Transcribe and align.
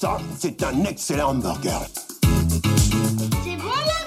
Ça, 0.00 0.16
c'est 0.38 0.62
un 0.62 0.84
excellent 0.84 1.30
hamburger. 1.30 1.80
C'est 2.22 3.56
bon 3.56 3.64
la 3.84 3.98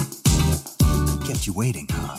goutte 0.00 1.26
Kept 1.26 1.46
you 1.46 1.52
waiting, 1.54 1.86
huh? 1.90 2.16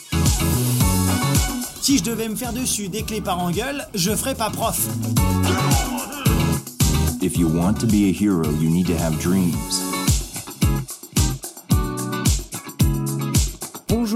Si 1.82 1.98
je 1.98 2.04
devais 2.04 2.28
me 2.28 2.36
faire 2.36 2.52
dessus 2.52 2.88
des 2.88 3.02
clés 3.02 3.20
par 3.20 3.40
engueule, 3.40 3.84
je 3.96 4.14
ferais 4.14 4.36
pas 4.36 4.48
prof. 4.48 4.78
If 7.20 7.36
you 7.36 7.48
want 7.48 7.80
to 7.80 7.88
be 7.88 8.10
a 8.10 8.12
hero, 8.12 8.48
you 8.60 8.70
need 8.70 8.86
to 8.86 8.96
have 8.96 9.18
dreams. 9.18 9.89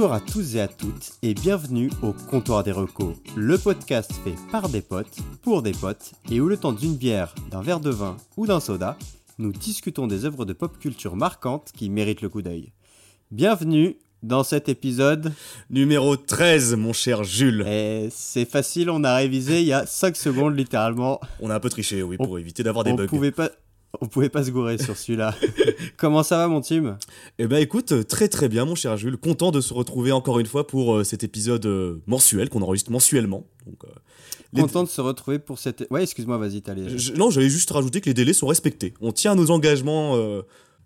Bonjour 0.05 0.17
à 0.17 0.21
tous 0.21 0.57
et 0.57 0.61
à 0.61 0.69
toutes 0.69 1.13
et 1.23 1.33
bienvenue 1.33 1.91
au 2.03 2.13
Comptoir 2.13 2.63
des 2.63 2.73
Recos, 2.73 3.15
le 3.37 3.57
podcast 3.57 4.13
fait 4.23 4.35
par 4.53 4.69
des 4.69 4.83
potes, 4.83 5.17
pour 5.41 5.63
des 5.63 5.73
potes 5.73 6.13
et 6.31 6.43
où 6.43 6.47
le 6.47 6.59
temps 6.59 6.73
d'une 6.73 6.95
bière, 6.95 7.35
d'un 7.51 7.63
verre 7.63 7.81
de 7.81 7.89
vin 7.89 8.19
ou 8.37 8.47
d'un 8.47 8.61
soda, 8.61 8.99
nous 9.39 9.51
discutons 9.51 10.07
des 10.07 10.27
œuvres 10.27 10.45
de 10.45 10.53
pop 10.53 10.79
culture 10.79 11.17
marquantes 11.17 11.73
qui 11.75 11.89
méritent 11.89 12.21
le 12.21 12.29
coup 12.29 12.43
d'œil. 12.43 12.75
Bienvenue 13.31 13.97
dans 14.23 14.45
cet 14.45 14.69
épisode. 14.69 15.33
Numéro 15.71 16.19
13, 16.19 16.75
mon 16.77 16.93
cher 16.93 17.25
Jules. 17.25 17.65
Et 17.67 18.09
c'est 18.11 18.45
facile, 18.45 18.91
on 18.91 19.05
a 19.05 19.15
révisé 19.17 19.63
il 19.63 19.67
y 19.69 19.73
a 19.73 19.87
5 19.87 20.17
secondes 20.17 20.55
littéralement. 20.55 21.19
On 21.41 21.49
a 21.49 21.55
un 21.55 21.61
peu 21.61 21.71
triché, 21.71 22.03
oui, 22.03 22.17
On- 22.19 22.27
pour 22.27 22.39
éviter 22.39 22.63
d'avoir 22.63 22.85
des 22.85 22.93
On 22.93 22.97
bugs. 22.97 23.07
pouvait 23.07 23.33
pas, 23.33 23.49
on 24.05 24.09
pouvait 24.09 24.29
pas 24.29 24.45
se 24.45 24.51
gourer 24.51 24.77
sur 24.79 24.97
celui-là. 24.97 25.35
Comment 25.97 26.23
ça 26.23 26.37
va 26.37 26.49
mon 26.49 26.61
team? 26.61 26.97
Eh 27.39 27.47
ben 27.47 27.57
écoute, 27.59 27.93
euh, 27.93 28.03
très 28.05 28.29
très 28.29 28.49
bien, 28.49 28.65
mon 28.65 28.75
cher 28.75 28.97
Jules. 28.97 29.17
Content 29.17 29.51
de 29.51 29.61
se 29.61 29.73
retrouver 29.75 30.13
encore 30.13 30.39
une 30.39 30.47
fois 30.47 30.67
pour 30.67 30.95
euh, 30.97 31.05
cet 31.05 31.25
épisode 31.25 31.65
euh, 31.67 32.03
mensuel 32.07 32.49
qu'on 32.49 32.63
enregistre 32.63 32.91
mensuellement. 32.91 33.47
Donc, 33.67 33.83
euh, 33.85 33.89
les- 34.53 34.63
Content 34.63 34.83
de 34.85 34.89
se 34.89 35.01
retrouver 35.01 35.39
pour 35.39 35.59
cette... 35.59 35.87
Ouais, 35.91 36.03
excuse-moi, 36.03 36.39
vas-y, 36.39 36.63
t'allais... 36.63 36.97
Je- 36.99 37.15
non, 37.15 37.31
j'allais 37.31 37.49
juste 37.49 37.71
rajouter 37.71 38.01
que 38.01 38.07
les 38.11 38.15
délais 38.15 38.33
sont 38.35 38.47
respectés. 38.47 38.95
On 39.01 39.11
tient 39.13 39.33
à 39.33 39.35
nos 39.35 39.51
engagements 39.51 40.17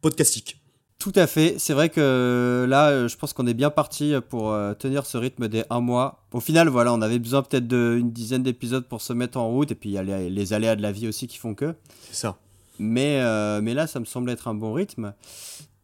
podcastiques. 0.01 0.61
Tout 0.99 1.13
à 1.15 1.27
fait. 1.29 1.55
C'est 1.59 1.75
vrai 1.75 1.91
que 1.91 2.67
là, 2.69 3.07
je 3.07 3.17
pense 3.17 3.33
qu'on 3.33 3.47
est 3.47 3.55
bien 3.55 3.71
parti 3.71 4.15
pour 4.29 4.53
tenir 4.81 5.07
ce 5.07 5.17
rythme 5.17 5.47
des 5.49 5.63
un 5.71 5.81
mois. 5.81 6.25
Au 6.33 6.41
final, 6.41 6.69
voilà, 6.69 6.93
on 6.93 7.01
avait 7.03 7.19
besoin 7.21 7.43
peut-être 7.43 7.69
d'une 7.69 8.11
dizaine 8.11 8.43
d'épisodes 8.43 8.85
pour 8.89 9.01
se 9.01 9.13
mettre 9.13 9.39
en 9.39 9.49
route. 9.49 9.71
Et 9.71 9.75
puis, 9.77 9.91
il 9.91 9.93
y 9.93 9.99
a 9.99 10.03
les, 10.03 10.29
les 10.31 10.53
aléas 10.55 10.75
de 10.75 10.83
la 10.83 10.91
vie 10.91 11.07
aussi 11.07 11.27
qui 11.29 11.39
font 11.39 11.55
que. 11.55 11.75
C'est 12.11 12.17
ça. 12.17 12.39
Mais, 12.79 13.21
euh, 13.21 13.61
mais 13.63 13.75
là, 13.75 13.87
ça 13.87 14.01
me 14.01 14.05
semble 14.05 14.31
être 14.31 14.49
un 14.49 14.55
bon 14.55 14.73
rythme. 14.73 15.13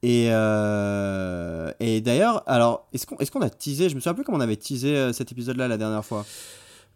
Et, 0.03 0.29
euh, 0.31 1.71
et 1.81 2.01
d'ailleurs, 2.01 2.43
alors, 2.47 2.87
est-ce 2.93 3.07
qu'on 3.07 3.17
est 3.17 3.31
qu'on 3.31 3.41
a 3.41 3.49
teasé 3.51 3.89
Je 3.89 3.95
me 3.95 4.01
souviens 4.01 4.15
plus 4.15 4.23
comment 4.25 4.39
on 4.39 4.43
avait 4.43 4.57
teasé 4.57 4.95
euh, 4.97 5.13
cet 5.13 5.33
épisode-là 5.33 5.67
la 5.67 5.79
dernière 5.79 6.05
fois. 6.05 6.27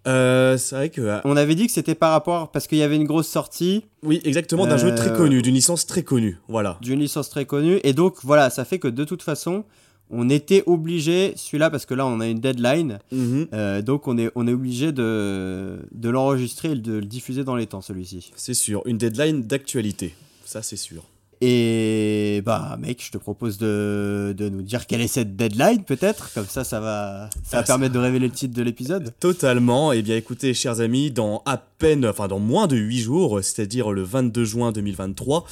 Euh, 0.06 0.56
c'est 0.58 0.76
vrai 0.76 0.90
que... 0.90 1.00
euh, 1.00 1.18
On 1.24 1.36
avait 1.36 1.54
dit 1.54 1.66
que 1.66 1.72
c'était 1.72 1.94
par 1.94 2.12
rapport. 2.12 2.50
Parce 2.50 2.66
qu'il 2.66 2.78
y 2.78 2.82
avait 2.82 2.96
une 2.96 3.06
grosse 3.06 3.28
sortie 3.28 3.84
oui, 4.02 4.20
exactement, 4.24 4.66
d'un 4.66 4.76
jeu 4.76 4.94
très 4.94 5.12
connu, 5.12 5.42
d'une 5.42 5.54
licence 5.54 5.86
très 5.86 6.02
connue. 6.02 6.38
Voilà. 6.48 6.78
d'une 6.80 7.00
licence 7.00 7.30
très 7.30 7.46
connue. 7.46 7.80
Et 7.82 7.92
donc, 7.94 8.16
voilà, 8.22 8.50
ça 8.50 8.64
fait 8.64 8.78
que 8.78 8.88
de 8.88 9.04
toute 9.04 9.22
façon, 9.22 9.64
on 10.10 10.28
était 10.30 10.62
obligé, 10.66 11.32
celui-là, 11.36 11.70
parce 11.70 11.84
que 11.86 11.94
là, 11.94 12.06
on 12.06 12.20
a 12.20 12.26
une 12.26 12.40
deadline. 12.40 12.98
Mhm. 13.12 13.48
euh, 13.52 13.82
donc, 13.82 14.08
on 14.08 14.16
est, 14.18 14.30
on 14.34 14.46
est 14.46 14.52
obligé 14.52 14.92
de, 14.92 15.78
de 15.92 16.08
l'enregistrer 16.08 16.72
et 16.72 16.74
de 16.76 16.92
le 16.94 17.04
diffuser 17.06 17.44
dans 17.44 17.56
les 17.56 17.66
temps, 17.66 17.80
celui-ci. 17.82 18.30
C'est 18.36 18.54
sûr, 18.54 18.82
une 18.86 18.98
deadline 18.98 19.42
d'actualité. 19.42 20.14
Ça, 20.44 20.62
c'est 20.62 20.76
sûr. 20.76 21.02
Et 21.40 22.42
bah, 22.44 22.76
mec, 22.80 23.00
je 23.04 23.12
te 23.12 23.18
propose 23.18 23.58
de, 23.58 24.34
de 24.36 24.48
nous 24.48 24.62
dire 24.62 24.86
quelle 24.88 25.00
est 25.00 25.06
cette 25.06 25.36
deadline, 25.36 25.84
peut-être. 25.84 26.32
Comme 26.34 26.46
ça, 26.46 26.64
ça 26.64 26.80
va, 26.80 27.30
ça 27.44 27.58
va 27.58 27.62
Ah, 27.62 27.64
ça- 27.64 27.74
permettre 27.74 27.94
de 27.94 27.98
révéler 28.00 28.26
le 28.26 28.32
titre 28.32 28.54
de 28.56 28.62
l'épisode. 28.62 29.12
Totalement. 29.20 29.92
Eh 29.92 30.02
bien, 30.02 30.16
écoutez, 30.16 30.52
chers 30.52 30.80
amis, 30.80 31.12
dans 31.12 31.42
à 31.46 31.56
peine, 31.58 32.04
enfin, 32.06 32.26
dans 32.26 32.40
moins 32.40 32.66
de 32.66 32.76
8 32.76 32.98
jours, 32.98 33.38
c'est-à-dire 33.42 33.92
le 33.92 34.02
22 34.02 34.44
juin 34.44 34.72
2023, 34.72 35.44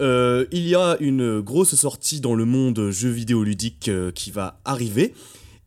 euh, 0.00 0.46
il 0.52 0.66
y 0.66 0.74
a 0.74 0.96
une 1.00 1.40
grosse 1.40 1.74
sortie 1.74 2.20
dans 2.20 2.34
le 2.34 2.44
monde 2.44 2.90
jeu 2.90 3.10
vidéo 3.10 3.44
ludique 3.44 3.88
euh, 3.88 4.10
qui 4.12 4.30
va 4.30 4.60
arriver. 4.64 5.14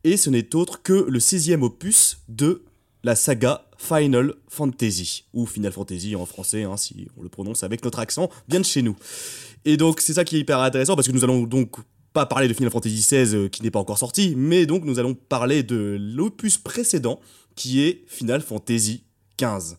Et 0.02 0.16
ce 0.16 0.30
n'est 0.30 0.54
autre 0.54 0.82
que 0.82 0.92
le 0.92 1.18
16e 1.18 1.62
opus 1.62 2.18
de 2.28 2.62
la 3.04 3.14
saga 3.16 3.66
Final 3.78 4.34
Fantasy, 4.48 5.24
ou 5.34 5.46
Final 5.46 5.72
Fantasy 5.72 6.16
en 6.16 6.26
français, 6.26 6.64
hein, 6.64 6.76
si 6.76 7.06
on 7.16 7.22
le 7.22 7.28
prononce 7.28 7.62
avec 7.62 7.84
notre 7.84 7.98
accent, 7.98 8.30
bien 8.48 8.60
de 8.60 8.64
chez 8.64 8.82
nous. 8.82 8.96
Et 9.64 9.76
donc, 9.76 10.00
c'est 10.00 10.14
ça 10.14 10.24
qui 10.24 10.36
est 10.36 10.40
hyper 10.40 10.58
intéressant, 10.60 10.96
parce 10.96 11.06
que 11.06 11.12
nous 11.12 11.24
allons 11.24 11.42
donc 11.42 11.76
pas 12.14 12.26
parler 12.26 12.48
de 12.48 12.54
Final 12.54 12.70
Fantasy 12.70 12.96
XVI 12.96 13.34
euh, 13.34 13.48
qui 13.48 13.62
n'est 13.62 13.70
pas 13.70 13.80
encore 13.80 13.98
sorti, 13.98 14.34
mais 14.36 14.66
donc 14.66 14.84
nous 14.84 14.98
allons 14.98 15.14
parler 15.14 15.62
de 15.62 15.98
l'opus 16.00 16.56
précédent 16.56 17.20
qui 17.56 17.82
est 17.82 18.04
Final 18.06 18.40
Fantasy 18.40 19.02
XV, 19.38 19.76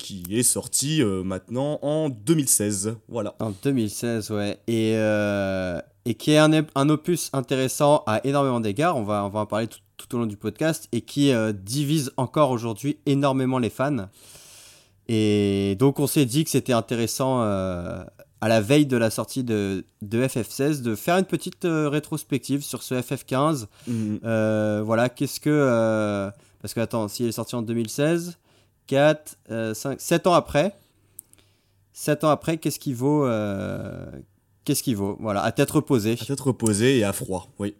qui 0.00 0.24
est 0.30 0.42
sorti 0.42 1.02
euh, 1.02 1.22
maintenant 1.22 1.78
en 1.82 2.08
2016. 2.08 2.96
Voilà. 3.08 3.34
En 3.38 3.50
2016, 3.50 4.30
ouais. 4.30 4.58
Et, 4.66 4.94
euh, 4.96 5.78
et 6.06 6.14
qui 6.14 6.32
est 6.32 6.38
un, 6.38 6.50
un 6.74 6.88
opus 6.88 7.28
intéressant 7.34 8.02
à 8.06 8.20
énormément 8.24 8.60
d'égards. 8.60 8.96
On 8.96 9.04
va, 9.04 9.24
on 9.24 9.28
va 9.28 9.40
en 9.40 9.46
parler 9.46 9.68
tout, 9.68 9.78
tout 9.98 10.16
au 10.16 10.18
long 10.18 10.26
du 10.26 10.38
podcast. 10.38 10.88
Et 10.92 11.02
qui 11.02 11.32
euh, 11.32 11.52
divise 11.52 12.12
encore 12.16 12.50
aujourd'hui 12.50 12.98
énormément 13.04 13.58
les 13.58 13.68
fans. 13.68 14.08
Et 15.06 15.76
donc, 15.78 16.00
on 16.00 16.06
s'est 16.06 16.24
dit 16.24 16.44
que 16.44 16.50
c'était 16.50 16.72
intéressant, 16.72 17.40
à 17.42 18.48
la 18.48 18.60
veille 18.60 18.86
de 18.86 18.96
la 18.96 19.10
sortie 19.10 19.42
de, 19.42 19.84
de 20.02 20.24
FF16, 20.24 20.82
de 20.82 20.94
faire 20.94 21.18
une 21.18 21.24
petite 21.24 21.64
rétrospective 21.64 22.62
sur 22.62 22.82
ce 22.84 22.94
FF15. 22.94 23.66
Mhm. 23.88 24.82
Voilà, 24.82 25.08
qu'est-ce 25.08 25.40
que. 25.40 26.30
parce 26.62 26.74
que, 26.74 26.80
attends, 26.80 27.08
s'il 27.08 27.26
est 27.26 27.32
sorti 27.32 27.56
en 27.56 27.62
2016, 27.62 28.38
4, 28.90 29.36
5, 29.74 30.00
7 30.00 30.26
ans 30.26 30.34
après. 30.34 30.74
7 31.92 32.24
ans 32.24 32.30
après, 32.30 32.58
qu'est-ce 32.58 32.78
qu'il 32.80 32.96
vaut 32.96 33.24
euh, 33.24 34.06
Qu'est-ce 34.64 34.82
qu'il 34.82 34.96
vaut? 34.96 35.16
Voilà, 35.20 35.42
à 35.42 35.52
tête 35.52 35.70
reposée. 35.70 36.16
À 36.20 36.24
tête 36.24 36.40
reposée 36.40 36.98
et 36.98 37.04
à 37.04 37.12
froid, 37.12 37.48
oui, 37.60 37.74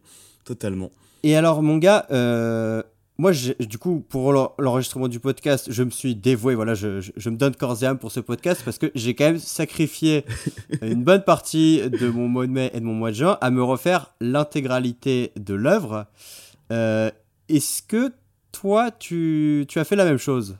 totalement. 0.44 0.90
Et 1.22 1.36
alors, 1.36 1.62
mon 1.62 1.78
gars, 1.78 2.06
euh, 2.12 2.82
moi, 3.18 3.32
du 3.32 3.76
coup, 3.78 4.04
pour 4.08 4.32
l'en- 4.32 4.54
l'enregistrement 4.58 5.08
du 5.08 5.20
podcast, 5.20 5.66
je 5.70 5.82
me 5.82 5.90
suis 5.90 6.14
dévoué. 6.14 6.54
Voilà, 6.54 6.74
je, 6.74 7.00
je- 7.00 7.12
je 7.16 7.28
me 7.30 7.36
donne 7.36 7.54
corps 7.56 7.82
et 7.82 7.86
âme 7.86 7.98
pour 7.98 8.12
ce 8.12 8.20
podcast 8.20 8.62
parce 8.64 8.78
que 8.78 8.90
j'ai 8.94 9.14
quand 9.14 9.24
même 9.24 9.38
sacrifié 9.38 10.24
une 10.82 11.02
bonne 11.02 11.22
partie 11.24 11.82
de 11.90 12.08
mon 12.08 12.28
mois 12.28 12.46
de 12.46 12.52
mai 12.52 12.70
et 12.72 12.80
de 12.80 12.84
mon 12.84 12.94
mois 12.94 13.10
de 13.10 13.16
juin 13.16 13.36
à 13.40 13.50
me 13.50 13.62
refaire 13.64 14.14
l'intégralité 14.20 15.32
de 15.36 15.54
l'œuvre. 15.54 16.06
Euh, 16.72 17.10
Est-ce 17.48 17.82
que 17.82 18.12
toi, 18.52 18.90
tu, 18.90 19.66
tu 19.68 19.78
as 19.78 19.84
fait 19.84 19.96
la 19.96 20.04
même 20.04 20.18
chose? 20.18 20.56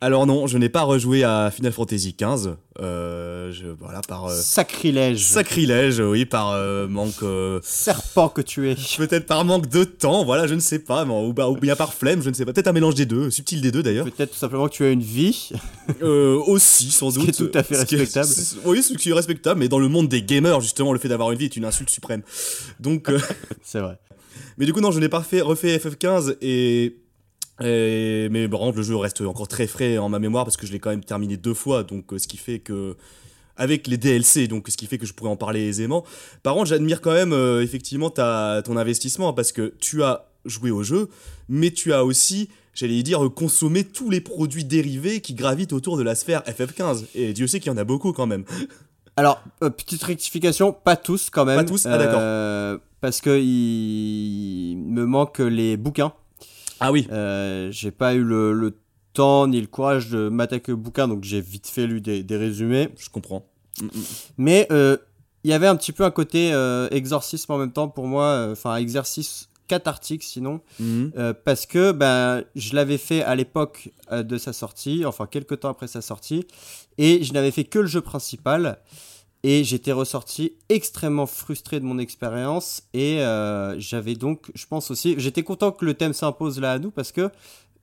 Alors 0.00 0.26
non, 0.26 0.46
je 0.46 0.58
n'ai 0.58 0.68
pas 0.68 0.82
rejoué 0.82 1.24
à 1.24 1.50
Final 1.50 1.72
Fantasy 1.72 2.14
XV, 2.20 2.50
euh, 2.80 3.50
je, 3.52 3.66
voilà, 3.66 4.00
par 4.06 4.26
euh, 4.26 4.40
Sacrilège. 4.40 5.24
sacrilège, 5.24 5.98
oui, 6.00 6.24
par 6.24 6.52
euh, 6.52 6.86
manque... 6.86 7.22
euh, 7.22 7.58
Serpent 7.64 8.28
que 8.28 8.40
tu 8.40 8.70
es. 8.70 8.76
Peut-être 8.96 9.26
par 9.26 9.44
manque 9.44 9.68
de 9.68 9.82
temps, 9.84 10.24
voilà, 10.24 10.46
je 10.46 10.54
ne 10.54 10.60
sais 10.60 10.78
pas, 10.78 11.04
mais- 11.04 11.12
ou, 11.12 11.34
ou 11.34 11.56
bien 11.56 11.74
par 11.74 11.92
flemme, 11.94 12.22
je 12.22 12.28
ne 12.30 12.34
sais 12.34 12.44
pas. 12.44 12.52
Peut-être 12.52 12.68
un 12.68 12.72
mélange 12.72 12.94
des 12.94 13.06
deux, 13.06 13.30
subtil 13.30 13.60
des 13.60 13.72
deux 13.72 13.82
d'ailleurs. 13.82 14.04
Peut-être 14.04 14.30
tout 14.32 14.38
simplement 14.38 14.68
que 14.68 14.74
tu 14.74 14.84
as 14.84 14.90
une 14.90 15.02
vie. 15.02 15.50
Aussi, 16.02 16.90
sans 16.90 17.10
Ce 17.10 17.18
qui 17.18 17.26
doute. 17.26 17.40
est 17.40 17.50
tout 17.50 17.58
à 17.58 17.62
fait 17.62 17.74
Ce 17.74 17.84
qui 17.84 17.94
est- 17.96 17.98
respectable. 17.98 18.32
Oui, 18.66 18.82
ce 18.82 18.94
qui 18.94 19.10
est 19.10 19.14
respectable, 19.14 19.58
mais 19.58 19.68
dans 19.68 19.78
le 19.80 19.88
monde 19.88 20.08
des 20.08 20.22
gamers, 20.22 20.60
justement, 20.60 20.92
le 20.92 20.98
fait 20.98 21.08
d'avoir 21.08 21.32
une 21.32 21.38
vie 21.38 21.46
est 21.46 21.56
une 21.56 21.64
insulte 21.64 21.90
suprême. 21.90 22.22
Donc, 22.78 23.10
C'est 23.64 23.80
vrai. 23.80 23.98
mais 24.58 24.66
du 24.66 24.72
coup, 24.72 24.80
non, 24.80 24.90
je 24.92 25.00
n'ai 25.00 25.08
pas 25.08 25.22
fait, 25.22 25.40
refait 25.40 25.76
FF15 25.78 26.36
et. 26.40 26.96
Et- 27.60 28.28
mais 28.30 28.48
par 28.48 28.60
contre, 28.60 28.76
le 28.78 28.82
jeu 28.82 28.96
reste 28.96 29.20
encore 29.22 29.48
très 29.48 29.66
frais 29.66 29.98
en 29.98 30.08
ma 30.08 30.18
mémoire 30.18 30.44
parce 30.44 30.56
que 30.56 30.66
je 30.66 30.72
l'ai 30.72 30.78
quand 30.78 30.90
même 30.90 31.04
terminé 31.04 31.36
deux 31.36 31.54
fois, 31.54 31.82
donc 31.82 32.12
euh, 32.12 32.18
ce 32.18 32.28
qui 32.28 32.36
fait 32.36 32.58
que. 32.58 32.96
Avec 33.60 33.88
les 33.88 33.96
DLC, 33.96 34.46
donc 34.46 34.68
ce 34.68 34.76
qui 34.76 34.86
fait 34.86 34.98
que 34.98 35.06
je 35.06 35.12
pourrais 35.12 35.30
en 35.30 35.36
parler 35.36 35.66
aisément. 35.66 36.04
Par 36.44 36.54
contre, 36.54 36.66
j'admire 36.66 37.00
quand 37.00 37.12
même 37.12 37.32
euh, 37.32 37.60
effectivement 37.60 38.08
ta, 38.08 38.62
ton 38.64 38.76
investissement 38.76 39.32
parce 39.32 39.50
que 39.50 39.74
tu 39.80 40.04
as 40.04 40.26
joué 40.44 40.70
au 40.70 40.84
jeu, 40.84 41.08
mais 41.48 41.72
tu 41.72 41.92
as 41.92 42.04
aussi, 42.04 42.50
j'allais 42.72 43.02
dire, 43.02 43.18
consommé 43.34 43.82
tous 43.82 44.10
les 44.10 44.20
produits 44.20 44.64
dérivés 44.64 45.20
qui 45.20 45.34
gravitent 45.34 45.72
autour 45.72 45.96
de 45.96 46.04
la 46.04 46.14
sphère 46.14 46.42
FF15. 46.44 47.06
Et 47.16 47.32
Dieu 47.32 47.48
sait 47.48 47.58
qu'il 47.58 47.72
y 47.72 47.74
en 47.74 47.78
a 47.78 47.82
beaucoup 47.82 48.12
quand 48.12 48.26
même. 48.28 48.44
Alors, 49.16 49.42
euh, 49.64 49.70
petite 49.70 50.04
rectification, 50.04 50.72
pas 50.72 50.94
tous 50.94 51.28
quand 51.28 51.44
même. 51.44 51.56
Pas 51.56 51.64
tous 51.64 51.84
Ah, 51.86 51.98
d'accord. 51.98 52.20
Euh, 52.22 52.78
Parce 53.00 53.20
que 53.20 53.40
il 53.40 54.76
me 54.78 55.04
manque 55.04 55.40
les 55.40 55.76
bouquins. 55.76 56.12
Ah 56.80 56.92
oui. 56.92 57.06
Euh, 57.10 57.70
j'ai 57.70 57.90
pas 57.90 58.14
eu 58.14 58.22
le, 58.22 58.52
le 58.52 58.78
temps 59.12 59.46
ni 59.46 59.60
le 59.60 59.66
courage 59.66 60.10
de 60.10 60.28
m'attaquer 60.28 60.72
aux 60.72 60.76
bouquins, 60.76 61.08
donc 61.08 61.24
j'ai 61.24 61.40
vite 61.40 61.66
fait 61.66 61.86
lu 61.86 62.00
des, 62.00 62.22
des 62.22 62.36
résumés. 62.36 62.90
Je 62.98 63.08
comprends. 63.08 63.46
Mm, 63.80 63.86
mm. 63.86 63.90
Mais 64.38 64.66
euh, 64.70 64.96
il 65.44 65.50
y 65.50 65.54
avait 65.54 65.66
un 65.66 65.76
petit 65.76 65.92
peu 65.92 66.04
un 66.04 66.10
côté 66.10 66.52
euh, 66.52 66.88
exorcisme 66.90 67.52
en 67.52 67.58
même 67.58 67.72
temps 67.72 67.88
pour 67.88 68.06
moi, 68.06 68.48
enfin 68.52 68.76
exercice 68.76 69.48
cathartique 69.66 70.22
sinon, 70.22 70.62
euh, 70.80 71.34
parce 71.44 71.66
que 71.66 71.92
ben, 71.92 72.42
je 72.54 72.74
l'avais 72.74 72.96
fait 72.96 73.22
à 73.22 73.34
l'époque 73.34 73.90
de 74.10 74.38
sa 74.38 74.54
sortie, 74.54 75.04
enfin 75.04 75.26
quelques 75.26 75.60
temps 75.60 75.68
après 75.68 75.88
sa 75.88 76.00
sortie, 76.00 76.46
et 76.96 77.22
je 77.22 77.34
n'avais 77.34 77.50
fait 77.50 77.64
que 77.64 77.78
le 77.78 77.86
jeu 77.86 78.00
principal. 78.00 78.78
Et 79.44 79.62
j'étais 79.62 79.92
ressorti 79.92 80.54
extrêmement 80.68 81.26
frustré 81.26 81.78
de 81.78 81.84
mon 81.84 81.98
expérience. 81.98 82.82
Et 82.92 83.20
euh, 83.20 83.78
j'avais 83.78 84.14
donc, 84.14 84.50
je 84.54 84.66
pense 84.66 84.90
aussi, 84.90 85.14
j'étais 85.18 85.44
content 85.44 85.70
que 85.70 85.84
le 85.84 85.94
thème 85.94 86.12
s'impose 86.12 86.60
là 86.60 86.72
à 86.72 86.78
nous 86.78 86.90
parce 86.90 87.12
que 87.12 87.30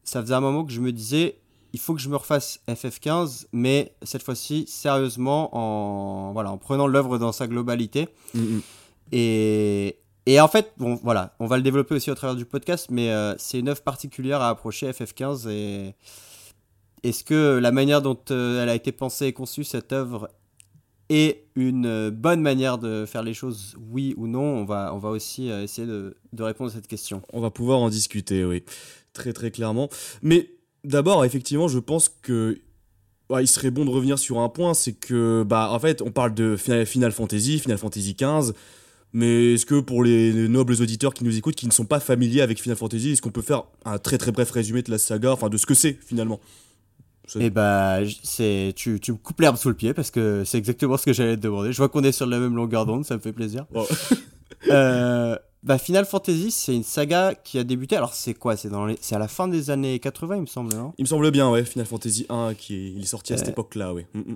ça 0.04 0.22
faisait 0.22 0.34
un 0.34 0.42
moment 0.42 0.66
que 0.66 0.72
je 0.72 0.82
me 0.82 0.92
disais, 0.92 1.40
il 1.74 1.80
faut 1.80 1.94
que 1.94 2.02
je 2.02 2.10
me 2.10 2.16
refasse 2.16 2.60
FF15, 2.68 3.48
mais 3.52 3.94
cette 4.04 4.24
fois-ci 4.24 4.66
sérieusement 4.68 5.56
en 5.58 6.32
voilà 6.32 6.52
en 6.52 6.58
prenant 6.58 6.88
l'œuvre 6.88 7.18
dans 7.18 7.32
sa 7.32 7.48
globalité. 7.48 8.08
Mm, 8.34 8.40
mm. 8.40 8.62
Et, 9.12 9.98
et 10.26 10.42
en 10.42 10.48
fait, 10.48 10.74
bon, 10.78 11.00
voilà, 11.04 11.36
on 11.40 11.48
va 11.48 11.58
le 11.58 11.64
développer 11.64 11.96
aussi 11.96 12.10
au 12.10 12.16
travers 12.16 12.36
du 12.36 12.46
podcast, 12.46 12.88
mais 12.90 13.12
euh, 13.12 13.36
c'est 13.38 13.60
une 13.60 13.70
œuvre 13.70 13.82
particulière 13.82 14.42
à 14.42 14.50
approcher 14.50 14.90
FF15. 14.90 15.50
Et 15.50 15.96
est-ce 17.04 17.24
que 17.24 17.60
la 17.60 17.72
manière 17.72 18.02
dont 18.02 18.18
euh, 18.32 18.64
elle 18.64 18.70
a 18.70 18.76
été 18.76 18.92
pensée 18.92 19.28
et 19.28 19.34
conçue, 19.34 19.64
cette 19.64 19.94
œuvre, 19.94 20.30
est 21.10 21.46
une 21.56 21.86
euh, 21.86 22.12
bonne 22.12 22.42
manière 22.42 22.78
de 22.78 23.06
faire 23.06 23.24
les 23.24 23.34
choses, 23.34 23.76
oui 23.92 24.14
ou 24.18 24.28
non 24.28 24.44
On 24.44 24.66
va, 24.66 24.94
on 24.94 24.98
va 24.98 25.10
aussi 25.10 25.50
euh, 25.50 25.64
essayer 25.64 25.88
de, 25.88 26.16
de 26.34 26.44
répondre 26.44 26.72
à 26.72 26.74
cette 26.74 26.88
question. 26.88 27.22
On 27.32 27.42
va 27.42 27.52
pouvoir 27.52 27.80
en 27.80 27.90
discuter, 27.90 28.44
oui. 28.44 28.64
Très 29.14 29.34
très 29.34 29.52
clairement. 29.52 29.90
Mais 30.22 30.50
d'abord, 30.84 31.24
effectivement, 31.24 31.68
je 31.68 31.80
pense 31.80 32.10
que 32.10 32.60
ouais, 33.30 33.44
il 33.44 33.48
serait 33.48 33.72
bon 33.72 33.86
de 33.86 33.90
revenir 33.90 34.20
sur 34.20 34.40
un 34.40 34.50
point, 34.50 34.74
c'est 34.74 34.94
que 34.94 35.44
bah 35.48 35.70
en 35.72 35.80
fait, 35.80 36.02
on 36.02 36.12
parle 36.12 36.34
de 36.34 36.56
Final 36.58 37.12
Fantasy, 37.12 37.60
Final 37.60 37.78
Fantasy 37.78 38.16
XV. 38.16 38.54
Mais 39.14 39.54
est-ce 39.54 39.66
que 39.66 39.80
pour 39.80 40.04
les 40.04 40.50
nobles 40.50 40.82
auditeurs 40.82 41.14
qui 41.14 41.24
nous 41.24 41.38
écoutent, 41.38 41.56
qui 41.56 41.68
ne 41.68 41.72
sont 41.72 41.86
pas 41.86 42.02
familiers 42.02 42.42
avec 42.42 42.62
Final 42.62 42.78
Fantasy, 42.78 43.12
est-ce 43.12 43.22
qu'on 43.22 43.32
peut 43.32 43.42
faire 43.42 43.64
un 43.86 43.98
très 43.98 44.18
très 44.18 44.34
bref 44.34 44.52
résumé 44.52 44.82
de 44.82 44.92
la 44.92 44.98
saga, 44.98 45.32
enfin 45.32 45.48
de 45.48 45.56
ce 45.56 45.66
que 45.66 45.74
c'est 45.74 45.98
finalement? 46.06 46.42
Et 47.40 47.50
bah, 47.50 48.04
j- 48.04 48.20
c'est, 48.24 48.74
tu, 48.76 49.00
tu 49.00 49.12
me 49.14 49.18
coupes 49.18 49.40
l'herbe 49.42 49.58
sous 49.58 49.70
le 49.70 49.76
pied 49.76 49.94
parce 49.94 50.12
que 50.12 50.44
c'est 50.46 50.58
exactement 50.58 50.98
ce 50.98 51.06
que 51.06 51.14
j'allais 51.14 51.36
te 51.38 51.42
demander. 51.42 51.72
Je 51.72 51.78
vois 51.78 51.90
qu'on 51.90 52.04
est 52.04 52.12
sur 52.12 52.26
la 52.28 52.40
même 52.40 52.56
longueur 52.56 52.86
d'onde, 52.86 53.06
ça 53.06 53.16
me 53.16 53.22
fait 53.22 53.34
plaisir. 53.34 53.66
Oh. 53.74 53.86
Euh, 54.72 55.38
bah, 55.62 55.78
Final 55.78 56.06
Fantasy, 56.06 56.50
c'est 56.50 56.74
une 56.76 56.84
saga 56.84 57.36
qui 57.36 57.60
a 57.60 57.64
débuté. 57.64 57.96
Alors, 57.98 58.16
c'est 58.16 58.34
quoi? 58.34 58.58
C'est 58.58 58.70
dans 58.70 58.88
les... 58.88 58.98
c'est 59.00 59.16
à 59.16 59.20
la 59.20 59.28
fin 59.28 59.48
des 59.48 59.70
années 59.70 60.00
80, 60.00 60.36
il 60.38 60.42
me 60.42 60.46
semble, 60.48 60.74
non? 60.74 60.94
Il 60.98 61.04
me 61.04 61.08
semble 61.08 61.30
bien, 61.30 61.52
ouais, 61.52 61.64
Final 61.64 61.86
Fantasy 61.86 62.26
1, 62.30 62.56
qui 62.56 62.74
est, 62.76 62.92
il 62.94 63.02
est 63.04 63.06
sorti 63.06 63.34
à 63.34 63.38
cette 63.38 63.50
Euh, 63.50 63.52
époque-là, 63.52 63.94
ouais. 63.94 64.08
Mm, 64.16 64.20
mm. 64.22 64.36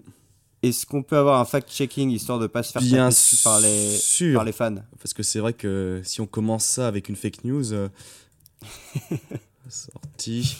Est-ce 0.62 0.86
qu'on 0.86 1.02
peut 1.02 1.18
avoir 1.18 1.40
un 1.40 1.46
fact-checking 1.46 2.12
histoire 2.12 2.38
de 2.38 2.46
pas 2.46 2.62
se 2.62 2.74
faire 2.74 2.82
Bien 2.84 3.10
par 3.44 3.60
les, 3.60 3.90
sûr. 3.98 4.36
par 4.36 4.44
les 4.44 4.52
fans? 4.52 4.76
Parce 5.00 5.14
que 5.16 5.24
c'est 5.24 5.40
vrai 5.40 5.54
que 5.54 6.02
si 6.04 6.22
on 6.22 6.28
commence 6.28 6.66
ça 6.66 6.88
avec 6.88 7.10
une 7.10 7.16
fake 7.16 7.44
news. 7.46 7.74
euh, 7.74 7.88
sorti. 9.70 10.58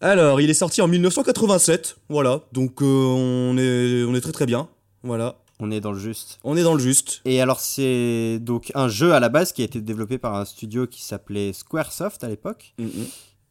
Alors, 0.00 0.40
il 0.40 0.50
est 0.50 0.54
sorti 0.54 0.82
en 0.82 0.88
1987, 0.88 1.96
voilà. 2.08 2.42
Donc, 2.52 2.82
euh, 2.82 2.84
on, 2.84 3.56
est, 3.56 4.04
on 4.04 4.14
est 4.14 4.20
très 4.20 4.32
très 4.32 4.46
bien. 4.46 4.68
Voilà. 5.02 5.36
On 5.58 5.70
est 5.70 5.80
dans 5.80 5.92
le 5.92 5.98
juste. 5.98 6.38
On 6.44 6.56
est 6.56 6.62
dans 6.62 6.74
le 6.74 6.80
juste. 6.80 7.22
Et 7.24 7.40
alors, 7.40 7.60
c'est 7.60 8.38
donc 8.40 8.70
un 8.74 8.88
jeu 8.88 9.14
à 9.14 9.20
la 9.20 9.30
base 9.30 9.52
qui 9.52 9.62
a 9.62 9.64
été 9.64 9.80
développé 9.80 10.18
par 10.18 10.34
un 10.34 10.44
studio 10.44 10.86
qui 10.86 11.02
s'appelait 11.02 11.54
Squaresoft 11.54 12.22
à 12.24 12.28
l'époque. 12.28 12.74
Mm, 12.78 12.84
mm. 12.84 12.90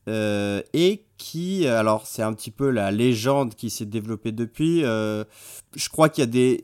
Euh, 0.07 0.61
et 0.73 1.05
qui, 1.17 1.65
alors 1.65 2.05
c'est 2.05 2.21
un 2.21 2.31
petit 2.33 2.51
peu 2.51 2.69
la 2.69 2.91
légende 2.91 3.55
qui 3.55 3.71
s'est 3.71 3.87
développée 3.87 4.31
depuis. 4.31 4.83
euh, 4.83 5.23
je 5.75 5.89
crois 5.89 6.09
qu'il 6.09 6.21
y 6.21 6.27
a 6.27 6.29
des, 6.29 6.63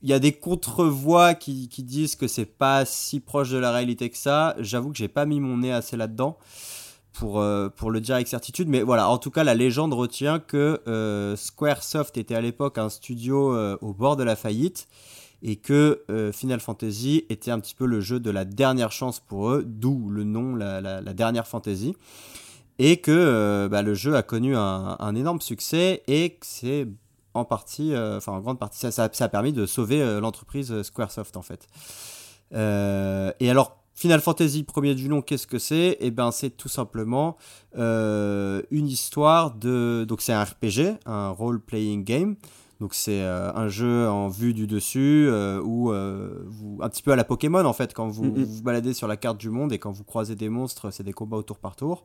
il 0.00 0.08
y 0.08 0.14
a 0.14 0.18
des 0.18 0.32
contre-voix 0.32 1.34
qui, 1.34 1.68
qui 1.68 1.82
disent 1.82 2.16
que 2.16 2.26
c'est 2.26 2.46
pas 2.46 2.86
si 2.86 3.20
proche 3.20 3.50
de 3.50 3.58
la 3.58 3.70
réalité 3.70 4.08
que 4.08 4.16
ça. 4.16 4.56
J'avoue 4.60 4.92
que 4.92 4.96
j'ai 4.96 5.08
pas 5.08 5.26
mis 5.26 5.40
mon 5.40 5.58
nez 5.58 5.72
assez 5.72 5.98
là-dedans 5.98 6.38
pour, 7.14 7.40
euh, 7.40 7.68
pour 7.68 7.90
le 7.90 8.00
dire 8.00 8.16
avec 8.16 8.28
certitude. 8.28 8.68
Mais 8.68 8.82
voilà, 8.82 9.08
en 9.08 9.16
tout 9.18 9.30
cas, 9.30 9.44
la 9.44 9.54
légende 9.54 9.94
retient 9.94 10.40
que 10.40 10.80
euh, 10.86 11.36
Squaresoft 11.36 12.18
était 12.18 12.34
à 12.34 12.40
l'époque 12.40 12.76
un 12.76 12.90
studio 12.90 13.54
euh, 13.54 13.78
au 13.80 13.94
bord 13.94 14.16
de 14.16 14.24
la 14.24 14.36
faillite 14.36 14.88
et 15.42 15.56
que 15.56 16.02
euh, 16.10 16.32
Final 16.32 16.60
Fantasy 16.60 17.24
était 17.30 17.50
un 17.50 17.60
petit 17.60 17.74
peu 17.74 17.86
le 17.86 18.00
jeu 18.00 18.18
de 18.18 18.30
la 18.30 18.44
dernière 18.44 18.92
chance 18.92 19.20
pour 19.20 19.50
eux, 19.50 19.62
d'où 19.64 20.10
le 20.10 20.24
nom, 20.24 20.56
la, 20.56 21.00
dernière 21.14 21.46
fantasy. 21.46 21.94
Et 22.80 22.96
que 22.96 23.68
bah, 23.70 23.82
le 23.82 23.94
jeu 23.94 24.16
a 24.16 24.22
connu 24.22 24.56
un, 24.56 25.14
énorme 25.14 25.40
succès 25.40 26.02
et 26.08 26.30
que 26.30 26.44
c'est 26.44 26.88
en 27.32 27.44
partie, 27.44 27.94
enfin 27.96 28.32
en 28.32 28.40
grande 28.40 28.58
partie, 28.58 28.80
ça, 28.80 28.90
ça- 28.90 29.08
ça 29.12 29.26
a 29.26 29.28
permis 29.28 29.52
de 29.52 29.64
sauver 29.64 30.18
l'entreprise 30.20 30.82
Squaresoft 30.82 31.36
en 31.36 31.42
fait. 31.42 31.68
Et 32.52 33.50
alors, 33.50 33.83
Final 33.94 34.20
Fantasy 34.20 34.64
premier 34.64 34.94
du 34.94 35.08
nom, 35.08 35.22
qu'est-ce 35.22 35.46
que 35.46 35.58
c'est? 35.58 35.96
Eh 36.00 36.10
ben, 36.10 36.30
c'est 36.32 36.50
tout 36.50 36.68
simplement 36.68 37.36
euh, 37.76 38.60
une 38.70 38.88
histoire 38.88 39.54
de. 39.54 40.04
Donc, 40.08 40.20
c'est 40.20 40.32
un 40.32 40.42
RPG, 40.42 40.98
un 41.06 41.30
role-playing 41.30 42.04
game. 42.04 42.36
Donc, 42.80 42.92
c'est 42.92 43.22
euh, 43.22 43.52
un 43.54 43.68
jeu 43.68 44.08
en 44.08 44.28
vue 44.28 44.52
du 44.52 44.66
dessus, 44.66 45.26
euh, 45.28 45.60
où 45.62 45.92
euh, 45.92 46.42
vous, 46.46 46.80
un 46.82 46.88
petit 46.88 47.02
peu 47.02 47.12
à 47.12 47.16
la 47.16 47.24
Pokémon 47.24 47.64
en 47.64 47.72
fait, 47.72 47.94
quand 47.94 48.08
vous 48.08 48.34
vous 48.34 48.62
baladez 48.62 48.94
sur 48.94 49.06
la 49.06 49.16
carte 49.16 49.38
du 49.38 49.48
monde 49.48 49.72
et 49.72 49.78
quand 49.78 49.92
vous 49.92 50.04
croisez 50.04 50.34
des 50.34 50.48
monstres, 50.48 50.90
c'est 50.90 51.04
des 51.04 51.12
combats 51.12 51.36
au 51.36 51.42
tour 51.42 51.58
par 51.58 51.76
tour. 51.76 52.04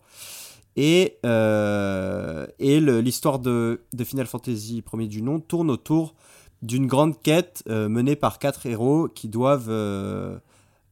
Et, 0.75 1.17
et 1.23 2.79
l'histoire 2.79 3.39
de, 3.39 3.81
de 3.91 4.03
Final 4.03 4.27
Fantasy 4.27 4.81
premier 4.81 5.07
du 5.07 5.21
nom 5.21 5.39
tourne 5.39 5.69
autour 5.71 6.13
d'une 6.61 6.87
grande 6.87 7.21
quête 7.21 7.63
menée 7.67 8.15
par 8.15 8.39
quatre 8.39 8.65
héros 8.65 9.09
qui 9.09 9.27
doivent. 9.27 9.71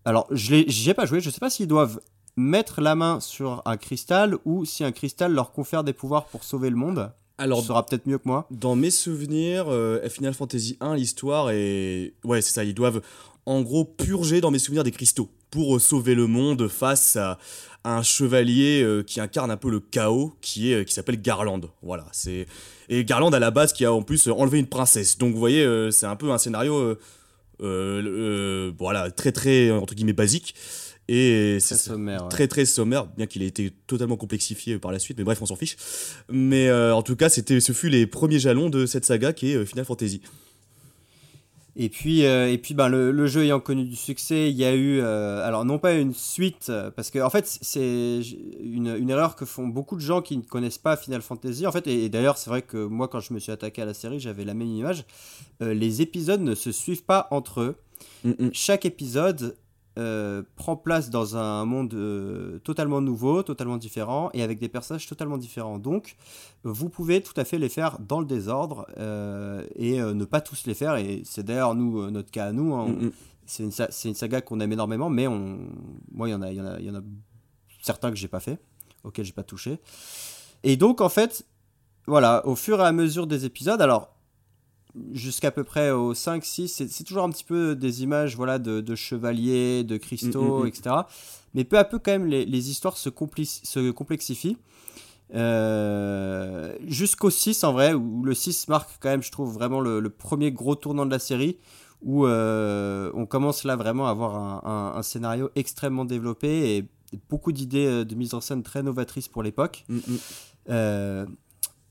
Alors, 0.08 0.26
je 0.32 0.52
l'ai- 0.52 0.66
j'y 0.70 0.90
ai 0.90 0.94
pas 0.94 1.06
joué, 1.06 1.20
je 1.20 1.30
sais 1.30 1.42
pas 1.42 1.50
s'ils 1.50 1.68
doivent 1.68 2.00
mettre 2.38 2.80
la 2.80 2.96
main 2.96 3.20
sur 3.20 3.62
un 3.66 3.76
cristal 3.76 4.38
ou 4.46 4.64
si 4.64 4.86
un 4.86 4.94
cristal 4.94 5.34
leur 5.34 5.52
confère 5.52 5.84
des 5.84 5.92
pouvoirs 5.92 6.28
pour 6.28 6.46
sauver 6.46 6.70
le 6.70 6.78
monde. 6.78 7.12
Alors, 7.38 7.60
tu 7.60 7.68
sauras 7.68 7.84
peut-être 7.84 8.08
mieux 8.08 8.18
que 8.18 8.26
moi. 8.26 8.48
Dans 8.50 8.78
mes 8.78 8.90
souvenirs, 8.90 9.66
euh, 9.68 10.00
Final 10.08 10.34
Fantasy 10.34 10.78
1, 10.80 10.96
l'histoire 10.96 11.50
est. 11.52 12.14
Ouais, 12.24 12.42
c'est 12.42 12.54
ça, 12.54 12.64
ils 12.64 12.74
doivent 12.74 13.02
en 13.46 13.62
gros 13.64 13.84
purger 13.84 14.40
dans 14.40 14.50
mes 14.50 14.60
souvenirs 14.60 14.86
des 14.86 14.92
cristaux 14.92 15.30
pour 15.52 15.76
euh, 15.76 15.80
sauver 15.80 16.16
le 16.16 16.28
monde 16.28 16.70
face 16.70 17.18
à, 17.18 17.38
un 17.84 18.02
chevalier 18.02 18.82
euh, 18.84 19.04
qui 19.04 19.20
incarne 19.20 19.52
un 19.52 19.58
peu 19.58 19.70
le 19.70 19.82
chaos, 19.82 20.34
qui, 20.40 20.72
est, 20.72 20.86
qui 20.86 20.94
s'appelle 20.94 21.22
Garland. 21.22 21.62
Voilà, 21.82 22.06
c'est. 22.14 22.46
Et 22.88 23.04
Garland 23.04 23.32
à 23.34 23.40
la 23.40 23.52
base 23.52 23.74
qui 23.74 23.84
a 23.84 23.92
en 23.92 24.04
plus 24.04 24.30
enlevé 24.30 24.60
une 24.60 24.68
princesse. 24.68 25.18
Donc 25.18 25.34
vous 25.34 25.40
voyez, 25.40 25.66
euh, 25.66 25.92
c'est 25.92 26.06
un 26.06 26.16
peu 26.16 26.32
un 26.32 26.38
scénario. 26.38 26.76
euh, 26.78 26.98
voilà, 27.60 29.12
très 29.12 29.32
très, 29.32 29.72
entre 29.72 29.96
guillemets, 29.96 30.14
basique. 30.14 30.56
Et 31.10 31.58
Très 31.62 31.76
c'est 31.76 31.76
sommaire. 31.76 32.24
ouais. 32.24 32.30
très 32.30 32.48
très 32.50 32.66
sommaire, 32.66 33.06
bien 33.16 33.28
qu'il 33.28 33.42
ait 33.42 33.48
été 33.48 33.72
totalement 33.88 34.18
complexifié 34.18 34.78
par 34.78 34.92
la 34.92 35.00
suite, 35.00 35.18
mais 35.18 35.24
bref, 35.24 35.42
on 35.42 35.46
s'en 35.46 35.56
fiche. 35.56 35.78
Mais 36.30 36.68
euh, 36.68 36.94
en 36.94 37.02
tout 37.02 37.16
cas, 37.16 37.30
c'était, 37.30 37.62
ce 37.62 37.72
fut 37.72 37.88
les 37.88 38.06
premiers 38.08 38.40
jalons 38.40 38.70
de 38.70 38.86
cette 38.86 39.06
saga 39.06 39.32
qui 39.32 39.52
est 39.52 39.56
euh, 39.56 39.66
Final 39.66 39.86
Fantasy. 39.86 40.22
Et 41.80 41.90
puis, 41.90 42.26
euh, 42.26 42.52
et 42.52 42.58
puis 42.58 42.74
ben, 42.74 42.90
le, 42.90 43.12
le 43.12 43.28
jeu 43.28 43.44
ayant 43.44 43.60
connu 43.60 43.86
du 43.86 43.96
succès, 43.96 44.50
il 44.50 44.58
y 44.58 44.66
a 44.66 44.74
eu, 44.74 45.00
euh, 45.00 45.46
alors 45.46 45.64
non 45.64 45.78
pas 45.78 45.94
une 45.94 46.12
suite, 46.12 46.68
euh, 46.70 46.90
parce 46.90 47.12
que 47.12 47.20
en 47.20 47.30
fait 47.30 47.46
c'est 47.62 48.20
une, 48.60 48.96
une 48.98 49.12
erreur 49.12 49.36
que 49.36 49.46
font 49.46 49.68
beaucoup 49.68 49.96
de 49.96 50.02
gens 50.02 50.24
qui 50.24 50.38
ne 50.38 50.42
connaissent 50.42 50.80
pas 50.80 50.98
Final 50.98 51.22
Fantasy. 51.22 51.68
En 51.68 51.72
fait, 51.72 51.86
et, 51.86 52.06
et 52.06 52.10
d'ailleurs 52.10 52.40
c'est 52.40 52.50
vrai 52.50 52.64
que 52.64 52.84
moi 52.84 53.08
quand 53.08 53.20
je 53.20 53.32
me 53.32 53.38
suis 53.38 53.52
attaqué 53.52 53.84
à 53.84 53.86
la 53.86 53.94
série, 53.94 54.20
j'avais 54.20 54.44
la 54.44 54.56
même 54.56 54.70
image. 54.70 55.06
Euh, 55.62 55.76
les 55.76 56.02
épisodes 56.02 56.42
ne 56.42 56.56
se 56.56 56.72
suivent 56.72 57.06
pas 57.06 57.28
entre 57.30 57.62
eux. 57.62 57.76
Mm, 58.24 58.32
mm. 58.32 58.50
Chaque 58.54 58.86
épisode 58.86 59.56
euh, 59.98 60.44
prend 60.56 60.76
place 60.78 61.10
dans 61.10 61.36
un 61.36 61.66
monde 61.66 61.94
euh, 61.94 62.60
totalement 62.60 63.02
nouveau, 63.02 63.44
totalement 63.44 63.78
différent, 63.78 64.30
et 64.34 64.44
avec 64.44 64.60
des 64.60 64.70
personnages 64.70 65.08
totalement 65.08 65.38
différents. 65.38 65.80
Donc, 65.80 66.16
vous 66.64 66.88
pouvez 66.90 67.22
tout 67.22 67.34
à 67.36 67.44
fait 67.44 67.58
les 67.58 67.70
faire 67.70 67.98
dans 68.00 68.20
le 68.20 68.26
désordre 68.26 68.88
euh, 68.98 69.66
et 69.76 70.00
ne 70.00 70.26
pas 70.26 70.40
tous 70.42 70.66
les 70.68 70.74
faire. 70.74 70.96
Et 70.96 71.24
c'est 71.26 71.44
d'ailleurs 71.44 71.76
nous 71.76 72.10
notre 72.12 72.32
cas 72.32 72.46
à 72.46 72.52
nous. 72.52 72.74
hein. 72.76 72.88
Mm. 72.90 73.12
C'est 73.50 73.64
une, 73.64 73.72
sa- 73.72 73.90
c'est 73.92 74.10
une 74.10 74.16
saga 74.16 74.42
qu'on 74.42 74.60
aime 74.60 74.74
énormément, 74.74 75.10
mais 75.10 75.26
on, 75.26 75.58
moi 76.12 76.28
il 76.28 76.32
y 76.32 76.36
en 76.36 76.42
a, 76.42 76.52
il 76.52 76.58
y 76.58 76.62
en 76.62 76.66
a, 76.66 76.80
il 76.80 76.86
y 76.86 76.90
en 76.90 76.96
a 76.96 77.02
certains 77.82 78.10
que 78.10 78.18
j'ai 78.18 78.28
pas 78.28 78.42
fait, 78.42 78.60
auxquels 79.06 79.24
j'ai 79.24 79.32
pas 79.32 79.44
touché. 79.44 79.80
Et 80.64 80.76
donc 80.76 81.00
en 81.00 81.08
fait, 81.08 81.46
voilà, 82.08 82.46
au 82.46 82.56
fur 82.56 82.82
et 82.82 82.84
à 82.84 82.92
mesure 82.92 83.26
des 83.26 83.46
épisodes, 83.46 83.82
alors 83.82 84.17
jusqu'à 85.12 85.52
peu 85.52 85.64
près 85.64 85.92
au 85.92 86.14
5-6, 86.14 86.68
c'est 86.68 86.90
c'est 86.90 87.04
toujours 87.04 87.24
un 87.24 87.30
petit 87.30 87.44
peu 87.44 87.76
des 87.76 88.04
images 88.04 88.36
voilà, 88.36 88.58
de, 88.60 88.82
de 88.82 88.96
chevaliers, 88.96 89.84
de 89.84 89.98
cristaux, 89.98 90.60
Mm, 90.60 90.62
mm, 90.62 90.64
mm. 90.64 90.68
etc. 90.68 90.96
Mais 91.54 91.64
peu 91.64 91.78
à 91.78 91.84
peu, 91.84 92.00
quand 92.00 92.12
même, 92.12 92.26
les, 92.26 92.46
les 92.46 92.70
histoires 92.70 92.98
se, 92.98 93.10
se 93.10 93.92
complexifient. 93.92 94.58
Euh, 95.34 96.74
Jusqu'au 96.88 97.30
6, 97.30 97.64
en 97.64 97.74
vrai, 97.74 97.94
où 97.94 98.24
le 98.24 98.34
6 98.34 98.68
marque 98.68 98.90
quand 99.00 99.10
même, 99.10 99.24
je 99.24 99.32
trouve, 99.32 99.54
vraiment 99.54 99.80
le, 99.82 100.00
le 100.00 100.10
premier 100.10 100.52
gros 100.52 100.76
tournant 100.76 101.06
de 101.06 101.12
la 101.12 101.20
série, 101.20 101.58
où 102.02 102.26
euh, 102.26 103.12
on 103.16 103.26
commence 103.26 103.64
là 103.64 103.76
vraiment 103.76 104.08
à 104.08 104.12
avoir 104.12 104.36
un, 104.36 104.62
un- 104.70 104.98
un 104.98 105.02
scénario 105.04 105.50
extrêmement 105.56 106.06
développé 106.06 106.78
et 106.78 106.90
beaucoup 107.30 107.52
d'idées 107.52 107.88
euh, 107.88 108.06
de 108.06 108.16
mise 108.16 108.34
en 108.34 108.42
scène 108.42 108.62
très 108.64 108.84
novatrices 108.84 109.28
pour 109.28 109.42
l'époque. 109.44 109.86
Euh, 110.70 111.26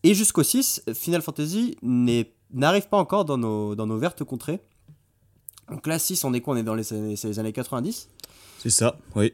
et 0.02 0.14
jusqu'au 0.14 0.42
6, 0.44 0.82
Final 0.94 1.22
Fantasy 1.22 1.76
n'est- 1.82 2.32
n'arrive 2.56 2.88
pas 2.88 2.96
encore 2.96 3.24
dans 3.24 3.38
nos, 3.38 3.74
dans 3.74 3.86
nos 3.86 3.98
vertes 3.98 4.24
contrées. 4.24 4.60
Donc 5.70 5.86
là, 5.86 5.98
6, 5.98 6.24
on 6.24 6.32
est 6.34 6.40
quoi? 6.40 6.54
On 6.54 6.56
est 6.56 6.62
dans 6.62 6.74
les 6.74 6.92
années, 6.92 7.16
c'est 7.16 7.28
les 7.28 7.38
années 7.38 7.52
90. 7.52 8.08
C'est 8.58 8.70
ça, 8.70 8.96
oui. 9.14 9.32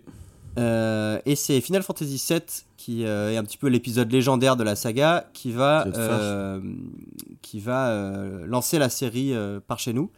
Euh, 0.59 1.19
et 1.25 1.35
c'est 1.35 1.61
Final 1.61 1.83
Fantasy 1.83 2.23
VII 2.29 2.41
qui 2.77 3.07
euh, 3.07 3.33
est 3.33 3.37
un 3.37 3.45
petit 3.45 3.57
peu 3.57 3.69
l'épisode 3.69 4.13
légendaire 4.13 4.57
de 4.57 4.65
la 4.65 4.77
saga 4.77 5.31
qui 5.33 5.51
va, 5.51 5.87
euh, 5.87 6.61
qui 7.41 7.61
va 7.61 8.13
lancer 8.45 8.79
la 8.79 8.89
série 8.89 9.35
par 9.67 9.79
chez 9.79 9.93
nous. 9.93 10.11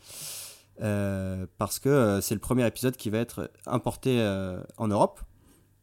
Parce 0.78 1.78
que 1.78 2.18
c'est 2.23 2.34
le 2.34 2.40
premier 2.40 2.66
épisode 2.66 2.96
qui 2.96 3.11
va 3.11 3.18
être 3.18 3.50
importé 3.66 4.20
en 4.76 4.88
Europe. 4.88 5.20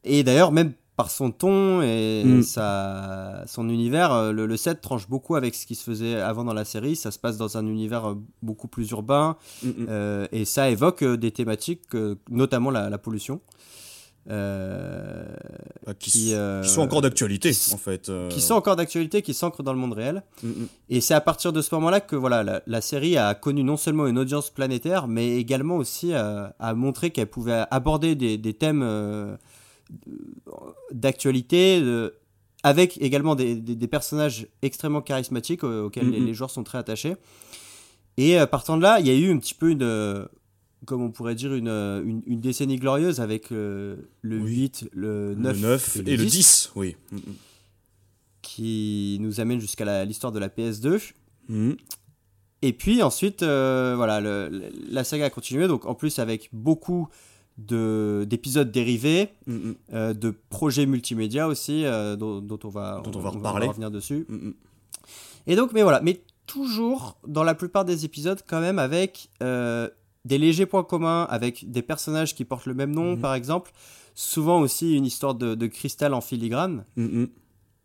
Et 0.03 0.23
d'ailleurs, 0.23 0.51
même 0.51 0.73
par 1.01 1.09
son 1.09 1.31
ton 1.31 1.81
et 1.81 2.23
Mm. 2.25 2.43
sa, 2.43 3.43
son 3.47 3.69
univers, 3.69 4.11
euh, 4.13 4.31
le, 4.31 4.45
le 4.45 4.55
7 4.57 4.81
tranche 4.81 5.07
beaucoup 5.09 5.35
avec 5.35 5.55
ce 5.55 5.65
qui 5.65 5.73
se 5.73 5.83
faisait 5.83 6.15
avant 6.21 6.43
dans 6.43 6.53
la 6.53 6.63
série. 6.65 6.95
Ça 6.95 7.09
se 7.09 7.17
passe 7.17 7.37
dans 7.37 7.57
un 7.57 7.65
univers 7.65 8.05
euh, 8.11 8.15
beaucoup 8.43 8.67
plus 8.67 8.87
urbain 8.91 9.35
Mm, 9.63 9.67
mm. 9.69 9.85
euh, 9.89 10.27
et 10.31 10.45
ça 10.45 10.69
évoque 10.69 11.03
des 11.03 11.31
thématiques, 11.31 11.87
notamment 12.29 12.69
la, 12.71 12.89
la 12.89 12.97
pollution. 12.99 13.41
Euh, 14.29 15.25
Bah, 15.85 15.93
qui, 15.97 16.11
qui, 16.11 16.29
s- 16.29 16.35
euh, 16.37 16.61
qui 16.61 16.69
sont 16.69 16.81
encore 16.81 17.01
d'actualité, 17.01 17.51
qui- 17.51 17.73
en 17.73 17.77
fait. 17.77 18.09
euh. 18.09 18.29
qui 18.29 18.39
sont 18.39 18.53
encore 18.53 18.75
d'actualité, 18.75 19.23
qui 19.23 19.33
s'ancrent 19.33 19.63
dans 19.63 19.73
le 19.73 19.79
monde 19.79 19.93
réel. 19.93 20.21
Mm. 20.43 20.49
Et 20.89 21.01
c'est 21.01 21.15
à 21.15 21.21
partir 21.21 21.51
de 21.51 21.61
ce 21.63 21.73
moment-là 21.73 22.01
que 22.01 22.15
voilà, 22.15 22.43
la, 22.43 22.61
la 22.67 22.81
série 22.81 23.17
a 23.17 23.33
connu 23.33 23.63
non 23.63 23.77
seulement 23.77 24.05
une 24.05 24.19
audience 24.19 24.51
planétaire, 24.51 25.07
mais 25.07 25.37
également 25.37 25.77
aussi 25.77 26.13
euh, 26.13 26.47
a 26.59 26.73
montré 26.75 27.09
qu'elle 27.09 27.31
pouvait 27.31 27.63
aborder 27.71 28.13
des, 28.13 28.37
des 28.37 28.53
thèmes 28.53 28.83
euh, 28.83 29.35
d'actualité, 30.91 31.81
avec 32.63 32.97
également 33.01 33.35
des, 33.35 33.55
des- 33.55 33.75
des 33.75 33.87
personnages 33.87 34.47
extrêmement 34.61 35.01
charismatiques 35.01 35.63
euh, 35.63 35.85
auxquels 35.85 36.09
les, 36.09 36.19
les 36.19 36.33
joueurs 36.33 36.51
sont 36.51 36.63
très 36.63 36.77
attachés. 36.77 37.15
Et 38.17 38.39
euh, 38.39 38.45
partant 38.45 38.77
de 38.77 38.83
là, 38.83 38.99
il 38.99 39.07
y 39.07 39.09
a 39.09 39.15
eu 39.15 39.31
un 39.31 39.37
petit 39.39 39.53
peu 39.55 39.69
une, 39.71 39.81
euh, 39.83 40.25
comme 40.85 41.01
on 41.01 41.11
pourrait 41.11 41.35
dire, 41.35 41.53
une, 41.55 41.67
une, 41.69 42.21
une 42.27 42.39
décennie 42.39 42.75
glorieuse 42.77 43.19
avec 43.19 43.49
le 43.49 43.97
Oui. 44.23 44.39
8, 44.61 44.89
le 44.93 45.33
9, 45.35 45.55
le 45.55 45.61
9 45.67 45.95
et, 46.05 46.17
le 46.17 46.25
10, 46.25 46.71
oui. 46.75 46.95
Mm, 47.11 47.17
qui 48.41 49.17
nous 49.21 49.39
amène 49.39 49.59
jusqu'à 49.59 50.03
l'histoire 50.05 50.31
de 50.31 50.39
la 50.39 50.49
PS2. 50.49 50.99
Mm. 51.49 51.71
Et 52.63 52.73
puis 52.73 53.01
ensuite, 53.01 53.41
voilà, 53.41 54.21
le- 54.21 54.49
le- 54.49 54.71
la 54.89 55.03
saga 55.03 55.25
a 55.25 55.29
continué, 55.31 55.67
donc 55.67 55.85
en 55.87 55.95
plus 55.95 56.19
avec 56.19 56.49
beaucoup 56.53 57.07
d'épisodes 57.57 58.71
dérivés, 58.71 59.29
Mm, 59.47 59.53
mm. 59.53 59.75
euh, 59.93 60.13
de 60.13 60.33
projets 60.49 60.85
multimédia 60.85 61.47
aussi, 61.47 61.85
euh, 61.85 62.15
dont, 62.15 62.41
dont 62.41 62.59
on 62.63 62.69
va, 62.69 63.01
Dont 63.03 63.11
on 63.15 63.19
va 63.21 63.29
reparler. 63.31 63.67
revenir 63.67 63.91
dessus. 63.91 64.25
Mm. 64.29 64.51
Et 65.47 65.55
donc, 65.55 65.71
mais 65.73 65.83
voilà, 65.83 66.01
mais 66.01 66.21
toujours 66.47 67.17
dans 67.27 67.43
la 67.43 67.55
plupart 67.55 67.85
des 67.85 68.05
épisodes, 68.05 68.41
quand 68.47 68.61
même 68.61 68.79
avec 68.79 69.29
euh, 69.43 69.89
des 70.25 70.37
légers 70.37 70.65
points 70.65 70.83
communs, 70.83 71.23
avec 71.29 71.69
des 71.71 71.81
personnages 71.81 72.35
qui 72.35 72.45
portent 72.45 72.65
le 72.67 72.73
même 72.73 72.91
nom, 72.93 73.15
Mhm. 73.15 73.21
par 73.21 73.33
exemple. 73.35 73.71
Souvent 74.13 74.59
aussi 74.61 74.95
une 74.95 75.05
histoire 75.05 75.35
de, 75.35 75.55
de 75.55 75.67
cristal 75.67 76.13
en 76.13 76.19
filigrane, 76.21 76.83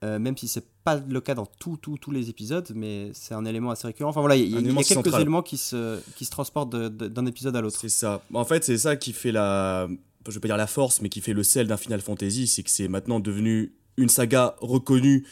même 0.03 0.37
si 0.37 0.49
c'est 0.49 0.67
pas 0.87 0.97
le 0.97 1.21
cas 1.21 1.35
dans 1.35 1.47
tous 1.59 1.77
tous 1.77 1.99
tous 1.99 2.11
les 2.13 2.31
épisodes, 2.31 2.67
mais 2.75 3.11
c'est 3.13 3.35
un 3.35 3.45
élément 3.45 3.71
assez 3.73 3.87
récurrent. 3.89 4.11
Enfin 4.11 4.21
voilà, 4.21 4.37
il 4.37 4.49
y, 4.51 4.57
a- 4.57 4.61
y 4.61 4.75
quelques 4.75 4.87
central. 4.87 5.21
éléments 5.21 5.43
qui 5.43 5.57
se, 5.57 5.99
qui 6.17 6.25
se 6.25 6.31
transportent 6.31 6.71
d'un 6.75 7.27
épisode 7.27 7.55
à 7.57 7.61
l'autre. 7.61 7.79
C'est 7.81 7.89
ça. 7.89 8.23
En 8.33 8.45
fait, 8.45 8.65
c'est 8.65 8.79
ça 8.79 8.97
qui 8.97 9.13
fait 9.13 9.33
la. 9.33 9.89
Je 10.29 10.33
vais 10.35 10.41
pas 10.41 10.49
dire 10.49 10.57
la 10.57 10.67
force, 10.67 11.03
mais 11.03 11.09
qui 11.09 11.21
fait 11.21 11.33
le 11.35 11.43
sel 11.43 11.67
d'un 11.67 11.77
Final 11.77 12.01
Fantasy, 12.01 12.47
c'est 12.47 12.63
que 12.63 12.71
c'est 12.71 12.89
maintenant 12.89 13.21
devenu 13.21 13.75
une 13.97 14.09
saga 14.09 14.57
reconnue 14.61 15.27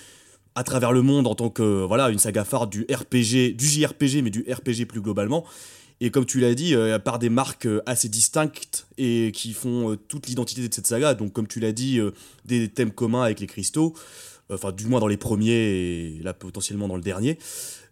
à 0.56 0.62
travers 0.64 0.92
le 0.92 1.02
monde 1.02 1.26
en 1.26 1.34
tant 1.34 1.50
que 1.50 1.84
voilà 1.84 2.10
une 2.10 2.18
saga 2.18 2.44
phare 2.44 2.66
du 2.66 2.86
RPG, 2.92 3.54
du 3.56 3.66
JRPG, 3.66 4.22
mais 4.22 4.30
du 4.30 4.44
RPG 4.48 4.86
plus 4.86 5.00
globalement. 5.00 5.44
Et 6.00 6.10
comme 6.10 6.26
tu 6.26 6.40
l'as 6.40 6.54
dit, 6.54 6.74
euh, 6.74 6.98
par 6.98 7.18
des 7.20 7.28
marques 7.30 7.66
euh, 7.66 7.80
assez 7.86 8.08
distinctes 8.08 8.86
et 8.98 9.30
qui 9.32 9.52
font 9.52 9.92
euh, 9.92 9.96
toute 9.96 10.26
l'identité 10.26 10.66
de 10.66 10.74
cette 10.74 10.86
saga. 10.88 11.14
Donc, 11.14 11.32
comme 11.32 11.46
tu 11.46 11.60
l'as 11.60 11.72
dit, 11.72 11.98
euh, 12.00 12.10
des 12.44 12.68
thèmes 12.68 12.90
communs 12.90 13.22
avec 13.22 13.38
les 13.40 13.46
cristaux, 13.46 13.94
enfin 14.50 14.72
du 14.72 14.86
moins 14.86 15.00
dans 15.00 15.06
les 15.06 15.16
premiers 15.16 15.52
et 15.52 16.20
là 16.22 16.34
potentiellement 16.34 16.88
dans 16.88 16.96
le 16.96 17.02
dernier 17.02 17.38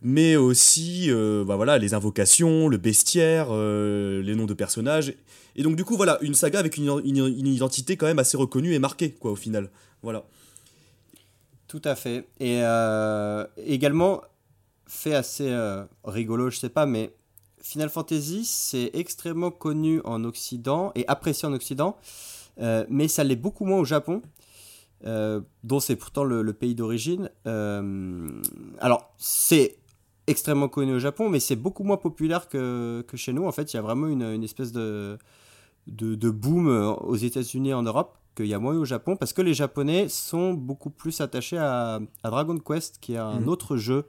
mais 0.02 0.36
aussi 0.36 1.06
euh, 1.10 1.44
bah 1.44 1.56
voilà, 1.56 1.78
les 1.78 1.94
invocations, 1.94 2.68
le 2.68 2.76
bestiaire, 2.76 3.48
euh, 3.50 4.20
les 4.22 4.34
noms 4.34 4.46
de 4.46 4.54
personnages. 4.54 5.14
Et 5.54 5.62
donc 5.62 5.76
du 5.76 5.84
coup, 5.84 5.96
voilà, 5.96 6.18
une 6.22 6.34
saga 6.34 6.58
avec 6.58 6.76
une, 6.76 7.00
une- 7.04 7.46
identité 7.46 7.96
quand 7.96 8.06
même 8.06 8.18
assez 8.18 8.36
reconnue 8.36 8.74
et 8.74 8.78
marquée, 8.78 9.12
quoi, 9.12 9.30
au 9.30 9.36
final. 9.36 9.70
Voilà. 10.02 10.24
Tout 11.68 11.82
à 11.84 11.94
fait. 11.94 12.26
Et 12.40 12.58
euh, 12.62 13.46
également, 13.64 14.22
fait 14.86 15.14
assez 15.14 15.48
euh, 15.48 15.84
rigolo, 16.04 16.50
je 16.50 16.58
sais 16.58 16.68
pas, 16.68 16.84
mais 16.84 17.14
Final 17.62 17.88
Fantasy, 17.88 18.44
c'est 18.44 18.90
extrêmement 18.94 19.52
connu 19.52 20.00
en 20.04 20.24
Occident 20.24 20.90
et 20.96 21.06
apprécié 21.06 21.46
en 21.46 21.52
Occident, 21.52 21.96
euh, 22.60 22.84
mais 22.90 23.06
ça 23.06 23.22
l'est 23.22 23.36
beaucoup 23.36 23.64
moins 23.64 23.78
au 23.78 23.84
Japon, 23.84 24.20
euh, 25.06 25.40
dont 25.64 25.80
c'est 25.80 25.96
pourtant 25.96 26.24
le, 26.24 26.42
le 26.42 26.52
pays 26.52 26.74
d'origine. 26.74 27.30
Euh, 27.46 28.28
alors, 28.78 29.12
c'est 29.18 29.76
extrêmement 30.26 30.68
connu 30.68 30.94
au 30.94 30.98
Japon, 30.98 31.28
mais 31.28 31.40
c'est 31.40 31.56
beaucoup 31.56 31.82
moins 31.84 31.96
populaire 31.96 32.48
que, 32.48 33.04
que 33.08 33.16
chez 33.16 33.32
nous. 33.32 33.44
En 33.46 33.52
fait, 33.52 33.72
il 33.72 33.76
y 33.76 33.78
a 33.78 33.82
vraiment 33.82 34.06
une, 34.06 34.22
une 34.22 34.44
espèce 34.44 34.70
de, 34.72 35.18
de, 35.88 36.14
de 36.14 36.30
boom 36.30 36.68
aux 37.00 37.16
États-Unis 37.16 37.70
et 37.70 37.74
en 37.74 37.82
Europe 37.82 38.16
qu'il 38.34 38.46
y 38.46 38.54
a 38.54 38.58
moins 38.58 38.74
au 38.76 38.84
Japon, 38.86 39.16
parce 39.16 39.32
que 39.34 39.42
les 39.42 39.52
Japonais 39.52 40.08
sont 40.08 40.54
beaucoup 40.54 40.88
plus 40.90 41.20
attachés 41.20 41.58
à, 41.58 42.00
à 42.22 42.30
Dragon 42.30 42.56
Quest, 42.58 42.98
qui 43.00 43.12
est 43.14 43.18
un 43.18 43.40
Mhm. 43.40 43.48
autre 43.48 43.76
jeu 43.76 44.04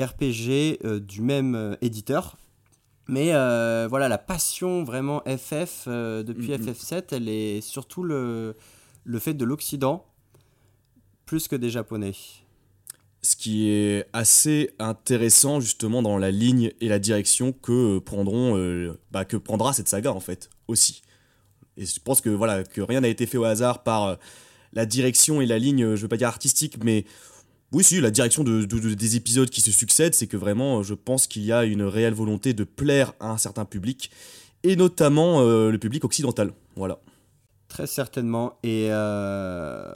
RPG 0.00 0.78
euh, 0.84 1.00
du 1.00 1.22
même 1.22 1.76
éditeur. 1.80 2.36
Mais 3.08 3.30
euh, 3.34 3.88
voilà, 3.90 4.08
la 4.08 4.18
passion 4.18 4.84
vraiment 4.84 5.22
FF 5.26 5.84
euh, 5.88 6.22
depuis 6.22 6.52
Mhm. 6.52 6.66
FF7, 6.66 7.04
elle 7.12 7.28
est 7.28 7.60
surtout 7.60 8.04
le, 8.04 8.54
le 9.04 9.18
fait 9.18 9.34
de 9.34 9.44
l'Occident, 9.44 10.04
plus 11.26 11.48
que 11.48 11.56
des 11.56 11.70
Japonais. 11.70 12.12
Ce 13.24 13.36
qui 13.36 13.68
est 13.68 14.06
assez 14.12 14.70
intéressant 14.80 15.60
justement 15.60 16.02
dans 16.02 16.18
la 16.18 16.30
ligne 16.32 16.72
et 16.80 16.88
la 16.88 16.98
direction 16.98 17.52
que 17.52 17.98
prendront, 18.00 18.56
euh, 18.56 18.98
bah, 19.12 19.24
que 19.24 19.36
prendra 19.36 19.72
cette 19.72 19.86
saga 19.88 20.12
en 20.12 20.18
fait 20.20 20.50
aussi. 20.66 21.02
Et 21.76 21.86
je 21.86 22.00
pense 22.00 22.20
que 22.20 22.28
voilà 22.30 22.64
que 22.64 22.80
rien 22.80 23.00
n'a 23.00 23.08
été 23.08 23.26
fait 23.26 23.38
au 23.38 23.44
hasard 23.44 23.84
par 23.84 24.04
euh, 24.04 24.16
la 24.72 24.86
direction 24.86 25.40
et 25.40 25.46
la 25.46 25.58
ligne, 25.60 25.84
euh, 25.84 25.96
je 25.96 26.02
veux 26.02 26.08
pas 26.08 26.16
dire 26.16 26.26
artistique, 26.28 26.82
mais 26.82 27.04
oui, 27.70 27.84
si 27.84 28.00
la 28.00 28.10
direction 28.10 28.42
de, 28.44 28.64
de- 28.64 28.78
de- 28.80 28.94
des 28.94 29.16
épisodes 29.16 29.48
qui 29.48 29.60
se 29.60 29.70
succèdent, 29.70 30.14
c'est 30.14 30.26
que 30.26 30.36
vraiment, 30.36 30.82
je 30.82 30.92
pense 30.94 31.26
qu'il 31.28 31.44
y 31.44 31.52
a 31.52 31.64
une 31.64 31.82
réelle 31.84 32.14
volonté 32.14 32.52
de 32.54 32.64
plaire 32.64 33.14
à 33.20 33.30
un 33.30 33.38
certain 33.38 33.64
public 33.64 34.10
et 34.64 34.74
notamment 34.76 35.40
le 35.42 35.76
public 35.78 36.04
occidental. 36.04 36.52
Voilà. 36.76 36.98
Très 37.72 37.86
certainement. 37.86 38.58
Et, 38.62 38.88
euh, 38.90 39.94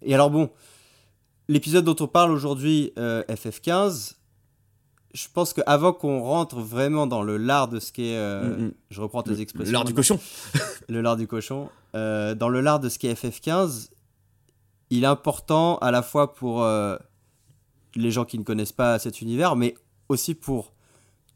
et 0.00 0.14
alors 0.14 0.30
bon, 0.30 0.48
l'épisode 1.48 1.84
dont 1.84 1.96
on 2.00 2.08
parle 2.08 2.30
aujourd'hui, 2.30 2.94
euh, 2.98 3.22
FF15, 3.28 4.14
je 5.12 5.26
pense 5.34 5.52
qu'avant 5.52 5.92
qu'on 5.92 6.22
rentre 6.22 6.60
vraiment 6.60 7.06
dans 7.06 7.22
le 7.22 7.36
lard 7.36 7.68
de 7.68 7.78
ce 7.78 7.92
qu'est... 7.92 8.16
euh, 8.16 8.56
Mm, 8.56 8.64
mm. 8.64 8.72
Je 8.88 9.00
reprends 9.02 9.22
tes 9.22 9.38
expressions. 9.38 9.70
L'art 9.70 9.84
du 9.84 9.92
maintenant. 9.92 10.16
cochon. 10.16 10.58
le 10.88 11.02
lard 11.02 11.18
du 11.18 11.26
cochon. 11.26 11.68
Dans 11.92 12.48
le 12.48 12.60
lard 12.62 12.80
de 12.80 12.88
ce 12.88 12.98
qu'est 12.98 13.12
FF15, 13.12 13.90
il 14.88 15.04
est 15.04 15.06
important 15.06 15.76
à 15.80 15.90
la 15.90 16.02
fois 16.02 16.32
pour 16.32 16.62
euh, 16.62 16.96
les 17.96 18.10
gens 18.10 18.24
qui 18.24 18.38
ne 18.38 18.44
connaissent 18.44 18.72
pas 18.72 18.98
cet 18.98 19.20
univers, 19.20 19.56
mais 19.56 19.74
aussi 20.08 20.34
pour 20.34 20.72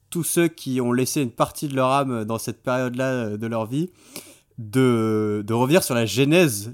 tous 0.09 0.25
ceux 0.25 0.49
qui 0.49 0.81
ont 0.81 0.93
laissé 0.93 1.21
une 1.21 1.31
partie 1.31 1.69
de 1.69 1.76
leur 1.76 1.91
âme 1.91 2.25
dans 2.25 2.38
cette 2.38 2.62
période-là 2.62 3.37
de 3.37 3.47
leur 3.47 3.67
vie, 3.67 3.91
de, 4.58 5.42
de 5.46 5.52
revenir 5.54 5.82
sur 5.82 5.94
la 5.94 6.06
genèse 6.06 6.73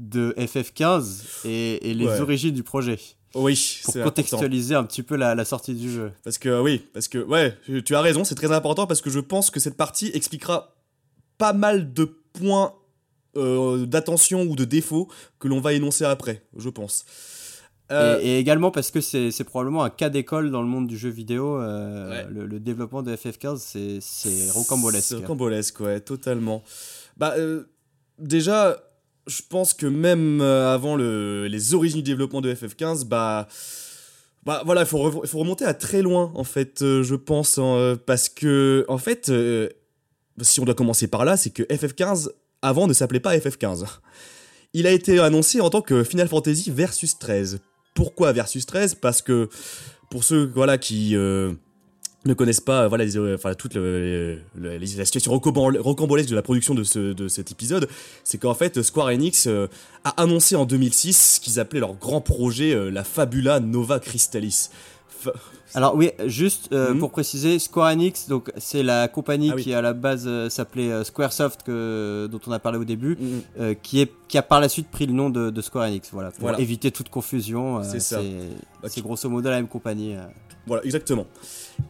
de 0.00 0.34
FF15 0.38 1.22
et, 1.44 1.90
et 1.90 1.94
les 1.94 2.06
Ouais. 2.06 2.20
origines 2.20 2.54
du 2.54 2.62
projet, 2.62 2.98
Oui, 3.34 3.80
pour 3.84 3.90
important. 3.96 4.10
contextualiser 4.10 4.74
un 4.76 4.84
petit 4.84 5.02
peu 5.02 5.16
la, 5.16 5.34
la 5.34 5.44
sortie 5.44 5.74
du 5.74 5.90
jeu. 5.90 6.12
Parce 6.22 6.38
que 6.38 6.60
oui, 6.60 6.82
parce 6.92 7.08
que 7.08 7.18
ouais, 7.18 7.56
tu 7.84 7.94
as 7.96 8.00
raison, 8.00 8.22
c'est 8.24 8.36
très 8.36 8.52
important 8.52 8.86
parce 8.86 9.00
que 9.02 9.10
je 9.10 9.20
pense 9.20 9.50
que 9.50 9.58
cette 9.60 9.76
partie 9.76 10.10
expliquera 10.14 10.76
pas 11.36 11.52
mal 11.52 11.92
de 11.92 12.04
points 12.32 12.74
euh, 13.36 13.84
d'attention 13.86 14.42
ou 14.42 14.54
de 14.56 14.64
défauts 14.64 15.08
que 15.38 15.48
l'on 15.48 15.60
va 15.60 15.72
énoncer 15.72 16.04
après, 16.04 16.42
je 16.56 16.68
pense. 16.70 17.04
Euh, 17.90 18.20
Et, 18.20 18.32
et 18.34 18.38
également 18.38 18.70
parce 18.70 18.90
que 18.90 19.00
c'est 19.00 19.44
probablement 19.44 19.82
un 19.82 19.90
cas 19.90 20.10
d'école 20.10 20.50
dans 20.50 20.60
le 20.62 20.68
monde 20.68 20.86
du 20.86 20.96
jeu 20.98 21.08
vidéo. 21.08 21.58
euh, 21.60 22.10
Ouais. 22.10 22.26
le, 22.30 22.46
le 22.46 22.60
développement 22.60 23.02
de 23.02 23.14
FF15, 23.16 23.56
c'est- 23.58 23.98
c'est 24.00 24.50
rocambolesque. 24.50 25.06
C'est 25.08 25.14
rocambolesque, 25.16 25.80
ouais, 25.80 25.98
totalement. 26.00 26.62
Bah, 27.18 27.34
euh, 27.36 27.64
déjà, 28.18 28.82
je 29.26 29.42
pense 29.48 29.74
que 29.74 29.86
même 29.86 30.40
euh, 30.40 30.72
avant 30.72 30.96
le, 30.96 31.46
les 31.48 31.74
origines 31.74 31.98
du 31.98 32.10
développement 32.10 32.40
de 32.40 32.54
FF15, 32.54 33.04
bah. 33.04 33.48
Bah 34.46 34.62
voilà, 34.64 34.82
il 34.82 34.86
faut, 34.86 34.98
remonter 35.00 35.66
à 35.66 35.74
très 35.74 36.00
loin, 36.00 36.32
en 36.34 36.44
fait, 36.44 36.80
euh, 36.80 37.02
je 37.02 37.16
pense, 37.16 37.60
parce 38.06 38.30
que, 38.30 38.86
en 38.88 38.96
fait, 38.96 39.30
si 40.40 40.60
on 40.60 40.64
doit 40.64 40.76
commencer 40.76 41.06
par 41.06 41.26
là, 41.26 41.36
c'est 41.36 41.50
que 41.50 41.64
FF15, 41.64 42.30
avant, 42.62 42.86
ne 42.86 42.94
s'appelait 42.94 43.20
pas 43.20 43.36
FF15. 43.36 43.84
Il 44.72 44.86
a 44.86 44.92
été 44.92 45.18
annoncé 45.18 45.60
en 45.60 45.68
tant 45.68 45.82
que 45.82 46.02
Final 46.02 46.28
Fantasy 46.28 46.70
Versus 46.70 47.18
13. 47.18 47.58
Pourquoi 47.94 48.32
Versus 48.32 48.64
13 48.64 48.94
Parce 48.94 49.20
que, 49.20 49.50
pour 50.10 50.24
ceux 50.24 50.50
voilà, 50.54 50.78
qui 50.78 51.14
ne 52.24 52.34
connaissent 52.34 52.60
pas 52.60 52.88
voilà, 52.88 53.04
les, 53.04 53.16
euh, 53.16 53.34
enfin, 53.36 53.54
toute 53.54 53.74
la 53.76 55.04
situation 55.04 55.32
rocambole- 55.32 55.78
rocambolesque 55.78 56.28
de 56.30 56.34
la 56.34 56.42
production 56.42 56.74
de, 56.74 56.82
ce, 56.82 57.12
de 57.12 57.28
cet 57.28 57.50
épisode, 57.52 57.88
c'est 58.24 58.38
qu'en 58.38 58.54
fait, 58.54 58.82
Square 58.82 59.08
Enix 59.08 59.46
euh, 59.46 59.68
a 60.04 60.20
annoncé 60.20 60.56
en 60.56 60.64
2006 60.66 61.34
ce 61.36 61.40
qu'ils 61.40 61.60
appelaient 61.60 61.80
leur 61.80 61.94
grand 61.94 62.20
projet, 62.20 62.74
euh, 62.74 62.90
la 62.90 63.04
Fabula 63.04 63.60
Nova 63.60 64.00
Crystallis. 64.00 64.68
Alors 65.74 65.94
oui, 65.96 66.10
juste 66.26 66.70
euh, 66.72 66.92
Mhm. 66.94 66.98
pour 67.00 67.10
préciser, 67.10 67.58
Square 67.58 67.92
Enix, 67.92 68.28
donc 68.28 68.50
c'est 68.56 68.82
la 68.82 69.06
compagnie 69.08 69.50
Ah 69.52 69.56
oui. 69.56 69.62
qui 69.64 69.74
à 69.74 69.82
la 69.82 69.92
base 69.92 70.24
euh, 70.26 70.48
s'appelait 70.48 70.90
euh, 70.90 71.04
Squaresoft, 71.04 71.62
que, 71.62 72.26
dont 72.30 72.40
on 72.46 72.52
a 72.52 72.58
parlé 72.58 72.78
au 72.78 72.84
début, 72.84 73.16
Mhm. 73.20 73.40
euh, 73.60 73.74
qui, 73.74 74.00
est, 74.00 74.10
qui 74.28 74.38
a 74.38 74.42
par 74.42 74.60
la 74.60 74.68
suite 74.68 74.88
pris 74.90 75.06
le 75.06 75.12
nom 75.12 75.28
de, 75.30 75.50
de 75.50 75.60
Square 75.60 75.84
Enix, 75.88 76.08
voilà, 76.12 76.30
pour 76.30 76.40
Voilà. 76.42 76.60
éviter 76.60 76.90
toute 76.90 77.08
confusion. 77.10 77.82
C'est 77.82 78.00
ça. 78.00 78.20
Bah, 78.82 78.88
grosso 78.98 79.28
modo 79.28 79.48
la 79.50 79.56
même 79.56 79.68
compagnie. 79.68 80.14
Voilà, 80.66 80.84
exactement. 80.84 81.26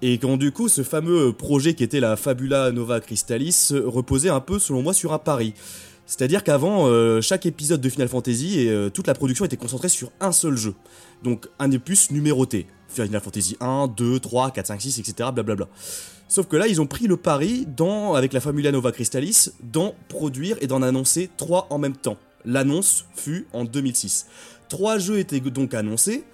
Et 0.03 0.19
quand 0.19 0.37
du 0.37 0.53
coup, 0.53 0.69
ce 0.69 0.83
fameux 0.83 1.33
projet 1.33 1.75
qui 1.75 1.83
était 1.83 1.99
la 2.01 2.17
Fabula 2.17 2.71
Nova 2.71 3.01
Crystallis 3.01 3.71
reposait 3.73 4.29
un 4.29 4.41
peu, 4.41 4.59
selon 4.59 4.83
moi, 4.83 4.93
sur 4.93 5.13
un 5.13 5.19
pari. 5.19 5.55
C'est-à-dire 6.09 6.43
qu'avant, 6.43 6.87
euh, 6.87 7.21
chaque 7.21 7.45
épisode 7.45 7.83
de 7.83 7.89
Final 7.91 8.09
Fantasy 8.09 8.61
et 8.61 8.71
euh, 8.71 8.89
toute 8.89 9.07
la 9.07 9.13
production 9.13 9.45
était 9.45 9.59
concentrée 9.59 9.91
sur 9.91 10.11
un 10.21 10.33
seul 10.33 10.57
jeu. 10.57 10.75
Donc 11.23 11.49
un 11.59 11.71
opus 11.71 12.11
numéroté. 12.11 12.67
Final 12.89 13.21
Fantasy 13.21 13.59
1, 13.61 13.89
2, 13.89 14.19
3, 14.19 14.51
4, 14.51 14.67
5, 14.69 14.81
6, 14.81 14.99
etc. 15.01 15.29
Blablabla. 15.35 15.69
Sauf 16.27 16.47
que 16.47 16.57
là, 16.57 16.67
ils 16.67 16.81
ont 16.81 16.87
pris 16.87 17.07
le 17.07 17.19
pari, 17.19 17.67
avec 18.15 18.33
la 18.33 18.41
Famula 18.41 18.73
Nova 18.73 18.91
Crystallis, 18.91 19.51
d'en 19.63 19.95
produire 20.09 20.57
et 20.63 20.67
d'en 20.67 20.81
annoncer 20.81 21.29
trois 21.37 21.67
en 21.69 21.77
même 21.77 21.97
temps. 21.97 22.17
L'annonce 22.47 23.05
fut 23.15 23.47
en 23.53 23.67
2006. 23.67 24.29
Trois 24.71 24.97
jeux 24.97 25.19
étaient 25.19 25.41
donc 25.41 25.75
annoncés. 25.75 26.25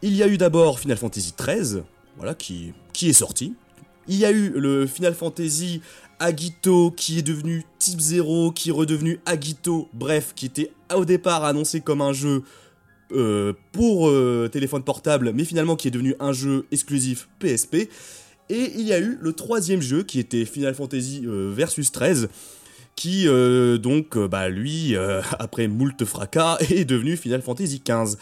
Il 0.00 0.14
y 0.14 0.22
a 0.22 0.28
eu 0.28 0.38
d'abord 0.38 0.80
Final 0.80 0.96
Fantasy 0.96 1.34
XIII, 1.38 1.82
voilà, 2.16 2.34
qui, 2.34 2.72
qui 2.94 3.10
est 3.10 3.14
sorti. 3.14 3.54
Il 4.06 4.16
y 4.16 4.24
a 4.24 4.30
eu 4.30 4.48
le 4.48 4.86
Final 4.86 5.12
Fantasy 5.12 5.82
Agito 6.18 6.90
qui 6.90 7.18
est 7.18 7.22
devenu 7.22 7.64
Type 7.78 8.00
0, 8.00 8.52
qui 8.52 8.70
est 8.70 8.72
redevenu 8.72 9.20
Agito, 9.26 9.88
bref, 9.92 10.32
qui 10.34 10.46
était 10.46 10.72
au 10.94 11.04
départ 11.04 11.44
annoncé 11.44 11.80
comme 11.80 12.00
un 12.00 12.12
jeu 12.12 12.42
euh, 13.12 13.52
pour 13.72 14.08
euh, 14.08 14.48
téléphone 14.50 14.82
portable, 14.82 15.32
mais 15.34 15.44
finalement 15.44 15.76
qui 15.76 15.88
est 15.88 15.90
devenu 15.90 16.14
un 16.20 16.32
jeu 16.32 16.66
exclusif 16.70 17.28
PSP. 17.38 17.88
Et 18.50 18.72
il 18.76 18.82
y 18.82 18.92
a 18.92 18.98
eu 18.98 19.18
le 19.20 19.32
troisième 19.32 19.80
jeu 19.80 20.02
qui 20.02 20.18
était 20.18 20.44
Final 20.44 20.74
Fantasy 20.74 21.22
euh, 21.26 21.52
Versus 21.54 21.92
13, 21.92 22.28
qui 22.96 23.28
euh, 23.28 23.78
donc, 23.78 24.18
bah, 24.18 24.48
lui, 24.48 24.96
après 25.38 25.68
moult 25.68 26.04
fracas, 26.04 26.58
est 26.70 26.84
devenu 26.84 27.16
Final 27.16 27.42
Fantasy 27.42 27.80
15. 27.80 28.18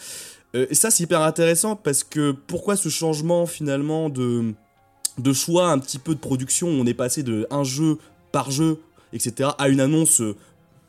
Euh, 0.55 0.65
et 0.69 0.75
ça, 0.75 0.91
c'est 0.91 1.03
hyper 1.03 1.21
intéressant 1.21 1.75
parce 1.75 2.03
que 2.03 2.31
pourquoi 2.31 2.75
ce 2.75 2.89
changement 2.89 3.45
finalement 3.45 4.09
de, 4.09 4.53
de 5.17 5.33
choix 5.33 5.69
un 5.71 5.79
petit 5.79 5.99
peu 5.99 6.13
de 6.13 6.19
production 6.19 6.67
On 6.67 6.85
est 6.85 6.93
passé 6.93 7.23
de 7.23 7.47
un 7.49 7.63
jeu 7.63 7.97
par 8.31 8.51
jeu, 8.51 8.79
etc., 9.13 9.49
à 9.57 9.69
une 9.69 9.79
annonce. 9.79 10.21
euh, 10.21 10.35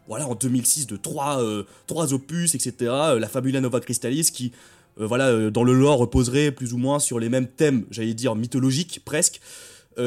voilà, 0.07 0.27
en 0.27 0.35
2006, 0.35 0.87
de 0.87 0.97
trois, 0.97 1.43
euh, 1.43 1.65
opus, 2.13 2.55
etc. 2.55 2.73
euh, 2.81 3.19
la 3.19 3.29
Fabula 3.29 3.61
Nova 3.61 3.79
Crystallis, 3.81 4.31
qui, 4.33 4.53
voilà, 4.97 5.51
dans 5.51 5.65
le 5.65 5.75
lore, 5.75 5.99
reposerait 5.99 6.51
plus 6.51 6.73
ou 6.73 6.79
moins 6.79 6.99
sur 6.99 7.19
les 7.21 7.29
mêmes 7.29 7.47
thèmes, 7.47 7.85
j'allais 7.91 8.15
dire 8.15 8.35
mythologiques 8.35 9.03
presque. 9.05 9.41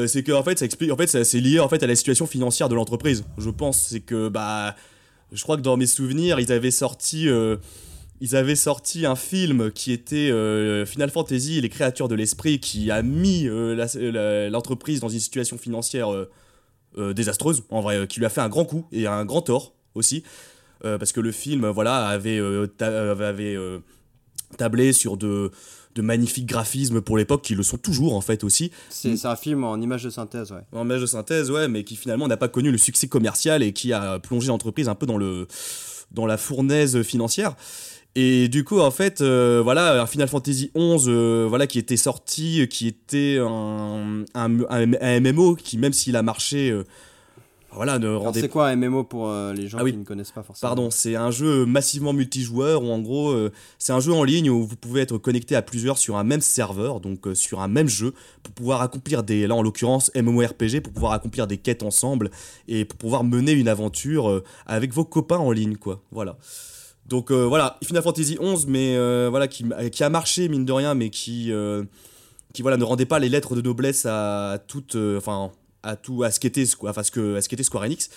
C'est 0.06 0.22
que 0.22 0.32
en 0.32 0.42
fait, 0.42 0.58
ça 0.58 0.64
explique, 0.64 0.90
en 0.90 0.96
fait, 0.96 1.06
c'est 1.06 1.40
lié 1.40 1.60
en 1.60 1.68
fait 1.68 1.82
à 1.82 1.86
la 1.86 1.94
situation 1.94 2.26
financière 2.26 2.68
de 2.70 2.74
l'entreprise. 2.74 3.24
Je 3.38 3.50
pense, 3.50 3.88
c'est 3.88 4.00
que 4.00 4.28
bah, 4.28 4.74
je 5.30 5.42
crois 5.42 5.56
que 5.56 5.62
dans 5.62 5.76
mes 5.76 5.86
souvenirs, 5.86 6.40
ils 6.40 6.50
avaient 6.50 6.70
sorti, 6.70 7.28
ils 8.24 8.36
avaient 8.36 8.54
sorti 8.56 9.04
un 9.04 9.16
film 9.16 9.72
qui 9.72 9.90
était 9.90 10.30
euh, 10.30 10.86
Final 10.86 11.10
Fantasy 11.10 11.58
et 11.58 11.60
les 11.60 11.68
créatures 11.68 12.06
de 12.08 12.14
l'esprit, 12.14 12.60
qui 12.60 12.90
a 12.90 13.02
mis 13.02 13.48
euh, 13.48 14.48
l'entreprise 14.48 15.00
dans 15.00 15.08
une 15.08 15.18
situation 15.18 15.58
financière 15.58 16.08
euh, 16.12 17.12
désastreuse, 17.14 17.64
en 17.70 17.80
vrai, 17.80 18.06
qui 18.06 18.20
lui 18.20 18.26
a 18.26 18.28
fait 18.30 18.40
un 18.40 18.48
grand 18.48 18.64
coup 18.64 18.86
et 18.92 19.06
un 19.06 19.24
grand 19.24 19.42
tort 19.42 19.74
aussi, 19.94 20.22
parce 20.82 21.12
que 21.12 21.20
le 21.20 21.32
film, 21.32 21.66
voilà, 21.68 22.06
avait, 22.08 22.40
ta- 22.78 23.10
avait 23.12 23.56
tablé 24.56 24.92
sur 24.92 25.16
de 25.16 25.50
de 25.94 26.00
magnifiques 26.00 26.46
graphismes 26.46 27.02
pour 27.02 27.18
l'époque 27.18 27.42
qui 27.42 27.54
le 27.54 27.62
sont 27.62 27.76
toujours 27.76 28.14
en 28.16 28.22
fait 28.22 28.44
aussi 28.44 28.70
C'est 28.88 29.14
c'est 29.18 29.28
un 29.28 29.36
film 29.36 29.62
en 29.62 29.78
image 29.78 30.04
de 30.04 30.08
synthèse, 30.08 30.50
ouais. 30.50 30.62
en 30.72 30.84
image 30.86 31.02
de 31.02 31.06
synthèse, 31.06 31.50
ouais, 31.50 31.68
mais 31.68 31.84
qui 31.84 31.96
finalement 31.96 32.28
n'a 32.28 32.38
pas 32.38 32.48
connu 32.48 32.70
le 32.72 32.78
succès 32.78 33.08
commercial 33.08 33.62
et 33.62 33.74
qui 33.74 33.92
a 33.92 34.18
plongé 34.18 34.48
l'entreprise 34.48 34.88
un 34.88 34.94
peu 34.94 35.04
dans, 35.04 35.18
le, 35.18 35.46
dans 36.10 36.24
la 36.24 36.38
fournaise 36.38 37.02
financière. 37.02 37.54
Et 38.14 38.48
du 38.48 38.62
coup, 38.62 38.78
en 38.80 38.90
fait, 38.90 39.22
euh, 39.22 39.62
voilà, 39.64 40.06
Final 40.06 40.28
Fantasy 40.28 40.70
XI, 40.76 41.04
euh, 41.08 41.46
voilà, 41.48 41.66
qui 41.66 41.78
était 41.78 41.96
sorti, 41.96 42.66
qui 42.68 42.86
était 42.88 43.38
un, 43.40 44.24
un, 44.34 44.60
un- 44.68 45.20
MMO 45.20 45.54
qui, 45.54 45.78
même 45.78 45.94
s'il 45.94 46.14
a 46.16 46.22
marché, 46.22 46.70
euh, 46.70 46.84
voilà, 47.74 47.98
ne 47.98 48.10
rendait 48.14 48.42
C'est 48.42 48.50
quoi 48.50 48.68
un 48.68 48.76
MMO 48.76 49.04
pour 49.04 49.30
euh, 49.30 49.54
les 49.54 49.66
gens 49.66 49.78
Ah 49.80 49.84
oui. 49.84 49.92
qui 49.92 49.96
ne 49.98 50.04
connaissent 50.04 50.30
pas 50.30 50.42
forcément 50.42 50.68
Pardon, 50.68 50.90
c'est 50.90 51.16
un 51.16 51.30
jeu 51.30 51.64
massivement 51.64 52.12
multijoueur 52.12 52.82
où 52.82 52.90
en 52.90 52.98
gros, 52.98 53.30
euh, 53.30 53.50
c'est 53.78 53.94
un 53.94 54.00
jeu 54.00 54.12
en 54.12 54.24
ligne 54.24 54.50
où 54.50 54.62
vous 54.66 54.76
pouvez 54.76 55.00
être 55.00 55.16
connecté 55.16 55.56
à 55.56 55.62
plusieurs 55.62 55.96
sur 55.96 56.18
un 56.18 56.24
même 56.24 56.42
serveur, 56.42 57.00
donc 57.00 57.26
euh, 57.26 57.34
sur 57.34 57.60
un 57.62 57.68
même 57.68 57.88
jeu, 57.88 58.12
pour 58.42 58.52
pouvoir 58.52 58.82
accomplir 58.82 59.22
des, 59.22 59.46
là 59.46 59.54
en 59.54 59.62
l'occurrence 59.62 60.10
MMORPG, 60.14 60.80
pour 60.82 60.92
pouvoir 60.92 61.12
accomplir 61.12 61.46
des 61.46 61.56
quêtes 61.56 61.82
ensemble 61.82 62.30
et 62.68 62.84
pour 62.84 62.98
pouvoir 62.98 63.24
mener 63.24 63.52
une 63.52 63.68
aventure 63.68 64.28
euh, 64.28 64.44
avec 64.66 64.92
vos 64.92 65.06
copains 65.06 65.38
en 65.38 65.50
ligne, 65.50 65.76
quoi. 65.76 66.02
Voilà. 66.10 66.36
Donc 67.06 67.30
euh, 67.30 67.44
voilà, 67.46 67.78
Final 67.84 68.02
Fantasy 68.02 68.36
XI, 68.40 68.64
mais 68.68 68.96
euh, 68.96 69.28
voilà, 69.30 69.48
qui, 69.48 69.64
qui 69.90 70.04
a 70.04 70.08
marché 70.08 70.48
mine 70.48 70.64
de 70.64 70.72
rien, 70.72 70.94
mais 70.94 71.10
qui, 71.10 71.52
euh, 71.52 71.82
qui 72.54 72.62
voilà, 72.62 72.76
ne 72.76 72.84
rendait 72.84 73.06
pas 73.06 73.18
les 73.18 73.28
lettres 73.28 73.54
de 73.56 73.60
noblesse 73.60 74.06
à 74.06 74.58
toute, 74.68 74.96
enfin 75.16 75.50
à 75.82 75.96
tout, 75.96 76.22
à 76.22 76.30
ce 76.30 76.38
qu'était, 76.38 76.64
enfin, 76.86 77.00
à 77.00 77.02
ce 77.42 77.48
qu'était 77.48 77.64
Square 77.64 77.84
Enix. 77.84 78.08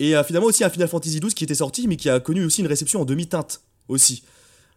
Et 0.00 0.14
finalement 0.26 0.48
aussi 0.48 0.64
un 0.64 0.70
Final 0.70 0.88
Fantasy 0.88 1.20
XII 1.20 1.32
qui 1.34 1.44
était 1.44 1.54
sorti, 1.54 1.86
mais 1.86 1.96
qui 1.96 2.10
a 2.10 2.18
connu 2.18 2.44
aussi 2.44 2.62
une 2.62 2.66
réception 2.66 3.00
en 3.00 3.04
demi-teinte 3.04 3.62
aussi. 3.88 4.24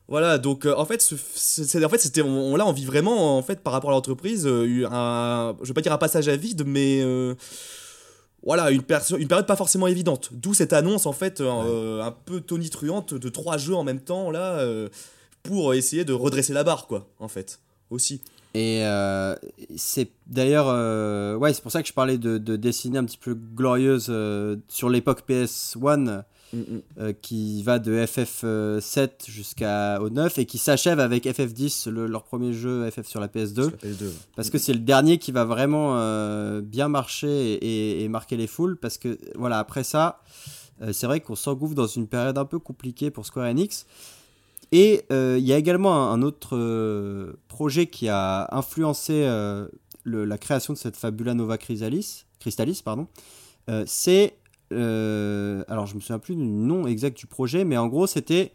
Voilà, 0.08 0.38
donc 0.38 0.68
en 0.68 0.86
fait, 0.86 1.02
ce- 1.02 1.16
c'est, 1.34 1.84
en 1.84 1.90
fait, 1.90 1.98
c'était, 1.98 2.22
on, 2.22 2.54
on- 2.54 2.56
là, 2.56 2.68
on 2.68 2.72
vit 2.72 2.86
vraiment 2.86 3.36
en 3.36 3.42
fait 3.42 3.62
par 3.62 3.74
rapport 3.74 3.90
à 3.90 3.94
l'entreprise, 3.94 4.46
un, 4.46 5.56
je 5.64 5.68
vais 5.68 5.74
pas 5.74 5.82
dire 5.82 5.92
un 5.94 5.98
passage 5.98 6.28
à 6.28 6.36
vide, 6.38 6.64
mais 6.68 7.02
voilà, 8.46 8.70
une, 8.70 8.84
une 9.18 9.28
période 9.28 9.48
pas 9.48 9.56
forcément 9.56 9.88
évidente. 9.88 10.30
D'où 10.32 10.54
cette 10.54 10.72
annonce 10.72 11.08
en 11.08 11.14
fait 11.14 11.42
euh, 11.42 12.02
un 12.02 12.12
peu 12.12 12.42
tonitruante 12.42 13.14
de 13.16 13.30
trois 13.30 13.58
jeux 13.58 13.76
en 13.76 13.84
même 13.84 14.00
temps 14.00 14.30
là, 14.30 14.60
euh, 14.60 14.88
pour 15.44 15.74
essayer 15.74 16.06
de 16.06 16.14
redresser 16.14 16.54
la 16.54 16.64
barre, 16.64 16.88
quoi, 16.88 17.08
en 17.20 17.28
fait, 17.28 17.60
aussi. 17.90 18.22
Et 18.54 18.86
euh, 18.86 19.36
c'est 19.76 20.10
d'ailleurs, 20.28 20.68
ouais, 21.40 21.54
c'est 21.54 21.62
pour 21.62 21.72
ça 21.72 21.82
que 21.82 21.88
je 21.88 21.94
parlais 21.94 22.18
de, 22.18 22.38
de 22.38 22.56
décennies 22.56 22.98
un 22.98 23.04
petit 23.04 23.18
peu 23.18 23.34
glorieuses 23.34 24.08
euh, 24.10 24.56
sur 24.70 24.90
l'époque 24.90 25.24
PS1 25.28 26.24
euh, 26.54 27.12
qui 27.22 27.64
va 27.64 27.80
de 27.80 27.94
FF7 28.06 29.10
jusqu'au 29.30 30.10
9 30.10 30.38
et 30.38 30.46
qui 30.46 30.58
s'achève 30.58 31.00
avec 31.00 31.26
FF10, 31.26 31.90
le- 31.90 32.08
leur 32.08 32.24
premier 32.24 32.54
jeu 32.54 32.90
FF 32.90 33.08
sur 33.08 33.20
la 33.20 33.28
PS2. 33.28 33.64
Sur 33.64 33.72
la 33.72 33.78
PS2. 33.90 34.10
Parce 34.36 34.50
que 34.50 34.58
c'est 34.58 34.74
le 34.74 34.80
dernier 34.80 35.18
qui 35.18 35.32
va 35.32 35.44
vraiment 35.46 35.98
euh, 35.98 36.62
bien 36.62 36.88
marcher 36.88 37.54
et, 37.54 38.04
et 38.04 38.08
marquer 38.10 38.38
les 38.38 38.48
foules. 38.48 38.78
Parce 38.78 38.98
que, 38.98 39.18
voilà, 39.36 39.60
après 39.60 39.84
ça, 39.84 40.22
euh, 40.82 40.94
c'est 40.94 41.08
vrai 41.08 41.20
qu'on 41.20 41.36
s'engouffre 41.36 41.76
dans 41.76 41.88
une 41.88 42.08
période 42.08 42.38
un 42.38 42.46
peu 42.46 42.60
compliquée 42.60 43.12
pour 43.12 43.26
Square 43.26 43.48
Enix. 43.50 43.86
Et 44.72 45.04
euh, 45.12 45.36
il 45.40 45.46
y 45.46 45.54
a 45.54 45.58
également 45.58 45.94
un, 46.12 46.14
un 46.14 46.22
autre 46.22 46.58
euh, 46.58 47.34
projet 47.48 47.88
qui 47.88 48.08
a 48.10 48.48
influencé 48.56 49.24
euh, 49.26 49.68
le- 50.04 50.26
la 50.26 50.38
création 50.38 50.74
de 50.74 50.78
cette 50.78 50.96
Fabula 50.98 51.34
Nova 51.34 51.58
Crystallis. 51.58 52.26
Crystallis 52.40 52.82
pardon. 52.84 53.08
Euh, 53.70 53.84
c'est. 53.88 54.38
Euh, 54.74 55.64
alors, 55.68 55.86
je 55.86 55.96
me 55.96 56.00
souviens 56.00 56.20
plus 56.20 56.36
du 56.36 56.42
nom 56.44 56.88
exact 56.88 57.18
du 57.18 57.28
projet, 57.28 57.66
mais 57.66 57.78
en 57.78 57.88
gros, 57.88 58.08
c'était 58.08 58.52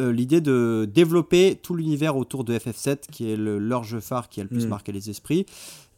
euh, 0.00 0.10
l'idée 0.12 0.40
de 0.40 0.88
développer 0.92 1.54
tout 1.62 1.74
l'univers 1.76 2.16
autour 2.16 2.42
de 2.42 2.52
FF7, 2.58 3.06
qui 3.12 3.30
est 3.30 3.36
le- 3.36 3.58
leur 3.60 3.84
jeu 3.84 4.00
phare 4.00 4.28
qui 4.28 4.40
a 4.40 4.42
le 4.42 4.48
plus 4.48 4.66
Mm. 4.66 4.70
marqué 4.70 4.90
les 4.90 5.08
esprits. 5.08 5.46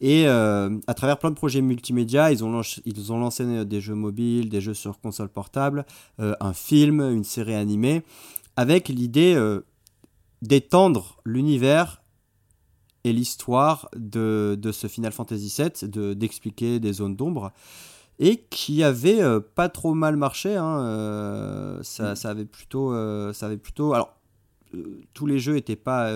Et 0.03 0.25
euh, 0.29 0.77
à 0.87 0.93
travers 0.93 1.19
plein 1.19 1.31
de 1.31 1.35
projets 1.37 1.63
multimédia, 1.63 2.31
ils 2.31 2.45
ont, 2.45 2.51
lancé, 2.53 2.83
ils 2.85 3.11
ont 3.11 3.19
lancé 3.19 3.65
des 3.65 3.81
jeux 3.81 3.95
mobiles, 3.95 4.51
des 4.51 4.61
jeux 4.61 4.75
sur 4.75 5.01
console 5.01 5.31
portable, 5.31 5.87
euh, 6.21 6.35
un 6.41 6.53
film, 6.53 7.01
une 7.01 7.25
série 7.25 7.55
animée, 7.55 8.03
avec 8.57 8.89
l'idée 8.91 9.35
d'étendre 10.43 11.17
l'univers 11.25 12.03
et 13.05 13.13
l'histoire 13.13 13.89
de, 13.97 14.59
de 14.61 14.73
ce 14.73 14.87
Final 14.89 15.13
Fantasy 15.13 15.55
VII, 15.57 15.89
de- 15.89 16.13
d'expliquer 16.15 16.81
des 16.81 16.93
zones 16.93 17.17
d'ombre, 17.17 17.53
et 18.18 18.38
qui 18.50 18.83
avait 18.83 19.22
euh, 19.22 19.40
pas 19.40 19.68
trop 19.68 19.94
mal 19.94 20.16
marché. 20.16 20.57
hein, 20.57 20.81
euh, 20.81 21.83
ça, 21.83 22.16
ça 22.16 22.31
avait 22.31 22.44
plutôt, 22.46 22.92
euh, 22.92 23.33
ça 23.33 23.46
avait 23.46 23.57
plutôt. 23.59 23.92
Alors, 23.94 24.14
tous 25.14 25.26
les 25.26 25.38
jeux 25.38 25.57
étaient 25.57 25.76
pas, 25.76 26.12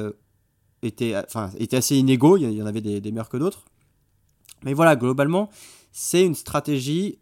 étaient, 0.83 1.15
enfin, 1.17 1.51
étaient 1.59 1.77
assez 1.77 1.97
inégaux. 1.97 2.37
Il 2.37 2.51
y- 2.51 2.63
en 2.63 2.67
avait 2.67 2.81
des, 2.81 3.01
des 3.01 3.11
meilleurs 3.13 3.29
que 3.29 3.37
d'autres. 3.37 3.65
Mais 4.65 4.75
voilà, 4.75 4.97
globalement, 4.97 5.49
c'est 5.93 6.25
une 6.25 6.35
stratégie 6.35 7.19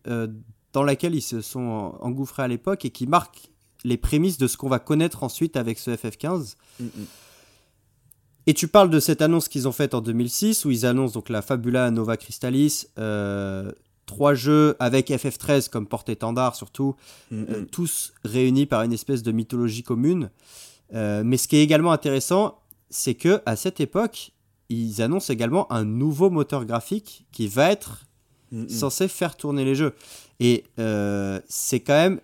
dans 0.72 0.82
laquelle 0.82 1.14
ils 1.14 1.22
se 1.22 1.40
sont 1.40 1.94
engouffrés 2.00 2.42
à 2.42 2.48
l'époque 2.48 2.84
et 2.84 2.90
qui 2.90 3.06
marque 3.06 3.50
les 3.84 3.96
prémices 3.96 4.38
de 4.38 4.46
ce 4.48 4.56
qu'on 4.56 4.68
va 4.68 4.78
connaître 4.80 5.22
ensuite 5.22 5.56
avec 5.56 5.78
ce 5.78 5.92
FF15. 5.92 6.56
Et 8.46 8.54
tu 8.54 8.66
parles 8.66 8.90
de 8.90 8.98
cette 8.98 9.20
annonce 9.22 9.48
qu'ils 9.48 9.68
ont 9.68 9.72
faite 9.72 9.94
en 9.94 10.00
2006 10.00 10.64
où 10.64 10.70
ils 10.70 10.86
annoncent 10.86 11.12
donc 11.14 11.28
la 11.28 11.42
Fabula 11.42 11.90
Nova 11.90 12.16
Crystallis, 12.16 12.86
euh, 12.98 13.70
trois 14.08 14.34
jeux 14.34 14.74
avec 14.80 15.10
FF13 15.10 15.68
comme 15.68 15.86
porte-étendard 15.86 16.56
surtout, 16.56 16.96
euh, 17.32 17.64
tous 17.70 18.12
réunis 18.24 18.66
par 18.66 18.82
une 18.82 18.92
espèce 18.92 19.22
de 19.22 19.30
mythologie 19.30 19.84
commune. 19.84 20.30
Euh, 20.94 21.22
mais 21.24 21.36
ce 21.36 21.46
qui 21.46 21.56
est 21.56 21.62
également 21.62 21.92
intéressant, 21.92 22.58
c'est 22.90 23.14
que 23.14 23.40
à 23.46 23.54
cette 23.54 23.78
époque, 23.78 24.32
ils 24.70 25.00
annoncent 25.02 25.32
également 25.32 25.70
un 25.72 25.84
nouveau 25.84 26.30
moteur 26.30 26.64
graphique 26.64 27.26
qui 27.30 27.46
va 27.46 27.70
être 27.70 28.04
Mm, 28.50 28.66
censé 28.70 29.08
faire 29.08 29.36
tourner 29.36 29.62
les 29.62 29.74
jeux. 29.74 29.92
Et 30.40 30.64
euh, 30.78 31.38
c'est 31.48 31.80
quand 31.80 31.92
même, 31.92 32.18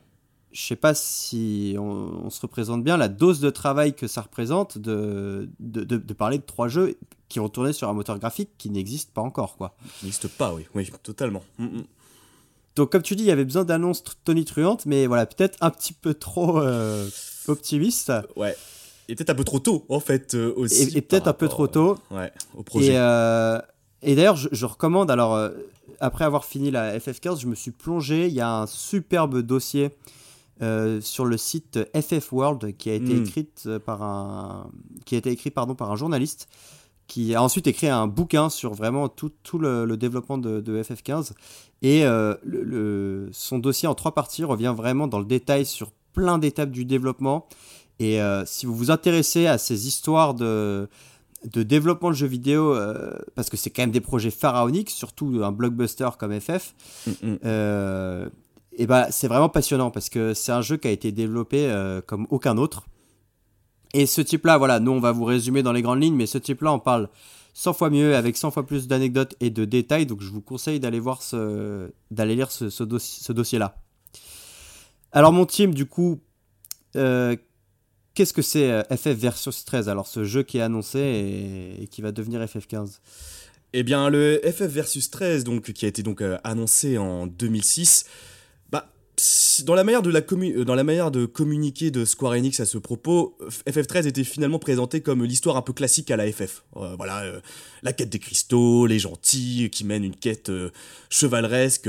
je 0.53 0.63
sais 0.63 0.75
pas 0.77 0.95
si 0.95 1.77
on, 1.79 1.83
on 2.25 2.31
se 2.31 2.41
représente 2.41 2.83
bien 2.83 2.97
la 2.97 3.09
dose 3.09 3.41
de 3.41 3.51
travail 3.51 3.93
que 3.95 4.07
ça 4.07 4.23
représente 4.23 4.79
de, 4.79 5.51
de, 5.61 5.85
de- 5.85 5.99
de 5.99 6.15
parler 6.15 6.39
de 6.39 6.43
trois 6.45 6.67
jeux 6.69 6.97
qui 7.35 7.41
vont 7.41 7.49
tourner 7.49 7.73
sur 7.73 7.89
un 7.89 7.93
moteur 7.93 8.19
graphique 8.21 8.51
qui 8.57 8.71
n'existe 8.71 9.11
pas 9.13 9.21
encore, 9.21 9.57
quoi. 9.57 9.75
N'existe 10.05 10.29
pas, 10.29 10.55
oui, 10.55 10.67
oui, 10.75 10.89
totalement. 11.03 11.43
Mm, 11.59 11.65
mm. 11.65 11.85
Donc, 12.77 12.93
comme 12.93 13.03
tu 13.03 13.17
dis, 13.17 13.25
il 13.25 13.27
y 13.27 13.31
avait 13.33 13.45
besoin 13.45 13.65
d'annonces 13.65 14.03
tr- 14.05 14.15
tonitruantes, 14.25 14.87
mais 14.87 15.07
voilà, 15.09 15.27
peut-être 15.27 15.59
un 15.61 15.71
petit 15.71 15.93
peu 15.93 16.15
trop 16.15 16.59
euh, 16.61 17.09
optimiste. 17.49 18.13
Ouais. 18.37 18.57
Et 19.09 19.17
peut-être 19.17 19.31
un 19.31 19.35
peu 19.35 19.45
trop 19.45 19.59
tôt, 19.59 19.85
en 19.89 19.99
fait, 20.01 20.35
euh, 20.35 20.53
aussi. 20.57 20.83
Et, 20.95 20.99
et 20.99 21.03
peut-être 21.03 21.27
un 21.29 21.33
peu 21.33 21.49
trop 21.49 21.67
tôt. 21.67 21.97
euh, 22.13 22.17
Ouais, 22.17 22.33
au 22.57 22.63
projet. 22.63 22.95
Et, 22.95 24.13
et 24.13 24.15
d'ailleurs, 24.15 24.37
je, 24.37 24.49
je 24.53 24.65
recommande, 24.67 25.11
alors, 25.11 25.51
après 26.01 26.25
avoir 26.25 26.45
fini 26.45 26.71
la 26.71 26.99
FF15, 26.99 27.41
je 27.41 27.47
me 27.49 27.55
suis 27.57 27.71
plongé, 27.73 28.29
il 28.29 28.33
y 28.35 28.41
a 28.41 28.51
un 28.63 28.67
superbe 28.69 29.41
dossier 29.41 29.91
euh, 30.63 31.01
sur 31.01 31.25
le 31.25 31.37
site 31.37 31.81
FF 31.95 32.33
World 32.33 32.77
qui 32.77 32.89
a 32.91 32.95
été 32.95 33.13
Mm. 33.15 33.23
écrite 33.25 33.69
par 33.87 34.03
un, 34.03 34.71
qui 35.05 35.17
a 35.17 35.19
été 35.19 35.31
écrit 35.31 35.51
pardon 35.51 35.75
par 35.75 35.91
un 35.91 35.97
journaliste 35.97 36.49
qui 37.07 37.35
a 37.35 37.43
ensuite 37.43 37.67
écrit 37.67 37.89
un 37.89 38.07
bouquin 38.07 38.49
sur 38.51 38.73
vraiment 38.75 39.09
tout, 39.09 39.31
tout 39.43 39.59
le, 39.59 39.85
le 39.85 39.97
développement 39.97 40.39
de, 40.39 40.61
de 40.61 40.83
FF15 40.83 41.33
et 41.83 42.05
euh, 42.07 42.35
le, 42.43 42.63
le- 42.63 43.29
son 43.33 43.59
dossier 43.59 43.87
en 43.89 43.95
trois 43.95 44.13
parties 44.15 44.45
revient 44.45 44.75
vraiment 44.77 45.07
dans 45.07 45.19
le 45.19 45.27
détail 45.27 45.67
sur 45.67 45.91
plein 46.15 46.39
d'étapes 46.39 46.71
du 46.71 46.85
développement 46.85 47.47
et 47.99 48.21
euh, 48.23 48.45
si 48.47 48.65
vous 48.67 48.75
vous 48.75 48.91
intéressez 48.91 49.47
à 49.47 49.59
ces 49.59 49.87
histoires 49.87 50.35
de 50.35 50.89
de 51.53 51.63
développement 51.63 52.09
de 52.09 52.15
jeux 52.15 52.27
vidéo, 52.27 52.73
euh, 52.75 53.13
parce 53.35 53.51
que 53.51 53.59
c'est 53.59 53.69
quand 53.69 53.83
même 53.83 53.91
des 53.91 54.01
projets 54.01 54.31
pharaoniques, 54.31 54.89
surtout 54.89 55.43
un 55.45 55.53
blockbuster 55.53 56.09
comme 56.19 56.33
FF, 56.41 56.75
Mm, 57.07 57.11
mm. 57.23 57.39
euh, 57.45 58.29
et 58.79 58.87
ben 58.87 59.09
c'est 59.11 59.29
vraiment 59.29 59.51
passionnant 59.51 59.91
parce 59.91 60.09
que 60.09 60.33
c'est 60.33 60.53
un 60.53 60.63
jeu 60.63 60.79
qui 60.79 60.89
a 60.89 60.91
été 60.91 61.13
développé 61.13 61.71
comme 62.07 62.27
aucun 62.31 62.57
autre. 62.57 62.87
Et 63.95 64.05
ce 64.07 64.21
type-là, 64.21 64.59
voilà, 64.59 64.79
nous 64.81 64.91
on 64.93 65.01
va 65.01 65.13
vous 65.13 65.25
résumer 65.25 65.63
dans 65.63 65.73
les 65.73 65.81
grandes 65.81 66.03
lignes, 66.03 66.17
mais 66.17 66.27
ce 66.27 66.37
type-là 66.39 66.73
on 66.73 66.79
parle 66.81 67.09
100 67.55 67.73
fois 67.73 67.89
mieux, 67.91 68.17
avec 68.17 68.37
100 68.37 68.51
fois 68.51 68.67
plus 68.67 68.89
d'anecdotes 68.89 69.35
et 69.41 69.49
de 69.51 69.65
détails, 69.65 70.05
donc 70.07 70.21
je 70.21 70.29
vous 70.31 70.41
conseille 70.43 70.81
d'aller 70.81 70.99
voir 71.01 71.23
ce, 71.23 71.91
d'aller 72.11 72.35
lire 72.35 72.51
ce, 72.51 72.69
ce, 72.71 72.83
dossi- 72.85 73.23
ce 73.23 73.33
dossier-là. 73.33 73.77
Alors 75.13 75.33
mon 75.33 75.47
team, 75.47 75.73
du 75.73 75.87
coup, 75.87 76.21
euh, 76.97 77.37
qu'est-ce 78.15 78.33
que 78.33 78.43
c'est 78.43 78.71
euh, 78.71 78.83
FF 78.91 79.13
version 79.17 79.53
13 79.65 79.89
Alors 79.89 80.09
ce 80.09 80.25
jeu 80.25 80.43
qui 80.43 80.59
est 80.59 80.63
annoncé 80.63 81.79
et, 81.81 81.87
qui 81.87 82.03
va 82.03 82.11
devenir 82.11 82.41
FF15. 82.43 82.99
Eh 83.77 83.83
bien, 83.83 84.09
le 84.09 84.41
FF 84.45 84.63
Versus 84.69 85.11
13, 85.11 85.43
donc, 85.43 85.73
qui 85.73 85.85
a 85.85 85.89
été 85.89 86.03
donc 86.05 86.21
euh, 86.21 86.39
annoncé 86.45 86.97
en 86.97 87.27
2006, 87.27 88.05
bah, 88.05 88.11
si- 88.11 88.34
dans 89.65 89.75
la, 89.75 89.85
manière 89.85 90.03
de 90.03 90.11
la 90.11 90.21
commu- 90.21 90.57
euh, 90.57 90.65
dans 90.65 90.75
la 90.75 90.85
manière 90.85 91.11
de 91.11 91.27
communiquer 91.27 91.91
de 91.91 92.05
Square 92.05 92.33
Enix 92.33 92.59
à 92.61 92.67
ce 92.67 92.79
propos, 92.79 93.37
FF13 93.69 94.07
était 94.07 94.25
finalement 94.25 94.59
présenté 94.59 95.01
comme 95.01 95.25
l'histoire 95.25 95.57
un 95.57 95.63
peu 95.63 95.73
classique 95.73 96.11
à 96.11 96.17
la 96.17 96.31
FF. 96.31 96.65
Euh, 96.77 96.95
voilà, 96.97 97.23
euh, 97.23 97.41
la 97.83 97.93
quête 97.93 98.11
des 98.11 98.19
cristaux, 98.19 98.87
les 98.87 98.99
gentils 98.99 99.69
qui 99.71 99.85
mènent 99.85 100.05
une 100.05 100.17
quête 100.17 100.51
chevaleresque 101.11 101.89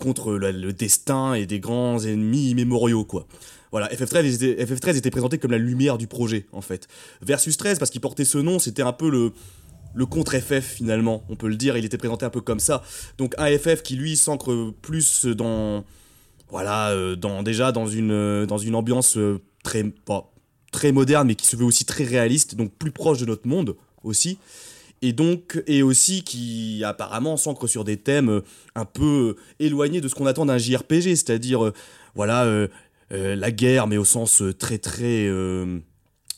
contre 0.00 0.32
le, 0.32 0.72
destin 0.72 1.34
et 1.34 1.46
des 1.46 1.60
grands 1.60 1.98
ennemis 2.00 2.50
immémoriaux, 2.50 3.04
quoi. 3.04 3.26
Voilà, 3.70 3.88
FF13 3.88 4.34
était, 4.34 4.64
FF13 4.64 4.96
était 4.96 5.10
présenté 5.10 5.38
comme 5.38 5.50
la 5.50 5.58
lumière 5.58 5.96
du 5.96 6.06
projet, 6.06 6.46
en 6.52 6.60
fait. 6.60 6.88
Versus 7.22 7.56
13, 7.56 7.78
parce 7.78 7.90
qu'il 7.90 8.02
portait 8.02 8.26
ce 8.26 8.36
nom, 8.36 8.58
c'était 8.58 8.82
un 8.82 8.92
peu 8.92 9.10
le, 9.10 9.32
le 9.94 10.06
contre 10.06 10.38
FF 10.38 10.74
finalement, 10.74 11.24
on 11.28 11.36
peut 11.36 11.48
le 11.48 11.56
dire, 11.56 11.76
il 11.76 11.84
était 11.84 11.98
présenté 11.98 12.24
un 12.24 12.30
peu 12.30 12.40
comme 12.40 12.60
ça. 12.60 12.82
Donc 13.18 13.34
un 13.38 13.46
FF 13.46 13.82
qui 13.82 13.96
lui 13.96 14.16
s'ancre 14.16 14.72
plus 14.82 15.26
dans 15.26 15.84
voilà, 16.52 16.90
euh, 16.90 17.16
dans 17.16 17.42
déjà 17.42 17.72
dans 17.72 17.86
une 17.86 18.12
euh, 18.12 18.44
dans 18.44 18.58
une 18.58 18.74
ambiance 18.74 19.16
euh, 19.16 19.40
très 19.64 19.84
très 20.70 20.92
moderne 20.92 21.26
mais 21.26 21.34
qui 21.34 21.46
se 21.46 21.56
veut 21.56 21.64
aussi 21.64 21.86
très 21.86 22.04
réaliste, 22.04 22.54
donc 22.54 22.72
plus 22.74 22.92
proche 22.92 23.18
de 23.18 23.24
notre 23.24 23.48
monde 23.48 23.74
aussi. 24.04 24.38
Et 25.00 25.14
donc 25.14 25.60
et 25.66 25.82
aussi 25.82 26.22
qui 26.22 26.84
apparemment 26.84 27.38
s'ancre 27.38 27.66
sur 27.66 27.84
des 27.84 27.96
thèmes 27.96 28.42
un 28.74 28.84
peu 28.84 29.36
éloignés 29.60 30.02
de 30.02 30.08
ce 30.08 30.14
qu'on 30.14 30.26
attend 30.26 30.44
d'un 30.44 30.58
JRPG, 30.58 31.16
c'est-à-dire 31.16 31.72
voilà 32.14 32.44
euh, 32.44 32.68
euh, 33.12 33.34
la 33.34 33.50
guerre 33.50 33.86
mais 33.86 33.96
au 33.96 34.04
sens 34.04 34.42
très 34.58 34.76
très 34.76 35.26
euh, 35.26 35.78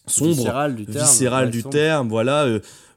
sombre 0.07 0.37
Viscéral 0.37 0.75
du 0.77 0.87
terme. 0.87 1.05
viscéral 1.05 1.45
ouais, 1.47 1.51
du 1.51 1.61
sombre. 1.61 1.73
terme, 1.73 2.09
voilà, 2.09 2.47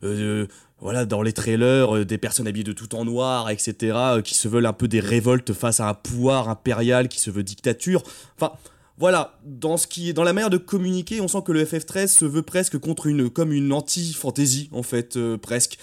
euh, 0.04 0.46
voilà, 0.80 1.06
dans 1.06 1.22
les 1.22 1.34
trailers, 1.34 1.96
euh, 1.96 2.06
des 2.06 2.18
personnes 2.18 2.48
habillées 2.48 2.64
de 2.64 2.74
tout 2.74 2.94
en 2.96 3.04
noir, 3.06 3.50
etc., 3.50 3.76
euh, 3.96 4.22
qui 4.22 4.36
se 4.36 4.48
veulent 4.48 4.66
un 4.68 4.74
peu 4.74 4.88
des 4.88 5.00
révoltes 5.00 5.54
face 5.54 5.80
à 5.80 5.90
un 5.90 5.94
pouvoir 5.94 6.50
impérial 6.50 7.08
qui 7.08 7.20
se 7.20 7.32
veut 7.32 7.44
dictature. 7.44 8.04
Enfin, 8.36 8.54
voilà, 9.00 9.38
dans 9.44 9.78
ce 9.78 9.88
qui 9.88 10.10
est 10.10 10.14
dans 10.14 10.24
la 10.24 10.34
manière 10.34 10.50
de 10.50 10.58
communiquer, 10.58 11.20
on 11.22 11.28
sent 11.28 11.40
que 11.46 11.52
le 11.52 11.64
FF13 11.66 12.08
se 12.08 12.26
veut 12.26 12.42
presque 12.44 12.78
contre 12.78 13.08
une 13.08 13.30
comme 13.30 13.52
une 13.52 13.74
anti-fantasy 13.74 14.70
en 14.72 14.84
fait, 14.84 15.18
euh, 15.18 15.38
presque. 15.38 15.78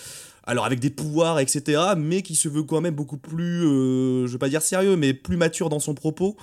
Alors 0.47 0.67
avec 0.67 0.79
des 0.79 0.91
pouvoirs, 0.91 1.41
etc., 1.41 1.81
mais 1.97 2.21
qui 2.23 2.35
se 2.35 2.49
veut 2.49 2.63
quand 2.65 2.81
même 2.83 2.95
beaucoup 2.95 3.17
plus, 3.17 3.63
je 3.63 4.27
veux 4.31 4.39
pas 4.39 4.51
dire 4.51 4.61
sérieux, 4.61 4.95
mais 4.95 5.15
plus 5.15 5.39
mature 5.39 5.71
dans 5.71 5.81
son 5.81 5.95
propos 5.95 6.37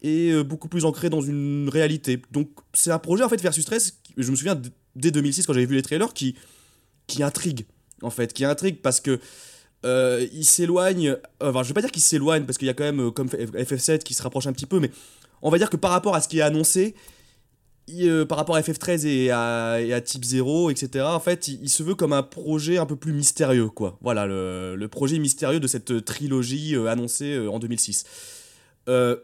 et 0.00 0.42
beaucoup 0.42 0.68
plus 0.68 0.86
ancré 0.86 1.10
dans 1.10 1.20
une 1.20 1.68
réalité. 1.70 2.22
Donc 2.30 2.48
c'est 2.72 2.90
un 2.90 2.98
projet 2.98 3.24
en 3.24 3.28
fait 3.28 3.40
versus 3.42 3.66
13, 3.66 3.98
qui- 4.02 4.14
je 4.16 4.30
me 4.30 4.36
souviens 4.36 4.58
dès 4.96 5.10
2006 5.10 5.44
quand 5.46 5.52
j'avais 5.52 5.66
vu 5.66 5.74
les 5.74 5.82
trailers 5.82 6.14
qui 6.14 6.34
qui 7.06 7.22
intrigue 7.22 7.66
en 8.02 8.10
fait, 8.10 8.32
qui 8.32 8.44
intrigue 8.44 8.80
parce 8.82 9.00
que 9.00 9.18
euh, 9.84 10.26
il 10.32 10.44
s'éloigne, 10.44 11.16
enfin 11.40 11.62
je 11.62 11.68
vais 11.68 11.74
pas 11.74 11.80
dire 11.80 11.90
qu'il 11.90 12.02
s'éloigne 12.02 12.44
parce 12.44 12.56
qu'il 12.56 12.66
y 12.66 12.70
a 12.70 12.74
quand 12.74 12.84
même 12.84 13.00
euh, 13.00 13.10
comme 13.10 13.26
F- 13.28 13.50
FF7 13.50 13.98
qui 13.98 14.14
se 14.14 14.22
rapproche 14.22 14.46
un 14.46 14.52
petit 14.52 14.66
peu, 14.66 14.78
mais 14.78 14.90
on 15.42 15.50
va 15.50 15.58
dire 15.58 15.70
que 15.70 15.76
par 15.76 15.90
rapport 15.90 16.14
à 16.14 16.20
ce 16.20 16.28
qui 16.28 16.38
est 16.38 16.42
annoncé, 16.42 16.94
euh, 17.90 18.24
par 18.24 18.38
rapport 18.38 18.54
à 18.56 18.60
FF13 18.60 19.06
et 19.06 19.30
à, 19.30 19.80
et 19.80 19.92
à 19.92 20.00
Type 20.00 20.24
0, 20.24 20.70
etc., 20.70 21.04
en 21.04 21.20
fait, 21.20 21.48
il, 21.48 21.68
se 21.68 21.82
veut 21.82 21.94
comme 21.94 22.12
un 22.12 22.22
projet 22.22 22.78
un 22.78 22.86
peu 22.86 22.96
plus 22.96 23.12
mystérieux, 23.12 23.68
quoi. 23.68 23.98
Voilà, 24.00 24.26
le, 24.26 24.86
projet 24.86 25.18
mystérieux 25.18 25.60
de 25.60 25.66
cette 25.66 26.04
trilogie 26.04 26.76
euh, 26.76 26.86
annoncée 26.86 27.34
euh, 27.34 27.50
en 27.50 27.58
2006. 27.58 28.04
Euh, 28.88 29.16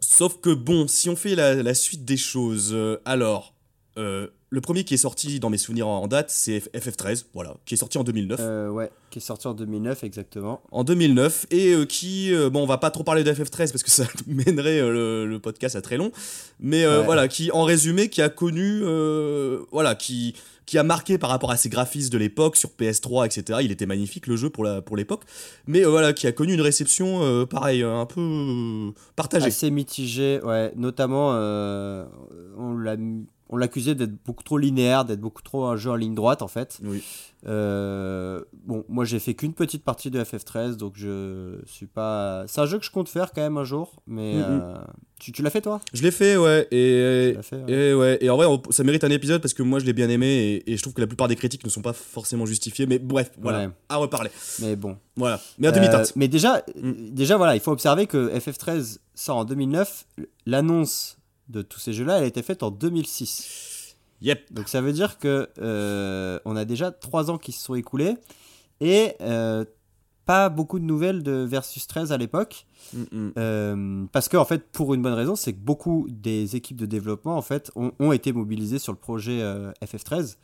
sauf 0.00 0.40
que, 0.40 0.50
bon, 0.50 0.88
si 0.88 1.08
on 1.08 1.16
fait 1.16 1.34
la, 1.34 1.74
suite 1.74 2.04
des 2.04 2.18
choses, 2.18 2.70
euh, 2.72 3.00
alors, 3.04 3.54
euh, 3.96 4.28
le 4.52 4.60
premier 4.60 4.82
qui 4.84 4.94
est 4.94 4.96
sorti 4.98 5.38
dans 5.38 5.48
mes 5.48 5.58
souvenirs 5.58 5.86
en, 5.86 6.02
en 6.02 6.06
date, 6.08 6.28
c'est 6.30 6.58
F- 6.58 6.70
FF13, 6.72 7.24
voilà, 7.34 7.54
qui 7.66 7.74
est 7.74 7.76
sorti 7.76 7.98
en 7.98 8.04
2009 8.04 8.40
Euh, 8.42 8.68
ouais, 8.68 8.90
qui 9.10 9.18
est 9.18 9.22
sorti 9.22 9.46
en 9.46 9.54
2009 9.54 10.02
exactement. 10.04 10.60
en 10.72 10.82
2009 10.84 11.46
et 11.52 11.72
euh, 11.72 11.84
qui 11.86 12.34
euh, 12.34 12.50
bon 12.50 12.62
on 12.62 12.66
va 12.66 12.78
pas 12.78 12.90
trop 12.90 13.04
parler 13.04 13.22
de 13.24 13.32
FF13 13.32 13.70
parce 13.70 13.82
que 13.84 13.90
ça 13.90 14.04
mènerait 14.26 14.80
le, 14.80 15.24
le 15.26 15.38
podcast 15.38 15.76
à 15.76 15.82
très 15.82 15.96
long 15.96 16.10
mais 16.58 16.86
Ouais. 16.86 17.04
voilà 17.04 17.28
qui 17.28 17.50
en 17.52 17.62
résumé 17.64 18.08
qui 18.08 18.22
a 18.22 18.28
connu 18.28 18.82
voilà 19.72 19.94
qui 19.94 20.34
qui 20.66 20.78
a 20.78 20.84
marqué 20.84 21.18
par 21.18 21.30
rapport 21.30 21.50
à 21.50 21.56
ses 21.56 21.68
graphismes 21.68 22.10
de 22.10 22.18
l'époque 22.18 22.56
sur 22.56 22.70
PS3 22.78 23.26
etc 23.26 23.58
il 23.62 23.72
était 23.72 23.86
magnifique 23.86 24.26
le 24.28 24.36
jeu 24.36 24.50
pour 24.50 24.62
la 24.64 24.80
pour 24.82 24.96
l'époque 24.96 25.22
mais 25.66 25.82
voilà 25.82 26.12
qui 26.12 26.26
a 26.28 26.32
connu 26.32 26.54
une 26.54 26.60
réception 26.60 27.46
pareil 27.46 27.82
un 27.82 28.06
peu 28.06 28.92
partagée 29.16 29.46
Assez 29.46 29.70
mitigé, 29.72 30.40
ouais. 30.44 30.72
Notamment, 30.76 31.30
on 32.58 32.76
l'a 32.76 32.96
on 33.52 33.56
l'accusait 33.56 33.94
d'être 33.94 34.14
beaucoup 34.24 34.44
trop 34.44 34.56
linéaire, 34.58 35.04
d'être 35.04 35.20
beaucoup 35.20 35.42
trop 35.42 35.64
un 35.66 35.76
jeu 35.76 35.90
en 35.90 35.96
ligne 35.96 36.14
droite 36.14 36.40
en 36.42 36.48
fait. 36.48 36.78
oui 36.84 37.02
Euh, 37.46 38.42
bon, 38.64 38.84
moi 38.88 39.04
j'ai 39.06 39.18
fait 39.18 39.32
qu'une 39.34 39.54
petite 39.54 39.82
partie 39.82 40.10
de 40.10 40.22
FF13, 40.22 40.76
donc 40.76 40.92
je 40.96 41.58
suis 41.66 41.86
pas. 41.86 42.44
C'est 42.46 42.60
un 42.60 42.66
jeu 42.66 42.78
que 42.78 42.84
je 42.84 42.90
compte 42.90 43.08
faire 43.08 43.32
quand 43.32 43.40
même 43.40 43.56
un 43.56 43.64
jour, 43.64 43.94
mais 44.06 44.34
euh, 44.36 44.74
tu, 45.18 45.32
tu 45.32 45.42
l'as 45.42 45.48
fait 45.50 45.62
toi? 45.62 45.80
Je 45.94 46.02
l'ai 46.02 46.10
fait 46.10 46.36
ouais 46.36 46.68
et 46.70 47.34
fait, 47.42 47.56
ouais. 47.64 47.72
Et 47.72 47.94
ouais, 47.94 48.18
et 48.20 48.28
en 48.30 48.36
vrai, 48.36 48.44
on- 48.46 48.60
ça 48.70 48.84
mérite 48.84 49.04
un 49.04 49.10
épisode 49.10 49.40
parce 49.40 49.54
que 49.54 49.62
moi 49.62 49.78
je 49.78 49.86
l'ai 49.86 49.94
bien 49.94 50.10
aimé 50.10 50.26
et, 50.66 50.72
et 50.72 50.76
je 50.76 50.82
trouve 50.82 50.92
que 50.94 51.00
la 51.00 51.06
plupart 51.06 51.28
des 51.28 51.36
critiques 51.36 51.64
ne 51.64 51.70
sont 51.70 51.82
pas 51.82 51.94
forcément 51.94 52.44
justifiées. 52.46 52.86
Mais 52.86 52.98
bref, 52.98 53.30
voilà, 53.40 53.60
Ouais. 53.66 53.70
à 53.88 53.96
reparler. 53.96 54.30
Mais 54.60 54.76
bon. 54.76 54.96
Voilà, 55.16 55.40
mais 55.58 55.66
à 55.66 55.70
Euh, 55.70 55.74
demi-teinte. 55.74 56.12
mais 56.16 56.28
déjà, 56.28 56.62
Mm. 56.80 56.92
déjà 57.10 57.36
voilà, 57.38 57.54
il 57.54 57.60
faut 57.60 57.72
observer 57.72 58.06
que 58.06 58.28
FF13 58.38 59.00
sort 59.14 59.38
en 59.38 59.44
2009. 59.46 60.06
L'annonce 60.46 61.16
de 61.50 61.62
tous 61.62 61.80
ces 61.80 61.92
jeux-là, 61.92 62.18
elle 62.18 62.24
a 62.24 62.26
été 62.26 62.42
faite 62.42 62.62
en 62.62 62.70
2006. 62.70 63.96
Yep. 64.22 64.52
Donc 64.52 64.68
ça 64.68 64.80
veut 64.80 64.92
dire 64.92 65.18
que 65.18 65.48
euh, 65.58 66.38
on 66.44 66.56
a 66.56 66.64
déjà 66.64 66.90
trois 66.90 67.30
ans 67.30 67.38
qui 67.38 67.52
se 67.52 67.64
sont 67.64 67.74
écoulés 67.74 68.16
et 68.80 69.14
euh, 69.20 69.64
pas 70.30 70.48
beaucoup 70.48 70.78
de 70.78 70.84
nouvelles 70.84 71.24
de 71.24 71.32
Versus 71.42 71.88
13 71.88 72.12
à 72.12 72.16
l'époque. 72.16 72.66
Mm, 72.92 73.02
mm. 73.10 73.32
Euh, 73.36 74.04
parce 74.12 74.28
que 74.28 74.36
en 74.36 74.44
fait, 74.44 74.70
pour 74.70 74.94
une 74.94 75.02
bonne 75.02 75.14
raison, 75.14 75.34
c'est 75.34 75.52
que 75.52 75.58
beaucoup 75.58 76.06
des 76.08 76.54
équipes 76.54 76.76
de 76.76 76.86
développement 76.86 77.36
en 77.36 77.42
fait 77.42 77.72
ont, 77.74 77.90
ont 77.98 78.12
été 78.12 78.32
mobilisées 78.32 78.78
sur 78.78 78.92
le 78.92 78.98
projet 78.98 79.40
euh, 79.42 79.72
FF13. 79.82 80.36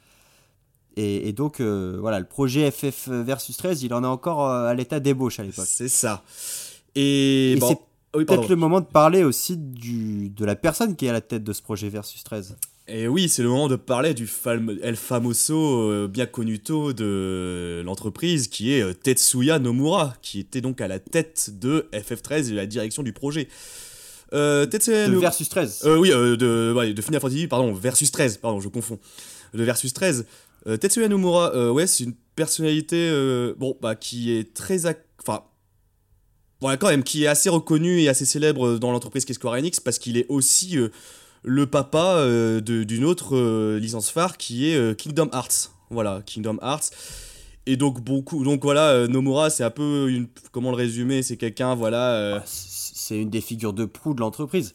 Et, 0.96 1.28
et 1.28 1.32
donc 1.32 1.60
euh, 1.60 1.98
voilà, 2.00 2.18
le 2.18 2.26
projet 2.26 2.68
FF 2.68 3.08
versus 3.08 3.56
13, 3.56 3.84
il 3.84 3.94
en 3.94 4.02
est 4.02 4.08
encore 4.08 4.48
à 4.48 4.74
l'état 4.74 4.98
d'ébauche 4.98 5.38
à 5.38 5.44
l'époque. 5.44 5.66
C'est 5.68 5.88
ça. 5.88 6.24
Et, 6.96 7.52
Et 7.52 7.56
bon. 7.56 7.78
Oui, 8.16 8.24
Peut-être 8.24 8.48
le 8.48 8.56
moment 8.56 8.80
de 8.80 8.86
parler 8.86 9.22
aussi 9.24 9.56
du, 9.56 10.28
de 10.30 10.44
la 10.44 10.56
personne 10.56 10.96
qui 10.96 11.06
est 11.06 11.08
à 11.10 11.12
la 11.12 11.20
tête 11.20 11.44
de 11.44 11.52
ce 11.52 11.62
projet 11.62 11.88
versus 11.88 12.22
13. 12.24 12.56
Et 12.88 13.08
oui, 13.08 13.28
c'est 13.28 13.42
le 13.42 13.48
moment 13.48 13.66
de 13.66 13.74
parler 13.74 14.14
du 14.14 14.26
fam- 14.26 14.78
El 14.80 14.94
Famoso 14.94 15.90
euh, 15.90 16.06
bien 16.08 16.26
connuto 16.26 16.92
de 16.92 17.82
l'entreprise 17.84 18.46
qui 18.46 18.72
est 18.72 18.80
euh, 18.82 18.92
Tetsuya 18.94 19.58
Nomura, 19.58 20.14
qui 20.22 20.38
était 20.38 20.60
donc 20.60 20.80
à 20.80 20.86
la 20.86 21.00
tête 21.00 21.50
de 21.58 21.88
FF13 21.92 22.50
et 22.50 22.54
la 22.54 22.66
direction 22.66 23.02
du 23.02 23.12
projet. 23.12 23.48
Euh, 24.32 24.66
Tetsuya 24.66 25.08
De 25.08 25.14
No- 25.14 25.20
Versus 25.20 25.48
13. 25.48 25.82
Euh, 25.84 25.96
oui, 25.98 26.10
de, 26.10 26.72
ouais, 26.76 26.94
de 26.94 27.02
Final 27.02 27.20
Fantasy, 27.20 27.46
pardon, 27.48 27.72
Versus 27.72 28.10
13, 28.12 28.36
pardon, 28.38 28.60
je 28.60 28.68
confonds. 28.68 29.00
De 29.52 29.64
Versus 29.64 29.92
13. 29.92 30.26
Euh, 30.68 30.76
Tetsuya 30.76 31.08
Nomura, 31.08 31.72
ouais, 31.72 31.86
c'est 31.88 32.04
une 32.04 32.14
personnalité, 32.36 33.10
bon, 33.58 33.76
bah, 33.80 33.94
qui 33.96 34.32
est 34.32 34.54
très. 34.54 34.82
Enfin. 35.26 35.42
Voilà, 36.66 36.76
quand 36.76 36.88
même, 36.88 37.02
qui 37.04 37.24
est 37.24 37.28
assez 37.28 37.48
reconnu 37.48 38.00
et 38.00 38.08
assez 38.08 38.24
célèbre 38.24 38.78
dans 38.78 38.90
l'entreprise 38.92 39.24
qu'est 39.24 39.34
Square 39.34 39.54
Enix 39.54 39.80
parce 39.80 39.98
qu'il 39.98 40.16
est 40.16 40.26
aussi 40.28 40.76
euh, 40.78 40.88
le 41.44 41.66
papa 41.66 42.16
euh, 42.18 42.60
d'une 42.60 43.04
autre 43.04 43.36
euh, 43.36 43.78
licence 43.78 44.10
phare 44.10 44.36
qui 44.36 44.70
est 44.70 44.76
euh, 44.76 44.94
Kingdom 44.94 45.28
Hearts. 45.32 45.70
Voilà, 45.90 46.22
Kingdom 46.26 46.58
Hearts. 46.62 46.90
Et 47.68 47.76
donc, 47.76 48.00
beaucoup. 48.00 48.44
Donc, 48.44 48.62
voilà, 48.62 48.90
euh, 48.90 49.06
Nomura, 49.08 49.50
c'est 49.50 49.64
un 49.64 49.70
peu 49.70 50.08
une. 50.08 50.28
Comment 50.52 50.70
le 50.70 50.76
résumer 50.76 51.22
C'est 51.22 51.36
quelqu'un, 51.36 51.74
voilà. 51.74 52.10
euh, 52.14 52.38
Ah, 52.40 52.42
C'est 52.46 53.20
une 53.20 53.30
des 53.30 53.40
figures 53.40 53.72
de 53.72 53.84
proue 53.84 54.14
de 54.14 54.20
l'entreprise. 54.20 54.74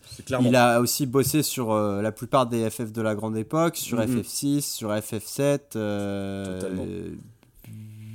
Il 0.50 0.56
a 0.56 0.80
aussi 0.82 1.06
bossé 1.06 1.42
sur 1.44 1.72
euh, 1.72 2.02
la 2.02 2.12
plupart 2.12 2.48
des 2.48 2.70
FF 2.70 2.92
de 2.92 3.02
la 3.02 3.16
grande 3.16 3.38
époque, 3.38 3.76
sur 3.78 3.98
Mhm. 3.98 4.22
FF6, 4.22 4.62
sur 4.62 4.90
FF7, 4.94 5.60
euh, 5.78 6.60
Totalement. 6.60 6.86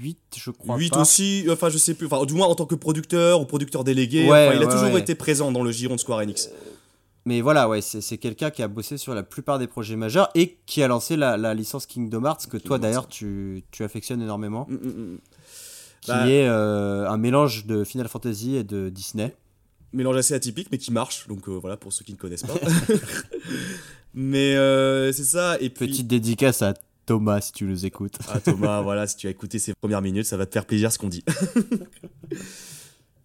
8 0.07 0.19
je 0.37 0.51
crois 0.51 0.77
8 0.77 0.91
pas. 0.93 1.01
aussi, 1.03 1.45
enfin 1.51 1.69
je 1.69 1.79
sais 1.79 1.95
plus, 1.95 2.07
enfin 2.07 2.25
du 2.25 2.35
moins 2.35 2.47
en 2.47 2.55
tant 2.55 2.67
que 2.67 2.75
producteur 2.75 3.41
ou 3.41 3.45
producteur 3.47 3.83
délégué, 3.85 4.29
Ouais, 4.29 4.49
enfin, 4.49 4.57
il 4.57 4.63
a 4.63 4.67
ouais, 4.67 4.73
toujours 4.73 4.93
ouais. 4.95 5.01
été 5.01 5.15
présent 5.15 5.51
dans 5.53 5.63
le 5.63 5.73
giron 5.73 5.95
de 5.97 6.01
Square 6.01 6.21
Enix. 6.21 6.51
Mais 7.25 7.41
voilà, 7.41 7.69
ouais, 7.69 7.81
c'est 7.81 8.01
c'est 8.01 8.19
quelqu'un 8.19 8.51
qui 8.51 8.63
a 8.63 8.69
bossé 8.69 8.99
sur 8.99 9.13
la 9.15 9.25
plupart 9.25 9.59
des 9.59 9.67
projets 9.67 9.97
majeurs 9.97 10.29
et 10.37 10.59
qui 10.67 10.83
a 10.83 10.87
lancé 10.89 11.17
la, 11.17 11.37
la 11.37 11.55
licence 11.55 11.85
Kingdom 11.87 12.25
Hearts 12.25 12.47
que 12.49 12.57
toi 12.57 12.79
d'ailleurs 12.79 13.09
tu, 13.09 13.65
tu 13.73 13.83
affectionnes 13.83 14.23
énormément, 14.23 14.67
Mm, 14.71 14.75
mm, 14.75 14.89
mm. 15.15 15.19
qui 16.03 16.11
Bah- 16.13 16.29
est 16.29 16.47
euh, 16.47 17.09
un 17.11 17.17
mélange 17.17 17.67
de 17.67 17.83
Final 17.83 18.07
Fantasy 18.09 18.55
et 18.57 18.63
de 18.65 18.89
Disney. 18.91 19.35
Mélange 19.93 20.17
assez 20.19 20.35
atypique 20.35 20.69
mais 20.71 20.79
qui 20.79 20.93
marche, 20.93 21.27
donc 21.27 21.49
euh, 21.49 21.53
voilà 21.61 21.77
pour 21.77 21.93
ceux 21.93 22.05
qui 22.05 22.13
ne 22.13 22.19
connaissent 22.19 22.43
pas. 22.45 22.55
mais 24.15 24.55
euh, 24.57 25.11
c'est 25.13 25.25
ça, 25.25 25.57
et 25.61 25.71
puis... 25.71 25.87
Petite 25.89 26.07
dédicace 26.07 26.63
à 26.63 26.75
Thomas 27.07 27.41
si 27.41 27.53
tu 27.53 27.65
nous 27.65 27.87
écoutes. 27.87 28.19
Ah 28.29 28.41
Thomas, 28.41 28.81
voilà, 28.83 29.07
si 29.07 29.17
tu 29.17 29.27
as 29.27 29.31
écouté 29.31 29.59
ces 29.59 29.73
premières 29.75 30.03
minutes, 30.03 30.27
ça 30.27 30.37
va 30.37 30.45
te 30.45 30.53
faire 30.53 30.67
plaisir 30.67 30.93
ce 30.93 30.99
qu'on 30.99 31.09
dit. 31.09 31.25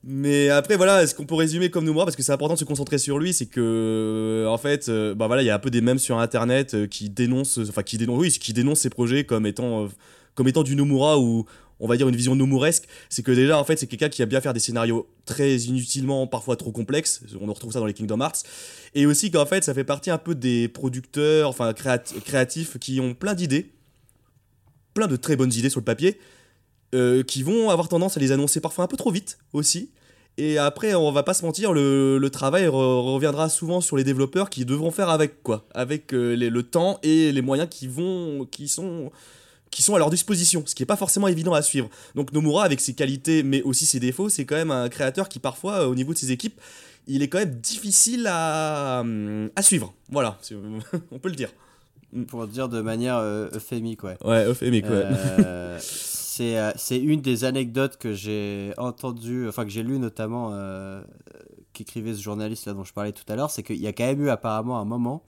Mais 0.04 0.50
après 0.50 0.78
voilà, 0.78 1.06
ce 1.06 1.14
qu'on 1.14 1.26
peut 1.26 1.36
résumer 1.36 1.70
comme 1.70 1.86
nous 1.86 1.94
moi? 1.94 2.06
Parce 2.06 2.16
que 2.16 2.24
c'est 2.24 2.32
important 2.32 2.56
de 2.56 2.60
se 2.60 2.66
concentrer 2.66 2.98
sur 2.98 3.20
lui, 3.20 3.34
c'est 3.34 3.46
que 3.46 4.46
en 4.50 4.58
fait, 4.58 4.90
euh, 4.90 5.14
bah 5.14 5.28
voilà, 5.28 5.44
il 5.44 5.46
y 5.46 5.52
a 5.52 5.56
un 5.56 5.60
peu 5.60 5.70
des 5.70 5.82
mèmes 5.82 6.00
sur 6.00 6.18
internet 6.18 6.74
euh, 6.74 6.88
qui 6.88 7.10
dénoncent, 7.10 7.60
enfin 7.70 7.84
qui 7.84 7.98
dénoncent, 8.00 8.40
qui 8.40 8.54
dénoncent 8.54 8.80
ces 8.80 8.90
projets 8.90 9.26
comme 9.26 9.46
étant, 9.46 9.84
euh, 9.84 9.88
comme 10.34 10.48
étant 10.48 10.64
du 10.64 10.76
Nomura 10.76 11.20
ou 11.20 11.46
on 11.82 11.88
va 11.88 11.98
dire 11.98 12.08
une 12.08 12.16
vision 12.16 12.36
nomuresque. 12.36 12.86
C'est 13.10 13.24
que 13.24 13.32
déjà 13.34 13.60
en 13.60 13.66
fait 13.66 13.76
c'est 13.78 13.88
quelqu'un 13.88 14.08
qui 14.08 14.22
a 14.22 14.26
bien 14.26 14.40
faire 14.40 14.54
des 14.54 14.62
scénarios 14.62 15.08
très 15.26 15.58
inutilement 15.58 16.28
parfois 16.28 16.56
trop 16.56 16.72
complexes. 16.72 17.22
On 17.42 17.48
retrouve 17.52 17.74
ça 17.74 17.80
dans 17.80 17.86
les 17.86 17.94
Kingdom 17.94 18.22
Hearts. 18.22 18.44
Et 18.96 19.06
aussi 19.06 19.30
qu'en 19.32 19.46
fait 19.46 19.64
ça 19.66 19.74
fait 19.74 19.84
partie 19.84 20.10
un 20.12 20.18
peu 20.18 20.36
des 20.36 20.70
producteurs, 20.70 21.50
enfin 21.50 21.72
créat- 21.74 22.14
créatifs 22.24 22.78
qui 22.80 23.02
ont 23.02 23.14
plein 23.14 23.34
d'idées, 23.34 23.72
plein 24.94 25.08
de 25.08 25.16
très 25.16 25.36
bonnes 25.36 25.54
idées 25.54 25.70
sur 25.70 25.80
le 25.82 25.86
papier 25.86 26.18
euh, 26.94 27.24
qui 27.24 27.44
vont 27.44 27.70
avoir 27.70 27.88
tendance 27.90 28.18
à 28.18 28.20
les 28.20 28.32
annoncer 28.32 28.60
parfois 28.62 28.86
un 28.86 28.88
peu 28.88 28.98
trop 28.98 29.12
vite 29.12 29.40
aussi. 29.54 29.90
Et 30.38 30.58
après, 30.58 30.96
on 30.96 31.12
va 31.12 31.24
pas 31.24 31.34
se 31.34 31.44
mentir, 31.46 31.74
le, 31.74 32.30
travail 32.32 32.64
re- 32.66 32.70
reviendra 33.14 33.50
souvent 33.50 33.82
sur 33.82 33.98
les 33.98 34.04
développeurs 34.06 34.50
qui 34.50 34.64
devront 34.64 34.90
faire 34.90 35.10
avec 35.10 35.44
quoi, 35.44 35.68
avec 35.74 36.14
euh, 36.14 36.36
les- 36.36 36.50
le 36.50 36.64
temps 36.64 37.00
et 37.04 37.32
les 37.34 37.42
moyens 37.42 37.68
qui 37.70 37.88
vont, 37.88 38.48
qui 38.50 38.70
sont, 38.70 39.12
qui 39.72 39.82
sont 39.82 39.96
à 39.96 40.00
leur 40.00 40.10
disposition, 40.10 40.64
ce 40.66 40.76
qui 40.76 40.84
est 40.84 40.86
pas 40.86 40.98
forcément 40.98 41.28
évident 41.28 41.54
à 41.54 41.62
suivre. 41.62 41.90
Donc 42.14 42.34
Nomura, 42.34 42.66
avec 42.66 42.82
ses 42.82 42.94
qualités 42.94 43.42
mais 43.42 43.62
aussi 43.64 43.86
ses 43.86 44.00
défauts, 44.00 44.30
c'est 44.30 44.46
quand 44.46 44.56
même 44.56 44.72
un 44.72 44.90
créateur 44.90 45.30
qui 45.30 45.40
parfois, 45.40 45.82
euh, 45.82 45.88
au 45.88 45.96
niveau 45.96 46.14
de 46.14 46.20
ses 46.20 46.32
équipes, 46.32 46.60
il 47.08 47.24
est 47.24 47.30
quand 47.30 47.40
même 47.40 47.56
difficile 47.56 48.28
à, 48.28 49.00
hum, 49.02 49.50
à 49.56 49.62
suivre. 49.62 49.94
Voilà, 50.10 50.38
on 51.12 51.20
peut 51.20 51.30
le 51.30 51.36
dire. 51.36 51.50
Pour 52.28 52.46
dire 52.46 52.68
de 52.68 52.82
manière 52.82 53.18
euh, 53.18 53.50
euphémique, 53.54 54.04
ouais. 54.04 54.18
Ouais, 54.24 54.46
euphémique, 54.46 54.84
ouais. 54.86 55.04
Euh, 55.06 55.80
c'est 56.32 56.58
euh, 56.58 56.72
c'est 56.76 56.98
une 56.98 57.22
des 57.22 57.46
anecdotes 57.46 57.98
que 57.98 58.14
j'ai 58.14 58.74
entendues, 58.78 59.48
enfin 59.48 59.64
que 59.64 59.70
j'ai 59.70 59.84
lu 59.84 59.98
notamment, 59.98 60.50
euh, 60.52 61.02
qu'écrivait 61.72 62.14
ce 62.14 62.22
journaliste 62.22 62.66
là 62.66 62.74
dont 62.74 62.84
je 62.84 62.92
parlais 62.92 63.14
tout 63.14 63.24
à 63.30 63.36
l'heure, 63.38 63.50
c'est 63.50 63.64
qu'il 63.64 63.80
y 63.82 63.88
a 63.88 63.94
quand 63.94 64.06
même 64.06 64.22
eu 64.26 64.30
apparemment 64.30 64.80
un 64.80 64.86
moment 64.86 65.24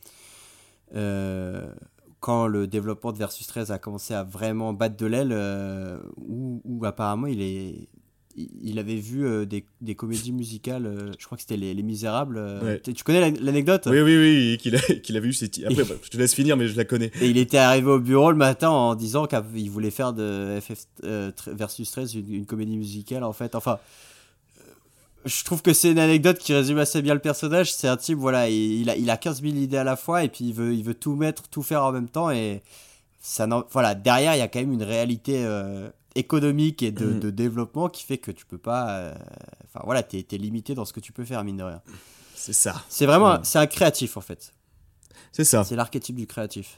quand 2.23 2.47
le 2.47 2.67
développement 2.67 3.11
de 3.11 3.17
Versus 3.17 3.45
13 3.47 3.69
a 3.71 3.79
commencé 3.79 4.13
à 4.13 4.23
vraiment 4.23 4.71
battre 4.71 4.95
de 4.95 5.05
l'aile, 5.05 5.31
euh, 5.33 5.99
où, 6.17 6.61
où 6.63 6.85
apparemment 6.85 7.27
il 7.27 7.41
est 7.41 7.89
il 8.35 8.79
avait 8.79 8.95
vu 8.95 9.27
euh, 9.27 9.45
des, 9.45 9.63
des 9.81 9.93
comédies 9.93 10.31
musicales, 10.31 10.87
euh, 10.87 11.11
je 11.19 11.25
crois 11.27 11.35
que 11.35 11.43
c'était 11.43 11.57
les, 11.57 11.71
les 11.75 11.83
Misérables. 11.83 12.39
Ouais. 12.63 12.79
tu- 12.79 13.03
connais 13.03 13.19
la- 13.19 13.39
l'anecdote? 13.39 13.87
Oui, 13.91 14.01
oui, 14.01 14.17
oui, 14.17 14.57
qu'il 14.59 14.75
a, 14.75 14.79
qu'il 15.03 15.15
avait 15.17 15.27
eu 15.27 15.33
ti- 15.33 15.63
Après, 15.65 15.83
bah, 15.83 15.93
je 16.01 16.09
te 16.09 16.17
laisse 16.17 16.33
finir, 16.33 16.57
mais 16.57 16.67
je 16.67 16.75
la 16.75 16.83
connais. 16.85 17.11
Et 17.21 17.27
il 17.29 17.37
était 17.37 17.59
arrivé 17.59 17.87
au 17.91 17.99
bureau 17.99 18.31
le 18.31 18.37
matin 18.37 18.69
en 18.71 18.95
disant 18.95 19.27
qu'il 19.27 19.69
voulait 19.69 19.91
faire 19.91 20.13
de 20.13 20.57
FF 20.61 20.85
versus 21.55 21.91
13 21.91 22.15
une, 22.15 22.33
une 22.33 22.45
comédie 22.47 22.77
musicale 22.77 23.23
en 23.23 23.33
fait. 23.33 23.53
Enfin, 23.53 23.77
je 25.25 25.43
trouve 25.43 25.61
que 25.61 25.73
c'est 25.73 25.91
une 25.91 25.99
anecdote 25.99 26.37
qui 26.37 26.53
résume 26.53 26.77
assez 26.79 27.01
bien 27.01 27.13
le 27.13 27.19
personnage. 27.19 27.73
C'est 27.73 27.87
un 27.87 27.97
type, 27.97 28.17
voilà, 28.17 28.49
il, 28.49 28.89
a, 28.89 28.95
il 28.95 29.09
a 29.09 29.17
15 29.17 29.41
000 29.41 29.55
idées 29.55 29.77
à 29.77 29.83
la 29.83 29.95
fois 29.95 30.23
et 30.23 30.29
puis 30.29 30.45
il 30.45 30.53
veut, 30.53 30.73
il 30.73 30.83
veut 30.83 30.93
tout 30.93 31.15
mettre, 31.15 31.43
tout 31.49 31.63
faire 31.63 31.83
en 31.83 31.91
même 31.91 32.09
temps. 32.09 32.29
Et 32.31 32.61
ça 33.21 33.47
voilà, 33.71 33.95
derrière, 33.95 34.35
il 34.35 34.39
y 34.39 34.41
a 34.41 34.47
quand 34.47 34.59
même 34.59 34.73
une 34.73 34.83
réalité 34.83 35.43
euh, 35.45 35.89
économique 36.15 36.83
et 36.83 36.91
de, 36.91 37.05
Mhm. 37.05 37.19
de 37.19 37.29
développement 37.29 37.89
qui 37.89 38.03
fait 38.03 38.17
que 38.17 38.31
tu 38.31 38.45
peux 38.45 38.57
pas. 38.57 38.89
euh, 38.97 39.13
Enfin 39.67 39.81
voilà, 39.85 40.03
t'es 40.03 40.25
es 40.31 40.37
limité 40.37 40.75
dans 40.75 40.85
ce 40.85 40.93
que 40.93 40.99
tu 40.99 41.11
peux 41.11 41.25
faire, 41.25 41.43
mine 41.43 41.57
de 41.57 41.63
rien. 41.63 41.81
C'est 42.35 42.53
ça. 42.53 42.83
C'est 42.89 43.05
vraiment, 43.05 43.33
Ouais. 43.33 43.39
c'est 43.43 43.57
un 43.59 43.65
créatif 43.67 44.17
en 44.17 44.21
fait. 44.21 44.53
C'est 45.31 45.45
ça. 45.45 45.63
C'est 45.63 45.75
l'archétype 45.75 46.15
du 46.15 46.27
créatif. 46.27 46.77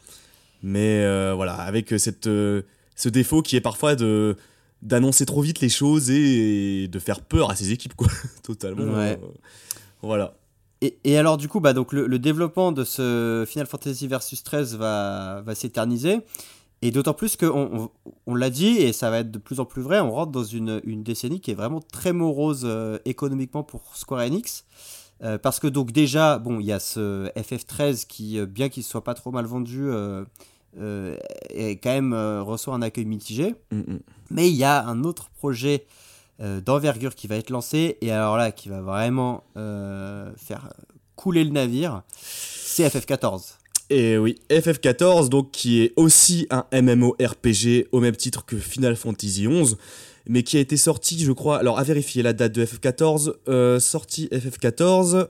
Mais 0.63 1.01
euh, 1.03 1.33
voilà, 1.35 1.55
avec 1.55 1.89
cette, 1.99 2.23
ce 2.25 2.63
défaut 3.09 3.41
qui 3.41 3.55
est 3.57 3.61
parfois 3.61 3.95
de 3.95 4.37
d'annoncer 4.85 5.25
trop 5.25 5.41
vite 5.41 5.59
les 5.59 5.69
choses 5.69 6.09
et 6.09 6.87
de 6.87 6.99
faire 6.99 7.21
peur 7.21 7.49
à 7.49 7.55
ses 7.55 7.71
équipes, 7.71 7.95
quoi. 7.95 8.07
Totalement. 8.43 8.93
Ouais. 8.93 9.19
euh, 9.21 9.27
voilà. 10.01 10.35
Et, 10.81 10.97
et 11.03 11.17
alors 11.17 11.37
du 11.37 11.47
coup, 11.47 11.59
bah, 11.59 11.73
donc, 11.73 11.91
le, 11.93 12.07
le 12.07 12.19
développement 12.19 12.71
de 12.71 12.83
ce 12.83 13.45
Final 13.47 13.65
Fantasy 13.67 14.07
Versus 14.07 14.43
13 14.43 14.75
va, 14.77 15.41
va 15.45 15.55
s'éterniser. 15.55 16.19
Et 16.81 16.91
d'autant 16.91 17.13
plus 17.13 17.35
qu'on 17.35 17.89
on, 18.05 18.11
on 18.27 18.35
l'a 18.35 18.49
dit, 18.49 18.77
et 18.77 18.93
ça 18.93 19.09
va 19.09 19.19
être 19.19 19.31
de 19.31 19.39
plus 19.39 19.59
en 19.59 19.65
plus 19.65 19.81
vrai, 19.81 19.99
on 20.01 20.11
rentre 20.11 20.31
dans 20.31 20.43
une, 20.43 20.81
une 20.83 21.03
décennie 21.03 21.39
qui 21.39 21.51
est 21.51 21.55
vraiment 21.55 21.79
très 21.81 22.13
morose 22.13 22.63
euh, 22.65 22.99
économiquement 23.05 23.63
pour 23.63 23.95
Square 23.95 24.21
Enix. 24.21 24.65
Euh, 25.23 25.37
parce 25.37 25.59
que 25.59 25.67
donc 25.67 25.91
déjà, 25.91 26.37
bon, 26.37 26.59
il 26.59 26.65
y 26.65 26.71
a 26.71 26.79
ce 26.79 27.29
FF13 27.35 28.05
qui, 28.05 28.37
euh, 28.39 28.45
bien 28.45 28.69
qu'il 28.69 28.83
soit 28.83 29.03
pas 29.03 29.13
trop 29.13 29.31
mal 29.31 29.45
vendu, 29.45 29.81
euh, 29.87 30.25
est 31.49 31.77
quand 31.77 31.93
même 31.93 32.13
reçoit 32.13 32.75
un 32.75 32.81
accueil 32.81 33.05
mitigé. 33.05 33.55
Mm, 33.71 33.77
mm. 33.79 33.99
Mais 34.29 34.49
il 34.49 34.55
y 34.55 34.63
a 34.63 34.85
un 34.85 35.03
autre 35.03 35.29
projet 35.29 35.85
euh, 36.41 36.59
d'envergure 36.61 37.15
qui 37.15 37.27
va 37.27 37.35
être 37.35 37.49
lancé, 37.49 37.97
et 38.01 38.11
alors 38.11 38.37
là, 38.37 38.51
qui 38.51 38.69
va 38.69 38.81
vraiment 38.81 39.43
euh, 39.57 40.31
faire 40.37 40.69
couler 41.15 41.43
le 41.43 41.51
navire, 41.51 42.03
c'est 42.17 42.87
FF14. 42.87 43.53
Et 43.89 44.17
oui, 44.17 44.35
FF14, 44.49 45.29
donc 45.29 45.51
qui 45.51 45.81
est 45.81 45.93
aussi 45.95 46.47
un 46.49 46.65
MMORPG 46.73 47.87
au 47.91 47.99
même 47.99 48.15
titre 48.15 48.43
que 48.43 48.57
Final 48.57 48.95
Fantasy 48.95 49.47
XI, 49.47 49.75
mais 50.27 50.43
qui 50.43 50.57
a 50.57 50.59
été 50.59 50.75
sorti, 50.75 51.23
je 51.23 51.31
crois, 51.31 51.57
alors 51.59 51.77
à 51.77 51.83
vérifier 51.83 52.23
la 52.23 52.33
date 52.33 52.51
de 52.53 52.65
FF14, 52.65 53.33
euh, 53.47 53.79
sorti 53.79 54.27
FF14, 54.31 55.27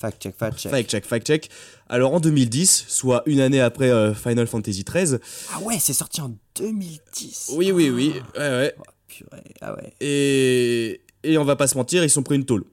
Fact 0.00 0.22
check, 0.22 0.34
fact 0.34 0.58
check. 0.58 0.70
fact 0.72 0.90
check, 0.90 1.04
fact 1.04 1.26
check, 1.26 1.50
alors 1.90 2.14
en 2.14 2.20
2010, 2.20 2.86
soit 2.88 3.22
une 3.26 3.38
année 3.40 3.60
après 3.60 3.90
euh, 3.90 4.14
Final 4.14 4.46
Fantasy 4.46 4.82
XIII. 4.82 5.18
Ah 5.54 5.60
ouais, 5.60 5.76
c'est 5.78 5.92
sorti 5.92 6.22
en 6.22 6.32
2010. 6.56 7.52
Oui, 7.56 7.70
oui, 7.70 7.90
oui, 7.90 8.14
ouais, 8.34 8.40
ouais. 8.40 8.74
Oh, 8.78 8.82
purée, 9.08 9.42
ah 9.60 9.74
ouais. 9.74 9.92
Et, 10.00 11.02
et 11.22 11.36
on 11.36 11.44
va 11.44 11.56
pas 11.56 11.66
se 11.66 11.76
mentir, 11.76 12.02
ils 12.02 12.08
sont 12.08 12.22
pris 12.22 12.36
une 12.36 12.46
tôle. 12.46 12.64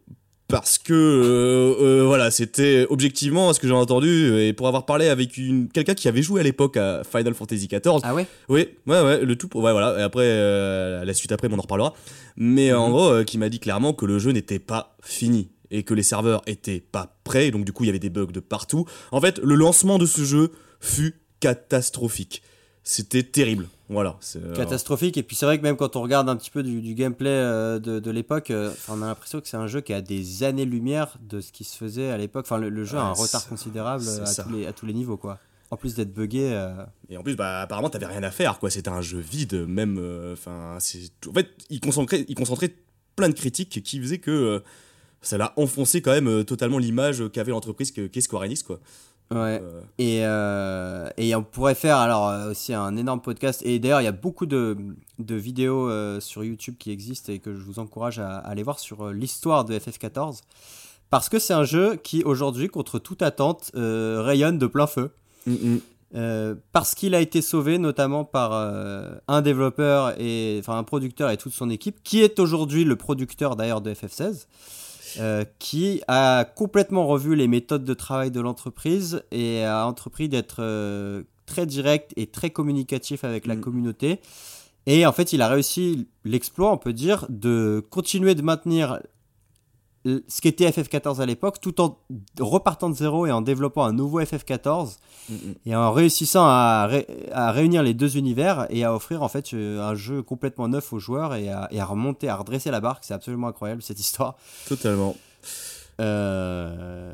Parce 0.47 0.77
que, 0.77 0.93
euh, 0.93 1.75
euh, 1.83 2.03
voilà, 2.05 2.31
c'était 2.31 2.87
objectivement 2.89 3.51
ce 3.51 3.59
que 3.59 3.67
j'ai 3.67 3.73
entendu, 3.73 4.39
et 4.39 4.53
pour 4.53 4.69
avoir 4.69 4.85
parlé 4.85 5.09
avec 5.09 5.35
une 5.35 5.67
quelqu'un 5.67 5.93
qui 5.93 6.07
avait 6.07 6.21
joué 6.21 6.39
à 6.39 6.43
l'époque 6.45 6.77
à 6.77 7.01
Final 7.03 7.33
Fantasy 7.33 7.67
XIV, 7.67 7.99
Ah 8.03 8.15
ouais 8.15 8.25
oui, 8.47 8.69
ouais, 8.85 9.01
ouais, 9.01 9.25
le 9.25 9.35
tout, 9.35 9.49
ouais, 9.55 9.73
voilà, 9.73 9.99
et 9.99 10.03
après, 10.03 10.23
euh, 10.23 11.03
la 11.03 11.13
suite 11.13 11.33
après, 11.33 11.49
on 11.51 11.57
en 11.57 11.61
reparlera, 11.61 11.93
mais 12.37 12.71
en 12.71 12.89
gros, 12.89 13.25
qui 13.25 13.37
m'a 13.37 13.49
dit 13.49 13.59
clairement 13.59 13.91
que 13.91 14.05
le 14.05 14.19
jeu 14.19 14.31
n'était 14.31 14.59
pas 14.59 14.95
fini, 15.03 15.49
et 15.71 15.83
que 15.83 15.93
les 15.93 16.03
serveurs 16.03 16.41
étaient 16.47 16.79
pas 16.81 17.17
prêts, 17.23 17.47
et 17.47 17.51
donc 17.51 17.65
du 17.65 17.73
coup, 17.73 17.83
il 17.83 17.87
y 17.87 17.89
avait 17.89 17.99
des 17.99 18.09
bugs 18.09 18.27
de 18.27 18.39
partout. 18.39 18.85
En 19.11 19.21
fait, 19.21 19.39
le 19.39 19.55
lancement 19.55 19.97
de 19.97 20.05
ce 20.05 20.23
jeu 20.23 20.51
fut 20.79 21.15
catastrophique. 21.39 22.41
c'était 22.83 23.23
terrible. 23.23 23.67
Voilà. 23.89 24.17
euh, 24.37 24.55
catastrophique. 24.55 25.17
Et 25.17 25.23
puis 25.23 25.35
c'est 25.35 25.45
vrai 25.45 25.57
que 25.57 25.63
même 25.63 25.75
quand 25.77 25.95
on 25.95 26.01
regarde 26.01 26.27
un 26.29 26.35
petit 26.35 26.49
peu 26.51 26.63
du, 26.63 26.81
du 26.81 26.93
gameplay 26.93 27.29
euh, 27.29 27.79
de, 27.79 27.99
de 27.99 28.11
l'époque, 28.11 28.49
euh, 28.51 28.71
on 28.89 29.01
a 29.01 29.07
l'impression 29.07 29.39
que 29.41 29.47
c'est 29.47 29.57
un 29.57 29.67
jeu 29.67 29.81
qui 29.81 29.93
a 29.93 30.01
des 30.01 30.43
années-lumière 30.43 31.17
de 31.21 31.41
ce 31.41 31.51
qui 31.51 31.63
se 31.63 31.75
faisait 31.77 32.09
à 32.09 32.17
l'époque. 32.17 32.45
Enfin, 32.47 32.57
le, 32.57 32.69
le 32.69 32.83
jeu 32.85 32.97
a 32.97 33.01
un 33.03 33.11
retard 33.13 33.47
considérable 33.47 34.03
à 34.07 34.33
tous, 34.43 34.49
les, 34.51 34.65
à 34.67 34.73
tous 34.73 34.85
les 34.85 34.93
niveaux, 34.93 35.17
quoi. 35.17 35.37
En 35.69 35.75
plus 35.77 35.95
d'être 35.95 36.13
buggé. 36.13 36.49
euh, 36.53 36.71
Et 37.09 37.17
en 37.17 37.23
plus, 37.23 37.35
bah, 37.35 37.61
apparemment, 37.61 37.89
t'avais 37.89 38.05
rien 38.05 38.23
à 38.23 38.31
faire, 38.31 38.57
quoi. 38.59 38.69
C'était 38.69 38.89
un 38.89 39.01
jeu 39.01 39.19
vide, 39.19 39.65
même. 39.67 39.97
Enfin. 40.33 40.77
En 40.77 41.33
fait, 41.33 41.49
il 41.69 41.79
concentrait, 41.81 42.25
il 42.29 42.35
concentrait 42.35 42.73
plein 43.17 43.27
de 43.29 43.33
critiques 43.33 43.81
qui 43.83 43.99
faisaient 43.99 44.19
que 44.19 44.63
ça 45.21 45.37
l'a 45.37 45.53
enfoncé 45.57 46.01
quand 46.01 46.11
même 46.11 46.27
euh, 46.27 46.43
totalement 46.43 46.77
l'image 46.77 47.23
qu'avait 47.33 47.51
l'entreprise 47.51 47.91
que- 47.91 48.07
qu'est 48.07 48.21
Square 48.21 48.43
Enix, 48.43 48.63
quoi. 48.63 48.79
Ouais. 49.29 49.61
Euh, 49.61 49.81
Et, 49.97 50.19
euh, 50.23 51.09
et 51.17 51.35
on 51.35 51.43
pourrait 51.43 51.75
faire 51.75 51.97
alors 51.97 52.49
aussi 52.49 52.73
un 52.73 52.95
énorme 52.95 53.19
podcast. 53.21 53.61
Et 53.65 53.77
d'ailleurs, 53.79 53.99
il 53.99 54.05
y 54.05 54.07
a 54.07 54.13
beaucoup 54.13 54.45
de, 54.45 54.77
de 55.19 55.35
vidéos 55.35 55.89
euh, 55.89 56.21
sur 56.21 56.45
YouTube 56.45 56.75
qui 56.79 56.91
existent 56.91 57.33
et 57.33 57.39
que 57.39 57.53
je 57.53 57.59
vous 57.59 57.79
encourage 57.79 58.19
à, 58.19 58.37
à 58.37 58.47
aller 58.49 58.63
voir 58.63 58.79
sur 58.79 59.11
l'histoire 59.11 59.65
de 59.65 59.77
FF14. 59.77 60.39
Parce 61.09 61.27
que 61.27 61.39
c'est 61.39 61.53
un 61.53 61.65
jeu 61.65 61.97
qui, 61.97 62.23
aujourd'hui, 62.23 62.69
contre 62.69 62.99
toute 62.99 63.21
attente, 63.21 63.71
rayonne 63.73 64.57
de 64.57 64.67
plein 64.67 64.87
feu. 64.87 65.11
mm, 65.45 65.53
mm. 66.13 66.55
Parce 66.71 66.95
qu'il 66.95 67.13
a 67.13 67.19
été 67.19 67.41
sauvé 67.41 67.77
notamment 67.79 68.23
par 68.23 68.53
un 69.27 69.41
développeur 69.41 70.13
et 70.19 70.55
enfin 70.59 70.77
un 70.77 70.83
producteur 70.83 71.29
et 71.31 71.37
toute 71.37 71.51
son 71.53 71.69
équipe, 71.69 72.01
qui 72.03 72.21
est 72.21 72.39
aujourd'hui 72.39 72.85
le 72.85 72.95
producteur 72.95 73.55
d'ailleurs 73.57 73.81
de 73.81 73.93
FF16, 73.93 74.47
euh, 75.19 75.45
qui 75.59 76.01
a 76.07 76.45
complètement 76.45 77.07
revu 77.07 77.35
les 77.35 77.47
méthodes 77.47 77.83
de 77.85 77.93
travail 77.93 78.31
de 78.31 78.41
l'entreprise 78.41 79.23
et 79.31 79.63
a 79.63 79.85
entrepris 79.85 80.29
d'être 80.29 80.57
euh, 80.59 81.23
très 81.45 81.65
direct 81.65 82.13
et 82.15 82.27
très 82.27 82.49
communicatif 82.49 83.23
avec 83.23 83.45
la 83.47 83.55
Mm. 83.55 83.61
communauté. 83.61 84.19
Et 84.85 85.05
en 85.05 85.11
fait, 85.11 85.33
il 85.33 85.41
a 85.41 85.49
réussi 85.49 86.07
l'exploit, 86.23 86.71
on 86.71 86.77
peut 86.77 86.93
dire, 86.93 87.25
de 87.29 87.85
continuer 87.89 88.35
de 88.35 88.41
maintenir 88.41 89.01
ce 90.05 90.41
qu'était 90.41 90.69
FF14 90.69 91.19
à 91.19 91.25
l'époque, 91.25 91.59
tout 91.61 91.81
en 91.81 91.97
repartant 92.39 92.89
de 92.89 92.95
zéro 92.95 93.25
et 93.25 93.31
en 93.31 93.41
développant 93.41 93.83
un 93.83 93.93
nouveau 93.93 94.21
FF14 94.21 94.97
Mm, 95.29 95.33
mm. 95.33 95.53
et 95.65 95.75
en 95.75 95.91
réussissant 95.91 96.45
à, 96.45 96.87
ré- 96.87 97.05
à 97.33 97.51
réunir 97.51 97.83
les 97.83 97.93
deux 97.93 98.15
univers 98.15 98.65
et 98.69 98.85
à 98.85 98.95
offrir 98.95 99.23
en 99.23 99.27
fait 99.27 99.53
euh, 99.53 99.81
un 99.81 99.93
jeu 99.93 100.21
complètement 100.23 100.69
neuf 100.69 100.93
aux 100.93 100.99
joueurs 100.99 101.35
et 101.35 101.49
à, 101.49 101.67
et 101.69 101.81
à 101.81 101.85
remonter, 101.85 102.29
à 102.29 102.37
redresser 102.37 102.71
la 102.71 102.79
barque. 102.79 103.03
C'est 103.03 103.13
absolument 103.13 103.47
incroyable 103.49 103.81
cette 103.81 103.99
histoire. 103.99 104.37
Totalement. 104.69 105.17
Euh, 105.99 107.13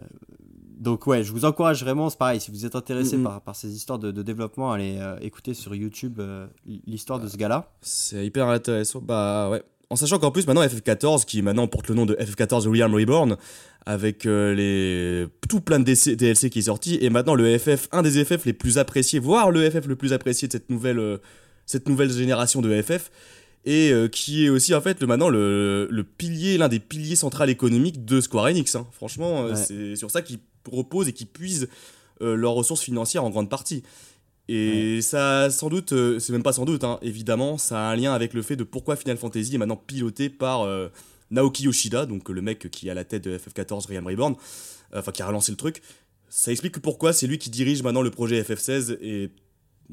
Donc 0.80 1.08
ouais, 1.08 1.24
je 1.24 1.32
vous 1.32 1.46
encourage 1.46 1.82
vraiment, 1.84 2.10
c'est 2.12 2.18
pareil, 2.20 2.40
si 2.42 2.52
vous 2.52 2.66
êtes 2.66 2.76
intéressé 2.76 3.18
par, 3.18 3.42
par 3.42 3.56
ces 3.56 3.74
histoires 3.76 3.98
de, 4.00 4.12
de 4.12 4.22
développement, 4.22 4.72
allez 4.72 4.98
euh, 5.00 5.18
écouter 5.22 5.54
sur 5.56 5.74
YouTube 5.74 6.20
euh, 6.20 6.46
l'histoire 6.86 7.20
de 7.20 7.28
ce 7.28 7.38
gars-là. 7.38 7.72
C'est 7.82 8.26
hyper 8.26 8.48
intéressant. 8.50 9.00
Bah 9.02 9.50
ouais. 9.50 9.64
En 9.94 9.96
sachant 9.96 10.18
qu'en 10.18 10.32
plus, 10.32 10.48
maintenant, 10.48 10.64
FF14, 10.64 11.24
qui 11.24 11.44
maintenant 11.44 11.68
porte 11.68 11.88
le 11.88 11.94
nom 11.94 12.08
de 12.08 12.16
FF14 12.16 12.68
Realm 12.68 12.96
Reborn, 12.96 13.38
avec 13.86 14.26
euh, 14.26 14.56
les 14.56 15.28
tout 15.48 15.62
plein 15.62 15.78
de 15.80 15.84
DC 15.84 16.16
DLC 16.16 16.50
qui 16.50 16.60
est 16.60 16.64
sorti, 16.64 16.98
et 17.00 17.12
maintenant 17.12 17.36
le 17.36 17.60
FF, 17.60 17.90
un 17.92 18.02
des 18.02 18.26
FF 18.26 18.44
les 18.46 18.54
plus 18.54 18.80
appréciés, 18.80 19.20
voire 19.20 19.52
le 19.52 19.70
FF 19.70 19.86
le 19.86 19.96
plus 19.96 20.12
apprécié 20.12 20.48
de 20.48 20.52
cette 20.54 20.72
nouvelle, 20.72 20.98
euh, 20.98 21.18
cette 21.68 21.88
nouvelle 21.88 22.12
génération 22.12 22.60
de 22.64 22.82
FF, 22.82 23.12
et 23.66 23.92
euh, 23.92 24.08
qui 24.08 24.46
est 24.46 24.50
aussi 24.50 24.74
en 24.74 24.82
fait 24.82 25.00
le, 25.00 25.06
maintenant 25.06 25.30
le, 25.30 25.88
le 25.92 26.04
pilier, 26.04 26.58
l'un 26.58 26.70
des 26.70 26.80
piliers 26.80 27.16
centrales 27.16 27.52
économiques 27.52 28.04
de 28.04 28.20
Square 28.20 28.46
Enix. 28.46 28.74
hein. 28.74 28.88
Franchement, 28.94 29.46
Ouais. 29.46 29.56
c'est 29.56 29.96
sur 29.96 30.10
ça 30.10 30.24
qu'ils 30.24 30.40
reposent 30.72 31.08
et 31.08 31.14
qu'ils 31.14 31.28
puisent 31.28 31.68
leurs 32.20 32.54
ressources 32.54 32.82
financières 32.82 33.24
en 33.26 33.30
grande 33.30 33.50
partie. 33.50 33.84
Et 34.50 35.02
ça, 35.02 35.50
sans 35.50 35.70
doute, 35.70 35.94
euh, 35.94 36.20
c'est 36.20 36.34
même 36.34 36.44
pas 36.44 36.52
sans 36.54 36.66
doute, 36.66 36.84
hein, 36.84 37.00
évidemment, 37.02 37.58
ça 37.58 37.80
a 37.88 37.92
un 37.92 37.96
lien 37.96 38.14
avec 38.14 38.34
le 38.34 38.42
fait 38.42 38.56
de 38.58 38.64
pourquoi 38.66 38.96
Final 38.98 39.18
Fantasy 39.18 39.56
est 39.56 39.58
maintenant 39.58 39.78
piloté 39.78 40.30
par 40.30 40.62
euh, 40.64 40.90
Naoki 41.32 41.64
Yoshida, 41.64 42.06
donc 42.06 42.28
le 42.30 42.42
mec 42.42 42.70
qui 42.70 42.88
est 42.88 42.92
à 42.92 42.94
la 42.94 43.06
tête 43.06 43.24
de 43.24 43.38
FF14 43.38 43.88
Realm 43.88 44.06
Reborn, 44.08 44.36
euh, 44.94 45.00
enfin 45.00 45.12
qui 45.14 45.22
a 45.22 45.28
relancé 45.28 45.52
le 45.52 45.58
truc. 45.58 45.82
Ça 46.30 46.52
explique 46.52 46.80
pourquoi 46.80 47.14
c'est 47.14 47.28
lui 47.28 47.38
qui 47.38 47.50
dirige 47.50 47.84
maintenant 47.84 48.02
le 48.02 48.12
projet 48.12 48.42
FF16 48.42 48.98
et 49.02 49.30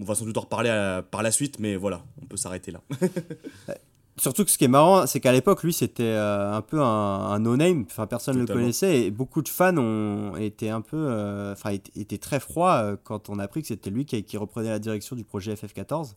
on 0.01 0.05
va 0.05 0.15
sans 0.17 0.25
doute 0.25 0.37
en 0.39 0.41
reparler 0.43 0.71
à- 0.71 1.03
par 1.09 1.23
la 1.23 1.31
suite, 1.31 1.59
mais 1.61 1.77
voilà, 1.77 2.05
on 2.21 2.27
peut 2.27 2.37
s'arrêter 2.37 2.73
là. 2.73 2.81
Surtout 4.17 4.45
que 4.45 4.51
ce 4.51 4.59
qui 4.59 4.65
est 4.65 4.69
marrant, 4.69 5.07
c'est 5.07 5.21
qu'à 5.21 5.33
l'époque, 5.33 5.63
lui, 5.63 5.73
c'était 5.73 6.03
euh, 6.03 6.53
un 6.53 6.61
peu 6.61 6.81
un, 6.81 6.85
un 6.85 7.39
no-name. 7.39 7.85
Enfin, 7.87 8.07
personne 8.07 8.37
ne 8.37 8.43
le 8.43 8.47
connaissait 8.47 9.07
et 9.07 9.11
beaucoup 9.11 9.41
de 9.41 9.49
fans 9.49 9.77
ont 9.79 10.37
été 10.37 10.69
un 10.69 10.83
peu, 10.83 10.97
euh, 10.99 11.53
enfin, 11.53 11.71
étaient, 11.97 12.19
très 12.19 12.39
froids 12.39 12.75
euh, 12.75 12.97
quand 13.03 13.31
on 13.31 13.39
a 13.39 13.45
appris 13.45 13.63
que 13.63 13.69
c'était 13.69 13.89
lui 13.89 14.05
qui, 14.05 14.23
qui 14.23 14.37
reprenait 14.37 14.69
la 14.69 14.79
direction 14.79 15.17
du 15.17 15.25
projet 15.25 15.55
FF14. 15.55 16.15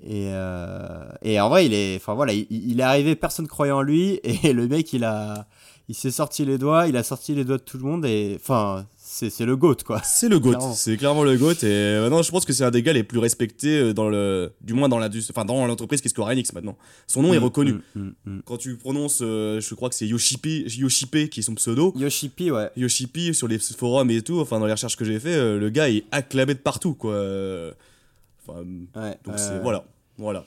Et, 0.00 0.30
euh, 0.32 1.08
et 1.22 1.40
en 1.40 1.48
vrai, 1.48 1.66
il 1.66 1.74
est, 1.74 1.96
enfin 1.96 2.14
voilà, 2.14 2.32
il, 2.32 2.46
il 2.50 2.80
est 2.80 2.84
arrivé, 2.84 3.16
personne 3.16 3.48
croyait 3.48 3.72
en 3.72 3.82
lui 3.82 4.20
et 4.22 4.52
le 4.52 4.68
mec, 4.68 4.92
il 4.92 5.04
a, 5.04 5.46
il 5.88 5.94
s'est 5.94 6.12
sorti 6.12 6.44
les 6.44 6.56
doigts, 6.56 6.86
il 6.86 6.96
a 6.96 7.02
sorti 7.02 7.34
les 7.34 7.44
doigts 7.44 7.58
de 7.58 7.62
tout 7.62 7.78
le 7.78 7.84
monde 7.84 8.06
et, 8.06 8.36
enfin, 8.40 8.86
c'est 9.30 9.44
le 9.44 9.56
goat 9.56 9.76
quoi. 9.84 10.00
C'est 10.04 10.28
le 10.28 10.38
GOAT, 10.38 10.60
c'est 10.74 10.96
clairement 10.96 11.24
le 11.24 11.36
GOAT 11.36 11.62
et 11.64 11.98
maintenant 12.00 12.22
je 12.22 12.30
pense 12.30 12.44
que 12.44 12.52
c'est 12.52 12.64
un 12.64 12.70
des 12.70 12.82
gars 12.82 12.92
les 12.92 13.02
plus 13.04 13.18
respectés 13.18 13.78
euh, 13.78 13.92
dans 13.94 14.08
le, 14.08 14.52
du 14.60 14.74
moins 14.74 14.88
dans 14.88 14.98
l'industrie, 14.98 15.32
enfin 15.36 15.44
dans 15.44 15.66
l'entreprise 15.66 16.00
qui 16.00 16.06
est 16.06 16.10
Square 16.10 16.28
Enix 16.28 16.52
maintenant. 16.52 16.76
Son 17.06 17.22
nom 17.22 17.34
est 17.34 17.38
Mm, 17.40 17.44
reconnu. 17.44 17.72
mm, 17.94 18.08
mm. 18.26 18.40
Quand 18.44 18.56
tu 18.56 18.76
prononces, 18.76 19.20
euh, 19.22 19.60
je 19.60 19.74
crois 19.74 19.88
que 19.88 19.94
c'est 19.94 20.06
Yoshipe, 20.06 20.46
Yoshipe 20.46 21.28
qui 21.30 21.40
est 21.40 21.42
son 21.42 21.54
pseudo. 21.54 21.92
Yoshipi, 21.96 22.50
ouais. 22.50 22.70
Yoshipi 22.76 23.34
sur 23.34 23.48
les 23.48 23.58
forums 23.58 24.10
et 24.10 24.22
tout, 24.22 24.38
enfin 24.40 24.58
dans 24.60 24.66
les 24.66 24.72
recherches 24.72 24.96
que 24.96 25.04
j'ai 25.04 25.18
fait, 25.18 25.34
euh, 25.34 25.58
le 25.58 25.68
gars 25.70 25.90
est 25.90 26.04
acclamé 26.12 26.54
de 26.54 26.60
partout 26.60 26.94
quoi. 26.94 27.12
Euh, 27.12 27.72
Enfin, 28.50 28.60
ouais 28.60 29.18
donc 29.26 29.34
euh, 29.34 29.36
c'est 29.36 29.58
voilà, 29.62 29.84
voilà. 30.16 30.44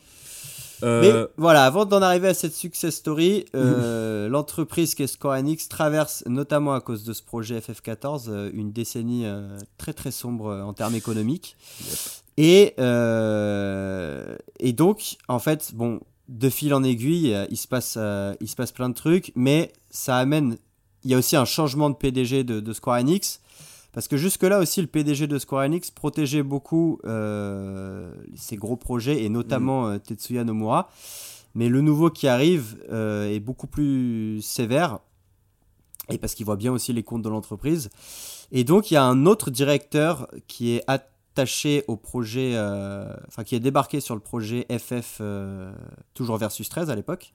Mais 0.84 1.12
Euh, 1.12 1.28
voilà, 1.38 1.66
avant 1.66 1.86
d'en 1.86 2.02
arriver 2.02 2.28
à 2.30 2.34
cette 2.34 2.54
success 2.54 2.96
story, 2.96 3.46
euh, 3.56 4.28
l'entreprise 4.30 4.96
qui 4.96 5.04
est 5.04 5.08
Square 5.08 5.38
Enix 5.40 5.68
traverse, 5.70 6.24
notamment 6.28 6.74
à 6.74 6.82
cause 6.82 7.04
de 7.04 7.14
ce 7.14 7.22
projet 7.24 7.60
FF14, 7.60 8.26
euh, 8.30 8.50
une 8.54 8.72
décennie 8.72 9.26
très 9.78 9.94
très 9.94 10.12
sombre 10.12 10.52
en 10.66 10.74
termes 10.74 10.96
économiques. 10.96 11.56
Et, 12.38 12.74
et 14.60 14.74
donc, 14.74 15.18
en 15.28 15.40
fait, 15.40 15.72
bon, 15.74 16.00
de 16.30 16.50
fil 16.50 16.74
en 16.74 16.84
aiguille, 16.84 17.38
il 17.50 17.58
se 17.58 17.68
passe, 17.68 17.98
il 18.40 18.48
se 18.48 18.56
passe 18.56 18.72
plein 18.72 18.90
de 18.90 18.96
trucs, 18.96 19.32
mais 19.36 19.74
ça 19.90 20.18
amène. 20.18 20.58
Il 21.04 21.12
y 21.12 21.14
a 21.16 21.18
aussi 21.18 21.36
un 21.36 21.46
changement 21.46 21.90
de 21.90 21.96
PDG 21.96 22.44
de, 22.44 22.60
de 22.60 22.74
Square 22.74 23.00
Enix. 23.00 23.42
Parce 23.94 24.08
que 24.08 24.16
jusque-là 24.16 24.60
aussi, 24.60 24.82
le 24.82 24.88
PDG 24.88 25.28
de 25.28 25.38
Square 25.38 25.66
Enix 25.66 25.92
protégeait 25.92 26.44
beaucoup 26.44 27.00
euh, 27.06 28.14
ses 28.36 28.56
gros 28.56 28.78
projets, 28.78 29.24
et 29.24 29.30
notamment 29.30 29.88
euh, 29.88 29.98
Tetsuya 29.98 30.44
Nomura. 30.44 30.90
Mais 31.56 31.68
le 31.68 31.82
nouveau 31.82 32.10
qui 32.10 32.30
arrive 32.30 32.78
euh, 32.92 33.30
est 33.30 33.42
beaucoup 33.42 33.68
plus 33.68 34.42
sévère, 34.42 35.00
et 36.10 36.18
parce 36.18 36.36
qu'il 36.36 36.46
voit 36.46 36.56
bien 36.56 36.72
aussi 36.72 36.94
les 36.94 37.04
comptes 37.04 37.22
de 37.22 37.30
l'entreprise. 37.30 37.90
Et 38.54 38.64
donc, 38.64 38.92
il 38.92 38.94
y 38.94 38.98
a 38.98 39.04
un 39.04 39.26
autre 39.26 39.52
directeur 39.52 40.30
qui 40.48 40.72
est 40.72 40.84
attaché 40.88 41.84
au 41.90 41.98
projet, 41.98 42.54
euh, 42.56 43.14
enfin, 43.28 43.44
qui 43.44 43.56
est 43.56 43.60
débarqué 43.60 44.00
sur 44.00 44.16
le 44.16 44.22
projet 44.22 44.66
FF, 44.70 45.22
toujours 46.14 46.38
versus 46.38 46.70
13 46.70 46.90
à 46.90 46.96
l'époque, 46.96 47.34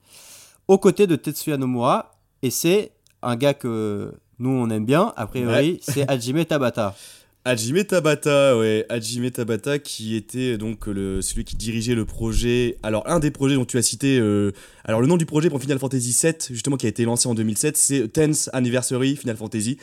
aux 0.67 0.79
côtés 0.79 1.05
de 1.05 1.15
Tetsuya 1.15 1.57
Nomura, 1.57 2.11
et 2.41 2.49
c'est 2.49 2.93
un 3.21 3.35
gars 3.35 3.53
que 3.53 4.13
nous 4.39 4.49
on 4.49 4.69
aime 4.69 4.85
bien, 4.85 5.13
a 5.15 5.27
priori, 5.27 5.79
c'est 5.81 6.09
Hajime 6.09 6.45
Tabata. 6.45 6.95
Hajime 7.45 7.85
Tabata, 7.85 8.57
ouais, 8.57 8.85
Hajime 8.89 9.31
Tabata 9.31 9.79
qui 9.79 10.15
était 10.15 10.57
donc 10.57 10.87
le, 10.87 11.21
celui 11.21 11.45
qui 11.45 11.55
dirigeait 11.55 11.95
le 11.95 12.03
projet. 12.05 12.77
Alors 12.83 13.07
un 13.09 13.19
des 13.19 13.31
projets 13.31 13.55
dont 13.55 13.65
tu 13.65 13.77
as 13.77 13.81
cité, 13.81 14.19
euh, 14.19 14.51
alors 14.83 14.99
le 14.99 15.07
nom 15.07 15.17
du 15.17 15.25
projet 15.25 15.49
pour 15.49 15.61
Final 15.61 15.79
Fantasy 15.79 16.17
VII, 16.21 16.33
justement 16.49 16.75
qui 16.75 16.85
a 16.85 16.89
été 16.89 17.05
lancé 17.05 17.27
en 17.27 17.35
2007, 17.35 17.77
c'est 17.77 18.01
10th 18.07 18.49
Anniversary 18.51 19.15
Final 19.15 19.37
Fantasy, 19.37 19.77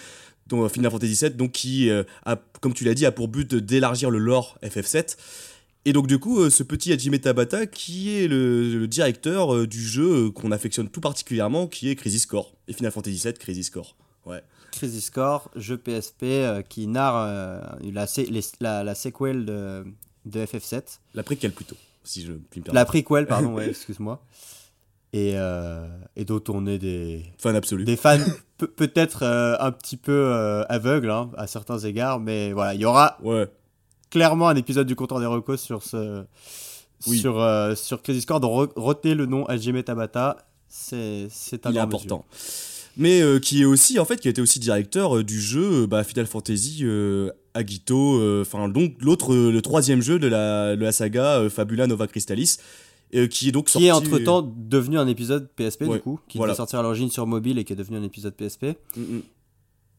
donc 0.46 0.70
Final 0.70 0.90
Fantasy 0.90 1.18
VII, 1.24 1.30
donc 1.34 1.52
qui 1.52 1.88
euh, 1.88 2.02
a, 2.26 2.36
comme 2.60 2.74
tu 2.74 2.84
l'as 2.84 2.94
dit, 2.94 3.06
a 3.06 3.12
pour 3.12 3.28
but 3.28 3.54
d'élargir 3.54 4.10
le 4.10 4.18
lore 4.18 4.58
FF7. 4.62 5.16
Et 5.86 5.92
donc 5.92 6.06
du 6.06 6.18
coup, 6.18 6.40
euh, 6.40 6.50
ce 6.50 6.62
petit 6.62 6.92
Hajime 6.92 7.18
Tabata 7.18 7.66
qui 7.66 8.16
est 8.16 8.26
le, 8.26 8.78
le 8.78 8.88
directeur 8.88 9.54
euh, 9.54 9.66
du 9.66 9.82
jeu 9.82 10.26
euh, 10.26 10.30
qu'on 10.30 10.50
affectionne 10.50 10.88
tout 10.88 11.00
particulièrement, 11.00 11.66
qui 11.66 11.90
est 11.90 11.94
Crisis 11.94 12.24
Core 12.24 12.54
et 12.68 12.72
Final 12.72 12.90
Fantasy 12.90 13.20
VII 13.22 13.34
Crisis 13.34 13.68
Core. 13.68 13.94
Ouais. 14.26 14.42
Crisis 14.72 15.10
Core, 15.10 15.50
jeu 15.54 15.76
PSP 15.78 16.22
euh, 16.24 16.62
qui 16.62 16.86
narre 16.86 17.14
euh, 17.16 17.60
la, 17.92 18.06
les- 18.16 18.40
la, 18.60 18.82
la 18.84 18.94
sequel 18.94 19.44
de, 19.44 19.84
de 20.24 20.44
FF7. 20.44 20.98
La 21.14 21.22
préquelle 21.22 21.52
plutôt, 21.52 21.76
si 22.02 22.22
je 22.22 22.32
puis 22.32 22.60
me 22.60 22.64
permettre. 22.64 22.74
La 22.74 22.84
prequel, 22.84 23.26
pardon, 23.26 23.54
ouais, 23.54 23.68
excuse-moi. 23.68 24.20
Et, 25.12 25.34
euh, 25.36 25.86
et 26.16 26.24
dont 26.24 26.42
on 26.48 26.66
est 26.66 26.78
des, 26.78 27.24
Fan 27.38 27.54
absolu. 27.54 27.84
des 27.84 27.94
fans 27.96 28.18
pe- 28.58 28.66
peut-être 28.66 29.22
euh, 29.22 29.56
un 29.60 29.70
petit 29.70 29.96
peu 29.96 30.64
aveugles 30.68 31.10
hein, 31.10 31.30
à 31.36 31.46
certains 31.46 31.78
égards, 31.78 32.18
mais 32.18 32.52
voilà, 32.52 32.74
il 32.74 32.80
y 32.80 32.84
aura 32.84 33.16
Ouais. 33.22 33.48
clairement 34.10 34.48
un 34.48 34.56
épisode 34.56 34.88
du 34.88 34.96
comptoir 34.96 35.20
des 35.20 35.26
recos 35.26 35.60
sur 35.60 35.84
ce 35.84 36.24
Oui. 37.06 37.18
sur 37.20 37.40
sur 37.76 38.02
Crisis 38.02 38.26
Core. 38.26 38.40
Donc 38.40 38.70
re- 38.70 38.72
retenez 38.74 39.14
le 39.14 39.26
nom 39.26 39.44
Hajime 39.46 39.80
Tabata, 39.84 40.38
c'est 40.68 41.28
un 41.64 41.70
il 41.70 41.76
est 41.76 41.80
important. 41.80 42.24
Mais 42.96 43.22
euh, 43.22 43.40
qui 43.40 43.62
est 43.62 43.64
aussi, 43.64 43.98
en 43.98 44.04
fait, 44.04 44.20
qui 44.20 44.28
été 44.28 44.40
aussi 44.40 44.60
directeur 44.60 45.16
euh, 45.16 45.24
du 45.24 45.40
jeu 45.40 45.82
euh, 45.82 45.86
bah, 45.86 46.04
Final 46.04 46.26
Fantasy 46.26 46.84
Agito, 47.54 48.40
enfin 48.40 48.68
donc 48.68 48.96
l'autre, 49.00 49.34
le 49.34 49.62
troisième 49.62 50.02
jeu 50.02 50.18
de 50.18 50.26
la, 50.26 50.76
de 50.76 50.82
la 50.82 50.92
saga 50.92 51.48
Fabula 51.48 51.86
Nova 51.86 52.06
Crystallis, 52.08 52.56
qui 53.30 53.48
est 53.48 53.52
donc 53.52 53.68
sorti. 53.68 53.84
Qui 53.84 53.88
est 53.88 53.92
entre 53.92 54.18
temps 54.18 54.42
devenu 54.42 54.98
un 54.98 55.06
épisode 55.06 55.48
PSP 55.54 55.82
Ouais, 55.82 55.96
du 55.96 56.00
coup, 56.00 56.18
qui 56.26 56.38
voilà. 56.38 56.52
devait 56.52 56.56
sortir 56.56 56.80
à 56.80 56.82
l'origine 56.82 57.10
sur 57.10 57.26
mobile 57.28 57.58
et 57.58 57.64
qui 57.64 57.72
est 57.72 57.76
devenu 57.76 57.96
un 57.96 58.02
épisode 58.02 58.34
PSP. 58.34 58.76
Mm, 58.96 59.00
mm. 59.00 59.22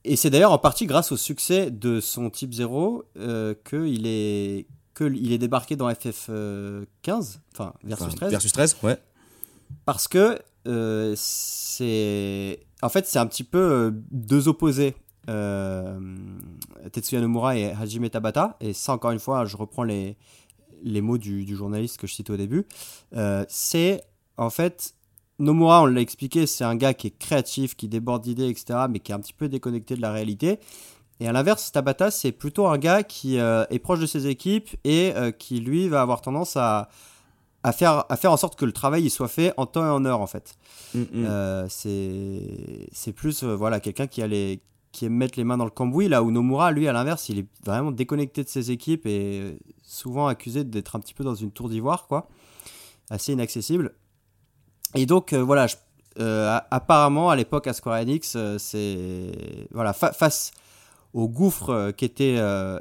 Et 0.06 0.16
c'est 0.16 0.30
d'ailleurs 0.30 0.52
en 0.52 0.60
partie 0.60 0.86
grâce 0.86 1.12
au 1.12 1.18
succès 1.18 1.72
de 1.72 2.00
son 2.00 2.30
Type 2.30 2.54
0 2.54 3.04
euh, 3.18 3.56
qu'il 3.68 4.06
est, 4.06 4.68
que 4.94 5.04
il 5.04 5.32
est 5.32 5.40
débarqué 5.40 5.76
dans 5.76 5.90
FF15, 5.90 7.40
enfin 7.54 7.74
Versus 7.84 8.08
Enfin, 8.08 8.16
13. 8.16 8.32
Versus 8.32 8.52
13, 8.52 8.78
ouais. 8.84 8.98
Parce 9.86 10.08
que 10.08 10.40
euh, 10.68 11.14
c'est. 11.18 12.60
En 12.82 12.90
fait, 12.90 13.06
c'est 13.06 13.20
un 13.20 13.28
petit 13.28 13.44
peu 13.44 13.60
euh, 13.60 13.92
deux 14.12 14.48
opposés. 14.48 14.96
Euh, 15.30 16.00
Tetsuya 16.92 17.22
Nomura 17.22 17.58
et 17.58 17.72
Hajime 17.72 18.10
Tabata. 18.10 18.58
Et 18.60 18.74
ça, 18.74 18.94
encore 18.94 19.12
une 19.12 19.20
fois, 19.20 19.46
je 19.46 19.58
reprends 19.58 19.84
les, 19.84 20.18
les 20.84 21.02
mots 21.02 21.18
du, 21.18 21.46
du 21.46 21.56
journaliste 21.56 21.98
que 21.98 22.08
je 22.08 22.14
citais 22.14 22.32
au 22.32 22.38
début. 22.38 22.66
Euh, 23.16 23.46
c'est 23.48 24.04
en 24.38 24.50
fait. 24.50 24.94
Nomura, 25.38 25.82
on 25.82 25.88
l'a 25.88 26.00
expliqué, 26.00 26.48
c'est 26.48 26.64
un 26.64 26.78
gars 26.78 26.94
qui 26.94 27.08
est 27.08 27.18
créatif, 27.18 27.76
qui 27.76 27.90
déborde 27.90 28.24
d'idées, 28.24 28.48
etc., 28.48 28.86
mais 28.90 29.00
qui 29.00 29.12
est 29.12 29.16
un 29.16 29.20
petit 29.20 29.34
peu 29.34 29.50
déconnecté 29.50 29.98
de 29.98 30.02
la 30.02 30.14
réalité. 30.14 30.60
Et 31.20 31.28
à 31.28 31.34
l'inverse, 31.34 31.74
Tabata, 31.74 32.10
c'est 32.10 32.32
plutôt 32.32 32.68
un 32.68 32.78
gars 32.78 33.04
qui 33.04 33.36
est 33.36 33.80
proche 33.80 34.00
de 34.00 34.06
ses 34.06 34.28
équipes 34.28 34.70
et 34.86 35.12
qui, 35.38 35.60
lui, 35.60 35.90
va 35.90 36.02
avoir 36.02 36.22
tendance 36.22 36.56
à, 36.56 36.88
à, 37.68 37.72
faire, 37.72 38.06
à 38.10 38.16
faire 38.18 38.32
en 38.32 38.38
sorte 38.38 38.56
que 38.58 38.66
le 38.66 38.72
travail 38.72 39.04
il 39.04 39.10
soit 39.10 39.28
fait 39.28 39.54
en 39.58 39.66
temps 39.66 39.86
et 39.86 39.90
en 39.90 40.06
heure, 40.06 40.22
en 40.22 40.28
fait. 40.28 40.56
Mm, 40.94 41.00
mm. 41.00 41.06
Euh, 41.26 41.66
c'est 41.70 42.88
c'est 42.92 43.12
plus 43.14 43.44
euh, 43.44 43.56
voilà, 43.56 43.80
quelqu'un 43.80 44.08
qui, 44.08 44.22
a 44.22 44.28
les- 44.28 44.62
qui 44.92 45.06
aime 45.06 45.14
mettre 45.14 45.38
les 45.38 45.44
mains 45.44 45.58
dans 45.58 45.66
le 45.66 45.72
cambouis, 45.72 46.08
là 46.08 46.22
où 46.24 46.32
Nomura, 46.32 46.72
lui, 46.72 46.88
à 46.88 46.94
l'inverse, 46.94 47.28
il 47.30 47.40
est 47.40 47.48
vraiment 47.66 47.92
déconnecté 47.92 48.44
de 48.44 48.50
ses 48.50 48.72
équipes 48.72 49.06
et 49.08 49.40
euh, 49.42 49.58
souvent 49.84 50.28
accusé 50.28 50.64
d'être 50.64 50.96
un 50.96 51.00
petit 51.00 51.14
peu 51.14 51.24
dans 51.24 51.36
une 51.36 51.52
tour 51.52 51.68
d'ivoire, 51.70 52.08
quoi. 52.08 52.28
Assez 53.10 53.34
inaccessible. 53.34 53.94
Et 54.96 55.06
donc, 55.06 55.34
euh, 55.34 55.44
voilà, 55.44 55.68
je- 55.68 55.76
apparemment, 56.72 57.30
à 57.30 57.36
l'époque, 57.36 57.68
à 57.68 57.74
Square 57.74 58.00
Enix, 58.02 58.38
c'est. 58.58 59.68
Voilà, 59.72 59.92
fa- 59.94 60.14
face 60.14 60.52
au 61.14 61.28
gouffre 61.28 61.92
qu'était 61.92 62.38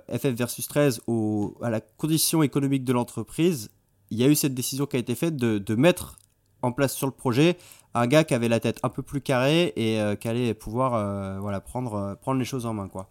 FF 0.09 0.35
versus 0.35 0.69
13, 0.69 1.01
au, 1.09 1.57
à 1.63 1.71
la 1.71 1.81
condition 1.81 2.43
économique 2.45 2.85
de 2.85 2.93
l'entreprise, 2.93 3.71
il 4.15 4.21
y 4.21 4.25
a 4.25 4.29
eu 4.29 4.35
cette 4.35 4.55
décision 4.55 4.87
qui 4.87 4.97
a 4.97 4.99
été 4.99 5.15
faite 5.15 5.37
de, 5.37 5.59
de 5.59 5.75
mettre 5.75 6.17
en 6.63 6.73
place 6.73 6.95
sur 6.95 7.07
le 7.07 7.13
projet 7.13 7.57
un 7.95 8.07
gars 8.07 8.25
qui 8.25 8.35
avait 8.35 8.49
la 8.49 8.61
tête 8.61 8.81
un 8.83 8.89
peu 8.89 9.03
plus 9.03 9.21
carrée 9.21 9.73
et 9.77 10.01
euh, 10.01 10.17
qui 10.17 10.29
allait 10.29 10.55
pouvoir 10.55 10.95
euh, 10.95 11.39
voilà, 11.41 11.61
prendre, 11.61 11.95
euh, 11.95 12.15
prendre 12.15 12.39
les 12.39 12.45
choses 12.45 12.67
en 12.67 12.75
main. 12.75 12.89
Quoi. 12.89 13.09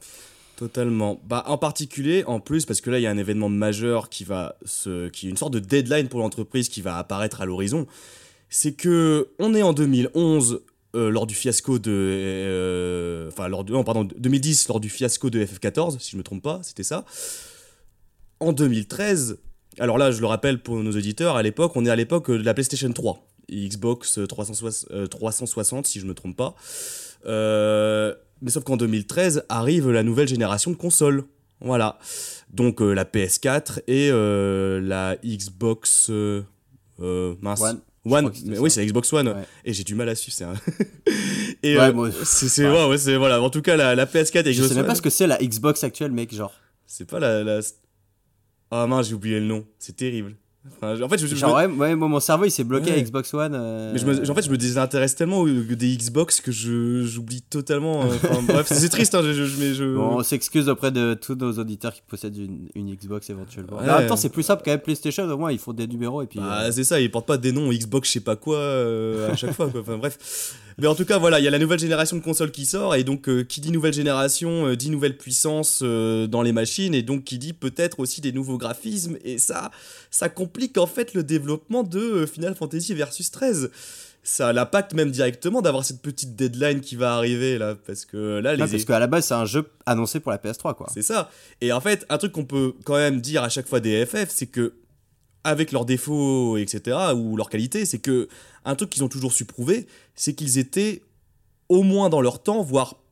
Totalement. 0.57 1.21
Bah, 1.25 1.43
en 1.47 1.57
particulier, 1.57 2.23
en 2.25 2.39
plus, 2.39 2.65
parce 2.65 2.81
que 2.81 2.89
là, 2.89 2.99
il 2.99 3.01
y 3.01 3.07
a 3.07 3.11
un 3.11 3.17
événement 3.17 3.49
majeur 3.49 4.09
qui 4.09 4.23
va 4.23 4.55
se, 4.65 5.09
qui 5.09 5.27
est 5.27 5.29
une 5.29 5.37
sorte 5.37 5.53
de 5.53 5.59
deadline 5.59 6.09
pour 6.09 6.19
l'entreprise 6.19 6.69
qui 6.69 6.81
va 6.81 6.97
apparaître 6.97 7.41
à 7.41 7.45
l'horizon. 7.45 7.87
C'est 8.49 8.73
que 8.73 9.29
on 9.39 9.55
est 9.55 9.63
en 9.63 9.73
2011 9.73 10.61
euh, 10.95 11.09
lors 11.09 11.25
du 11.25 11.33
fiasco 11.33 11.79
de, 11.79 13.27
enfin 13.31 13.47
lors 13.47 13.63
de, 13.63 13.73
non, 13.73 13.83
pardon, 13.83 14.03
2010 14.03 14.67
lors 14.67 14.79
du 14.79 14.89
fiasco 14.89 15.31
de 15.31 15.43
FF14, 15.43 15.97
si 15.99 16.11
je 16.11 16.17
me 16.17 16.23
trompe 16.23 16.43
pas, 16.43 16.59
c'était 16.61 16.83
ça. 16.83 17.03
En 18.39 18.51
2013, 18.51 19.39
alors 19.79 19.97
là, 19.97 20.11
je 20.11 20.19
le 20.21 20.27
rappelle 20.27 20.61
pour 20.61 20.75
nos 20.77 20.91
auditeurs, 20.91 21.35
à 21.35 21.43
l'époque, 21.43 21.71
on 21.75 21.85
est 21.85 21.89
à 21.89 21.95
l'époque 21.95 22.29
de 22.31 22.43
la 22.43 22.53
PlayStation 22.53 22.91
3, 22.91 23.25
Xbox 23.51 24.19
360, 24.27 24.91
euh, 24.91 25.07
360 25.07 25.85
si 25.87 25.99
je 25.99 26.05
me 26.05 26.13
trompe 26.13 26.35
pas. 26.37 26.55
Euh, 27.25 28.13
mais 28.41 28.51
sauf 28.51 28.63
qu'en 28.63 28.77
2013 28.77 29.45
arrive 29.49 29.89
la 29.91 30.03
nouvelle 30.03 30.27
génération 30.27 30.71
de 30.71 30.75
consoles. 30.75 31.23
Voilà. 31.61 31.97
Donc 32.51 32.81
euh, 32.81 32.93
la 32.93 33.05
PS4 33.05 33.79
et 33.87 34.09
euh, 34.11 34.81
la 34.81 35.15
Xbox. 35.23 36.07
euh, 36.09 36.43
euh, 36.99 37.35
mince. 37.41 37.61
One. 37.61 37.79
Je 38.05 38.11
One. 38.11 38.31
Mais 38.45 38.57
oui, 38.59 38.69
c'est 38.69 38.81
la 38.81 38.85
Xbox 38.87 39.13
One. 39.13 39.29
Ouais. 39.29 39.35
Et 39.63 39.71
j'ai 39.73 39.85
du 39.85 39.95
mal 39.95 40.09
à 40.09 40.15
suivre. 40.15 40.35
c'est 40.35 40.43
un- 40.43 40.53
et 41.63 41.77
Ouais, 41.77 41.83
euh, 41.83 41.93
moi- 41.93 42.09
c'est 42.25 42.69
ouais. 42.69 42.85
ouais, 42.87 43.17
voilà. 43.17 43.41
En 43.41 43.49
tout 43.49 43.61
cas, 43.61 43.77
la, 43.77 43.95
la 43.95 44.05
PS4 44.05 44.45
et 44.45 44.51
Je 44.53 44.57
Xbox 44.59 44.69
sais 44.69 44.75
même 44.75 44.85
pas 44.85 44.95
ce 44.95 45.01
que 45.01 45.09
c'est 45.09 45.25
la 45.27 45.37
Xbox 45.37 45.83
actuelle, 45.85 46.11
mec, 46.11 46.35
genre. 46.35 46.51
C'est 46.85 47.05
pas 47.09 47.19
la. 47.21 47.43
la... 47.43 47.61
Ah 48.75 48.87
mince, 48.87 49.09
j'ai 49.09 49.13
oublié 49.13 49.39
le 49.39 49.45
nom. 49.45 49.67
C'est 49.77 49.95
terrible. 49.95 50.35
Enfin, 50.65 51.01
en 51.01 51.09
fait, 51.09 51.17
je, 51.17 51.27
je- 51.27 51.35
Genre, 51.35 51.49
je- 51.59 51.67
ouais, 51.67 51.73
ouais, 51.75 51.95
moi, 51.95 52.07
mon 52.07 52.19
cerveau 52.21 52.45
il 52.45 52.51
s'est 52.51 52.63
bloqué 52.63 52.91
Ouais. 52.91 52.97
à 52.97 53.01
Xbox 53.01 53.33
One. 53.33 53.53
euh, 53.53 53.91
mais 53.93 53.99
je 53.99 54.05
me, 54.05 54.29
en 54.31 54.33
fait, 54.33 54.43
je 54.43 54.49
me 54.49 54.57
désintéresse 54.57 55.13
tellement 55.15 55.45
des 55.45 55.97
Xbox 55.97 56.39
que 56.39 56.51
j'oublie 56.51 57.41
totalement. 57.41 58.03
euh, 58.03 58.15
enfin, 58.15 58.41
bref, 58.47 58.67
c'est 58.71 58.87
triste. 58.89 59.13
Hein, 59.15 59.21
je, 59.23 59.33
je- 59.33 59.59
mais 59.59 59.73
je. 59.73 59.83
Bon, 59.95 60.17
on 60.19 60.23
s'excuse 60.23 60.69
auprès 60.69 60.91
de 60.91 61.15
tous 61.15 61.35
nos 61.35 61.51
auditeurs 61.53 61.93
qui 61.93 62.01
possèdent 62.07 62.37
une, 62.37 62.69
une 62.75 62.95
Xbox 62.95 63.29
éventuellement. 63.29 63.77
Ouais. 63.77 63.83
Mais 63.85 63.91
en 63.91 63.99
même 63.99 64.07
temps, 64.07 64.15
c'est 64.15 64.29
plus 64.29 64.43
simple 64.43 64.61
quand 64.63 64.71
même 64.71 64.79
PlayStation, 64.79 65.23
au 65.29 65.37
moins 65.37 65.51
ils 65.51 65.59
font 65.59 65.73
des 65.73 65.87
numéros 65.87 66.21
et 66.21 66.27
puis. 66.27 66.39
Bah, 66.39 66.61
euh, 66.63 66.71
c'est 66.71 66.85
ça, 66.85 66.99
ils 67.01 67.11
portent 67.11 67.27
pas 67.27 67.37
des 67.37 67.51
noms 67.51 67.69
Xbox, 67.69 68.07
je 68.07 68.13
sais 68.13 68.19
pas 68.21 68.35
quoi, 68.37 68.59
à 69.31 69.35
chaque 69.35 69.51
fois. 69.53 69.69
Quoi. 69.69 69.81
Enfin, 69.81 69.97
bref. 69.97 70.17
Mais 70.79 70.87
en 70.87 70.95
tout 70.95 71.05
cas, 71.05 71.19
voilà, 71.19 71.39
il 71.39 71.43
y 71.45 71.47
a 71.47 71.51
la 71.51 71.59
nouvelle 71.59 71.77
génération 71.77 72.17
de 72.17 72.23
consoles 72.23 72.49
qui 72.49 72.65
sort, 72.65 72.95
et 72.95 73.03
donc 73.03 73.29
euh, 73.29 73.43
qui 73.43 73.61
dit 73.61 73.71
nouvelle 73.71 73.93
génération 73.93 74.65
euh, 74.65 74.75
dit 74.75 74.89
nouvelle 74.89 75.17
puissance 75.17 75.81
euh, 75.83 76.25
dans 76.25 76.41
les 76.41 76.51
machines, 76.51 76.95
et 76.95 77.03
donc 77.03 77.25
qui 77.25 77.37
dit 77.37 77.53
peut-être 77.53 77.99
aussi 77.99 78.21
des 78.21 78.31
nouveaux 78.31 78.57
graphismes, 78.57 79.17
et 79.23 79.37
ça, 79.37 79.69
ça 80.09 80.29
complique 80.29 80.52
en 80.77 80.87
fait 80.87 81.13
le 81.13 81.23
développement 81.23 81.83
de 81.83 81.99
euh, 81.99 82.27
Final 82.27 82.55
Fantasy 82.55 82.93
Versus 82.93 83.31
13. 83.31 83.71
Ça 84.25 84.49
a 84.49 84.53
l'impact 84.53 84.93
même 84.93 85.11
directement 85.11 85.61
d'avoir 85.61 85.83
cette 85.83 86.01
petite 86.01 86.37
deadline 86.37 86.79
qui 86.79 86.95
va 86.95 87.15
arriver 87.15 87.57
là, 87.57 87.75
parce 87.75 88.05
que 88.05 88.39
là, 88.39 88.53
les, 88.55 88.59
parce 88.59 88.85
qu'à 88.85 88.99
la 88.99 89.07
base, 89.07 89.25
c'est 89.25 89.33
un 89.33 89.45
jeu 89.45 89.69
annoncé 89.85 90.21
pour 90.21 90.31
la 90.31 90.37
PS3, 90.37 90.75
quoi. 90.75 90.87
c'est 90.93 91.01
ça. 91.01 91.29
Et 91.59 91.73
en 91.73 91.81
fait, 91.81 92.05
un 92.07 92.17
truc 92.17 92.31
qu'on 92.31 92.45
peut 92.45 92.73
quand 92.85 92.95
même 92.95 93.19
dire 93.19 93.43
à 93.43 93.49
chaque 93.49 93.67
fois 93.67 93.81
des 93.81 94.05
FF, 94.05 94.29
c'est 94.29 94.47
que 94.47 94.75
avec 95.43 95.73
leurs 95.73 95.83
défauts, 95.83 96.55
etc., 96.55 96.97
ou 97.15 97.35
leurs 97.35 97.49
qualités, 97.49 97.85
c'est 97.85 97.99
que 97.99 98.29
un 98.63 98.75
truc 98.75 98.89
qu'ils 98.89 99.03
ont 99.03 99.09
toujours 99.09 99.33
su 99.33 99.43
prouver, 99.43 99.87
c'est 100.15 100.33
qu'ils 100.33 100.57
étaient 100.57 101.01
au 101.67 101.83
moins 101.83 102.07
dans 102.07 102.21
leur 102.21 102.41
temps, 102.41 102.61
voire 102.61 103.02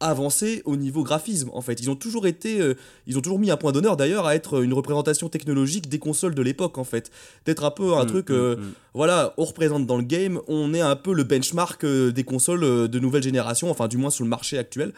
avancés 0.00 0.62
au 0.64 0.76
niveau 0.76 1.02
graphisme. 1.04 1.50
En 1.52 1.60
fait, 1.60 1.80
ils 1.80 1.90
ont 1.90 1.96
toujours 1.96 2.26
été, 2.26 2.60
euh, 2.60 2.74
ils 3.06 3.16
ont 3.18 3.20
toujours 3.20 3.38
mis 3.38 3.50
un 3.50 3.56
point 3.56 3.72
d'honneur 3.72 3.96
d'ailleurs 3.96 4.26
à 4.26 4.34
être 4.34 4.62
une 4.62 4.72
représentation 4.72 5.28
technologique 5.28 5.88
des 5.88 5.98
consoles 5.98 6.34
de 6.34 6.42
l'époque, 6.42 6.78
en 6.78 6.84
fait, 6.84 7.10
d'être 7.46 7.64
un 7.64 7.70
peu 7.70 7.94
un 7.94 8.04
Mm, 8.04 8.08
truc. 8.08 8.30
mm, 8.30 8.34
euh, 8.34 8.56
mm. 8.56 8.72
voilà, 8.94 9.34
on 9.36 9.44
représente 9.44 9.86
dans 9.86 9.96
le 9.98 10.02
game, 10.02 10.40
on 10.48 10.74
est 10.74 10.80
un 10.80 10.96
peu 10.96 11.12
le 11.12 11.22
benchmark 11.24 11.84
euh, 11.84 12.10
des 12.12 12.24
consoles 12.24 12.64
euh, 12.64 12.88
de 12.88 12.98
nouvelle 12.98 13.22
génération, 13.22 13.70
enfin 13.70 13.88
du 13.88 13.96
moins 13.98 14.10
sur 14.10 14.24
le 14.24 14.30
marché 14.30 14.58
actuel. 14.58 14.92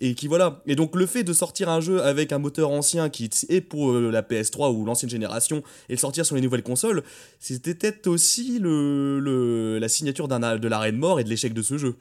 Et 0.00 0.14
qui 0.14 0.28
voilà. 0.28 0.62
Et 0.66 0.76
donc 0.76 0.94
le 0.94 1.06
fait 1.06 1.24
de 1.24 1.32
sortir 1.32 1.68
un 1.68 1.80
jeu 1.80 2.00
avec 2.04 2.30
un 2.30 2.38
moteur 2.38 2.70
ancien 2.70 3.08
qui 3.08 3.28
est 3.48 3.60
pour 3.60 3.90
euh, 3.90 4.10
la 4.12 4.22
PS3 4.22 4.72
ou 4.72 4.84
l'ancienne 4.84 5.10
génération 5.10 5.60
et 5.88 5.94
le 5.94 5.98
sortir 5.98 6.24
sur 6.24 6.36
les 6.36 6.40
nouvelles 6.40 6.62
consoles, 6.62 7.02
c'était 7.40 7.74
peut-être 7.74 8.06
aussi 8.06 8.60
le, 8.60 9.18
le- 9.18 9.78
la 9.80 9.88
signature 9.88 10.28
d'un 10.28 10.56
de 10.56 10.68
l'arrêt 10.68 10.92
de 10.92 10.96
mort 10.98 11.18
et 11.18 11.24
de 11.24 11.28
l'échec 11.28 11.52
de 11.52 11.62
ce 11.62 11.78
jeu. 11.78 11.96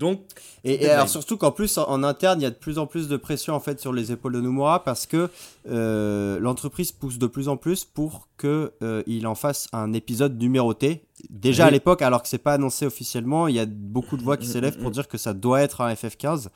Donc, 0.00 0.22
Et, 0.64 0.88
alors 0.88 1.08
surtout 1.08 1.36
qu'en 1.36 1.52
plus 1.52 1.78
en, 1.78 1.88
en 1.88 2.02
interne 2.02 2.40
il 2.40 2.42
y 2.42 2.46
a 2.46 2.50
de 2.50 2.56
plus 2.56 2.78
en 2.78 2.86
plus 2.86 3.06
de 3.06 3.16
pression 3.16 3.54
en 3.54 3.60
fait 3.60 3.80
sur 3.80 3.92
les 3.92 4.10
épaules 4.10 4.32
de 4.32 4.40
Nomura 4.40 4.82
parce 4.82 5.06
que 5.06 5.30
euh, 5.68 6.40
l'entreprise 6.40 6.90
pousse 6.90 7.16
de 7.18 7.28
plus 7.28 7.48
en 7.48 7.56
plus 7.56 7.84
pour 7.84 8.28
que 8.36 8.72
euh, 8.82 9.04
il 9.06 9.26
en 9.28 9.36
fasse 9.36 9.68
un 9.72 9.92
épisode 9.92 10.36
numéroté. 10.40 11.04
Déjà 11.30 11.64
Oui. 11.64 11.68
à 11.68 11.70
l'époque 11.70 12.02
alors 12.02 12.22
que 12.22 12.28
c'est 12.28 12.38
pas 12.38 12.54
annoncé 12.54 12.86
officiellement, 12.86 13.46
il 13.46 13.54
y 13.54 13.60
a 13.60 13.66
beaucoup 13.66 14.16
de 14.16 14.22
voix 14.22 14.36
qui 14.36 14.46
s'élèvent 14.48 14.78
pour 14.78 14.90
dire 14.90 15.06
que 15.06 15.16
ça 15.16 15.32
doit 15.32 15.62
être 15.62 15.80
un 15.80 15.92
FF15. 15.94 16.48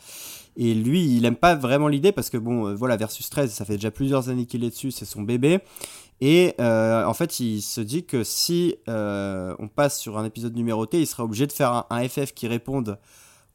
Et 0.56 0.74
lui 0.74 1.16
il 1.16 1.24
aime 1.24 1.36
pas 1.36 1.54
vraiment 1.54 1.86
l'idée 1.86 2.10
parce 2.10 2.30
que 2.30 2.38
bon 2.38 2.66
euh, 2.66 2.74
voilà 2.74 2.96
versus 2.96 3.30
13 3.30 3.52
ça 3.52 3.64
fait 3.64 3.74
déjà 3.74 3.92
plusieurs 3.92 4.30
années 4.30 4.46
qu'il 4.46 4.64
est 4.64 4.70
dessus, 4.70 4.90
c'est 4.90 5.04
son 5.04 5.22
bébé. 5.22 5.60
Et 6.20 6.54
euh, 6.60 7.04
en 7.04 7.14
fait, 7.14 7.38
il 7.38 7.62
se 7.62 7.80
dit 7.80 8.04
que 8.04 8.24
si 8.24 8.74
euh, 8.88 9.54
on 9.60 9.68
passe 9.68 10.00
sur 10.00 10.18
un 10.18 10.24
épisode 10.24 10.56
numéroté, 10.56 11.00
il 11.00 11.06
sera 11.06 11.22
obligé 11.22 11.46
de 11.46 11.52
faire 11.52 11.72
un, 11.72 11.86
un 11.90 12.08
FF 12.08 12.34
qui 12.34 12.48
réponde 12.48 12.98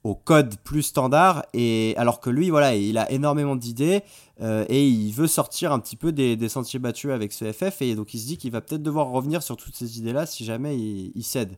au 0.03 0.15
code 0.15 0.57
plus 0.63 0.83
standard 0.83 1.45
et 1.53 1.93
alors 1.97 2.19
que 2.19 2.29
lui 2.29 2.49
voilà 2.49 2.75
il 2.75 2.97
a 2.97 3.09
énormément 3.09 3.55
d'idées 3.55 4.03
euh, 4.41 4.65
et 4.67 4.85
il 4.85 5.11
veut 5.13 5.27
sortir 5.27 5.71
un 5.71 5.79
petit 5.79 5.95
peu 5.95 6.11
des, 6.11 6.35
des 6.35 6.49
sentiers 6.49 6.79
battus 6.79 7.11
avec 7.11 7.31
ce 7.31 7.51
FF 7.51 7.81
et 7.81 7.95
donc 7.95 8.13
il 8.13 8.19
se 8.19 8.27
dit 8.27 8.37
qu'il 8.37 8.51
va 8.51 8.59
peut-être 8.59 8.83
devoir 8.83 9.09
revenir 9.09 9.41
sur 9.41 9.55
toutes 9.55 9.75
ces 9.75 9.97
idées 9.97 10.11
là 10.11 10.25
si 10.25 10.43
jamais 10.43 10.77
il, 10.77 11.11
il 11.15 11.23
cède. 11.23 11.57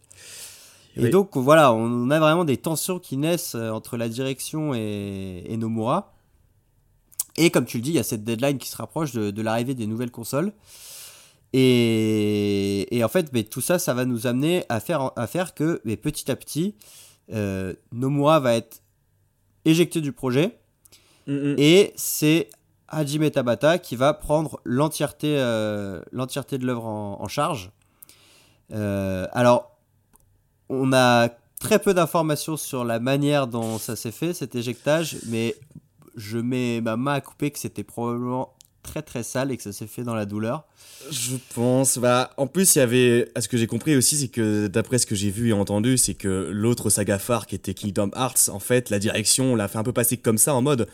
Et 0.96 1.10
donc 1.10 1.36
voilà 1.36 1.74
on 1.74 2.10
a 2.12 2.20
vraiment 2.20 2.46
des 2.46 2.58
tensions 2.58 3.00
qui 3.00 3.18
naissent 3.18 3.56
euh, 3.56 3.72
entre 3.72 3.98
la 3.98 4.08
direction 4.10 4.76
et, 4.76 5.44
et 5.48 5.58
Nomura. 5.58 6.14
Et 7.38 7.50
comme 7.50 7.66
tu 7.66 7.78
le 7.78 7.84
dis 7.84 7.90
il 7.90 7.96
y 7.96 8.00
a 8.00 8.04
cette 8.04 8.24
deadline 8.24 8.60
qui 8.60 8.70
se 8.70 8.78
rapproche 8.78 9.12
de, 9.12 9.32
de 9.32 9.42
l'arrivée 9.42 9.74
des 9.74 9.88
nouvelles 9.88 10.12
consoles. 10.12 10.54
Et, 11.52 12.96
et 12.96 13.04
en 13.04 13.10
fait 13.10 13.34
mais 13.34 13.44
tout 13.44 13.62
ça 13.62 13.80
ça 13.80 13.96
va 13.96 14.06
nous 14.06 14.28
amener 14.28 14.66
à 14.70 14.80
faire, 14.80 15.12
à 15.16 15.26
faire 15.26 15.56
que 15.56 15.82
mais 15.84 15.98
petit 15.98 16.30
à 16.30 16.36
petit 16.36 16.76
Nomura 17.30 18.40
va 18.40 18.56
être 18.56 18.82
éjecté 19.66 20.02
du 20.02 20.12
projet 20.12 20.58
et 21.28 21.92
c'est 21.96 22.50
Hajime 22.88 23.30
Tabata 23.32 23.80
qui 23.80 23.96
va 23.96 24.14
prendre 24.14 24.60
l'entièreté 24.64 25.38
euh, 25.40 26.02
l'entièreté 26.12 26.58
de 26.58 26.66
l'œuvre 26.66 26.86
en, 26.86 27.22
en 27.22 27.28
charge. 27.28 27.72
Euh, 28.72 29.28
alors, 29.32 29.76
on 30.70 30.94
a 30.94 31.30
très 31.60 31.80
peu 31.80 31.94
d'informations 31.94 32.58
sur 32.58 32.84
la 32.84 33.00
manière 33.00 33.48
dont 33.48 33.78
ça 33.80 33.96
s'est 33.96 34.12
fait, 34.12 34.34
cet 34.34 34.56
éjectage, 34.56 35.18
mais 35.28 35.56
je 36.16 36.38
mets 36.38 36.80
ma 36.82 36.96
main 36.96 37.14
à 37.14 37.22
couper 37.22 37.52
que 37.52 37.60
c'était 37.60 37.84
probablement 37.84 38.54
très 38.86 39.02
très 39.02 39.24
sale 39.24 39.52
et 39.52 39.58
que 39.58 39.64
ça 39.64 39.74
s'est 39.74 39.88
fait 39.88 40.04
dans 40.04 40.16
la 40.16 40.26
douleur. 40.26 40.66
Je 41.12 41.36
pense. 41.54 41.98
Bah, 41.98 42.32
en 42.38 42.48
plus, 42.48 42.76
il 42.76 42.80
y 42.80 42.82
avait. 42.82 43.32
À 43.36 43.42
ce 43.42 43.48
que 43.50 43.58
j'ai 43.58 43.68
compris 43.68 43.96
aussi, 43.96 44.16
c'est 44.18 44.28
que 44.30 44.68
d'après 44.68 44.98
ce 44.98 45.06
que 45.06 45.16
j'ai 45.16 45.30
vu 45.32 45.50
et 45.50 45.54
entendu, 45.54 45.98
c'est 45.98 46.14
que 46.14 46.50
l'autre 46.52 46.90
saga 46.90 47.20
phare 47.20 47.46
qui 47.48 47.56
était 47.56 47.74
Kingdom 47.74 48.12
Hearts, 48.16 48.50
en 48.50 48.60
fait, 48.60 48.90
la 48.90 49.00
direction 49.00 49.56
l'a 49.56 49.68
fait 49.68 49.78
un 49.78 49.84
peu 49.84 49.94
passer 49.94 50.18
comme 50.18 50.38
ça 50.38 50.54
en 50.56 50.62
mode 50.62 50.88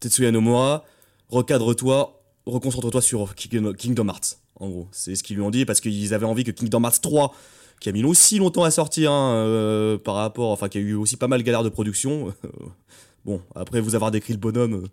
Tetsuya 0.00 0.30
Nomura, 0.32 0.84
recadre-toi, 1.28 2.20
reconcentre-toi 2.46 3.00
sur 3.02 3.34
King- 3.34 3.74
Kingdom 3.74 4.08
Hearts. 4.08 4.38
En 4.60 4.68
gros, 4.68 4.88
c'est 4.90 5.14
ce 5.14 5.22
qu'ils 5.22 5.36
lui 5.36 5.42
ont 5.42 5.50
dit 5.50 5.64
parce 5.64 5.80
qu'ils 5.80 6.14
avaient 6.14 6.26
envie 6.26 6.44
que 6.44 6.50
Kingdom 6.50 6.82
Hearts 6.84 7.00
3, 7.00 7.32
qui 7.80 7.88
a 7.88 7.92
mis 7.92 8.02
aussi 8.04 8.38
longtemps 8.38 8.64
à 8.64 8.70
sortir 8.72 9.12
hein, 9.12 9.34
euh, 9.34 9.98
par 9.98 10.16
rapport. 10.16 10.50
Enfin, 10.50 10.68
qui 10.68 10.78
a 10.78 10.80
eu 10.80 10.94
aussi 10.94 11.16
pas 11.16 11.28
mal 11.28 11.38
de 11.40 11.44
galères 11.44 11.62
de 11.62 11.68
production. 11.68 12.34
bon, 13.24 13.40
après 13.54 13.80
vous 13.80 13.94
avoir 13.94 14.10
décrit 14.10 14.32
le 14.32 14.38
bonhomme. 14.40 14.74
euh, 14.74 14.88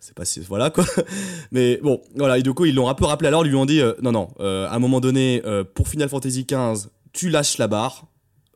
c'est 0.00 0.14
pas 0.14 0.24
si- 0.24 0.40
voilà 0.40 0.70
quoi. 0.70 0.84
Mais 1.52 1.78
bon 1.82 2.00
voilà 2.16 2.38
et 2.38 2.42
du 2.42 2.52
coup 2.54 2.64
ils 2.66 2.74
l'ont 2.74 2.88
un 2.88 2.94
peu 2.94 3.04
rappelé 3.04 3.28
alors 3.28 3.44
ils 3.44 3.48
lui 3.50 3.56
ont 3.56 3.66
dit 3.66 3.80
euh, 3.80 3.94
non 4.02 4.12
non 4.12 4.28
euh, 4.40 4.66
à 4.68 4.74
un 4.74 4.78
moment 4.78 5.00
donné 5.00 5.42
euh, 5.44 5.64
pour 5.64 5.88
Final 5.88 6.08
Fantasy 6.08 6.44
XV 6.44 6.88
tu 7.12 7.30
lâches 7.30 7.58
la 7.58 7.66
barre 7.68 8.06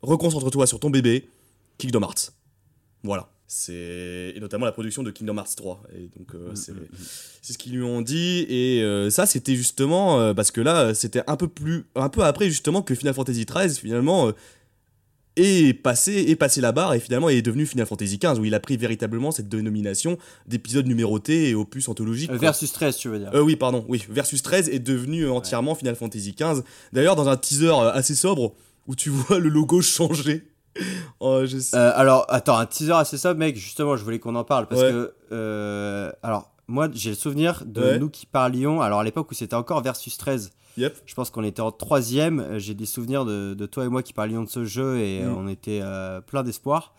reconcentre-toi 0.03 0.67
sur 0.67 0.79
ton 0.81 0.91
bébé 0.91 1.29
Kingdom 1.79 2.03
Hearts. 2.03 2.33
Voilà. 3.03 3.29
C'est 3.49 4.33
et 4.35 4.41
notamment 4.41 4.65
la 4.65 4.73
production 4.73 5.03
de 5.03 5.11
Kingdom 5.11 5.37
Hearts 5.37 5.57
3 5.57 5.83
et 5.95 6.09
donc 6.17 6.35
euh, 6.35 6.55
c'est 6.55 6.73
c'est 7.43 7.53
ce 7.53 7.59
qu'ils 7.59 7.73
lui 7.77 7.83
ont 7.83 8.01
dit. 8.01 8.47
Et 8.49 8.83
euh, 8.83 9.11
ça 9.11 9.27
c'était 9.27 9.57
justement 9.57 10.19
euh, 10.21 10.33
parce 10.33 10.51
que 10.51 10.61
là 10.63 10.95
c'était 10.95 11.23
un 11.27 11.37
peu 11.37 11.49
plus 11.49 11.85
un 11.95 12.09
peu 12.09 12.23
après 12.25 12.49
justement 12.49 12.81
que 12.83 12.95
Final 12.95 13.13
Fantasy 13.15 13.45
XIII 13.45 13.75
finalement 13.75 14.31
est 15.37 15.73
passé 15.75 16.27
est 16.29 16.37
passé 16.37 16.61
la 16.61 16.73
barre 16.73 16.93
et 16.95 17.01
finalement 17.01 17.29
est 17.29 17.41
devenu 17.43 17.65
Final 17.67 17.87
Fantasy 17.87 18.19
XV 18.19 18.39
où 18.39 18.45
il 18.45 18.55
a 18.55 18.61
pris 18.61 18.77
véritablement 18.77 19.31
cette 19.31 19.49
dénomination 19.49 20.19
d'épisode 20.47 20.87
numéroté 20.87 21.49
et 21.49 21.55
opus 21.55 21.89
anthologique 21.89 22.31
Euh, 22.31 22.37
versus 22.37 22.71
13, 22.73 22.97
tu 22.97 23.09
veux 23.09 23.19
dire. 23.19 23.31
Euh, 23.35 23.41
oui, 23.41 23.57
pardon, 23.57 23.85
oui. 23.89 24.05
Versus 24.11 24.43
13 24.43 24.69
est 24.69 24.79
devenu 24.79 25.29
entièrement 25.29 25.75
Final 25.75 25.97
Fantasy 25.97 26.35
XV. 26.39 26.63
D'ailleurs, 26.93 27.17
dans 27.17 27.29
un 27.29 27.37
teaser 27.37 27.69
euh, 27.71 27.91
assez 27.93 28.15
sobre, 28.15 28.53
où 28.87 28.95
tu 28.95 29.09
vois 29.11 29.39
le 29.39 29.49
logo 29.49 29.81
changer. 29.81 30.43
Oh, 31.21 31.43
je 31.47 31.59
sais. 31.59 31.77
Euh, 31.77 31.93
alors, 31.95 32.27
attends, 32.29 32.57
un 32.59 32.67
teaser 32.67 32.93
assez 32.93 33.17
ça, 33.19 33.33
mec. 33.35 33.57
Justement, 33.57 33.97
je 33.97 34.05
voulais 34.05 34.19
qu'on 34.19 34.35
en 34.35 34.45
parle 34.45 34.67
parce 34.69 34.83
Ouais. 34.83 34.91
que. 34.91 36.13
alors, 36.23 36.51
moi, 36.69 36.89
j'ai 36.95 37.11
le 37.11 37.17
souvenir 37.17 37.63
de 37.67 37.83
Ouais. 37.83 37.99
nous 37.99 38.09
qui 38.09 38.27
parlions. 38.27 38.81
Alors, 38.81 39.01
à 39.01 39.05
l'époque 39.05 39.31
où 39.31 39.35
c'était 39.35 39.55
encore 39.57 39.83
Versus 39.83 40.17
13, 40.17 40.51
Yep. 40.79 40.97
je 41.07 41.15
pense 41.15 41.31
qu'on 41.31 41.45
était 41.45 41.61
en 41.61 41.71
troisième. 41.73 42.41
euh, 42.41 42.59
J'ai 42.59 42.75
des 42.75 42.87
souvenirs 42.87 43.25
de, 43.25 43.55
de 43.55 43.67
toi 43.67 43.85
et 43.85 43.89
moi 43.89 44.03
qui 44.03 44.13
parlions 44.13 44.43
de 44.43 44.49
ce 44.49 44.65
jeu 44.65 44.99
et 45.01 45.21
Mm. 45.21 45.25
euh, 45.29 45.35
on 45.37 45.49
était 45.49 45.81
euh, 45.83 46.21
plein 46.21 46.43
d'espoir. 46.43 46.95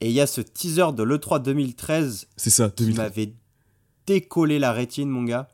Et 0.00 0.06
il 0.08 0.12
y 0.12 0.20
a 0.20 0.26
ce 0.26 0.40
teaser 0.40 0.92
de 0.96 1.02
l'E3 1.02 1.40
2013 1.42 2.26
C'est 2.36 2.50
ça, 2.50 2.68
qui 2.70 2.84
2013. 2.84 2.96
m'avait 3.04 3.32
décollé 4.06 4.58
la 4.58 4.72
rétine, 4.72 5.08
mon 5.08 5.22
gars. 5.24 5.48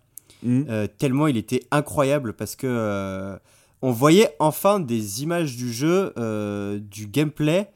Euh, 0.47 0.87
tellement 0.99 1.27
il 1.27 1.37
était 1.37 1.65
incroyable 1.73 2.33
parce 2.33 2.55
que 2.57 2.67
euh, 2.69 3.37
on 3.83 3.91
voyait 3.91 4.35
enfin 4.39 4.79
des 4.81 5.23
images 5.23 5.57
du 5.57 5.73
jeu, 5.73 6.13
du 6.81 7.07
gameplay. 7.09 7.69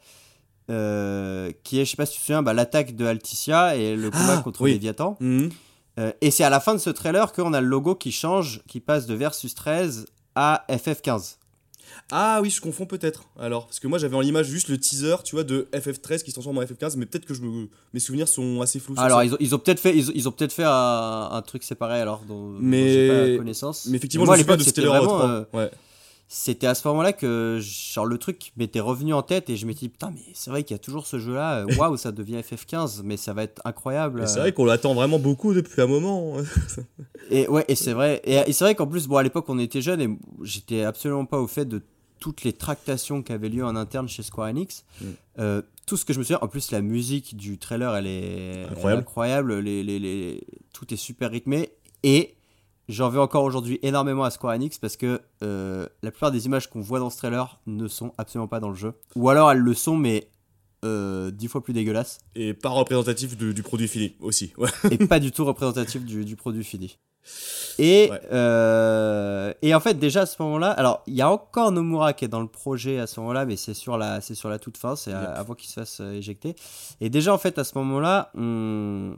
qui 0.69 0.73
est, 0.73 1.85
je 1.85 1.91
sais 1.91 1.97
pas 1.97 2.07
si 2.07 2.15
tu 2.15 2.21
te 2.21 2.25
souviens, 2.27 2.43
bah, 2.43 2.53
l'attaque 2.55 2.97
de 2.97 3.05
Alticia 3.05 3.77
et 3.77 3.97
le 3.97 4.11
combat 4.11 4.37
Ah, 4.39 4.43
contre 4.43 4.63
oui. 4.63 4.73
Léviathan. 4.73 5.17
Mhm. 5.21 5.51
Euh, 5.99 6.13
et 6.21 6.31
c'est 6.31 6.45
à 6.45 6.51
la 6.51 6.61
fin 6.61 6.73
de 6.75 6.79
ce 6.79 6.91
trailer 6.91 7.33
qu'on 7.33 7.53
a 7.53 7.61
le 7.61 7.67
logo 7.67 7.95
qui 7.95 8.13
change, 8.13 8.63
qui 8.67 8.81
passe 8.81 9.07
de 9.07 9.15
Versus 9.15 9.55
13 9.55 10.07
à 10.35 10.65
FF15. 10.71 11.37
Ah 12.11 12.41
oui, 12.43 12.49
je 12.49 12.61
confonds 12.61 12.87
peut-être. 12.87 13.25
Alors, 13.39 13.67
parce 13.67 13.79
que 13.79 13.87
moi 13.87 13.99
j'avais 13.99 14.17
en 14.17 14.21
l'image 14.21 14.47
juste 14.47 14.69
le 14.69 14.79
teaser, 14.79 15.17
tu 15.25 15.35
vois, 15.35 15.45
de 15.45 15.69
FF13 15.75 16.23
qui 16.23 16.31
se 16.31 16.35
transforme 16.35 16.57
en 16.59 16.63
FF15, 16.63 16.97
mais 16.97 17.05
peut-être 17.05 17.27
que 17.27 17.35
je 17.35 17.43
me... 17.43 17.69
mes 17.93 18.01
souvenirs 18.01 18.29
sont 18.29 18.63
assez 18.63 18.79
flous. 18.81 18.95
Alors 18.97 19.23
ils 19.23 19.35
ont, 19.35 19.37
ils 19.41 19.55
ont 19.55 19.59
peut-être 19.59 19.81
fait, 19.81 19.95
ils 19.97 20.09
ont, 20.09 20.13
ils 20.15 20.29
ont 20.29 20.33
peut-être 20.33 20.53
fait 20.53 20.65
un, 20.65 21.29
un 21.31 21.43
truc 21.43 21.63
séparé 21.63 22.01
alors 22.01 22.21
dont, 22.27 22.53
dont 22.53 22.57
Mais- 22.61 22.93
j'ai 22.93 23.33
pas 23.35 23.39
connaissance. 23.39 23.87
Mais 23.91 23.99
effectivement, 23.99 24.25
moi, 24.25 24.35
à 24.35 24.39
je 24.39 24.43
me 24.43 24.47
souviens 24.49 24.57
de 24.57 24.63
Stellar 24.71 24.97
vraiment, 25.03 25.19
3. 25.19 25.29
euh, 25.31 25.45
Ouais. 25.53 25.71
C'était 26.35 26.67
à 26.67 26.75
ce 26.75 26.89
moment-là 26.89 27.13
que 27.13 27.59
genre 27.61 28.07
le 28.07 28.17
truc 28.17 28.53
m'était 28.57 28.81
revenu 28.81 29.13
en 29.13 29.21
tête 29.21 29.51
et 29.51 29.57
je 29.57 29.67
m'étais 29.67 29.81
dit 29.81 29.89
putain 29.91 30.11
mais 30.13 30.23
c'est 30.33 30.49
vrai 30.49 30.63
qu'il 30.65 30.75
y 30.75 30.77
a 30.77 30.79
toujours 30.79 31.07
ce 31.07 31.19
jeu 31.19 31.35
là 31.35 31.67
waouh 31.79 31.99
ça 31.99 32.11
devient 32.11 32.37
FF15 32.39 33.03
mais 33.05 33.19
ça 33.19 33.35
va 33.35 33.43
être 33.43 33.61
incroyable 33.67 34.27
c'est 34.27 34.39
euh. 34.39 34.41
vrai 34.43 34.53
qu'on 34.53 34.65
l'attend 34.65 34.95
vraiment 34.95 35.19
beaucoup 35.19 35.53
depuis 35.53 35.79
un 35.83 35.87
moment. 35.87 36.37
et 37.31 37.47
ouais 37.49 37.67
et 37.69 37.75
c'est 37.75 37.93
vrai 37.93 38.23
et, 38.25 38.37
et 38.49 38.53
c'est 38.55 38.65
vrai 38.65 38.75
qu'en 38.75 38.87
plus 38.87 39.07
bon 39.09 39.17
à 39.19 39.23
l'époque 39.23 39.45
on 39.49 39.59
était 39.59 39.83
jeunes 39.83 40.01
et 40.01 40.09
j'étais 40.43 40.85
absolument 40.85 41.27
pas 41.27 41.39
au 41.39 41.47
fait 41.47 41.67
de 41.67 41.83
toutes 42.19 42.45
les 42.45 42.53
tractations 42.55 43.21
qui 43.23 43.33
avaient 43.33 43.49
lieu 43.51 43.65
en 43.65 43.77
interne 43.77 44.09
chez 44.09 44.23
Square 44.23 44.49
Enix 44.49 44.85
Mm. 45.01 45.07
Euh, 45.39 45.63
tout 45.87 45.97
ce 45.97 46.05
que 46.05 46.13
je 46.13 46.19
me 46.19 46.25
souviens 46.25 46.39
en 46.43 46.49
plus 46.49 46.71
la 46.71 46.81
musique 46.83 47.37
du 47.37 47.59
trailer 47.59 47.95
elle 47.97 48.07
est 48.07 48.11
elle 48.11 48.61
est 48.61 48.69
Incroyable. 48.71 49.01
incroyable 49.01 49.59
les, 49.61 49.83
les, 49.83 49.99
les- 49.99 50.47
tout 50.73 50.93
est 50.95 50.97
super 50.99 51.31
rythmé 51.31 51.71
et 52.03 52.35
J'en 52.89 53.09
veux 53.09 53.21
encore 53.21 53.45
aujourd'hui 53.45 53.79
énormément 53.83 54.25
à 54.25 54.31
Square 54.31 54.55
Enix 54.55 54.79
parce 54.79 54.97
que 54.97 55.21
euh, 55.43 55.87
la 56.03 56.11
plupart 56.11 56.33
des 56.33 56.47
images 56.47 56.69
qu'on 56.69 56.81
voit 56.81 56.99
dans 56.99 57.11
ce 57.11 57.17
trailer 57.19 57.61
ne 57.67 57.87
sont 57.89 58.13
absolument 58.19 58.49
pas 58.49 58.61
dans 58.61 58.69
le 58.71 58.75
jeu. 58.75 58.95
Ou 59.17 59.31
alors 59.31 59.51
elles 59.53 59.59
le 59.59 59.75
sont, 59.75 59.97
mais 59.97 60.29
euh, 60.85 61.31
dix 61.31 61.47
fois 61.47 61.63
plus 61.63 61.73
dégueulasses. 61.73 62.19
Et 62.35 62.55
pas 62.55 62.71
représentatif 62.71 63.37
de- 63.37 63.53
du 63.53 63.63
produit 63.63 63.87
fini 63.89 64.17
aussi. 64.21 64.53
Ouais. 64.59 64.69
et 64.91 64.99
pas 64.99 65.21
du 65.21 65.31
tout 65.31 65.45
représentatif 65.45 66.05
du, 66.05 66.25
du 66.25 66.35
produit 66.37 66.65
fini. 66.65 66.99
Et, 67.79 68.09
Ouais. 68.11 68.21
euh, 68.33 69.53
et 69.63 69.75
en 69.77 69.81
fait, 69.81 69.95
déjà 69.95 70.23
à 70.23 70.27
ce 70.27 70.43
moment-là, 70.43 70.73
alors 70.73 71.05
il 71.07 71.15
y 71.15 71.23
a 71.23 71.31
encore 71.31 71.71
Nomura 71.71 72.13
qui 72.15 72.25
est 72.25 72.29
dans 72.29 72.41
le 72.41 72.49
projet 72.49 72.99
à 72.99 73.07
ce 73.07 73.21
moment-là, 73.21 73.47
mais 73.47 73.55
c'est 73.57 73.75
sur 73.75 73.97
la, 73.97 74.21
sur 74.21 74.49
la 74.49 74.59
toute 74.59 74.77
fin, 74.77 74.97
c'est 74.97 75.13
Yep. 75.13 75.21
avant 75.37 75.55
qu'il 75.55 75.69
se 75.69 75.75
fasse 75.75 76.01
éjecter. 76.01 76.57
Et 77.01 77.11
déjà 77.11 77.33
en 77.33 77.39
fait, 77.39 77.59
à 77.59 77.65
ce 77.65 77.79
moment-là, 77.79 78.33
on, 78.35 79.15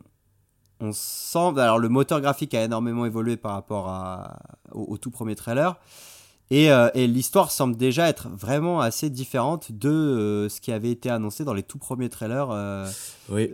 on 0.81 0.93
sent. 0.93 1.59
Alors 1.59 1.79
le 1.79 1.89
moteur 1.89 2.20
graphique 2.20 2.55
a 2.55 2.62
énormément 2.64 3.07
évolué 3.07 3.37
par 3.37 3.53
rapport 3.53 3.89
à, 3.89 4.39
au, 4.72 4.83
au 4.95 4.99
tout 4.99 5.11
premier 5.11 5.35
trailer. 5.35 5.77
Et, 6.51 6.70
euh, 6.70 6.91
et 6.93 7.07
l'histoire 7.07 7.51
semble 7.51 7.75
déjà 7.75 8.07
être 8.09 8.29
vraiment 8.29 8.81
assez 8.83 9.09
différente 9.09 9.72
de 9.72 9.89
euh, 9.89 10.49
ce 10.51 10.61
qui 10.61 10.72
avait 10.72 10.91
été 10.91 11.09
annoncé 11.09 11.43
dans 11.43 11.55
les 11.55 11.62
tout 11.62 11.79
premiers 11.79 12.11
trailers. 12.11 12.49
euh, 12.51 12.87
Oui. 13.31 13.51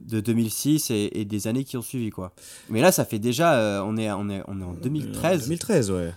de 0.00 0.20
2006 0.20 0.90
et, 0.90 1.10
et 1.12 1.24
des 1.26 1.46
années 1.46 1.64
qui 1.64 1.76
ont 1.76 1.82
suivi 1.82 2.08
quoi. 2.08 2.32
Mais 2.70 2.80
là 2.80 2.90
ça 2.90 3.04
fait 3.04 3.18
déjà 3.18 3.82
on 3.84 3.98
est 3.98 4.10
on 4.10 4.30
est 4.30 4.42
on 4.48 4.60
est 4.60 4.64
en 4.64 4.72
2013. 4.72 5.42
2013, 5.44 5.90
ouais. 5.90 6.14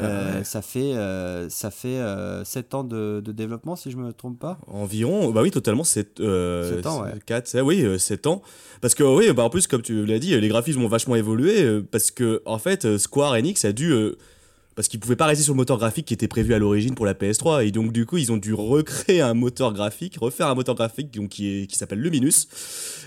Euh, 0.00 0.38
Ouais. 0.38 0.44
ça 0.44 0.62
fait 0.62 0.94
euh, 0.94 1.48
ça 1.50 1.70
fait 1.70 2.00
7 2.44 2.74
ans 2.74 2.82
de, 2.84 3.20
de 3.22 3.32
développement 3.32 3.76
si 3.76 3.90
je 3.90 3.96
me 3.98 4.12
trompe 4.12 4.38
pas. 4.38 4.58
Environ, 4.66 5.30
bah 5.30 5.42
oui, 5.42 5.50
totalement, 5.50 5.84
7 5.84 6.20
euh, 6.20 6.76
Sept 6.76 6.86
ans, 6.86 7.02
ouais. 7.02 7.10
4, 7.26 7.60
oui, 7.60 7.98
7 8.00 8.26
ans. 8.26 8.42
Parce 8.80 8.94
que, 8.94 9.02
oui, 9.02 9.30
bah 9.32 9.44
en 9.44 9.50
plus, 9.50 9.66
comme 9.66 9.82
tu 9.82 10.04
l'as 10.06 10.18
dit, 10.18 10.38
les 10.40 10.48
graphismes 10.48 10.82
ont 10.82 10.88
vachement 10.88 11.14
évolué. 11.16 11.62
euh, 11.62 11.82
parce 11.88 12.10
que, 12.10 12.42
en 12.46 12.58
fait, 12.58 12.84
euh, 12.84 12.98
Square 12.98 13.32
Enix 13.34 13.64
a 13.64 13.72
dû. 13.72 13.92
Parce 14.74 14.88
qu'ils 14.88 15.00
pouvaient 15.00 15.16
pas 15.16 15.26
rester 15.26 15.44
sur 15.44 15.54
le 15.54 15.58
moteur 15.58 15.78
graphique 15.78 16.06
qui 16.06 16.14
était 16.14 16.28
prévu 16.28 16.54
à 16.54 16.58
l'origine 16.58 16.94
pour 16.94 17.06
la 17.06 17.14
PS3. 17.14 17.66
Et 17.66 17.70
donc, 17.70 17.92
du 17.92 18.06
coup, 18.06 18.16
ils 18.16 18.32
ont 18.32 18.36
dû 18.36 18.54
recréer 18.54 19.20
un 19.20 19.34
moteur 19.34 19.72
graphique, 19.72 20.16
refaire 20.20 20.48
un 20.48 20.54
moteur 20.54 20.74
graphique 20.74 21.12
donc, 21.12 21.30
qui, 21.30 21.62
est, 21.62 21.66
qui 21.66 21.76
s'appelle 21.76 22.00
Luminous. 22.00 22.46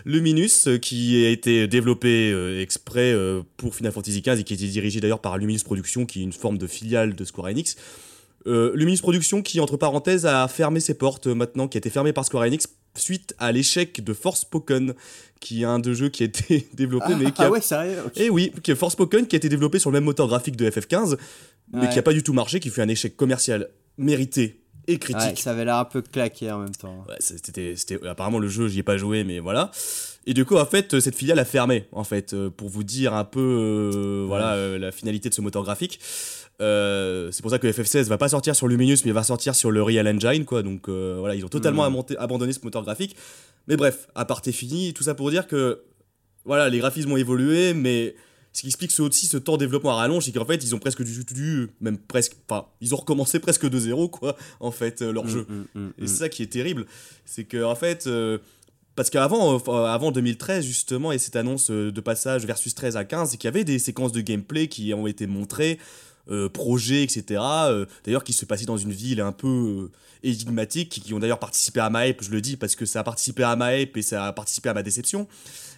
Luminous, 0.06 0.68
euh, 0.68 0.78
qui 0.78 1.26
a 1.26 1.30
été 1.30 1.68
développé 1.68 2.32
euh, 2.32 2.62
exprès 2.62 3.12
euh, 3.12 3.42
pour 3.58 3.76
Final 3.76 3.92
Fantasy 3.92 4.22
XV 4.22 4.40
et 4.40 4.44
qui 4.44 4.54
a 4.54 4.56
été 4.56 4.68
dirigé 4.68 5.00
d'ailleurs 5.00 5.22
par 5.22 5.38
Luminous 5.38 5.64
Productions, 5.64 6.06
qui 6.06 6.22
est 6.22 6.24
une 6.24 6.34
forme 6.34 6.58
de 6.58 6.68
filiale 6.68 7.16
de 7.16 7.26
Square 7.26 7.48
Enix. 7.48 7.76
Luminous 8.48 9.00
Productions 9.00 9.42
qui, 9.42 9.60
entre 9.60 9.76
parenthèses, 9.76 10.28
a 10.28 10.48
fermé 10.48 10.80
ses 10.80 10.94
portes 10.94 11.26
maintenant, 11.26 11.68
qui 11.68 11.78
a 11.78 11.80
été 11.80 11.90
fermé 11.90 12.14
par 12.14 12.26
Square 12.26 12.44
Enix 12.44 12.68
suite 13.00 13.36
à 13.40 13.52
l'échec 13.52 14.04
de 14.04 14.14
Forspoken, 14.14 14.94
qui 15.40 15.62
est 15.62 15.66
un 15.66 15.80
de 15.80 15.94
jeux 15.94 16.10
qui 16.10 16.24
a 16.24 16.26
été 16.28 16.68
développé, 16.74 17.16
mais 17.16 17.32
qui 17.32 17.42
a... 17.42 17.46
ah 17.46 17.52
ouais 17.52 17.62
sérieux? 17.62 17.98
ok. 18.06 18.14
Eh 18.16 18.30
oui, 18.30 18.52
qui 18.64 18.72
est 18.72 18.76
Forspoken, 18.76 19.28
qui 19.28 19.36
a 19.36 19.38
été 19.38 19.50
développé 19.50 19.80
sur 19.80 19.92
le 19.92 19.96
même 19.96 20.06
moteur 20.06 20.28
graphique 20.28 20.56
de 20.56 20.70
FF15, 20.70 21.18
mais 21.76 21.90
qui 21.90 22.00
a 22.00 22.02
pas 22.04 22.14
du 22.14 22.24
tout 22.24 22.34
marché, 22.34 22.60
qui 22.60 22.70
fut 22.70 22.82
un 22.82 22.88
échec 22.88 23.16
commercial 23.16 23.70
mérité 23.98 24.62
et 24.88 24.94
Ouais, 24.94 25.00
critique. 25.00 25.40
ça 25.40 25.52
avait 25.52 25.66
l'air 25.66 25.78
un 25.78 25.86
peu 25.86 26.02
claqué 26.02 26.52
en 26.52 26.60
même 26.60 26.76
temps. 26.76 27.04
Ouais, 27.10 27.16
c'était, 27.20 27.74
c'était 27.76 28.06
apparemment 28.08 28.38
le 28.40 28.48
jeu, 28.48 28.68
j'y 28.68 28.80
ai 28.80 28.84
pas 28.84 28.98
joué, 28.98 29.24
mais 29.24 29.40
voilà. 29.40 29.72
Et 30.28 30.34
du 30.36 30.46
coup, 30.46 30.58
en 30.58 30.66
fait, 30.66 31.00
cette 31.00 31.16
filiale 31.16 31.40
a 31.40 31.46
fermé, 31.46 31.86
en 31.92 32.04
fait, 32.04 32.34
euh, 32.34 32.50
pour 32.50 32.70
vous 32.70 32.84
dire 32.84 33.14
un 33.14 33.24
peu, 33.26 33.40
euh, 33.40 34.26
voilà, 34.28 34.54
euh, 34.54 34.78
la 34.78 34.92
finalité 34.92 35.30
de 35.30 35.34
ce 35.34 35.42
moteur 35.42 35.64
graphique. 35.64 36.00
Euh, 36.62 37.30
c'est 37.32 37.42
pour 37.42 37.52
ça 37.52 37.60
que 37.60 37.68
FF16 37.68 38.04
va 38.08 38.18
pas 38.18 38.30
sortir 38.30 38.56
sur 38.56 38.68
Luminous, 38.68 38.98
mais 39.06 39.12
va 39.12 39.24
sortir 39.24 39.56
sur 39.56 39.72
le 39.72 39.82
Real 39.84 40.08
Engine, 40.08 40.46
quoi. 40.46 40.62
Donc 40.64 40.88
euh, 40.88 41.18
voilà, 41.20 41.36
ils 41.36 41.44
ont 41.46 41.50
totalement 41.50 41.84
amonté- 41.84 42.16
abandonné 42.18 42.54
ce 42.54 42.60
moteur 42.64 42.84
graphique. 42.84 43.16
Mais 43.68 43.76
bref, 43.78 44.08
à 44.16 44.26
part 44.26 44.42
fini, 44.44 44.94
tout 44.94 45.04
ça 45.04 45.16
pour 45.16 45.30
dire 45.32 45.48
que, 45.48 45.82
voilà, 46.46 46.70
les 46.70 46.78
graphismes 46.80 47.12
ont 47.12 47.18
évolué, 47.18 47.74
mais 47.74 48.16
ce 48.56 48.62
qui 48.62 48.68
explique 48.68 48.92
ce- 48.92 49.02
aussi 49.02 49.28
ce 49.28 49.38
temps 49.38 49.54
de 49.54 49.60
développement 49.60 49.92
à 49.92 49.96
rallonge, 49.96 50.24
c'est 50.26 50.32
qu'en 50.32 50.46
fait, 50.46 50.64
ils 50.64 50.74
ont 50.74 50.80
presque 50.80 51.04
du, 51.04 51.24
du- 51.26 51.68
même 51.82 51.98
presque, 51.98 52.34
enfin, 52.50 52.66
ils 52.82 52.94
ont 52.94 52.98
recommencé 52.98 53.40
presque 53.40 53.68
de 53.70 53.78
zéro, 53.80 54.08
quoi, 54.08 54.36
en 54.60 54.72
fait, 54.72 55.02
euh, 55.02 55.12
leur 55.12 55.26
Mm, 55.26 55.30
jeu. 55.30 55.46
mm, 55.50 55.80
mm, 55.82 55.90
Et 56.02 56.08
c'est 56.08 56.16
ça 56.16 56.30
qui 56.30 56.42
est 56.44 56.48
terrible, 56.52 56.86
c'est 57.26 57.44
que 57.44 57.64
en 57.64 57.76
fait, 57.76 58.08
euh, 58.08 58.38
parce 58.96 59.10
qu'avant, 59.10 59.60
euh, 59.68 59.86
avant 59.86 60.12
2013 60.12 60.64
justement, 60.66 61.12
et 61.12 61.18
cette 61.18 61.36
annonce 61.36 61.70
euh, 61.70 61.92
de 61.92 62.02
passage 62.02 62.46
versus 62.46 62.74
13 62.74 62.96
à 62.96 63.04
15, 63.04 63.32
c'est 63.32 63.38
qu'il 63.38 63.48
y 63.48 63.54
avait 63.54 63.66
des 63.66 63.78
séquences 63.78 64.14
de 64.14 64.22
gameplay 64.22 64.68
qui 64.68 64.94
ont 64.94 65.06
été 65.08 65.28
montrées. 65.28 65.78
euh, 66.32 66.50
projet, 66.50 67.04
etc. 67.04 67.40
euh, 67.70 67.86
d'ailleurs, 68.04 68.24
qui 68.24 68.34
se 68.34 68.46
passait 68.46 68.66
dans 68.66 68.78
une 68.78 68.92
ville 68.92 69.22
un 69.22 69.32
peu 69.32 69.48
euh, 69.48 69.92
énigmatique, 70.24 70.90
qui, 70.90 71.00
qui 71.02 71.14
ont 71.14 71.20
d'ailleurs 71.20 71.38
participé 71.38 71.82
à 71.82 71.92
ma 71.92 72.08
hype, 72.08 72.24
je 72.24 72.32
le 72.32 72.42
dis 72.42 72.58
parce 72.58 72.76
que 72.76 72.84
ça 72.88 73.02
a 73.02 73.04
participé 73.04 73.44
à 73.44 73.56
ma 73.56 73.78
hype 73.78 73.96
et 73.96 74.02
ça 74.02 74.26
a 74.26 74.34
participé 74.34 74.70
à 74.70 74.74
ma 74.74 74.82
déception. 74.82 75.28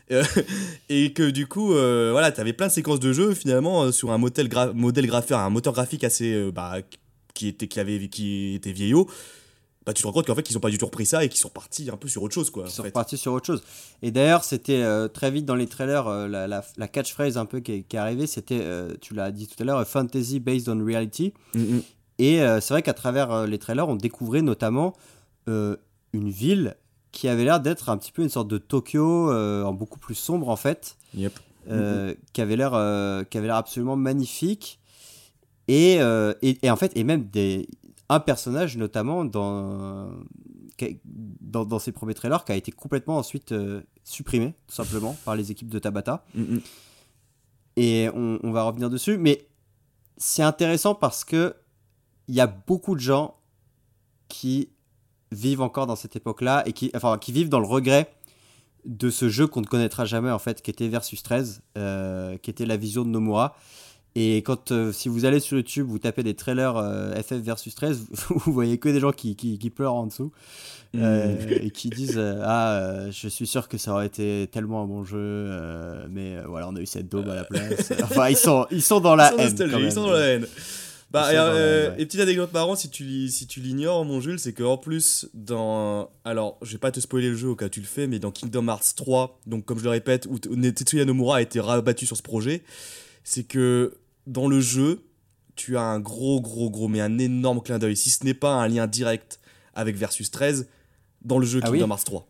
Et 0.89 1.13
que 1.13 1.29
du 1.29 1.47
coup, 1.47 1.73
euh, 1.73 2.09
voilà, 2.11 2.31
t'avais 2.31 2.53
plein 2.53 2.67
de 2.67 2.71
séquences 2.71 2.99
de 2.99 3.11
jeu 3.13 3.33
finalement 3.33 3.83
euh, 3.83 3.91
sur 3.91 4.11
un 4.11 4.17
modèle, 4.17 4.47
gra- 4.47 4.73
modèle 4.73 5.07
graphique, 5.07 5.31
un 5.33 5.49
moteur 5.49 5.73
graphique 5.73 6.03
assez, 6.03 6.33
euh, 6.33 6.51
bah, 6.51 6.75
qui 7.33 7.47
était, 7.49 7.67
qui 7.67 7.79
avait, 7.79 8.07
qui 8.07 8.55
était 8.55 8.71
vieillot. 8.71 9.07
Bah, 9.85 9.93
tu 9.93 10.01
te 10.01 10.07
rends 10.07 10.13
compte 10.13 10.27
qu'en 10.27 10.35
fait, 10.35 10.49
ils 10.49 10.57
ont 10.57 10.61
pas 10.61 10.69
du 10.69 10.77
tout 10.77 10.85
repris 10.85 11.05
ça 11.05 11.23
et 11.23 11.29
qu'ils 11.29 11.39
sont 11.39 11.49
partis 11.49 11.89
un 11.89 11.95
peu 11.95 12.07
sur 12.09 12.21
autre 12.23 12.33
chose, 12.33 12.49
quoi. 12.49 12.63
Ils 12.65 12.67
en 12.67 12.71
sont 12.71 12.83
fait. 12.83 12.89
repartis 12.89 13.17
sur 13.17 13.31
autre 13.33 13.45
chose. 13.45 13.63
Et 14.01 14.11
d'ailleurs, 14.11 14.43
c'était 14.43 14.81
euh, 14.83 15.07
très 15.07 15.31
vite 15.31 15.45
dans 15.45 15.55
les 15.55 15.67
trailers, 15.67 16.07
euh, 16.07 16.27
la, 16.27 16.45
la, 16.47 16.63
la 16.77 16.87
catchphrase 16.89 17.37
un 17.37 17.45
peu 17.45 17.61
qui 17.61 17.71
est, 17.71 17.81
qui 17.83 17.95
est 17.95 17.99
arrivée, 17.99 18.27
c'était, 18.27 18.59
euh, 18.61 18.93
tu 18.99 19.13
l'as 19.13 19.31
dit 19.31 19.47
tout 19.47 19.55
à 19.61 19.65
l'heure, 19.65 19.87
fantasy 19.87 20.39
based 20.41 20.67
on 20.67 20.83
reality. 20.85 21.33
Mm, 21.53 21.59
mm. 21.59 21.81
Et 22.19 22.39
c'est 22.39 22.73
vrai 22.73 22.81
qu'à 22.81 22.95
travers 22.95 23.45
les 23.45 23.59
trailers, 23.59 23.87
on 23.87 23.95
découvrait 23.95 24.41
notamment 24.41 24.95
une 25.45 25.77
ville 26.13 26.75
qui 27.11 27.27
avait 27.27 27.43
l'air 27.43 27.59
d'être 27.59 27.89
un 27.89 27.97
petit 27.97 28.11
peu 28.11 28.21
une 28.21 28.29
sorte 28.29 28.47
de 28.47 28.57
Tokyo, 28.57 29.31
euh, 29.31 29.63
en 29.63 29.73
beaucoup 29.73 29.99
plus 29.99 30.15
sombre 30.15 30.49
en 30.49 30.55
fait, 30.55 30.97
Yep. 31.13 31.33
euh, 31.69 32.13
qui 32.33 32.41
avait 32.41 32.55
l'air 32.55 32.73
euh, 32.73 33.23
qui 33.23 33.37
avait 33.37 33.47
l'air 33.47 33.55
absolument 33.55 33.95
magnifique. 33.95 34.79
Et, 35.67 35.95
et, 36.41 36.57
et 36.61 36.71
en 36.71 36.75
fait, 36.77 36.95
et 36.95 37.03
même 37.03 37.25
des, 37.25 37.67
un 38.09 38.19
personnage 38.21 38.77
notamment 38.77 39.25
dans, 39.25 40.09
dans, 41.41 41.65
dans 41.65 41.79
ses 41.79 41.91
premiers 41.91 42.13
trailers 42.13 42.45
qui 42.45 42.51
a 42.51 42.55
été 42.55 42.71
complètement 42.71 43.17
ensuite 43.17 43.51
euh, 43.51 43.81
supprimé, 44.03 44.53
tout 44.67 44.75
simplement, 44.75 45.17
par 45.25 45.35
les 45.35 45.51
équipes 45.51 45.69
de 45.69 45.79
Tabata. 45.79 46.23
Mm, 46.35 46.41
mm. 46.55 46.61
Et 47.75 48.09
on, 48.13 48.39
on 48.43 48.51
va 48.51 48.63
revenir 48.63 48.89
dessus. 48.89 49.17
Mais 49.17 49.47
c'est 50.15 50.43
intéressant 50.43 50.95
parce 50.95 51.25
que 51.25 51.55
il 52.29 52.35
y 52.35 52.41
a 52.41 52.47
beaucoup 52.47 52.95
de 52.95 52.99
gens 53.01 53.35
qui 54.29 54.69
vivent 55.31 55.61
encore 55.61 55.87
dans 55.87 55.95
cette 55.95 56.15
époque-là 56.15 56.63
et 56.65 56.73
qui, 56.73 56.91
enfin, 56.95 57.17
qui 57.17 57.31
vivent 57.31 57.49
dans 57.49 57.59
le 57.59 57.67
regret 57.67 58.11
de 58.85 59.09
ce 59.09 59.27
jeu 59.29 59.47
qu'on 59.47 59.61
ne 59.61 59.65
connaîtra 59.65 60.05
jamais 60.05 60.31
en 60.31 60.39
fait, 60.39 60.61
qui 60.61 60.71
était 60.71 60.87
Versus 60.87 61.21
13, 61.21 61.61
euh, 61.77 62.37
qui 62.37 62.49
était 62.49 62.65
la 62.65 62.77
vision 62.77 63.03
de 63.03 63.09
Nomura. 63.09 63.55
Et 64.15 64.37
quand, 64.37 64.71
euh, 64.71 64.91
si 64.91 65.09
vous 65.09 65.25
allez 65.25 65.39
sur 65.39 65.57
YouTube, 65.57 65.85
vous 65.87 65.99
tapez 65.99 66.23
des 66.23 66.33
trailers 66.33 66.75
euh, 66.75 67.13
FF 67.21 67.35
versus 67.35 67.75
13, 67.75 68.07
vous, 68.29 68.51
voyez 68.51 68.79
que 68.79 68.89
des 68.89 68.99
gens 68.99 69.11
qui, 69.11 69.35
qui, 69.35 69.59
qui 69.59 69.69
pleurent 69.69 69.93
en 69.93 70.07
dessous 70.07 70.31
euh, 70.95 71.35
et 71.49 71.69
qui 71.69 71.89
disent 71.89 72.17
euh, 72.17 72.41
Ah, 72.43 72.71
euh, 72.71 73.11
je 73.11 73.27
suis 73.27 73.45
sûr 73.45 73.67
que 73.67 73.77
ça 73.77 73.93
aurait 73.93 74.07
été 74.07 74.49
tellement 74.51 74.83
un 74.83 74.87
bon 74.87 75.03
jeu, 75.03 75.17
euh, 75.19 76.07
mais 76.09 76.37
euh, 76.37 76.43
voilà, 76.47 76.67
on 76.69 76.75
a 76.75 76.81
eu 76.81 76.85
cette 76.85 77.09
daube 77.09 77.29
à 77.29 77.35
la 77.35 77.43
place. 77.43 77.93
enfin, 78.03 78.29
ils 78.29 78.37
sont, 78.37 78.65
ils 78.71 78.81
sont 78.81 78.99
dans 78.99 79.15
la 79.15 79.31
Ils 79.37 79.61
haine. 79.61 79.71
ils 79.79 79.91
sont 79.91 80.03
dans 80.03 80.11
la 80.11 80.25
haine. 80.25 80.47
Bah, 81.09 81.31
et, 81.31 81.37
euh, 81.37 81.89
ouais. 81.91 82.01
et 82.01 82.05
petite 82.05 82.19
anecdote 82.19 82.51
marrante, 82.51 82.79
si 82.79 82.89
tu, 82.89 83.29
si 83.29 83.47
tu 83.47 83.61
l'ignores, 83.61 84.03
mon 84.03 84.19
Jules, 84.19 84.39
c'est 84.39 84.51
qu'en 84.51 84.77
plus, 84.77 85.29
dans. 85.33 86.09
Alors, 86.25 86.57
je 86.61 86.73
vais 86.73 86.77
pas 86.77 86.91
te 86.91 86.99
spoiler 86.99 87.29
le 87.29 87.35
jeu 87.35 87.47
au 87.47 87.55
cas 87.55 87.67
où 87.67 87.69
tu 87.69 87.79
le 87.79 87.85
fais, 87.85 88.07
mais 88.07 88.19
dans 88.19 88.31
Kingdom 88.31 88.67
Hearts 88.67 88.93
3, 88.95 89.39
donc 89.47 89.63
comme 89.65 89.79
je 89.79 89.85
le 89.85 89.89
répète, 89.89 90.27
où 90.29 90.37
Tetsuya 90.37 91.05
Nomura 91.05 91.37
a 91.37 91.41
été 91.41 91.61
rabattu 91.61 92.05
sur 92.05 92.17
ce 92.17 92.21
projet, 92.21 92.63
c'est 93.23 93.43
que 93.43 93.97
dans 94.25 94.49
le 94.49 94.59
jeu, 94.59 95.01
tu 95.55 95.77
as 95.77 95.81
un 95.81 95.99
gros, 95.99 96.41
gros, 96.41 96.69
gros, 96.69 96.89
mais 96.89 96.99
un 96.99 97.17
énorme 97.17 97.61
clin 97.61 97.79
d'œil, 97.79 97.95
si 97.95 98.09
ce 98.09 98.25
n'est 98.25 98.33
pas 98.33 98.53
un 98.53 98.67
lien 98.67 98.85
direct 98.85 99.39
avec 99.73 99.95
Versus 99.95 100.29
13, 100.29 100.67
dans 101.23 101.39
le 101.39 101.45
jeu 101.45 101.61
Ah 101.63 101.71
oui 101.71 101.79
Kingdom 101.79 101.93
Hearts 101.93 102.03
3. 102.03 102.27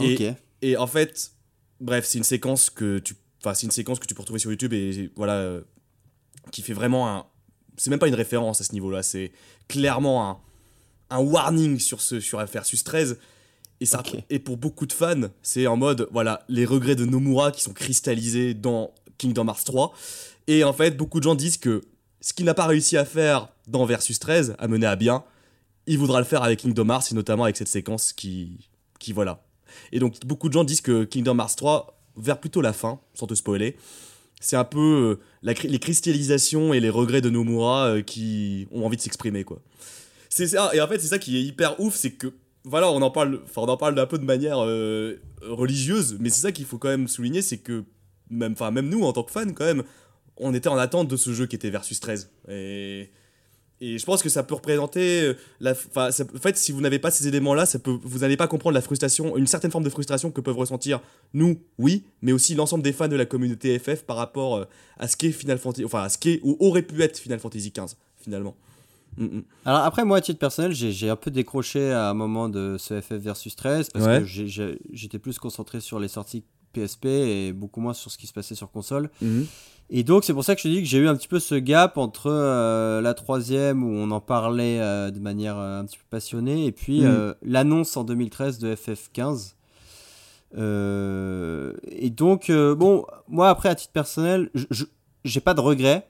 Et, 0.00 0.14
Ok. 0.14 0.36
et 0.62 0.76
en 0.76 0.86
fait, 0.86 1.32
bref, 1.80 2.04
c'est 2.06 2.18
une 2.18 2.24
séquence 2.24 2.70
que 2.70 3.00
tu, 3.00 3.14
enfin, 3.40 3.54
c'est 3.54 3.66
une 3.66 3.72
séquence 3.72 3.98
que 3.98 4.06
tu 4.06 4.14
peux 4.14 4.20
retrouver 4.22 4.38
sur 4.38 4.50
YouTube 4.50 4.72
et 4.72 5.10
voilà, 5.16 5.34
euh, 5.34 5.62
qui 6.52 6.62
fait 6.62 6.72
vraiment 6.72 7.08
un, 7.08 7.26
c'est 7.76 7.90
même 7.90 7.98
pas 7.98 8.08
une 8.08 8.14
référence 8.14 8.60
à 8.60 8.64
ce 8.64 8.72
niveau-là, 8.72 9.02
c'est 9.02 9.32
clairement 9.68 10.28
un, 10.28 10.38
un 11.10 11.20
warning 11.20 11.78
sur 11.78 12.00
ce, 12.00 12.20
sur 12.20 12.44
Versus 12.44 12.84
13. 12.84 13.18
Et 13.80 13.86
ça, 13.86 14.02
et 14.30 14.38
pour 14.38 14.56
beaucoup 14.56 14.86
de 14.86 14.92
fans, 14.92 15.28
c'est 15.42 15.66
en 15.66 15.76
mode, 15.76 16.06
voilà, 16.12 16.44
les 16.48 16.64
regrets 16.64 16.94
de 16.94 17.04
Nomura 17.04 17.50
qui 17.50 17.62
sont 17.62 17.72
cristallisés 17.72 18.54
dans 18.54 18.92
Kingdom 19.18 19.48
Hearts 19.48 19.64
3. 19.64 19.92
Et 20.46 20.62
en 20.62 20.72
fait, 20.72 20.96
beaucoup 20.96 21.18
de 21.18 21.24
gens 21.24 21.34
disent 21.34 21.56
que 21.56 21.82
ce 22.20 22.32
qu'il 22.32 22.44
n'a 22.44 22.54
pas 22.54 22.66
réussi 22.66 22.96
à 22.96 23.04
faire 23.04 23.48
dans 23.66 23.84
Versus 23.84 24.20
13, 24.20 24.54
à 24.58 24.68
mener 24.68 24.86
à 24.86 24.94
bien, 24.94 25.24
il 25.86 25.98
voudra 25.98 26.20
le 26.20 26.24
faire 26.24 26.44
avec 26.44 26.60
Kingdom 26.60 26.88
Hearts 26.90 27.10
et 27.10 27.14
notamment 27.14 27.44
avec 27.44 27.56
cette 27.56 27.68
séquence 27.68 28.12
qui, 28.12 28.68
qui 29.00 29.12
voilà. 29.12 29.42
Et 29.90 29.98
donc 29.98 30.14
beaucoup 30.24 30.48
de 30.48 30.52
gens 30.52 30.64
disent 30.64 30.80
que 30.80 31.04
Kingdom 31.04 31.38
Hearts 31.38 31.56
3, 31.56 31.98
vers 32.16 32.38
plutôt 32.38 32.60
la 32.60 32.72
fin, 32.72 33.00
sans 33.14 33.26
te 33.26 33.34
spoiler, 33.34 33.76
c'est 34.42 34.56
un 34.56 34.64
peu 34.64 35.18
euh, 35.44 35.54
les 35.70 35.78
cristallisations 35.78 36.74
et 36.74 36.80
les 36.80 36.90
regrets 36.90 37.20
de 37.20 37.30
Nomura 37.30 37.86
euh, 37.86 38.02
qui 38.02 38.66
ont 38.72 38.84
envie 38.84 38.96
de 38.96 39.02
s'exprimer 39.02 39.44
quoi. 39.44 39.60
C'est 40.28 40.48
ça 40.48 40.70
et 40.74 40.80
en 40.80 40.88
fait 40.88 40.98
c'est 40.98 41.08
ça 41.08 41.18
qui 41.18 41.38
est 41.38 41.42
hyper 41.42 41.78
ouf, 41.80 41.94
c'est 41.94 42.10
que 42.10 42.32
voilà 42.64 42.90
on 42.90 43.00
en 43.00 43.10
parle, 43.10 43.40
enfin 43.44 43.62
on 43.62 43.68
en 43.68 43.76
parle 43.76 43.94
d'un 43.94 44.06
peu 44.06 44.18
de 44.18 44.24
manière 44.24 44.58
euh, 44.58 45.16
religieuse, 45.42 46.16
mais 46.20 46.28
c'est 46.28 46.42
ça 46.42 46.52
qu'il 46.52 46.66
faut 46.66 46.78
quand 46.78 46.88
même 46.88 47.08
souligner, 47.08 47.40
c'est 47.40 47.58
que 47.58 47.84
même, 48.30 48.54
même 48.72 48.88
nous 48.88 49.02
en 49.02 49.12
tant 49.12 49.22
que 49.22 49.30
fans 49.30 49.52
quand 49.52 49.64
même, 49.64 49.84
on 50.36 50.52
était 50.54 50.68
en 50.68 50.78
attente 50.78 51.08
de 51.08 51.16
ce 51.16 51.32
jeu 51.32 51.46
qui 51.46 51.56
était 51.56 51.70
Versus 51.70 52.00
13 52.00 52.30
et 52.48 53.10
et 53.84 53.98
je 53.98 54.04
pense 54.06 54.22
que 54.22 54.28
ça 54.28 54.42
peut 54.44 54.54
représenter 54.54 55.22
euh, 55.22 55.34
la, 55.60 55.74
ça- 55.74 56.08
en 56.34 56.38
fait, 56.38 56.56
si 56.56 56.70
vous 56.72 56.80
n'avez 56.80 56.98
pas 56.98 57.10
ces 57.10 57.26
éléments-là, 57.26 57.66
ça 57.66 57.78
peut, 57.78 57.98
vous 58.02 58.20
n'allez 58.20 58.36
pas 58.36 58.46
comprendre 58.46 58.74
la 58.74 58.80
frustration, 58.80 59.36
une 59.36 59.46
certaine 59.46 59.70
forme 59.70 59.84
de 59.84 59.90
frustration 59.90 60.30
que 60.30 60.40
peuvent 60.40 60.56
ressentir 60.56 61.00
nous, 61.34 61.60
oui, 61.78 62.04
mais 62.22 62.32
aussi 62.32 62.54
l'ensemble 62.54 62.84
des 62.84 62.92
fans 62.92 63.08
de 63.08 63.16
la 63.16 63.26
communauté 63.26 63.78
FF 63.78 64.04
par 64.04 64.16
rapport 64.16 64.56
euh, 64.56 64.64
à 64.98 65.08
ce 65.08 65.16
qu'est 65.16 65.32
Final 65.32 65.58
Fantasy, 65.58 65.84
enfin 65.84 66.02
à 66.04 66.08
ce 66.08 66.18
qu'est 66.18 66.40
ou 66.44 66.56
aurait 66.60 66.82
pu 66.82 67.02
être 67.02 67.18
Final 67.18 67.40
Fantasy 67.40 67.72
XV 67.76 67.96
finalement. 68.22 68.54
Mm, 69.18 69.24
mm. 69.24 69.42
Alors 69.66 69.80
après, 69.80 70.04
moi, 70.04 70.18
à 70.18 70.20
titre 70.20 70.38
personnel, 70.38 70.72
j'ai 70.72 70.92
j'ai 70.92 71.10
un 71.10 71.16
peu 71.16 71.30
décroché 71.30 71.90
à 71.92 72.08
un 72.08 72.14
moment 72.14 72.48
de 72.48 72.76
ce 72.78 73.00
FF 73.00 73.12
versus 73.16 73.54
13 73.56 73.90
parce 73.90 74.06
Ouais. 74.06 74.20
que 74.22 74.26
j'étais 74.92 75.18
plus 75.18 75.38
concentré 75.38 75.80
sur 75.80 75.98
les 75.98 76.08
sorties 76.08 76.44
PSP 76.72 77.04
et 77.06 77.52
beaucoup 77.52 77.80
moins 77.82 77.92
sur 77.92 78.10
ce 78.10 78.16
qui 78.16 78.26
se 78.26 78.32
passait 78.32 78.54
sur 78.54 78.70
console. 78.70 79.10
Mhm. 79.20 79.46
Et 79.90 80.04
donc, 80.04 80.24
c'est 80.24 80.32
pour 80.32 80.42
ça 80.44 80.54
que 80.54 80.60
je 80.62 80.68
te 80.68 80.72
dis 80.72 80.80
que 80.82 80.88
j'ai 80.88 80.98
eu 80.98 81.08
un 81.08 81.14
petit 81.16 81.28
peu 81.28 81.38
ce 81.38 81.54
gap 81.54 81.98
entre 81.98 82.28
euh, 82.30 83.00
la 83.02 83.12
troisième 83.14 83.84
où 83.84 83.88
on 83.90 84.10
en 84.10 84.20
parlait 84.20 84.80
euh, 84.80 85.10
de 85.10 85.18
manière 85.18 85.58
euh, 85.58 85.80
un 85.80 85.84
petit 85.84 85.98
peu 85.98 86.04
passionnée 86.08 86.64
et 86.66 86.72
puis 86.72 87.04
euh, 87.04 87.34
l'annonce 87.42 87.96
en 87.98 88.04
2013 88.04 88.58
de 88.58 88.74
FF15. 88.74 89.52
Euh, 90.56 91.72
et 91.90 92.10
donc, 92.10 92.50
bon, 92.50 93.04
moi, 93.28 93.48
après, 93.48 93.68
à 93.68 93.74
titre 93.74 93.92
personnel, 93.92 94.50
je- 94.54 94.84
j'ai 95.24 95.40
pas 95.40 95.54
de 95.54 95.60
regret 95.60 96.06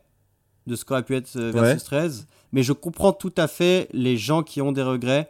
de 0.66 0.76
ce 0.76 0.84
qu'aurait 0.84 1.02
pu 1.02 1.16
être 1.16 1.30
Versus 1.38 1.74
Ouais. 1.74 1.76
13, 1.84 2.26
mais 2.52 2.62
je 2.62 2.72
comprends 2.72 3.12
tout 3.12 3.32
à 3.36 3.48
fait 3.48 3.88
les 3.92 4.16
gens 4.16 4.42
qui 4.42 4.60
ont 4.62 4.72
des 4.72 4.82
regrets. 4.82 5.28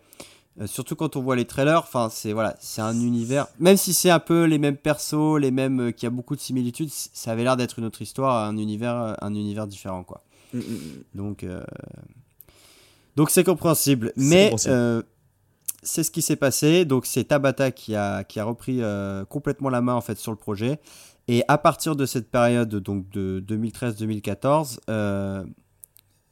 Euh, 0.60 0.66
surtout 0.66 0.96
quand 0.96 1.16
on 1.16 1.22
voit 1.22 1.36
les 1.36 1.46
trailers, 1.46 1.78
enfin 1.78 2.08
c'est 2.10 2.32
voilà, 2.32 2.56
c'est 2.60 2.82
un 2.82 2.98
univers. 3.00 3.46
Même 3.58 3.76
si 3.76 3.94
c'est 3.94 4.10
un 4.10 4.18
peu 4.18 4.44
les 4.44 4.58
mêmes 4.58 4.76
persos, 4.76 5.38
les 5.38 5.50
mêmes, 5.50 5.88
euh, 5.88 5.90
qui 5.92 6.06
a 6.06 6.10
beaucoup 6.10 6.36
de 6.36 6.40
similitudes, 6.40 6.90
ça 6.90 7.32
avait 7.32 7.42
l'air 7.42 7.56
d'être 7.56 7.78
une 7.78 7.84
autre 7.86 8.02
histoire, 8.02 8.44
un 8.46 8.56
univers, 8.58 8.96
euh, 8.96 9.14
un 9.22 9.34
univers 9.34 9.66
différent 9.66 10.04
quoi. 10.04 10.22
Mm, 10.52 10.58
mm. 10.58 11.04
Donc, 11.14 11.44
euh, 11.44 11.62
donc 13.16 13.30
c'est 13.30 13.44
compréhensible. 13.44 14.12
Mais 14.16 14.52
c'est 15.84 16.04
ce 16.04 16.12
qui 16.12 16.22
s'est 16.22 16.36
passé. 16.36 16.84
Donc 16.84 17.06
c'est 17.06 17.24
Tabata 17.24 17.72
qui 17.72 17.96
a, 17.96 18.22
qui 18.22 18.38
a 18.38 18.44
repris 18.44 18.80
complètement 19.28 19.68
la 19.68 19.80
main 19.80 19.94
en 19.94 20.00
fait 20.00 20.16
sur 20.18 20.30
le 20.30 20.38
projet. 20.38 20.78
Et 21.28 21.44
à 21.48 21.58
partir 21.58 21.96
de 21.96 22.04
cette 22.04 22.30
période, 22.30 22.74
donc 22.74 23.08
de 23.10 23.42
2013-2014, 23.46 24.80
euh, 24.90 25.44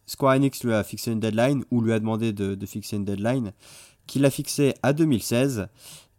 Square 0.06 0.34
Enix 0.34 0.64
lui 0.64 0.72
a 0.72 0.82
fixé 0.82 1.12
une 1.12 1.20
deadline 1.20 1.64
ou 1.70 1.80
lui 1.80 1.92
a 1.92 2.00
demandé 2.00 2.32
de, 2.32 2.54
de 2.56 2.66
fixer 2.66 2.96
une 2.96 3.04
deadline 3.04 3.52
qu'il 4.06 4.24
a 4.24 4.30
fixé 4.30 4.74
à 4.82 4.92
2016. 4.92 5.68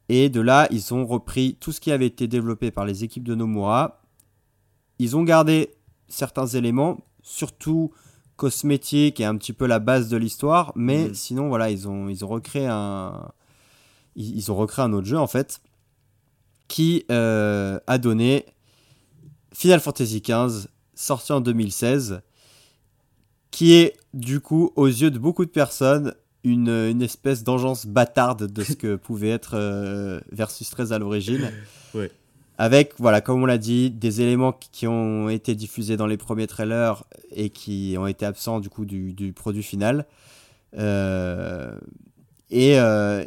Et 0.09 0.29
de 0.29 0.41
là, 0.41 0.67
ils 0.71 0.93
ont 0.93 1.05
repris 1.05 1.55
tout 1.59 1.71
ce 1.71 1.79
qui 1.79 1.91
avait 1.91 2.07
été 2.07 2.27
développé 2.27 2.71
par 2.71 2.85
les 2.85 3.03
équipes 3.03 3.23
de 3.23 3.35
Nomura. 3.35 4.01
Ils 4.99 5.15
ont 5.15 5.23
gardé 5.23 5.71
certains 6.09 6.47
éléments, 6.47 6.99
surtout 7.23 7.91
cosmétiques 8.35 9.19
et 9.19 9.25
un 9.25 9.37
petit 9.37 9.53
peu 9.53 9.67
la 9.67 9.79
base 9.79 10.09
de 10.09 10.17
l'histoire, 10.17 10.73
mais 10.75 11.07
Mhm. 11.09 11.13
sinon 11.13 11.47
voilà, 11.47 11.69
ils 11.69 11.87
ont 11.87 12.09
ils 12.09 12.25
ont 12.25 12.27
recréé 12.27 12.65
un 12.67 13.31
ils, 14.15 14.35
ils 14.35 14.51
ont 14.51 14.55
recréé 14.55 14.83
un 14.83 14.93
autre 14.93 15.07
jeu 15.07 15.17
en 15.17 15.27
fait 15.27 15.61
qui 16.67 17.05
euh, 17.11 17.79
a 17.87 17.97
donné 17.97 18.45
Final 19.53 19.79
Fantasy 19.79 20.21
XV 20.21 20.67
sorti 20.95 21.31
en 21.33 21.39
2016 21.41 22.21
qui 23.51 23.73
est 23.73 23.95
du 24.13 24.39
coup 24.39 24.71
aux 24.75 24.87
yeux 24.87 25.11
de 25.11 25.19
beaucoup 25.19 25.45
de 25.45 25.51
personnes 25.51 26.13
une, 26.43 26.69
une 26.69 27.01
espèce 27.01 27.43
d'engeance 27.43 27.85
bâtarde 27.85 28.47
de 28.51 28.63
ce 28.63 28.73
que 28.73 28.95
pouvait 29.07 29.29
être 29.29 29.51
euh, 29.55 30.19
Versus 30.31 30.69
13 30.69 30.93
à 30.93 30.99
l'origine. 30.99 31.51
Ouais. 31.93 32.11
Avec, 32.57 32.93
voilà, 32.99 33.21
comme 33.21 33.41
on 33.41 33.45
l'a 33.45 33.57
dit, 33.57 33.89
des 33.89 34.21
éléments 34.21 34.51
qui- 34.53 34.85
ont 34.87 35.29
été 35.29 35.55
diffusés 35.55 35.97
dans 35.97 36.05
les 36.05 36.17
premiers 36.17 36.47
trailers 36.47 37.03
et 37.31 37.49
qui 37.49 37.95
ont 37.97 38.05
été 38.07 38.25
absents 38.25 38.59
du 38.59 38.69
coup 38.69 38.85
du, 38.85 39.13
du 39.13 39.33
produit 39.33 39.63
final. 39.63 40.05
Euh, 40.77 41.75
et 42.49 42.79
euh, 42.79 43.23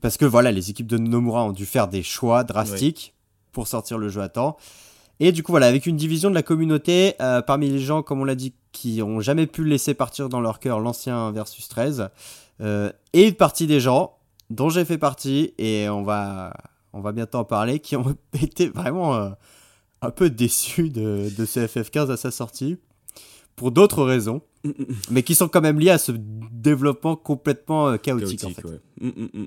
parce 0.00 0.16
que 0.16 0.24
voilà, 0.24 0.52
les 0.52 0.70
équipes 0.70 0.86
de 0.86 0.96
Nomura 0.98 1.44
ont 1.44 1.52
dû 1.52 1.66
faire 1.66 1.88
des 1.88 2.02
choix 2.02 2.44
drastiques 2.44 3.14
pour 3.52 3.66
sortir 3.66 3.98
le 3.98 4.08
jeu 4.08 4.22
à 4.22 4.28
temps. 4.28 4.56
Et 5.18 5.32
du 5.32 5.42
coup, 5.42 5.52
voilà, 5.52 5.66
avec 5.66 5.84
une 5.86 5.96
division 5.96 6.30
de 6.30 6.34
la 6.34 6.42
communauté, 6.42 7.14
euh, 7.20 7.42
parmi 7.42 7.68
les 7.68 7.80
gens, 7.80 8.02
comme 8.02 8.20
on 8.20 8.24
l'a 8.24 8.34
dit, 8.36 8.54
qui 8.72 9.02
ont 9.02 9.20
jamais 9.20 9.46
pu 9.46 9.64
laisser 9.64 9.92
partir 9.92 10.28
dans 10.30 10.40
leur 10.40 10.60
cœur 10.60 10.80
l'ancien 10.80 11.30
versus 11.32 11.68
13, 11.68 12.08
euh, 12.60 12.90
et 13.12 13.28
une 13.28 13.34
partie 13.34 13.66
des 13.66 13.80
gens, 13.80 14.16
dont 14.50 14.68
j'ai 14.68 14.84
fait 14.84 14.98
partie, 14.98 15.54
et 15.58 15.88
on 15.88 16.02
va, 16.02 16.52
on 16.92 17.00
va 17.00 17.12
bientôt 17.12 17.38
en 17.38 17.44
parler, 17.44 17.78
qui 17.80 17.96
ont 17.96 18.14
été 18.42 18.68
vraiment 18.68 19.14
euh, 19.14 19.30
un 20.02 20.10
peu 20.10 20.30
déçus 20.30 20.90
de, 20.90 21.28
de 21.36 21.44
ce 21.44 21.60
FF15 21.60 22.10
à 22.10 22.16
sa 22.16 22.30
sortie, 22.30 22.78
pour 23.56 23.70
d'autres 23.70 24.04
raisons, 24.04 24.42
mais 25.10 25.22
qui 25.22 25.34
sont 25.34 25.48
quand 25.48 25.60
même 25.60 25.78
liées 25.78 25.90
à 25.90 25.98
ce 25.98 26.12
développement 26.16 27.16
complètement 27.16 27.88
euh, 27.88 27.96
chaotique, 27.96 28.44
en 28.44 28.50
fait. 28.50 28.64
ouais. 28.64 28.80
Mm, 29.00 29.08
mm, 29.08 29.28
mm. 29.42 29.46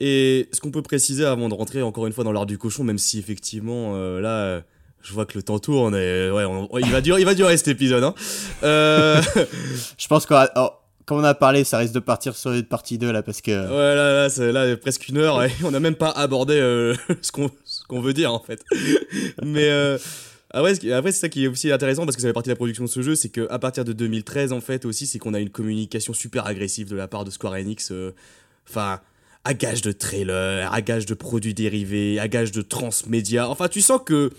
Et 0.00 0.48
ce 0.52 0.60
qu'on 0.60 0.70
peut 0.70 0.82
préciser 0.82 1.24
avant 1.24 1.48
de 1.48 1.54
rentrer 1.54 1.82
encore 1.82 2.06
une 2.06 2.12
fois 2.12 2.22
dans 2.22 2.30
l'art 2.32 2.46
du 2.46 2.56
cochon, 2.56 2.84
même 2.84 2.98
si 2.98 3.18
effectivement 3.18 3.94
euh, 3.96 4.20
là, 4.20 4.30
euh, 4.30 4.60
je 5.02 5.12
vois 5.12 5.26
que 5.26 5.36
le 5.36 5.42
temps 5.42 5.58
tourne 5.58 5.96
et 5.96 6.30
ouais, 6.30 6.44
on- 6.44 6.68
il 6.78 6.88
va 6.90 7.00
durer, 7.00 7.20
il 7.20 7.24
va 7.24 7.34
durer 7.34 7.56
cet 7.56 7.66
épisode. 7.66 8.04
Hein. 8.04 8.14
Euh, 8.62 9.20
Je 9.98 10.06
pense 10.06 10.24
qu'on 10.24 10.46
comme 11.08 11.18
on 11.18 11.24
a 11.24 11.34
parlé, 11.34 11.64
ça 11.64 11.78
risque 11.78 11.94
de 11.94 11.98
partir 12.00 12.36
sur 12.36 12.52
une 12.52 12.62
partie 12.62 12.98
2 12.98 13.10
là, 13.10 13.22
parce 13.22 13.40
que... 13.40 13.50
ouais, 13.50 13.94
là, 13.96 14.12
là, 14.14 14.28
c'est 14.30 14.52
là 14.52 14.76
presque 14.76 15.08
une 15.08 15.16
heure 15.16 15.42
et 15.42 15.50
on 15.64 15.70
n'a 15.70 15.80
même 15.80 15.94
pas 15.96 16.10
abordé 16.10 16.54
euh, 16.54 16.94
ce 17.22 17.32
qu'on 17.32 18.00
veut 18.00 18.12
dire 18.12 18.32
en 18.32 18.40
fait. 18.40 18.62
Mais 19.42 19.68
euh, 19.70 19.98
qui- 20.78 20.92
après 20.92 21.12
c'est 21.12 21.20
ça 21.20 21.28
qui 21.28 21.44
est 21.44 21.48
aussi 21.48 21.72
intéressant 21.72 22.04
parce 22.04 22.14
que 22.16 22.22
ça 22.22 22.28
fait 22.28 22.32
partie 22.34 22.48
de 22.48 22.52
la 22.52 22.56
production 22.56 22.84
de 22.84 22.88
ce 22.88 23.02
jeu, 23.02 23.14
c'est 23.14 23.28
que 23.30 23.46
à 23.50 23.58
partir 23.58 23.84
de 23.84 23.92
2013 23.92 24.52
en 24.52 24.60
fait 24.60 24.84
aussi, 24.84 25.06
c'est 25.06 25.18
qu'on 25.18 25.34
a 25.34 25.40
une 25.40 25.50
communication 25.50 26.12
super 26.12 26.46
agressive 26.46 26.88
de 26.90 26.96
la 26.96 27.08
part 27.08 27.24
de 27.24 27.30
Square 27.30 27.54
Enix. 27.54 27.90
euh, 27.90 28.12
Enfin. 28.68 29.00
à 29.44 29.54
gage 29.54 29.80
de 29.80 29.92
trailers, 29.92 30.70
à 30.72 30.80
gage 30.82 31.06
de 31.06 31.14
produits 31.14 31.54
dérivés, 31.54 32.18
à 32.20 32.28
gage 32.28 32.52
de 32.52 32.60
transmédia. 32.60 33.48
Enfin, 33.48 33.68
tu 33.68 33.80
sens 33.80 34.00
que 34.04 34.30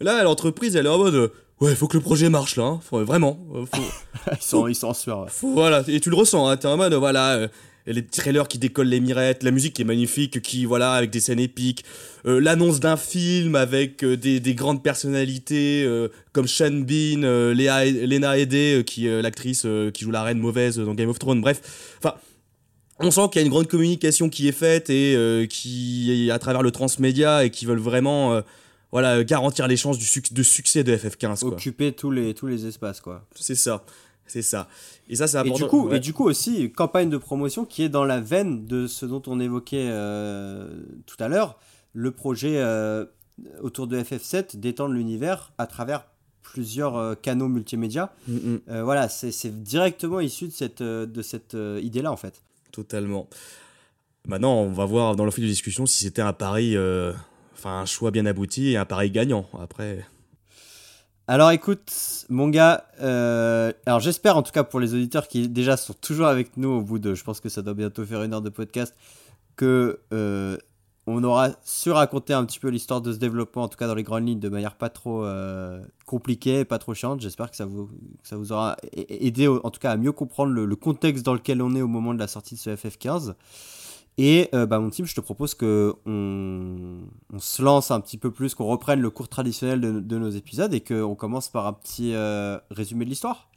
là, 0.00 0.22
l'entreprise, 0.22 0.76
elle 0.76 0.86
est 0.86 0.90
en 0.90 0.98
mode 0.98 1.14
euh, 1.14 1.28
ouais, 1.60 1.74
faut 1.74 1.88
que 1.88 1.96
le 1.96 2.02
projet 2.02 2.28
marche 2.28 2.56
là, 2.56 2.64
hein. 2.64 2.80
Faut- 2.82 3.04
vraiment. 3.04 3.38
euh, 3.54 3.64
Faut, 3.66 3.82
ils, 4.32 4.42
sont, 4.42 4.66
ils 4.68 4.74
sont 4.74 4.88
en 4.88 4.94
sueur. 4.94 5.30
faut- 5.30 5.52
voilà, 5.52 5.82
et 5.88 6.00
tu 6.00 6.10
le 6.10 6.16
ressens, 6.16 6.46
hein, 6.48 6.56
t'es 6.56 6.66
en 6.68 6.76
mode 6.76 6.94
voilà. 6.94 7.34
euh, 7.34 7.48
les 7.88 8.04
trailers 8.04 8.48
qui 8.48 8.58
décollent 8.58 8.88
les 8.88 8.98
mirettes, 8.98 9.44
la 9.44 9.52
musique 9.52 9.74
qui 9.74 9.82
est 9.82 9.84
magnifique, 9.84 10.42
qui 10.42 10.64
voilà 10.64 10.94
avec 10.94 11.10
des 11.10 11.20
scènes 11.20 11.38
épiques, 11.38 11.84
euh, 12.26 12.40
l'annonce 12.40 12.80
d'un 12.80 12.96
film 12.96 13.54
avec 13.54 14.02
euh, 14.02 14.16
des, 14.16 14.40
des 14.40 14.54
grandes 14.56 14.82
personnalités 14.82 15.88
comme 16.32 16.48
Sean 16.48 16.72
Bean, 16.80 17.52
Léa, 17.52 17.84
Lena 17.84 18.36
Headey, 18.38 18.82
qui 18.84 19.06
euh, 19.06 19.22
l'actrice 19.22 19.64
qui 19.94 20.02
joue 20.04 20.10
la 20.10 20.24
reine 20.24 20.38
mauvaise 20.40 20.78
dans 20.78 20.94
Game 20.94 21.08
of 21.10 21.20
Thrones, 21.20 21.40
bref, 21.40 21.60
enfin 21.98 22.14
on 22.98 23.12
sent 23.12 23.28
qu'il 23.30 23.40
y 23.40 23.44
a 23.44 23.46
une 23.46 23.52
grande 23.52 23.68
communication 23.68 24.30
qui 24.30 24.48
est 24.48 24.52
faite 24.52 24.90
et 24.90 25.46
qui 25.48 26.26
est 26.26 26.30
à 26.32 26.38
travers 26.40 26.62
le 26.62 26.70
transmédia 26.72 27.44
et 27.44 27.50
qui 27.50 27.66
veulent 27.66 27.78
vraiment 27.78 28.40
voilà 28.92 29.22
garantir 29.24 29.66
les 29.68 29.76
chances 29.76 29.98
du 29.98 30.04
suc- 30.06 30.32
de 30.32 30.42
succès 30.42 30.84
de 30.84 30.96
FF15 30.96 31.40
quoi. 31.40 31.48
Occuper 31.50 31.92
tous 31.92 32.10
les, 32.10 32.34
tous 32.34 32.46
les 32.46 32.66
espaces, 32.66 33.00
quoi. 33.00 33.24
C'est 33.34 33.54
ça. 33.54 33.84
C'est 34.28 34.42
ça. 34.42 34.68
Et 35.08 35.14
ça 35.16 35.26
c'est 35.28 35.36
Et 35.36 35.40
important. 35.40 35.64
du, 35.64 35.70
coup, 35.70 35.88
ouais. 35.88 35.96
et 35.98 36.00
du 36.00 36.12
coup 36.12 36.24
aussi, 36.24 36.62
une 36.64 36.72
campagne 36.72 37.08
de 37.10 37.16
promotion 37.16 37.64
qui 37.64 37.82
est 37.84 37.88
dans 37.88 38.04
la 38.04 38.20
veine 38.20 38.66
de 38.66 38.86
ce 38.88 39.06
dont 39.06 39.22
on 39.28 39.38
évoquait 39.38 39.86
euh, 39.88 40.68
tout 41.06 41.16
à 41.20 41.28
l'heure, 41.28 41.58
le 41.92 42.10
projet 42.10 42.54
euh, 42.58 43.04
autour 43.62 43.86
de 43.86 43.98
FF7 44.00 44.56
d'étendre 44.58 44.94
l'univers 44.94 45.52
à 45.58 45.66
travers 45.68 46.06
plusieurs 46.42 46.96
euh, 46.96 47.14
canaux 47.14 47.48
multimédia. 47.48 48.12
Mm, 48.26 48.34
mm, 48.34 48.60
Euh, 48.70 48.82
voilà, 48.82 49.08
c'est 49.08 49.62
directement 49.62 50.18
issu 50.20 50.46
de 50.48 50.52
cette, 50.52 50.80
euh, 50.80 51.06
de 51.06 51.22
cette 51.22 51.54
euh, 51.54 51.78
idée-là, 51.82 52.10
en 52.10 52.16
fait. 52.16 52.42
totalement. 52.72 53.28
Maintenant, 54.26 54.54
on 54.60 54.72
va 54.72 54.86
voir 54.86 55.14
dans 55.14 55.24
le 55.24 55.30
fil 55.30 55.44
de 55.44 55.48
discussion 55.48 55.86
si 55.86 56.02
c'était 56.02 56.22
un 56.22 56.32
pari 56.32 56.76
euh, 56.76 57.12
enfin 57.56 57.80
un 57.80 57.86
choix 57.86 58.10
bien 58.10 58.26
abouti 58.26 58.72
et 58.72 58.76
un 58.76 58.84
pari 58.84 59.10
gagnant. 59.10 59.46
Après 59.60 60.04
Alors 61.26 61.50
écoute, 61.50 61.92
mon 62.28 62.48
gars, 62.48 62.84
euh, 63.00 63.72
alors 63.86 64.00
j'espère 64.00 64.36
en 64.36 64.42
tout 64.42 64.52
cas 64.52 64.64
pour 64.64 64.80
les 64.80 64.94
auditeurs 64.94 65.28
qui 65.28 65.48
déjà 65.48 65.76
sont 65.76 65.94
toujours 65.94 66.26
avec 66.26 66.56
nous 66.56 66.68
au 66.68 66.82
bout 66.82 66.98
de, 66.98 67.14
je 67.14 67.24
pense 67.24 67.40
que 67.40 67.48
ça 67.48 67.62
doit 67.62 67.74
bientôt 67.74 68.04
faire 68.04 68.22
une 68.22 68.32
heure 68.32 68.42
de 68.42 68.50
podcast, 68.50 68.94
que 69.56 70.00
euh, 70.12 70.56
on 71.06 71.22
aura 71.22 71.50
su 71.64 71.90
raconter 71.90 72.32
un 72.32 72.44
petit 72.44 72.58
peu 72.58 72.68
l'histoire 72.68 73.00
de 73.00 73.12
ce 73.12 73.18
développement, 73.18 73.62
en 73.62 73.68
tout 73.68 73.76
cas 73.76 73.86
dans 73.86 73.94
les 73.94 74.02
grandes 74.02 74.26
lignes, 74.26 74.40
de 74.40 74.48
manière 74.48 74.74
pas 74.74 74.88
trop 74.88 75.24
euh, 75.24 75.80
compliquée, 76.04 76.64
pas 76.64 76.78
trop 76.78 76.94
chiante. 76.94 77.20
J'espère 77.20 77.50
que 77.50 77.56
ça 77.56 77.64
vous, 77.64 77.88
ça 78.22 78.36
vous 78.36 78.52
aura 78.52 78.76
aidé 78.92 79.46
en 79.48 79.70
tout 79.70 79.80
cas 79.80 79.92
à 79.92 79.96
mieux 79.96 80.12
comprendre 80.12 80.52
le, 80.52 80.64
le 80.64 80.76
contexte 80.76 81.24
dans 81.24 81.34
lequel 81.34 81.62
on 81.62 81.74
est 81.74 81.82
au 81.82 81.88
moment 81.88 82.12
de 82.12 82.18
la 82.18 82.26
sortie 82.26 82.56
de 82.56 82.60
ce 82.60 82.70
FF15. 82.70 83.34
Et 84.18 84.48
euh, 84.54 84.64
bah, 84.64 84.78
mon 84.78 84.88
team, 84.88 85.04
je 85.04 85.14
te 85.14 85.20
propose 85.20 85.54
que 85.54 85.94
on, 86.06 87.00
on 87.32 87.38
se 87.38 87.62
lance 87.62 87.90
un 87.90 88.00
petit 88.00 88.16
peu 88.16 88.30
plus, 88.30 88.54
qu'on 88.54 88.64
reprenne 88.66 89.00
le 89.00 89.10
cours 89.10 89.28
traditionnel 89.28 89.80
de, 89.80 90.00
de 90.00 90.18
nos 90.18 90.30
épisodes 90.30 90.72
et 90.72 90.80
qu'on 90.80 91.14
commence 91.14 91.48
par 91.48 91.66
un 91.66 91.74
petit 91.74 92.14
euh, 92.14 92.58
résumé 92.70 93.04
de 93.04 93.10
l'histoire. 93.10 93.50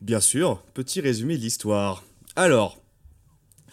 Bien 0.00 0.20
sûr, 0.20 0.62
petit 0.74 1.00
résumé 1.00 1.36
de 1.36 1.42
l'histoire. 1.42 2.02
Alors, 2.36 2.78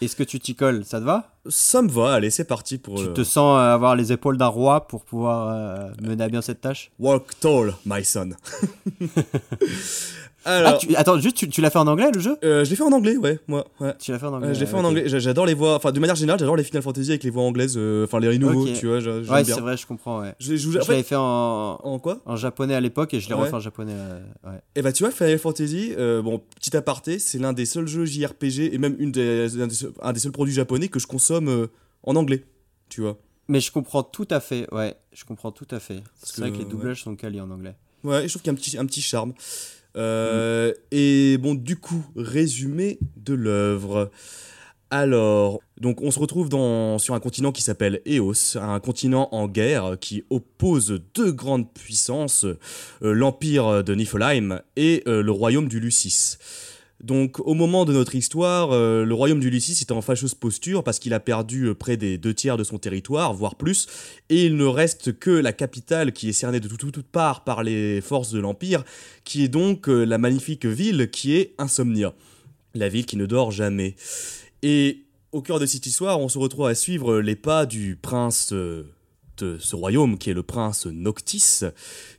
Est-ce 0.02 0.14
que 0.16 0.24
tu 0.24 0.38
t'y 0.38 0.54
colles? 0.54 0.84
Ça 0.84 1.00
te 1.00 1.04
va? 1.04 1.32
Ça 1.48 1.80
me 1.80 1.88
va, 1.88 2.12
allez, 2.14 2.30
c'est 2.30 2.44
parti 2.44 2.76
pour 2.76 2.96
Tu 2.96 3.04
le 3.06 3.14
te 3.14 3.24
sens 3.24 3.56
euh, 3.58 3.72
avoir 3.72 3.96
les 3.96 4.12
épaules 4.12 4.36
d'un 4.36 4.48
roi 4.48 4.88
pour 4.88 5.04
pouvoir 5.04 5.48
euh, 5.48 5.90
mener 6.02 6.24
à 6.24 6.28
bien 6.28 6.42
cette 6.42 6.60
tâche? 6.60 6.90
Walk 6.98 7.38
Tall, 7.40 7.74
my 7.86 8.04
son. 8.04 8.30
Ah, 10.48 10.78
tu- 10.80 10.94
Attends, 10.96 11.18
juste, 11.18 11.36
tu, 11.36 11.48
tu 11.48 11.60
l'as 11.60 11.70
fait 11.70 11.78
en 11.78 11.86
anglais 11.86 12.10
le 12.14 12.20
jeu? 12.20 12.36
Euh, 12.44 12.64
je 12.64 12.70
l'ai 12.70 12.76
fait 12.76 12.82
en 12.84 12.92
anglais, 12.92 13.16
ouais, 13.16 13.40
moi, 13.48 13.66
ouais. 13.80 13.94
Tu 13.98 14.12
l'as 14.12 14.18
fait 14.18 14.26
en 14.26 14.32
anglais 14.34 14.48
Ouais, 14.48 14.54
je 14.54 14.60
l'ai 14.60 14.66
fait 14.66 14.76
en 14.76 14.84
anglais, 14.84 15.08
J'a- 15.08 15.18
j'adore 15.18 15.44
les 15.46 15.54
voix, 15.54 15.74
enfin 15.74 15.90
de 15.92 15.98
manière 15.98 16.14
générale, 16.16 16.38
j'adore 16.38 16.56
les 16.56 16.62
Final 16.64 16.82
Fantasy 16.82 17.10
avec 17.10 17.24
les 17.24 17.30
voix 17.30 17.42
anglaises, 17.42 17.74
euh, 17.76 18.04
enfin 18.04 18.20
les 18.20 18.38
nouveaux, 18.38 18.66
Ok. 18.66 18.72
tu 18.74 18.86
vois, 18.86 18.98
Ouais, 18.98 19.44
c'est 19.44 19.60
vrai, 19.60 19.76
je 19.76 19.86
comprends. 19.86 20.20
Ouais. 20.20 20.34
Je, 20.38 20.54
l'avais 20.78 21.02
fait 21.02 21.16
en, 21.16 21.78
en 21.82 21.98
quoi? 21.98 22.20
en 22.26 22.36
japonais 22.36 22.74
à 22.74 22.80
l'époque 22.80 23.12
et 23.14 23.20
je 23.20 23.28
l'ai 23.28 23.34
Ouais. 23.34 23.42
refait 23.42 23.54
en 23.54 23.60
japonais. 23.60 23.92
euh, 23.94 24.20
ouais. 24.44 24.60
Et 24.76 24.82
bah 24.82 24.92
tu 24.92 25.02
vois, 25.02 25.10
Final 25.12 25.38
Fantasy, 25.38 25.92
euh, 25.98 26.22
bon, 26.22 26.40
petit 26.60 26.76
aparté, 26.76 27.18
c'est 27.18 27.38
l'un 27.38 27.52
des 27.52 27.66
seuls 27.66 27.88
jeux 27.88 28.04
JRPG 28.04 28.72
et 28.72 28.78
même 28.78 28.96
une 28.98 29.12
des, 29.12 29.60
un, 29.60 29.66
des 29.66 29.74
seuls, 29.74 29.92
un 30.00 30.12
des 30.12 30.20
seuls 30.20 30.32
produits 30.32 30.54
japonais 30.54 30.88
que 30.88 30.98
je 31.00 31.06
consomme 31.06 31.48
euh, 31.48 31.66
en 32.04 32.14
anglais, 32.16 32.44
tu 32.88 33.00
vois. 33.00 33.18
Mais 33.48 33.60
je 33.60 33.70
comprends 33.72 34.02
tout 34.02 34.26
à 34.30 34.40
fait, 34.40 34.66
ouais, 34.72 34.94
je 35.12 35.24
comprends 35.24 35.52
tout 35.52 35.68
à 35.70 35.78
fait. 35.80 36.02
C'est 36.22 36.36
que, 36.36 36.40
vrai 36.40 36.50
que 36.50 36.56
les 36.58 36.64
ouais. 36.64 36.70
doublages 36.70 37.02
sont 37.02 37.14
quali 37.16 37.40
en 37.40 37.50
anglais. 37.50 37.74
Ouais, 38.04 38.24
et 38.24 38.28
je 38.28 38.32
trouve 38.32 38.42
qu'il 38.42 38.52
y 38.52 38.54
a 38.54 38.58
un 38.58 38.60
petit, 38.60 38.78
un 38.78 38.86
petit 38.86 39.02
charme. 39.02 39.32
Euh, 39.96 40.72
Et 40.90 41.38
bon, 41.38 41.54
du 41.54 41.76
coup, 41.76 42.04
résumé 42.16 42.98
de 43.16 43.34
l'œuvre. 43.34 44.10
Alors, 44.90 45.60
donc 45.80 46.00
on 46.00 46.12
se 46.12 46.18
retrouve 46.20 46.48
sur 46.98 47.14
un 47.14 47.20
continent 47.20 47.50
qui 47.50 47.62
s'appelle 47.62 48.02
Eos, 48.06 48.56
un 48.56 48.78
continent 48.78 49.28
en 49.32 49.48
guerre 49.48 49.96
qui 50.00 50.24
oppose 50.30 51.02
deux 51.12 51.32
grandes 51.32 51.72
puissances, 51.72 52.44
euh, 52.44 53.12
l'empire 53.12 53.82
de 53.82 53.94
Niflheim 53.94 54.60
et 54.76 55.02
euh, 55.08 55.22
le 55.22 55.32
royaume 55.32 55.66
du 55.66 55.80
Lucis. 55.80 56.38
Donc 57.02 57.40
au 57.40 57.54
moment 57.54 57.84
de 57.84 57.92
notre 57.92 58.14
histoire, 58.14 58.72
euh, 58.72 59.04
le 59.04 59.14
royaume 59.14 59.40
du 59.40 59.50
Lucis 59.50 59.76
est 59.80 59.92
en 59.92 60.00
fâcheuse 60.00 60.34
posture 60.34 60.82
parce 60.82 60.98
qu'il 60.98 61.12
a 61.12 61.20
perdu 61.20 61.64
euh, 61.64 61.74
près 61.74 61.96
des 61.96 62.16
deux 62.16 62.32
tiers 62.32 62.56
de 62.56 62.64
son 62.64 62.78
territoire, 62.78 63.34
voire 63.34 63.56
plus, 63.56 63.86
et 64.30 64.46
il 64.46 64.56
ne 64.56 64.64
reste 64.64 65.18
que 65.18 65.30
la 65.30 65.52
capitale 65.52 66.12
qui 66.12 66.30
est 66.30 66.32
cernée 66.32 66.58
de 66.58 66.68
toutes 66.68 66.92
tout, 66.92 67.02
parts 67.02 67.44
par 67.44 67.62
les 67.62 68.00
forces 68.00 68.30
de 68.30 68.40
l'Empire, 68.40 68.82
qui 69.24 69.44
est 69.44 69.48
donc 69.48 69.88
euh, 69.88 70.04
la 70.04 70.16
magnifique 70.16 70.64
ville 70.64 71.10
qui 71.10 71.36
est 71.36 71.54
Insomnia, 71.58 72.14
la 72.74 72.88
ville 72.88 73.04
qui 73.04 73.18
ne 73.18 73.26
dort 73.26 73.50
jamais. 73.50 73.94
Et 74.62 75.04
au 75.32 75.42
cœur 75.42 75.60
de 75.60 75.66
cette 75.66 75.84
histoire, 75.84 76.18
on 76.18 76.30
se 76.30 76.38
retrouve 76.38 76.66
à 76.66 76.74
suivre 76.74 77.20
les 77.20 77.36
pas 77.36 77.66
du 77.66 77.96
prince 77.96 78.54
ce 79.40 79.76
royaume, 79.76 80.18
qui 80.18 80.30
est 80.30 80.34
le 80.34 80.42
prince 80.42 80.86
Noctis, 80.86 81.60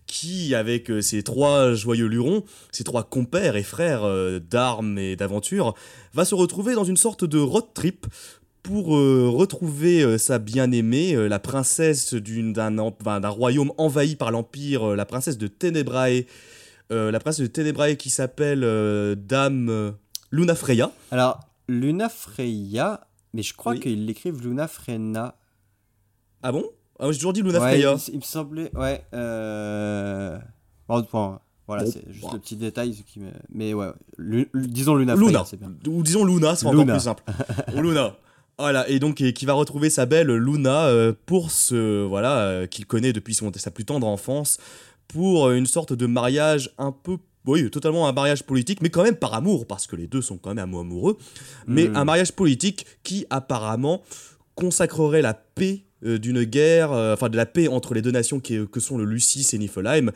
qui, 0.06 0.54
avec 0.56 0.90
euh, 0.90 1.02
ses 1.02 1.24
trois 1.24 1.74
joyeux 1.74 2.08
lurons, 2.08 2.44
ses 2.72 2.84
trois 2.84 3.04
compères 3.04 3.56
et 3.56 3.64
frères 3.64 4.04
euh, 4.04 4.40
d'armes 4.40 4.98
et 4.98 5.16
d'aventure, 5.16 5.74
va 6.14 6.26
se 6.26 6.36
retrouver 6.36 6.74
dans 6.76 6.84
une 6.86 6.98
sorte 6.98 7.26
de 7.26 7.40
road 7.40 7.66
trip 7.74 8.08
pour 8.64 8.96
euh, 8.98 9.30
retrouver 9.30 10.02
euh, 10.04 10.18
sa 10.18 10.40
bien-aimée, 10.40 11.14
euh, 11.16 11.28
la 11.30 11.40
princesse 11.40 12.14
d'un 12.14 12.78
enfin, 12.80 13.20
royaume 13.28 13.72
envahi 13.78 14.16
par 14.16 14.32
l'Empire, 14.32 14.96
la 14.96 15.06
princesse 15.06 15.38
de 15.38 15.48
Ténébrae, 15.48 16.26
euh, 16.92 17.12
la 17.12 17.20
princesse 17.20 17.42
de 17.42 17.48
Ténébrae 17.48 17.96
qui 17.96 18.10
s'appelle 18.10 18.62
Dame 19.18 19.94
Luna 20.32 20.56
Freya. 20.56 20.92
Alors, 21.12 21.40
Luna 21.70 22.08
Freya, 22.10 23.08
mais 23.34 23.44
je 23.44 23.54
crois 23.54 23.74
Oui. 23.74 23.80
qu'ils 23.82 24.06
l'écrivent 24.06 24.42
Luna 24.42 24.68
Frena. 24.68 25.36
Ah 26.44 26.52
bon? 26.52 26.64
Ah, 27.00 27.12
J'ai 27.12 27.18
toujours 27.18 27.34
dit 27.34 27.42
Luna 27.42 27.60
ouais, 27.60 27.72
Freya. 27.74 27.96
il, 28.08 28.14
il 28.14 28.18
me 28.18 28.24
semblait, 28.24 28.72
ouais. 28.76 29.04
Euh... 29.14 30.38
Bon, 30.88 31.06
bon, 31.12 31.38
voilà, 31.68 31.84
Bon, 31.84 31.92
c'est 31.92 32.12
juste 32.12 32.22
bon. 32.26 32.34
le 32.34 32.40
petit 32.40 32.56
détail 32.56 32.92
qui 33.06 33.20
me... 33.20 33.30
Mais 33.54 33.74
ouais, 33.74 33.88
Lu- 34.18 34.50
disons 34.54 34.96
Luna, 34.96 35.16
Luna. 35.16 35.26
Freya, 35.28 35.46
c'est 35.46 35.60
bien. 35.60 35.72
Ou 35.88 36.02
disons 36.04 36.26
Luna, 36.26 36.56
c'est 36.56 36.66
encore 36.66 36.86
plus 36.86 37.00
simple. 37.00 37.24
Luna. 37.76 38.16
Voilà, 38.60 38.90
et 38.90 38.98
donc 39.00 39.22
et 39.22 39.34
qui 39.34 39.46
va 39.46 39.54
retrouver 39.54 39.92
sa 39.92 40.08
belle 40.08 40.32
Luna 40.32 40.86
euh, 40.88 41.14
pour 41.28 41.52
ce 41.52 42.04
voilà 42.06 42.40
euh, 42.40 42.66
qu'il 42.66 42.88
connaît 42.88 43.14
depuis 43.14 43.36
son, 43.36 43.52
sa 43.56 43.70
plus 43.70 43.86
tendre 43.86 44.08
enfance 44.08 44.58
pour 45.08 45.46
euh, 45.46 45.56
une 45.56 45.68
sorte 45.68 45.94
de 45.94 46.08
mariage 46.08 46.72
un 46.80 46.92
peu 46.92 47.18
oui, 47.46 47.70
totalement 47.70 48.08
un 48.10 48.12
mariage 48.14 48.44
politique, 48.44 48.82
mais 48.82 48.90
quand 48.90 49.04
même 49.04 49.16
par 49.16 49.34
amour, 49.34 49.68
parce 49.68 49.88
que 49.88 49.96
les 49.96 50.08
deux 50.08 50.22
sont 50.22 50.38
quand 50.38 50.54
même 50.54 50.74
amoureux, 50.74 51.18
mais 51.66 51.88
Mm. 51.88 51.96
un 51.96 52.04
mariage 52.04 52.32
politique 52.34 52.86
qui 53.04 53.26
apparemment 53.30 54.02
consacrerait 54.56 55.22
la 55.22 55.34
paix 55.34 55.86
d'une 56.02 56.44
guerre, 56.44 56.92
euh, 56.92 57.14
enfin 57.14 57.30
de 57.30 57.38
la 57.38 57.46
paix 57.46 57.68
entre 57.68 57.94
les 57.94 58.02
deux 58.02 58.12
nations 58.12 58.40
qui, 58.40 58.60
que 58.68 58.80
sont 58.80 58.98
le 58.98 59.06
Lucis 59.06 59.48
et 59.54 59.58
Niflheim, 59.58 60.12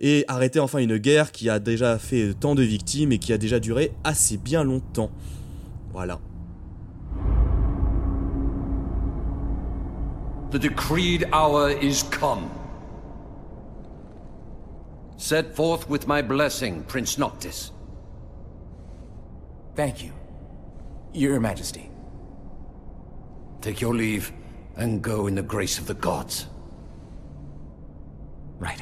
et 0.00 0.24
arrêter 0.28 0.60
enfin 0.60 0.78
une 0.78 0.96
guerre 0.96 1.32
qui 1.32 1.50
a 1.50 1.58
déjà 1.58 1.98
fait 1.98 2.34
tant 2.34 2.54
de 2.54 2.62
victimes 2.62 3.12
et 3.12 3.18
qui 3.18 3.32
a 3.32 3.38
déjà 3.38 3.60
duré 3.60 3.92
assez 4.04 4.36
bien 4.36 4.64
longtemps. 4.64 5.10
Voilà. 5.92 6.20
The 10.50 10.58
decreed 10.58 11.28
hour 11.32 11.70
is 11.82 12.04
come. 12.10 12.48
Set 15.18 15.54
forth 15.54 15.90
with 15.90 16.06
my 16.06 16.22
blessing, 16.22 16.84
Prince 16.84 17.18
Noctis. 17.18 17.72
Thank 19.74 20.02
you, 20.02 20.12
Your 21.12 21.38
Majesty. 21.38 21.90
Take 23.60 23.80
your 23.80 23.94
leave 23.94 24.32
and 24.78 25.02
go 25.02 25.26
in 25.26 25.34
the 25.34 25.42
grace 25.42 25.78
of 25.78 25.86
the 25.86 25.94
gods. 25.94 26.46
Right. 28.58 28.80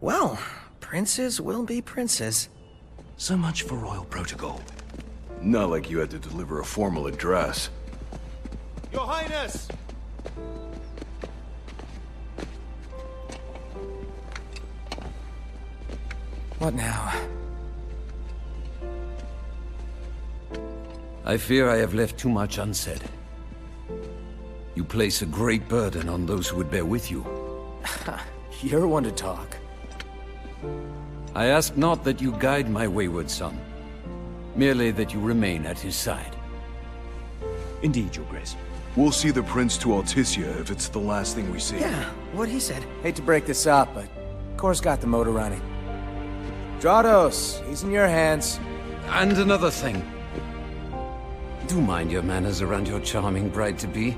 Well, 0.00 0.38
princes 0.80 1.40
will 1.40 1.64
be 1.64 1.82
princes. 1.82 2.48
So 3.18 3.36
much 3.36 3.62
for 3.62 3.76
royal 3.76 4.04
protocol. 4.04 4.60
Not 5.42 5.68
like 5.68 5.90
you 5.90 5.98
had 5.98 6.10
to 6.10 6.18
deliver 6.18 6.60
a 6.60 6.64
formal 6.64 7.06
address. 7.06 7.68
Your 8.92 9.06
Highness! 9.06 9.68
What 16.58 16.74
now? 16.74 17.12
I 21.24 21.36
fear 21.36 21.68
I 21.68 21.76
have 21.76 21.92
left 21.92 22.18
too 22.18 22.30
much 22.30 22.58
unsaid. 22.58 23.02
You 24.74 24.82
place 24.82 25.22
a 25.22 25.26
great 25.26 25.68
burden 25.68 26.08
on 26.08 26.24
those 26.24 26.48
who 26.48 26.56
would 26.56 26.70
bear 26.70 26.84
with 26.84 27.10
you. 27.10 27.26
You're 28.62 28.88
one 28.88 29.04
to 29.04 29.12
talk. 29.12 29.56
I 31.34 31.46
ask 31.46 31.76
not 31.76 32.02
that 32.04 32.20
you 32.20 32.32
guide 32.32 32.70
my 32.70 32.88
wayward 32.88 33.30
son, 33.30 33.60
merely 34.56 34.90
that 34.92 35.12
you 35.12 35.20
remain 35.20 35.66
at 35.66 35.78
his 35.78 35.94
side. 35.94 36.34
Indeed, 37.82 38.16
Your 38.16 38.24
Grace. 38.26 38.56
We'll 38.98 39.12
see 39.12 39.30
the 39.30 39.44
prince 39.44 39.78
to 39.78 39.90
Alticia 39.90 40.60
if 40.60 40.72
it's 40.72 40.88
the 40.88 40.98
last 40.98 41.36
thing 41.36 41.52
we 41.52 41.60
see. 41.60 41.78
Yeah, 41.78 42.10
what 42.32 42.48
he 42.48 42.58
said. 42.58 42.84
Hate 43.04 43.14
to 43.14 43.22
break 43.22 43.46
this 43.46 43.64
up, 43.64 43.94
but 43.94 44.08
Kor's 44.56 44.80
got 44.80 45.00
the 45.00 45.06
motor 45.06 45.30
running. 45.30 45.62
Drados, 46.80 47.64
he's 47.68 47.84
in 47.84 47.92
your 47.92 48.08
hands. 48.08 48.58
And 49.06 49.38
another 49.38 49.70
thing. 49.70 50.02
Do 51.68 51.80
mind 51.80 52.10
your 52.10 52.22
manners 52.22 52.60
around 52.60 52.88
your 52.88 52.98
charming 52.98 53.50
bride-to-be. 53.50 54.16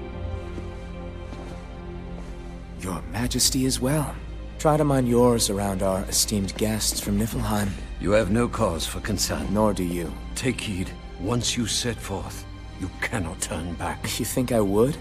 Your 2.81 3.03
Majesty 3.13 3.67
as 3.67 3.81
well. 3.81 4.15
Try 4.59 4.79
to 4.79 4.85
mind 4.85 5.11
yours 5.11 5.51
around 5.51 5.83
our 5.83 6.05
esteemed 6.05 6.57
guests 6.57 7.01
from 7.01 7.19
Niflheim. 7.19 7.69
You 8.01 8.13
have 8.13 8.31
no 8.31 8.49
cause 8.49 8.87
for 8.87 9.01
concern. 9.01 9.53
Nor 9.53 9.75
do 9.75 9.85
you. 9.85 10.11
Take 10.37 10.59
heed. 10.59 10.91
Once 11.21 11.55
you 11.55 11.67
set 11.67 11.97
forth, 11.97 12.47
you 12.81 12.91
cannot 13.01 13.41
turn 13.41 13.75
back. 13.75 14.19
You 14.19 14.25
think 14.25 14.53
I 14.53 14.61
would? 14.61 14.97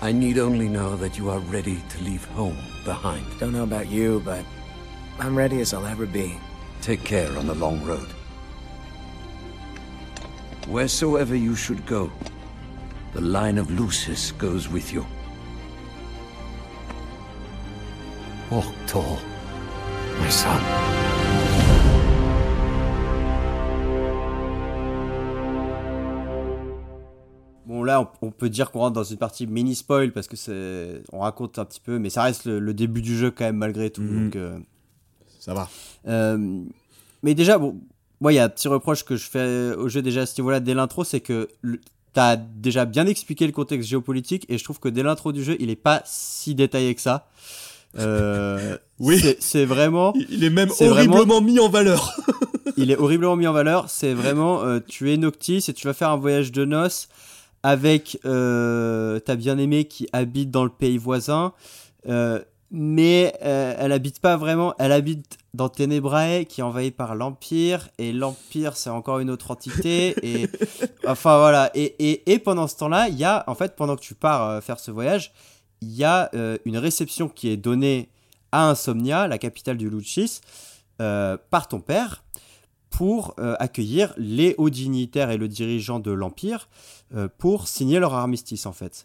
I 0.00 0.12
need 0.12 0.38
only 0.38 0.68
know 0.68 0.96
that 0.96 1.16
you 1.18 1.30
are 1.30 1.38
ready 1.38 1.82
to 1.90 2.02
leave 2.02 2.24
home 2.26 2.58
behind. 2.84 3.26
Don't 3.38 3.52
know 3.52 3.62
about 3.62 3.88
you, 3.88 4.20
but 4.24 4.44
I'm 5.18 5.36
ready 5.36 5.60
as 5.60 5.72
I'll 5.72 5.86
ever 5.86 6.06
be. 6.06 6.38
Take 6.80 7.04
care 7.04 7.36
on 7.38 7.46
the 7.46 7.54
long 7.54 7.82
road. 7.84 8.08
Wheresoever 10.66 11.36
you 11.36 11.54
should 11.54 11.86
go, 11.86 12.10
the 13.12 13.20
line 13.20 13.58
of 13.58 13.70
Lucis 13.70 14.32
goes 14.32 14.68
with 14.68 14.92
you. 14.92 15.06
Walk 18.50 18.74
tall, 18.86 19.18
my 20.18 20.28
son. 20.28 21.03
Là, 27.84 28.00
on, 28.22 28.26
on 28.28 28.30
peut 28.30 28.48
dire 28.50 28.70
qu'on 28.70 28.80
rentre 28.80 28.94
dans 28.94 29.04
une 29.04 29.16
partie 29.16 29.46
mini 29.46 29.74
spoil 29.74 30.12
parce 30.12 30.26
que 30.26 30.36
c'est, 30.36 31.02
on 31.12 31.20
raconte 31.20 31.58
un 31.58 31.64
petit 31.64 31.80
peu, 31.80 31.98
mais 31.98 32.10
ça 32.10 32.22
reste 32.22 32.44
le, 32.46 32.58
le 32.58 32.74
début 32.74 33.02
du 33.02 33.16
jeu 33.16 33.30
quand 33.30 33.44
même 33.44 33.56
malgré 33.56 33.90
tout. 33.90 34.02
Mhm. 34.02 34.24
Donc, 34.24 34.36
euh, 34.36 34.58
Ça 35.40 35.54
va. 35.54 35.68
euh, 36.08 36.62
mais 37.22 37.34
déjà, 37.34 37.58
bon, 37.58 37.76
moi 38.20 38.32
il 38.32 38.36
y 38.36 38.38
a 38.38 38.44
un 38.44 38.48
petit 38.48 38.68
reproche 38.68 39.04
que 39.04 39.16
je 39.16 39.28
fais 39.28 39.74
au 39.76 39.88
jeu 39.88 40.02
déjà 40.02 40.22
à 40.22 40.26
ce 40.26 40.40
niveau-là 40.40 40.60
dès 40.60 40.74
l'intro, 40.74 41.04
c'est 41.04 41.20
que 41.20 41.48
le- 41.62 41.80
t'as 42.12 42.36
déjà 42.36 42.84
bien 42.84 43.06
expliqué 43.06 43.44
le 43.46 43.52
contexte 43.52 43.88
géopolitique 43.88 44.46
et 44.48 44.56
je 44.58 44.62
trouve 44.64 44.78
que 44.78 44.88
dès 44.88 45.02
l'intro 45.02 45.32
du 45.32 45.42
jeu, 45.42 45.56
il 45.58 45.68
est 45.70 45.74
pas 45.76 46.02
si 46.04 46.54
détaillé 46.54 46.94
que 46.94 47.00
ça. 47.00 47.26
Euh, 47.98 48.76
Oui. 49.00 49.20
c'est- 49.40 49.64
vraiment. 49.64 50.12
Il- 50.28 50.44
est 50.44 50.50
même 50.50 50.70
horriblement 50.80 51.16
vraiment- 51.16 51.40
mis 51.40 51.58
en 51.58 51.68
valeur. 51.68 52.16
il 52.76 52.90
est 52.92 52.96
horriblement 52.96 53.34
mis 53.36 53.46
en 53.48 53.52
valeur. 53.52 53.90
C'est 53.90 54.14
vraiment, 54.14 54.62
euh, 54.62 54.78
tu 54.86 55.12
es 55.12 55.16
Noctis 55.16 55.64
et 55.68 55.72
tu 55.72 55.86
vas 55.86 55.94
faire 55.94 56.10
un 56.10 56.16
voyage 56.16 56.52
de 56.52 56.64
noces 56.64 57.08
avec 57.64 58.20
euh, 58.24 59.18
ta 59.18 59.34
bien-aimée 59.34 59.86
qui 59.86 60.06
habite 60.12 60.52
dans 60.52 60.62
le 60.62 60.70
pays 60.70 60.98
voisin. 60.98 61.52
Euh, 62.08 62.40
mais 62.70 63.34
euh, 63.42 63.74
elle 63.78 63.90
habite 63.92 64.20
pas 64.20 64.36
vraiment, 64.36 64.74
elle 64.78 64.92
habite 64.92 65.38
dans 65.54 65.68
Ténébrae 65.68 66.44
qui 66.44 66.60
est 66.60 66.64
envahi 66.64 66.90
par 66.90 67.14
l'Empire 67.14 67.88
et 67.98 68.12
l'Empire 68.12 68.76
c'est 68.76 68.90
encore 68.90 69.20
une 69.20 69.30
autre 69.30 69.50
entité 69.50 70.14
et 70.22 70.48
enfin 71.06 71.38
voilà 71.38 71.70
et, 71.74 71.94
et, 72.00 72.32
et 72.32 72.38
pendant 72.40 72.66
ce 72.66 72.76
temps-là 72.78 73.08
il 73.08 73.16
y 73.16 73.24
a 73.24 73.44
en 73.46 73.54
fait 73.54 73.76
pendant 73.76 73.94
que 73.94 74.00
tu 74.00 74.14
pars 74.14 74.60
faire 74.60 74.80
ce 74.80 74.90
voyage 74.90 75.32
il 75.82 75.92
y 75.92 76.02
a 76.02 76.30
une 76.64 76.76
réception 76.76 77.28
qui 77.28 77.48
est 77.48 77.56
donnée 77.56 78.08
à 78.50 78.70
Insomnia, 78.70 79.28
la 79.28 79.38
capitale 79.38 79.76
du 79.76 79.90
Lucis, 79.90 80.40
euh, 81.00 81.36
par 81.50 81.68
ton 81.68 81.80
père 81.80 82.23
pour 82.94 83.34
euh, 83.40 83.56
accueillir 83.58 84.14
les 84.16 84.54
hauts 84.56 84.70
dignitaires 84.70 85.30
et 85.30 85.36
le 85.36 85.48
dirigeant 85.48 85.98
de 85.98 86.12
l'Empire 86.12 86.68
euh, 87.16 87.26
pour 87.38 87.66
signer 87.66 87.98
leur 87.98 88.14
armistice 88.14 88.66
en 88.66 88.72
fait. 88.72 89.04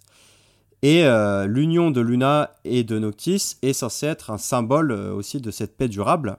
Et 0.84 1.06
euh, 1.06 1.48
l'union 1.48 1.90
de 1.90 2.00
Luna 2.00 2.52
et 2.66 2.84
de 2.84 3.00
Noctis 3.00 3.58
est 3.64 3.74
censée 3.74 4.06
être 4.06 4.30
un 4.30 4.38
symbole 4.38 4.92
aussi 4.92 5.42
de 5.42 5.50
cette 5.50 5.76
paix 5.76 5.88
durable. 5.88 6.38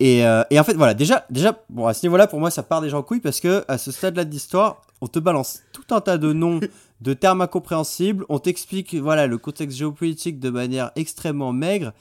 Et, 0.00 0.20
et 0.50 0.58
en 0.58 0.64
fait, 0.64 0.74
voilà, 0.74 0.92
déjà, 0.92 1.24
déjà 1.30 1.62
bon, 1.70 1.86
à 1.86 1.94
ce 1.94 2.04
niveau-là, 2.04 2.26
pour 2.26 2.40
moi, 2.40 2.50
ça 2.50 2.62
part 2.62 2.80
déjà 2.80 2.98
en 2.98 3.02
couille 3.02 3.20
parce 3.20 3.40
que 3.40 3.64
à 3.68 3.78
ce 3.78 3.92
stade-là 3.92 4.24
de 4.24 4.30
l'histoire, 4.30 4.82
on 5.00 5.06
te 5.06 5.18
balance 5.18 5.62
tout 5.72 5.94
un 5.94 6.00
tas 6.00 6.18
de 6.18 6.32
noms, 6.32 6.60
de 7.00 7.14
termes 7.14 7.42
incompréhensibles, 7.42 8.24
on 8.28 8.38
t'explique 8.38 8.94
voilà, 8.94 9.26
le 9.26 9.38
contexte 9.38 9.78
géopolitique 9.78 10.40
de 10.40 10.50
manière 10.50 10.90
extrêmement 10.96 11.52
maigre. 11.52 11.92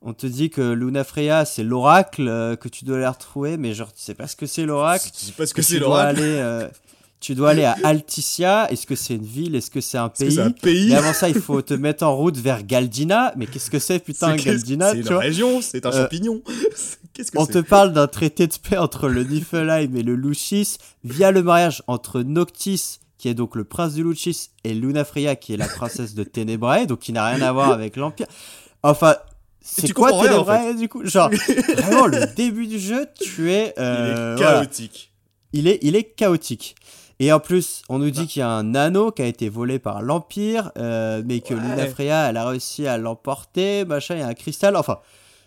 On 0.00 0.12
te 0.12 0.26
dit 0.26 0.48
que 0.50 0.60
Luna 0.72 1.02
Freya, 1.02 1.44
c'est 1.44 1.64
l'oracle, 1.64 2.28
euh, 2.28 2.54
que 2.56 2.68
tu 2.68 2.84
dois 2.84 2.98
aller 2.98 3.06
retrouver, 3.08 3.56
mais 3.56 3.74
genre, 3.74 3.92
tu 3.92 4.00
sais 4.00 4.14
pas 4.14 4.28
ce 4.28 4.36
que 4.36 4.46
c'est 4.46 4.64
l'oracle. 4.64 5.10
Je 5.12 5.26
sais 5.26 5.32
pas 5.32 5.44
ce 5.46 5.52
que 5.52 5.56
que 5.60 5.62
c'est 5.66 5.74
tu 5.74 5.80
l'oracle. 5.80 6.20
euh, 6.22 6.68
tu 7.20 7.34
dois 7.34 7.50
aller 7.50 7.64
à 7.64 7.76
Alticia. 7.82 8.70
Est-ce 8.70 8.86
que 8.86 8.94
c'est 8.94 9.16
une 9.16 9.24
ville? 9.24 9.56
Est-ce 9.56 9.72
que 9.72 9.80
c'est 9.80 9.98
un 9.98 10.08
pays 10.08 10.30
c'est 10.36 10.40
un 10.40 10.52
pays? 10.52 10.92
Et 10.92 10.94
avant 10.94 11.12
ça, 11.12 11.28
il 11.28 11.34
faut 11.40 11.60
te 11.62 11.74
mettre 11.74 12.04
en 12.04 12.14
route 12.16 12.36
vers 12.36 12.62
Galdina. 12.62 13.32
Mais 13.36 13.46
qu'est-ce 13.46 13.70
que 13.72 13.80
c'est, 13.80 13.98
putain, 13.98 14.36
Galdina 14.36 14.92
C'est 14.92 15.02
tu 15.02 15.08
une 15.08 15.14
région, 15.16 15.60
c'est 15.60 15.84
un 15.84 15.90
Euh, 15.90 16.02
champignon. 16.04 16.42
Qu'est-ce 17.12 17.32
que 17.32 17.38
On 17.38 17.46
te 17.46 17.58
parle 17.58 17.92
d'un 17.92 18.06
traité 18.06 18.46
de 18.46 18.54
paix 18.54 18.78
entre 18.78 19.08
le 19.08 19.24
Niflheim 19.24 19.96
et 19.96 20.04
le 20.04 20.14
Lucis 20.14 20.78
via 21.02 21.32
le 21.32 21.42
mariage 21.42 21.82
entre 21.88 22.22
Noctis, 22.22 23.00
qui 23.18 23.28
est 23.28 23.34
donc 23.34 23.56
le 23.56 23.64
prince 23.64 23.94
du 23.94 24.04
Lucis, 24.04 24.50
et 24.62 24.72
Luna 24.72 25.04
Freya, 25.04 25.34
qui 25.34 25.52
est 25.54 25.56
la 25.56 25.66
princesse 25.66 26.14
de 26.14 26.22
Ténébrae, 26.22 26.86
donc 26.86 27.00
qui 27.00 27.12
n'a 27.12 27.26
rien 27.26 27.42
à 27.42 27.50
voir 27.50 27.72
avec 27.72 27.96
l'Empire. 27.96 28.28
Enfin, 28.84 29.16
c'est 29.70 29.86
tu 29.86 29.94
quoi 29.94 30.08
rien, 30.08 30.18
en 30.18 30.22
Ténébrae, 30.44 30.74
du 30.74 30.88
coup 30.88 31.04
Genre, 31.04 31.30
vraiment, 31.76 32.06
le 32.06 32.26
début 32.34 32.66
du 32.66 32.78
jeu, 32.78 33.06
tu 33.20 33.50
es... 33.52 33.74
euh, 33.78 34.34
Il 34.36 34.40
est 34.40 34.42
voilà. 34.42 34.58
chaotique. 34.60 35.12
il 35.52 35.66
est, 35.68 35.78
il 35.82 35.96
est 35.96 36.04
chaotique. 36.04 36.74
Et 37.20 37.32
en 37.32 37.40
plus, 37.40 37.82
on 37.88 37.98
nous 37.98 38.10
dit 38.10 38.26
qu'il 38.28 38.40
y 38.40 38.42
a 38.44 38.48
un 38.48 38.74
anneau 38.76 39.10
qui 39.10 39.22
a 39.22 39.26
été 39.26 39.48
volé 39.48 39.78
par 39.80 40.02
l'Empire, 40.02 40.70
euh, 40.78 41.22
mais 41.26 41.40
que 41.40 41.52
Ouais. 41.54 41.60
Luna 41.60 41.86
Freya, 41.88 42.30
elle 42.30 42.36
a 42.36 42.48
réussi 42.48 42.86
à 42.86 42.96
l'emporter, 42.96 43.84
machin, 43.84 44.14
il 44.14 44.20
y 44.20 44.22
a 44.22 44.28
un 44.28 44.34
cristal, 44.34 44.76
enfin... 44.76 44.98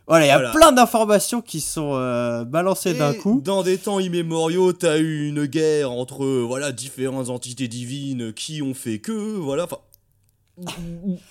Voilà, 0.08 0.26
il 0.26 0.28
y 0.28 0.32
a 0.32 0.38
Voilà. 0.38 0.52
plein 0.52 0.72
d'informations 0.74 1.42
qui 1.42 1.62
sont 1.62 1.92
euh, 1.94 2.44
balancées 2.44 2.94
d'un 2.96 3.14
coup. 3.14 3.40
Dans 3.42 3.64
des 3.64 3.78
temps 3.78 4.00
immémoriaux, 4.00 4.74
t'as 4.74 4.98
eu 4.98 5.30
une 5.30 5.46
guerre 5.46 5.92
entre 5.92 6.26
voilà 6.26 6.74
différentes 6.74 7.30
entités 7.30 7.70
divines 7.70 8.34
qui 8.34 8.62
ont 8.62 8.74
fait 8.74 9.00
que 9.00 9.12
voilà. 9.14 9.66
Enfin. 9.66 9.78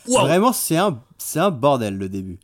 Vraiment, 0.06 0.52
c'est 0.52 0.76
un, 0.76 0.98
c'est 1.18 1.40
un 1.40 1.50
bordel 1.50 1.96
le 1.98 2.08
début. 2.08 2.38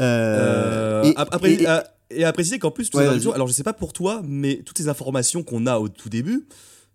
Euh, 0.00 1.02
Euh, 1.02 1.04
et- 1.04 1.14
ap- 1.16 1.28
après, 1.32 1.52
et- 1.54 1.66
à- 1.66 1.84
et 2.10 2.24
à 2.24 2.32
préciser 2.32 2.58
qu'en 2.58 2.70
plus, 2.70 2.90
toutes 2.90 3.00
Ouais, 3.00 3.18
ces 3.20 3.28
alors 3.30 3.46
je 3.46 3.52
sais 3.52 3.62
pas 3.62 3.72
pour 3.72 3.92
toi, 3.92 4.22
mais 4.24 4.62
toutes 4.64 4.78
ces 4.78 4.88
informations 4.88 5.42
qu'on 5.42 5.66
a 5.66 5.78
au 5.78 5.88
tout 5.88 6.08
début, 6.08 6.46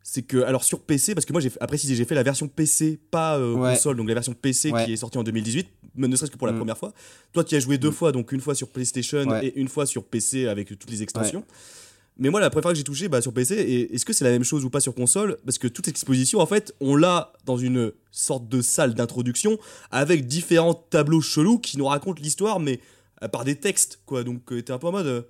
c'est 0.03 0.21
que, 0.21 0.43
alors 0.43 0.63
sur 0.63 0.81
PC, 0.81 1.15
parce 1.15 1.25
que 1.25 1.31
moi, 1.31 1.41
j'ai, 1.41 1.51
à 1.59 1.67
préciser, 1.67 1.95
j'ai 1.95 2.05
fait 2.05 2.15
la 2.15 2.23
version 2.23 2.47
PC, 2.47 2.99
pas 3.11 3.37
euh, 3.37 3.53
Ouais. 3.53 3.73
console, 3.73 3.97
donc 3.97 4.07
la 4.07 4.13
version 4.13 4.33
PC 4.33 4.71
Ouais. 4.71 4.85
qui 4.85 4.93
est 4.93 4.97
sortie 4.97 5.17
en 5.17 5.23
2018, 5.23 5.67
mais 5.95 6.07
ne 6.07 6.15
serait-ce 6.15 6.31
que 6.31 6.37
pour 6.37 6.47
la 6.47 6.53
Mm. 6.53 6.57
première 6.57 6.77
fois. 6.77 6.93
Toi, 7.33 7.43
tu 7.43 7.55
as 7.55 7.59
joué 7.59 7.77
deux 7.77 7.89
Mm. 7.89 7.93
fois, 7.93 8.11
donc 8.11 8.31
une 8.31 8.41
fois 8.41 8.55
sur 8.55 8.67
PlayStation 8.69 9.23
Ouais. 9.27 9.47
et 9.47 9.59
une 9.59 9.67
fois 9.67 9.85
sur 9.85 10.03
PC 10.03 10.47
avec 10.47 10.67
toutes 10.77 10.89
les 10.91 11.01
extensions. 11.01 11.43
Mais 12.17 12.29
moi, 12.29 12.39
la 12.39 12.49
première 12.49 12.63
fois 12.63 12.71
que 12.71 12.77
j'ai 12.77 12.83
touché 12.85 13.09
bah, 13.09 13.19
sur 13.21 13.33
PC, 13.33 13.55
et 13.55 13.93
est-ce 13.95 14.05
que 14.05 14.13
c'est 14.13 14.23
la 14.23 14.31
même 14.31 14.43
chose 14.45 14.63
ou 14.63 14.69
pas 14.69 14.79
sur 14.79 14.93
console? 14.95 15.37
Parce 15.45 15.57
que 15.57 15.67
toute 15.67 15.87
exposition, 15.89 16.39
en 16.39 16.45
fait, 16.45 16.73
on 16.79 16.95
l'a 16.95 17.33
dans 17.45 17.57
une 17.57 17.91
sorte 18.11 18.47
de 18.47 18.61
salle 18.61 18.93
d'introduction 18.93 19.57
avec 19.91 20.25
différents 20.27 20.73
tableaux 20.75 21.19
chelous 21.19 21.59
qui 21.59 21.77
nous 21.77 21.85
racontent 21.87 22.21
l'histoire, 22.21 22.59
mais 22.61 22.79
par 23.29 23.43
des 23.43 23.55
textes, 23.55 23.99
quoi. 24.05 24.23
Donc, 24.23 24.51
euh, 24.51 24.61
t'es 24.61 24.71
un 24.73 24.77
peu 24.77 24.87
en 24.87 24.91
mode. 24.91 25.05
euh, 25.07 25.21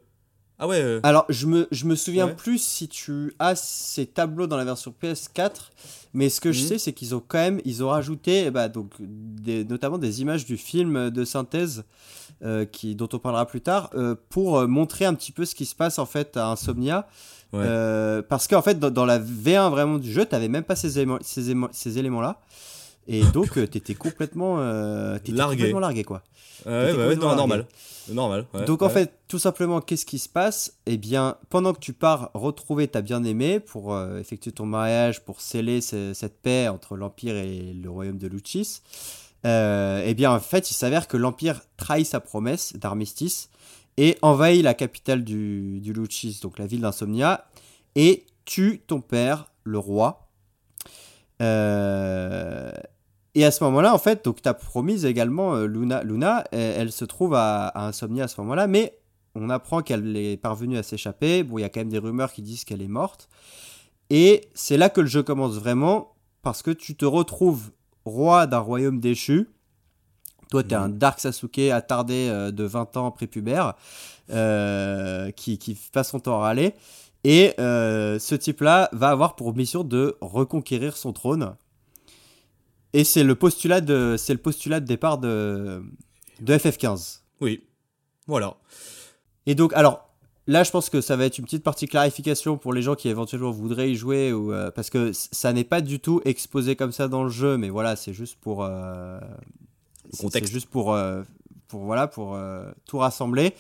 ah 0.60 0.68
ouais. 0.68 0.80
euh, 0.82 1.00
Alors, 1.04 1.26
je 1.30 1.46
me, 1.48 1.68
je 1.72 1.86
me 1.86 1.96
souviens 1.96 2.28
Ouais. 2.28 2.36
plus 2.36 2.62
si 2.62 2.88
tu 2.88 3.34
as 3.40 3.56
ces 3.56 4.06
tableaux 4.06 4.48
dans 4.48 4.56
la 4.58 4.64
version 4.66 4.94
PS4, 5.02 5.72
mais 6.14 6.30
ce 6.30 6.40
que 6.40 6.52
je 6.54 6.62
Mhm. 6.62 6.68
sais, 6.70 6.78
c'est 6.80 6.94
qu'ils 6.94 7.14
ont 7.14 7.22
quand 7.28 7.40
même, 7.40 7.60
ils 7.66 7.84
ont 7.84 7.90
rajouté, 7.90 8.50
bah, 8.52 8.70
donc, 8.70 8.92
des, 9.00 9.66
notamment 9.66 9.98
des 9.98 10.22
images 10.22 10.46
du 10.46 10.56
film 10.58 11.10
de 11.10 11.26
synthèse, 11.26 11.84
euh, 12.44 12.66
qui, 12.66 12.96
dont 12.96 13.10
on 13.14 13.20
parlera 13.20 13.46
plus 13.46 13.62
tard, 13.62 13.90
euh, 13.96 14.16
pour 14.30 14.66
montrer 14.68 15.06
un 15.06 15.14
petit 15.14 15.32
peu 15.32 15.46
ce 15.46 15.56
qui 15.56 15.66
se 15.66 15.76
passe 15.76 16.00
en 16.00 16.06
fait 16.06 16.38
à 16.38 16.48
Insomnia. 16.48 17.08
Ouais. 17.54 18.22
Parce 18.28 18.48
qu'en 18.48 18.62
fait, 18.62 18.78
dans, 18.80 18.90
dans 18.92 19.06
la 19.06 19.18
V1 19.20 19.70
vraiment 19.70 19.98
du 19.98 20.12
jeu, 20.12 20.26
t'avais 20.26 20.50
même 20.50 20.64
pas 20.64 20.76
ces, 20.76 21.00
éléments- 21.00 21.20
ces, 21.22 21.54
ces 21.72 21.98
éléments-là. 21.98 22.42
Et 23.08 23.24
donc, 23.34 23.58
euh, 23.58 23.68
t'étais 23.68 23.94
complètement, 23.96 24.60
euh, 24.60 25.18
t'étais 25.20 25.34
Largué. 25.34 25.58
complètement 25.58 25.80
largué, 25.80 26.04
quoi. 26.04 26.24
ouais, 26.66 26.72
ouais, 26.92 27.08
ouais, 27.08 27.16
non, 27.16 27.36
normal. 27.36 27.68
Normal. 28.10 28.46
ouais, 28.54 28.66
Donc 28.66 28.82
en 28.84 28.90
fait, 28.90 29.14
tout 29.28 29.40
simplement, 29.40 29.82
qu'est-ce 29.82 30.06
qui 30.06 30.20
se 30.20 30.30
passe? 30.30 30.74
Eh 30.86 30.98
bien, 30.98 31.38
pendant 31.50 31.74
que 31.74 31.80
tu 31.80 31.94
pars 31.94 32.30
retrouver 32.36 32.88
ta 32.88 33.02
bien-aimée 33.02 33.60
pour 33.60 33.94
euh, 33.96 34.20
effectuer 34.20 34.52
ton 34.52 34.66
mariage, 34.68 35.24
pour 35.26 35.42
sceller 35.42 35.82
ce- 35.82 36.14
cette 36.14 36.40
paix 36.42 36.68
entre 36.68 36.96
l'Empire 36.98 37.36
et 37.36 37.74
le 37.74 37.90
royaume 37.90 38.18
de 38.20 38.28
Lucis, 38.28 38.82
euh, 39.46 40.04
eh 40.06 40.14
bien 40.14 40.32
en 40.32 40.40
fait, 40.40 40.70
il 40.72 40.76
s'avère 40.76 41.08
que 41.08 41.18
l'Empire 41.18 41.62
trahit 41.78 42.06
sa 42.06 42.20
promesse 42.20 42.74
d'armistice 42.76 43.50
et 43.98 44.18
envahit 44.22 44.64
la 44.64 44.74
capitale 44.76 45.24
du, 45.24 45.80
du 45.80 45.94
Lucis, 45.94 46.40
donc 46.44 46.60
la 46.60 46.68
ville 46.68 46.82
d'Insomnia, 46.82 47.46
et 47.96 48.26
tue 48.46 48.82
ton 48.86 49.02
père, 49.02 49.52
le 49.64 49.80
roi. 49.80 50.28
Euh, 51.42 52.72
et 53.36 53.46
à 53.46 53.52
ce 53.52 53.64
moment-là, 53.66 53.94
en 53.94 53.98
fait, 53.98 54.26
donc 54.26 54.42
ta 54.42 54.54
promise 54.54 55.06
également, 55.06 55.56
euh, 55.56 55.68
Luna, 55.68 56.04
Luna 56.04 56.44
elle, 56.52 56.60
elle 56.78 56.92
se 56.92 57.06
trouve 57.06 57.34
à, 57.34 57.68
à 57.68 57.88
Insomnia 57.88 58.24
à 58.24 58.28
ce 58.28 58.40
moment-là, 58.42 58.68
mais 58.68 58.98
on 59.36 59.50
apprend 59.50 59.82
qu'elle 59.82 60.16
est 60.16 60.38
parvenue 60.38 60.78
à 60.78 60.84
s'échapper. 60.84 61.44
Bon, 61.44 61.58
il 61.58 61.62
y 61.62 61.66
a 61.66 61.70
quand 61.70 61.82
même 61.82 61.90
des 61.90 62.00
rumeurs 62.00 62.32
qui 62.32 62.42
disent 62.42 62.64
qu'elle 62.64 62.82
est 62.82 62.88
morte. 62.88 63.28
Et 64.10 64.50
c'est 64.54 64.78
là 64.78 64.90
que 64.90 65.02
le 65.02 65.08
jeu 65.08 65.24
commence 65.24 65.56
vraiment, 65.56 66.16
parce 66.42 66.62
que 66.62 66.72
tu 66.72 66.96
te 66.96 67.06
retrouves 67.06 67.72
roi 68.06 68.48
d'un 68.48 68.60
royaume 68.60 69.00
déchu. 69.00 69.50
Toi, 70.52 70.64
tu 70.64 70.70
es 70.70 70.76
un 70.76 70.90
Dark 70.90 71.20
Sasuke 71.20 71.72
attardé 71.72 72.30
euh, 72.30 72.52
de 72.52 72.64
20 72.64 72.98
ans 72.98 73.12
prépubère, 73.12 73.74
euh, 74.30 75.32
qui, 75.32 75.58
qui 75.58 75.78
passe 75.92 76.12
son 76.12 76.20
temps 76.20 76.40
à 76.40 76.44
râler. 76.44 76.76
Et 77.24 77.56
euh, 77.60 78.20
ce 78.20 78.36
type-là 78.36 78.90
va 78.94 79.10
avoir 79.10 79.36
pour 79.36 79.56
mission 79.56 79.84
de 79.84 80.16
reconquérir 80.22 80.96
son 80.96 81.12
trône. 81.12 81.56
Et 82.98 83.04
c'est 83.04 83.24
le 83.26 83.36
postulat 83.36 83.82
de, 83.82 84.16
c'est 84.18 84.32
le 84.32 84.40
postulat 84.40 84.80
de 84.80 84.86
départ 84.86 85.18
de, 85.18 85.84
de 86.40 86.54
FF15. 86.58 87.20
Oui. 87.42 87.62
Voilà. 88.26 88.56
Et 89.46 89.54
donc, 89.54 89.74
alors, 89.74 90.08
là, 90.48 90.64
je 90.64 90.72
pense 90.72 90.90
que 90.90 91.02
ça 91.02 91.18
va 91.18 91.26
être 91.26 91.38
une 91.38 91.44
petite 91.44 91.62
partie 91.64 91.88
clarification 91.88 92.58
pour 92.58 92.72
les 92.72 92.82
gens 92.82 92.96
qui 92.96 93.10
éventuellement 93.10 93.52
voudraient 93.52 93.92
y 93.92 93.96
jouer, 93.96 94.32
ou, 94.32 94.54
euh, 94.54 94.72
parce 94.72 94.90
que 94.90 95.12
ça 95.14 95.52
n'est 95.52 95.66
pas 95.66 95.82
du 95.82 96.00
tout 96.00 96.22
exposé 96.24 96.78
comme 96.78 96.94
ça 96.94 97.10
dans 97.10 97.24
le 97.26 97.30
jeu, 97.30 97.58
mais 97.58 97.70
voilà, 97.70 97.98
c'est 97.98 98.14
juste 98.14 98.38
pour. 98.40 98.64
euh, 98.64 99.20
c'est- 100.12 100.22
contexte. 100.24 100.48
C'est 100.48 100.54
juste 100.54 100.70
pour, 100.70 100.94
euh, 100.94 101.22
pour, 101.68 101.82
voilà, 101.82 102.08
pour 102.08 102.38
tout 102.86 102.98
rassembler. 103.00 103.54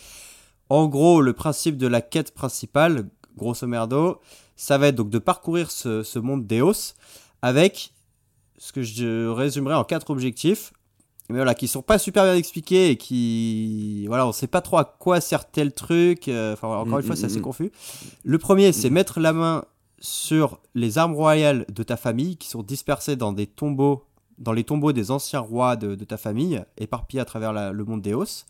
En 0.69 0.87
gros, 0.87 1.19
le 1.19 1.33
principe 1.33 1.75
de 1.77 1.87
la 1.87 1.99
quête 2.01 2.31
principale, 2.33 3.09
grosso 3.35 3.67
merdo, 3.67 4.21
ça 4.55 4.77
va 4.77 4.87
être 4.87 4.95
donc 4.95 5.09
de 5.09 5.19
parcourir 5.19 5.71
ce, 5.71 6.03
ce 6.03 6.19
monde 6.19 6.47
d'Eos 6.47 6.93
avec 7.41 7.91
ce 8.57 8.71
que 8.71 8.81
je 8.81 9.27
résumerai 9.27 9.75
en 9.75 9.83
quatre 9.83 10.09
objectifs 10.09 10.71
mais 11.27 11.37
voilà, 11.37 11.55
qui 11.55 11.67
sont 11.67 11.81
pas 11.81 11.97
super 11.97 12.23
bien 12.25 12.35
expliqués 12.35 12.91
et 12.91 12.97
qui, 12.97 14.05
voilà, 14.05 14.27
on 14.27 14.31
sait 14.31 14.45
pas 14.45 14.61
trop 14.61 14.77
à 14.77 14.85
quoi 14.85 15.19
sert 15.21 15.49
tel 15.49 15.73
truc. 15.73 16.27
euh, 16.27 16.53
Enfin, 16.53 16.67
encore 16.67 16.97
Mm, 16.97 17.01
une 17.01 17.05
fois, 17.07 17.15
mm, 17.15 17.17
c'est 17.17 17.25
assez 17.25 17.39
mm. 17.39 17.41
confus. 17.41 17.71
Le 18.23 18.37
premier, 18.37 18.71
c'est 18.71 18.91
mettre 18.91 19.19
la 19.19 19.33
main 19.33 19.65
sur 19.99 20.59
les 20.75 20.99
armes 20.99 21.15
royales 21.15 21.65
de 21.73 21.81
ta 21.81 21.97
famille 21.97 22.37
qui 22.37 22.47
sont 22.47 22.61
dispersées 22.61 23.15
dans 23.15 23.33
des 23.33 23.47
tombeaux, 23.47 24.03
dans 24.37 24.51
les 24.53 24.63
tombeaux 24.63 24.91
des 24.93 25.09
anciens 25.09 25.39
rois 25.39 25.75
de, 25.75 25.95
de 25.95 26.05
ta 26.05 26.17
famille, 26.17 26.63
éparpillés 26.77 27.21
à 27.21 27.25
travers 27.25 27.53
la- 27.53 27.71
le 27.71 27.85
monde 27.85 28.03
d'Eos. 28.03 28.45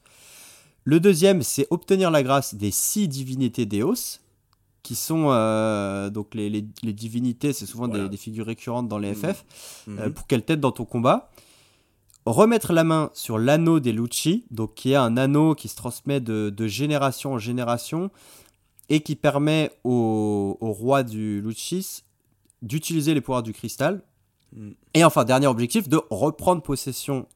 Le 0.84 1.00
deuxième, 1.00 1.44
c'est 1.44 1.68
obtenir 1.70 2.12
la 2.12 2.24
grâce 2.24 2.56
des 2.56 2.72
six 2.72 3.08
divinités 3.08 3.66
d'Eos, 3.66 4.20
qui 4.86 4.96
sont 4.96 5.26
euh, 5.32 6.10
donc 6.10 6.36
les, 6.36 6.50
les- 6.50 6.66
les 6.84 6.94
divinités, 6.94 7.52
c'est 7.54 7.66
souvent 7.66 7.88
des, 7.88 7.94
Voilà. 7.96 8.08
des 8.10 8.18
figures 8.18 8.46
récurrentes 8.46 8.88
dans 8.88 9.00
les 9.00 9.14
FF, 9.14 9.44
Mhm. 9.88 10.00
euh, 10.00 10.10
pour 10.12 10.28
qu'elles 10.28 10.46
t'aident 10.46 10.60
dans 10.62 10.72
ton 10.72 10.86
combat 10.86 11.30
remettre 12.28 12.74
la 12.74 12.84
main 12.84 13.12
sur 13.14 13.38
l'anneau 13.38 13.80
des 13.80 13.92
Lucci, 13.92 14.46
donc 14.50 14.74
qui 14.76 14.92
est 14.94 14.96
un 14.96 15.16
anneau 15.16 15.54
qui 15.54 15.68
se 15.68 15.76
transmet 15.76 16.20
de, 16.20 16.50
de 16.50 16.68
génération 16.68 17.34
en 17.34 17.38
génération 17.38 18.10
et 18.90 19.02
qui 19.02 19.16
permet 19.16 19.72
au, 19.84 20.58
au 20.60 20.72
roi 20.72 21.04
du 21.04 21.42
Lucis 21.42 22.04
d'utiliser 22.64 23.14
les 23.14 23.22
pouvoirs 23.22 23.44
du 23.44 23.54
cristal. 23.54 24.02
Mm. 24.56 24.72
Et 24.96 25.04
enfin, 25.04 25.24
dernier 25.24 25.46
objectif, 25.48 25.88
de 25.88 26.02
reprendre 26.10 26.62
possession 26.64 27.28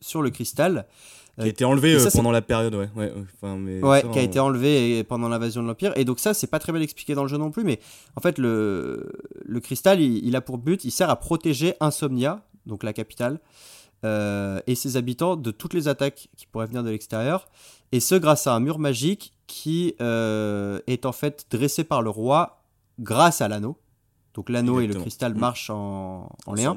sur 0.00 0.22
le 0.22 0.30
cristal. 0.30 0.86
Qui 1.38 1.42
a 1.42 1.46
été 1.48 1.64
enlevé 1.66 1.98
ça, 1.98 2.06
euh, 2.06 2.10
pendant 2.14 2.30
la 2.30 2.40
période, 2.42 2.74
ouais. 2.74 2.88
ouais, 2.96 3.12
ouais, 3.12 3.24
enfin, 3.34 3.56
mais 3.56 3.82
Ouais, 3.82 4.00
ça, 4.00 4.08
qui 4.08 4.18
a 4.18 4.22
on- 4.22 4.24
été 4.24 4.38
enlevé 4.40 5.04
pendant 5.04 5.28
l'invasion 5.28 5.62
de 5.62 5.68
l'Empire. 5.68 5.92
Et 5.96 6.04
donc 6.06 6.18
ça, 6.18 6.32
c'est 6.32 6.46
pas 6.46 6.58
très 6.58 6.72
bien 6.72 6.80
expliqué 6.80 7.14
dans 7.14 7.22
le 7.22 7.28
jeu 7.28 7.36
non 7.36 7.50
plus, 7.50 7.62
mais 7.64 7.78
en 8.16 8.20
fait, 8.22 8.38
le, 8.38 9.12
le 9.44 9.60
cristal, 9.60 10.00
il, 10.00 10.24
il 10.26 10.34
a 10.34 10.40
pour 10.40 10.56
but, 10.58 10.84
il 10.84 10.90
sert 10.90 11.10
à 11.10 11.16
protéger 11.16 11.74
Insomnia, 11.80 12.42
donc 12.64 12.82
la 12.82 12.92
capitale, 12.94 13.38
euh, 14.04 14.60
et 14.66 14.74
ses 14.74 14.96
habitants 14.96 15.36
de 15.36 15.50
toutes 15.50 15.74
les 15.74 15.88
attaques 15.88 16.28
qui 16.36 16.46
pourraient 16.46 16.66
venir 16.66 16.82
de 16.82 16.90
l'extérieur. 16.90 17.48
Et 17.92 18.00
ce, 18.00 18.14
grâce 18.14 18.46
à 18.46 18.54
un 18.54 18.60
mur 18.60 18.78
magique 18.78 19.32
qui 19.46 19.94
euh, 20.00 20.80
est 20.86 21.04
en 21.06 21.12
fait 21.12 21.46
dressé 21.50 21.84
par 21.84 22.00
le 22.02 22.10
roi 22.10 22.62
grâce 22.98 23.40
à 23.42 23.48
l'anneau. 23.48 23.76
Donc 24.34 24.48
l'anneau 24.50 24.80
et 24.80 24.86
le 24.86 24.94
cristal 24.94 25.34
Mm. 25.34 25.38
marchent 25.38 25.70
en, 25.70 26.28
en 26.46 26.54
lien. 26.54 26.76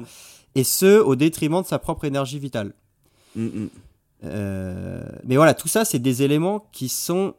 Et 0.54 0.64
ce, 0.64 0.98
au 1.00 1.14
détriment 1.16 1.62
de 1.62 1.66
sa 1.66 1.78
propre 1.78 2.04
énergie 2.04 2.38
vitale. 2.38 2.72
Mm, 3.36 3.44
mm. 3.44 3.48
Euh, 3.56 3.66
mais 4.22 5.36
voilà, 5.36 5.54
tout 5.54 5.68
ça, 5.68 5.84
c'est 5.84 5.98
des 5.98 6.22
éléments 6.22 6.68
qui 6.72 6.88
sont 6.88 7.34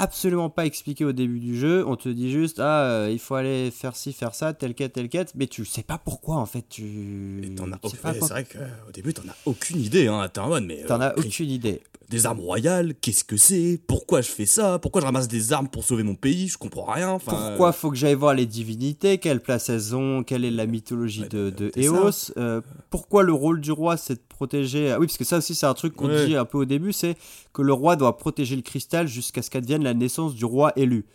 absolument 0.00 0.48
pas 0.48 0.64
expliqués 0.64 1.04
au 1.04 1.12
début 1.12 1.38
du 1.38 1.58
jeu. 1.58 1.84
On 1.86 1.96
te 1.96 2.08
dit 2.08 2.30
juste, 2.30 2.58
ah, 2.58 2.84
euh, 2.84 3.08
il 3.10 3.18
faut 3.18 3.34
aller 3.34 3.70
faire 3.70 3.94
ci, 3.94 4.12
faire 4.12 4.34
ça, 4.34 4.52
telle 4.54 4.74
quête, 4.74 4.94
telle 4.94 5.08
quête, 5.08 5.32
mais 5.34 5.46
tu 5.46 5.64
sais 5.64 5.82
pas 5.82 5.98
pourquoi 5.98 6.36
en 6.36 6.46
fait. 6.46 6.64
Tu. 6.68 7.54
Sais 7.84 7.96
c'est 8.02 8.20
vrai 8.20 8.44
qu'au 8.44 8.92
début, 8.92 9.12
t'en 9.12 9.28
as 9.28 9.36
aucune 9.44 9.80
idée, 9.80 10.08
hein. 10.08 10.28
T'es 10.32 10.40
en 10.40 10.48
mode, 10.48 10.64
mais. 10.64 10.84
T'en 10.84 11.00
euh, 11.00 11.10
as 11.10 11.18
aucune 11.18 11.50
idée. 11.50 11.82
Des 12.10 12.26
armes 12.26 12.40
royales, 12.40 12.94
qu'est-ce 13.00 13.22
que 13.22 13.36
c'est? 13.36 13.80
Pourquoi 13.86 14.20
je 14.20 14.28
fais 14.30 14.44
ça? 14.44 14.80
Pourquoi 14.80 15.00
je 15.00 15.06
ramasse 15.06 15.28
des 15.28 15.52
armes 15.52 15.68
pour 15.68 15.84
sauver 15.84 16.02
mon 16.02 16.16
pays? 16.16 16.48
Je 16.48 16.58
comprends 16.58 16.90
rien. 16.92 17.08
Enfin, 17.10 17.30
Pourquoi 17.30 17.68
euh, 17.68 17.72
faut 17.72 17.88
que 17.88 17.96
j'aille 17.96 18.16
voir 18.16 18.34
les 18.34 18.46
divinités? 18.46 19.18
Quelle 19.18 19.38
place 19.40 19.68
elles 19.68 19.94
ont? 19.94 20.24
Quelle 20.24 20.44
est 20.44 20.50
la 20.50 20.66
mythologie 20.66 21.22
Ouais, 21.22 21.28
de, 21.28 21.50
bah, 21.50 21.56
de. 21.56 21.72
Eos? 21.80 22.32
Euh, 22.36 22.62
Pourquoi 22.90 23.22
le 23.22 23.32
rôle 23.32 23.60
du 23.60 23.70
roi 23.70 23.96
c'est 23.96 24.14
de 24.14 24.22
protéger 24.28 24.90
Ah 24.90 24.98
Oui, 24.98 25.06
parce 25.06 25.18
que 25.18 25.24
ça 25.24 25.38
aussi 25.38 25.54
c'est 25.54 25.66
un 25.66 25.74
truc 25.74 25.94
qu'on 25.94 26.08
Ouais. 26.08 26.26
dit 26.26 26.34
un 26.34 26.44
peu 26.44 26.58
au 26.58 26.64
début, 26.64 26.92
c'est 26.92 27.16
que 27.52 27.62
le 27.62 27.72
roi 27.72 27.94
doit 27.94 28.16
protéger 28.18 28.56
le 28.56 28.62
cristal 28.62 29.06
jusqu'à 29.06 29.40
ce 29.42 29.48
qu'advienne 29.48 29.84
la 29.84 29.94
naissance 29.94 30.34
du 30.34 30.44
roi 30.44 30.72
élu. 30.74 31.06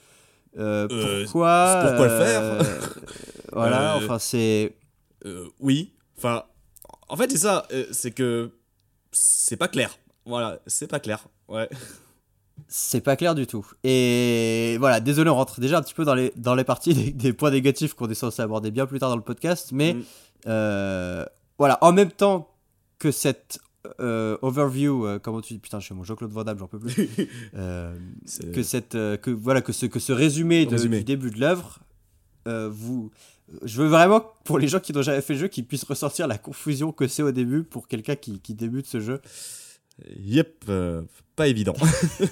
Euh, 0.58 0.88
pourquoi 1.26 1.82
pourquoi 1.86 2.08
le 2.08 2.24
faire 2.24 2.66
Voilà, 3.52 3.98
enfin 3.98 4.18
c'est 4.18 4.78
oui. 5.60 5.92
Enfin, 6.18 6.44
en 7.10 7.18
fait, 7.18 7.30
c'est 7.32 7.38
ça. 7.40 7.68
c'est 7.92 8.12
que 8.12 8.52
c'est 9.12 9.58
pas 9.58 9.68
clair. 9.68 9.98
Voilà, 10.26 10.60
c'est 10.68 10.88
pas 10.88 11.00
clair. 11.00 11.26
Ouais. 11.48 11.70
c'est 12.68 13.02
pas 13.02 13.16
clair 13.16 13.36
du 13.36 13.46
tout. 13.48 13.66
Et 13.84 14.78
voilà, 14.80 15.00
désolé, 15.00 15.30
on 15.30 15.36
rentre 15.36 15.60
déjà 15.60 15.78
un 15.78 15.82
petit 15.82 15.94
peu 15.94 16.06
dans 16.06 16.16
les, 16.16 16.32
dans 16.36 16.56
les 16.56 16.64
parties 16.64 16.94
des, 16.94 17.12
des 17.12 17.34
points 17.34 17.52
négatifs 17.52 17.94
qu'on 17.94 18.10
est 18.10 18.14
censé 18.16 18.42
aborder 18.42 18.72
bien 18.72 18.86
plus 18.86 19.00
tard 19.00 19.10
dans 19.10 19.16
le 19.18 19.22
podcast, 19.22 19.70
mais 19.72 19.94
Mm. 19.94 20.04
euh, 20.48 21.26
voilà, 21.58 21.78
en 21.82 21.92
même 21.92 22.12
temps 22.12 22.50
que 23.00 23.12
cette 23.12 23.60
euh, 24.00 24.38
overview, 24.42 25.06
euh, 25.06 25.20
comment 25.20 25.42
tu 25.42 25.54
dis, 25.54 25.60
putain, 25.60 25.80
je 25.80 25.86
suis 25.86 25.94
mon 25.96 26.04
Jean-Claude 26.04 26.32
Van 26.32 26.44
Damme, 26.44 26.58
j'en 26.58 26.68
peux 26.68 26.80
plus, 26.80 27.08
que 27.54 28.64
cette, 28.64 28.92
que 28.94 29.30
voilà, 29.32 29.62
que 29.62 29.72
ce, 29.74 29.86
que 29.86 30.00
ce 30.00 30.12
résumé, 30.12 30.66
de- 30.66 30.72
Résumé. 30.72 30.98
du 31.00 31.04
début 31.04 31.30
de 31.32 31.40
l'œuvre, 31.40 31.80
vous, 32.48 33.12
je 33.64 33.82
veux 33.82 33.88
vraiment 33.88 34.24
pour 34.44 34.58
les 34.60 34.68
gens 34.68 34.80
qui 34.80 34.92
n'ont 34.94 35.02
jamais 35.02 35.22
fait 35.22 35.34
le 35.34 35.40
jeu, 35.40 35.48
qu'ils 35.50 35.66
puissent 35.66 35.84
ressortir 35.84 36.28
la 36.28 36.38
confusion 36.38 36.92
que 36.92 37.08
c'est 37.08 37.22
au 37.24 37.32
début 37.32 37.64
pour 37.64 37.88
quelqu'un 37.88 38.16
qui, 38.16 38.40
qui 38.40 38.54
débute 38.56 38.88
ce 38.88 39.00
jeu. 39.00 39.22
Yep, 40.18 40.66
euh, 40.70 41.02
pas 41.36 41.48
évident. 41.48 41.74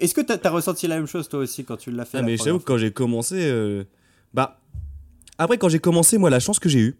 Est-ce 0.00 0.14
que 0.14 0.20
tu 0.20 0.32
as, 0.46 0.50
ressenti 0.50 0.86
la 0.88 0.96
même 0.96 1.06
chose 1.06 1.28
toi 1.28 1.40
aussi 1.40 1.64
quand 1.64 1.76
tu 1.76 1.90
l'as 1.90 2.04
fait 2.04 2.18
Ah, 2.18 2.22
mais 2.22 2.36
j'avoue 2.36 2.58
que 2.58 2.64
quand 2.64 2.78
j'ai 2.78 2.90
commencé, 2.92 3.36
euh, 3.38 3.84
bah, 4.34 4.60
Après, 5.38 5.58
quand 5.58 5.68
j'ai 5.68 5.78
commencé, 5.78 6.18
moi, 6.18 6.30
la 6.30 6.40
chance 6.40 6.58
que 6.58 6.68
j'ai 6.68 6.80
eue, 6.80 6.96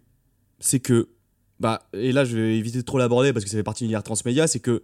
c'est 0.59 0.79
que. 0.79 1.09
Bah, 1.59 1.81
et 1.93 2.11
là, 2.11 2.23
je 2.23 2.37
vais 2.37 2.57
éviter 2.57 2.77
de 2.77 2.83
trop 2.83 2.97
l'aborder 2.99 3.33
parce 3.33 3.43
que 3.43 3.49
ça 3.49 3.57
fait 3.57 3.63
partie 3.63 3.83
de 3.83 3.87
l'univers 3.87 4.03
transmédia, 4.03 4.47
c'est 4.47 4.59
que 4.59 4.83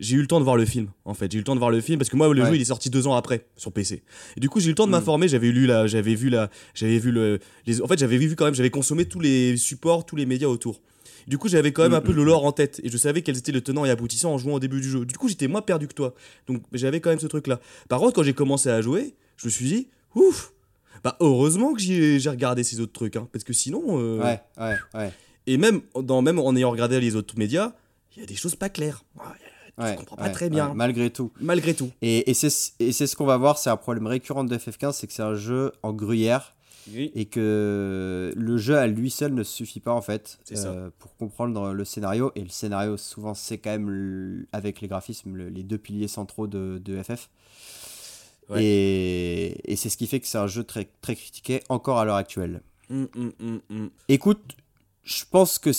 j'ai 0.00 0.16
eu 0.16 0.20
le 0.20 0.26
temps 0.26 0.40
de 0.40 0.44
voir 0.44 0.56
le 0.56 0.64
film, 0.64 0.88
en 1.04 1.14
fait. 1.14 1.30
J'ai 1.30 1.36
eu 1.36 1.40
le 1.42 1.44
temps 1.44 1.54
de 1.54 1.60
voir 1.60 1.70
le 1.70 1.80
film 1.80 1.98
parce 1.98 2.08
que 2.10 2.16
moi, 2.16 2.32
le 2.32 2.42
Ouais. 2.42 2.48
jeu, 2.48 2.56
il 2.56 2.62
est 2.62 2.64
sorti 2.64 2.88
deux 2.90 3.06
ans 3.06 3.14
après 3.14 3.46
sur 3.56 3.70
PC. 3.72 4.02
Et 4.36 4.40
du 4.40 4.48
coup, 4.48 4.58
j'ai 4.58 4.66
eu 4.66 4.70
le 4.70 4.74
temps 4.74 4.86
de 4.86 4.90
Mm. 4.90 4.92
m'informer. 4.92 5.28
J'avais 5.28 5.50
lu 5.52 5.66
la, 5.66 5.86
j'avais 5.86 6.14
vu 6.14 6.30
la, 6.30 6.50
j'avais 6.74 6.98
vu 6.98 7.12
le, 7.12 7.38
les, 7.66 7.80
en 7.82 7.86
fait, 7.86 7.98
j'avais 7.98 8.16
vu 8.16 8.34
quand 8.34 8.46
même, 8.46 8.54
j'avais 8.54 8.70
consommé 8.70 9.04
tous 9.04 9.20
les 9.20 9.56
supports, 9.58 10.04
tous 10.06 10.16
les 10.16 10.26
médias 10.26 10.48
autour. 10.48 10.80
Du 11.26 11.38
coup, 11.38 11.48
j'avais 11.48 11.72
quand 11.72 11.82
même 11.82 11.92
Mm, 11.92 11.96
un 11.96 12.00
peu 12.00 12.12
mm, 12.12 12.16
le 12.16 12.24
lore 12.24 12.44
en 12.44 12.52
tête 12.52 12.80
et 12.84 12.88
je 12.90 12.96
savais 12.96 13.22
quels 13.22 13.36
étaient 13.38 13.52
les 13.52 13.62
tenants 13.62 13.84
et 13.84 13.90
aboutissants 13.90 14.32
en 14.32 14.38
jouant 14.38 14.54
au 14.54 14.60
début 14.60 14.80
du 14.80 14.88
jeu. 14.90 15.04
Du 15.06 15.16
coup, 15.16 15.28
j'étais 15.28 15.48
moins 15.48 15.62
perdu 15.62 15.88
que 15.88 15.94
toi. 15.94 16.14
Donc, 16.46 16.62
j'avais 16.72 17.00
quand 17.00 17.10
même 17.10 17.18
ce 17.20 17.26
truc-là. 17.26 17.60
Par 17.88 18.00
contre, 18.00 18.12
quand 18.14 18.22
j'ai 18.22 18.34
commencé 18.34 18.68
à 18.68 18.80
jouer, 18.82 19.14
je 19.36 19.46
me 19.46 19.50
suis 19.50 19.64
dit, 19.66 19.88
ouf, 20.14 20.52
bah 21.02 21.16
heureusement 21.20 21.72
que 21.74 21.80
j'ai 21.80 22.18
regardé 22.28 22.62
ces 22.64 22.80
autres 22.80 22.92
trucs, 22.92 23.16
hein, 23.16 23.28
parce 23.32 23.44
que 23.44 23.52
sinon, 23.52 23.82
euh, 24.00 24.18
Ouais, 24.22 24.40
ouais, 24.58 24.76
ouais. 24.94 25.12
et 25.46 25.56
même, 25.58 25.82
dans, 26.00 26.22
même 26.22 26.38
en 26.38 26.54
ayant 26.56 26.70
regardé 26.70 26.98
les 27.00 27.14
autres 27.16 27.36
médias, 27.38 27.72
il 28.16 28.20
y 28.20 28.22
a 28.22 28.26
des 28.26 28.36
choses 28.36 28.54
pas 28.56 28.68
claires. 28.68 29.04
Ouais, 29.76 29.96
comprends 29.96 30.14
pas 30.16 30.24
ouais, 30.26 30.32
très 30.32 30.48
bien. 30.50 30.68
ouais, 30.68 30.74
malgré 30.74 31.10
tout. 31.10 31.32
Malgré 31.40 31.74
tout. 31.74 31.90
Et, 32.00 32.30
et 32.30 32.34
c'est 32.34 32.48
ce 32.48 33.16
qu'on 33.16 33.26
va 33.26 33.36
voir, 33.36 33.58
c'est 33.58 33.70
un 33.70 33.76
problème 33.76 34.06
récurrent 34.06 34.44
de 34.44 34.56
FF15, 34.56 34.92
c'est 34.92 35.06
que 35.08 35.12
c'est 35.12 35.22
un 35.22 35.34
jeu 35.34 35.72
en 35.82 35.92
gruyère 35.92 36.53
Oui. 36.92 37.10
et 37.14 37.24
que 37.24 38.32
le 38.36 38.56
jeu 38.58 38.76
à 38.76 38.86
lui 38.86 39.10
seul 39.10 39.32
ne 39.32 39.42
suffit 39.42 39.80
pas 39.80 39.92
en 39.92 40.02
fait 40.02 40.38
euh, 40.66 40.90
pour 40.98 41.16
comprendre 41.16 41.72
le 41.72 41.84
scénario. 41.84 42.30
Et 42.34 42.42
le 42.42 42.48
scénario, 42.50 42.96
souvent, 42.96 43.32
c'est 43.34 43.58
quand 43.58 43.70
même 43.70 43.88
le- 43.88 44.46
avec 44.52 44.80
les 44.80 44.88
graphismes 44.88 45.34
le- 45.34 45.48
les 45.48 45.62
deux 45.62 45.78
piliers 45.78 46.08
centraux 46.08 46.46
de, 46.46 46.80
de 46.84 47.02
FF. 47.02 47.30
Ouais. 48.50 48.62
Et, 48.62 49.72
et 49.72 49.76
c'est 49.76 49.88
ce 49.88 49.96
qui 49.96 50.06
fait 50.06 50.20
que 50.20 50.26
c'est 50.26 50.36
un 50.38 50.46
jeu 50.46 50.64
très, 50.64 50.88
très 51.00 51.16
critiqué 51.16 51.62
encore 51.70 51.98
à 51.98 52.04
l'heure 52.04 52.16
actuelle. 52.16 52.60
Hum, 52.90 53.08
hum, 53.16 53.60
hum. 53.70 53.90
Écoute, 54.08 54.42
je 55.04 55.24
pense 55.30 55.58
que, 55.58 55.70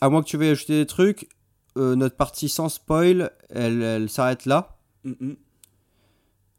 à 0.00 0.08
moins 0.08 0.22
que 0.22 0.28
tu 0.28 0.38
veuilles 0.38 0.48
ajouter 0.50 0.78
des 0.78 0.86
trucs, 0.86 1.28
euh, 1.76 1.94
notre 1.96 2.16
partie 2.16 2.48
sans 2.48 2.70
spoil, 2.70 3.30
elle, 3.50 3.82
elle 3.82 4.08
s'arrête 4.08 4.46
là. 4.46 4.78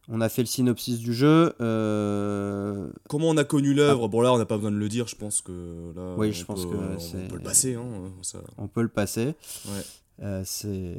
On 0.08 0.22
a 0.22 0.30
fait 0.30 0.43
le 0.43 0.47
synopsis 0.47 0.99
du 0.99 1.14
jeu. 1.14 1.53
euh, 1.62 2.88
Comment 3.10 3.30
on 3.30 3.38
a 3.38 3.43
connu 3.43 3.74
l'œuvre 3.74 4.08
Bon, 4.08 4.22
là, 4.22 4.32
on 4.34 4.38
n'a 4.38 4.45
pas 4.45 4.58
besoin 4.58 4.72
de 4.72 4.78
le 4.78 4.88
dire, 4.89 5.08
je 5.08 5.16
pense 5.16 5.41
que 5.41 5.51
là. 5.95 6.14
Oui, 6.18 6.30
on 6.30 6.32
je 6.32 6.45
pense 6.45 6.66
peut- 6.66 6.72
que 6.72 6.76
on 6.76 6.99
c'est- 6.99 7.28
peut 7.28 7.36
le 7.38 7.41
passer, 7.41 7.74
hein. 7.76 7.84
Ça... 8.22 8.39
on 8.58 8.68
peut 8.68 8.82
le 8.84 8.88
passer. 8.89 9.34
Ouais. 9.68 9.82
Euh, 10.24 10.41
c'est. 10.45 10.97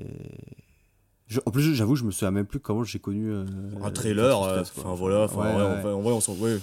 Je- 1.29 1.41
en 1.47 1.51
plus, 1.51 1.75
j'avoue, 1.75 1.97
je 1.97 2.05
me 2.05 2.11
souviens 2.11 2.31
même 2.33 2.47
plus 2.47 2.59
comment 2.61 2.85
j'ai 2.85 2.99
connu. 2.99 3.31
euh, 3.33 3.45
Un 3.83 3.91
trailer, 3.91 4.39
enfin 4.39 4.95
voilà, 4.95 5.23
enfin, 5.25 5.57
Ouais, 5.57 5.91
en 5.93 6.01
vrai, 6.03 6.13
on 6.13 6.21
s'en 6.21 6.35
ouais, 6.35 6.59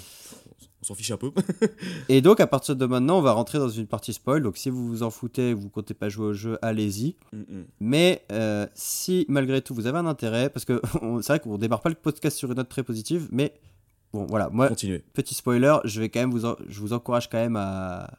on 0.84 0.86
s'en 0.86 0.96
fiche 0.96 1.12
un 1.12 1.18
peu. 1.18 1.32
Et 2.10 2.20
donc, 2.22 2.42
à 2.42 2.48
partir 2.48 2.76
de 2.76 2.86
maintenant, 2.86 3.20
on 3.20 3.22
va 3.22 3.32
rentrer 3.32 3.58
dans 3.58 3.70
une 3.70 3.88
partie 3.88 4.12
spoil. 4.12 4.44
Donc, 4.44 4.58
si 4.58 4.70
vous 4.70 4.86
vous 4.86 5.02
en 5.02 5.10
foutez, 5.10 5.54
vous 5.54 5.70
comptez 5.70 5.94
pas 5.94 6.10
jouer 6.10 6.26
au 6.28 6.34
jeu, 6.34 6.58
allez-y. 6.62 7.16
Mais 7.80 8.26
euh, 8.34 8.68
si 8.74 9.26
malgré 9.30 9.62
tout 9.62 9.74
vous 9.74 9.88
avez 9.88 9.98
un 9.98 10.06
intérêt, 10.06 10.50
parce 10.50 10.66
que 10.66 10.82
c'est 11.22 11.28
vrai 11.28 11.40
qu'on 11.40 11.58
démarre 11.58 11.82
pas 11.82 11.88
le 11.90 11.96
podcast 11.96 12.38
sur 12.38 12.50
une 12.52 12.58
note 12.58 12.68
très 12.68 12.84
positive, 12.84 13.30
mais 13.32 13.54
bon, 14.12 14.26
voilà, 14.26 14.50
moi, 14.50 14.68
Continuez. 14.68 15.04
petit 15.14 15.34
spoiler, 15.36 15.78
je 15.86 16.02
vais 16.02 16.10
quand 16.10 16.20
même 16.20 16.32
vous, 16.32 16.44
en- 16.46 16.58
je 16.68 16.80
vous 16.82 16.92
encourage 16.92 17.30
quand 17.30 17.38
même 17.40 17.56
à, 17.56 18.12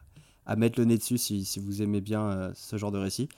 à 0.46 0.56
mettre 0.56 0.78
le 0.80 0.86
nez 0.86 0.96
dessus 0.96 1.18
si, 1.18 1.44
si 1.44 1.60
vous 1.60 1.82
aimez 1.82 2.00
bien 2.00 2.22
euh, 2.30 2.50
ce 2.54 2.76
genre 2.78 2.92
de 2.92 2.98
récit. 2.98 3.28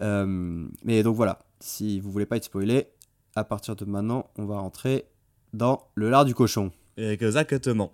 Euh, 0.00 0.66
mais 0.84 1.02
donc 1.02 1.16
voilà, 1.16 1.40
si 1.58 1.98
vous 2.00 2.10
voulez 2.12 2.26
pas 2.26 2.36
être 2.36 2.44
spoilé, 2.44 2.86
à 3.34 3.44
partir 3.44 3.76
de 3.76 3.84
maintenant, 3.84 4.26
on 4.38 4.44
va 4.46 4.58
rentrer 4.60 5.06
dans 5.52 5.88
le 5.94 6.10
lard 6.10 6.24
du 6.24 6.34
cochon. 6.34 6.70
Exactement. 7.00 7.90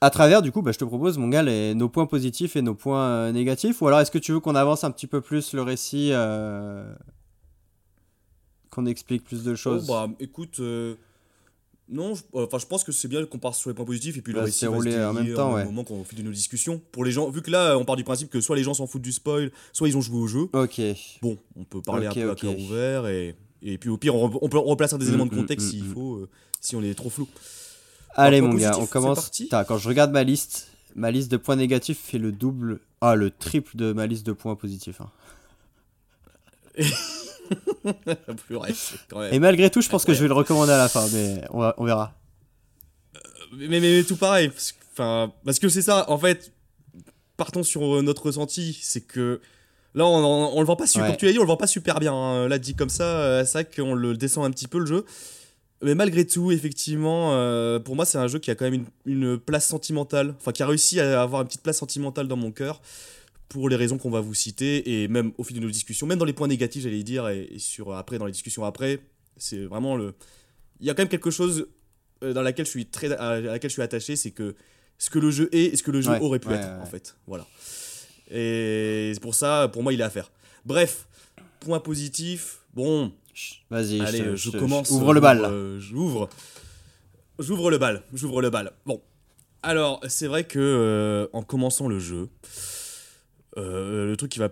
À 0.00 0.10
travers, 0.10 0.42
du 0.42 0.52
coup, 0.52 0.60
bah, 0.62 0.72
je 0.72 0.78
te 0.78 0.84
propose, 0.84 1.16
mon 1.16 1.28
gars, 1.28 1.42
les- 1.42 1.74
nos 1.74 1.88
points 1.88 2.06
positifs 2.06 2.54
et 2.56 2.62
nos 2.62 2.74
points 2.74 3.06
euh, 3.08 3.32
négatifs. 3.32 3.80
Ou 3.80 3.86
alors, 3.86 4.00
est-ce 4.00 4.10
que 4.10 4.18
tu 4.18 4.32
veux 4.32 4.40
qu'on 4.40 4.54
avance 4.54 4.84
un 4.84 4.90
petit 4.90 5.06
peu 5.06 5.20
plus 5.22 5.52
le 5.54 5.62
récit 5.62 6.10
euh, 6.12 6.92
Qu'on 8.70 8.86
explique 8.86 9.24
plus 9.24 9.42
de 9.42 9.52
Oh, 9.52 9.56
choses? 9.56 9.86
bah, 9.86 10.08
écoute, 10.20 10.60
euh, 10.60 10.96
non, 11.88 12.14
je, 12.14 12.22
enfin, 12.34 12.58
je 12.58 12.66
pense 12.66 12.84
que 12.84 12.92
c'est 12.92 13.08
bien 13.08 13.24
qu'on 13.24 13.38
parte 13.38 13.54
sur 13.54 13.70
les 13.70 13.74
points 13.74 13.86
positifs 13.86 14.18
et 14.18 14.20
puis 14.20 14.34
Bah, 14.34 14.42
le 14.42 14.50
se 14.50 14.66
récit 14.66 14.90
va 14.90 14.90
se 14.92 15.06
en 15.08 15.12
même 15.14 15.32
temps, 15.34 15.52
au 15.52 15.54
ouais. 15.54 15.64
moment 15.64 15.82
qu'on 15.84 16.04
fait 16.04 16.16
de 16.16 16.22
nos 16.22 16.30
discussions. 16.32 16.80
Pour 16.92 17.04
les 17.04 17.10
gens, 17.12 17.30
vu 17.30 17.40
que 17.40 17.50
là, 17.50 17.78
on 17.78 17.84
part 17.86 17.96
du 17.96 18.04
principe 18.04 18.28
que 18.28 18.40
soit 18.42 18.56
les 18.56 18.64
gens 18.64 18.74
s'en 18.74 18.86
foutent 18.86 19.02
du 19.02 19.12
spoil, 19.12 19.50
soit 19.72 19.88
ils 19.88 19.96
ont 19.96 20.00
joué 20.02 20.18
au 20.18 20.26
jeu. 20.26 20.48
Ok. 20.52 20.80
Bon, 21.22 21.38
on 21.56 21.64
peut 21.64 21.80
parler 21.80 22.06
Ok, 22.08 22.16
un 22.18 22.20
peu 22.22 22.30
à 22.32 22.34
cœur 22.34 22.58
ouvert 22.58 23.06
et, 23.06 23.34
et 23.62 23.78
puis 23.78 23.88
au 23.88 23.96
pire, 23.96 24.14
on, 24.14 24.30
on 24.42 24.48
peut 24.50 24.58
replacer 24.58 24.98
des 24.98 25.06
Mm, 25.06 25.08
éléments 25.08 25.26
de 25.26 25.34
mm, 25.34 25.38
contexte 25.38 25.66
mm, 25.68 25.70
s'il 25.70 25.84
mm. 25.84 25.94
faut, 25.94 26.14
euh, 26.16 26.28
si 26.60 26.76
on 26.76 26.82
est 26.82 26.94
trop 26.94 27.08
flou. 27.08 27.28
Allez, 28.16 28.40
mon 28.40 28.54
gars, 28.54 28.76
on 28.78 28.86
commence. 28.86 29.30
quand 29.50 29.78
je 29.78 29.88
regarde 29.88 30.10
ma 30.12 30.24
liste, 30.24 30.68
ma 30.94 31.10
liste 31.10 31.30
de 31.30 31.36
points 31.36 31.56
négatifs 31.56 31.98
fait 32.02 32.18
le 32.18 32.32
double. 32.32 32.80
Ah, 33.00 33.14
le 33.14 33.30
triple 33.30 33.76
de 33.76 33.92
ma 33.92 34.06
liste 34.06 34.26
de 34.26 34.32
points 34.32 34.56
positifs. 34.56 35.00
hein. 35.00 35.10
Purée, 38.48 38.74
quand 39.08 39.20
même. 39.20 39.32
Et 39.32 39.38
malgré 39.38 39.70
tout, 39.70 39.80
je 39.80 39.88
pense 39.88 40.04
que 40.04 40.12
je 40.14 40.22
vais 40.22 40.28
le 40.28 40.34
recommander 40.34 40.72
à 40.72 40.78
la 40.78 40.88
fin, 40.88 41.06
mais 41.12 41.42
on, 41.50 41.60
va- 41.60 41.74
on 41.78 41.84
verra. 41.84 42.14
Mais, 43.56 43.68
mais, 43.68 43.80
mais 43.80 44.02
tout 44.02 44.16
pareil. 44.16 44.48
Parce 44.48 44.72
que, 44.72 44.78
enfin, 44.92 45.32
parce 45.44 45.58
que 45.58 45.68
c'est 45.68 45.82
ça, 45.82 46.10
en 46.10 46.18
fait, 46.18 46.52
partons 47.36 47.62
sur 47.62 47.96
euh, 47.96 48.02
notre 48.02 48.26
ressenti. 48.26 48.76
C'est 48.82 49.02
que 49.02 49.40
là, 49.94 50.04
on, 50.06 50.24
on, 50.24 50.56
on 50.56 50.60
le 50.60 50.66
vend 50.66 50.74
pas 50.76 50.86
super, 50.86 51.04
Ouais. 51.04 51.10
comme 51.10 51.18
tu 51.18 51.26
l'as 51.26 51.32
dit, 51.32 51.38
on 51.38 51.42
le 51.42 51.48
vend 51.48 51.56
pas 51.56 51.66
super 51.68 52.00
bien. 52.00 52.12
hein. 52.14 52.48
Là, 52.48 52.58
dit 52.58 52.74
comme 52.74 52.88
ça, 52.88 53.04
euh, 53.04 53.44
c'est 53.44 53.52
vrai 53.62 53.64
qu'on 53.76 53.94
le 53.94 54.16
descend 54.16 54.44
un 54.44 54.50
petit 54.50 54.68
peu 54.68 54.78
le 54.78 54.86
jeu. 54.86 55.04
Mais 55.82 55.94
malgré 55.94 56.26
tout, 56.26 56.50
effectivement, 56.52 57.34
euh, 57.34 57.78
pour 57.78 57.96
moi, 57.96 58.04
c'est 58.04 58.18
un 58.18 58.28
jeu 58.28 58.38
qui 58.38 58.50
a 58.50 58.54
quand 58.54 58.64
même 58.70 58.86
une, 59.04 59.24
une 59.24 59.38
place 59.38 59.66
sentimentale. 59.66 60.34
Enfin, 60.38 60.52
qui 60.52 60.62
a 60.62 60.66
réussi 60.66 61.00
à 61.00 61.20
avoir 61.22 61.42
une 61.42 61.48
petite 61.48 61.62
place 61.62 61.78
sentimentale 61.78 62.28
dans 62.28 62.36
mon 62.36 62.50
cœur. 62.50 62.80
Pour 63.48 63.68
les 63.68 63.76
raisons 63.76 63.96
qu'on 63.96 64.10
va 64.10 64.20
vous 64.20 64.34
citer. 64.34 65.02
Et 65.02 65.08
même 65.08 65.32
au 65.38 65.44
fil 65.44 65.56
de 65.56 65.62
nos 65.62 65.70
discussions, 65.70 66.06
même 66.06 66.18
dans 66.18 66.24
les 66.24 66.32
points 66.32 66.48
négatifs, 66.48 66.82
j'allais 66.82 67.02
dire, 67.02 67.28
et, 67.28 67.48
et 67.52 67.58
sur, 67.58 67.94
après, 67.94 68.18
dans 68.18 68.26
les 68.26 68.32
discussions 68.32 68.64
après, 68.64 69.00
c'est 69.36 69.64
vraiment 69.64 69.96
le. 69.96 70.14
Il 70.80 70.86
y 70.86 70.90
a 70.90 70.94
quand 70.94 71.02
même 71.02 71.08
quelque 71.08 71.30
chose 71.30 71.68
euh, 72.22 72.32
dans 72.32 72.42
laquelle 72.42 72.64
je 72.66 72.70
suis 72.70 72.86
très 72.86 73.12
à 73.12 73.40
laquelle 73.40 73.70
je 73.70 73.74
suis 73.74 73.82
attaché, 73.82 74.16
c'est 74.16 74.30
que 74.30 74.54
ce 74.98 75.10
que 75.10 75.18
le 75.18 75.30
jeu 75.30 75.48
est 75.52 75.72
et 75.72 75.76
ce 75.76 75.82
que 75.82 75.90
le 75.90 76.00
jeu 76.00 76.10
Ouais, 76.10 76.20
aurait 76.20 76.38
pu 76.38 76.48
ouais, 76.48 76.54
être 76.54 76.66
ouais. 76.66 76.82
en 76.82 76.86
fait. 76.86 77.16
Voilà. 77.26 77.46
Et 78.30 79.12
c'est 79.14 79.20
pour 79.20 79.34
ça, 79.34 79.68
pour 79.72 79.82
moi, 79.82 79.92
il 79.92 80.00
est 80.00 80.04
à 80.04 80.10
faire. 80.10 80.32
Bref, 80.64 81.06
point 81.60 81.80
positif. 81.80 82.60
Bon, 82.74 83.12
Vas-y, 83.70 84.00
allez, 84.00 84.36
je, 84.36 84.50
te- 84.50 84.56
commence. 84.58 84.90
Ouvre 84.90 85.12
le 85.14 85.20
bal. 85.20 85.44
euh, 85.44 85.78
J'ouvre. 85.80 86.28
J'ouvre 87.38 87.70
le 87.70 87.78
bal. 87.78 88.02
J'ouvre 88.14 88.40
le 88.40 88.50
bal. 88.50 88.72
Bon. 88.86 89.02
Alors, 89.62 90.00
c'est 90.08 90.26
vrai 90.26 90.44
que 90.44 90.58
euh, 90.58 91.26
en 91.32 91.42
commençant 91.42 91.88
le 91.88 91.98
jeu, 91.98 92.28
euh, 93.58 94.06
le 94.06 94.16
truc 94.16 94.30
qui 94.32 94.38
va 94.38 94.50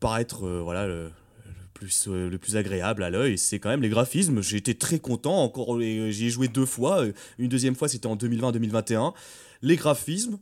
paraître 0.00 0.44
euh, 0.46 0.60
voilà 0.62 0.86
le, 0.86 1.04
le 1.04 1.52
plus 1.74 2.08
euh, 2.08 2.28
le 2.28 2.38
plus 2.38 2.56
agréable 2.56 3.02
à 3.02 3.10
l'œil, 3.10 3.38
c'est 3.38 3.58
quand 3.58 3.68
même 3.68 3.82
les 3.82 3.88
graphismes. 3.88 4.42
J'ai 4.42 4.56
été 4.56 4.74
très 4.74 4.98
content. 4.98 5.42
Encore, 5.42 5.80
j'y 5.80 6.26
ai 6.26 6.30
joué 6.30 6.48
deux 6.48 6.66
fois. 6.66 7.02
Euh, 7.04 7.12
Une 7.38 7.48
deuxième 7.48 7.74
fois, 7.74 7.88
c'était 7.88 8.06
en 8.06 8.16
2020-2021. 8.16 9.14
Les 9.62 9.76
graphismes 9.76 10.38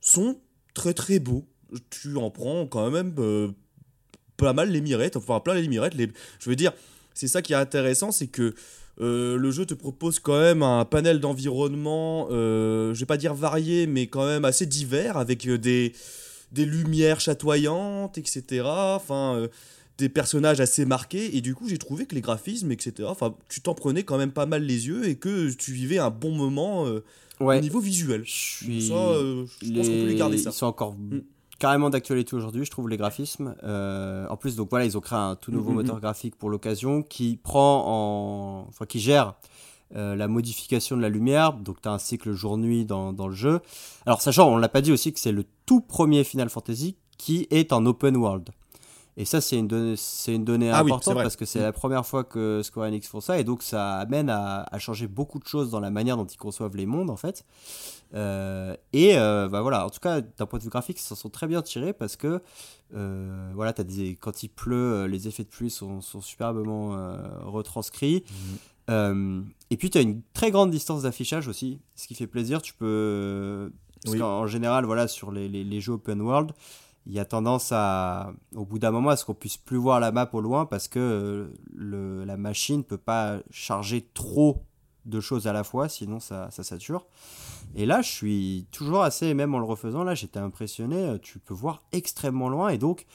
sont 0.00 0.40
très 0.74 0.94
très 0.94 1.18
beaux. 1.18 1.46
Tu 1.90 2.16
en 2.16 2.30
prends 2.30 2.66
quand 2.66 2.90
même 2.90 3.14
euh, 3.18 3.48
pas 4.36 4.52
mal 4.52 4.70
les 4.70 4.80
mirettes. 4.80 5.16
Enfin, 5.16 5.40
plein 5.40 5.54
les 5.54 5.68
mirettes. 5.68 5.94
Les, 5.94 6.08
je 6.40 6.48
veux 6.48 6.56
dire, 6.56 6.72
c'est 7.18 7.26
ça 7.28 7.42
qui 7.42 7.52
est 7.52 7.56
intéressant, 7.56 8.12
c'est 8.12 8.28
que 8.28 8.54
euh, 9.00 9.36
le 9.36 9.50
jeu 9.50 9.66
te 9.66 9.74
propose 9.74 10.18
quand 10.20 10.38
même 10.40 10.62
un 10.62 10.84
panel 10.84 11.18
d'environnement, 11.20 12.28
euh, 12.30 12.94
je 12.94 13.00
vais 13.00 13.06
pas 13.06 13.16
dire 13.16 13.34
varié, 13.34 13.86
mais 13.86 14.06
quand 14.06 14.24
même 14.26 14.44
assez 14.44 14.66
divers, 14.66 15.16
avec 15.16 15.46
euh, 15.46 15.58
des, 15.58 15.92
des 16.52 16.64
lumières 16.64 17.20
chatoyantes, 17.20 18.18
etc. 18.18 18.62
Enfin, 18.64 19.34
euh, 19.36 19.48
des 19.98 20.08
personnages 20.08 20.60
assez 20.60 20.84
marqués, 20.84 21.36
et 21.36 21.40
du 21.40 21.54
coup, 21.56 21.68
j'ai 21.68 21.78
trouvé 21.78 22.06
que 22.06 22.14
les 22.14 22.20
graphismes, 22.20 22.70
etc., 22.70 22.92
enfin, 23.08 23.34
tu 23.48 23.60
t'en 23.60 23.74
prenais 23.74 24.04
quand 24.04 24.16
même 24.18 24.30
pas 24.32 24.46
mal 24.46 24.62
les 24.62 24.86
yeux, 24.86 25.08
et 25.08 25.16
que 25.16 25.50
tu 25.52 25.72
vivais 25.72 25.98
un 25.98 26.10
bon 26.10 26.30
moment 26.30 26.86
Ouais. 27.40 27.58
au 27.58 27.60
niveau 27.60 27.78
visuel. 27.80 28.22
Je 28.24 28.30
suis. 28.32 28.88
Ça, 28.88 28.94
je 28.94 29.72
pense 29.72 29.86
qu'on 29.86 29.92
peut 29.92 30.06
les 30.06 30.14
garder 30.16 30.38
ça. 30.38 30.50
Ils 30.50 30.52
sont 30.54 30.66
encore 30.66 30.94
Mm. 30.94 31.20
Carrément 31.58 31.90
d'actualité 31.90 32.34
aujourd'hui, 32.36 32.64
je 32.64 32.70
trouve, 32.70 32.88
les 32.88 32.96
graphismes. 32.96 33.54
Euh, 33.64 34.26
en 34.28 34.36
plus, 34.36 34.56
donc 34.56 34.70
voilà, 34.70 34.84
ils 34.84 34.96
ont 34.96 35.00
créé 35.00 35.18
un 35.18 35.36
tout 35.36 35.52
nouveau 35.52 35.70
Mm, 35.70 35.74
mm, 35.74 35.76
moteur 35.76 36.00
graphique 36.00 36.36
pour 36.36 36.50
l'occasion 36.50 37.02
qui 37.02 37.36
prend 37.36 37.84
en. 37.86 38.68
Enfin, 38.68 38.86
qui 38.86 39.00
gère 39.00 39.34
euh, 39.96 40.14
la 40.14 40.28
modification 40.28 40.96
de 40.96 41.02
la 41.02 41.08
lumière. 41.08 41.52
Donc, 41.54 41.80
tu 41.80 41.88
as 41.88 41.92
un 41.92 41.98
cycle 41.98 42.32
jour-nuit 42.32 42.84
dans, 42.84 43.12
dans 43.12 43.28
le 43.28 43.34
jeu. 43.34 43.60
Alors, 44.06 44.22
sachant, 44.22 44.48
on 44.48 44.56
l'a 44.56 44.68
pas 44.68 44.80
dit 44.80 44.92
aussi, 44.92 45.12
que 45.12 45.20
c'est 45.20 45.32
le 45.32 45.44
tout 45.66 45.80
premier 45.80 46.24
Final 46.24 46.48
Fantasy 46.48 46.96
qui 47.16 47.46
est 47.50 47.72
en 47.72 47.84
open 47.86 48.16
world. 48.16 48.50
Et 49.16 49.24
ça, 49.24 49.40
c'est 49.40 49.56
une 49.56 49.66
donnée, 49.66 49.94
c'est 49.96 50.32
une 50.32 50.44
donnée 50.44 50.70
Ah 50.70 50.78
importante 50.78 51.16
parce 51.16 51.34
que 51.34 51.44
c'est 51.44 51.60
la 51.60 51.72
première 51.72 52.06
fois 52.06 52.22
que 52.22 52.60
Square 52.62 52.86
Enix 52.86 53.08
font 53.08 53.20
ça 53.20 53.40
et 53.40 53.42
donc 53.42 53.64
ça 53.64 53.96
amène 53.96 54.30
à, 54.30 54.64
à 54.70 54.78
changer 54.78 55.08
beaucoup 55.08 55.40
de 55.40 55.46
choses 55.46 55.70
dans 55.70 55.80
la 55.80 55.90
manière 55.90 56.16
dont 56.16 56.24
ils 56.24 56.36
conçoivent 56.36 56.76
les 56.76 56.86
mondes 56.86 57.10
en 57.10 57.16
fait. 57.16 57.44
Euh, 58.14 58.74
et 58.92 59.18
euh, 59.18 59.48
bah 59.48 59.60
voilà, 59.60 59.84
en 59.86 59.90
tout 59.90 60.00
cas, 60.00 60.20
d'un 60.22 60.46
point 60.46 60.58
de 60.58 60.64
vue 60.64 60.70
graphique, 60.70 60.98
ils 60.98 61.02
s'en 61.04 61.14
sont 61.14 61.28
très 61.28 61.46
bien 61.46 61.60
tirés 61.62 61.92
parce 61.92 62.16
que 62.16 62.40
euh, 62.94 63.50
voilà, 63.54 63.74
as 63.76 63.84
des, 63.84 64.16
quand 64.16 64.42
il 64.42 64.48
pleut, 64.48 64.76
euh, 64.94 65.06
les 65.08 65.28
effets 65.28 65.44
de 65.44 65.48
pluie 65.48 65.70
sont, 65.70 66.00
sont 66.00 66.20
superbement 66.22 66.90
retranscrits. 67.44 68.24
Euh, 68.90 69.42
et 69.70 69.76
puis, 69.76 69.90
tu 69.90 69.98
as 69.98 70.00
une 70.00 70.22
très 70.32 70.50
grande 70.50 70.70
distance 70.70 71.02
d'affichage 71.02 71.48
aussi, 71.48 71.80
ce 71.94 72.06
qui 72.06 72.14
fait 72.14 72.26
plaisir. 72.26 72.62
Tu 72.62 72.72
peux. 72.74 73.70
Parce 74.02 74.14
Oui. 74.14 74.20
qu'en 74.20 74.40
en 74.40 74.46
général, 74.46 74.86
voilà, 74.86 75.08
sur 75.08 75.30
les, 75.32 75.48
les- 75.48 75.64
les 75.64 75.80
jeux 75.80 75.92
open 75.94 76.22
world, 76.22 76.52
il 77.04 77.12
y 77.12 77.18
a 77.18 77.24
tendance 77.24 77.70
à, 77.72 78.32
au 78.54 78.64
bout 78.64 78.78
d'un 78.78 78.90
moment, 78.90 79.10
à 79.10 79.16
ce 79.16 79.24
qu'on 79.24 79.34
puisse 79.34 79.56
plus 79.56 79.76
voir 79.76 79.98
la 80.00 80.12
map 80.12 80.28
au 80.32 80.40
loin 80.40 80.66
parce 80.66 80.88
que 80.88 81.50
le, 81.74 82.24
la 82.24 82.36
machine 82.36 82.84
peut 82.84 82.98
pas 82.98 83.38
charger 83.50 84.06
trop 84.14 84.62
de 85.08 85.20
choses 85.20 85.46
à 85.46 85.52
la 85.52 85.64
fois, 85.64 85.88
sinon 85.88 86.20
ça, 86.20 86.50
ça 86.50 86.62
sature. 86.62 87.06
Et 87.74 87.86
là, 87.86 88.02
je 88.02 88.08
suis 88.10 88.66
toujours 88.70 89.02
assez, 89.02 89.34
même 89.34 89.54
en 89.54 89.58
le 89.58 89.64
refaisant, 89.64 90.04
là, 90.04 90.14
j'étais 90.14 90.38
impressionné. 90.38 90.96
euh, 90.96 91.18
Tu 91.18 91.38
peux 91.38 91.54
voir 91.54 91.82
extrêmement 91.92 92.48
loin 92.48 92.68
et 92.70 92.78
donc 92.78 93.06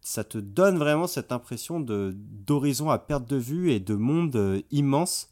ça 0.00 0.22
te 0.22 0.36
donne 0.36 0.78
vraiment 0.78 1.06
cette 1.06 1.32
impression 1.32 1.80
de 1.80 2.14
d'horizon 2.14 2.90
à 2.90 2.98
perte 2.98 3.26
de 3.26 3.36
vue 3.36 3.72
et 3.72 3.80
de 3.80 3.94
monde 3.94 4.36
euh, 4.36 4.60
immense 4.70 5.30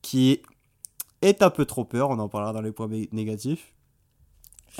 qui 0.00 0.40
est 1.22 1.42
un 1.42 1.50
peu 1.50 1.64
trop 1.66 1.84
peur. 1.84 2.10
On 2.10 2.18
en 2.18 2.28
parlera 2.28 2.52
dans 2.52 2.62
les 2.62 2.72
points 2.72 2.88
négatifs. 3.12 3.72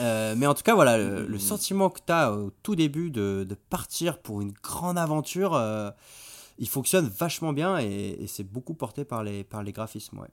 Euh, 0.01 0.35
mais 0.37 0.47
en 0.47 0.55
tout 0.55 0.63
cas, 0.63 0.75
voilà, 0.75 0.99
le, 0.99 1.39
sentiment 1.39 1.89
que 1.89 2.01
tu 2.05 2.13
as 2.13 2.33
au 2.33 2.51
tout 2.63 2.75
début 2.75 3.11
de, 3.11 3.47
de 3.49 3.55
partir 3.55 4.19
pour 4.19 4.41
une 4.41 4.53
grande 4.53 4.99
aventure, 4.99 5.55
il 6.59 6.69
fonctionne 6.69 7.09
vachement 7.09 7.53
bien 7.53 7.79
et, 7.79 8.27
c'est 8.27 8.45
beaucoup 8.45 8.75
porté 8.75 9.05
par 9.05 9.25
les, 9.25 9.45
par 9.45 9.63
les 9.63 9.73
graphismes. 9.73 10.27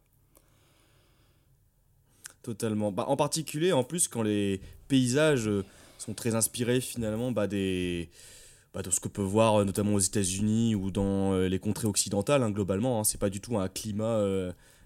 Totalement. 2.43 2.91
Bah, 2.91 3.05
en 3.07 3.15
particulier, 3.15 3.71
en 3.71 3.83
plus, 3.83 4.07
quand 4.07 4.23
les 4.23 4.61
paysages 4.87 5.47
euh, 5.47 5.63
sont 5.99 6.13
très 6.13 6.33
inspirés 6.33 6.81
finalement 6.81 7.31
bah, 7.31 7.45
des, 7.45 8.09
bah, 8.73 8.81
de 8.81 8.89
ce 8.89 8.99
que 8.99 9.07
peut 9.07 9.21
voir 9.21 9.61
euh, 9.61 9.65
notamment 9.65 9.93
aux 9.93 9.99
États-Unis 9.99 10.73
ou 10.73 10.89
dans 10.89 11.33
euh, 11.33 11.47
les 11.47 11.59
contrées 11.59 11.87
occidentales, 11.87 12.41
hein, 12.41 12.49
globalement. 12.49 12.99
Hein, 12.99 13.03
c'est 13.03 13.19
pas 13.19 13.29
du 13.29 13.41
tout 13.41 13.59
un 13.59 13.67
climat, 13.67 14.23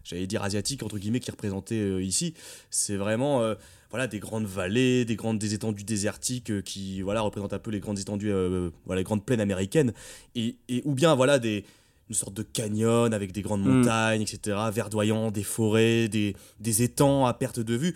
j'allais 0.04 0.28
dire 0.28 0.44
asiatique 0.44 0.84
entre 0.84 0.98
guillemets, 0.98 1.22
qui 1.22 1.30
est 1.30 1.32
représenté 1.32 2.04
ici. 2.04 2.34
C'est 2.70 2.98
vraiment 2.98 3.56
voilà 3.96 4.08
des 4.08 4.20
grandes 4.20 4.46
vallées, 4.46 5.06
des 5.06 5.16
grandes 5.16 5.40
des 5.40 5.54
étendues 5.54 5.86
désertiques 5.86 6.52
euh, 6.52 6.62
qui 6.62 7.02
voilà 7.02 7.22
représentent 7.22 7.54
un 7.54 7.60
peu 7.60 7.72
les 7.72 7.80
grandes 7.80 7.98
étendues, 7.98 8.30
euh, 8.30 8.70
voilà 8.86 9.00
les 9.00 9.06
grandes 9.06 9.26
plaines 9.26 9.40
américaines, 9.40 9.94
et, 10.36 10.58
et 10.68 10.82
ou 10.84 10.94
bien 10.94 11.16
voilà 11.16 11.40
des 11.40 11.64
une 12.10 12.16
sorte 12.16 12.34
de 12.34 12.44
canyon 12.44 13.14
avec 13.14 13.32
des 13.32 13.42
grandes 13.42 13.64
Mm. 13.64 13.78
montagnes, 13.78 14.22
etc., 14.22 14.58
verdoyant, 14.74 15.32
des 15.32 15.44
forêts, 15.44 16.10
des, 16.10 16.36
des 16.60 16.84
étangs 16.84 17.26
à 17.26 17.34
perte 17.34 17.62
de 17.62 17.74
vue. 17.74 17.96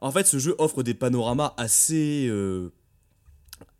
En 0.00 0.10
fait, 0.10 0.26
ce 0.26 0.40
jeu 0.40 0.56
offre 0.58 0.82
des 0.82 0.94
panoramas 0.94 1.54
assez, 1.56 2.26
euh, 2.28 2.72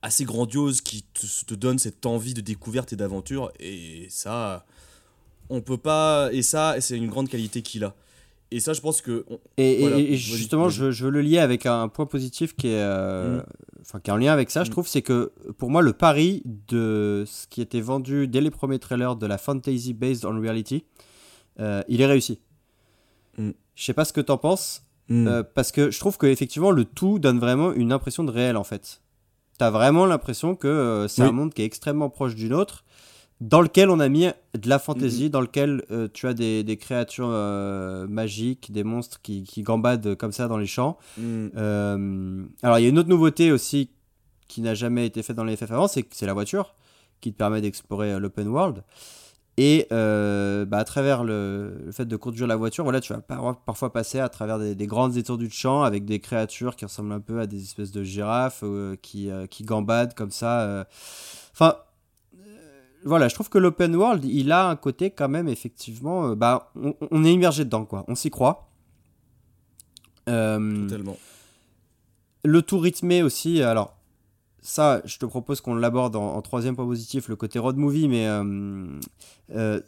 assez 0.02 0.24
grandioses 0.24 0.80
qui 0.80 1.02
te, 1.02 1.26
te 1.46 1.54
donnent 1.54 1.80
cette 1.80 2.06
envie 2.06 2.32
de 2.32 2.40
découverte 2.40 2.92
et 2.92 2.96
d'aventure. 2.96 3.50
Et 3.58 4.06
ça, 4.08 4.64
on 5.48 5.60
peut 5.62 5.78
pas. 5.78 6.30
Et 6.32 6.42
ça, 6.42 6.76
c'est 6.78 6.96
une 6.96 7.08
grande 7.08 7.28
qualité 7.28 7.60
qu'il 7.60 7.82
a. 7.82 7.94
Et 8.52 8.58
ça, 8.60 8.72
je 8.72 8.80
pense 8.80 9.00
que. 9.00 9.24
on- 9.30 9.38
Et, 9.58 9.78
voilà, 9.80 9.98
justement, 10.14 10.68
je, 10.68 10.90
je 10.90 11.04
veux 11.04 11.10
le 11.10 11.20
lier 11.20 11.38
avec 11.38 11.66
un 11.66 11.88
point 11.88 12.06
positif 12.06 12.56
qui 12.56 12.68
est, 12.68 12.80
euh, 12.82 13.40
enfin, 13.80 14.00
qui 14.00 14.10
est 14.10 14.12
en 14.12 14.16
lien 14.16 14.32
avec 14.32 14.50
ça, 14.50 14.64
je 14.64 14.68
Mhm. 14.68 14.72
trouve, 14.72 14.88
c'est 14.88 15.02
que 15.02 15.30
pour 15.58 15.70
moi, 15.70 15.82
le 15.82 15.92
pari 15.92 16.42
de 16.44 17.22
ce 17.26 17.46
qui 17.46 17.60
était 17.60 17.80
vendu 17.80 18.26
dès 18.26 18.40
les 18.40 18.50
premiers 18.50 18.78
trailers 18.80 19.14
de 19.16 19.26
la 19.26 19.38
fantasy 19.38 19.94
based 19.94 20.24
on 20.24 20.40
reality, 20.40 20.84
euh, 21.60 21.82
il 21.88 22.00
est 22.00 22.06
réussi. 22.06 22.40
Mhm. 23.38 23.54
Je 23.76 23.84
sais 23.84 23.94
pas 23.94 24.04
ce 24.04 24.12
que 24.12 24.20
t'en 24.20 24.36
penses, 24.38 24.82
Mm. 25.08 25.26
euh, 25.26 25.42
parce 25.42 25.72
que 25.72 25.90
je 25.90 25.98
trouve 25.98 26.18
que 26.18 26.26
effectivement 26.26 26.70
le 26.70 26.84
tout 26.84 27.18
donne 27.18 27.38
vraiment 27.38 27.72
une 27.72 27.92
impression 27.92 28.22
de 28.24 28.30
réel 28.30 28.56
en 28.56 28.64
fait. 28.64 29.00
T'as 29.58 29.70
vraiment 29.70 30.06
l'impression 30.06 30.54
que 30.56 30.68
euh, 30.68 31.08
c'est 31.08 31.22
Oui. 31.22 31.28
un 31.28 31.32
monde 31.32 31.52
qui 31.54 31.62
est 31.62 31.64
extrêmement 31.64 32.10
proche 32.10 32.34
du 32.34 32.48
nôtre, 32.48 32.84
dans 33.40 33.62
lequel 33.62 33.88
on 33.88 34.00
a 34.00 34.08
mis 34.08 34.26
de 34.26 34.68
la 34.68 34.78
fantaisie, 34.78 35.30
dans 35.30 35.40
lequel 35.40 35.82
euh, 35.90 36.08
tu 36.12 36.26
as 36.26 36.34
des, 36.34 36.62
des 36.62 36.76
créatures 36.76 37.30
euh, 37.30 38.06
magiques, 38.06 38.70
des 38.70 38.84
monstres 38.84 39.22
qui, 39.22 39.44
qui 39.44 39.62
gambadent 39.62 40.14
comme 40.14 40.32
ça 40.32 40.46
dans 40.46 40.58
les 40.58 40.66
champs. 40.66 40.98
Mm. 41.16 41.46
Euh, 41.56 42.44
alors 42.62 42.78
il 42.78 42.82
y 42.82 42.86
a 42.86 42.88
une 42.90 42.98
autre 42.98 43.08
nouveauté 43.08 43.50
aussi 43.50 43.90
qui 44.46 44.60
n'a 44.60 44.74
jamais 44.74 45.06
été 45.06 45.22
faite 45.22 45.36
dans 45.36 45.44
les 45.44 45.56
FF 45.56 45.70
avant, 45.70 45.88
c'est 45.88 46.02
que 46.02 46.14
c'est 46.14 46.26
la 46.26 46.34
voiture 46.34 46.74
qui 47.22 47.32
te 47.32 47.38
permet 47.38 47.60
d'explorer 47.62 48.18
l'open 48.20 48.48
world. 48.48 48.82
Et 49.56 49.86
bah, 49.90 50.78
à 50.78 50.84
travers 50.84 51.22
le, 51.22 51.82
le 51.84 51.92
fait 51.92 52.06
de 52.06 52.16
conduire 52.16 52.46
la 52.46 52.56
voiture, 52.56 52.82
voilà, 52.84 53.00
tu 53.00 53.12
vas 53.12 53.20
par- 53.20 53.60
parfois 53.60 53.92
passer 53.92 54.18
à 54.18 54.28
travers 54.28 54.58
des, 54.58 54.74
des 54.74 54.86
grandes 54.86 55.16
étendues 55.18 55.48
de 55.48 55.52
champs 55.52 55.82
avec 55.82 56.04
des 56.06 56.18
créatures 56.18 56.76
qui 56.76 56.84
ressemblent 56.86 57.12
un 57.12 57.20
peu 57.20 57.40
à 57.40 57.46
des 57.46 57.62
espèces 57.62 57.90
de 57.90 58.02
girafes 58.02 58.64
qui, 59.02 59.28
qui 59.50 59.62
gambadent 59.64 60.14
comme 60.14 60.30
ça. 60.30 60.86
Enfin, 61.52 61.76
voilà, 63.04 63.28
je 63.28 63.34
trouve 63.34 63.48
que 63.48 63.58
l'open 63.58 63.94
world, 63.96 64.24
il 64.24 64.52
a 64.52 64.68
un 64.68 64.76
côté 64.76 65.10
quand 65.10 65.28
même, 65.28 65.48
effectivement, 65.48 66.28
euh, 66.28 66.34
bah, 66.34 66.70
on, 66.76 66.94
on 67.10 67.24
est 67.24 67.32
immergé 67.32 67.64
dedans, 67.64 67.84
quoi. 67.84 68.04
On 68.08 68.14
s'y 68.14 68.30
croit. 68.30 68.68
Euh, 70.28 70.82
Totalement. 70.88 71.16
le 72.44 72.62
tout 72.62 72.78
rythmé 72.78 73.22
aussi, 73.22 73.62
alors 73.62 73.96
ça, 74.62 75.00
je 75.04 75.18
te 75.18 75.24
propose 75.26 75.60
qu'on 75.60 75.74
l'aborde 75.74 76.16
en, 76.16 76.34
en 76.34 76.42
troisième 76.42 76.76
point 76.76 76.84
positif, 76.86 77.28
le 77.28 77.36
côté 77.36 77.58
road 77.58 77.76
movie, 77.76 78.08
mais 78.08 78.26
euh, 78.26 78.84
euh, 79.54 79.80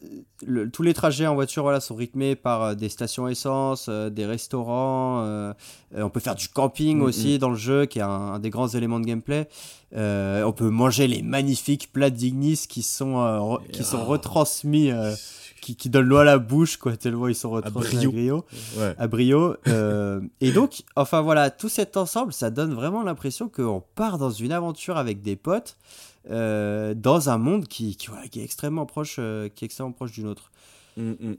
le- 0.47 0.71
tous 0.71 0.83
les 0.83 0.95
trajets 0.95 1.27
en 1.27 1.35
voiture 1.35 1.63
voilà, 1.63 1.81
sont 1.81 1.95
rythmés 1.95 2.37
par 2.37 2.63
euh, 2.63 2.75
des 2.75 2.89
stations 2.89 3.29
essence, 3.29 3.89
des 3.89 4.25
restaurants, 4.27 5.53
on 5.95 6.09
peut 6.11 6.21
faire 6.21 6.35
du 6.35 6.49
camping 6.49 6.99
Mhm. 6.99 7.03
aussi 7.05 7.39
dans 7.39 7.51
le 7.51 7.57
jeu, 7.57 7.87
qui 7.87 7.99
est 7.99 8.03
un, 8.03 8.09
un 8.09 8.39
des 8.39 8.51
grands 8.51 8.69
éléments 8.69 9.01
de 9.01 9.07
gameplay. 9.07 9.49
On 9.95 10.53
peut 10.57 10.71
manger 10.71 11.07
les 11.07 11.23
magnifiques 11.23 11.93
plats 11.93 12.11
d'Ignis 12.11 12.65
qui 12.69 12.83
sont, 12.83 13.59
qui 13.73 13.85
sont 13.85 13.99
Ah. 14.01 14.05
retransmis, 14.05 14.91
qui, 15.63 15.77
qui 15.77 15.89
donnent 15.89 16.09
l'eau 16.09 16.17
à 16.19 16.25
la 16.25 16.39
bouche, 16.39 16.77
quoi, 16.77 16.97
tellement 16.97 17.29
ils 17.29 17.35
sont 17.35 17.51
retransmis 17.51 18.05
à 18.05 18.09
brio. 18.09 18.11
brio 18.11 18.45
Ouais. 18.77 18.95
à 18.99 19.07
brio. 19.07 19.57
euh, 19.69 20.21
et 20.41 20.51
donc, 20.51 20.83
enfin 20.97 21.23
voilà, 21.23 21.51
tout 21.51 21.69
cet 21.69 21.97
ensemble, 21.97 22.33
ça 22.33 22.51
donne 22.51 22.75
vraiment 22.75 23.03
l'impression 23.03 23.49
qu'on 23.49 23.83
part 23.95 24.19
dans 24.19 24.31
une 24.31 24.53
aventure 24.53 24.97
avec 24.99 25.23
des 25.23 25.37
potes 25.37 25.79
euh, 26.31 26.95
dans 26.95 27.31
un 27.31 27.39
monde 27.39 27.69
qui, 27.69 27.97
qui, 27.97 28.09
voilà, 28.09 28.27
qui 28.27 28.41
est 28.41 28.45
extrêmement 28.45 28.87
proche, 28.87 29.17
euh, 29.21 29.49
qui 29.49 29.65
est 29.65 29.67
extrêmement 29.67 29.93
proche 29.93 30.13
du 30.13 30.25
nôtre. 30.25 30.51
Mm, 30.97 31.13
mm. 31.13 31.37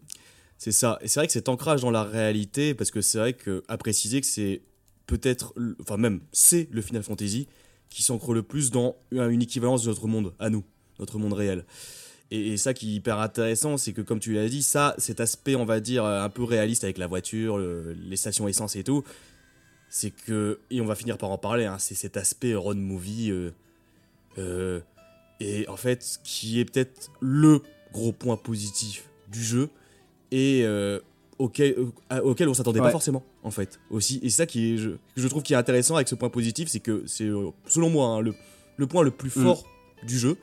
C'est 0.58 0.72
ça. 0.72 0.98
Et 1.02 1.10
c'est 1.10 1.20
vrai 1.20 1.28
que 1.28 1.34
cet 1.34 1.50
ancrage 1.50 1.82
dans 1.82 1.92
la 1.92 2.04
réalité, 2.04 2.74
parce 2.74 2.92
que 2.92 3.02
c'est 3.02 3.18
vrai 3.18 3.34
que 3.34 3.64
à 3.68 3.78
préciser 3.78 4.22
que 4.22 4.28
c'est 4.28 4.62
peut-être, 5.06 5.54
enfin 5.82 5.98
même, 5.98 6.22
c'est 6.32 6.70
le 6.72 6.82
Final 6.82 7.04
Fantasy 7.04 7.50
qui 7.90 8.02
s'ancre 8.04 8.34
le 8.34 8.42
plus 8.42 8.72
dans 8.72 8.96
une 9.12 9.42
équivalence 9.42 9.84
de 9.84 9.90
notre 9.90 10.08
monde, 10.08 10.34
à 10.40 10.50
nous, 10.50 10.64
notre 11.00 11.20
monde 11.20 11.34
réel. 11.34 11.66
Et, 12.34 12.54
et 12.54 12.58
ça 12.58 12.74
qui 12.74 12.92
est 12.92 12.96
hyper 12.96 13.20
intéressant, 13.20 13.78
c'est 13.78 13.94
que 13.94 14.02
comme 14.02 14.20
tu 14.20 14.34
l'as 14.34 14.50
dit, 14.50 14.64
ça, 14.64 14.96
cet 14.98 15.20
aspect, 15.20 15.56
on 15.56 15.66
va 15.66 15.80
dire, 15.80 16.04
un 16.06 16.30
peu 16.30 16.44
réaliste 16.44 16.84
avec 16.84 16.98
la 16.98 17.06
voiture, 17.08 17.58
le- 17.58 17.94
les 17.94 18.16
stations 18.18 18.48
essence 18.48 18.76
et 18.76 18.84
tout, 18.84 19.04
c'est 19.90 20.10
que, 20.10 20.60
et 20.72 20.82
on 20.82 20.86
va 20.86 20.96
finir 20.96 21.18
par 21.20 21.30
en 21.30 21.38
parler, 21.38 21.66
hein, 21.66 21.78
c'est 21.80 21.94
cet 21.96 22.18
aspect 22.18 22.56
road 22.56 22.78
movie, 22.78 23.30
euh, 23.30 23.52
euh, 24.40 24.80
et 25.40 25.68
en 25.68 25.78
fait, 25.78 26.20
qui 26.24 26.60
est 26.60 26.66
peut-être 26.66 27.12
le 27.20 27.62
gros 27.92 28.12
point 28.12 28.38
positif 28.38 29.08
du 29.32 29.44
jeu, 29.44 29.70
et 30.32 30.62
euh, 30.64 31.00
auquel, 31.38 31.76
euh, 32.12 32.22
auquel 32.22 32.50
on 32.50 32.54
s'attendait 32.56 32.80
Ouais. 32.80 32.88
pas 32.88 32.92
forcément, 32.92 33.24
en 33.44 33.52
fait, 33.52 33.80
aussi. 33.92 34.20
Et 34.24 34.32
ça 34.32 34.48
qui 34.48 34.74
est, 34.74 34.78
je, 34.78 34.90
que 34.90 34.98
je 35.18 35.28
trouve 35.28 35.44
qui 35.44 35.54
est 35.54 35.58
intéressant 35.58 35.96
avec 35.96 36.08
ce 36.08 36.16
point 36.16 36.30
positif, 36.30 36.70
c'est 36.70 36.80
que 36.80 37.04
c'est, 37.06 37.26
euh, 37.26 37.50
selon 37.68 37.92
moi, 37.92 38.08
hein, 38.08 38.22
le, 38.22 38.34
le 38.78 38.88
point 38.88 39.04
le 39.04 39.12
plus 39.12 39.30
Mm. 39.36 39.44
fort 39.44 39.66
du 40.04 40.18
jeu, 40.18 40.38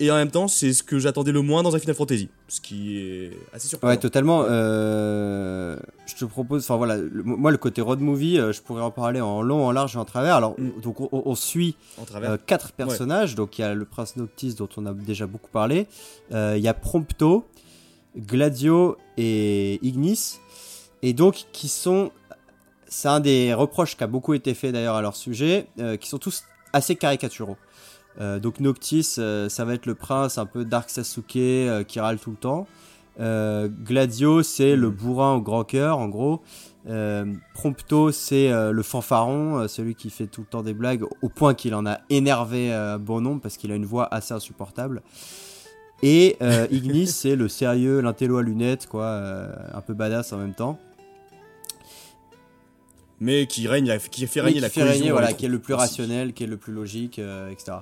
et 0.00 0.10
en 0.10 0.16
même 0.16 0.30
temps, 0.30 0.48
c'est 0.48 0.72
ce 0.72 0.82
que 0.82 0.98
j'attendais 0.98 1.30
le 1.32 1.40
moins 1.42 1.62
dans 1.62 1.74
un 1.76 1.78
Final 1.78 1.94
Fantasy, 1.94 2.28
ce 2.48 2.60
qui 2.60 2.98
est 2.98 3.30
assez 3.52 3.68
surprenant. 3.68 3.92
Ouais, 3.92 3.98
totalement. 3.98 4.44
euh, 4.48 5.76
je 6.06 6.14
te 6.16 6.24
propose, 6.24 6.62
enfin 6.64 6.76
voilà, 6.76 6.96
le- 6.96 7.22
moi 7.22 7.50
le 7.50 7.56
côté 7.58 7.80
road 7.80 8.00
movie, 8.00 8.38
euh, 8.38 8.52
je 8.52 8.60
pourrais 8.60 8.82
en 8.82 8.90
parler 8.90 9.20
en 9.20 9.40
long, 9.42 9.64
en 9.66 9.70
large 9.72 9.94
et 9.96 9.98
en 9.98 10.04
travers. 10.04 10.34
Alors, 10.36 10.54
Mm. 10.58 10.80
donc 10.82 11.00
on, 11.00 11.08
on 11.12 11.34
suit 11.34 11.76
euh, 12.16 12.36
quatre 12.46 12.72
personnages. 12.72 13.34
Donc 13.34 13.58
il 13.58 13.62
y 13.62 13.64
a 13.64 13.74
le 13.74 13.84
prince 13.84 14.16
Noctis 14.16 14.54
dont 14.54 14.68
on 14.76 14.86
a 14.86 14.92
déjà 14.92 15.26
beaucoup 15.26 15.50
parlé. 15.50 15.86
Euh, 16.32 16.54
il 16.56 16.62
y 16.62 16.68
a 16.68 16.74
Prompto, 16.74 17.44
Gladio 18.16 18.96
et 19.16 19.78
Ignis. 19.86 20.38
Et 21.02 21.12
donc 21.12 21.44
qui 21.52 21.68
sont, 21.68 22.10
c'est 22.88 23.08
un 23.08 23.20
des 23.20 23.52
reproches 23.54 23.96
qui 23.96 24.04
a 24.04 24.06
beaucoup 24.06 24.34
été 24.34 24.54
fait 24.54 24.72
d'ailleurs 24.72 24.94
à 24.96 25.02
leur 25.02 25.16
sujet, 25.16 25.66
qui 26.00 26.08
sont 26.08 26.18
tous 26.18 26.44
assez 26.72 26.96
caricaturaux. 26.96 27.56
Euh, 28.20 28.38
donc 28.38 28.60
Noctis, 28.60 29.16
euh, 29.18 29.48
ça 29.48 29.64
va 29.64 29.74
être 29.74 29.86
le 29.86 29.94
prince 29.94 30.38
un 30.38 30.46
peu 30.46 30.64
Dark 30.64 30.90
Sasuke 30.90 31.36
euh, 31.36 31.82
qui 31.84 32.00
râle 32.00 32.18
tout 32.18 32.30
le 32.30 32.36
temps. 32.36 32.66
Gladio, 33.18 34.42
c'est 34.42 34.74
le 34.74 34.90
bourrin 34.90 35.34
au 35.34 35.40
grand 35.40 35.62
cœur, 35.62 35.98
en 35.98 36.08
gros. 36.08 36.42
Prompto, 37.54 38.10
c'est 38.10 38.50
le 38.50 38.82
fanfaron, 38.82 39.68
celui 39.68 39.94
qui 39.94 40.10
fait 40.10 40.26
tout 40.26 40.40
le 40.40 40.48
temps 40.48 40.64
des 40.64 40.74
blagues, 40.74 41.04
au 41.22 41.28
point 41.28 41.54
qu'il 41.54 41.76
en 41.76 41.86
a 41.86 42.00
énervé 42.10 42.76
bon 43.00 43.20
nombre 43.20 43.40
parce 43.40 43.56
qu'il 43.56 43.70
a 43.70 43.76
une 43.76 43.84
voix 43.84 44.12
assez 44.12 44.34
insupportable. 44.34 45.00
Et 46.02 46.36
Ignis, 46.72 47.06
c'est 47.12 47.36
le 47.36 47.46
sérieux, 47.46 48.00
l'intello 48.00 48.38
à 48.38 48.42
lunettes, 48.42 48.88
quoi, 48.88 49.22
un 49.72 49.80
peu 49.80 49.94
badass 49.94 50.32
en 50.32 50.38
même 50.38 50.54
temps. 50.54 50.80
Mais 53.24 53.46
qui 53.46 53.66
règne, 53.68 53.98
qui 54.10 54.26
fait 54.26 54.40
régner 54.40 54.56
qui 54.56 54.60
la 54.60 54.68
fait 54.70 54.82
régner, 54.82 55.10
voilà, 55.10 55.32
qui 55.32 55.46
est 55.46 55.48
le 55.48 55.58
plus 55.58 55.74
rationnel, 55.74 56.32
qui 56.34 56.44
est 56.44 56.46
le 56.46 56.56
plus 56.56 56.72
logique, 56.72 57.18
euh, 57.18 57.50
etc. 57.50 57.78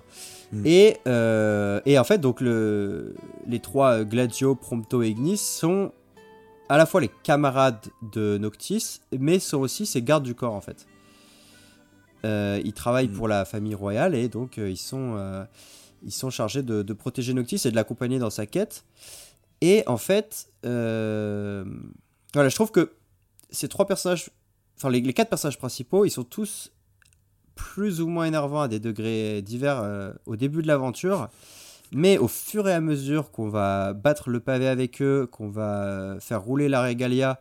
Mm. 0.53 0.63
Et, 0.67 0.97
euh, 1.09 1.81
et 1.87 1.99
en 1.99 2.05
fait, 2.05 2.19
donc 2.19 2.41
le, 2.41 3.15
les 3.47 3.59
trois 3.61 3.99
euh, 4.01 4.05
Gladio, 4.05 4.55
Prompto 4.55 5.03
et 5.03 5.09
Ignis 5.09 5.39
sont 5.39 5.93
à 6.69 6.77
la 6.77 6.87
fois 6.87 7.01
les 7.01 7.11
camarades 7.23 7.87
de 8.15 8.39
Noctis, 8.39 9.01
mais 9.19 9.39
sont 9.39 9.59
aussi 9.59 9.85
ses 9.87 10.01
gardes 10.03 10.25
du 10.25 10.35
corps 10.35 10.55
en 10.55 10.61
fait. 10.61 10.87
euh, 12.25 12.61
ils 12.65 12.73
travaillent 12.73 13.09
Mm. 13.09 13.17
pour 13.17 13.29
la 13.29 13.45
famille 13.45 13.75
royale 13.75 14.15
et 14.15 14.29
donc 14.29 14.59
euh, 14.59 14.71
ils, 14.71 14.77
sont, 14.77 15.15
euh, 15.17 15.45
ils 16.05 16.13
sont 16.13 16.31
chargés 16.31 16.63
de, 16.63 16.83
de 16.83 16.93
protéger 16.93 17.35
Noctis 17.35 17.61
et 17.65 17.71
de 17.71 17.77
l'accompagner 17.77 18.19
dans 18.21 18.31
sa 18.31 18.47
quête. 18.47 18.85
Et 19.61 19.83
en 19.87 19.97
fait, 19.97 20.49
euh, 20.65 21.65
voilà, 22.35 22.49
je 22.49 22.55
trouve 22.55 22.71
que 22.71 22.93
ces 23.51 23.69
trois 23.69 23.87
personnages, 23.87 24.31
enfin 24.83 24.91
les, 24.91 25.13
quatre 25.13 25.29
personnages 25.29 25.59
principaux, 25.59 26.05
ils 26.05 26.11
sont 26.11 26.25
tous 26.25 26.73
plus 27.55 28.01
ou 28.01 28.09
moins 28.09 28.25
énervants 28.25 28.63
à 28.63 28.69
des 28.69 28.81
degrés 28.81 29.41
divers 29.43 29.81
euh, 29.83 30.13
au 30.27 30.37
début 30.37 30.63
de 30.63 30.67
l'aventure. 30.67 31.29
Mais 31.93 32.19
au 32.19 32.27
fur 32.27 32.69
et 32.69 32.73
à 32.73 32.81
mesure 32.81 33.31
qu'on 33.31 33.49
va 33.49 33.93
battre 33.93 34.31
le 34.31 34.41
pavé 34.41 34.67
avec 34.67 35.03
eux, 35.03 35.29
qu'on 35.31 35.51
va 35.51 36.17
faire 36.21 36.43
rouler 36.43 36.69
la 36.69 36.81
régalia, 36.81 37.41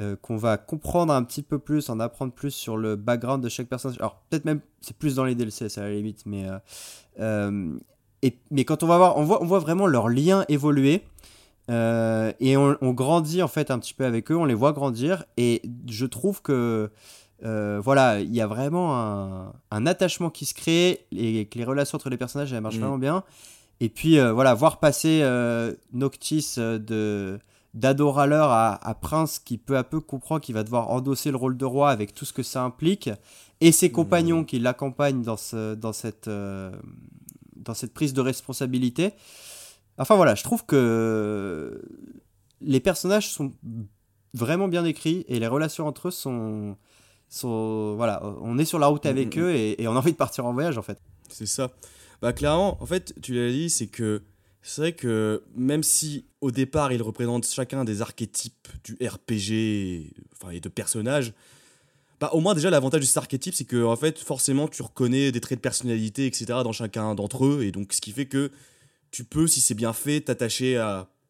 euh, 0.00 0.16
qu'on 0.16 0.36
va 0.36 0.58
comprendre 0.58 1.12
un 1.12 1.22
petit 1.22 1.42
peu 1.42 1.58
plus, 1.58 1.88
en 1.88 2.00
apprendre 2.00 2.32
plus 2.32 2.50
sur 2.50 2.76
le 2.76 2.96
background 2.96 3.42
de 3.42 3.48
chaque 3.48 3.68
personnage. 3.68 3.98
Alors 3.98 4.20
peut-être 4.28 4.44
même 4.44 4.60
c'est 4.80 4.96
plus 4.96 5.14
dans 5.14 5.24
les 5.24 5.36
DLC, 5.36 5.66
à 5.78 5.80
la 5.82 5.92
limite, 5.92 6.26
mais 6.26 6.46
euh, 7.20 7.78
mais 8.50 8.64
quand 8.64 8.82
on 8.82 8.86
va 8.86 8.98
voir, 8.98 9.22
voit, 9.22 9.42
on 9.42 9.46
voit 9.46 9.60
vraiment 9.60 9.86
leur 9.86 10.08
lien 10.08 10.44
évoluer. 10.48 11.02
Euh, 11.70 12.32
et 12.38 12.56
on, 12.56 12.76
on 12.80 12.92
grandit 12.92 13.42
en 13.42 13.48
fait 13.48 13.70
un 13.70 13.78
petit 13.78 13.94
peu 13.94 14.04
avec 14.04 14.30
eux, 14.30 14.36
on 14.36 14.44
les 14.44 14.54
voit 14.54 14.72
grandir 14.72 15.24
et 15.36 15.62
je 15.88 16.06
trouve 16.06 16.40
que 16.42 16.90
euh, 17.44 17.80
voilà, 17.82 18.20
il 18.20 18.34
y 18.34 18.40
a 18.40 18.46
vraiment 18.46 18.96
un, 18.96 19.52
un 19.70 19.86
attachement 19.86 20.30
qui 20.30 20.46
se 20.46 20.54
crée 20.54 21.06
et 21.12 21.46
que 21.46 21.58
les 21.58 21.64
relations 21.64 21.96
entre 21.96 22.08
les 22.08 22.16
personnages 22.16 22.52
elles 22.52 22.60
marchent 22.60 22.76
Mm. 22.76 22.80
vraiment 22.80 22.98
bien. 22.98 23.24
Et 23.80 23.88
puis 23.88 24.18
euh, 24.18 24.32
voilà, 24.32 24.54
voir 24.54 24.78
passer 24.78 25.22
Noctis 25.92 26.54
de 26.56 27.38
d'adoraleur 27.74 28.50
à, 28.50 28.88
à 28.88 28.94
prince 28.94 29.38
qui 29.38 29.58
peu 29.58 29.76
à 29.76 29.84
peu 29.84 30.00
comprend 30.00 30.38
qu'il 30.38 30.54
va 30.54 30.64
devoir 30.64 30.88
endosser 30.90 31.30
le 31.30 31.36
rôle 31.36 31.58
de 31.58 31.64
roi 31.66 31.90
avec 31.90 32.14
tout 32.14 32.24
ce 32.24 32.32
que 32.32 32.42
ça 32.42 32.62
implique 32.62 33.10
et 33.60 33.70
ses 33.70 33.90
compagnons 33.92 34.44
qui 34.44 34.58
l'accompagnent 34.58 35.22
dans, 35.22 35.36
ce, 35.36 35.74
dans, 35.74 35.92
cette, 35.92 36.26
dans 36.26 37.74
cette 37.74 37.92
prise 37.92 38.14
de 38.14 38.22
responsabilité. 38.22 39.12
Enfin 39.98 40.16
voilà, 40.16 40.34
je 40.34 40.42
trouve 40.42 40.64
que 40.66 41.82
les 42.60 42.80
personnages 42.80 43.30
sont 43.30 43.52
vraiment 44.34 44.68
bien 44.68 44.84
écrits 44.84 45.24
et 45.28 45.38
les 45.38 45.46
relations 45.46 45.86
entre 45.86 46.08
eux 46.08 46.10
sont, 46.10 46.76
sont 47.28 47.94
voilà, 47.96 48.22
on 48.42 48.58
est 48.58 48.64
sur 48.64 48.78
la 48.78 48.86
route 48.88 49.06
avec 49.06 49.36
Mm, 49.36 49.40
mm, 49.40 49.42
eux 49.44 49.54
et, 49.54 49.82
et 49.82 49.88
on 49.88 49.92
a 49.92 49.98
envie 49.98 50.12
de 50.12 50.16
partir 50.16 50.44
en 50.46 50.52
voyage 50.52 50.76
en 50.78 50.82
fait. 50.82 50.98
C'est 51.30 51.46
ça. 51.46 51.70
Bah 52.22 52.32
clairement, 52.32 52.80
en 52.82 52.86
fait, 52.86 53.14
tu 53.22 53.34
l'as 53.34 53.50
dit, 53.50 53.68
c'est 53.70 53.86
que 53.88 54.22
c'est 54.62 54.80
vrai 54.80 54.92
que 54.92 55.42
même 55.54 55.82
si 55.82 56.24
au 56.40 56.50
départ 56.50 56.92
ils 56.92 57.02
représentent 57.02 57.46
chacun 57.46 57.84
des 57.84 58.02
archétypes 58.02 58.68
du 58.84 58.96
RPG, 59.06 59.52
et- 59.52 60.12
enfin 60.34 60.50
et 60.52 60.60
de 60.60 60.68
personnages, 60.68 61.32
bah 62.20 62.30
au 62.32 62.40
moins 62.40 62.54
déjà 62.54 62.68
l'avantage 62.70 63.00
de 63.00 63.06
cet 63.06 63.18
archétype, 63.18 63.54
c'est 63.54 63.64
que 63.66 63.84
en 63.84 63.96
fait 63.96 64.18
forcément 64.18 64.66
tu 64.68 64.82
reconnais 64.82 65.30
des 65.32 65.40
traits 65.40 65.58
de 65.58 65.62
personnalité, 65.62 66.26
etc. 66.26 66.46
dans 66.64 66.72
chacun 66.72 67.14
d'entre 67.14 67.44
eux, 67.46 67.62
et 67.62 67.70
donc 67.72 67.92
ce 67.92 68.00
qui 68.00 68.12
fait 68.12 68.26
que 68.26 68.50
tu 69.10 69.24
peux, 69.24 69.46
si 69.46 69.60
c'est 69.60 69.74
bien 69.74 69.92
fait, 69.92 70.20
t'attacher 70.20 70.78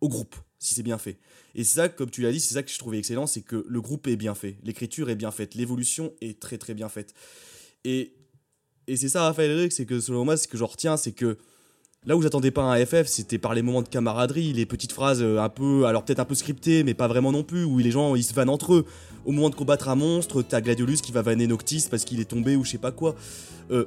au 0.00 0.08
groupe, 0.08 0.36
si 0.58 0.74
c'est 0.74 0.82
bien 0.82 0.98
fait. 0.98 1.18
Et 1.54 1.64
c'est 1.64 1.76
ça, 1.76 1.88
comme 1.88 2.10
tu 2.10 2.20
l'as 2.22 2.32
dit, 2.32 2.40
c'est 2.40 2.54
ça 2.54 2.62
que 2.62 2.70
je 2.70 2.78
trouvais 2.78 2.98
excellent, 2.98 3.26
c'est 3.26 3.40
que 3.40 3.64
le 3.68 3.80
groupe 3.80 4.06
est 4.06 4.16
bien 4.16 4.34
fait, 4.34 4.56
l'écriture 4.62 5.08
est 5.08 5.14
bien 5.14 5.30
faite, 5.30 5.54
l'évolution 5.54 6.12
est 6.20 6.38
très 6.40 6.58
très 6.58 6.74
bien 6.74 6.88
faite. 6.88 7.14
Et 7.84 8.12
et 8.88 8.96
c'est 8.96 9.08
ça, 9.08 9.22
Raphaël 9.22 9.50
Eric, 9.50 9.72
c'est 9.72 9.84
que 9.84 9.98
selon 9.98 10.24
moi, 10.24 10.36
ce 10.36 10.46
que 10.46 10.56
je 10.56 10.64
retiens, 10.64 10.96
c'est 10.96 11.10
que 11.12 11.38
là 12.04 12.16
où 12.16 12.22
j'attendais 12.22 12.52
pas 12.52 12.62
un 12.62 12.86
FF, 12.86 13.06
c'était 13.06 13.38
par 13.38 13.52
les 13.52 13.62
moments 13.62 13.82
de 13.82 13.88
camaraderie, 13.88 14.52
les 14.52 14.64
petites 14.64 14.92
phrases 14.92 15.22
euh, 15.22 15.40
un 15.40 15.48
peu, 15.48 15.86
alors 15.86 16.04
peut-être 16.04 16.20
un 16.20 16.24
peu 16.24 16.36
scriptées, 16.36 16.84
mais 16.84 16.94
pas 16.94 17.08
vraiment 17.08 17.32
non 17.32 17.42
plus, 17.42 17.64
où 17.64 17.78
les 17.78 17.90
gens 17.90 18.14
ils 18.14 18.22
se 18.22 18.32
vannent 18.32 18.48
entre 18.48 18.74
eux. 18.74 18.86
Au 19.24 19.32
moment 19.32 19.50
de 19.50 19.56
combattre 19.56 19.88
un 19.88 19.96
monstre, 19.96 20.42
t'as 20.42 20.60
Gladiolus 20.60 20.98
qui 20.98 21.10
va 21.10 21.22
vanner 21.22 21.48
Noctis 21.48 21.88
parce 21.90 22.04
qu'il 22.04 22.20
est 22.20 22.26
tombé 22.26 22.54
ou 22.54 22.64
je 22.64 22.70
sais 22.70 22.78
pas 22.78 22.92
quoi. 22.92 23.16
Euh, 23.72 23.86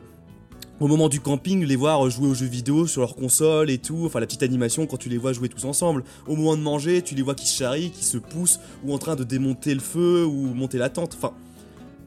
au 0.79 0.87
moment 0.87 1.09
du 1.09 1.19
camping, 1.19 1.65
les 1.65 1.75
voir 1.75 2.09
jouer 2.09 2.27
aux 2.27 2.33
jeux 2.33 2.45
vidéo 2.45 2.87
sur 2.87 3.01
leur 3.01 3.15
console 3.15 3.69
et 3.69 3.77
tout, 3.77 4.03
enfin 4.05 4.19
la 4.19 4.25
petite 4.25 4.43
animation 4.43 4.85
quand 4.85 4.97
tu 4.97 5.09
les 5.09 5.17
vois 5.17 5.33
jouer 5.33 5.49
tous 5.49 5.65
ensemble. 5.65 6.03
Au 6.27 6.35
moment 6.35 6.55
de 6.55 6.61
manger, 6.61 7.01
tu 7.01 7.15
les 7.15 7.21
vois 7.21 7.35
qui 7.35 7.47
se 7.47 7.57
charrient, 7.57 7.91
qui 7.91 8.03
se 8.03 8.17
poussent, 8.17 8.59
ou 8.85 8.93
en 8.93 8.97
train 8.97 9.15
de 9.15 9.23
démonter 9.23 9.73
le 9.73 9.81
feu, 9.81 10.25
ou 10.25 10.53
monter 10.53 10.77
la 10.77 10.89
tente. 10.89 11.15
Enfin, 11.17 11.33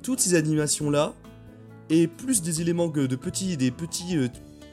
toutes 0.03 0.21
ces 0.21 0.35
animations-là, 0.35 1.13
et 1.91 2.07
plus 2.07 2.41
des 2.41 2.63
éléments 2.63 2.89
de 2.89 3.17
petits, 3.17 3.57
des 3.57 3.71
petits, 3.71 4.17
euh, 4.17 4.29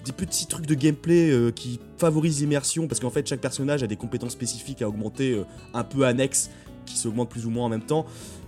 des 0.05 0.13
petits 0.13 0.47
trucs 0.47 0.65
de 0.65 0.75
gameplay 0.75 1.29
euh, 1.31 1.51
qui 1.51 1.79
favorisent 1.97 2.39
l'immersion, 2.39 2.87
parce 2.87 3.01
qu'en 3.01 3.09
fait 3.09 3.27
chaque 3.27 3.41
personnage 3.41 3.83
a 3.83 3.87
des 3.87 3.97
compétences 3.97 4.31
spécifiques 4.31 4.81
à 4.81 4.87
augmenter, 4.87 5.33
euh, 5.33 5.43
un 5.73 5.83
peu 5.83 6.05
annexes, 6.05 6.49
qui 6.85 6.97
s'augmentent 6.97 7.29
plus 7.29 7.45
ou 7.45 7.49
moins 7.49 7.65
en 7.65 7.69
même 7.69 7.85
temps. 7.85 8.05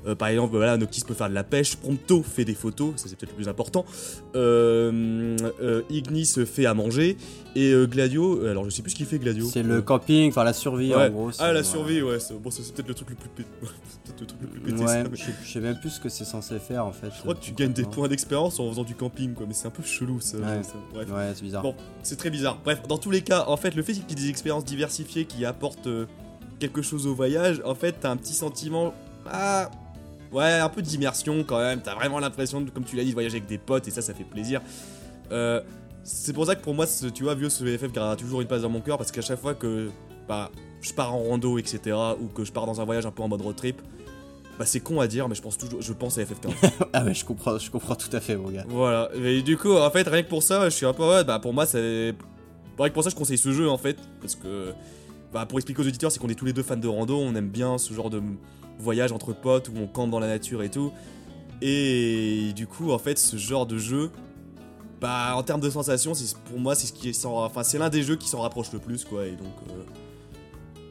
Euh, 0.07 0.15
par 0.15 0.29
exemple, 0.29 0.55
voilà, 0.55 0.77
Noctis 0.77 1.01
peut 1.05 1.13
faire 1.13 1.29
de 1.29 1.33
la 1.35 1.43
pêche, 1.43 1.75
Prompto 1.75 2.23
fait 2.23 2.43
des 2.45 2.55
photos, 2.55 2.93
ça 2.95 3.07
c'est 3.07 3.15
peut-être 3.15 3.31
le 3.31 3.35
plus 3.35 3.47
important. 3.49 3.85
Euh, 4.35 5.37
euh, 5.61 5.81
Ignis 5.89 6.33
fait 6.45 6.65
à 6.65 6.73
manger, 6.73 7.17
et 7.55 7.73
Gladio, 7.85 8.45
alors 8.45 8.65
je 8.65 8.69
sais 8.69 8.81
plus 8.81 8.91
ce 8.91 8.95
qu'il 8.95 9.05
fait 9.05 9.19
Gladio. 9.19 9.45
C'est 9.45 9.63
le 9.63 9.81
camping, 9.81 10.29
enfin 10.29 10.43
la 10.43 10.53
survie 10.53 10.93
Ouais. 10.95 11.07
en 11.07 11.09
gros. 11.09 11.29
Ah, 11.39 11.51
la 11.53 11.63
survie, 11.63 12.01
ouais, 12.01 12.19
c'est 12.19 12.33
bon, 12.33 12.49
c'est 12.49 12.63
c'est 12.63 12.73
peut-être 12.73 12.87
le 12.87 12.93
truc 12.93 13.09
le 13.09 13.15
plus 13.15 13.45
le 13.61 14.25
truc 14.25 14.41
le 14.41 14.47
plus 14.47 14.59
pété, 14.59 14.81
Ouais, 14.81 14.87
ça, 14.87 15.03
mais- 15.03 15.09
je 15.17 15.23
sais- 15.23 15.33
je 15.43 15.51
sais 15.51 15.59
même 15.59 15.79
plus 15.79 15.89
ce 15.91 15.99
que 15.99 16.09
c'est 16.09 16.25
censé 16.25 16.57
faire 16.59 16.85
en 16.85 16.91
fait. 16.91 17.09
Je 17.15 17.21
crois 17.21 17.35
que 17.35 17.41
tu 17.41 17.51
gagnes 17.51 17.73
des 17.73 17.83
points 17.83 18.07
d'expérience 18.07 18.59
en 18.59 18.69
faisant 18.69 18.83
du 18.83 18.95
camping, 18.95 19.33
quoi, 19.33 19.45
mais 19.47 19.53
c'est 19.53 19.67
un 19.67 19.71
peu 19.71 19.83
chelou 19.83 20.19
ça. 20.19 20.37
Ouais. 20.37 20.61
c'est 21.35 21.43
bizarre. 21.43 21.61
Bon, 21.63 21.75
c'est 22.03 22.17
très 22.17 22.29
bizarre. 22.29 22.57
Bref, 22.63 22.81
dans 22.87 22.97
tous 22.97 23.11
les 23.11 23.21
cas, 23.21 23.45
en 23.47 23.57
fait, 23.57 23.75
le 23.75 23.83
fait 23.83 23.93
qu'il 23.93 24.03
y 24.09 24.11
ait 24.11 24.15
des 24.15 24.29
expériences 24.29 24.65
diversifiées 24.65 25.25
qui 25.25 25.45
apportent 25.45 25.87
euh, 25.87 26.05
quelque 26.59 26.81
chose 26.81 27.07
au 27.07 27.13
voyage, 27.15 27.61
en 27.65 27.75
fait, 27.75 27.95
t'as 28.01 28.09
un 28.11 28.17
petit 28.17 28.33
sentiment. 28.33 28.93
Ah. 29.29 29.69
Ouais, 30.31 30.51
un 30.53 30.69
peu 30.69 30.81
d'immersion 30.81 31.43
quand 31.43 31.59
même. 31.59 31.81
T'as 31.81 31.95
vraiment 31.95 32.19
l'impression, 32.19 32.65
comme 32.73 32.85
tu 32.85 32.95
l'as 32.95 33.03
dit, 33.03 33.09
de 33.09 33.13
voyager 33.13 33.37
avec 33.37 33.47
des 33.49 33.57
potes 33.57 33.87
et 33.87 33.91
ça, 33.91 34.01
ça 34.01 34.13
fait 34.13 34.23
plaisir. 34.23 34.61
Euh, 35.31 35.61
c'est 36.03 36.33
pour 36.33 36.45
ça 36.45 36.55
que 36.55 36.61
pour 36.63 36.73
moi, 36.73 36.85
ce- 36.87 37.07
tu 37.07 37.23
vois, 37.23 37.35
vieux, 37.35 37.49
ce 37.49 37.63
VFF 37.63 37.91
gardera 37.91 38.15
toujours 38.15 38.41
une 38.41 38.47
place 38.47 38.61
dans 38.61 38.69
mon 38.69 38.81
cœur 38.81 38.97
parce 38.97 39.11
qu'à 39.11 39.21
chaque 39.21 39.39
fois 39.39 39.53
que 39.55 39.89
bah, 40.27 40.49
je 40.81 40.93
pars 40.93 41.13
en 41.13 41.21
rando, 41.23 41.57
etc., 41.57 41.95
ou 42.19 42.27
que 42.27 42.43
je 42.43 42.51
pars 42.51 42.65
dans 42.65 42.79
un 42.81 42.85
voyage 42.85 43.05
un 43.05 43.11
peu 43.11 43.21
en 43.23 43.27
mode 43.27 43.41
road 43.41 43.55
trip, 43.55 43.81
bah 44.57 44.65
c'est 44.65 44.79
con 44.79 44.99
à 44.99 45.07
dire, 45.07 45.27
mais 45.27 45.35
je 45.35 45.41
pense 45.41 45.57
toujours, 45.57 45.81
je 45.81 45.93
pense 45.93 46.17
à 46.17 46.23
FF15. 46.23 46.51
ah 46.93 47.03
ouais, 47.03 47.13
je 47.13 47.25
comprends, 47.25 47.57
je 47.57 47.69
comprends 47.71 47.95
tout 47.95 48.09
à 48.15 48.19
fait, 48.19 48.35
mon 48.35 48.49
gars. 48.49 48.65
Voilà, 48.67 49.09
et 49.15 49.41
du 49.41 49.57
coup, 49.57 49.73
en 49.73 49.89
fait, 49.91 50.07
rien 50.07 50.23
que 50.23 50.29
pour 50.29 50.43
ça, 50.43 50.69
je 50.69 50.75
suis 50.75 50.85
un 50.85 50.93
peu. 50.93 51.03
Ouais, 51.07 51.23
bah 51.23 51.39
pour 51.39 51.53
moi, 51.53 51.65
c'est. 51.65 52.13
Rien 52.79 52.89
que 52.89 52.93
pour 52.93 53.03
ça, 53.03 53.09
je 53.09 53.15
conseille 53.15 53.37
ce 53.37 53.51
jeu 53.51 53.69
en 53.69 53.77
fait. 53.77 53.97
Parce 54.21 54.35
que. 54.35 54.73
Bah, 55.33 55.45
pour 55.45 55.59
expliquer 55.59 55.81
aux 55.81 55.87
auditeurs, 55.87 56.11
c'est 56.11 56.19
qu'on 56.19 56.27
est 56.29 56.35
tous 56.35 56.45
les 56.45 56.53
deux 56.53 56.63
fans 56.63 56.75
de 56.75 56.87
rando, 56.87 57.17
on 57.17 57.33
aime 57.35 57.47
bien 57.47 57.77
ce 57.77 57.93
genre 57.93 58.09
de 58.09 58.21
voyage 58.81 59.11
entre 59.11 59.33
potes 59.33 59.69
où 59.69 59.73
on 59.81 59.87
campe 59.87 60.09
dans 60.09 60.19
la 60.19 60.27
nature 60.27 60.63
et 60.63 60.69
tout. 60.69 60.91
Et 61.61 62.51
du 62.55 62.67
coup, 62.67 62.91
en 62.91 62.97
fait, 62.99 63.17
ce 63.19 63.37
genre 63.37 63.65
de 63.65 63.77
jeu. 63.77 64.11
Bah, 64.99 65.33
en 65.35 65.41
termes 65.41 65.61
de 65.61 65.69
sensations, 65.69 66.13
c'est 66.13 66.37
pour 66.37 66.59
moi, 66.59 66.75
c'est 66.75 66.85
ce 66.87 66.93
qui 66.93 67.09
est 67.09 67.25
Enfin, 67.25 67.63
c'est 67.63 67.79
l'un 67.79 67.89
des 67.89 68.03
jeux 68.03 68.15
qui 68.17 68.27
s'en 68.29 68.41
rapproche 68.41 68.71
le 68.71 68.79
plus, 68.79 69.03
quoi. 69.05 69.25
Et 69.25 69.31
donc. 69.31 69.53
euh, 69.69 69.73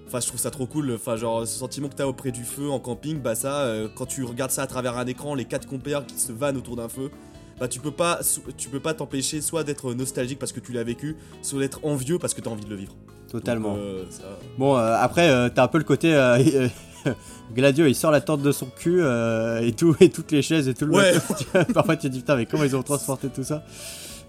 Enfin, 0.08 0.18
je 0.18 0.26
trouve 0.26 0.40
ça 0.40 0.50
trop 0.50 0.66
cool. 0.66 0.92
Enfin, 0.94 1.14
genre, 1.14 1.46
ce 1.46 1.56
sentiment 1.56 1.88
que 1.88 1.94
t'as 1.94 2.06
auprès 2.06 2.32
du 2.32 2.42
feu 2.42 2.68
en 2.68 2.80
camping, 2.80 3.20
bah, 3.20 3.36
ça, 3.36 3.60
euh, 3.60 3.88
quand 3.94 4.06
tu 4.06 4.24
regardes 4.24 4.50
ça 4.50 4.62
à 4.62 4.66
travers 4.66 4.98
un 4.98 5.06
écran, 5.06 5.36
les 5.36 5.44
quatre 5.44 5.68
compères 5.68 6.04
qui 6.04 6.18
se 6.18 6.32
vannent 6.32 6.56
autour 6.56 6.74
d'un 6.74 6.88
feu, 6.88 7.12
bah, 7.60 7.68
tu 7.68 7.78
peux 7.78 7.92
pas, 7.92 8.18
tu 8.56 8.68
peux 8.68 8.80
pas 8.80 8.92
t'empêcher 8.92 9.40
soit 9.40 9.62
d'être 9.62 9.94
nostalgique 9.94 10.40
parce 10.40 10.50
que 10.50 10.58
tu 10.58 10.72
l'as 10.72 10.82
vécu, 10.82 11.16
soit 11.42 11.60
d'être 11.60 11.78
envieux 11.84 12.18
parce 12.18 12.34
que 12.34 12.40
t'as 12.40 12.50
envie 12.50 12.64
de 12.64 12.70
le 12.70 12.74
vivre. 12.74 12.96
Totalement. 13.30 13.74
Donc, 13.74 13.78
euh, 13.84 14.04
ça- 14.10 14.22
Bon, 14.58 14.74
après, 14.74 15.48
t'as 15.50 15.62
un 15.62 15.68
peu 15.68 15.78
le 15.78 15.84
côté. 15.84 16.10
Gladio, 17.54 17.86
il 17.86 17.94
sort 17.94 18.10
la 18.10 18.20
tente 18.20 18.42
de 18.42 18.52
son 18.52 18.66
cul 18.66 19.00
euh, 19.00 19.60
et, 19.60 19.72
tout, 19.72 19.96
et 20.00 20.10
toutes 20.10 20.30
les 20.32 20.42
chaises 20.42 20.68
et 20.68 20.74
tout 20.74 20.86
le 20.86 20.92
Ouais. 20.94 21.12
vois. 21.52 21.64
Parfois, 21.64 21.96
tu 21.96 22.08
te 22.08 22.12
dis 22.12 22.20
putain, 22.20 22.36
mais 22.36 22.46
comment 22.46 22.64
ils 22.64 22.76
ont 22.76 22.82
transporté 22.82 23.28
tout 23.28 23.42
ça 23.44 23.62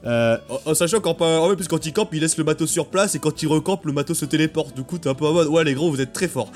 Euh, 0.05 0.37
En, 0.49 0.71
en 0.71 0.73
sachant 0.73 0.99
qu'en 0.99 1.11
en 1.11 1.55
plus 1.55 1.67
quand 1.67 1.85
il 1.85 1.93
campe, 1.93 2.09
il 2.13 2.21
laisse 2.21 2.35
le 2.37 2.43
matos 2.43 2.69
sur 2.69 2.87
place 2.87 3.13
et 3.13 3.19
quand 3.19 3.43
il 3.43 3.47
recampe, 3.47 3.85
le 3.85 3.91
matos 3.93 4.17
se 4.17 4.25
téléporte. 4.25 4.75
Du 4.75 4.83
coup, 4.83 4.97
t'es 4.97 5.09
un 5.09 5.13
peu 5.13 5.25
en 5.25 5.33
mode, 5.33 5.47
ouais, 5.47 5.63
les 5.63 5.75
gros, 5.75 5.91
vous 5.91 6.01
êtes 6.01 6.13
très 6.13 6.27
forts. 6.27 6.51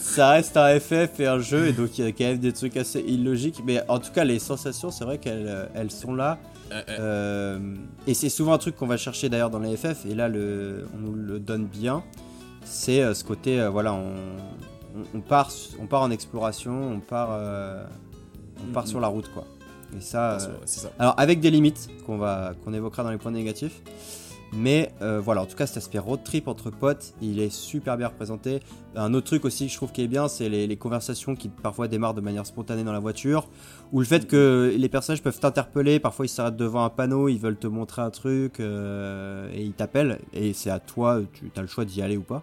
ça 0.00 0.30
reste 0.30 0.56
un 0.56 0.80
FF 0.80 1.20
et 1.20 1.26
un 1.26 1.38
jeu, 1.38 1.66
et 1.66 1.72
donc 1.72 1.98
il 1.98 2.04
y 2.04 2.08
a 2.08 2.12
quand 2.12 2.24
même 2.24 2.38
des 2.38 2.52
trucs 2.52 2.76
assez 2.78 3.00
illogiques. 3.00 3.60
Mais 3.66 3.82
en 3.88 3.98
tout 3.98 4.10
cas, 4.12 4.24
les 4.24 4.38
sensations, 4.38 4.90
c'est 4.90 5.04
vrai 5.04 5.18
qu'elles 5.18 5.46
euh, 5.48 5.66
elles 5.74 5.90
sont 5.90 6.14
là. 6.14 6.38
Euh, 6.88 7.58
et 8.06 8.14
c'est 8.14 8.30
souvent 8.30 8.54
un 8.54 8.58
truc 8.58 8.76
qu'on 8.76 8.86
va 8.86 8.96
chercher 8.96 9.28
d'ailleurs 9.28 9.50
dans 9.50 9.58
les 9.58 9.76
FF, 9.76 10.06
et 10.08 10.14
là, 10.14 10.28
le, 10.28 10.86
on 10.94 10.98
nous 10.98 11.12
le 11.14 11.38
donne 11.38 11.66
bien. 11.66 12.02
C'est 12.64 13.12
ce 13.12 13.22
côté, 13.24 13.68
voilà, 13.70 13.92
on, 13.92 14.14
on, 14.94 15.18
on 15.18 15.20
part, 15.20 15.50
on 15.80 15.86
part 15.86 16.02
en 16.02 16.10
exploration, 16.10 16.92
on 16.92 17.00
part, 17.00 17.30
euh, 17.32 17.84
on 18.68 18.72
part 18.72 18.84
Mhm. 18.84 18.90
sur 18.90 19.00
la 19.00 19.08
route, 19.08 19.28
quoi. 19.32 19.44
Et 19.96 20.00
ça, 20.00 20.32
euh, 20.36 20.38
ça. 20.64 20.90
alors 20.98 21.14
avec 21.18 21.40
des 21.40 21.50
limites 21.50 21.90
qu'on 22.06 22.16
va, 22.16 22.52
qu'on 22.64 22.72
évoquera 22.72 23.02
dans 23.02 23.10
les 23.10 23.18
points 23.18 23.30
négatifs. 23.32 23.82
Mais 24.54 24.92
euh, 25.00 25.18
voilà, 25.18 25.40
en 25.40 25.46
tout 25.46 25.56
cas, 25.56 25.66
cet 25.66 25.78
aspect 25.78 25.98
road 25.98 26.20
trip 26.24 26.46
entre 26.46 26.68
potes, 26.68 27.14
il 27.22 27.40
est 27.40 27.48
super 27.50 27.96
bien 27.96 28.08
représenté. 28.08 28.60
Un 28.94 29.14
autre 29.14 29.24
truc 29.26 29.46
aussi 29.46 29.64
que 29.66 29.72
je 29.72 29.76
trouve 29.78 29.92
qui 29.92 30.02
est 30.02 30.08
bien, 30.08 30.28
c'est 30.28 30.50
les, 30.50 30.66
les 30.66 30.76
conversations 30.76 31.34
qui 31.34 31.48
parfois 31.48 31.88
démarrent 31.88 32.12
de 32.12 32.20
manière 32.20 32.44
spontanée 32.44 32.84
dans 32.84 32.92
la 32.92 32.98
voiture, 32.98 33.48
ou 33.92 34.00
le 34.00 34.04
fait 34.04 34.26
que 34.26 34.74
les 34.76 34.88
personnages 34.90 35.22
peuvent 35.22 35.40
t'interpeller, 35.40 36.00
parfois 36.00 36.26
ils 36.26 36.28
s'arrêtent 36.28 36.56
devant 36.58 36.84
un 36.84 36.90
panneau, 36.90 37.28
ils 37.30 37.38
veulent 37.38 37.56
te 37.56 37.66
montrer 37.66 38.02
un 38.02 38.10
truc, 38.10 38.60
euh, 38.60 39.50
et 39.54 39.62
ils 39.62 39.72
t'appellent, 39.72 40.18
et 40.34 40.52
c'est 40.52 40.68
à 40.70 40.80
toi, 40.80 41.20
tu 41.32 41.50
as 41.56 41.62
le 41.62 41.66
choix 41.66 41.86
d'y 41.86 42.02
aller 42.02 42.18
ou 42.18 42.22
pas. 42.22 42.42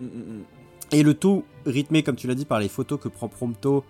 Mm, 0.00 0.04
mm, 0.04 0.08
mm. 0.08 0.42
Et 0.92 1.02
le 1.02 1.14
tout 1.14 1.44
rythmé, 1.66 2.02
comme 2.02 2.16
tu 2.16 2.26
l'as 2.26 2.34
dit, 2.34 2.44
par 2.44 2.60
les 2.60 2.68
photos 2.68 3.00
que 3.00 3.08
prend 3.08 3.28
Prompto, 3.28 3.84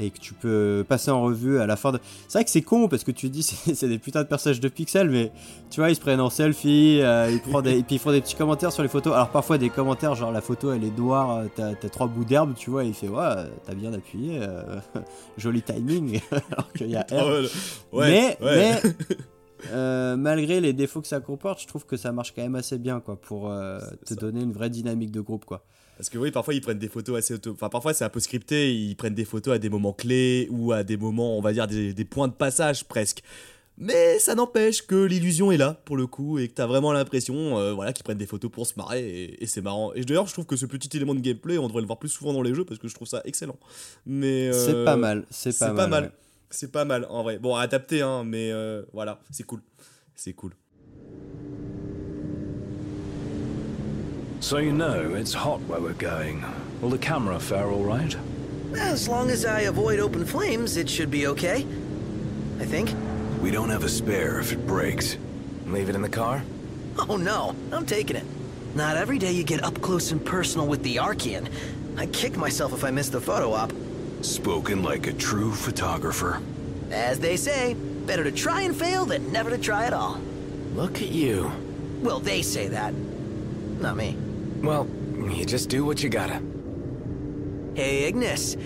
et 0.00 0.10
que 0.10 0.18
tu 0.18 0.34
peux 0.34 0.84
passer 0.88 1.10
en 1.10 1.22
revue 1.22 1.58
à 1.60 1.66
la 1.66 1.76
fin 1.76 1.92
de. 1.92 2.00
C'est 2.26 2.38
vrai 2.38 2.44
que 2.44 2.50
c'est 2.50 2.62
con 2.62 2.88
parce 2.88 3.04
que 3.04 3.12
tu 3.12 3.28
dis 3.30 3.42
c'est 3.44 3.74
c'est 3.74 3.88
des 3.88 3.98
putains 3.98 4.22
de 4.22 4.28
personnages 4.28 4.60
de 4.60 4.68
pixels, 4.68 5.08
mais 5.08 5.30
tu 5.70 5.80
vois, 5.80 5.90
ils 5.90 5.94
se 5.94 6.00
prennent 6.00 6.20
en 6.20 6.30
selfie, 6.30 7.00
euh, 7.00 7.30
ils 7.30 7.40
prennent 7.40 7.62
des... 7.62 7.78
et 7.78 7.82
puis 7.82 7.96
ils 7.96 7.98
font 7.98 8.10
des 8.10 8.20
petits 8.20 8.34
commentaires 8.34 8.72
sur 8.72 8.82
les 8.82 8.88
photos. 8.88 9.14
Alors 9.14 9.30
parfois 9.30 9.56
des 9.56 9.70
commentaires 9.70 10.14
genre 10.14 10.32
la 10.32 10.40
photo 10.40 10.72
elle 10.72 10.84
est 10.84 10.98
noire, 10.98 11.38
euh, 11.38 11.74
t'as 11.80 11.88
trois 11.88 12.08
bouts 12.08 12.24
d'herbe, 12.24 12.54
tu 12.56 12.70
vois, 12.70 12.84
et 12.84 12.88
il 12.88 12.94
fait 12.94 13.08
ouais, 13.08 13.34
t'as 13.64 13.74
bien 13.74 13.92
appuyé, 13.92 14.40
euh, 14.42 14.80
joli 15.38 15.62
timing, 15.62 16.20
alors 16.50 16.72
qu'il 16.72 16.90
y 16.90 16.96
a 16.96 17.06
ouais, 17.12 17.48
ouais, 17.92 18.08
mais 18.10 18.38
ouais. 18.40 18.80
mais 18.82 19.16
euh, 19.72 20.16
malgré 20.16 20.60
les 20.60 20.72
défauts 20.72 21.00
que 21.00 21.08
ça 21.08 21.20
comporte, 21.20 21.60
je 21.60 21.66
trouve 21.66 21.86
que 21.86 21.96
ça 21.96 22.12
marche 22.12 22.34
quand 22.34 22.42
même 22.42 22.54
assez 22.54 22.78
bien 22.78 23.00
quoi 23.00 23.16
pour 23.16 23.50
euh, 23.50 23.78
te 24.04 24.14
donner 24.14 24.42
une 24.42 24.52
vraie 24.52 24.70
dynamique 24.70 25.10
de 25.10 25.20
groupe 25.20 25.44
quoi. 25.44 25.64
Parce 25.96 26.10
que 26.10 26.18
oui, 26.18 26.30
parfois 26.30 26.54
ils 26.54 26.60
prennent 26.60 26.78
des 26.78 26.88
photos 26.88 27.18
assez 27.18 27.34
auto. 27.34 27.52
Enfin, 27.52 27.68
parfois 27.68 27.94
c'est 27.94 28.04
un 28.04 28.08
peu 28.08 28.20
scripté, 28.20 28.74
ils 28.74 28.96
prennent 28.96 29.14
des 29.14 29.24
photos 29.24 29.54
à 29.54 29.58
des 29.58 29.68
moments 29.68 29.92
clés 29.92 30.48
ou 30.50 30.72
à 30.72 30.82
des 30.82 30.96
moments, 30.96 31.38
on 31.38 31.40
va 31.40 31.52
dire, 31.52 31.66
des, 31.66 31.92
des 31.94 32.04
points 32.04 32.28
de 32.28 32.32
passage 32.32 32.84
presque. 32.84 33.22
Mais 33.76 34.20
ça 34.20 34.36
n'empêche 34.36 34.86
que 34.86 34.94
l'illusion 34.94 35.50
est 35.50 35.56
là 35.56 35.80
pour 35.84 35.96
le 35.96 36.06
coup 36.06 36.38
et 36.38 36.46
que 36.46 36.54
t'as 36.54 36.66
vraiment 36.66 36.92
l'impression 36.92 37.58
euh, 37.58 37.72
voilà, 37.72 37.92
qu'ils 37.92 38.04
prennent 38.04 38.18
des 38.18 38.26
photos 38.26 38.48
pour 38.50 38.66
se 38.68 38.74
marrer 38.76 39.04
et, 39.04 39.42
et 39.42 39.46
c'est 39.46 39.62
marrant. 39.62 39.92
Et 39.94 40.04
d'ailleurs, 40.04 40.28
je 40.28 40.32
trouve 40.32 40.46
que 40.46 40.54
ce 40.54 40.66
petit 40.66 40.96
élément 40.96 41.14
de 41.14 41.20
gameplay, 41.20 41.58
on 41.58 41.66
devrait 41.66 41.80
le 41.80 41.86
voir 41.88 41.98
plus 41.98 42.08
souvent 42.08 42.32
dans 42.32 42.42
les 42.42 42.54
jeux 42.54 42.64
parce 42.64 42.78
que 42.78 42.86
je 42.86 42.94
trouve 42.94 43.08
ça 43.08 43.20
excellent. 43.24 43.58
Mais 44.06 44.48
euh, 44.48 44.52
C'est 44.52 44.84
pas 44.84 44.96
mal, 44.96 45.26
c'est 45.30 45.58
pas 45.58 45.88
mal, 45.88 46.04
ouais. 46.04 46.10
C'est 46.50 46.70
pas 46.70 46.84
mal 46.84 47.04
en 47.10 47.24
vrai. 47.24 47.38
Bon, 47.38 47.56
adapté, 47.56 48.00
hein, 48.00 48.22
mais 48.24 48.52
euh, 48.52 48.82
voilà, 48.92 49.20
c'est 49.32 49.42
cool. 49.42 49.60
C'est 50.14 50.34
cool. 50.34 50.52
So 54.44 54.58
you 54.58 54.72
know 54.74 55.14
it's 55.14 55.32
hot 55.32 55.62
where 55.62 55.80
we're 55.80 55.94
going. 55.94 56.44
Will 56.82 56.90
the 56.90 56.98
camera 56.98 57.40
fare 57.40 57.70
all 57.70 57.82
right? 57.82 58.14
As 58.76 59.08
long 59.08 59.30
as 59.30 59.46
I 59.46 59.60
avoid 59.60 60.00
open 60.00 60.26
flames, 60.26 60.76
it 60.76 60.86
should 60.86 61.10
be 61.10 61.28
okay. 61.28 61.66
I 62.60 62.66
think. 62.66 62.94
We 63.40 63.50
don't 63.50 63.70
have 63.70 63.84
a 63.84 63.88
spare 63.88 64.40
if 64.40 64.52
it 64.52 64.66
breaks. 64.66 65.16
Leave 65.64 65.88
it 65.88 65.94
in 65.94 66.02
the 66.02 66.10
car? 66.10 66.42
Oh 67.08 67.16
no, 67.16 67.56
I'm 67.72 67.86
taking 67.86 68.16
it. 68.16 68.26
Not 68.74 68.98
every 68.98 69.18
day 69.18 69.32
you 69.32 69.44
get 69.44 69.64
up 69.64 69.80
close 69.80 70.12
and 70.12 70.22
personal 70.22 70.66
with 70.66 70.82
the 70.82 70.96
Archean. 70.96 71.50
I 71.96 72.04
kick 72.04 72.36
myself 72.36 72.74
if 72.74 72.84
I 72.84 72.90
miss 72.90 73.08
the 73.08 73.22
photo 73.22 73.50
op. 73.54 73.72
Spoken 74.20 74.82
like 74.82 75.06
a 75.06 75.14
true 75.14 75.54
photographer. 75.54 76.42
As 76.90 77.18
they 77.18 77.38
say, 77.38 77.72
better 78.04 78.24
to 78.24 78.30
try 78.30 78.60
and 78.60 78.76
fail 78.76 79.06
than 79.06 79.32
never 79.32 79.48
to 79.48 79.56
try 79.56 79.86
at 79.86 79.94
all. 79.94 80.20
Look 80.74 81.00
at 81.00 81.08
you. 81.08 81.50
Well, 82.02 82.20
they 82.20 82.42
say 82.42 82.68
that. 82.68 82.92
Not 83.80 83.96
me. 83.96 84.18
Well, 84.64 84.88
you 85.30 85.44
just 85.44 85.68
do 85.68 85.84
what 85.84 86.02
you 86.02 86.08
gotta. 86.08 86.40
Hey, 87.74 88.04
Ignis. 88.04 88.56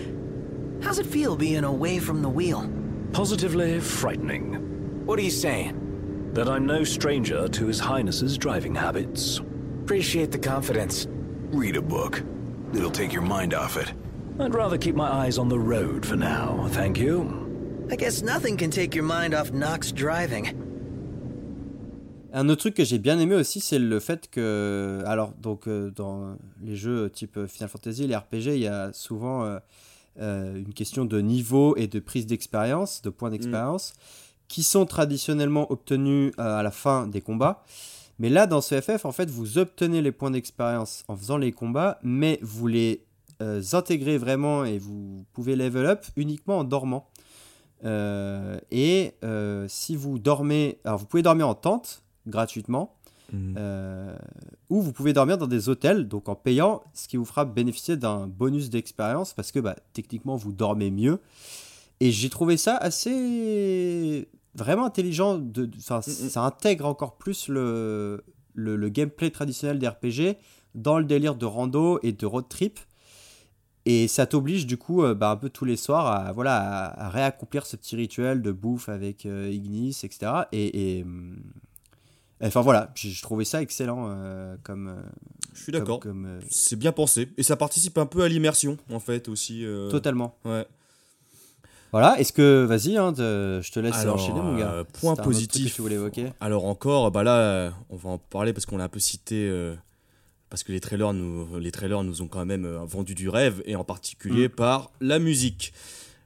How's 0.81 0.99
it 0.99 1.05
feel 1.05 1.35
being 1.35 1.65
away 1.65 1.99
from 1.99 2.21
the 2.21 2.29
wheel? 2.29 2.71
Positively 3.11 3.79
frightening. 3.81 5.05
What 5.05 5.19
are 5.19 5.23
you 5.23 5.31
saying? 5.31 6.31
That 6.33 6.47
I'm 6.47 6.65
no 6.65 6.83
stranger 6.83 7.49
to 7.49 7.65
His 7.67 7.79
Highness's 7.79 8.37
driving 8.37 8.75
habits. 8.75 9.39
Appreciate 9.83 10.31
the 10.31 10.37
confidence. 10.37 11.07
Read 11.51 11.75
a 11.75 11.81
book. 11.81 12.23
It'll 12.73 12.91
take 12.91 13.11
your 13.11 13.23
mind 13.23 13.53
off 13.53 13.75
it. 13.75 13.91
I'd 14.39 14.53
rather 14.53 14.77
keep 14.77 14.95
my 14.95 15.11
eyes 15.11 15.37
on 15.37 15.49
the 15.49 15.59
road 15.59 16.05
for 16.05 16.15
now, 16.15 16.67
thank 16.69 16.97
you. 16.97 17.87
I 17.91 17.95
guess 17.95 18.21
nothing 18.21 18.55
can 18.55 18.71
take 18.71 18.95
your 18.95 19.03
mind 19.03 19.33
off 19.33 19.51
Nox 19.51 19.91
driving. 19.91 20.68
Un 22.31 22.47
autre 22.49 22.61
truc 22.61 22.75
que 22.75 22.85
j'ai 22.85 22.99
bien 22.99 23.19
aimé 23.19 23.35
aussi, 23.35 23.59
c'est 23.59 23.79
le 23.79 23.99
fait 23.99 24.29
que, 24.29 25.01
alors 25.05 25.31
donc 25.33 25.67
euh, 25.67 25.89
dans 25.91 26.37
les 26.61 26.75
jeux 26.75 27.09
type 27.09 27.47
Final 27.47 27.69
Fantasy, 27.69 28.05
les 28.05 28.15
RPG, 28.15 28.53
il 28.53 28.59
y 28.59 28.67
a 28.67 28.93
souvent 28.93 29.45
euh, 29.45 29.59
euh, 30.19 30.57
une 30.57 30.73
question 30.73 31.05
de 31.05 31.21
niveau 31.21 31.75
et 31.77 31.87
de 31.87 31.99
prise 31.99 32.27
d'expérience, 32.27 33.01
de 33.01 33.09
points 33.09 33.29
d'expérience, 33.29 33.93
qui 34.49 34.63
sont 34.63 34.85
traditionnellement 34.85 35.71
obtenus 35.71 36.33
euh, 36.39 36.59
à 36.59 36.63
la 36.63 36.71
fin 36.71 37.07
des 37.07 37.21
combats. 37.21 37.63
Mais 38.17 38.29
là, 38.29 38.47
dans 38.47 38.59
ce 38.59 38.81
FF, 38.81 39.05
en 39.05 39.13
fait, 39.13 39.29
vous 39.29 39.57
obtenez 39.57 40.01
les 40.01 40.11
points 40.11 40.31
d'expérience 40.31 41.05
en 41.07 41.15
faisant 41.15 41.37
les 41.37 41.53
combats, 41.53 41.99
mais 42.03 42.37
vous 42.41 42.67
les 42.67 43.05
euh, 43.41 43.61
intégrez 43.71 44.17
vraiment 44.17 44.65
et 44.65 44.77
vous 44.77 45.25
pouvez 45.31 45.55
level 45.55 45.85
up 45.85 46.05
uniquement 46.17 46.59
en 46.59 46.63
dormant. 46.65 47.07
Euh, 47.85 48.59
et 48.71 49.13
euh, 49.23 49.65
si 49.69 49.95
vous 49.95 50.19
dormez, 50.19 50.79
alors 50.83 50.99
vous 50.99 51.05
pouvez 51.05 51.23
dormir 51.23 51.47
en 51.47 51.55
tente 51.55 52.03
gratuitement, 52.29 52.95
Mhm. 53.31 53.55
euh, 53.59 54.15
ou 54.69 54.81
vous 54.81 54.91
pouvez 54.91 55.13
dormir 55.13 55.37
dans 55.37 55.45
des 55.45 55.69
hôtels, 55.69 56.07
donc 56.07 56.29
en 56.29 56.35
payant, 56.35 56.81
ce 56.93 57.07
qui 57.07 57.15
vous 57.17 57.25
fera 57.25 57.45
bénéficier 57.45 57.95
d'un 57.95 58.25
bonus 58.27 58.71
d'expérience 58.71 59.33
parce 59.33 59.51
que 59.51 59.59
bah, 59.59 59.75
techniquement 59.93 60.35
vous 60.35 60.51
dormez 60.51 60.89
mieux. 60.89 61.19
Et 61.99 62.11
j'ai 62.11 62.29
trouvé 62.29 62.57
ça 62.57 62.75
assez 62.77 64.27
vraiment 64.55 64.85
intelligent. 64.85 65.37
De, 65.37 65.65
de- 65.65 65.77
'fin, 65.79 66.01
Ça 66.01 66.41
intègre 66.43 66.85
encore 66.87 67.17
plus 67.17 67.49
le, 67.49 68.23
le, 68.55 68.75
le 68.75 68.89
gameplay 68.89 69.29
traditionnel 69.29 69.77
des 69.79 69.87
RPG 69.87 70.37
dans 70.75 70.97
le 70.97 71.05
délire 71.05 71.35
de 71.35 71.45
rando 71.45 71.99
et 72.01 72.13
de 72.13 72.25
road 72.25 72.45
trip. 72.49 72.79
Et 73.85 74.07
ça 74.07 74.25
t'oblige 74.25 74.65
du 74.65 74.77
coup 74.77 75.03
euh, 75.03 75.13
bah, 75.13 75.29
un 75.31 75.35
peu 75.37 75.49
tous 75.49 75.65
les 75.65 75.77
soirs 75.77 76.07
à, 76.07 76.31
voilà, 76.31 76.57
à, 76.87 77.05
à 77.05 77.09
réaccomplir 77.09 77.65
ce 77.65 77.75
petit 77.75 77.95
rituel 77.95 78.41
de 78.41 78.51
bouffe 78.51 78.89
avec 78.89 79.25
euh, 79.25 79.49
Ignis, 79.51 79.99
etc. 80.03 80.31
Et, 80.51 80.97
et, 80.99 81.05
enfin 82.47 82.61
voilà, 82.61 82.91
j'ai 82.95 83.13
trouvé 83.21 83.43
ça 83.45 83.61
excellent 83.61 84.07
euh, 84.09 84.55
comme... 84.63 84.87
euh, 84.87 85.01
Je 85.53 85.63
suis 85.63 85.71
d'accord. 85.71 85.99
euh, 86.05 86.39
C'est 86.49 86.77
bien 86.77 86.91
pensé. 86.91 87.29
Et 87.37 87.43
ça 87.43 87.55
participe 87.57 87.97
un 87.97 88.05
peu 88.05 88.21
à 88.23 88.27
l'immersion, 88.29 88.77
en 88.93 88.99
fait, 88.99 89.27
aussi. 89.27 89.65
Totalement. 89.91 90.37
Ouais. 90.45 90.65
Voilà, 91.91 92.19
est-ce 92.19 92.31
que... 92.31 92.63
Vas-y, 92.65 92.97
hein, 92.97 93.11
te- 93.13 93.59
je 93.63 93.71
te 93.71 93.79
laisse 93.79 93.95
Alors, 93.95 94.15
enchaîner 94.15 94.39
mon 94.41 94.57
gars. 94.57 94.83
point 95.01 95.15
truc 95.15 95.25
que 95.25 95.29
positif. 95.31 95.73
tu 95.75 95.81
voulais 95.81 95.95
évoquer. 95.95 96.27
Alors 96.39 96.65
encore, 96.65 97.09
bah 97.11 97.23
là, 97.23 97.73
on 97.89 97.95
va 97.95 98.11
en 98.11 98.17
parler 98.19 98.53
parce 98.53 98.65
qu'on 98.67 98.77
l'a 98.77 98.83
un 98.83 98.89
peu 98.89 98.99
cité, 98.99 99.51
parce 100.49 100.63
que 100.63 100.71
les 100.71 100.79
trailers, 100.79 101.13
nous, 101.13 101.57
les 101.57 101.71
trailers 101.71 102.03
nous 102.03 102.21
ont 102.21 102.27
quand 102.27 102.45
même 102.45 102.67
vendu 102.85 103.15
du 103.15 103.27
rêve, 103.27 103.63
et 103.65 103.75
en 103.75 103.83
particulier 103.83 104.47
Mm. 104.47 104.51
par 104.51 104.91
la 105.01 105.17
musique. 105.19 105.73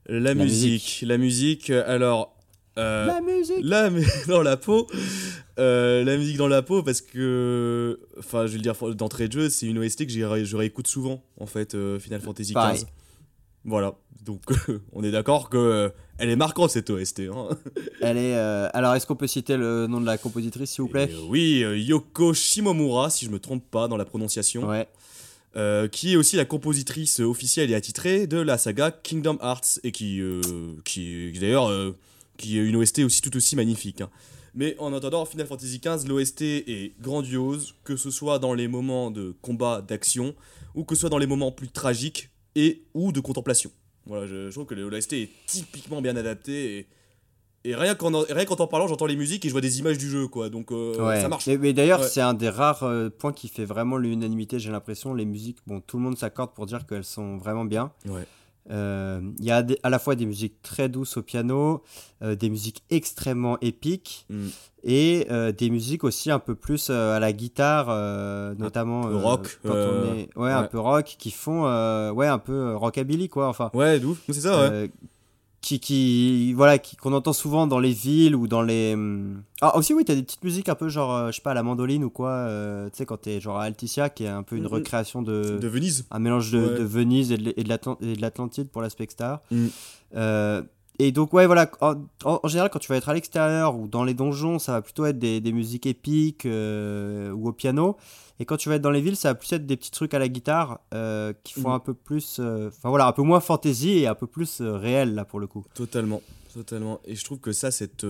La, 0.07 0.34
musique. 0.35 1.02
La 1.07 1.18
musique, 1.18 1.69
alors... 1.69 2.32
euh, 2.78 3.06
La 3.06 3.22
musique 3.22 3.58
La 3.62 3.90
dans 4.28 4.41
la 4.41 4.58
peau. 4.58 4.88
Euh, 5.60 6.04
la 6.04 6.18
musique 6.18 6.38
dans 6.38 6.48
la 6.48 6.62
peau 6.62 6.82
parce 6.84 7.02
que... 7.02 8.00
Enfin, 8.18 8.45
je 8.48 8.52
veux 8.54 8.58
le 8.58 8.64
dire, 8.64 8.76
d'entrée 8.95 9.28
de 9.28 9.34
jeu, 9.34 9.50
c'est 9.50 9.68
une 9.68 9.78
OST 9.80 10.08
que 10.08 10.12
je 10.12 10.56
réécoute 10.56 10.88
souvent, 10.88 11.24
en 11.40 11.45
fait, 11.45 11.76
euh, 11.76 12.00
Final 12.00 12.22
Fantasy. 12.22 12.54
XV. 12.54 12.86
Voilà, 13.66 13.95
donc 14.26 14.41
on 14.91 15.04
est 15.04 15.12
d'accord 15.12 15.50
que 15.50 15.91
elle 16.18 16.30
est 16.30 16.36
marquante 16.36 16.70
cette 16.70 16.90
OST. 16.90 17.22
Hein. 17.22 17.50
Elle 18.02 18.18
est... 18.18 18.36
Alors, 18.36 18.94
est-ce 18.95 19.08
qu'on 19.08 19.16
peut 19.16 19.28
citer 19.28 19.58
le 19.58 19.88
nom 19.88 20.00
de 20.02 20.06
la 20.06 20.18
compositrice, 20.18 20.72
s'il 20.72 20.82
vous 20.84 20.88
plaît? 20.90 21.10
Euh, 21.12 21.26
oui, 21.28 21.64
Yoko 21.88 22.34
Shimomura, 22.34 23.10
si 23.10 23.26
je 23.26 23.30
me 23.32 23.40
trompe 23.40 23.64
pas 23.72 23.88
dans 23.88 23.98
la 23.98 24.06
prononciation, 24.06 24.68
Ouais. 24.68 24.88
euh, 25.56 25.88
qui 25.88 26.14
est 26.14 26.16
aussi 26.16 26.36
la 26.36 26.45
compositrice 26.45 27.20
officielle 27.20 27.72
et 27.72 27.76
attitrée 27.76 28.28
de 28.28 28.38
la 28.38 28.58
saga 28.58 28.91
Kingdom 28.91 29.38
Hearts 29.41 29.80
et 29.84 29.91
qui, 29.91 30.20
euh, 30.22 30.41
qui, 30.84 31.32
qui 31.34 31.40
d'ailleurs, 31.40 31.70
euh, 31.70 31.95
qui 32.38 32.57
est 32.60 32.64
une 32.64 32.76
OST 32.76 32.99
aussi 32.99 33.22
tout 33.22 33.35
aussi 33.35 33.55
magnifique. 33.55 34.01
hein. 34.01 34.10
Mais 34.55 34.76
en 34.77 34.93
attendant, 34.93 35.26
Final 35.26 35.47
Fantasy 35.47 35.80
XV, 35.84 36.07
l'OST 36.07 36.41
est 36.43 36.93
grandiose, 37.01 37.73
que 37.84 37.95
ce 37.95 38.11
soit 38.11 38.38
dans 38.38 38.53
les 38.53 38.68
moments 38.68 39.10
de 39.10 39.35
combat, 39.41 39.81
d'action, 39.81 40.35
ou 40.76 40.84
que 40.84 40.93
ce 40.95 41.01
soit 41.01 41.10
dans 41.10 41.18
les 41.18 41.26
moments 41.27 41.51
plus 41.51 41.69
tragiques 41.69 42.30
et 42.55 42.84
ou 42.93 43.11
de 43.11 43.19
contemplation. 43.19 43.72
Voilà, 44.05 44.27
je, 44.27 44.47
je 44.49 44.51
trouve 44.51 44.65
que 44.68 44.76
l'OST 44.76 45.14
est 45.14 45.30
typiquement 45.47 46.01
bien 46.03 46.15
adapté 46.15 46.77
et, 46.77 46.88
et 47.65 47.73
rien 47.76 47.95
qu'en 47.95 48.14
en- 48.14 48.26
rien 48.30 48.45
qu'en 48.45 48.55
t'en 48.57 48.68
parlant, 48.68 48.88
j'entends 48.88 49.05
les 49.07 49.15
musiques 49.15 49.43
et 49.45 49.47
je 49.47 49.53
vois 49.53 49.61
des 49.61 49.80
images 49.80 49.97
du 49.97 50.07
jeu, 50.10 50.27
quoi. 50.27 50.49
Donc 50.49 50.72
euh, 50.72 51.03
Ouais. 51.03 51.19
ça 51.22 51.30
marche. 51.30 51.47
Mais, 51.47 51.57
mais 51.57 51.73
d'ailleurs, 51.73 52.01
Ouais. 52.01 52.07
c'est 52.07 52.22
un 52.22 52.34
des 52.35 52.49
rares 52.49 52.84
euh, 52.84 53.10
points 53.10 53.34
qui 53.34 53.47
fait 53.47 53.65
vraiment 53.65 53.97
l'unanimité, 53.97 54.60
j'ai 54.60 54.69
l'impression. 54.72 55.15
Les 55.15 55.26
musiques, 55.26 55.57
bon, 55.65 55.80
tout 55.81 55.97
le 55.97 56.03
monde 56.03 56.18
s'accorde 56.18 56.53
pour 56.53 56.65
dire 56.68 56.85
qu'elles 56.85 57.05
sont 57.05 57.38
vraiment 57.38 57.65
bien. 57.65 57.91
Ouais. 58.05 58.27
Euh, 58.72 59.19
Il 59.40 59.45
y 59.45 59.52
a 59.52 59.65
à 59.84 59.90
la 59.90 59.99
fois 59.99 60.15
des 60.15 60.26
musiques 60.26 60.61
très 60.61 60.88
douces 60.90 61.18
au 61.18 61.22
piano, 61.22 61.84
euh, 62.22 62.35
des 62.35 62.49
musiques 62.49 62.84
extrêmement 62.90 63.57
épiques, 63.61 64.26
Mm. 64.30 64.48
et 64.85 65.27
euh, 65.31 65.52
des 65.52 65.69
musiques 65.69 66.03
aussi 66.06 66.31
un 66.31 66.40
peu 66.40 66.56
plus 66.56 66.90
à 66.90 67.19
la 67.19 67.34
guitare, 67.34 67.88
notamment 68.57 69.03
peu 69.03 69.14
euh, 69.14 69.18
rock, 69.18 69.60
quand 69.65 69.73
on 69.73 70.15
est, 70.15 70.30
ouais, 70.38 70.52
un 70.52 70.64
peu 70.64 70.80
rock, 70.80 71.15
qui 71.19 71.31
font, 71.31 71.64
ouais, 72.11 72.27
un 72.27 72.40
peu 72.40 72.76
rockabilly 72.76 73.27
quoi. 73.30 73.48
Enfin, 73.49 73.69
Ouais, 73.73 73.99
d'où 73.99 74.18
C'est 74.27 74.34
ça, 74.41 74.69
ouais. 74.69 74.91
Qui, 75.64 75.80
qui 75.80 76.53
voilà 76.53 76.77
qui- 76.77 76.98
qu'on 76.98 77.14
entend 77.14 77.31
souvent 77.34 77.65
dans 77.68 77.80
les 77.80 77.94
villes 77.94 78.35
ou 78.35 78.48
dans 78.48 78.61
les 78.61 78.94
hum, 78.94 79.41
ah 79.61 79.77
aussi 79.77 79.94
oui 79.94 80.03
t'as 80.06 80.14
des 80.14 80.22
petites 80.23 80.44
musiques 80.44 80.68
un 80.68 80.76
peu 80.76 80.90
genre 80.90 81.11
euh, 81.15 81.27
je 81.31 81.38
sais 81.38 81.41
pas 81.41 81.52
à 81.52 81.53
la 81.56 81.64
mandoline 81.64 82.03
ou 82.03 82.10
quoi 82.10 82.30
euh, 82.31 82.90
tu 82.90 82.98
sais 82.98 83.06
quand 83.06 83.18
t'es 83.22 83.40
genre 83.40 83.57
à 83.57 83.64
Alticia 83.64 84.10
qui 84.10 84.26
est 84.26 84.27
un 84.27 84.44
peu 84.44 84.57
une 84.57 84.68
recréation 84.68 85.22
de 85.22 85.57
De 85.57 85.68
Venise. 85.68 86.06
un 86.11 86.19
mélange 86.19 86.52
de, 86.52 86.60
Ouais. 86.60 86.77
de 86.80 86.84
Venise 86.84 87.31
et 87.31 87.38
de, 87.38 87.53
et 87.56 87.64
de 87.64 88.22
l'Atlantide 88.22 88.68
pour 88.69 88.81
l'aspect 88.81 89.07
star 89.10 89.40
Mm. 89.49 89.68
Euh, 90.15 90.61
et 90.99 91.11
donc, 91.11 91.34
ouais, 91.34 91.48
voilà, 91.48 91.72
en, 91.81 91.95
en- 92.23 92.40
en 92.44 92.48
général, 92.48 92.69
quand 92.69 92.77
tu 92.77 92.88
vas 92.88 92.98
être 92.98 93.10
à 93.10 93.15
l'extérieur 93.15 93.76
ou 93.76 93.88
dans 93.88 94.03
les 94.03 94.14
donjons, 94.14 94.60
ça 94.60 94.73
va 94.73 94.81
plutôt 94.84 95.06
être 95.06 95.18
des, 95.18 95.41
des 95.41 95.52
musiques 95.52 95.88
épiques 95.88 96.45
euh, 96.45 97.31
ou 97.31 97.48
au 97.48 97.52
piano. 97.52 97.98
Et 98.39 98.45
quand 98.45 98.57
tu 98.57 98.68
vas 98.69 98.76
être 98.76 98.81
dans 98.81 98.91
les 98.91 99.01
villes, 99.01 99.15
ça 99.15 99.30
va 99.30 99.35
plus 99.35 99.51
être 99.53 99.65
des 99.65 99.77
petits 99.77 99.91
trucs 99.91 100.14
à 100.14 100.19
la 100.19 100.27
guitare 100.27 100.80
euh, 100.93 101.34
qui 101.43 101.53
font 101.53 101.69
Mhm. 101.69 101.76
un 101.76 101.80
peu 101.80 101.93
plus. 101.93 102.38
euh, 102.39 102.69
Enfin 102.69 102.89
voilà, 102.89 103.07
un 103.07 103.11
peu 103.11 103.22
moins 103.22 103.39
fantasy 103.39 103.89
et 103.99 104.07
un 104.07 104.15
peu 104.15 104.27
plus 104.27 104.60
euh, 104.61 104.76
réel, 104.76 105.14
là, 105.14 105.23
pour 105.26 105.39
le 105.39 105.47
coup. 105.47 105.65
Totalement, 105.76 106.22
totalement. 106.53 106.99
Et 107.05 107.15
je 107.15 107.23
trouve 107.23 107.39
que 107.39 107.51
ça, 107.51 107.69
cette, 107.72 108.05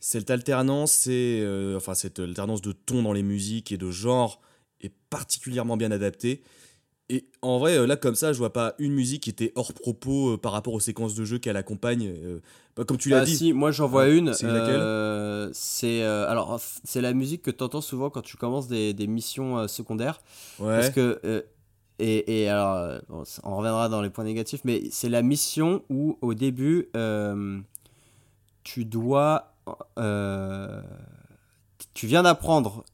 cette 0.00 0.30
alternance, 0.30 0.92
c'est, 0.92 1.44
enfin, 1.76 1.94
cette 1.94 2.18
alternance 2.18 2.62
de 2.62 2.72
ton 2.72 3.02
dans 3.02 3.12
les 3.12 3.22
musiques 3.22 3.72
et 3.72 3.76
de 3.76 3.90
genre 3.90 4.40
est 4.80 4.92
particulièrement 5.10 5.76
bien 5.76 5.90
adaptée. 5.90 6.42
Et 7.12 7.26
en 7.42 7.58
vrai, 7.58 7.76
euh, 7.76 7.86
là, 7.86 7.96
comme 7.96 8.14
ça, 8.14 8.32
je 8.32 8.38
vois 8.38 8.52
pas 8.52 8.74
une 8.78 8.92
musique 8.94 9.24
qui 9.24 9.30
était 9.30 9.52
hors 9.56 9.72
propos 9.74 10.34
euh, 10.34 10.36
par 10.38 10.52
rapport 10.52 10.72
aux 10.74 10.80
séquences 10.80 11.14
de 11.16 11.24
jeu 11.24 11.38
qu'elle 11.38 11.56
accompagne. 11.56 12.06
euh, 12.06 12.38
bah, 12.76 12.84
comme 12.84 12.98
tu 12.98 13.08
l'as 13.08 13.18
Ah, 13.22 13.24
dit. 13.24 13.36
si, 13.36 13.52
moi 13.52 13.72
j'en 13.72 13.88
vois 13.88 14.08
une. 14.08 14.32
C'est 14.32 14.46
laquelle? 14.46 14.80
euh, 14.80 15.50
C'est 15.52 16.02
alors 16.04 16.60
c'est 16.84 17.00
la 17.00 17.12
musique 17.12 17.42
que 17.42 17.50
tu 17.50 17.64
entends 17.64 17.80
souvent 17.80 18.10
quand 18.10 18.22
tu 18.22 18.36
commences 18.36 18.68
des, 18.68 18.94
des 18.94 19.06
missions 19.08 19.66
secondaires. 19.66 20.20
Ouais. 20.60 20.76
Parce 20.76 20.90
que 20.90 21.44
et, 21.98 22.42
et 22.44 22.48
alors 22.48 23.00
on 23.42 23.56
reviendra 23.56 23.88
dans 23.88 24.00
les 24.02 24.08
points 24.10 24.24
négatifs, 24.24 24.60
mais 24.64 24.84
c'est 24.92 25.08
la 25.10 25.22
mission 25.22 25.82
où 25.90 26.16
au 26.22 26.32
début 26.32 26.88
euh, 26.96 27.58
tu 28.62 28.84
dois 28.84 29.52
euh, 29.98 30.80
tu 31.92 32.06
viens 32.06 32.22
d'apprendre 32.22 32.84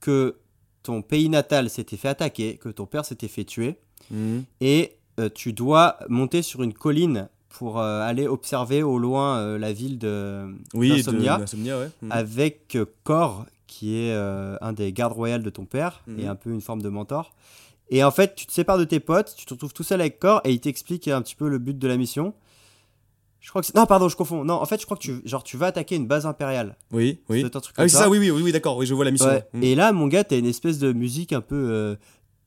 que 0.00 0.36
ton 0.82 1.02
pays 1.02 1.28
natal 1.28 1.70
s'était 1.70 1.96
fait 1.96 2.08
attaquer, 2.08 2.56
que 2.56 2.68
ton 2.68 2.86
père 2.86 3.04
s'était 3.04 3.28
fait 3.28 3.44
tuer 3.44 3.76
Mhm. 4.10 4.44
et 4.60 4.92
euh, 5.20 5.28
tu 5.32 5.52
dois 5.52 5.98
monter 6.08 6.42
sur 6.42 6.62
une 6.62 6.72
colline 6.74 7.28
pour 7.50 7.78
euh, 7.80 8.00
aller 8.02 8.26
observer 8.26 8.82
au 8.82 8.98
loin 8.98 9.36
euh, 9.38 9.58
la 9.58 9.72
ville 9.72 9.98
de 9.98 10.46
Oui, 10.74 10.88
de- 10.88 10.94
ouais. 11.78 11.90
Mhm. 12.02 12.12
avec 12.12 12.76
Cor 13.04 13.46
qui 13.66 13.96
est 13.96 14.12
un 14.14 14.72
des 14.74 14.92
gardes 14.92 15.12
royales 15.14 15.42
de 15.42 15.48
ton 15.50 15.64
père 15.64 16.02
Mhm. 16.06 16.20
et 16.20 16.26
un 16.26 16.34
peu 16.34 16.50
une 16.50 16.60
forme 16.60 16.82
de 16.82 16.88
mentor. 16.90 17.32
Et 17.90 18.02
en 18.04 18.10
fait, 18.10 18.34
tu 18.34 18.46
te 18.46 18.52
sépares 18.52 18.78
de 18.78 18.84
tes 18.84 19.00
potes, 19.00 19.34
tu 19.36 19.44
te 19.46 19.52
retrouves 19.54 19.72
tout 19.72 19.82
seul 19.82 20.00
avec 20.00 20.18
Cor 20.18 20.40
et 20.44 20.52
il 20.52 20.60
t'explique 20.60 21.08
un 21.08 21.22
petit 21.22 21.34
peu 21.34 21.48
le 21.48 21.58
but 21.58 21.78
de 21.78 21.88
la 21.88 21.96
mission. 21.96 22.34
Je 23.42 23.50
crois 23.50 23.60
que. 23.60 23.66
Non, 23.74 23.86
pardon, 23.86 24.08
je 24.08 24.14
confonds. 24.16 24.44
Non, 24.44 24.54
en 24.54 24.64
fait, 24.66 24.80
je 24.80 24.84
crois 24.86 24.96
que 24.96 25.02
tu, 25.02 25.20
genre, 25.24 25.42
tu 25.42 25.56
vas 25.56 25.66
attaquer 25.66 25.96
une 25.96 26.06
base 26.06 26.26
impériale. 26.26 26.76
Oui, 26.92 27.20
oui. 27.28 27.40
C'est 27.44 27.56
un 27.56 27.60
truc 27.60 27.74
Ah 27.76 27.82
oui, 27.82 27.90
ça. 27.90 27.98
ça, 27.98 28.08
oui, 28.08 28.18
oui, 28.18 28.30
oui, 28.30 28.40
oui, 28.42 28.52
d'accord, 28.52 28.76
oui, 28.76 28.86
je 28.86 28.94
vois 28.94 29.04
la 29.04 29.10
mission. 29.10 29.26
Ouais. 29.28 29.44
Mhm. 29.52 29.62
Et 29.64 29.74
là, 29.74 29.92
mon 29.92 30.06
gars, 30.06 30.22
t'as 30.22 30.38
une 30.38 30.46
espèce 30.46 30.78
de 30.78 30.92
musique 30.92 31.32
un 31.32 31.40
peu. 31.40 31.56
euh, 31.56 31.96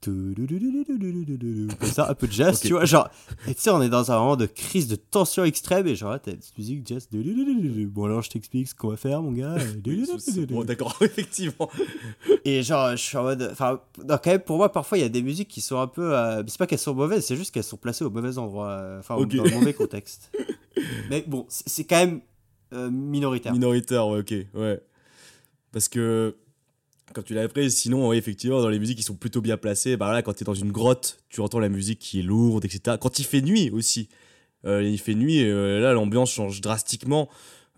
Comme 0.03 1.75
ça, 1.81 2.09
un 2.09 2.13
peu 2.13 2.27
de 2.27 2.31
jazz, 2.31 2.59
tu 2.59 2.73
vois. 2.73 2.85
Genre, 2.85 3.09
tu 3.47 3.53
sais, 3.57 3.71
on 3.71 3.81
est 3.81 3.89
dans 3.89 4.11
un 4.11 4.19
moment 4.19 4.35
de 4.35 4.45
crise 4.45 4.87
de 4.87 4.95
tension 4.95 5.43
extrême, 5.43 5.87
et 5.87 5.95
genre 5.95 6.19
t'as 6.21 6.31
une 6.31 6.37
petite 6.37 6.57
musique 6.57 6.87
jazz. 6.87 7.07
Bon, 7.11 8.05
alors 8.05 8.21
je 8.21 8.29
t'explique 8.29 8.67
ce 8.67 8.75
qu'on 8.75 8.89
va 8.89 8.97
faire, 8.97 9.21
mon 9.23 9.31
gars. 9.31 9.57
Bon, 10.49 10.63
d'accord, 10.63 10.95
effectivement. 11.01 11.69
Et 12.43 12.61
genre, 12.61 12.91
je 12.91 12.97
suis 12.97 13.17
en 13.17 13.23
mode. 13.23 13.49
Enfin, 13.51 13.81
quand 14.07 14.27
même, 14.27 14.41
pour 14.41 14.57
moi, 14.57 14.71
parfois, 14.71 14.99
il 14.99 15.01
y 15.01 15.05
a 15.05 15.09
des 15.09 15.23
musiques 15.23 15.47
qui 15.47 15.61
sont 15.61 15.79
un 15.79 15.87
peu. 15.87 16.13
C'est 16.47 16.57
pas 16.59 16.67
qu'elles 16.67 16.77
sont 16.77 16.93
mauvaises, 16.93 17.25
c'est 17.25 17.35
juste 17.35 17.51
qu'elles 17.51 17.63
sont 17.63 17.77
placées 17.77 18.05
au 18.05 18.11
mauvais 18.11 18.37
endroit. 18.37 18.97
Enfin, 18.99 19.15
dans 19.17 19.43
le 19.43 19.51
mauvais 19.51 19.73
contexte. 19.73 20.31
Mais 21.09 21.23
bon, 21.25 21.45
c'est 21.49 21.85
quand 21.85 22.05
même 22.05 22.21
minoritaire. 22.91 23.53
Minoritaire, 23.53 24.07
ouais, 24.07 24.19
ok, 24.19 24.33
ouais. 24.53 24.81
Parce 25.71 25.89
que, 25.89 26.35
quand 27.15 27.23
tu 27.23 27.33
l'as 27.33 27.47
pris, 27.47 27.71
sinon, 27.71 28.09
ouais, 28.09 28.17
effectivement, 28.17 28.61
dans 28.61 28.67
les 28.67 28.77
musiques 28.77 28.97
qui 28.97 29.03
sont 29.03 29.15
plutôt 29.15 29.39
bien 29.39 29.55
placées, 29.55 29.95
bah 29.95 30.11
là, 30.11 30.21
quand 30.21 30.33
t'es 30.33 30.43
dans 30.43 30.53
une 30.53 30.73
grotte, 30.73 31.17
tu 31.29 31.39
entends 31.39 31.59
la 31.59 31.69
musique 31.69 31.99
qui 31.99 32.19
est 32.19 32.23
lourde, 32.23 32.65
etc. 32.65 32.97
Quand 32.99 33.19
il 33.19 33.25
fait 33.25 33.41
nuit 33.41 33.69
aussi, 33.71 34.09
euh, 34.65 34.83
il 34.83 34.99
fait 34.99 35.15
nuit, 35.15 35.41
euh, 35.43 35.79
là, 35.79 35.93
l'ambiance 35.93 36.31
change 36.31 36.59
drastiquement, 36.59 37.29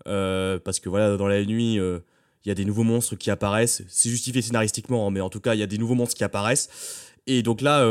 euh, 0.08 0.58
parce 0.58 0.80
que 0.80 0.88
voilà, 0.88 1.16
dans 1.16 1.28
la 1.28 1.44
nuit, 1.44 1.74
il 1.74 2.48
y 2.48 2.50
a 2.50 2.54
des 2.54 2.64
nouveaux 2.64 2.82
monstres 2.82 3.14
qui 3.14 3.30
apparaissent. 3.30 3.84
C'est 3.88 4.10
justifié 4.10 4.42
scénaristiquement, 4.42 5.06
hein, 5.06 5.10
mais 5.12 5.20
en 5.20 5.30
tout 5.30 5.40
cas, 5.40 5.54
il 5.54 5.60
y 5.60 5.62
a 5.62 5.66
des 5.66 5.78
nouveaux 5.78 5.94
monstres 5.94 6.16
qui 6.16 6.24
apparaissent. 6.24 7.06
Et 7.28 7.42
donc 7.44 7.60
là, 7.60 7.84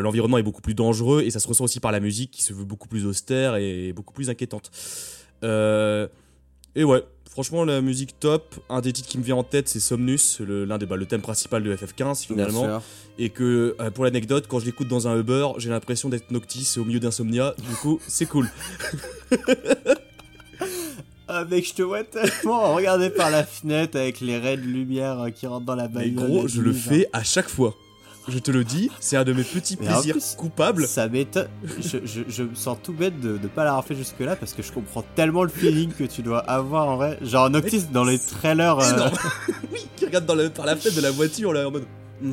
l'environnement 0.00 0.38
est 0.38 0.42
beaucoup 0.42 0.62
plus 0.62 0.74
dangereux, 0.74 1.22
et 1.22 1.30
ça 1.30 1.38
se 1.38 1.46
ressent 1.46 1.64
aussi 1.64 1.78
par 1.78 1.92
la 1.92 2.00
musique 2.00 2.32
qui 2.32 2.42
se 2.42 2.52
veut 2.52 2.64
beaucoup 2.64 2.88
plus 2.88 3.06
austère 3.06 3.54
et 3.54 3.92
beaucoup 3.92 4.14
plus 4.14 4.30
inquiétante. 4.30 4.72
Et 6.74 6.84
ouais, 6.84 7.02
franchement, 7.38 7.64
la 7.64 7.80
musique 7.80 8.18
top. 8.18 8.56
Un 8.68 8.80
des 8.80 8.92
titres 8.92 9.08
qui 9.08 9.16
me 9.16 9.22
vient 9.22 9.36
en 9.36 9.44
tête, 9.44 9.68
c'est 9.68 9.78
Somnus, 9.78 10.40
le, 10.40 10.64
l'un 10.64 10.76
des, 10.76 10.86
bah, 10.86 10.96
le 10.96 11.06
thème 11.06 11.20
principal 11.20 11.62
de 11.62 11.72
FF15 11.72 12.26
finalement. 12.26 12.82
Et 13.16 13.30
que, 13.30 13.76
euh, 13.80 13.90
pour 13.92 14.02
l'anecdote, 14.02 14.46
quand 14.48 14.58
je 14.58 14.66
l'écoute 14.66 14.88
dans 14.88 15.06
un 15.06 15.16
Uber, 15.16 15.46
j'ai 15.58 15.70
l'impression 15.70 16.08
d'être 16.08 16.32
Noctis 16.32 16.78
au 16.78 16.84
milieu 16.84 16.98
d'Insomnia. 16.98 17.54
Du 17.58 17.76
coup, 17.76 18.00
c'est 18.08 18.26
cool. 18.26 18.50
Ah, 21.30 21.44
mec, 21.44 21.68
je 21.68 21.74
te 21.74 21.82
vois 21.82 22.04
tellement 22.04 22.74
regarder 22.74 23.10
par 23.10 23.30
la 23.30 23.44
fenêtre 23.44 23.98
avec 23.98 24.22
les 24.22 24.38
raies 24.38 24.56
de 24.56 24.62
lumière 24.62 25.20
euh, 25.20 25.28
qui 25.28 25.46
rentrent 25.46 25.66
dans 25.66 25.74
la 25.74 25.86
Mais 25.86 26.08
bagnole. 26.08 26.26
gros, 26.26 26.42
la 26.44 26.48
je 26.48 26.62
le 26.62 26.72
fais 26.72 27.06
à 27.12 27.22
chaque 27.22 27.50
fois. 27.50 27.76
Je 28.28 28.38
te 28.38 28.50
le 28.50 28.62
dis, 28.62 28.90
c'est 29.00 29.16
un 29.16 29.24
de 29.24 29.32
mes 29.32 29.42
petits 29.42 29.76
Mais 29.80 29.86
plaisirs 29.86 30.14
plus, 30.14 30.34
coupables. 30.36 30.86
Ça 30.86 31.08
m'étonne. 31.08 31.48
Je, 31.80 31.98
je, 32.04 32.20
je 32.28 32.42
me 32.42 32.54
sens 32.54 32.76
tout 32.82 32.92
bête 32.92 33.18
de 33.20 33.38
ne 33.38 33.48
pas 33.48 33.64
l'avoir 33.64 33.84
fait 33.84 33.94
jusque-là 33.94 34.36
parce 34.36 34.52
que 34.52 34.62
je 34.62 34.70
comprends 34.70 35.02
tellement 35.14 35.42
le 35.44 35.48
feeling 35.48 35.90
que 35.92 36.04
tu 36.04 36.20
dois 36.22 36.40
avoir 36.40 36.88
en 36.88 36.96
vrai. 36.96 37.18
Genre 37.22 37.48
Noctis 37.48 37.84
dans 37.92 38.04
les 38.04 38.18
trailers. 38.18 38.78
euh, 38.80 39.08
oui, 39.72 39.86
qui 39.96 40.04
regarde 40.04 40.26
dans 40.26 40.34
la- 40.34 40.50
par 40.50 40.66
la 40.66 40.76
fenêtre 40.76 40.96
de 40.96 41.02
la 41.02 41.10
voiture 41.10 41.52
là 41.54 41.66
en 41.68 41.70
mode. 41.70 41.86
Hmm. 42.20 42.32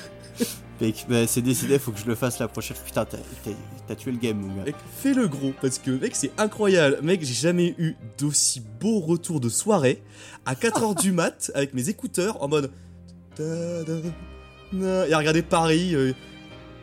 mec, 0.80 1.06
bah, 1.08 1.26
c'est 1.26 1.42
décidé, 1.42 1.78
faut 1.80 1.90
que 1.90 1.98
je 1.98 2.06
le 2.06 2.14
fasse 2.14 2.38
la 2.38 2.46
prochaine. 2.48 2.76
Putain, 2.84 3.04
t'as- 3.04 3.94
tué 3.96 4.12
le 4.12 4.18
game, 4.18 4.36
mon 4.38 4.54
gars. 4.54 4.64
Mec, 4.66 4.76
fais-le 4.98 5.26
gros, 5.26 5.52
parce 5.60 5.78
que 5.78 5.90
mec, 5.90 6.14
c'est 6.14 6.30
incroyable. 6.38 6.98
Mec, 7.02 7.24
j'ai 7.24 7.34
jamais 7.34 7.74
eu 7.78 7.96
d'aussi 8.18 8.60
beau 8.80 9.00
retour 9.00 9.40
de 9.40 9.48
soirée 9.48 10.02
à 10.44 10.54
4h 10.54 11.00
du 11.00 11.10
mat 11.12 11.50
avec 11.54 11.74
mes 11.74 11.88
écouteurs 11.88 12.40
en 12.42 12.48
mode. 12.48 12.70
Et 14.84 15.12
à 15.12 15.18
regarder 15.18 15.42
Paris 15.42 15.94
euh, 15.94 16.12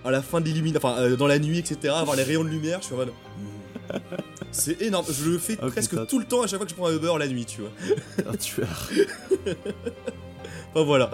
à 0.05 0.11
la 0.11 0.21
fin 0.21 0.39
de 0.41 0.45
l'illumination, 0.45 0.87
enfin 0.89 1.01
euh, 1.01 1.15
dans 1.15 1.27
la 1.27 1.39
nuit, 1.39 1.59
etc. 1.59 1.93
Avoir 1.95 2.15
les 2.15 2.23
rayons 2.23 2.43
de 2.43 2.49
lumière, 2.49 2.79
je 2.81 2.85
suis 2.85 2.93
en 2.95 2.97
mode. 2.97 3.09
hmm. 3.09 3.97
C'est 4.51 4.81
énorme, 4.81 5.05
je 5.09 5.29
le 5.29 5.37
fais 5.37 5.57
Oh, 5.61 5.67
presque 5.69 5.91
putain. 5.91 6.05
tout 6.05 6.19
le 6.19 6.25
temps 6.25 6.41
à 6.41 6.47
chaque 6.47 6.57
fois 6.57 6.65
que 6.65 6.71
je 6.71 6.75
prends 6.75 6.87
un 6.87 6.95
Uber 6.95 7.13
la 7.17 7.27
nuit, 7.27 7.45
tu 7.45 7.61
vois. 7.61 7.71
Un 8.31 8.35
tueur. 8.35 8.89
Enfin 10.73 10.83
voilà. 10.85 11.11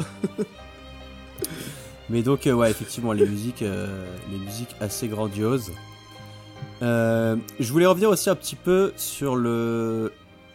Mais 2.09 2.21
donc, 2.21 2.47
euh, 2.47 2.53
ouais, 2.53 2.69
effectivement, 2.71 3.13
les 3.13 3.25
musiques, 3.25 3.61
les 3.61 4.37
musiques 4.37 4.75
assez 4.79 5.07
grandioses. 5.07 5.71
Je 6.81 7.71
voulais 7.71 7.85
revenir 7.85 8.09
aussi 8.09 8.29
un 8.29 8.35
petit 8.35 8.55
peu 8.55 8.93
sur 8.97 9.35
le. 9.35 10.11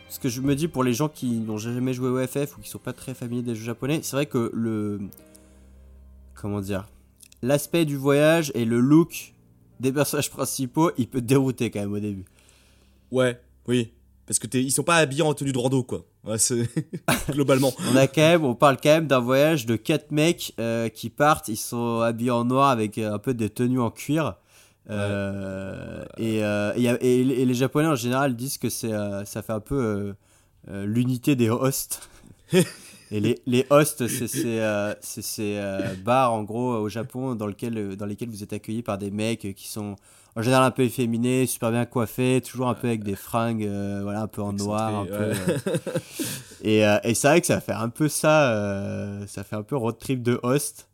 Ce 0.09 0.19
que 0.21 0.29
je 0.29 0.41
me 0.41 0.55
dis 0.55 0.69
pour 0.69 0.85
les 0.85 0.93
gens 0.95 1.09
qui 1.09 1.41
n'ont 1.41 1.59
jamais 1.59 1.93
joué 1.93 2.09
au 2.09 2.25
FF 2.27 2.57
ou 2.57 2.61
qui 2.61 2.69
sont 2.69 2.79
pas 2.79 2.93
très 2.93 3.15
familiers 3.15 3.43
des 3.43 3.55
jeux 3.57 3.65
japonais, 3.65 4.01
c'est 4.03 4.15
vrai 4.17 4.27
que 4.27 4.51
le. 4.55 5.01
Comment 6.45 6.61
dire 6.61 6.87
L'aspect 7.41 7.87
du 7.87 7.97
voyage 7.97 8.53
et 8.55 8.67
le 8.67 8.79
look 8.79 9.33
des 9.81 9.91
personnages 9.91 10.31
principaux, 10.31 10.91
il 10.99 11.09
peut 11.09 11.23
te 11.23 11.25
dérouter 11.25 11.71
quand 11.71 11.81
même 11.81 11.95
au 11.95 11.99
début. 11.99 12.27
Ouais, 13.11 13.41
oui. 13.67 13.95
Parce 14.27 14.39
que 14.39 14.47
t'es- 14.47 14.63
ils 14.63 14.71
sont 14.71 14.83
pas 14.83 14.97
habillés 14.97 15.23
en 15.23 15.33
tenue 15.33 15.53
de 15.53 15.59
rando, 15.59 15.83
quoi. 15.85 16.05
Ouais. 16.23 16.37
Globalement. 17.31 17.73
On 17.91 17.97
a 17.97 18.07
quand 18.07 18.21
même, 18.21 18.45
on 18.45 18.55
parle 18.55 18.77
quand 18.77 18.91
même 18.91 19.07
d'un 19.07 19.21
voyage 19.21 19.65
de 19.65 19.77
quatre 19.77 20.11
mecs 20.11 20.53
euh, 20.61 20.91
qui 20.91 21.09
partent, 21.09 21.49
ils 21.49 21.57
sont 21.57 22.01
habillés 22.01 22.31
en 22.31 22.45
noir 22.45 22.69
avec 22.69 22.99
euh, 22.99 23.15
un 23.15 23.19
peu 23.19 23.33
des 23.33 23.49
tenues 23.49 23.81
en 23.81 23.91
cuir. 23.91 24.35
Euh, 24.91 26.05
et, 26.19 26.45
euh, 26.45 26.75
et 26.77 27.25
les 27.25 27.55
Japonais 27.55 27.89
en 27.89 27.97
général 27.97 28.37
disent 28.37 28.59
que 28.59 28.69
c'est, 28.69 28.93
ça 29.25 29.41
fait 29.41 29.55
un 29.55 29.61
peu 29.61 30.13
l'unité 30.71 31.37
des 31.37 31.49
hosts. 31.49 32.07
et 33.11 33.21
les, 33.21 33.39
les 33.47 33.67
hosts, 33.71 34.07
c'est 34.09 34.29
ces 34.29 34.61
euh, 34.61 34.95
c'est 35.01 35.23
ces, 35.23 35.57
euh, 35.57 35.95
bars 36.03 36.33
en 36.33 36.43
gros 36.43 36.75
au 36.75 36.89
Japon 36.89 37.35
dans, 37.35 37.47
lequel, 37.47 37.77
euh, 37.77 37.97
dans 37.97 38.07
lesquels 38.07 38.29
vous 38.29 38.43
êtes 38.43 38.53
accueillis 38.53 38.83
par 38.83 38.99
des 38.99 39.11
mecs 39.11 39.55
qui 39.55 39.69
sont 39.69 39.97
en 40.37 40.43
général 40.43 40.65
un 40.65 40.71
peu 40.71 40.83
efféminés, 40.83 41.47
super 41.47 41.71
bien 41.71 41.85
coiffés, 41.85 42.41
toujours 42.41 42.69
un 42.69 42.75
peu 42.75 42.89
avec 42.89 43.05
des 43.05 43.15
fringues, 43.15 43.65
euh, 43.65 44.01
voilà, 44.03 44.23
un 44.23 44.27
peu 44.27 44.43
en 44.43 44.53
noir, 44.53 44.95
un 44.95 45.07
peu. 45.07 45.33
Et, 46.65 46.79
et 46.79 47.15
c'est 47.15 47.29
vrai 47.29 47.41
que 47.41 47.47
ça 47.47 47.61
fait 47.61 47.73
un 47.73 47.91
peu 47.91 48.09
ça, 48.09 49.21
ça 49.27 49.45
fait 49.45 49.55
un 49.55 49.63
peu 49.63 49.77
road 49.77 49.99
trip 49.99 50.23
de 50.23 50.41
host. 50.43 50.89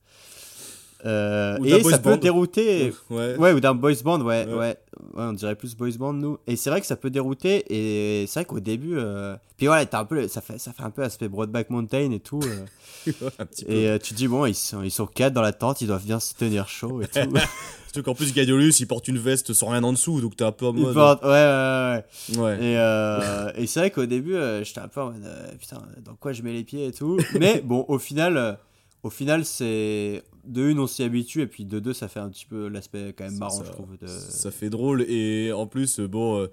Euh, 1.07 1.59
et 1.65 1.83
ça 1.83 1.99
peut 1.99 2.11
band. 2.11 2.17
dérouter. 2.17 2.93
Ouais. 3.11 3.53
ou 3.53 3.61
d'un 3.61 3.75
boys 3.75 3.93
band, 4.05 4.21
ouais, 4.23 4.47
Ouais. 4.47 4.77
on 5.17 5.33
dirait 5.33 5.55
plus 5.55 5.75
boys 5.77 5.91
band, 5.99 6.13
nous. 6.13 6.39
Et 6.47 6.57
c'est 6.57 6.71
vrai 6.71 6.81
que 6.81 6.87
ça 6.87 6.97
peut 6.97 7.11
dérouter. 7.11 7.65
Et 7.69 8.27
c'est 8.27 8.41
vrai 8.41 8.45
qu'au 8.45 8.61
début. 8.61 8.97
euh, 8.99 9.37
Puis 9.57 9.67
voilà, 9.67 9.87
un 9.93 10.05
peu, 10.05 10.29
ça, 10.29 10.41
fait, 10.41 10.59
ça 10.59 10.73
fait 10.73 10.83
un 10.83 10.91
peu 10.91 11.03
aspect 11.03 11.29
Broadback 11.29 11.71
Mountain 11.71 12.11
et 12.13 12.21
tout. 12.21 12.41
euh. 12.45 13.13
et 13.69 13.89
euh, 13.89 13.99
tu 13.99 14.11
te 14.13 14.15
dis, 14.19 14.29
bon, 14.29 14.45
ils 14.47 14.55
sont, 14.55 14.83
ils 14.83 14.91
sont 14.91 15.07
quatre 15.07 15.33
dans 15.33 15.43
la 15.43 15.53
tente, 15.53 15.81
ils 15.81 15.87
doivent 15.87 16.05
bien 16.05 16.21
se 16.21 16.35
tenir 16.35 16.69
chaud 16.69 17.01
et 17.03 17.07
tout. 17.07 17.21
Surtout 17.93 18.05
qu'en 18.05 18.15
plus, 18.15 18.33
Gadiolus, 18.33 18.75
il 18.79 18.87
porte 18.87 19.09
une 19.09 19.19
veste 19.19 19.53
sans 19.53 19.71
rien 19.71 19.83
en 19.83 19.93
dessous, 19.93 20.21
donc 20.21 20.37
t'es 20.37 20.45
un 20.45 20.53
peu 20.53 20.67
en 20.67 20.73
mode. 20.73 20.95
portent- 20.95 21.25
ouais, 21.25 21.31
ouais, 21.31 22.05
ouais. 22.37 22.39
Ouais. 22.39 22.55
Et, 22.65 22.77
euh, 22.79 23.51
et 23.57 23.67
c'est 23.67 23.81
vrai 23.81 23.91
qu'au 23.91 24.07
début, 24.07 24.37
j'étais 24.63 24.79
un 24.81 24.87
peu 24.87 25.01
en 25.01 25.07
mode, 25.07 25.27
putain, 25.59 25.83
dans 26.05 26.15
quoi 26.15 26.33
je 26.33 26.43
mets 26.43 26.53
les 26.53 26.63
pieds 26.63 26.87
et 26.87 26.93
tout. 26.93 27.19
Mais 27.41 27.61
bon, 27.65 27.85
au 27.89 27.99
final, 27.99 28.59
au 29.03 29.11
final, 29.11 29.45
c'est 29.45 30.23
de 30.45 30.69
une, 30.71 30.79
on 30.79 30.87
s'y 30.87 31.03
habitue, 31.03 31.43
et 31.43 31.47
puis 31.47 31.65
de 31.65 31.79
deux, 31.79 31.93
ça 31.93 32.09
fait 32.09 32.21
un 32.21 32.29
petit 32.29 32.47
peu 32.47 32.69
l'aspect 32.69 33.15
quand 33.17 33.25
même 33.25 33.39
marrant, 33.39 33.59
ça, 33.59 33.65
je 33.67 33.71
trouve. 33.73 33.97
De... 33.99 34.07
ça 34.07 34.51
fait 34.51 34.71
drôle, 34.71 35.03
et 35.09 35.53
en 35.53 35.67
plus, 35.67 36.01
bon. 36.01 36.39
euh, 36.41 36.47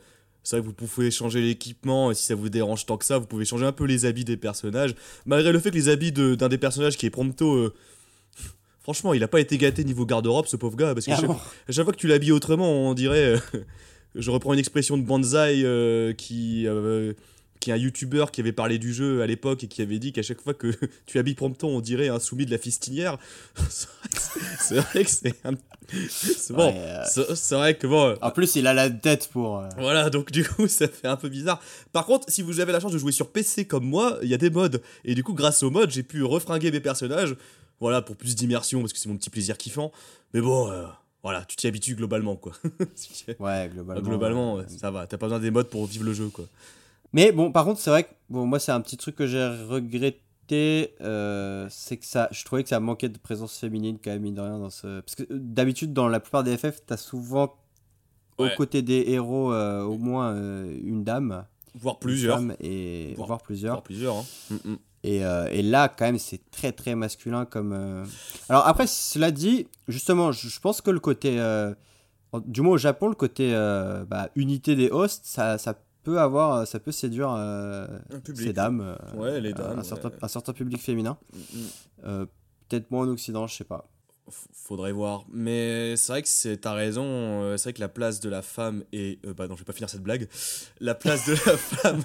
C'est 0.44 0.56
vrai 0.58 0.62
que 0.64 0.68
vous 0.68 0.74
pouvez 0.88 1.12
changer 1.12 1.42
l'équipement, 1.42 2.10
et 2.12 2.16
si 2.16 2.24
ça 2.24 2.36
vous 2.36 2.48
dérange 2.50 2.86
tant 2.86 2.98
que 2.98 3.04
ça, 3.06 3.18
vous 3.18 3.28
pouvez 3.28 3.44
changer 3.46 3.66
un 3.66 3.72
peu 3.74 3.84
les 3.86 4.06
habits 4.06 4.24
des 4.26 4.38
personnages. 4.38 4.96
Malgré 5.26 5.52
le 5.52 5.60
fait 5.60 5.72
que 5.72 5.76
les 5.76 5.90
habits 5.90 6.12
de- 6.14 6.36
d'un 6.36 6.48
des 6.50 6.58
personnages 6.58 6.96
qui 6.98 7.06
est 7.06 7.10
Prompto. 7.10 7.54
euh, 7.56 7.74
franchement, 8.82 9.14
il 9.14 9.22
a 9.24 9.28
pas 9.28 9.40
été 9.42 9.58
gâté 9.58 9.84
niveau 9.84 10.06
garde-robe, 10.06 10.46
ce 10.46 10.56
pauvre 10.56 10.78
gars. 10.78 10.94
Parce 10.94 11.06
que 11.06 11.12
Ah 11.12 11.18
chaque, 11.18 11.28
bon 11.28 11.36
à 11.68 11.72
chaque 11.72 11.84
fois 11.84 11.92
que 11.94 12.00
tu 12.00 12.08
l'habilles 12.08 12.32
autrement, 12.32 12.72
on 12.90 12.94
dirait. 12.94 13.36
euh, 13.36 13.40
je 14.16 14.32
reprends 14.32 14.54
une 14.54 14.60
expression 14.60 14.98
de 14.98 15.04
Banzai 15.04 16.14
qui. 16.18 16.66
Euh, 17.58 17.60
qui 17.60 17.70
est 17.72 17.74
un 17.74 17.78
youtubeur 17.78 18.32
qui 18.32 18.42
avait 18.42 18.52
parlé 18.52 18.78
du 18.80 18.94
jeu 18.94 19.22
à 19.22 19.28
l'époque 19.28 19.64
et 19.64 19.68
qui 19.68 19.82
avait 19.82 20.00
dit 20.00 20.14
qu'à 20.14 20.22
chaque 20.22 20.42
fois 20.42 20.54
que 20.54 20.72
tu 21.06 21.20
habilles 21.20 21.36
Prompton, 21.36 21.68
on 21.70 21.82
dirait 21.82 22.08
un 22.10 22.20
soumis 22.20 22.46
de 22.46 22.52
la 22.52 22.58
fistinière. 22.58 23.18
c'est 24.60 24.76
vrai 24.76 25.04
que 25.04 25.10
c'est 25.10 25.36
un... 25.46 25.54
bon. 26.50 26.72
Ouais, 26.72 26.76
euh. 26.76 27.36
C'est 27.36 27.56
vrai 27.56 27.78
que 27.78 27.88
bon. 27.88 28.16
En 28.22 28.32
plus, 28.32 28.56
il 28.56 28.68
a 28.68 28.74
la 28.74 28.90
tête 28.90 29.30
pour. 29.32 29.60
euh, 29.60 29.70
Voilà, 29.78 30.10
donc 30.10 30.32
du 30.32 30.44
coup, 30.44 30.68
ça 30.68 30.88
fait 30.88 31.08
un 31.08 31.16
peu 31.16 31.30
bizarre. 31.30 31.62
Par 31.94 32.06
contre, 32.06 32.26
si 32.30 32.42
vous 32.42 32.60
avez 32.60 32.72
la 32.72 32.80
chance 32.80 32.92
de 32.92 32.98
jouer 32.98 33.12
sur 33.12 33.30
PC 33.32 33.66
comme 33.66 33.86
moi, 33.86 34.18
il 34.22 34.30
y 34.30 34.34
a 34.34 34.38
des 34.38 34.50
mods. 34.50 34.68
Et 35.06 35.16
du 35.16 35.24
coup, 35.24 35.34
grâce 35.34 35.64
aux 35.64 35.70
mods, 35.72 35.90
j'ai 35.90 36.04
pu 36.04 36.24
refringuer 36.24 36.72
mes 36.72 36.82
personnages. 36.82 37.36
Voilà, 37.80 38.02
pour 38.02 38.16
plus 38.16 38.36
d'immersion, 38.36 38.82
parce 38.82 38.92
que 38.92 39.00
c'est 39.00 39.08
mon 39.08 39.18
petit 39.18 39.30
plaisir 39.30 39.58
kiffant. 39.58 39.92
Mais 40.34 40.42
bon, 40.42 40.70
euh, 40.72 40.84
voilà, 41.24 41.46
tu 41.46 41.56
t'y 41.56 41.68
habitues 41.68 41.96
globalement, 41.96 42.36
quoi. 42.36 42.54
Ouais, 43.40 43.70
globalement. 43.72 44.02
globalement, 44.02 44.56
ouais. 44.56 44.66
ça 44.68 44.90
va. 44.92 45.06
T'as 45.08 45.18
pas 45.18 45.28
besoin 45.28 45.40
des 45.40 45.52
mods 45.52 45.64
pour 45.64 45.86
vivre 45.86 46.04
le 46.04 46.14
jeu, 46.14 46.28
quoi. 46.30 46.46
Mais 47.18 47.32
bon, 47.32 47.52
par 47.52 47.66
contre, 47.66 47.80
c'est 47.80 47.90
vrai 47.90 48.04
que 48.04 48.10
bon, 48.30 48.46
moi, 48.46 48.60
c'est 48.60 48.72
un 48.72 48.80
petit 48.80 48.96
truc 48.96 49.16
que 49.16 49.26
j'ai 49.26 49.44
regretté. 49.48 50.94
euh, 51.02 51.66
c'est 51.70 51.98
que 51.98 52.06
ça, 52.06 52.30
je 52.32 52.46
trouvais 52.46 52.62
que 52.62 52.70
ça 52.70 52.80
manquait 52.80 53.10
de 53.10 53.18
présence 53.18 53.58
féminine, 53.58 53.98
quand 54.02 54.12
même, 54.12 54.22
mine 54.22 54.36
de 54.36 54.42
rien. 54.42 54.60
Dans 54.60 54.70
ce... 54.70 55.02
Parce 55.02 55.16
que 55.16 55.24
d'habitude, 55.32 55.94
dans 55.94 56.08
la 56.08 56.20
plupart 56.20 56.44
des 56.44 56.56
FF, 56.56 56.82
t'as 56.86 56.96
souvent, 56.98 57.56
Ouais. 58.40 58.54
aux 58.54 58.56
côtés 58.56 58.84
des 58.84 59.04
héros, 59.08 59.52
euh, 59.52 59.82
au 59.82 59.98
moins 59.98 60.30
euh, 60.36 60.78
une 60.84 61.04
dame. 61.04 61.44
Voire 61.74 61.98
plusieurs. 61.98 62.40
et 62.62 63.14
Voire- 63.16 63.28
voire 63.30 63.42
plusieurs. 63.42 63.74
Voire 63.74 63.84
plusieurs, 63.84 64.16
hein. 64.18 64.26
Mm, 64.52 64.56
mm. 64.74 64.78
Et, 65.04 65.26
euh, 65.26 65.48
et 65.52 65.64
là, 65.64 65.90
quand 65.90 66.06
même, 66.06 66.20
c'est 66.20 66.42
très 66.52 66.72
très 66.72 66.94
masculin 66.94 67.46
comme. 67.46 67.74
euh, 67.74 68.06
Alors 68.48 68.68
après, 68.68 68.86
cela 68.86 69.32
dit, 69.32 69.66
justement, 69.88 70.32
je, 70.32 70.60
pense 70.60 70.82
que 70.82 70.92
le 70.92 71.00
côté, 71.00 71.40
euh, 71.40 71.74
du 72.46 72.62
moins 72.62 72.74
au 72.74 72.78
Japon, 72.78 73.08
le 73.10 73.16
côté 73.16 73.52
bah, 74.08 74.30
unité 74.36 74.76
des 74.76 74.92
hosts, 74.92 75.26
ça, 75.26 75.58
ça 75.58 75.74
peut 76.08 76.20
avoir, 76.22 76.66
ça 76.66 76.80
peut 76.80 76.94
séduire 76.94 77.34
euh, 77.38 77.86
ces 78.34 78.54
dames, 78.54 78.80
euh, 78.82 79.18
Ouais, 79.18 79.42
les 79.42 79.52
dames, 79.54 79.80
un, 79.80 79.84
certain, 79.84 80.08
ouais. 80.10 80.16
un 80.22 80.28
certain 80.30 80.54
public 80.54 80.82
féminin. 80.82 81.18
Mm, 81.34 81.38
mm. 81.38 81.66
Euh, 82.06 82.26
Peut-être 82.70 82.92
moins 82.92 83.06
en 83.08 83.10
Occident, 83.12 83.46
je 83.48 83.56
sais 83.56 83.64
pas. 83.64 83.90
Faudrait 84.54 84.92
voir. 84.92 85.24
Mais 85.32 85.96
c'est 85.96 86.12
vrai 86.12 86.22
que 86.22 86.28
c'est- 86.28 86.58
t'as 86.58 86.74
raison. 86.74 87.04
euh, 87.06 87.56
C'est 87.58 87.64
vrai 87.70 87.74
que 87.74 87.80
la 87.80 87.88
place 87.90 88.20
de 88.20 88.28
la 88.30 88.42
femme 88.42 88.84
est. 88.92 89.24
euh, 89.26 89.34
bah 89.34 89.48
non, 89.48 89.56
je 89.56 89.60
vais 89.62 89.66
pas 89.66 89.72
finir 89.74 89.90
cette 89.90 90.02
blague. 90.04 90.28
La 90.82 90.96
place 90.96 91.26
de 91.28 91.32
la 91.34 91.58
femme. 91.58 92.02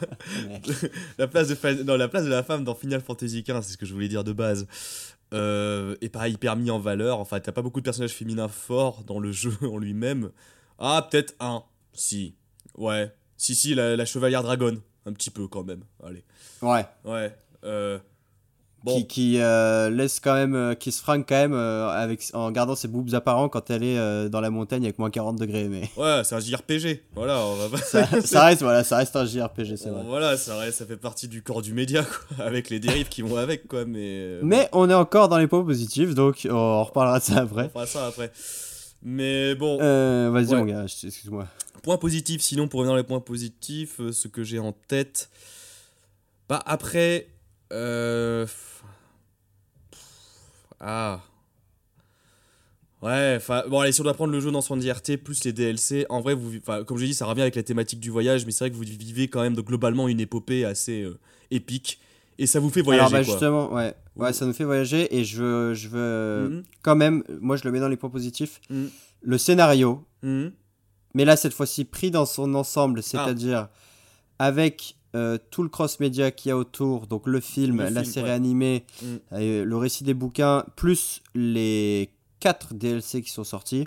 la, 1.19 1.27
place 1.29 1.49
de, 1.49 1.83
non, 1.83 1.97
la 1.97 2.07
place 2.09 2.25
de 2.25 2.31
la 2.31 2.43
femme 2.45 2.63
dans 2.65 2.75
Final 2.77 3.01
Fantasy 3.01 3.43
XV, 3.43 3.63
c'est 3.63 3.73
ce 3.73 3.77
que 3.79 3.87
je 3.87 3.93
voulais 3.95 4.09
dire 4.09 4.23
de 4.25 4.33
base. 4.33 4.67
Euh, 5.35 5.97
est 6.01 6.11
pas 6.11 6.29
hyper 6.29 6.55
mis 6.57 6.71
en 6.71 6.79
valeur. 6.79 7.19
Enfin, 7.19 7.41
t'as 7.41 7.53
pas 7.53 7.63
beaucoup 7.63 7.81
de 7.81 7.85
personnages 7.85 8.13
féminins 8.15 8.49
forts 8.49 9.03
dans 9.05 9.19
le 9.19 9.33
jeu 9.33 9.53
en 9.63 9.79
lui-même. 9.79 10.31
Ah, 10.79 11.07
peut-être 11.11 11.35
un. 11.41 11.65
Si. 11.93 12.37
Ouais. 12.77 13.13
Si, 13.43 13.57
si, 13.57 13.75
la, 13.75 13.97
la 13.97 14.05
chevalière 14.05 14.45
dragon. 14.45 14.77
Un 15.05 15.13
petit 15.13 15.31
peu 15.31 15.49
quand 15.49 15.65
même. 15.65 15.83
Allez. 16.07 16.23
Ouais. 16.63 16.87
Ouais. 17.05 17.35
Euh, 17.65 17.99
bon. 18.85 18.95
Qui, 18.99 19.07
qui 19.09 19.41
euh, 19.41 19.91
laisse 19.91 20.21
quand 20.21 20.35
même, 20.35 20.55
euh, 20.55 20.75
qui 20.77 20.93
se 20.93 21.03
fringue 21.03 21.25
quand 21.29 21.35
même 21.35 21.53
euh, 21.55 21.89
avec, 21.89 22.23
en 22.35 22.53
gardant 22.53 22.77
ses 22.77 22.87
boobs 22.87 23.13
apparents 23.15 23.49
quand 23.49 23.69
elle 23.71 23.83
est 23.83 23.99
euh, 23.99 24.29
dans 24.29 24.41
la 24.41 24.51
montagne 24.51 24.85
avec 24.85 25.01
moins 25.01 25.11
40 25.11 25.41
degrés. 25.41 25.67
Mais 25.67 25.91
Ouais, 25.97 26.23
c'est 26.23 26.37
un 26.37 26.39
JRPG. 26.39 27.03
Voilà, 27.17 27.37
on 27.45 27.57
va 27.57 27.69
pas. 27.69 27.79
ça, 27.79 28.07
ça 28.21 28.45
reste, 28.45 28.63
voilà, 28.63 28.85
ça 28.85 28.99
reste 28.99 29.17
un 29.17 29.25
JRPG, 29.27 29.75
c'est 29.77 29.91
vrai. 29.91 30.05
Voilà, 30.07 30.37
ça, 30.37 30.57
reste- 30.59 30.79
ça 30.79 30.87
fait 30.87 30.97
partie 30.97 31.27
du 31.27 31.43
corps 31.43 31.63
du 31.63 31.75
média, 31.75 32.05
quoi, 32.05 32.45
avec 32.47 32.71
les 32.71 32.79
dérives 32.79 33.09
qui 33.09 33.23
vont 33.23 33.37
avec, 33.39 33.67
quoi, 33.67 33.85
mais... 33.87 33.99
euh, 34.21 34.41
Mais 34.45 34.69
on 34.73 34.89
est 34.89 34.95
encore 34.95 35.29
dans 35.29 35.39
les 35.39 35.49
points 35.49 35.65
positifs, 35.65 36.15
donc 36.15 36.47
on 36.49 36.85
reparlera 36.85 37.19
de 37.19 37.25
ça 37.25 37.35
On 37.35 37.39
après. 37.39 37.69
fera 37.71 37.87
ça 37.87 38.07
après. 38.07 38.31
Mais 39.03 39.55
bon, 39.55 39.79
Euh, 39.81 40.31
Vas-y, 40.33 40.47
Ouais. 40.53 40.57
mon 40.59 40.65
gars, 40.65 40.87
je- 40.87 41.07
excuse-moi. 41.07 41.49
point 41.83 41.97
positif, 41.99 42.41
sinon, 42.43 42.69
pour 42.69 42.81
revenir 42.81 42.97
les 42.97 43.03
points 43.03 43.21
positifs, 43.21 44.01
euh, 44.01 44.13
ce 44.13 44.29
que 44.29 44.45
j'ai 44.45 44.59
en 44.61 44.73
tête... 44.73 45.29
Bah, 46.49 46.63
après... 46.67 47.27
Euh... 47.73 48.47
Ah... 50.81 51.21
Ouais, 53.03 53.35
enfin, 53.37 53.65
bon, 53.69 53.81
allez, 53.81 53.91
si 53.91 54.01
on 54.01 54.05
doit 54.05 54.15
prendre 54.15 54.33
le 54.33 54.39
jeu 54.39 54.53
dans 54.53 54.61
son 54.61 54.81
IRT, 54.81 55.17
plus 55.25 55.43
les 55.43 55.53
DLC, 55.53 56.07
en 56.09 56.21
vrai, 56.21 56.35
vous, 56.35 56.53
comme 56.87 56.99
j'ai 56.99 57.07
dit, 57.07 57.15
ça 57.15 57.27
revient 57.27 57.41
avec 57.43 57.57
la 57.57 57.65
thématique 57.65 57.99
du 57.99 58.11
voyage, 58.11 58.47
mais 58.47 58.53
c'est 58.53 58.63
vrai 58.67 58.71
que 58.71 58.77
vous 58.77 58.83
vivez 58.85 59.27
quand 59.27 59.43
même 59.43 59.57
globalement 59.57 60.07
une 60.07 60.21
épopée 60.21 60.65
assez 60.65 61.03
euh, 61.03 61.19
épique, 61.51 61.99
et 62.39 62.47
ça 62.47 62.61
vous 62.61 62.71
fait 62.71 62.83
voyager, 62.83 63.01
Alors, 63.07 63.11
bah, 63.13 63.25
quoi. 63.25 63.33
justement, 63.33 63.73
ouais. 63.75 63.95
ouais, 64.17 64.33
ça 64.33 64.47
nous 64.47 64.53
fait 64.53 64.65
voyager 64.65 65.15
et 65.17 65.25
je 65.25 65.43
veux, 65.43 65.75
je 65.75 65.89
veux 65.89 66.49
Mhm. 66.49 66.63
quand 66.83 66.97
même, 66.97 67.23
moi 67.41 67.57
je 67.57 67.65
le 67.65 67.73
mets 67.73 67.81
dans 67.81 67.89
les 67.89 67.97
points 67.97 68.11
positifs, 68.11 68.61
Mhm. 68.71 68.89
le 69.23 69.39
scénario, 69.39 70.05
Mhm. 70.23 70.53
mais 71.15 71.25
là 71.25 71.37
cette 71.37 71.55
fois-ci 71.55 71.85
pris 71.85 72.11
dans 72.11 72.27
son 72.27 72.55
ensemble, 72.55 73.03
c'est-à-dire 73.03 73.69
avec 74.39 74.97
euh, 75.15 75.37
tout 75.51 75.63
le 75.63 75.69
cross-média 75.69 76.31
qu'il 76.31 76.49
y 76.49 76.53
a 76.53 76.57
autour, 76.57 77.07
donc 77.07 77.27
le 77.27 77.39
film, 77.41 77.83
Le 77.83 77.91
la 77.91 78.01
film, 78.03 78.13
série 78.15 78.27
ouais. 78.29 78.33
animée, 78.33 78.87
euh, 79.33 79.63
le 79.63 79.77
récit 79.77 80.05
des 80.05 80.15
bouquins, 80.15 80.65
plus 80.75 81.21
les 81.35 82.15
4 82.41 82.73
DLC 82.73 83.21
qui 83.21 83.31
sont 83.31 83.45
sortis. 83.45 83.87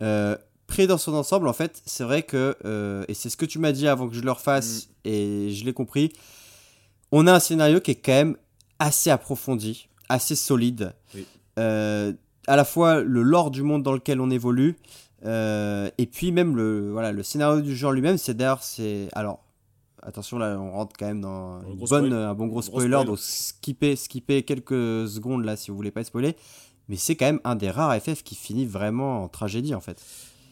Euh, 0.00 0.34
pris 0.66 0.86
dans 0.86 0.96
son 0.96 1.12
ensemble, 1.12 1.46
en 1.46 1.52
fait, 1.52 1.82
c'est 1.84 2.04
vrai 2.04 2.22
que, 2.22 2.56
euh, 2.64 3.04
et 3.06 3.12
c'est 3.12 3.28
ce 3.28 3.36
que 3.36 3.44
tu 3.44 3.58
m'as 3.58 3.72
dit 3.72 3.86
avant 3.86 4.08
que 4.08 4.14
je 4.14 4.22
le 4.22 4.30
refasse, 4.32 4.88
et 5.04 5.50
je 5.50 5.64
l'ai 5.66 5.74
compris, 5.74 6.10
on 7.12 7.26
a 7.26 7.34
un 7.34 7.40
scénario 7.40 7.80
qui 7.80 7.92
est 7.92 7.96
quand 7.96 8.12
même 8.12 8.36
assez 8.78 9.10
approfondi, 9.10 9.88
assez 10.08 10.36
solide. 10.36 10.94
Oui. 11.14 11.26
Euh, 11.58 12.12
à 12.46 12.56
la 12.56 12.64
fois 12.64 13.00
le 13.02 13.22
lore 13.22 13.50
du 13.50 13.62
monde 13.62 13.82
dans 13.82 13.92
lequel 13.92 14.20
on 14.20 14.30
évolue, 14.30 14.76
euh, 15.24 15.90
et 15.98 16.06
puis 16.06 16.32
même 16.32 16.56
le, 16.56 16.90
voilà, 16.90 17.12
le 17.12 17.22
scénario 17.22 17.60
du 17.60 17.84
en 17.84 17.90
lui-même, 17.90 18.18
c'est 18.18 18.34
d'ailleurs, 18.34 18.62
c'est... 18.62 19.08
Alors, 19.12 19.44
attention, 20.02 20.38
là, 20.38 20.58
on 20.58 20.72
rentre 20.72 20.96
quand 20.98 21.06
même 21.06 21.20
dans 21.20 21.56
Un 21.56 21.62
une 21.66 21.76
gros 21.76 21.86
bonne, 21.86 22.06
spoil. 22.06 22.12
un 22.12 22.34
bon 22.34 22.46
gros 22.46 22.62
spoiler, 22.62 22.88
spoil. 22.88 23.06
donc 23.06 23.18
skipper, 23.18 23.96
skipper 23.96 24.42
quelques 24.42 25.08
secondes 25.08 25.44
là 25.44 25.56
si 25.56 25.70
vous 25.70 25.76
voulez 25.76 25.90
pas 25.90 26.04
spoiler. 26.04 26.36
Mais 26.88 26.96
c'est 26.96 27.14
quand 27.14 27.26
même 27.26 27.40
un 27.44 27.54
des 27.54 27.70
rares 27.70 27.94
FF 28.00 28.22
qui 28.22 28.34
finit 28.34 28.66
vraiment 28.66 29.22
en 29.24 29.28
tragédie 29.28 29.74
en 29.74 29.80
fait. 29.80 30.02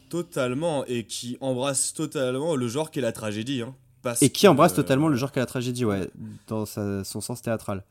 Totalement, 0.09 0.85
et 0.85 1.05
qui 1.05 1.37
embrasse 1.41 1.93
totalement 1.93 2.55
le 2.55 2.67
genre 2.67 2.91
qu'est 2.91 3.01
la 3.01 3.11
tragédie. 3.11 3.61
Hein, 3.61 3.75
parce 4.01 4.21
Et 4.21 4.29
qui 4.29 4.47
embrasse 4.47 4.71
que- 4.71 4.77
totalement 4.77 5.07
le 5.07 5.15
genre 5.15 5.31
qu'est 5.31 5.39
la 5.39 5.45
tragédie, 5.45 5.85
ouais, 5.85 6.09
dans 6.47 6.65
sa- 6.65 7.03
son 7.03 7.21
sens 7.21 7.41
théâtral. 7.41 7.83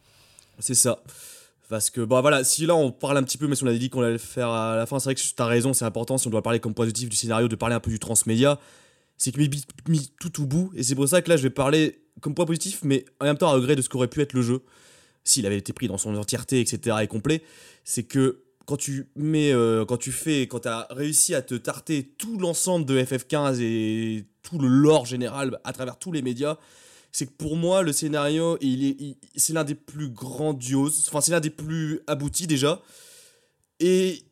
C'est 0.58 0.74
ça. 0.74 1.02
Parce 1.68 1.90
que, 1.90 2.00
bon 2.00 2.20
voilà, 2.22 2.44
si 2.44 2.64
là 2.64 2.74
on 2.74 2.90
parle 2.90 3.18
un 3.18 3.22
petit 3.22 3.36
peu, 3.36 3.46
mais 3.46 3.54
si 3.54 3.62
on 3.62 3.66
avait 3.66 3.78
dit 3.78 3.90
qu'on 3.90 4.00
allait 4.00 4.12
le 4.12 4.18
faire 4.18 4.48
à 4.48 4.74
la 4.76 4.86
fin, 4.86 4.98
c'est 4.98 5.04
vrai 5.04 5.14
que 5.14 5.20
t'as 5.36 5.44
raison, 5.44 5.74
c'est 5.74 5.84
important, 5.84 6.16
si 6.16 6.26
on 6.26 6.30
doit 6.30 6.42
parler 6.42 6.60
comme 6.60 6.72
positif 6.74 7.08
du 7.10 7.16
scénario, 7.16 7.46
de 7.46 7.56
parler 7.56 7.74
un 7.74 7.80
peu 7.80 7.90
du 7.90 7.98
transmédia, 7.98 8.58
c'est 9.18 9.32
que 9.32 9.38
mis, 9.38 9.50
mis 9.86 10.10
tout 10.18 10.42
au 10.42 10.46
bout, 10.46 10.72
et 10.74 10.82
c'est 10.82 10.94
pour 10.94 11.06
ça 11.06 11.20
que 11.20 11.28
là 11.28 11.36
je 11.36 11.42
vais 11.42 11.50
parler 11.50 12.00
comme 12.22 12.34
point 12.34 12.46
positif, 12.46 12.80
mais 12.84 13.04
en 13.20 13.26
même 13.26 13.36
temps 13.36 13.48
à 13.50 13.52
regret 13.52 13.76
de 13.76 13.82
ce 13.82 13.88
qu'aurait 13.90 14.08
pu 14.08 14.22
être 14.22 14.32
le 14.32 14.40
jeu, 14.42 14.62
s'il 15.24 15.44
avait 15.44 15.58
été 15.58 15.74
pris 15.74 15.88
dans 15.88 15.98
son 15.98 16.16
entièreté, 16.16 16.60
etc., 16.60 16.96
et 17.02 17.06
complet, 17.06 17.42
c'est 17.84 18.04
que 18.04 18.40
quand 18.64 18.76
tu 18.78 19.08
mets, 19.16 19.52
euh, 19.52 19.84
quand 19.84 19.98
tu 19.98 20.10
fais, 20.12 20.42
quand 20.46 20.60
t'as 20.60 20.86
réussi 20.90 21.34
à 21.34 21.42
te 21.42 21.54
tarter 21.54 22.14
tout 22.18 22.38
l'ensemble 22.38 22.86
de 22.86 22.98
FF15 23.02 23.60
et 23.60 24.24
tout 24.48 24.58
le 24.58 24.68
lore 24.68 25.04
général 25.06 25.60
à 25.64 25.72
travers 25.72 25.98
tous 25.98 26.12
les 26.12 26.22
médias, 26.22 26.56
c'est 27.12 27.26
que 27.26 27.32
pour 27.32 27.56
moi 27.56 27.82
le 27.82 27.92
scénario 27.92 28.56
il 28.60 28.84
est 28.88 28.96
il- 29.00 29.16
c'est 29.36 29.52
l'un 29.52 29.64
des 29.64 29.74
plus 29.74 30.08
grandioses 30.08 31.04
enfin 31.08 31.20
c'est 31.20 31.32
l'un 31.32 31.40
des 31.40 31.50
plus 31.50 32.00
aboutis 32.06 32.46
déjà. 32.46 32.80
Et 33.80 34.22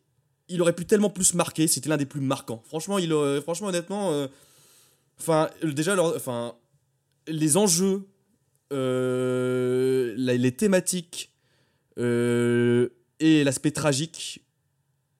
il 0.49 0.61
aurait 0.61 0.73
pu 0.75 0.85
tellement 0.85 1.09
plus 1.09 1.33
marquer 1.33 1.67
c'était 1.67 1.89
l'un 1.89 1.97
des 1.97 2.05
plus 2.05 2.21
marquants. 2.21 2.61
Franchement 2.67 2.97
il 2.97 3.11
franchement 3.43 3.67
honnêtement 3.67 4.11
euh, 4.11 4.27
enfin 5.19 5.49
déjà 5.63 5.95
enfin 6.15 6.53
les 7.27 7.57
enjeux 7.57 8.07
euh, 8.73 10.13
la- 10.17 10.35
les 10.35 10.51
thématiques 10.51 11.31
euh, 11.99 12.89
et 13.19 13.43
l'aspect 13.43 13.71
tragique 13.71 14.43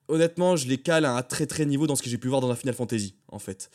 honnêtement 0.08 0.56
je 0.56 0.66
les 0.68 0.78
cale 0.78 1.04
à 1.04 1.16
un 1.16 1.22
très 1.22 1.46
très 1.46 1.66
niveau 1.66 1.86
dans 1.86 1.96
ce 1.96 2.02
que 2.02 2.10
j'ai 2.10 2.18
pu 2.18 2.28
voir 2.28 2.40
dans 2.40 2.50
un 2.50 2.54
Final 2.56 2.74
Fantasy 2.74 3.14
en 3.28 3.38
fait 3.38 3.70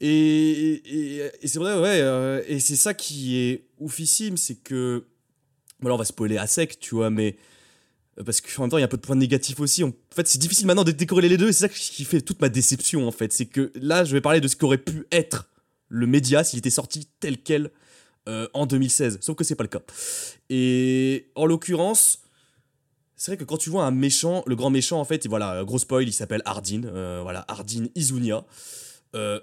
et, 0.00 1.22
et, 1.42 1.46
c'est 1.46 1.58
vrai, 1.58 1.74
ouais, 1.78 2.00
euh, 2.00 2.42
et 2.46 2.60
c'est 2.60 2.76
ça 2.76 2.94
qui 2.94 3.36
est 3.36 3.66
oufissime, 3.78 4.36
c'est 4.36 4.56
que. 4.56 5.04
Bon, 5.80 5.88
là, 5.88 5.94
on 5.94 5.98
va 5.98 6.04
spoiler 6.04 6.38
à 6.38 6.46
sec, 6.46 6.78
tu 6.80 6.94
vois, 6.94 7.10
mais. 7.10 7.36
euh, 8.18 8.24
Parce 8.24 8.40
qu'en 8.40 8.62
même 8.62 8.70
temps, 8.70 8.78
il 8.78 8.80
y 8.80 8.84
a 8.84 8.86
un 8.86 8.88
peu 8.88 8.96
de 8.96 9.02
points 9.02 9.16
négatifs 9.16 9.60
aussi. 9.60 9.82
En 9.84 9.92
fait, 10.14 10.26
c'est 10.28 10.38
difficile 10.38 10.66
maintenant 10.66 10.84
de 10.84 10.92
décorréler 10.92 11.28
les 11.28 11.36
deux, 11.36 11.48
et 11.48 11.52
c'est 11.52 11.68
ça 11.68 11.68
qui 11.68 12.04
fait 12.04 12.20
toute 12.20 12.40
ma 12.40 12.48
déception, 12.48 13.06
en 13.06 13.12
fait. 13.12 13.32
C'est 13.32 13.46
que 13.46 13.72
là, 13.74 14.04
je 14.04 14.12
vais 14.12 14.20
parler 14.20 14.40
de 14.40 14.48
ce 14.48 14.56
qu'aurait 14.56 14.78
pu 14.78 15.06
être 15.12 15.48
le 15.88 16.06
média 16.06 16.44
s'il 16.44 16.58
était 16.58 16.70
sorti 16.70 17.08
tel 17.20 17.38
quel 17.42 17.70
euh, 18.28 18.46
en 18.54 18.66
2016. 18.66 19.18
Sauf 19.20 19.36
que 19.36 19.44
c'est 19.44 19.54
pas 19.56 19.64
le 19.64 19.68
cas. 19.68 19.80
Et 20.50 21.30
en 21.34 21.46
l'occurrence. 21.46 22.20
C'est 23.20 23.32
vrai 23.32 23.36
que 23.36 23.42
quand 23.42 23.56
tu 23.56 23.68
vois 23.68 23.82
un 23.84 23.90
méchant, 23.90 24.44
le 24.46 24.54
grand 24.54 24.70
méchant 24.70 25.00
en 25.00 25.04
fait, 25.04 25.26
et 25.26 25.28
voilà, 25.28 25.64
gros 25.64 25.78
spoil, 25.80 26.06
il 26.06 26.12
s'appelle 26.12 26.40
Ardyn, 26.44 26.84
euh, 26.84 27.18
voilà, 27.24 27.44
Ardyn 27.48 27.86
Izunia. 27.96 28.44
Euh, 29.16 29.40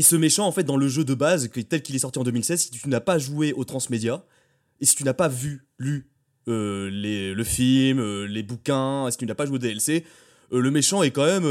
Et 0.00 0.02
ce 0.02 0.16
méchant, 0.16 0.46
en 0.46 0.52
fait, 0.52 0.62
dans 0.64 0.78
le 0.78 0.88
jeu 0.88 1.04
de 1.04 1.12
base, 1.12 1.48
que- 1.48 1.60
tel 1.60 1.82
qu'il 1.82 1.94
est 1.94 1.98
sorti 1.98 2.18
en 2.18 2.24
2016, 2.24 2.58
si 2.58 2.70
tu 2.70 2.88
n'as 2.88 3.00
pas 3.00 3.18
joué 3.18 3.52
au 3.52 3.64
Transmédia, 3.64 4.24
et 4.80 4.86
si 4.86 4.96
tu 4.96 5.04
n'as 5.04 5.12
pas 5.12 5.28
vu, 5.28 5.66
lu 5.78 6.08
euh, 6.48 6.88
les, 6.90 7.34
le 7.34 7.44
film, 7.44 7.98
euh, 8.00 8.24
les 8.26 8.42
bouquins, 8.42 9.06
si 9.10 9.18
tu 9.18 9.26
n'as 9.26 9.34
pas 9.34 9.44
joué 9.44 9.56
au 9.56 9.58
DLC, 9.58 10.06
euh, 10.54 10.60
le 10.60 10.70
méchant 10.70 11.02
est 11.02 11.10
quand 11.10 11.26
même. 11.26 11.42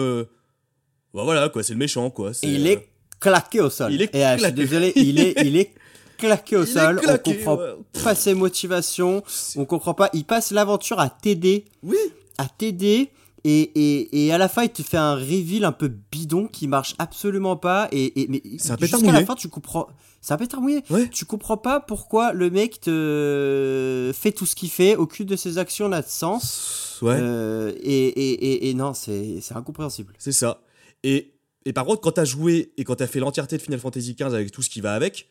bah 1.13 1.21
voilà, 1.23 1.47
quoi, 1.49 1.61
c'est 1.61 1.73
le 1.73 1.79
méchant, 1.79 2.09
quoi. 2.09 2.31
Et 2.41 2.47
il 2.55 2.65
est 2.65 2.89
claqué 3.19 3.61
au 3.61 3.69
sol. 3.69 3.93
Il 3.93 4.01
est 4.01 4.15
Et, 4.15 4.19
je 4.23 4.27
suis 4.29 4.37
claqué. 4.39 4.55
désolé, 4.55 4.93
il 4.95 5.19
est, 5.19 5.35
il 5.45 5.55
est 5.55 5.75
claqué 6.17 6.55
au 6.57 6.63
Il 6.63 6.67
sol. 6.67 6.99
claqué, 7.01 7.31
on 7.31 7.33
comprend 7.35 7.57
ouais. 7.57 7.75
pas 8.03 8.15
ses 8.15 8.33
motivations. 8.33 9.23
On 9.57 9.65
comprend 9.65 9.93
pas. 9.93 10.09
Il 10.13 10.25
passe 10.25 10.49
l'aventure 10.51 10.99
à 10.99 11.09
t'aider. 11.11 11.65
Oui. 11.83 11.97
À 12.39 12.47
t'aider. 12.47 13.11
Et, 13.45 13.61
et, 13.61 14.25
et 14.25 14.31
à 14.33 14.37
la 14.37 14.49
fin, 14.49 14.63
il 14.63 14.69
te 14.69 14.81
fait 14.81 14.97
un 14.97 15.15
reveal 15.15 15.63
un 15.63 15.71
peu 15.71 15.87
bidon 16.11 16.47
qui 16.47 16.67
marche 16.67 16.95
absolument 16.99 17.55
pas. 17.55 17.87
Et, 17.91 18.21
et 18.21 18.27
mais 18.27 18.41
jusqu'à 18.45 19.11
la 19.11 19.25
fin, 19.25 19.35
tu 19.35 19.47
comprends. 19.47 19.87
C'est 20.21 20.33
un 20.33 20.37
pétard 20.37 20.59
mouillé. 20.61 20.83
Tu 21.11 21.23
comprends 21.25 21.55
pas 21.57 21.79
pourquoi 21.79 22.33
le 22.33 22.49
mec 22.49 22.81
te 22.81 24.11
fait 24.13 24.31
tout 24.33 24.45
ce 24.45 24.55
qu'il 24.55 24.69
fait. 24.69 24.95
Aucune 24.97 25.25
de 25.25 25.35
ses 25.37 25.57
actions 25.57 25.87
n'a 25.87 26.01
de 26.01 26.07
sens. 26.07 26.99
Ouais. 27.01 27.15
Euh, 27.17 27.71
et, 27.81 28.07
et, 28.07 28.31
et, 28.31 28.69
et 28.69 28.73
non, 28.73 28.93
c'est 28.93 29.39
c'est 29.41 29.55
incompréhensible. 29.55 30.13
C'est 30.17 30.33
ça. 30.33 30.61
Et, 31.03 31.31
et 31.65 31.71
par 31.71 31.85
contre, 31.85 32.01
quand 32.01 32.11
t'as 32.11 32.25
joué 32.25 32.73
et 32.77 32.83
quand 32.83 32.95
t'as 32.95 33.07
fait 33.07 33.19
l'entièreté 33.21 33.57
de 33.57 33.61
Final 33.61 33.79
Fantasy 33.79 34.15
XV 34.15 34.33
avec 34.33 34.51
tout 34.51 34.61
ce 34.61 34.69
qui 34.69 34.81
va 34.81 34.93
avec, 34.93 35.29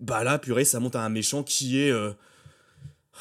bah 0.00 0.22
là, 0.22 0.38
purée, 0.38 0.66
ça 0.66 0.80
monte 0.80 0.96
à 0.96 1.02
un 1.02 1.08
méchant 1.08 1.42
qui 1.42 1.78
est. 1.80 1.90
euh, 1.90 2.12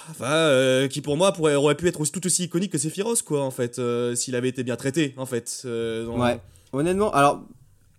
Enfin, 0.09 0.25
euh, 0.31 0.87
qui 0.87 1.01
pour 1.01 1.17
moi 1.17 1.31
pourrait, 1.33 1.55
aurait 1.55 1.75
pu 1.75 1.87
être 1.87 2.03
tout 2.11 2.25
aussi 2.25 2.45
iconique 2.45 2.71
que 2.71 2.77
Sephiroth, 2.77 3.21
quoi, 3.23 3.43
en 3.43 3.51
fait, 3.51 3.77
euh, 3.77 4.15
s'il 4.15 4.35
avait 4.35 4.49
été 4.49 4.63
bien 4.63 4.75
traité, 4.75 5.13
en 5.17 5.25
fait. 5.25 5.61
euh, 5.65 6.05
dans- 6.05 6.19
Ouais. 6.19 6.39
Honnêtement, 6.73 7.11
alors 7.13 7.43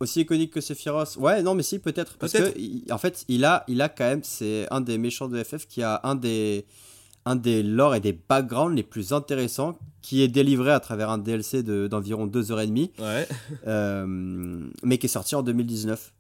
aussi 0.01 0.23
iconique 0.23 0.53
que 0.53 0.61
Sephiroth. 0.61 1.17
Ouais, 1.17 1.43
non, 1.43 1.55
mais 1.55 1.63
si 1.63 1.79
peut-être 1.79 2.17
parce 2.17 2.33
Peut-être. 2.33 2.55
que 2.55 2.59
il- 2.59 2.91
en 2.91 2.99
fait, 2.99 3.25
il 3.29 3.45
a, 3.45 3.65
il 3.69 3.81
a 3.83 3.89
quand 3.89 4.05
même, 4.05 4.23
c'est 4.25 4.67
un 4.71 4.81
des 4.81 4.99
méchants 4.99 5.29
de 5.29 5.43
FF 5.43 5.67
qui 5.69 5.83
a 5.83 6.01
un 6.03 6.15
des, 6.15 6.65
un 7.25 7.37
des 7.37 7.63
lore 7.63 7.95
et 7.95 8.01
des 8.01 8.13
backgrounds 8.13 8.75
les 8.75 8.83
plus 8.83 9.13
intéressants, 9.13 9.79
qui 10.01 10.23
est 10.23 10.29
délivré 10.29 10.73
à 10.73 10.81
travers 10.81 11.11
un 11.11 11.19
DLC 11.19 11.63
de- 11.63 11.87
d'environ 11.87 12.27
2h30, 12.27 12.91
Ouais. 12.99 13.29
euh, 13.69 14.05
mais 14.83 14.99
qui 14.99 15.07
est 15.07 15.09
sorti 15.11 15.35
en 15.37 15.43
2019. 15.43 16.13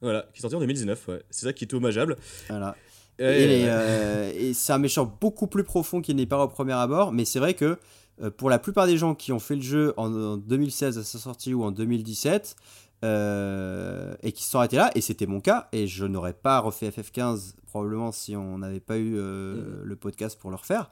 Voilà, 0.00 0.24
qui 0.32 0.38
est 0.38 0.40
sorti 0.40 0.56
en 0.56 0.60
2019, 0.60 1.08
ouais. 1.08 1.22
C'est 1.28 1.44
ça 1.46 1.52
qui 1.52 1.64
est 1.64 1.70
dommageable. 1.70 2.16
Voilà. 2.48 2.74
Et- 3.20 3.60
Et, 3.62 3.64
euh, 3.68 4.32
et 4.34 4.54
c'est 4.54 4.72
un 4.72 4.78
méchant 4.78 5.04
beaucoup 5.20 5.46
plus 5.46 5.64
profond 5.64 6.00
qu'il 6.00 6.16
n'est 6.16 6.26
pas 6.26 6.42
au 6.42 6.48
premier 6.48 6.72
abord, 6.72 7.12
mais 7.12 7.24
c'est 7.24 7.38
vrai 7.38 7.54
que 7.54 7.78
euh, 8.22 8.30
pour 8.30 8.48
la 8.50 8.58
plupart 8.58 8.86
des 8.86 8.96
gens 8.96 9.14
qui 9.14 9.32
ont 9.32 9.38
fait 9.38 9.56
le 9.56 9.62
jeu 9.62 9.94
en, 9.96 10.12
en 10.14 10.36
2016 10.36 10.98
à 10.98 11.04
sa 11.04 11.18
sortie 11.18 11.52
ou 11.54 11.62
en 11.64 11.70
2017 11.70 12.56
euh, 13.04 14.14
et 14.22 14.32
qui 14.32 14.44
se 14.44 14.50
sont 14.50 14.58
arrêtés 14.58 14.76
là, 14.76 14.90
et 14.94 15.00
c'était 15.00 15.26
mon 15.26 15.40
cas, 15.40 15.68
et 15.72 15.86
je 15.86 16.04
n'aurais 16.04 16.32
pas 16.34 16.58
refait 16.60 16.90
FF15 16.90 17.54
probablement 17.66 18.12
si 18.12 18.36
on 18.36 18.58
n'avait 18.58 18.80
pas 18.80 18.98
eu 18.98 19.14
le 19.16 19.96
podcast 19.98 20.38
pour 20.38 20.50
le 20.50 20.56
refaire, 20.56 20.90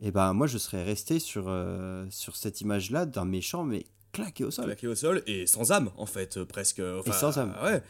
et 0.00 0.10
ben 0.10 0.32
moi 0.34 0.46
je 0.46 0.58
serais 0.58 0.82
resté 0.84 1.18
sur, 1.18 1.44
sur 2.10 2.36
cette 2.36 2.60
image-là 2.60 3.06
d'un 3.06 3.24
méchant 3.24 3.64
mais 3.64 3.86
claqué 4.12 4.44
au 4.44 4.50
sol. 4.50 4.66
Claqué 4.66 4.86
au 4.86 4.94
sol 4.94 5.22
et 5.26 5.46
sans 5.46 5.72
âme, 5.72 5.90
en 5.96 6.06
fait, 6.06 6.42
presque. 6.44 6.80
Enfin, 7.00 7.12
sans 7.12 7.38
âme. 7.38 7.54
Ouais. 7.62 7.82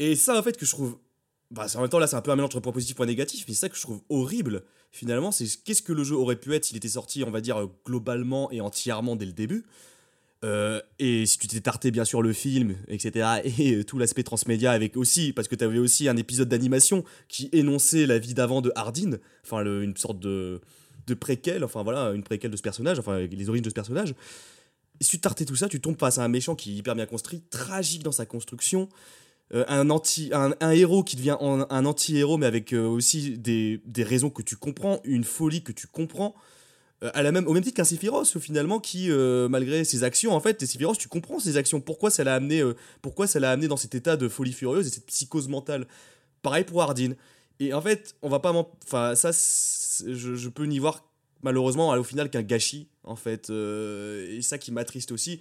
Et 0.00 0.14
ça, 0.14 0.38
en 0.38 0.42
fait, 0.44 0.56
que 0.56 0.64
je 0.64 0.70
trouve. 0.70 0.98
Bah, 1.50 1.66
en 1.74 1.80
même 1.80 1.88
temps, 1.88 1.98
là, 1.98 2.06
c'est 2.06 2.16
un 2.16 2.20
peu 2.20 2.30
un 2.30 2.36
mélange 2.36 2.50
entre 2.50 2.60
point 2.60 2.72
positif 2.72 2.98
et 3.00 3.06
négatif, 3.06 3.44
mais 3.48 3.54
c'est 3.54 3.60
ça 3.60 3.68
que 3.68 3.76
je 3.76 3.82
trouve 3.82 4.02
horrible, 4.10 4.64
finalement. 4.92 5.32
C'est 5.32 5.46
qu'est-ce 5.64 5.82
que 5.82 5.92
le 5.92 6.04
jeu 6.04 6.14
aurait 6.14 6.36
pu 6.36 6.54
être 6.54 6.66
s'il 6.66 6.76
était 6.76 6.88
sorti, 6.88 7.24
on 7.24 7.30
va 7.30 7.40
dire, 7.40 7.68
globalement 7.86 8.50
et 8.50 8.60
entièrement 8.60 9.16
dès 9.16 9.26
le 9.26 9.32
début? 9.32 9.64
Euh, 10.44 10.80
et 10.98 11.26
si 11.26 11.38
tu 11.38 11.48
t'étais 11.48 11.62
tarté, 11.62 11.90
bien 11.90 12.04
sûr, 12.04 12.22
le 12.22 12.32
film, 12.32 12.76
etc., 12.88 13.40
et 13.58 13.76
euh, 13.76 13.84
tout 13.84 13.98
l'aspect 13.98 14.22
transmédia 14.22 14.72
avec 14.72 14.96
aussi, 14.96 15.32
parce 15.32 15.48
que 15.48 15.54
tu 15.54 15.64
avais 15.64 15.78
aussi 15.78 16.08
un 16.08 16.16
épisode 16.16 16.48
d'animation 16.48 17.02
qui 17.28 17.48
énonçait 17.52 18.06
la 18.06 18.18
vie 18.18 18.34
d'avant 18.34 18.60
de 18.60 18.70
Hardin, 18.76 19.18
enfin, 19.44 19.64
une 19.64 19.96
sorte 19.96 20.20
de, 20.20 20.60
de 21.06 21.14
préquel, 21.14 21.64
enfin 21.64 21.82
voilà, 21.82 22.12
une 22.12 22.22
préquelle 22.22 22.50
de 22.50 22.56
ce 22.56 22.62
personnage, 22.62 22.98
enfin, 22.98 23.18
les 23.18 23.48
origines 23.48 23.64
de 23.64 23.70
ce 23.70 23.74
personnage. 23.74 24.14
Si 25.00 25.10
tu 25.10 25.20
tartais 25.20 25.44
tout 25.44 25.56
ça, 25.56 25.68
tu 25.68 25.80
tombes 25.80 25.98
face 25.98 26.18
à 26.18 26.24
un 26.24 26.28
méchant 26.28 26.54
qui 26.54 26.72
est 26.72 26.74
hyper 26.74 26.94
bien 26.94 27.06
construit, 27.06 27.42
tragique 27.50 28.02
dans 28.02 28.12
sa 28.12 28.26
construction, 28.26 28.88
euh, 29.54 29.64
un, 29.68 29.88
anti, 29.88 30.30
un, 30.32 30.70
héros 30.70 31.02
qui 31.02 31.16
devient 31.16 31.36
en- 31.40 31.66
un 31.70 31.84
anti-héros, 31.86 32.36
mais 32.36 32.46
avec 32.46 32.74
euh, 32.74 32.86
aussi 32.86 33.38
des, 33.38 33.80
des 33.86 34.02
raisons 34.04 34.28
que 34.30 34.42
tu 34.42 34.56
comprends, 34.56 35.00
une 35.04 35.24
folie 35.24 35.62
que 35.62 35.72
tu 35.72 35.86
comprends. 35.86 36.34
Euh, 37.02 37.10
à 37.14 37.22
la 37.22 37.32
même, 37.32 37.46
au 37.46 37.52
même 37.54 37.62
titre 37.62 37.76
qu'un 37.76 37.84
Sephiroth, 37.84 38.38
finalement, 38.38 38.78
qui, 38.80 39.08
malgré 39.48 39.84
ses 39.84 40.04
actions, 40.04 40.32
en 40.32 40.40
fait, 40.40 40.64
Sephiroth, 40.64 40.98
tu 40.98 41.08
comprends 41.08 41.38
ses 41.38 41.56
actions, 41.56 41.80
pourquoi 41.80 42.10
ça 42.10 42.24
l'a 42.24 42.34
amené, 42.34 42.62
pourquoi 43.00 43.26
ça 43.26 43.40
l'a 43.40 43.50
amené 43.52 43.68
dans 43.68 43.76
cet 43.76 43.94
état 43.94 44.16
de 44.16 44.28
folie 44.28 44.52
furieuse 44.52 44.86
et 44.86 44.90
cette 44.90 45.06
psychose 45.06 45.48
mentale? 45.48 45.86
Pareil 46.42 46.64
pour 46.64 46.82
Hardin. 46.82 47.12
Et 47.60 47.72
en 47.72 47.80
fait, 47.80 48.16
on 48.22 48.28
va 48.28 48.40
pas 48.40 48.52
Enfin, 48.84 49.14
ça, 49.14 49.30
je, 49.32 50.34
je 50.34 50.48
peux 50.48 50.64
n'y 50.64 50.78
voir, 50.78 51.04
malheureusement, 51.42 51.90
au 51.90 52.04
final, 52.04 52.30
qu'un 52.30 52.42
gâchis, 52.42 52.88
en 53.04 53.16
fait. 53.16 53.48
et 53.48 54.42
ça 54.42 54.58
qui 54.58 54.72
m'attriste 54.72 55.12
aussi 55.12 55.40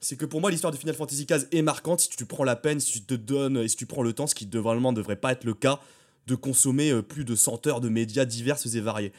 c'est 0.00 0.16
que 0.16 0.24
pour 0.24 0.40
moi 0.40 0.50
l'histoire 0.50 0.72
de 0.72 0.78
Final 0.78 0.94
Fantasy 0.94 1.26
XV 1.26 1.46
est 1.52 1.62
marquante. 1.62 2.00
Si 2.00 2.08
tu 2.08 2.24
prends 2.24 2.44
la 2.44 2.56
peine, 2.56 2.80
si 2.80 2.92
tu 2.92 3.02
te 3.02 3.14
donnes 3.14 3.58
et 3.58 3.68
si 3.68 3.76
tu 3.76 3.86
prends 3.86 4.02
le 4.02 4.12
temps, 4.12 4.26
ce 4.26 4.34
qui 4.34 4.46
normalement 4.46 4.92
ne 4.92 4.96
devrait 4.96 5.16
pas 5.16 5.32
être 5.32 5.44
le 5.44 5.54
cas, 5.54 5.78
de 6.26 6.34
consommer 6.34 6.90
euh, 6.90 7.02
plus 7.02 7.24
de 7.24 7.34
100 7.34 7.66
heures 7.66 7.80
de 7.80 7.88
médias 7.88 8.24
diverses 8.24 8.66
et 8.74 8.80
variés. 8.80 9.12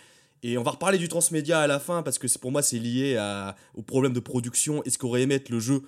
Et 0.43 0.57
on 0.57 0.63
va 0.63 0.71
reparler 0.71 0.97
du 0.97 1.07
transmédia 1.07 1.59
à 1.59 1.67
la 1.67 1.79
fin 1.79 2.01
parce 2.01 2.17
que 2.17 2.27
pour 2.39 2.51
moi 2.51 2.63
c'est 2.63 2.79
lié 2.79 3.15
au 3.75 3.83
problème 3.83 4.11
de 4.11 4.19
production 4.19 4.83
et 4.85 4.89
ce 4.89 4.97
qu'aurait 4.97 5.21
aimé 5.21 5.35
être 5.35 5.49
le 5.49 5.59
jeu. 5.59 5.83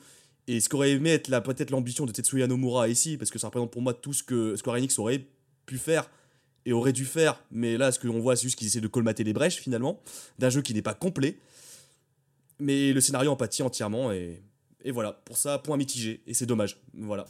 Et 0.47 0.59
ce 0.59 0.69
qu'aurait 0.69 0.91
aimé 0.91 1.09
être 1.09 1.31
peut-être 1.41 1.71
l'ambition 1.71 2.05
de 2.05 2.11
Tetsuya 2.11 2.45
Nomura 2.45 2.87
ici 2.87 3.17
parce 3.17 3.31
que 3.31 3.39
ça 3.39 3.47
représente 3.47 3.71
pour 3.71 3.81
moi 3.81 3.95
tout 3.95 4.13
ce 4.13 4.21
que 4.21 4.55
Square 4.55 4.75
Enix 4.75 4.99
aurait 4.99 5.25
pu 5.65 5.79
faire 5.79 6.07
et 6.67 6.73
aurait 6.73 6.93
dû 6.93 7.05
faire. 7.05 7.43
Mais 7.49 7.77
là 7.77 7.91
ce 7.91 7.97
qu'on 7.97 8.19
voit 8.19 8.35
c'est 8.35 8.43
juste 8.43 8.59
qu'ils 8.59 8.67
essaient 8.67 8.79
de 8.79 8.87
colmater 8.87 9.23
les 9.23 9.33
brèches 9.33 9.55
finalement 9.55 9.99
d'un 10.37 10.51
jeu 10.51 10.61
qui 10.61 10.75
n'est 10.75 10.83
pas 10.83 10.93
complet 10.93 11.39
mais 12.59 12.93
le 12.93 13.01
scénario 13.01 13.31
en 13.31 13.35
pâtit 13.35 13.63
entièrement 13.63 14.11
et, 14.11 14.43
et 14.83 14.91
voilà 14.91 15.13
pour 15.25 15.37
ça 15.37 15.57
point 15.59 15.77
mitigé 15.77 16.21
et 16.27 16.33
c'est 16.33 16.45
dommage 16.45 16.77
voilà 16.97 17.25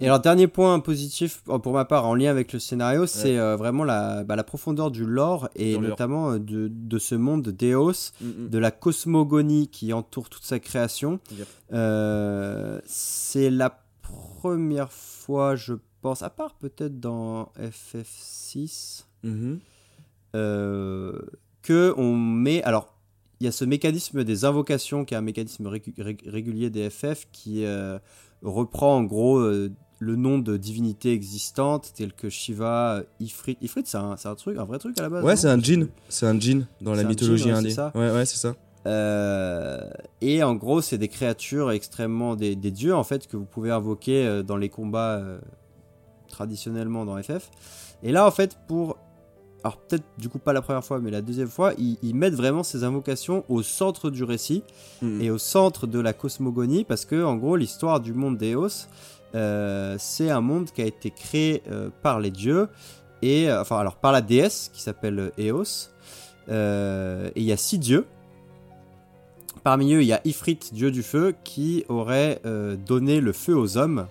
Et 0.00 0.06
alors, 0.06 0.18
dernier 0.20 0.48
point 0.48 0.80
positif 0.80 1.42
euh, 1.48 1.58
pour 1.60 1.72
ma 1.72 1.84
part 1.84 2.06
en 2.06 2.14
lien 2.16 2.28
avec 2.30 2.52
le 2.52 2.58
scénario, 2.58 3.06
c'est 3.06 3.38
euh, 3.38 3.54
vraiment 3.56 3.84
la, 3.84 4.24
bah, 4.24 4.34
la 4.34 4.42
profondeur 4.42 4.90
du 4.90 5.04
lore 5.06 5.48
et 5.54 5.74
Dans 5.74 5.80
notamment 5.82 6.32
euh, 6.32 6.38
de, 6.40 6.68
de 6.68 6.98
ce 6.98 7.14
monde 7.14 7.42
de 7.42 7.52
Deos, 7.52 8.10
de 8.20 8.58
la 8.58 8.72
cosmogonie 8.72 9.68
qui 9.68 9.92
entoure 9.92 10.28
toute 10.28 10.42
sa 10.44 10.58
création. 10.58 11.20
Yep. 11.38 11.46
Euh, 11.72 12.80
c'est 12.84 13.48
la 13.48 13.70
première 14.02 14.90
fois, 14.92 15.54
je 15.54 15.74
pense, 16.02 16.22
à 16.22 16.30
part 16.30 16.54
peut-être 16.56 16.98
dans 16.98 17.52
FF6, 17.56 19.04
Mhm. 19.22 19.60
euh, 20.34 21.18
que 21.62 21.94
on 21.96 22.16
met. 22.16 22.62
Alors, 22.64 22.92
il 23.40 23.44
y 23.44 23.48
a 23.48 23.52
ce 23.52 23.64
mécanisme 23.64 24.24
des 24.24 24.44
invocations, 24.44 25.04
qui 25.04 25.14
est 25.14 25.16
un 25.16 25.20
mécanisme 25.22 25.66
régu- 25.68 25.94
rég- 25.98 26.28
régulier 26.28 26.70
des 26.70 26.88
FF, 26.90 27.26
qui 27.32 27.64
euh, 27.64 27.98
reprend 28.42 28.96
en 28.96 29.02
gros 29.04 29.38
euh, 29.38 29.70
le 29.98 30.16
nom 30.16 30.38
de 30.38 30.56
divinités 30.56 31.12
existantes, 31.12 31.92
telles 31.94 32.12
que 32.12 32.28
Shiva, 32.28 33.02
Ifrit. 33.20 33.56
Ifrit, 33.62 33.82
c'est 33.84 33.96
un, 33.98 34.16
truc, 34.36 34.58
un 34.58 34.64
vrai 34.64 34.78
truc 34.78 34.98
à 34.98 35.02
la 35.02 35.08
base. 35.08 35.24
ouais 35.24 35.36
c'est 35.36 35.48
un 35.48 35.58
djinn 35.60 35.88
c'est 36.08 36.26
un 36.26 36.38
djinn 36.38 36.66
dans 36.80 36.94
la 36.94 37.04
mythologie 37.04 37.44
djinn, 37.44 37.52
ouais, 37.52 37.58
indie 37.58 37.70
c'est 37.70 37.76
ça 37.76 37.92
ouais 37.94 38.26
c'est 38.26 38.36
ça 38.38 38.54
Euh, 38.86 39.80
et 40.20 40.42
en 40.44 40.54
gros, 40.54 40.80
c'est 40.80 40.96
des 40.98 41.08
créatures 41.08 41.72
extrêmement 41.72 42.36
des, 42.36 42.54
des 42.56 42.70
dieux 42.70 42.94
en 42.94 43.02
fait 43.04 43.26
que 43.26 43.36
vous 43.36 43.44
pouvez 43.46 43.70
invoquer 43.72 44.42
dans 44.46 44.56
les 44.56 44.68
combats 44.68 45.20
traditionnellement 46.28 47.04
dans 47.04 47.20
FF. 47.22 47.50
Et 48.02 48.12
là, 48.12 48.26
en 48.26 48.30
fait, 48.30 48.56
pour 48.68 48.96
alors 49.66 49.78
peut-être 49.78 50.04
du 50.18 50.28
coup 50.28 50.38
pas 50.38 50.52
la 50.52 50.62
première 50.62 50.84
fois, 50.84 51.00
mais 51.00 51.10
la 51.10 51.22
deuxième 51.22 51.48
fois, 51.48 51.72
ils, 51.76 51.98
ils 52.02 52.14
mettent 52.14 52.34
vraiment 52.34 52.62
ces 52.62 52.84
invocations 52.84 53.44
au 53.48 53.62
centre 53.62 54.10
du 54.10 54.22
récit 54.24 54.62
Mhm. 55.02 55.20
et 55.20 55.30
au 55.30 55.38
centre 55.38 55.86
de 55.86 55.98
la 55.98 56.12
cosmogonie 56.12 56.84
parce 56.84 57.04
que 57.04 57.22
en 57.24 57.36
gros, 57.36 57.56
l'histoire 57.56 58.00
du 58.00 58.12
monde 58.14 58.36
d'Eos, 58.38 58.86
euh, 59.34 59.96
c'est 59.98 60.30
un 60.30 60.40
monde 60.40 60.70
qui 60.72 60.82
a 60.82 60.86
été 60.86 61.10
créé 61.10 61.62
euh, 61.70 61.90
par 62.02 62.20
les 62.20 62.30
dieux 62.30 62.68
et 63.22 63.50
euh, 63.50 63.60
enfin 63.60 63.78
alors 63.78 63.96
par 63.96 64.12
la 64.12 64.20
déesse 64.20 64.70
qui 64.72 64.80
s'appelle 64.82 65.32
Eos. 65.36 65.90
Euh, 66.48 67.28
et 67.34 67.40
il 67.40 67.46
y 67.46 67.52
a 67.52 67.56
six 67.56 67.78
dieux. 67.78 68.06
Parmi 69.64 69.92
eux, 69.94 70.02
il 70.02 70.06
y 70.06 70.12
a 70.12 70.20
Ifrit, 70.24 70.60
dieu 70.72 70.92
du 70.92 71.02
feu, 71.02 71.34
qui 71.42 71.84
aurait 71.88 72.40
donné 72.86 73.20
le 73.20 73.32
feu 73.32 73.56
aux 73.56 73.76
hommes 73.78 74.06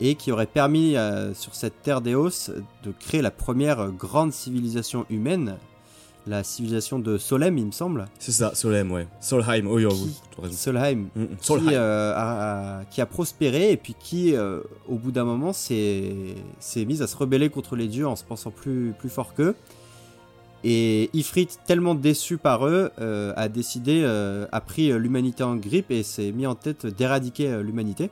et 0.00 0.14
qui 0.14 0.30
aurait 0.32 0.46
permis 0.46 0.96
euh, 0.96 1.34
sur 1.34 1.54
cette 1.54 1.82
terre 1.82 2.00
d'Eos 2.00 2.50
de 2.84 2.92
créer 2.98 3.22
la 3.22 3.30
première 3.30 3.90
grande 3.90 4.32
civilisation 4.32 5.04
humaine, 5.10 5.56
la 6.26 6.44
civilisation 6.44 7.00
de 7.00 7.18
Solem, 7.18 7.58
il 7.58 7.66
me 7.66 7.72
semble. 7.72 8.06
c'est 8.20 8.30
ça 8.30 8.54
Solem 8.54 8.92
ouais 8.92 9.08
Solheim 9.20 9.66
oh, 9.66 9.74
raison. 9.74 10.08
Solheim, 10.52 11.08
qui, 11.40 11.44
Solheim. 11.46 11.68
euh, 11.72 12.12
a, 12.14 12.78
a- 12.78 12.84
qui 12.84 13.00
a 13.00 13.06
prospéré 13.06 13.72
et 13.72 13.76
puis 13.76 13.96
qui, 13.98 14.36
euh, 14.36 14.60
au 14.88 14.94
bout 14.94 15.10
d'un 15.10 15.24
moment, 15.24 15.52
s'est 15.52 16.36
mise 16.76 17.02
à 17.02 17.08
se 17.08 17.16
rebeller 17.16 17.48
contre 17.50 17.74
les 17.74 17.88
dieux 17.88 18.06
en 18.06 18.14
se 18.14 18.22
pensant 18.22 18.52
plus, 18.52 18.94
plus 18.98 19.08
fort 19.08 19.34
qu'eux. 19.34 19.56
Et 20.64 21.10
Ifrit, 21.12 21.48
tellement 21.66 21.96
déçu 21.96 22.36
par 22.38 22.68
eux, 22.68 22.92
euh, 23.00 23.32
a 23.36 23.48
décidé, 23.48 24.04
a 24.52 24.60
pris 24.60 24.92
l'humanité 24.96 25.42
en 25.42 25.56
grippe 25.56 25.90
et 25.90 26.04
s'est 26.04 26.30
mis 26.30 26.46
en 26.46 26.54
tête 26.54 26.86
d'éradiquer 26.86 27.60
l'humanité. 27.64 28.10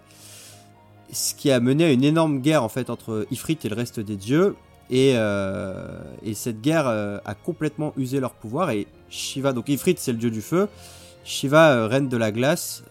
Ce 1.12 1.34
qui 1.34 1.50
a 1.50 1.60
mené 1.60 1.84
à 1.84 1.92
une 1.92 2.04
énorme 2.04 2.40
guerre 2.40 2.62
en 2.64 2.68
fait 2.68 2.90
entre 2.90 3.26
Ifrit 3.30 3.58
et 3.64 3.68
le 3.68 3.74
reste 3.76 4.00
des 4.00 4.16
dieux. 4.16 4.56
Et, 4.92 5.12
euh, 5.14 6.00
et 6.24 6.34
cette 6.34 6.60
guerre 6.60 6.88
euh, 6.88 7.18
a 7.24 7.34
complètement 7.34 7.92
usé 7.96 8.18
leur 8.18 8.32
pouvoir. 8.34 8.70
Et 8.70 8.86
Shiva, 9.08 9.52
donc 9.52 9.68
Ifrit 9.68 9.94
c'est 9.98 10.10
le 10.12 10.18
dieu 10.18 10.30
du 10.30 10.42
feu, 10.42 10.68
Shiva, 11.24 11.70
euh, 11.72 11.86
reine 11.86 12.08
de 12.08 12.16
la 12.16 12.32
glace, 12.32 12.82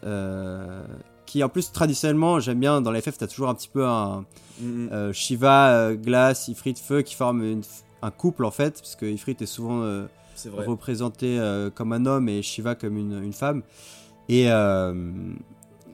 qui 1.25 1.43
en 1.43 1.49
plus 1.49 1.71
traditionnellement, 1.71 2.39
j'aime 2.39 2.59
bien 2.59 2.81
dans 2.81 2.91
les 2.91 3.01
FF, 3.01 3.17
t'as 3.17 3.27
toujours 3.27 3.49
un 3.49 3.55
petit 3.55 3.69
peu 3.69 3.85
un 3.85 4.25
Mm, 4.61 4.89
euh, 4.91 5.13
Shiva, 5.13 5.93
glace, 5.95 6.49
Ifrit, 6.49 6.75
feu 6.75 7.01
qui 7.01 7.15
forment 7.15 7.43
une- 7.43 7.61
un 8.01 8.11
couple 8.11 8.43
en 8.43 8.51
fait, 8.51 8.73
parce 8.81 8.95
que 8.97 9.05
Ifrit 9.05 9.37
est 9.39 9.45
souvent 9.45 9.83
représenté 10.67 11.39
comme 11.75 11.93
un 11.93 12.05
homme 12.05 12.27
et 12.29 12.41
Shiva 12.41 12.75
comme 12.75 12.97
une, 12.97 13.23
une 13.23 13.31
femme. 13.33 13.61
Et, 14.27 14.47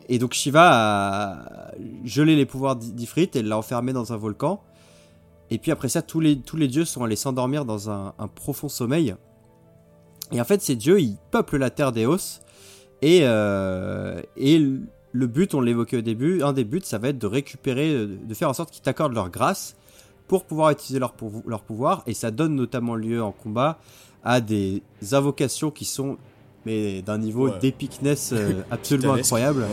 et 0.07 0.19
donc 0.19 0.33
Shiva 0.33 0.69
a 0.71 1.71
gelé 2.03 2.35
les 2.35 2.45
pouvoirs 2.45 2.75
d'I- 2.75 2.91
d'Ifrit 2.91 3.29
et 3.33 3.41
l'a 3.41 3.57
enfermé 3.57 3.93
dans 3.93 4.13
un 4.13 4.17
volcan. 4.17 4.61
Et 5.51 5.57
puis 5.57 5.71
après 5.71 5.89
ça, 5.89 6.01
tous 6.01 6.19
les, 6.19 6.35
dieux 6.35 6.85
sont 6.85 7.03
allés 7.03 7.15
s'endormir 7.15 7.65
dans 7.65 7.89
un, 7.89 8.13
profond 8.33 8.69
sommeil. 8.69 9.15
Et 10.31 10.41
en 10.41 10.43
fait, 10.43 10.61
ces 10.61 10.75
dieux, 10.75 10.99
ils 10.99 11.17
peuplent 11.31 11.57
la 11.57 11.69
terre 11.69 11.91
d'Eos. 11.91 12.41
Et, 13.01 13.19
euh, 13.23 14.21
et 14.37 14.57
le 14.57 15.27
but, 15.27 15.53
on 15.53 15.61
l'évoquait 15.61 15.97
au 15.97 16.01
début, 16.01 16.41
un 16.41 16.53
des 16.53 16.63
buts, 16.63 16.81
ça 16.83 16.97
va 16.97 17.09
être 17.09 17.19
de 17.19 17.27
récupérer, 17.27 17.93
euh, 17.93 18.17
de 18.23 18.33
faire 18.33 18.49
en 18.49 18.53
sorte 18.53 18.71
qu'ils 18.71 18.81
t'accordent 18.81 19.13
leur 19.13 19.29
grâce 19.29 19.75
pour 20.27 20.45
pouvoir 20.45 20.71
utiliser 20.71 20.99
leur, 20.99 21.13
leur 21.45 21.61
pouvoir. 21.61 22.03
Et 22.07 22.15
ça 22.15 22.31
donne 22.31 22.55
notamment 22.55 22.95
lieu 22.95 23.21
en 23.21 23.31
combat 23.31 23.79
à 24.23 24.41
des 24.41 24.81
invocations 25.11 25.69
qui 25.69 25.85
sont 25.85 26.17
mais 26.65 27.01
d'un 27.01 27.17
niveau 27.17 27.49
Ouais. 27.49 27.59
d'épicness 27.59 28.31
euh, 28.33 28.61
absolument 28.71 29.13
incroyable. 29.13 29.61
Ouais. 29.61 29.67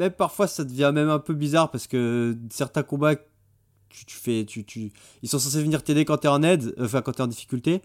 Même 0.00 0.12
parfois, 0.12 0.46
ça 0.46 0.64
devient 0.64 0.90
même 0.94 1.10
un 1.10 1.18
peu 1.18 1.34
bizarre 1.34 1.70
parce 1.70 1.86
que 1.86 2.34
certains 2.50 2.82
combats, 2.82 3.16
tu, 3.90 4.16
fais, 4.16 4.46
tu, 4.46 4.64
tu, 4.64 4.92
ils 5.22 5.28
sont 5.28 5.38
censés 5.38 5.62
venir 5.62 5.82
t'aider 5.82 6.06
quand 6.06 6.16
t'es 6.16 6.28
en 6.28 6.42
aide, 6.42 6.74
enfin 6.80 7.02
quand 7.02 7.12
t'es 7.12 7.22
en 7.22 7.26
difficulté. 7.26 7.82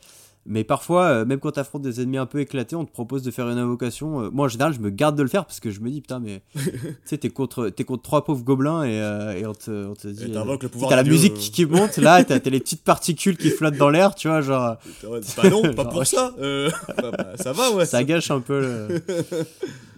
Mais 0.47 0.63
parfois, 0.63 1.05
euh, 1.05 1.25
même 1.25 1.39
quand 1.39 1.51
t'affrontes 1.53 1.81
des 1.81 2.01
ennemis 2.01 2.17
un 2.19 2.27
peu 2.27 2.39
éclatés, 2.39 2.75
on 2.75 2.85
te 2.85 2.91
propose 2.91 3.23
de 3.23 3.31
faire 3.31 3.49
une 3.49 3.57
invocation. 3.57 4.21
Euh, 4.25 4.29
moi, 4.31 4.45
en 4.45 4.47
général, 4.47 4.73
je 4.73 4.79
me 4.79 4.91
garde 4.91 5.17
de 5.17 5.23
le 5.23 5.27
faire 5.27 5.43
parce 5.45 5.59
que 5.59 5.71
je 5.71 5.79
me 5.79 5.89
dis, 5.89 6.01
putain, 6.01 6.19
mais 6.19 6.43
tu 6.55 6.61
sais, 7.05 7.17
t'es 7.17 7.29
contre, 7.29 7.69
t'es 7.69 7.83
contre 7.83 8.03
trois 8.03 8.23
pauvres 8.23 8.43
gobelins 8.43 8.83
et, 8.83 9.01
euh, 9.01 9.33
et 9.33 9.47
on, 9.47 9.53
te, 9.55 9.87
on 9.87 9.95
te 9.95 10.07
dit. 10.07 10.25
Et 10.25 10.31
t'invoques 10.31 10.61
le 10.61 10.69
tu 10.69 10.73
sais, 10.73 10.73
pouvoir 10.73 10.89
T'as 10.91 10.97
la 10.97 11.03
musique 11.03 11.33
euh. 11.33 11.37
qui, 11.37 11.49
qui 11.49 11.65
monte 11.65 11.97
là, 11.97 12.23
t'as 12.23 12.39
t'as 12.39 12.49
les 12.51 12.59
petites 12.59 12.83
particules 12.83 13.37
qui 13.37 13.49
flottent 13.49 13.77
dans 13.77 13.89
l'air, 13.89 14.13
tu 14.13 14.27
vois, 14.27 14.41
genre. 14.41 14.77
Bah 15.37 15.49
non, 15.49 15.61
pas 15.73 15.81
Genre, 15.83 15.89
pour 15.89 16.05
ça. 16.05 16.31
bah, 16.37 17.11
bah, 17.11 17.27
ça 17.37 17.51
va, 17.51 17.71
ouais. 17.71 17.85
ça 17.85 18.03
gâche 18.03 18.29
un 18.29 18.39
peu 18.39 18.59
le... 18.61 19.01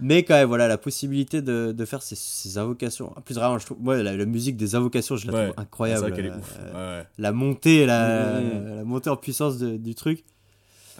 mais 0.01 0.23
quand 0.23 0.35
même 0.35 0.47
voilà 0.47 0.67
la 0.67 0.77
possibilité 0.77 1.41
de, 1.41 1.73
de 1.75 1.85
faire 1.85 2.01
ces, 2.01 2.15
ces 2.15 2.57
invocations 2.57 3.11
en 3.17 3.21
plus 3.21 3.35
vraiment 3.35 3.57
je 3.59 3.65
trouve 3.65 3.77
moi 3.81 4.01
la, 4.01 4.15
la 4.15 4.25
musique 4.25 4.55
des 4.57 4.75
invocations 4.75 5.15
je 5.17 5.27
la 5.27 5.33
Ouais. 5.33 5.43
trouve 5.47 5.59
incroyable 5.61 5.99
C'est 6.05 6.09
vrai 6.11 6.15
qu'elle 6.15 6.31
est 6.31 6.35
ouf. 6.37 6.57
la 7.17 7.31
montée 7.31 7.85
la, 7.85 8.39
Mmh. 8.39 8.75
la 8.77 8.83
montée 8.83 9.09
en 9.09 9.15
puissance 9.17 9.57
de- 9.57 9.77
du 9.77 9.95
truc 9.95 10.23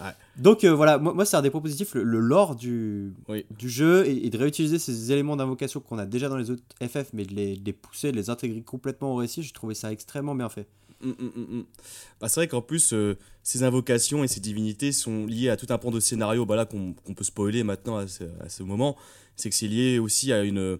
Ouais. 0.00 0.12
donc 0.36 0.62
euh, 0.64 0.72
voilà 0.74 0.98
moi, 0.98 1.12
moi 1.12 1.24
c'est 1.24 1.36
un 1.36 1.42
des 1.42 1.50
propositifs 1.50 1.94
le, 1.94 2.04
le 2.04 2.20
lore 2.20 2.54
du, 2.54 3.12
Oui. 3.28 3.44
du 3.58 3.68
jeu 3.68 4.06
et, 4.06 4.26
et 4.26 4.30
de 4.30 4.38
réutiliser 4.38 4.78
ces 4.78 5.10
éléments 5.12 5.36
d'invocation 5.36 5.80
qu'on 5.80 5.98
a 5.98 6.06
déjà 6.06 6.28
dans 6.28 6.36
les 6.36 6.50
autres 6.50 6.62
FF 6.80 7.08
mais 7.12 7.24
de 7.24 7.34
les, 7.34 7.56
de 7.56 7.64
les 7.64 7.72
pousser 7.72 8.12
de 8.12 8.16
les 8.16 8.30
intégrer 8.30 8.62
complètement 8.62 9.12
au 9.12 9.16
récit 9.16 9.42
j'ai 9.42 9.52
trouvé 9.52 9.74
ça 9.74 9.90
extrêmement 9.92 10.34
bien 10.34 10.48
fait 10.48 10.66
Mm, 11.00 11.10
mm, 11.10 11.12
mm, 11.36 11.58
mm. 11.58 11.64
Bah, 12.20 12.28
c'est 12.28 12.40
vrai 12.40 12.48
qu'en 12.48 12.60
plus, 12.60 12.92
euh, 12.92 13.16
ces 13.44 13.62
invocations 13.62 14.24
et 14.24 14.26
ces 14.26 14.40
divinités 14.40 14.90
sont 14.90 15.26
liées 15.26 15.48
à 15.48 15.56
tout 15.56 15.66
un 15.70 15.78
pan 15.78 15.92
de 15.92 16.00
scénario 16.00 16.44
bah, 16.44 16.56
là, 16.56 16.64
qu'on 16.66 16.92
qu'on 16.92 17.14
peut 17.14 17.22
spoiler 17.22 17.62
maintenant 17.62 17.98
à 17.98 18.08
ce, 18.08 18.24
à 18.40 18.48
ce 18.48 18.64
moment. 18.64 18.96
C'est 19.36 19.48
que 19.48 19.54
c'est 19.54 19.68
lié 19.68 20.00
aussi 20.00 20.32
à, 20.32 20.42
une, 20.42 20.78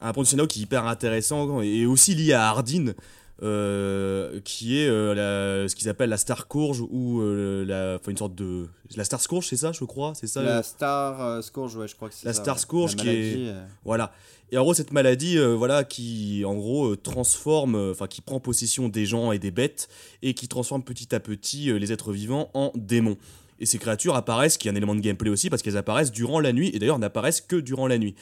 à 0.00 0.08
un 0.08 0.12
pan 0.14 0.22
de 0.22 0.26
scénario 0.26 0.46
qui 0.48 0.60
est 0.60 0.62
hyper 0.62 0.86
intéressant 0.86 1.60
et 1.60 1.84
aussi 1.84 2.14
lié 2.14 2.32
à 2.32 2.48
Hardin. 2.48 2.94
Euh, 3.42 4.40
qui 4.44 4.78
est 4.78 4.88
euh, 4.88 5.14
la- 5.14 5.68
ce 5.68 5.74
qu'ils 5.74 5.88
appellent 5.88 6.10
la 6.10 6.16
Star 6.16 6.46
Courge 6.48 6.82
ou 6.90 7.20
euh, 7.20 7.64
la, 7.64 7.96
enfin, 8.00 8.10
une 8.10 8.16
sorte 8.16 8.34
de 8.34 8.66
la 8.96 9.04
Star 9.04 9.20
Scourge 9.20 9.46
c'est 9.48 9.56
ça 9.56 9.72
je 9.72 9.84
crois 9.84 10.12
c'est 10.14 10.26
ça 10.26 10.42
la 10.42 10.62
Star 10.62 11.42
Scourge 11.42 11.76
ouais 11.76 11.88
je 11.88 11.96
crois 11.96 12.08
que 12.08 12.14
c'est 12.14 12.26
la 12.26 12.32
ça, 12.32 12.42
Star. 12.42 12.58
Scourge 12.58 12.96
qui 12.96 13.08
est 13.08 13.52
voilà. 13.84 14.12
Et 14.52 14.58
en 14.58 14.62
gros 14.62 14.74
cette 14.74 14.92
maladie 14.92 15.38
voilà 15.38 15.84
qui 15.84 16.44
en 16.44 16.54
gros 16.54 16.96
transforme 16.96 17.76
enfin 17.90 18.06
qui 18.06 18.20
prend 18.20 18.40
possession 18.40 18.88
des 18.88 19.06
gens 19.06 19.32
et 19.32 19.38
des 19.38 19.50
bêtes 19.50 19.88
et 20.22 20.34
qui 20.34 20.48
transforme 20.48 20.82
petit 20.82 21.14
à 21.14 21.20
petit 21.20 21.72
les 21.72 21.92
êtres 21.92 22.12
vivants 22.12 22.50
en 22.54 22.72
démons. 22.74 23.16
Et 23.62 23.66
ces 23.66 23.76
créatures 23.78 24.16
apparaissent 24.16 24.56
qui 24.56 24.68
est 24.68 24.70
un 24.70 24.74
élément 24.74 24.94
de 24.94 25.00
gameplay 25.00 25.28
aussi 25.30 25.50
parce 25.50 25.60
qu'elles 25.62 25.76
apparaissent 25.76 26.10
durant 26.12 26.40
la 26.40 26.52
nuit 26.52 26.70
et 26.74 26.78
d'ailleurs 26.78 26.98
n'apparaissent 26.98 27.42
que 27.42 27.56
durant 27.56 27.86
la 27.86 27.98
nuit 27.98 28.14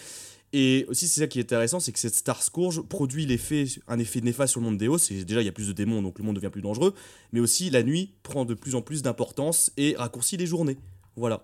et 0.53 0.87
aussi 0.89 1.07
c'est 1.09 1.21
ça 1.21 1.27
qui 1.27 1.39
est 1.39 1.43
intéressant 1.43 1.79
c'est 1.81 1.93
que 1.93 1.99
cette 1.99 2.15
Star 2.15 2.43
Scourge 2.43 2.81
produit 2.83 3.27
l'effet 3.27 3.67
un 3.87 3.99
effet 3.99 4.21
néfaste 4.21 4.53
sur 4.53 4.61
le 4.61 4.67
monde 4.67 4.79
d'Eos 4.79 5.11
et 5.11 5.25
déjà 5.25 5.43
il 5.43 5.45
y 5.45 5.49
a 5.49 5.53
plus 5.53 5.69
de 5.69 5.73
démons 5.73 6.01
donc 6.03 6.19
le 6.19 6.25
monde 6.25 6.37
devient 6.37 6.51
plus 6.51 6.63
dangereux 6.63 6.95
mais 7.33 7.41
aussi 7.41 7.69
la 7.71 7.83
nuit 7.83 8.15
prend 8.23 8.45
de 8.45 8.55
plus 8.55 8.75
en 8.75 8.81
plus 8.83 9.03
d'importance 9.03 9.71
et 9.77 9.95
raccourcit 9.99 10.37
les 10.37 10.47
journées 10.47 10.79
voilà 11.17 11.43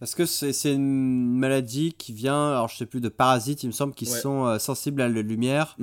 Parce 0.00 0.14
que 0.14 0.26
c'est 0.26 0.72
une 0.72 1.38
maladie 1.38 1.94
qui 1.96 2.12
vient, 2.12 2.48
alors 2.50 2.68
je 2.68 2.76
sais 2.76 2.84
plus, 2.84 3.00
de 3.00 3.08
parasites, 3.08 3.62
il 3.62 3.68
me 3.68 3.72
semble, 3.72 3.94
qui 3.94 4.04
Ouais. 4.04 4.20
sont 4.20 4.44
euh, 4.44 4.58
sensibles 4.58 5.00
à 5.00 5.08
la 5.08 5.22
lumière. 5.22 5.78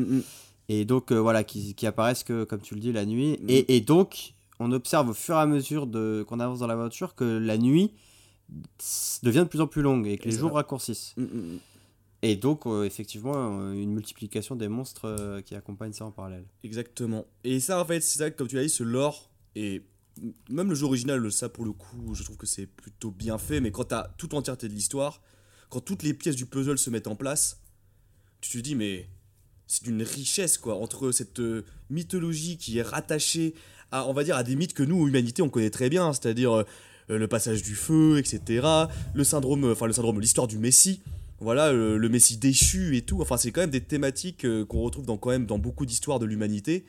Et 0.70 0.86
donc, 0.86 1.12
euh, 1.12 1.16
voilà, 1.18 1.44
qui, 1.44 1.74
qui 1.74 1.88
apparaissent 1.88 2.24
que, 2.24 2.44
comme 2.44 2.62
tu 2.62 2.76
le 2.76 2.82
dis, 2.82 2.92
la 2.92 3.06
nuit. 3.06 3.40
Mm. 3.42 3.50
Et, 3.50 3.76
et 3.78 3.82
donc, 3.82 4.36
on 4.60 4.72
observe 4.74 5.10
au 5.10 5.14
fur 5.14 5.36
et 5.36 5.40
à 5.40 5.48
mesure 5.48 5.88
qu'on 6.28 6.40
avance 6.40 6.60
dans 6.60 6.68
l'aventure 6.68 7.16
que 7.16 7.24
la 7.24 7.58
nuit 7.58 7.94
devient 9.24 9.40
de 9.40 9.46
plus 9.46 9.62
en 9.62 9.68
plus 9.68 9.82
longue 9.82 10.06
et 10.08 10.18
que 10.20 10.28
Et 10.28 10.32
les 10.32 10.38
jours 10.38 10.50
va. 10.52 10.58
raccourcissent. 10.58 11.14
Mm, 11.18 11.24
mm, 11.24 11.26
mm. 11.54 11.60
Et 12.24 12.36
donc, 12.36 12.68
euh, 12.68 12.84
effectivement, 12.84 13.34
euh, 13.36 13.74
une 13.74 13.94
multiplication 13.94 14.56
des 14.56 14.68
monstres 14.68 15.06
euh, 15.06 15.42
qui 15.42 15.56
accompagnent 15.56 15.94
ça 15.94 16.06
en 16.06 16.12
parallèle. 16.12 16.46
Exactement. 16.64 17.26
Et 17.44 17.60
ça, 17.60 17.82
en 17.82 17.86
fait, 17.86 18.02
c'est 18.02 18.20
ça, 18.20 18.32
comme 18.32 18.48
tu 18.48 18.56
l'as 18.56 18.64
dit, 18.64 18.70
ce 18.70 18.84
lore, 18.84 19.32
et 19.56 19.84
même 20.50 20.70
le 20.70 20.76
jeu 20.76 20.86
original, 20.86 21.32
ça, 21.32 21.50
pour 21.50 21.66
le 21.66 21.72
coup, 21.72 22.14
je 22.14 22.24
trouve 22.24 22.38
que 22.38 22.46
c'est 22.46 22.68
plutôt 22.68 23.10
bien 23.10 23.40
fait, 23.40 23.60
mais 23.60 23.72
quand 23.72 23.86
t'as 23.86 24.10
toute 24.18 24.34
l'entièreté 24.34 24.68
de 24.68 24.74
l'histoire, 24.74 25.22
quand 25.70 25.82
toutes 25.82 26.04
les 26.04 26.14
pièces 26.14 26.36
du 26.36 26.46
puzzle 26.46 26.78
se 26.78 26.90
mettent 26.92 27.08
en 27.08 27.16
place, 27.16 27.62
tu 28.40 28.58
te 28.58 28.64
dis, 28.64 28.76
mais 28.76 29.10
c'est 29.66 29.84
d'une 29.84 30.04
richesse, 30.04 30.58
quoi, 30.60 30.76
entre 30.76 31.12
cette 31.12 31.42
mythologie 31.90 32.58
qui 32.58 32.78
est 32.78 32.84
rattachée 32.84 33.56
à, 33.90 34.08
on 34.08 34.14
va 34.14 34.24
dire, 34.24 34.36
à 34.36 34.44
des 34.44 34.56
mythes 34.56 34.74
que 34.74 34.84
nous, 34.84 35.08
humanité, 35.08 35.42
on 35.42 35.50
connaît 35.50 35.70
très 35.70 35.90
bien, 35.90 36.14
c'est-à-dire 36.14 36.66
le 37.08 37.28
passage 37.28 37.64
du 37.64 37.76
feu, 37.76 38.20
etc., 38.20 38.68
le 39.14 39.24
syndrome, 39.24 39.72
enfin, 39.72 39.88
le 39.88 39.94
syndrome, 39.94 40.20
l'histoire 40.20 40.48
du 40.48 40.58
Messie, 40.58 41.02
voilà, 41.42 41.74
le, 41.74 41.98
le 41.98 42.10
Messie 42.10 42.38
déchu 42.38 42.96
et 42.96 43.02
tout. 43.02 43.22
Enfin, 43.22 43.36
c'est 43.38 43.52
quand 43.52 43.62
même 43.62 43.70
des 43.72 43.82
thématiques 43.82 44.46
euh, 44.46 44.64
qu'on 44.66 44.82
retrouve 44.82 45.06
dans, 45.06 45.18
quand 45.18 45.32
même 45.32 45.46
dans 45.46 45.58
beaucoup 45.60 45.86
d'histoires 45.86 46.20
de 46.20 46.26
l'humanité 46.26 46.86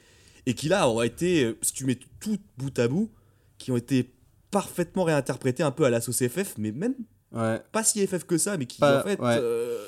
et 0.46 0.54
qui 0.54 0.68
là 0.68 0.88
auraient 0.88 1.06
été, 1.08 1.44
euh, 1.44 1.58
si 1.62 1.72
tu 1.72 1.84
mets 1.86 1.98
tout 2.20 2.38
bout 2.58 2.76
à 2.78 2.86
bout, 2.88 3.10
qui 3.58 3.70
ont 3.72 3.76
été 3.76 4.12
parfaitement 4.50 5.04
réinterprétés 5.04 5.62
un 5.62 5.70
peu 5.70 5.84
à 5.84 5.90
la 5.90 6.00
sauce 6.00 6.22
FF, 6.26 6.54
mais 6.58 6.70
même 6.72 6.94
Ouais. 7.32 7.60
pas 7.72 7.82
si 7.82 8.06
FF 8.06 8.24
que 8.24 8.36
ça, 8.36 8.56
mais 8.58 8.66
qui 8.66 8.78
Pas- 8.78 9.00
en 9.00 9.02
fait. 9.02 9.18
ouais. 9.18 9.36
euh, 9.40 9.78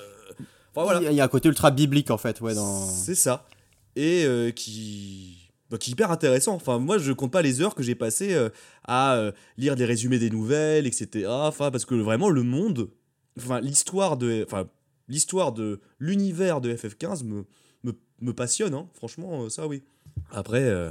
enfin, 0.74 0.84
voilà. 0.84 1.10
Il 1.10 1.14
y 1.16 1.20
a- 1.20 1.24
un 1.24 1.28
côté 1.28 1.48
ultra 1.48 1.70
biblique, 1.70 2.10
en 2.10 2.16
fait, 2.18 2.40
ouais, 2.40 2.54
dans... 2.54 2.86
C'est 2.86 3.14
ça. 3.14 3.46
Et 3.96 4.24
euh, 4.24 4.50
qui. 4.50 5.50
Donc 5.70 5.86
hyper 5.88 6.10
intéressant. 6.10 6.54
Enfin, 6.54 6.78
moi, 6.78 6.98
je 6.98 7.12
compte 7.12 7.32
pas 7.32 7.42
les 7.42 7.60
heures 7.60 7.74
que 7.74 7.82
j'ai 7.82 7.94
passées 7.94 8.32
euh, 8.34 8.48
à 8.84 9.16
euh, 9.16 9.32
lire 9.58 9.76
des 9.76 9.84
résumés 9.84 10.18
des 10.18 10.30
nouvelles, 10.30 10.86
etc. 10.86 11.26
Enfin, 11.28 11.70
parce 11.70 11.84
que 11.84 11.94
vraiment, 11.94 12.30
le 12.30 12.42
monde, 12.42 12.88
enfin, 13.38 13.60
l'histoire 13.60 14.16
de, 14.16 14.44
enfin, 14.46 14.66
l'histoire 15.08 15.52
de 15.52 15.80
l'univers 15.98 16.60
de 16.60 16.74
FF15 16.74 17.24
me, 17.24 17.44
me, 17.82 17.92
me 18.20 18.32
passionne. 18.32 18.74
hein. 18.74 18.88
Franchement, 18.94 19.44
euh, 19.44 19.48
ça, 19.48 19.66
oui. 19.66 19.82
Après, 20.30 20.62
euh, 20.64 20.90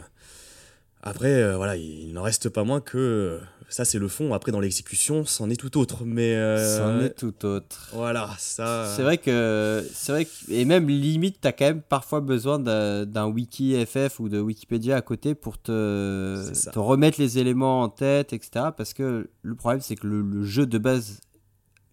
après, 1.01 1.33
euh, 1.33 1.57
voilà, 1.57 1.75
il 1.75 2.13
n'en 2.13 2.23
reste 2.23 2.49
pas 2.49 2.63
moins 2.63 2.79
que 2.79 3.39
ça, 3.69 3.85
c'est 3.85 3.97
le 3.99 4.07
fond. 4.07 4.33
Après, 4.33 4.51
dans 4.51 4.59
l'exécution, 4.59 5.25
c'en 5.25 5.49
est 5.49 5.55
tout 5.55 5.77
autre. 5.77 6.05
Mais 6.05 6.35
euh, 6.35 6.77
C'en 6.77 6.99
est 7.01 7.09
tout 7.17 7.45
autre. 7.45 7.89
Voilà, 7.93 8.29
ça. 8.37 8.93
C'est 8.95 9.01
vrai 9.01 9.17
que 9.17 9.83
c'est 9.93 10.11
vrai 10.11 10.25
que, 10.25 10.31
et 10.51 10.63
même 10.65 10.87
limite 10.87 11.37
t'as 11.41 11.51
quand 11.51 11.65
même 11.65 11.81
parfois 11.81 12.21
besoin 12.21 12.59
d'un 12.59 13.25
wiki 13.27 13.83
FF 13.85 14.19
ou 14.19 14.29
de 14.29 14.39
Wikipédia 14.39 14.95
à 14.95 15.01
côté 15.01 15.33
pour 15.35 15.57
te 15.57 16.69
te 16.71 16.79
remettre 16.79 17.19
les 17.19 17.37
éléments 17.39 17.81
en 17.81 17.89
tête 17.89 18.31
etc 18.33 18.67
parce 18.77 18.93
que 18.93 19.29
le 19.41 19.55
problème 19.55 19.81
c'est 19.81 19.95
que 19.95 20.05
le, 20.07 20.21
le 20.21 20.43
jeu 20.43 20.65
de 20.67 20.77
base 20.77 21.19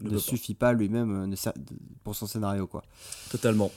Ne 0.01 0.07
ne, 0.07 0.11
peut 0.11 0.17
pas. 0.17 0.21
suffit 0.23 0.55
pas 0.55 0.73
lui-même 0.73 1.33
euh, 1.35 1.53
pour 2.05 2.15
son 2.15 2.27
scénario 2.27 2.67
quoi. 2.67 2.83
Totalement. 3.31 3.71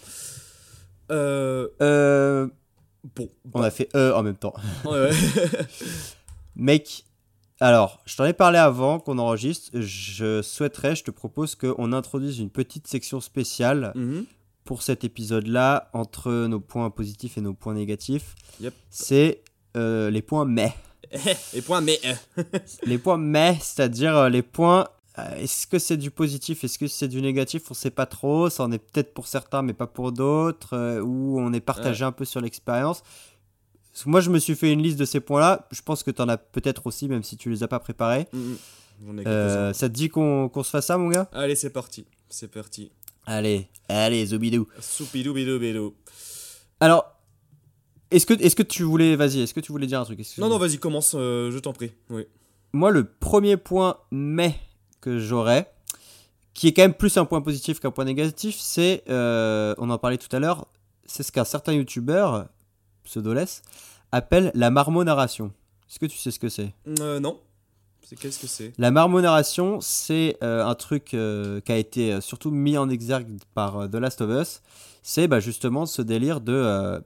Euh, 1.11 1.67
Euh, 1.81 2.47
bon. 3.15 3.29
on 3.53 3.61
a 3.61 3.71
fait 3.71 3.89
euh 3.95 4.13
en 4.13 4.23
même 4.23 4.37
temps. 4.37 4.53
Ouais, 4.85 4.91
ouais. 4.91 5.11
Mec, 6.55 7.05
alors, 7.59 8.01
je 8.05 8.15
t'en 8.15 8.25
ai 8.25 8.33
parlé 8.33 8.57
avant 8.57 8.99
qu'on 8.99 9.17
enregistre. 9.17 9.69
Je 9.79 10.41
souhaiterais, 10.41 10.95
je 10.95 11.03
te 11.03 11.11
propose 11.11 11.55
qu'on 11.55 11.93
introduise 11.93 12.39
une 12.39 12.49
petite 12.49 12.87
section 12.87 13.19
spéciale 13.21 13.91
Mhm. 13.95 14.25
pour 14.63 14.81
cet 14.83 15.03
épisode-là, 15.03 15.89
entre 15.93 16.31
nos 16.47 16.59
points 16.59 16.89
positifs 16.89 17.37
et 17.37 17.41
nos 17.41 17.53
points 17.53 17.73
négatifs. 17.73 18.35
Yep. 18.61 18.73
C'est 18.89 19.43
euh, 19.75 20.09
les 20.09 20.21
points 20.21 20.45
mais. 20.45 20.73
Et 21.53 21.61
point, 21.61 21.81
mais. 21.81 21.99
les 22.85 22.97
points 22.97 23.17
mais, 23.17 23.57
c'est-à-dire 23.61 24.29
les 24.29 24.41
points. 24.41 24.87
Euh, 25.19 25.35
Est-ce 25.37 25.67
que 25.67 25.79
c'est 25.79 25.97
du 25.97 26.11
positif 26.11 26.63
Est-ce 26.63 26.77
que 26.79 26.87
c'est 26.87 27.07
du 27.07 27.21
négatif? 27.21 27.69
On 27.69 27.73
sait 27.73 27.91
pas 27.91 28.05
trop. 28.05 28.49
Ça 28.49 28.63
en 28.63 28.71
est 28.71 28.79
peut-être 28.79 29.13
pour 29.13 29.27
certains, 29.27 29.61
mais 29.61 29.73
pas 29.73 29.87
pour 29.87 30.11
d'autres. 30.11 30.75
euh, 30.75 31.01
ou 31.01 31.39
on 31.39 31.53
est 31.53 31.59
partagé 31.61 32.03
un 32.05 32.11
peu 32.11 32.25
sur 32.25 32.41
l'expérience. 32.41 33.03
Moi, 34.05 34.21
je 34.21 34.29
me 34.31 34.39
suis 34.39 34.55
fait 34.55 34.71
une 34.73 34.81
liste 34.81 34.97
de 34.97 35.05
ces 35.05 35.19
points-là. 35.19 35.67
Je 35.71 35.81
pense 35.83 36.01
que 36.03 36.09
tu 36.11 36.21
en 36.21 36.27
as 36.29 36.37
peut-être 36.37 36.87
aussi, 36.87 37.07
même 37.07 37.21
si 37.23 37.37
tu 37.37 37.49
les 37.49 37.61
as 37.63 37.67
pas 37.67 37.79
préparés. 37.79 38.27
J'en 39.05 39.17
ai 39.17 39.27
Euh, 39.27 39.71
ça 39.73 39.87
te 39.89 39.93
dit 39.93 40.09
qu'on 40.09 40.49
qu'on 40.49 40.63
se 40.63 40.69
fasse 40.71 40.87
ça, 40.87 40.97
mon 40.97 41.09
gars? 41.09 41.29
Allez, 41.31 41.55
c'est 41.55 41.69
parti. 41.69 42.05
C'est 42.29 42.47
parti. 42.49 42.91
Allez, 43.25 43.67
allez, 43.87 44.25
zobidou. 44.25 44.67
Soupidou 44.79 45.33
bidou 45.33 45.59
bidou. 45.59 45.93
Alors, 46.79 47.05
est-ce 48.11 48.25
que, 48.25 48.33
est 48.33 48.53
que 48.55 48.63
tu 48.63 48.83
voulais, 48.83 49.15
vas-y, 49.15 49.41
est-ce 49.41 49.53
que 49.53 49.59
tu 49.59 49.71
voulais 49.71 49.87
dire 49.87 49.99
un 49.99 50.03
truc? 50.05 50.19
Non, 50.37 50.49
non, 50.49 50.57
vas-y, 50.57 50.77
commence, 50.77 51.13
euh, 51.15 51.49
je 51.51 51.57
t'en 51.59 51.71
prie. 51.73 51.91
Oui. 52.09 52.25
Moi, 52.73 52.91
le 52.91 53.05
premier 53.05 53.55
point 53.57 53.97
mais 54.11 54.55
que 55.03 55.19
j'aurais, 55.19 55.69
qui 56.53 56.67
est 56.67 56.73
quand 56.73 56.83
même 56.83 56.93
plus 56.93 57.17
un 57.17 57.25
point 57.25 57.41
positif 57.41 57.81
qu'un 57.81 57.91
point 57.91 58.05
négatif, 58.05 58.55
c'est, 58.57 59.03
euh, 59.09 59.75
on 59.77 59.89
en 59.89 59.97
parlait 59.97 60.17
tout 60.17 60.33
à 60.33 60.39
l'heure, 60.39 60.67
c'est 61.05 61.23
ce 61.23 61.31
qu'un 61.31 61.43
certain 61.43 61.73
youtubeur, 61.73 62.47
pseudoless, 63.03 63.63
appelle 64.13 64.51
la 64.55 64.69
marmonarration. 64.69 65.51
Est-ce 65.89 65.99
que 65.99 66.05
tu 66.05 66.17
sais 66.17 66.31
ce 66.31 66.39
que 66.39 66.47
c'est? 66.47 66.73
Euh, 67.01 67.19
non. 67.19 67.39
C'est 68.01 68.17
qu'est-ce 68.17 68.39
que 68.39 68.47
c'est? 68.47 68.73
La 68.77 68.91
marmonarration, 68.91 69.81
c'est 69.81 70.37
euh, 70.41 70.65
un 70.65 70.75
truc 70.75 71.13
euh, 71.13 71.59
qui 71.61 71.71
a 71.73 71.77
été 71.77 72.21
surtout 72.21 72.51
mis 72.51 72.77
en 72.77 72.89
exergue 72.89 73.27
par 73.53 73.89
The 73.89 73.95
Last 73.95 74.21
of 74.21 74.29
Us. 74.29 74.61
C'est 75.01 75.27
bah, 75.27 75.41
justement 75.41 75.85
ce 75.85 76.01
délire 76.01 76.39
de, 76.39 77.03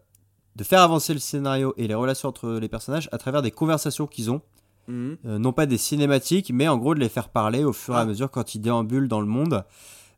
de 0.56 0.64
faire 0.64 0.82
avancer 0.82 1.14
le 1.14 1.19
scénario 1.19 1.74
et 1.78 1.88
les 1.88 1.95
relations 1.95 2.30
entre 2.30 2.60
les 2.60 2.69
personnages 2.69 3.10
à 3.11 3.18
travers 3.18 3.41
des 3.41 3.52
conversations 3.52 4.06
qu'ils 4.06 4.30
ont. 4.30 4.41
Euh, 4.89 5.15
non 5.26 5.51
pas 5.53 5.65
des 5.65 5.77
cinématiques, 5.77 6.51
mais 6.53 6.68
en 6.68 6.77
gros 6.77 6.95
de 6.95 6.99
les 6.99 7.09
faire 7.09 7.30
parler 7.30 7.64
au 7.64 7.73
fur 7.73 7.93
et 7.93 7.97
à 7.97 8.01
Ah. 8.01 8.05
mesure 8.05 8.31
quand 8.31 8.55
ils 8.55 8.59
déambulent 8.59 9.07
dans 9.07 9.19
le 9.22 9.27
monde, 9.27 9.64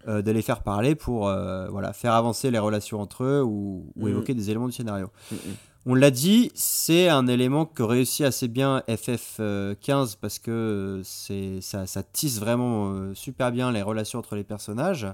euh, 0.07 0.21
de 0.21 0.31
les 0.31 0.41
faire 0.41 0.61
parler 0.63 0.95
pour 0.95 1.27
euh, 1.27 1.67
voilà, 1.69 1.91
faire 1.93 2.13
avancer 2.13 2.51
les 2.51 2.59
relations 2.59 3.01
entre 3.01 3.23
eux 3.23 3.43
ou, 3.43 3.91
ou 3.95 4.03
Mhm. 4.05 4.07
évoquer 4.09 4.33
des 4.33 4.49
éléments 4.49 4.67
du 4.67 4.71
scénario. 4.73 5.07
Mhm. 5.31 5.37
On 5.85 5.95
l'a 5.95 6.11
dit, 6.11 6.51
c'est 6.55 7.07
un 7.09 7.25
élément 7.27 7.65
que 7.65 7.81
réussit 7.83 8.25
assez 8.25 8.47
bien 8.47 8.83
FF15 8.87 10.17
parce 10.19 10.37
que 10.37 11.01
c'est 11.03 11.61
ça, 11.61 11.87
ça 11.87 12.03
tisse 12.03 12.39
vraiment 12.39 13.13
super 13.15 13.51
bien 13.51 13.71
les 13.71 13.81
relations 13.81 14.19
entre 14.19 14.35
les 14.35 14.43
personnages. 14.43 15.07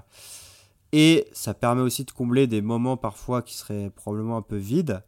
Et 0.92 1.26
ça 1.32 1.54
permet 1.54 1.82
aussi 1.82 2.04
de 2.04 2.10
combler 2.10 2.46
des 2.46 2.62
moments 2.62 2.96
parfois 2.96 3.42
qui 3.42 3.54
seraient 3.56 3.90
probablement 3.90 4.36
un 4.36 4.42
peu 4.42 4.56
vides. 4.56 5.02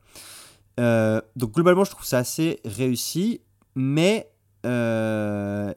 Donc 0.79 1.53
globalement, 1.53 1.85
je 1.85 1.91
trouve 1.91 2.05
ça 2.07 2.19
assez 2.19 2.61
réussi, 2.65 3.41
mais 3.75 4.31
euh, 4.67 5.73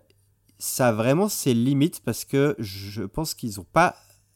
ça 0.59 0.89
a 0.89 0.91
vraiment 0.91 1.29
ses 1.29 1.53
limites 1.53 2.01
parce 2.03 2.25
que 2.25 2.55
je 2.59 3.03
pense 3.03 3.33
qu'ils 3.33 3.57
n'ont 3.57 3.67
pas 3.71 3.95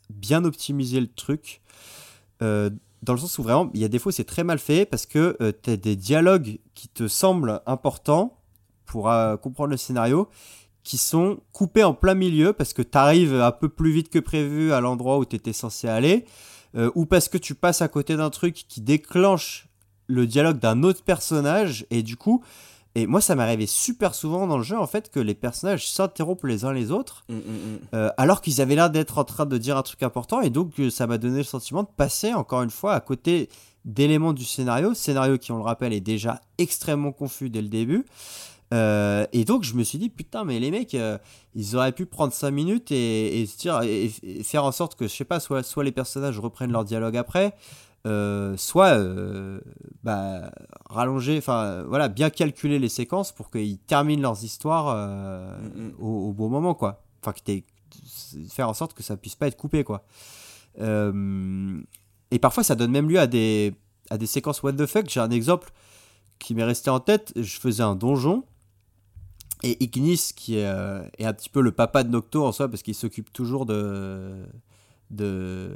bien 0.09 0.45
optimisé 0.45 0.99
le 0.99 1.07
truc. 1.07 1.61
Euh, 2.41 2.69
dans 3.03 3.13
le 3.13 3.19
sens 3.19 3.37
où 3.37 3.43
vraiment, 3.43 3.69
il 3.73 3.81
y 3.81 3.85
a 3.85 3.87
des 3.87 3.99
fois 3.99 4.11
c'est 4.11 4.23
très 4.23 4.43
mal 4.43 4.59
fait 4.59 4.85
parce 4.85 5.05
que 5.05 5.37
tu 5.63 5.69
as 5.69 5.77
des 5.77 5.95
dialogues 5.95 6.59
qui 6.73 6.87
te 6.87 7.07
semblent 7.07 7.61
importants 7.65 8.39
pour 8.85 9.09
euh, 9.09 9.37
comprendre 9.37 9.71
le 9.71 9.77
scénario 9.77 10.29
qui 10.83 10.97
sont 10.97 11.39
coupés 11.51 11.83
en 11.83 11.93
plein 11.93 12.13
milieu 12.13 12.53
parce 12.53 12.73
que 12.73 12.81
tu 12.81 12.97
arrives 12.97 13.33
un 13.33 13.51
peu 13.51 13.69
plus 13.69 13.91
vite 13.91 14.09
que 14.09 14.19
prévu 14.19 14.71
à 14.71 14.79
l'endroit 14.79 15.17
où 15.17 15.25
tu 15.25 15.35
étais 15.35 15.53
censé 15.53 15.87
aller 15.87 16.25
euh, 16.75 16.91
ou 16.95 17.05
parce 17.05 17.27
que 17.27 17.37
tu 17.37 17.55
passes 17.55 17.81
à 17.81 17.87
côté 17.87 18.15
d'un 18.15 18.29
truc 18.29 18.65
qui 18.67 18.81
déclenche 18.81 19.67
le 20.07 20.27
dialogue 20.27 20.59
d'un 20.59 20.83
autre 20.83 21.03
personnage 21.03 21.87
et 21.89 22.03
du 22.03 22.15
coup 22.15 22.43
et 22.95 23.07
moi 23.07 23.21
ça 23.21 23.35
m'est 23.35 23.43
arrivé 23.43 23.67
super 23.67 24.15
souvent 24.15 24.47
dans 24.47 24.57
le 24.57 24.63
jeu 24.63 24.77
en 24.77 24.87
fait 24.87 25.11
que 25.11 25.19
les 25.19 25.35
personnages 25.35 25.89
s'interrompent 25.89 26.45
les 26.45 26.65
uns 26.65 26.73
les 26.73 26.91
autres 26.91 27.25
Mhm, 27.29 27.37
mhm. 27.37 27.79
euh, 27.93 28.09
alors 28.17 28.41
qu'ils 28.41 28.61
avaient 28.61 28.75
l'air 28.75 28.89
d'être 28.89 29.17
en 29.17 29.23
train 29.25 29.45
de 29.45 29.57
dire 29.57 29.77
un 29.77 29.83
truc 29.83 30.01
important 30.03 30.41
et 30.41 30.49
donc 30.49 30.79
euh, 30.79 30.89
ça 30.89 31.05
m'a 31.07 31.17
donné 31.17 31.37
le 31.39 31.43
sentiment 31.43 31.83
de 31.83 31.89
passer 31.95 32.33
encore 32.33 32.61
une 32.63 32.69
fois 32.69 32.93
à 32.93 32.99
côté 32.99 33.49
d'éléments 33.83 34.33
du 34.33 34.43
scénario, 34.45 34.93
scénario 34.93 35.37
qui 35.37 35.51
on 35.51 35.57
le 35.57 35.63
rappelle 35.63 35.93
est 35.93 35.99
déjà 35.99 36.41
extrêmement 36.57 37.11
confus 37.11 37.49
dès 37.51 37.61
le 37.61 37.67
début. 37.67 38.05
Euh, 38.73 39.27
et 39.31 39.45
donc 39.45 39.63
je 39.63 39.75
me 39.75 39.83
suis 39.83 39.99
dit 39.99 40.09
putain 40.09 40.43
mais 40.43 40.59
les 40.59 40.71
mecs 40.71 40.95
euh, 40.95 41.19
ils 41.53 41.75
auraient 41.75 41.91
pu 41.91 42.07
prendre 42.07 42.33
5 42.33 42.49
minutes 42.49 42.91
et, 42.91 43.41
et 43.41 43.45
se 43.45 43.57
dire 43.59 43.81
et, 43.83 44.11
et 44.23 44.43
faire 44.43 44.63
en 44.63 44.71
sorte 44.71 44.95
que 44.95 45.07
je 45.07 45.13
sais 45.13 45.23
pas 45.23 45.39
soit, 45.39 45.61
soit 45.61 45.83
les 45.83 45.91
personnages 45.91 46.39
reprennent 46.39 46.71
leur 46.71 46.83
dialogue 46.83 47.15
après 47.15 47.53
euh, 48.05 48.55
soit 48.57 48.97
euh, 48.97 49.59
bah, 50.03 50.51
rallonger 50.89 51.37
enfin 51.39 51.83
voilà 51.87 52.07
bien 52.07 52.29
calculer 52.29 52.77
les 52.77 52.89
séquences 52.89 53.31
pour 53.31 53.49
qu'ils 53.49 53.79
terminent 53.79 54.21
leurs 54.21 54.43
histoires 54.43 54.89
euh, 54.89 55.57
Mhm. 55.75 55.93
au, 55.99 56.29
au 56.29 56.33
bon 56.33 56.49
moment 56.49 56.75
quoi. 56.75 57.03
Enfin 57.21 57.33
que 57.33 57.61
faire 58.49 58.69
en 58.69 58.73
sorte 58.73 58.93
que 58.93 59.01
ça 59.03 59.17
puisse 59.17 59.35
pas 59.35 59.47
être 59.47 59.57
coupé 59.57 59.83
quoi. 59.83 60.05
Euh, 60.81 61.81
et 62.31 62.39
parfois 62.39 62.63
ça 62.63 62.75
donne 62.75 62.91
même 62.91 63.09
lieu 63.09 63.19
à 63.19 63.27
des 63.27 63.73
à 64.09 64.17
des 64.17 64.27
séquences 64.27 64.61
what 64.61 64.73
the 64.73 64.85
fuck. 64.85 65.09
J'ai 65.09 65.19
un 65.21 65.31
exemple 65.31 65.71
qui 66.37 66.53
m'est 66.53 66.63
resté 66.63 66.89
en 66.91 66.99
tête. 66.99 67.33
Je 67.35 67.59
faisais 67.59 67.81
un 67.83 67.95
donjon 67.95 68.43
et 69.63 69.83
Ignis 69.83 70.31
qui 70.35 70.57
est, 70.57 70.69
est 71.17 71.25
un 71.25 71.33
petit 71.33 71.49
peu 71.49 71.61
le 71.61 71.71
papa 71.71 72.03
de 72.03 72.09
Nocto 72.11 72.45
en 72.45 72.51
soi 72.51 72.67
parce 72.67 72.83
qu'il 72.83 72.93
s'occupe 72.93 73.33
toujours 73.33 73.65
de 73.65 74.45
de 75.11 75.69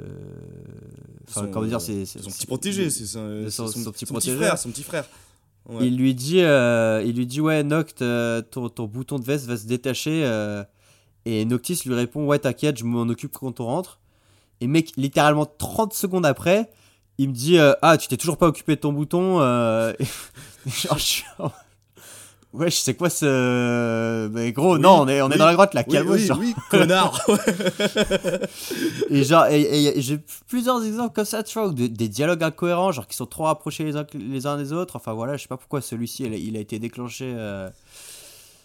enfin 1.28 1.42
Son- 1.42 1.50
comment 1.50 1.66
dire 1.66 1.80
c'est 1.80 2.04
son 2.04 2.18
petit 2.30 2.46
protégé, 2.46 2.90
c'est 2.90 3.06
son, 3.06 3.48
son- 3.50 3.66
son 3.68 3.72
petit 3.72 3.82
son 3.84 3.90
petit 3.92 4.04
protégé 4.06 4.36
frère, 4.36 4.58
son 4.58 4.70
petit 4.70 4.82
frère. 4.82 5.04
Ouais. 5.68 5.86
il 5.86 5.96
lui 5.96 6.14
dit 6.14 6.40
euh, 6.40 7.02
il 7.04 7.14
lui 7.16 7.26
dit 7.26 7.40
ouais 7.40 7.62
Noct 7.62 8.02
euh, 8.02 8.42
ton, 8.42 8.68
ton 8.68 8.86
bouton 8.86 9.18
de 9.18 9.24
veste 9.24 9.46
va 9.46 9.56
se 9.56 9.66
détacher 9.66 10.22
euh, 10.24 10.64
et 11.26 11.44
Noctis 11.44 11.82
lui 11.84 11.94
répond 11.94 12.24
ouais 12.26 12.38
t'inquiète 12.38 12.78
je 12.78 12.84
m'en 12.84 13.02
occupe 13.02 13.32
quand 13.32 13.60
on 13.60 13.66
rentre 13.66 14.00
et 14.60 14.66
mec 14.66 14.92
littéralement 14.96 15.46
30 15.46 15.92
secondes 15.92 16.26
après 16.26 16.70
il 17.18 17.28
me 17.28 17.34
dit 17.34 17.58
ah 17.58 17.96
tu 17.98 18.08
t'es 18.08 18.16
toujours 18.16 18.38
pas 18.38 18.46
occupé 18.46 18.74
de 18.76 18.80
ton 18.80 18.92
bouton 18.92 19.38
genre, 20.66 21.52
je 22.58 22.68
sais 22.70 22.94
quoi 22.94 23.10
ce. 23.10 24.28
Mais 24.28 24.52
gros, 24.52 24.74
Oui, 24.74 24.80
non, 24.80 25.02
on 25.02 25.08
est, 25.08 25.22
on 25.22 25.30
est 25.30 25.38
dans 25.38 25.46
la 25.46 25.54
grotte, 25.54 25.74
la 25.74 25.82
oui, 25.86 25.92
calme 25.92 26.08
oui, 26.10 26.26
genre. 26.26 26.38
oui, 26.38 26.54
connard. 26.70 27.20
et 29.10 29.24
genre, 29.24 29.46
et, 29.46 29.60
et- 29.60 29.98
et 29.98 30.02
j'ai 30.02 30.18
plusieurs 30.48 30.84
exemples 30.84 31.14
comme 31.14 31.24
ça, 31.24 31.42
tu 31.42 31.58
vois, 31.58 31.70
de- 31.70 31.86
des 31.86 32.08
dialogues 32.08 32.42
incohérents, 32.42 32.92
genre 32.92 33.06
qui 33.06 33.16
sont 33.16 33.26
trop 33.26 33.44
rapprochés 33.44 33.84
les 33.84 33.96
uns, 33.96 34.06
les 34.14 34.46
uns 34.46 34.56
des 34.56 34.72
autres. 34.72 34.96
Enfin 34.96 35.12
voilà, 35.12 35.36
je 35.36 35.42
sais 35.42 35.48
pas 35.48 35.56
pourquoi 35.56 35.80
celui-ci, 35.80 36.24
il, 36.24 36.32
a- 36.32 36.36
il 36.36 36.56
a 36.56 36.60
été 36.60 36.78
déclenché. 36.78 37.32
euh, 37.36 37.68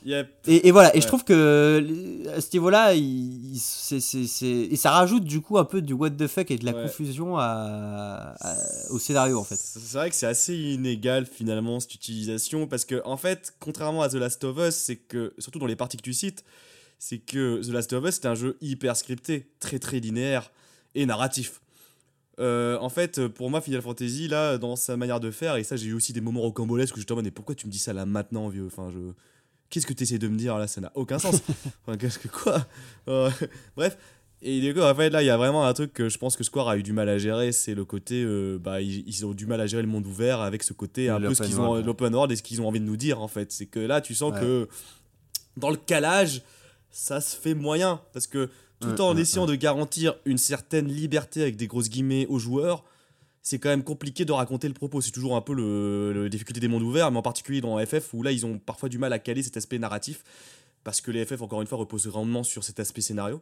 Yep. 0.06 0.30
Et, 0.48 0.68
et 0.68 0.72
voilà, 0.72 0.95
et 0.95 1.02
je 1.02 1.07
trouve 1.07 1.23
que 1.23 1.84
les- 1.84 2.30
à 2.30 2.40
ce 2.40 2.48
niveau-là, 2.53 2.94
il, 2.94 3.53
il- 3.56 3.60
c'est- 3.60 3.99
c'est- 3.99 4.27
c'est- 4.27 4.45
et 4.48 4.76
ça 4.76 4.91
rajoute 4.91 5.23
du 5.23 5.41
coup 5.41 5.57
un 5.57 5.65
peu 5.65 5.82
du 5.82 5.94
what 5.94 6.11
the 6.11 6.27
fuck 6.27 6.52
et 6.52 6.57
de 6.57 6.65
la 6.65 6.73
Ouais. 6.76 6.84
confusion 6.84 7.38
à- 7.38 8.36
à- 8.40 8.56
au 8.91 8.99
scénario 8.99 9.40
en 9.40 9.44
fait. 9.44 9.56
C'est 9.57 9.98
vrai 9.98 10.10
que 10.11 10.15
c'est 10.15 10.27
assez 10.27 10.56
inégal 10.56 11.26
finalement 11.26 11.80
cette 11.80 11.95
utilisation 11.95 12.68
parce 12.68 12.86
que 12.86 13.02
en 13.03 13.18
fait, 13.18 13.56
contrairement 13.60 14.03
à 14.03 14.10
The 14.10 14.15
Last 14.15 14.44
of 14.44 14.57
Us, 14.60 14.76
c'est 14.76 14.95
que 14.98 15.34
surtout 15.40 15.57
dans 15.57 15.65
les 15.65 15.76
parties 15.76 15.98
que 15.98 16.03
tu 16.03 16.14
cites, 16.14 16.44
c'est 16.99 17.18
que 17.18 17.61
The 17.64 17.69
Last 17.72 17.91
of 17.94 18.06
Us 18.06 18.15
c'est 18.22 18.27
un 18.27 18.36
jeu 18.36 18.57
hyper 18.61 18.95
scripté, 18.95 19.49
très 19.60 19.80
très 19.80 19.99
linéaire 19.99 20.52
et 20.94 21.07
narratif. 21.07 21.61
Euh, 22.40 22.77
en 22.80 22.90
fait, 22.90 23.27
pour 23.30 23.49
moi, 23.49 23.61
Final 23.61 23.82
Fantasy, 23.82 24.27
là, 24.27 24.57
dans 24.57 24.76
sa 24.76 24.98
manière 24.98 25.22
de 25.22 25.32
faire, 25.32 25.56
et 25.56 25.64
ça, 25.64 25.77
j'ai 25.77 25.88
eu 25.88 25.94
aussi 25.94 26.11
des 26.14 26.19
moments 26.19 26.41
rocambolesques 26.41 26.95
où 26.98 26.99
je 26.99 27.06
te 27.06 27.10
demande, 27.14 27.23
mais 27.26 27.32
pourquoi 27.32 27.56
tu 27.56 27.65
me 27.65 27.72
dis 27.72 27.80
ça 27.80 27.94
là 27.94 28.06
maintenant, 28.06 28.49
vieux? 28.49 28.65
Enfin, 28.68 28.90
je. 28.91 28.99
Qu'est-ce 29.69 29.85
que 29.87 29.93
tu 29.93 30.03
essaies 30.03 30.19
de 30.19 30.27
me 30.27 30.37
dire 30.37 30.57
là? 30.57 30.67
Ça 30.67 30.79
n'a 30.81 30.91
aucun 30.95 31.19
sens. 31.19 31.41
enfin, 31.85 31.97
qu'est-ce 31.97 32.19
que 32.19 32.27
quoi? 32.27 32.65
Euh, 33.07 33.29
Bref. 33.75 33.97
Et 34.41 34.61
du 34.61 34.73
coup, 34.75 34.81
en 34.81 34.93
fait, 34.93 35.09
là, 35.09 35.23
il 35.23 35.25
y 35.25 35.29
a 35.31 35.37
vraiment 35.37 35.65
un 35.65 35.73
truc 35.73 35.91
que 35.91 36.07
je 36.07 36.17
pense 36.19 36.35
que 36.35 36.43
Square 36.43 36.67
a 36.69 36.77
eu 36.77 36.83
du 36.83 36.93
mal 36.93 37.09
à 37.09 37.17
gérer, 37.17 37.51
c'est 37.51 37.73
le 37.73 37.83
côté, 37.83 38.21
euh, 38.23 38.59
bah, 38.59 38.79
ils, 38.81 39.03
ils 39.07 39.25
ont 39.25 39.33
du 39.33 39.47
mal 39.47 39.59
à 39.59 39.65
gérer 39.65 39.81
le 39.81 39.87
monde 39.87 40.05
ouvert 40.05 40.41
avec 40.41 40.61
ce 40.61 40.73
côté 40.73 41.09
un 41.09 41.19
peu 41.19 41.33
ce 41.33 41.41
qu'ils 41.41 41.59
ont, 41.59 41.75
l'open 41.81 42.13
world 42.13 42.31
et 42.31 42.35
ce 42.35 42.43
qu'ils 42.43 42.61
ont 42.61 42.67
envie 42.67 42.79
de 42.79 42.85
nous 42.85 42.97
dire, 42.97 43.21
en 43.21 43.27
fait. 43.27 43.51
C'est 43.51 43.65
que 43.65 43.79
là, 43.79 44.01
tu 44.01 44.13
sens 44.13 44.33
Ouais. 44.33 44.39
que 44.39 44.67
dans 45.57 45.69
le 45.71 45.77
calage, 45.77 46.43
ça 46.91 47.21
se 47.21 47.35
fait 47.35 47.55
moyen. 47.55 48.01
Parce 48.13 48.27
que 48.27 48.49
tout 48.81 49.01
en 49.01 49.17
essayant 49.17 49.47
de 49.47 49.55
garantir 49.55 50.13
une 50.25 50.37
certaine 50.37 50.89
liberté 50.89 51.41
avec 51.41 51.55
des 51.55 51.65
grosses 51.65 51.89
guillemets 51.89 52.27
aux 52.27 52.37
joueurs, 52.37 52.83
c'est 53.45 53.59
quand 53.59 53.69
même 53.69 53.84
compliqué 53.84 54.26
de 54.26 54.31
raconter 54.31 54.67
le 54.67 54.73
propos. 54.73 55.01
C'est 55.01 55.11
toujours 55.11 55.35
un 55.35 55.41
peu 55.41 55.53
le, 55.53 56.27
difficulté 56.30 56.59
des 56.59 56.67
mondes 56.67 56.81
ouverts, 56.81 57.11
mais 57.11 57.19
en 57.19 57.22
particulier 57.22 57.61
dans 57.61 57.77
FF 57.77 58.11
où 58.13 58.23
là 58.23 58.31
ils 58.31 58.43
ont 58.43 58.57
parfois 58.57 58.89
du 58.89 58.97
mal 58.97 59.13
à 59.13 59.19
caler 59.19 59.43
cet 59.43 59.55
aspect 59.55 59.77
narratif 59.77 60.23
parce 60.84 60.99
que 60.99 61.11
les 61.11 61.23
FF 61.23 61.43
encore 61.43 61.61
une 61.61 61.67
fois 61.67 61.77
reposent 61.77 62.07
grandement 62.07 62.43
sur 62.43 62.63
cet 62.63 62.80
aspect 62.80 63.01
scénario. 63.01 63.41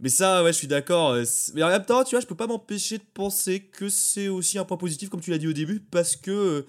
Mais 0.00 0.08
ça, 0.08 0.42
ouais, 0.42 0.52
je 0.52 0.58
suis 0.58 0.66
d'accord. 0.66 1.10
euh, 1.10 1.24
Mais 1.54 1.62
en 1.62 1.68
même 1.68 1.84
temps, 1.84 2.04
tu 2.04 2.14
vois, 2.14 2.20
je 2.20 2.26
peux 2.26 2.36
pas 2.36 2.46
m'empêcher 2.46 2.98
de 2.98 3.04
penser 3.12 3.60
que 3.60 3.90
c'est 3.90 4.28
aussi 4.28 4.58
un 4.58 4.64
point 4.64 4.76
positif, 4.76 5.10
comme 5.10 5.20
tu 5.20 5.30
l'as 5.30 5.38
dit 5.38 5.48
au 5.48 5.52
début, 5.52 5.80
parce 5.80 6.16
que 6.16 6.30
euh, 6.30 6.66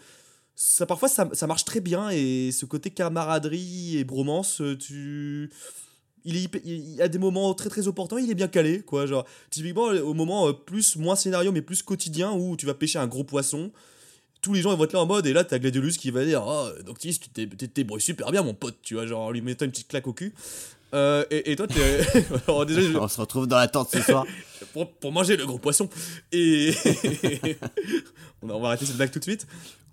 ça, 0.55 0.85
parfois 0.85 1.07
ça, 1.07 1.29
ça 1.31 1.47
marche 1.47 1.63
très 1.63 1.79
bien 1.79 2.09
et 2.09 2.51
ce 2.51 2.65
côté 2.65 2.89
camaraderie 2.89 3.97
et 3.97 4.03
bromance, 4.03 4.59
euh, 4.59 4.77
tu. 4.77 5.49
Il, 6.25 6.35
est 6.37 6.41
hyper- 6.41 6.61
il 6.65 6.95
y 6.95 7.01
a 7.01 7.07
des 7.07 7.17
moments 7.19 7.53
très 7.53 7.69
très 7.69 7.87
opportuns, 7.87 8.19
il 8.19 8.29
est 8.29 8.35
bien 8.35 8.47
calé, 8.47 8.81
quoi. 8.81 9.05
Genre, 9.05 9.25
typiquement, 9.49 9.85
au 9.85 10.13
moment 10.13 10.47
euh, 10.49 10.53
plus, 10.53 10.95
moins 10.97 11.15
scénario, 11.15 11.51
mais 11.51 11.61
plus 11.61 11.81
quotidien, 11.83 12.31
où 12.31 12.55
tu 12.57 12.65
vas 12.65 12.73
pêcher 12.73 12.99
un 12.99 13.07
gros 13.07 13.23
poisson, 13.23 13.71
tous 14.41 14.53
les 14.53 14.61
gens 14.61 14.71
ils 14.71 14.77
vont 14.77 14.83
être 14.85 14.93
là 14.93 15.01
en 15.01 15.05
mode, 15.05 15.27
et 15.27 15.33
là 15.33 15.43
t'as 15.43 15.59
Gladiolus 15.59 15.93
qui 15.97 16.11
va 16.11 16.23
dire 16.25 16.43
Oh, 16.45 16.67
Noctis, 16.85 17.19
tu 17.33 17.45
débrouilles 17.75 18.01
super 18.01 18.31
bien, 18.31 18.41
mon 18.43 18.53
pote, 18.53 18.77
tu 18.81 18.93
vois, 18.95 19.05
genre, 19.05 19.21
en 19.21 19.31
lui 19.31 19.41
mettant 19.41 19.65
une 19.65 19.71
petite 19.71 19.87
claque 19.89 20.07
au 20.07 20.13
cul. 20.13 20.33
Euh, 20.93 21.23
et, 21.29 21.51
et 21.51 21.55
toi, 21.55 21.67
t'es. 21.67 21.75
Alors, 22.47 22.67
je- 22.67 22.97
On 22.97 23.07
se 23.07 23.21
retrouve 23.21 23.45
dans 23.47 23.57
la 23.57 23.67
tente 23.67 23.91
ce 23.91 24.01
soir. 24.01 24.25
pour, 24.73 24.89
pour 24.93 25.11
manger 25.11 25.37
le 25.37 25.45
gros 25.45 25.59
poisson. 25.59 25.87
Et. 26.31 26.73
on 28.41 28.59
va 28.59 28.69
arrêter 28.69 28.85
cette 28.85 28.95
blague 28.97 29.11
tout 29.11 29.19
de 29.19 29.23
suite. 29.23 29.45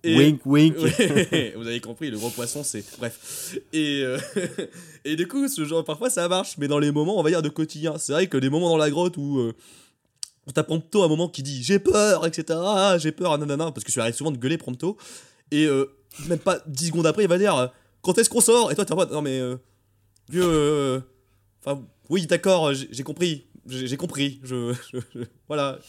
Et- 0.05 0.16
Wink, 0.16 0.40
wink. 0.47 0.77
Vous 1.56 1.66
avez 1.66 1.81
compris, 1.81 2.10
le 2.10 2.18
gros 2.18 2.31
poisson, 2.31 2.62
c'est. 2.62 2.85
Bref. 2.98 3.56
Et, 3.73 4.02
euh, 4.05 4.18
et 5.05 5.16
du 5.16 5.27
coup, 5.27 5.48
ce 5.48 5.64
genre, 5.64 5.85
parfois 5.85 6.10
ça 6.10 6.28
marche, 6.28 6.56
mais 6.59 6.68
dans 6.68 6.78
les 6.78 6.93
moments, 6.93 7.18
on 7.18 7.23
va 7.23 7.31
dire, 7.31 7.43
de 7.43 7.48
quotidien. 7.48 7.98
C'est 7.98 8.12
vrai 8.12 8.27
que 8.28 8.36
les 8.36 8.51
moments 8.51 8.68
dans 8.68 8.77
la 8.77 8.90
grotte 8.90 9.16
où. 9.16 9.39
euh, 9.40 9.52
on 10.48 10.52
t'a 10.52 10.62
Prompto 10.62 11.02
un 11.02 11.09
moment 11.09 11.28
qui 11.28 11.43
dit 11.43 11.60
j'ai 11.64 11.81
peur, 11.81 12.24
etc. 12.24 12.44
Ah, 12.62 12.97
j'ai 13.01 13.10
peur, 13.10 13.36
nanana, 13.36 13.73
parce 13.73 13.82
que 13.82 13.90
tu 13.90 14.01
arrêtes 14.01 14.14
souvent 14.14 14.31
de 14.31 14.36
gueuler 14.39 14.59
Prompto. 14.59 14.97
Et 15.51 15.64
euh, 15.66 15.86
même 16.28 16.39
pas 16.39 16.60
10 16.68 16.86
secondes 16.89 17.06
après, 17.06 17.24
il 17.24 17.28
va 17.28 17.36
dire 17.39 17.73
quand 18.02 18.16
est-ce 18.18 18.31
qu'on 18.31 18.40
sort? 18.40 18.70
Et 18.70 18.77
toi, 18.77 18.85
t'es 18.85 18.93
en 18.93 18.97
mode 18.97 19.10
non, 19.10 19.23
mais. 19.23 19.40
vieux. 20.28 20.43
euh, 20.44 21.01
Enfin, 21.64 21.82
oui, 22.10 22.27
d'accord, 22.27 22.73
j'ai 22.74 23.02
compris. 23.02 23.47
J'ai 23.68 23.89
j'ai 23.89 23.97
compris. 23.97 24.39
Je, 24.44 24.73
je- 24.93 24.98
je- 25.16 25.24
voilà. 25.48 25.81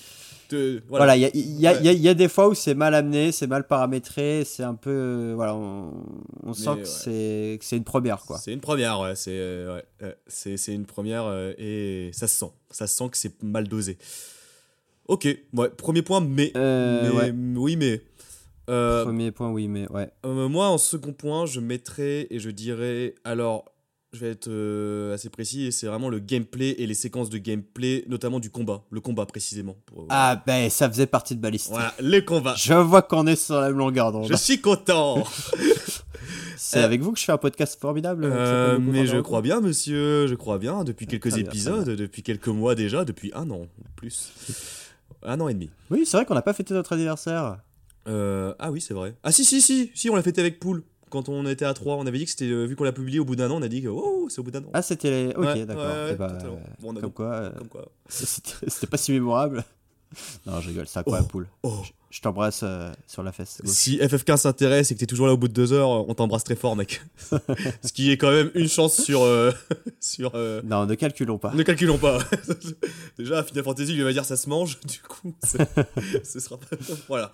Te- 0.49 0.81
Voilà, 0.87 1.17
il 1.17 1.21
y 1.23 1.39
y, 1.39 1.67
Ouais. 1.67 1.81
y 1.83 1.87
a- 1.89 1.91
il 1.93 2.01
y 2.01 2.07
a 2.09 2.13
des 2.13 2.29
fois 2.29 2.47
où 2.47 2.53
c'est 2.53 2.73
mal 2.73 2.93
amené, 2.95 3.31
c'est 3.31 3.47
mal 3.47 3.67
paramétré, 3.67 4.43
c'est 4.45 4.63
un 4.63 4.75
peu. 4.75 4.89
euh, 4.89 5.33
Voilà, 5.35 5.55
on, 5.55 5.93
on 6.43 6.53
sent 6.53 6.69
ouais. 6.69 6.85
c'est 6.85 7.57
que 7.59 7.65
c'est 7.65 7.75
une 7.77 7.83
première, 7.83 8.21
quoi. 8.21 8.37
C'est 8.37 8.53
une 8.53 8.61
première, 8.61 8.99
ouais. 9.01 9.15
C'est 9.15 9.31
euh, 9.33 9.81
ouais, 10.01 10.15
c'est 10.27 10.57
une 10.73 10.85
première 10.85 11.25
euh, 11.25 11.53
et 11.57 12.11
ça 12.13 12.27
se 12.27 12.37
sent. 12.39 12.51
Ça 12.71 12.87
se 12.87 12.95
sent 12.97 13.09
que 13.09 13.17
c'est 13.17 13.43
mal 13.43 13.67
dosé. 13.67 13.97
Ok, 15.07 15.27
ouais, 15.53 15.69
premier 15.69 16.01
point, 16.01 16.21
mais. 16.21 16.51
Euh, 16.57 17.31
mais-. 17.31 17.57
Oui, 17.59 17.75
mais. 17.77 18.01
euh, 18.69 19.03
Premier 19.05 19.31
point, 19.31 19.49
oui, 19.51 19.67
mais 19.69 19.89
ouais. 19.91 20.09
euh, 20.25 20.49
moi, 20.49 20.67
en 20.67 20.77
second 20.77 21.13
point, 21.13 21.45
je 21.45 21.59
mettrais 21.61 22.27
et 22.29 22.39
je 22.39 22.49
dirais. 22.49 23.15
Alors, 23.23 23.65
je 24.17 24.25
vais 24.25 24.31
être 24.31 24.47
euh, 24.49 25.13
assez 25.13 25.29
précis 25.29 25.65
et 25.67 25.71
c'est 25.71 25.87
vraiment 25.87 26.09
le 26.09 26.19
gameplay 26.19 26.71
et 26.79 26.87
les 26.87 26.93
séquences 26.93 27.29
de 27.29 27.37
gameplay, 27.37 28.03
notamment 28.07 28.39
du 28.39 28.49
combat. 28.49 28.83
Le 28.91 28.99
combat, 28.99 29.25
précisément. 29.25 29.75
pour- 29.85 30.05
Ah, 30.09 30.41
ben, 30.45 30.69
ça 30.69 30.89
faisait 30.89 31.05
partie 31.05 31.35
de 31.35 31.39
Ballistique. 31.41 31.71
Voilà, 31.73 31.93
les 31.99 32.25
combats. 32.25 32.55
Je 32.57 32.73
vois 32.73 33.01
qu'on 33.03 33.27
est 33.27 33.35
sur 33.35 33.55
la 33.61 33.67
même 33.69 33.77
longueur 33.77 34.11
d'onde. 34.11 34.27
Je 34.29 34.35
suis 34.35 34.59
content. 34.59 35.23
C'est 36.57 36.79
Euh, 36.79 36.85
avec 36.85 37.01
vous 37.01 37.11
que 37.13 37.19
je 37.19 37.23
fais 37.23 37.31
un 37.31 37.37
podcast 37.37 37.79
formidable. 37.79 38.25
Euh, 38.25 38.79
mais 38.79 39.05
je 39.05 39.17
crois 39.17 39.41
bien, 39.41 39.61
monsieur, 39.61 40.27
je 40.27 40.35
crois 40.35 40.57
bien, 40.57 40.83
depuis 40.83 41.05
quelques 41.05 41.27
bien, 41.27 41.37
épisodes, 41.37 41.87
depuis 41.89 42.23
quelques 42.23 42.47
mois 42.47 42.75
déjà, 42.75 43.05
depuis 43.05 43.31
un 43.35 43.49
an, 43.51 43.67
plus. 43.95 44.31
Un 45.23 45.39
an 45.39 45.47
et 45.47 45.53
demi. 45.53 45.69
Oui, 45.91 46.05
c'est 46.05 46.17
vrai 46.17 46.25
qu'on 46.25 46.33
n'a 46.33 46.41
pas 46.41 46.53
fêté 46.53 46.73
notre 46.73 46.93
anniversaire. 46.93 47.59
Euh, 48.07 48.53
ah 48.59 48.71
oui, 48.71 48.81
c'est 48.81 48.93
vrai. 48.93 49.15
Ah 49.23 49.31
si, 49.31 49.45
si, 49.45 49.61
si, 49.61 49.91
si, 49.93 50.09
on 50.09 50.15
l'a 50.15 50.23
fêté 50.23 50.41
avec 50.41 50.59
Poul. 50.59 50.83
Quand 51.09 51.29
on 51.29 51.45
était 51.47 51.65
à 51.65 51.73
3, 51.73 51.95
on 51.95 52.05
avait 52.05 52.17
dit 52.17 52.25
que 52.25 52.31
c'était, 52.31 52.45
euh, 52.45 52.65
vu 52.65 52.75
qu'on 52.75 52.83
l'a 52.83 52.91
publié 52.91 53.19
au 53.19 53.25
bout 53.25 53.35
d'un 53.35 53.49
an, 53.49 53.57
on 53.57 53.61
a 53.61 53.67
dit 53.67 53.81
que, 53.81 53.87
oh, 53.87 54.27
c'est 54.29 54.39
au 54.39 54.43
bout 54.43 54.51
d'un 54.51 54.59
an. 54.63 54.69
Ah, 54.73 54.81
c'était 54.81 55.09
les. 55.09 55.27
Ok, 55.35 55.45
Ouais, 55.45 55.65
d'accord. 55.65 55.85
ouais. 55.85 56.17
Bon, 56.79 56.93
comme, 56.93 57.11
quoi, 57.11 57.49
comme 57.57 57.67
quoi. 57.69 57.87
C'était 58.09 58.87
pas 58.87 58.97
si 58.97 59.11
mémorable. 59.11 59.63
Non, 60.45 60.61
je 60.61 60.69
rigole, 60.69 60.87
c'est 60.87 60.99
incroyable, 60.99 61.27
poule. 61.27 61.47
oh. 61.63 61.81
Je, 61.83 61.91
je 62.09 62.21
t'embrasse 62.21 62.61
euh, 62.63 62.89
sur 63.07 63.23
la 63.23 63.33
fesse. 63.33 63.61
Si 63.65 63.97
FF15 63.97 64.37
s'intéresse 64.37 64.89
et 64.89 64.95
que 64.95 64.99
t'es 65.01 65.05
toujours 65.05 65.27
là 65.27 65.33
au 65.33 65.37
bout 65.37 65.49
de 65.49 65.53
deux 65.53 65.73
heures, 65.73 65.89
on 65.89 66.13
t'embrasse 66.13 66.45
très 66.45 66.55
fort, 66.55 66.77
mec. 66.77 67.01
Ce 67.83 67.91
qui 67.91 68.09
est 68.11 68.15
quand 68.17 68.31
même 68.31 68.49
une 68.55 68.69
chance 68.69 69.01
sur. 69.03 69.21
euh, 69.23 69.51
sur 69.99 70.31
euh, 70.35 70.61
Non, 70.63 70.85
ne 70.85 70.95
calculons 70.95 71.37
pas. 71.37 71.53
Ne 71.53 71.61
calculons 71.63 71.97
pas. 71.97 72.19
Déjà, 73.17 73.43
Final 73.43 73.65
Fantasy, 73.65 73.93
il 73.95 74.03
va 74.03 74.13
dire 74.13 74.23
ça 74.23 74.37
se 74.37 74.47
mange, 74.49 74.79
du 74.87 74.99
coup, 75.01 75.33
ce 76.23 76.39
sera 76.39 76.57
pas. 76.57 76.77
Voilà. 77.09 77.33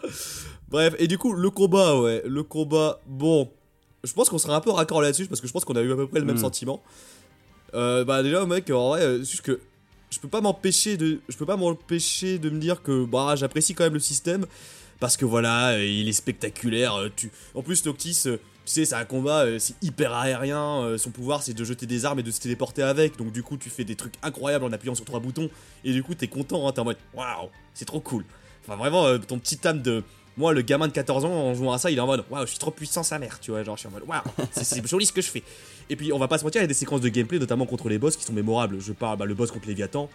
Bref, 0.70 0.96
et 0.98 1.08
du 1.08 1.20
coup, 1.20 1.34
le 1.34 1.52
combat, 1.52 2.00
ouais. 2.02 2.24
Le 2.26 2.42
combat, 2.42 3.00
bon. 3.06 3.52
Je 4.04 4.14
pense 4.14 4.30
qu'on 4.30 4.38
sera 4.38 4.56
un 4.56 4.62
peu 4.62 4.72
raccord 4.72 5.02
là-dessus, 5.02 5.28
parce 5.28 5.40
que 5.42 5.48
je 5.48 5.54
pense 5.54 5.64
qu'on 5.66 5.76
a 5.76 5.82
eu 5.82 5.92
à 5.92 5.96
peu 5.96 6.08
près 6.08 6.20
le 6.20 6.26
même 6.26 6.36
Mm. 6.36 6.40
sentiment. 6.40 6.84
Euh, 7.74 8.04
bah, 8.04 8.22
déjà, 8.24 8.46
mec, 8.46 8.70
en 8.70 8.90
vrai, 8.90 9.02
euh, 9.02 9.18
juste 9.20 9.42
que. 9.42 9.60
Je 10.12 10.20
peux 10.20 10.28
pas 10.28 10.42
m'empêcher 10.42 10.96
de. 10.98 11.22
Je 11.28 11.38
peux 11.38 11.46
pas 11.46 11.56
m'empêcher 11.58 12.38
de 12.38 12.50
me 12.52 12.60
dire 12.60 12.84
que, 12.84 13.06
bah, 13.06 13.36
j'apprécie 13.36 13.74
quand 13.74 13.84
même 13.84 13.94
le 13.94 14.00
système. 14.00 14.46
Parce 15.00 15.18
que 15.18 15.26
voilà, 15.26 15.70
euh, 15.72 15.84
il 15.86 16.08
est 16.08 16.14
spectaculaire. 16.14 16.96
Tu... 17.16 17.32
En 17.56 17.62
plus, 17.64 17.84
Noctis, 17.86 18.20
tu 18.24 18.40
sais, 18.66 18.86
c'est 18.86 18.96
un 18.96 19.06
combat, 19.06 19.60
c'est 19.60 19.74
hyper 19.82 20.14
aérien. 20.14 20.96
son 20.98 21.10
pouvoir, 21.10 21.42
c'est 21.42 21.54
de 21.54 21.64
jeter 21.64 21.86
des 21.88 22.06
armes 22.06 22.20
et 22.20 22.24
de 22.24 22.32
se 22.32 22.40
téléporter 22.40 22.84
avec. 22.84 23.18
Donc, 23.18 23.32
du 23.32 23.42
coup, 23.42 23.58
tu 23.58 23.70
fais 23.70 23.84
des 23.84 23.96
trucs 23.96 24.14
incroyables 24.22 24.64
en 24.66 24.72
appuyant 24.72 24.96
sur 24.96 25.04
trois 25.04 25.20
boutons. 25.20 25.50
Et 25.84 25.92
du 25.94 26.04
coup, 26.04 26.14
t'es 26.14 26.28
content, 26.28 26.68
hein, 26.68 26.72
t'es 26.72 26.80
en 26.80 26.86
mode 26.86 26.98
waouh, 27.14 27.50
c'est 27.74 27.86
trop 27.86 28.00
cool. 28.00 28.24
Enfin, 28.64 28.78
vraiment, 28.78 29.18
ton 29.20 29.40
petit 29.40 29.60
âme 29.68 29.82
de. 29.82 30.04
Moi, 30.38 30.54
le 30.54 30.62
gamin 30.62 30.88
de 30.88 30.94
14 30.94 31.26
ans, 31.26 31.32
en 31.32 31.54
jouant 31.54 31.74
à 31.74 31.78
ça, 31.78 31.92
il 31.92 31.98
est 31.98 32.02
en 32.02 32.08
mode 32.08 32.24
waouh, 32.30 32.44
je 32.46 32.50
suis 32.52 32.60
trop 32.60 32.72
puissant, 32.72 33.04
sa 33.04 33.20
mère, 33.20 33.40
tu 33.40 33.52
vois. 33.52 33.64
Genre, 33.64 33.76
je 33.76 33.82
suis 33.82 33.88
en 33.88 33.92
mode 33.92 34.04
waouh, 34.08 34.22
c'est- 34.52 34.64
c'est 34.64 34.88
joli 34.88 35.06
ce 35.06 35.14
que 35.14 35.22
je 35.22 35.30
fais. 35.30 35.44
Et 35.90 35.96
puis, 35.96 36.12
on 36.12 36.18
va 36.20 36.28
pas 36.28 36.38
se 36.40 36.44
mentir, 36.44 36.60
il 36.62 36.64
y 36.64 36.66
a 36.66 36.68
des 36.68 36.74
séquences 36.74 37.02
de 37.02 37.10
gameplay, 37.10 37.38
notamment 37.40 37.66
contre 37.68 37.88
les 37.90 38.00
boss, 38.00 38.18
qui 38.18 38.24
sont 38.24 38.34
mémorables. 38.34 38.80
Je 38.80 38.94
parle, 38.94 39.18
bah, 39.18 39.26
le 39.26 39.34
boss 39.36 39.52
contre 39.52 39.68
Léviathan. 39.68 40.10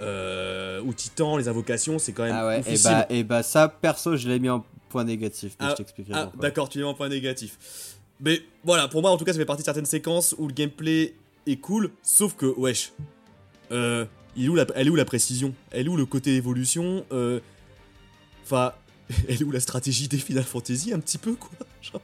Euh, 0.00 0.80
ou 0.82 0.94
Titan, 0.94 1.36
les 1.36 1.48
invocations, 1.48 1.98
c'est 1.98 2.12
quand 2.12 2.22
même. 2.22 2.34
Ah 2.34 2.46
ouais, 2.46 2.62
et 2.66 2.78
bah, 2.82 3.06
et 3.10 3.22
bah 3.22 3.42
ça, 3.42 3.68
perso, 3.68 4.16
je 4.16 4.28
l'ai 4.28 4.38
mis 4.38 4.48
en 4.48 4.64
point 4.88 5.04
négatif, 5.04 5.56
mais 5.60 5.66
Ah, 5.66 5.70
je 5.72 5.76
t'expliquerai 5.76 6.14
ah, 6.18 6.32
d'accord, 6.40 6.70
tu 6.70 6.80
es 6.80 6.82
en 6.84 6.94
point 6.94 7.10
négatif. 7.10 7.58
Mais 8.18 8.40
voilà, 8.64 8.88
pour 8.88 9.02
moi 9.02 9.10
en 9.10 9.18
tout 9.18 9.24
cas, 9.26 9.32
ça 9.34 9.38
fait 9.38 9.44
partie 9.44 9.60
de 9.62 9.66
certaines 9.66 9.84
séquences 9.84 10.34
où 10.38 10.46
le 10.48 10.54
gameplay 10.54 11.14
est 11.46 11.56
cool, 11.56 11.90
sauf 12.02 12.34
que, 12.34 12.46
wesh, 12.46 12.92
euh, 13.72 14.06
il 14.36 14.46
est 14.46 14.48
où 14.48 14.54
la, 14.54 14.64
elle 14.74 14.86
est 14.86 14.90
où 14.90 14.96
la 14.96 15.04
précision? 15.04 15.54
Elle 15.70 15.86
est 15.86 15.90
où 15.90 15.96
le 15.98 16.06
côté 16.06 16.34
évolution? 16.34 17.04
Euh, 17.12 17.40
Enfin, 18.44 18.72
elle 19.28 19.36
est 19.36 19.44
où 19.44 19.50
la 19.50 19.60
stratégie 19.60 20.08
des 20.08 20.18
Final 20.18 20.44
Fantasy 20.44 20.92
un 20.92 20.98
petit 21.00 21.18
peu 21.18 21.32
quoi 21.34 21.50
Genre, 21.82 22.00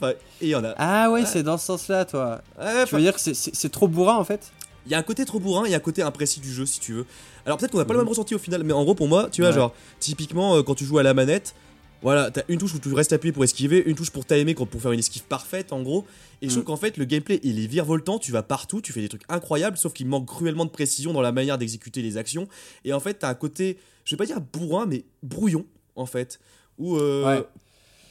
Enfin, 0.00 0.10
et 0.10 0.16
il 0.42 0.48
y 0.50 0.54
en 0.54 0.64
a. 0.64 0.74
Ah 0.78 1.10
ouais, 1.10 1.26
c'est 1.26 1.42
dans 1.42 1.58
ce 1.58 1.66
sens-là, 1.66 2.04
toi. 2.04 2.40
Ouais, 2.58 2.84
tu 2.86 2.94
veux 2.94 3.00
dire 3.00 3.14
que 3.14 3.20
c'est- 3.20 3.68
trop 3.68 3.88
bourrin, 3.88 4.16
en 4.16 4.24
fait? 4.24 4.52
Il 4.86 4.92
y 4.92 4.94
a 4.94 4.98
un 4.98 5.02
côté 5.02 5.24
trop 5.24 5.40
bourrin, 5.40 5.68
a 5.70 5.74
un 5.76 5.80
côté 5.80 6.02
imprécis 6.02 6.38
du 6.40 6.52
jeu 6.52 6.64
si 6.66 6.78
tu 6.80 6.92
veux. 6.92 7.06
Alors 7.44 7.58
peut-être 7.58 7.72
qu'on 7.72 7.78
n'a 7.78 7.84
pas 7.84 7.94
le 7.94 7.98
même 7.98 8.08
ressenti 8.08 8.34
au 8.34 8.38
final, 8.38 8.62
mais 8.62 8.72
en 8.72 8.84
gros 8.84 8.94
pour 8.94 9.08
moi, 9.08 9.28
tu 9.30 9.40
vois, 9.42 9.50
Ouais. 9.50 9.56
genre, 9.56 9.74
typiquement 9.98 10.56
euh, 10.56 10.62
quand 10.62 10.74
tu 10.76 10.84
joues 10.84 10.98
à 10.98 11.02
la 11.02 11.14
manette, 11.14 11.54
voilà, 12.00 12.30
t'as 12.30 12.42
une 12.48 12.58
touche 12.58 12.74
où 12.74 12.78
tu 12.78 12.92
restes 12.94 13.12
appuyé 13.12 13.32
pour 13.32 13.42
esquiver, 13.42 13.82
une 13.86 13.96
touche 13.96 14.10
pour 14.10 14.24
timer 14.24 14.54
pour 14.54 14.68
faire 14.80 14.92
une 14.92 15.00
esquive 15.00 15.24
parfaite 15.24 15.72
en 15.72 15.82
gros. 15.82 16.06
Et 16.42 16.46
je 16.46 16.52
trouve 16.52 16.62
Mm. 16.62 16.66
qu'en 16.66 16.76
fait 16.76 16.96
le 16.96 17.04
gameplay 17.04 17.40
il 17.42 17.58
est 17.62 17.66
virevoltant, 17.66 18.20
tu 18.20 18.30
vas 18.30 18.44
partout, 18.44 18.80
tu 18.80 18.92
fais 18.92 19.00
des 19.00 19.08
trucs 19.08 19.24
incroyables, 19.28 19.76
sauf 19.76 19.92
qu'il 19.92 20.06
manque 20.06 20.26
cruellement 20.26 20.64
de 20.64 20.70
précision 20.70 21.12
dans 21.12 21.22
la 21.22 21.32
manière 21.32 21.58
d'exécuter 21.58 22.00
les 22.02 22.16
actions. 22.16 22.46
Et 22.84 22.92
en 22.92 23.00
fait 23.00 23.14
t'as 23.14 23.28
un 23.30 23.34
côté, 23.34 23.78
je 24.04 24.14
vais 24.14 24.16
pas 24.18 24.26
dire 24.26 24.40
bourrin, 24.40 24.86
mais 24.86 25.04
brouillon 25.24 25.66
en 25.98 26.06
fait. 26.06 26.38
Où, 26.78 26.96
euh, 26.96 27.24
Ouais. 27.24 27.44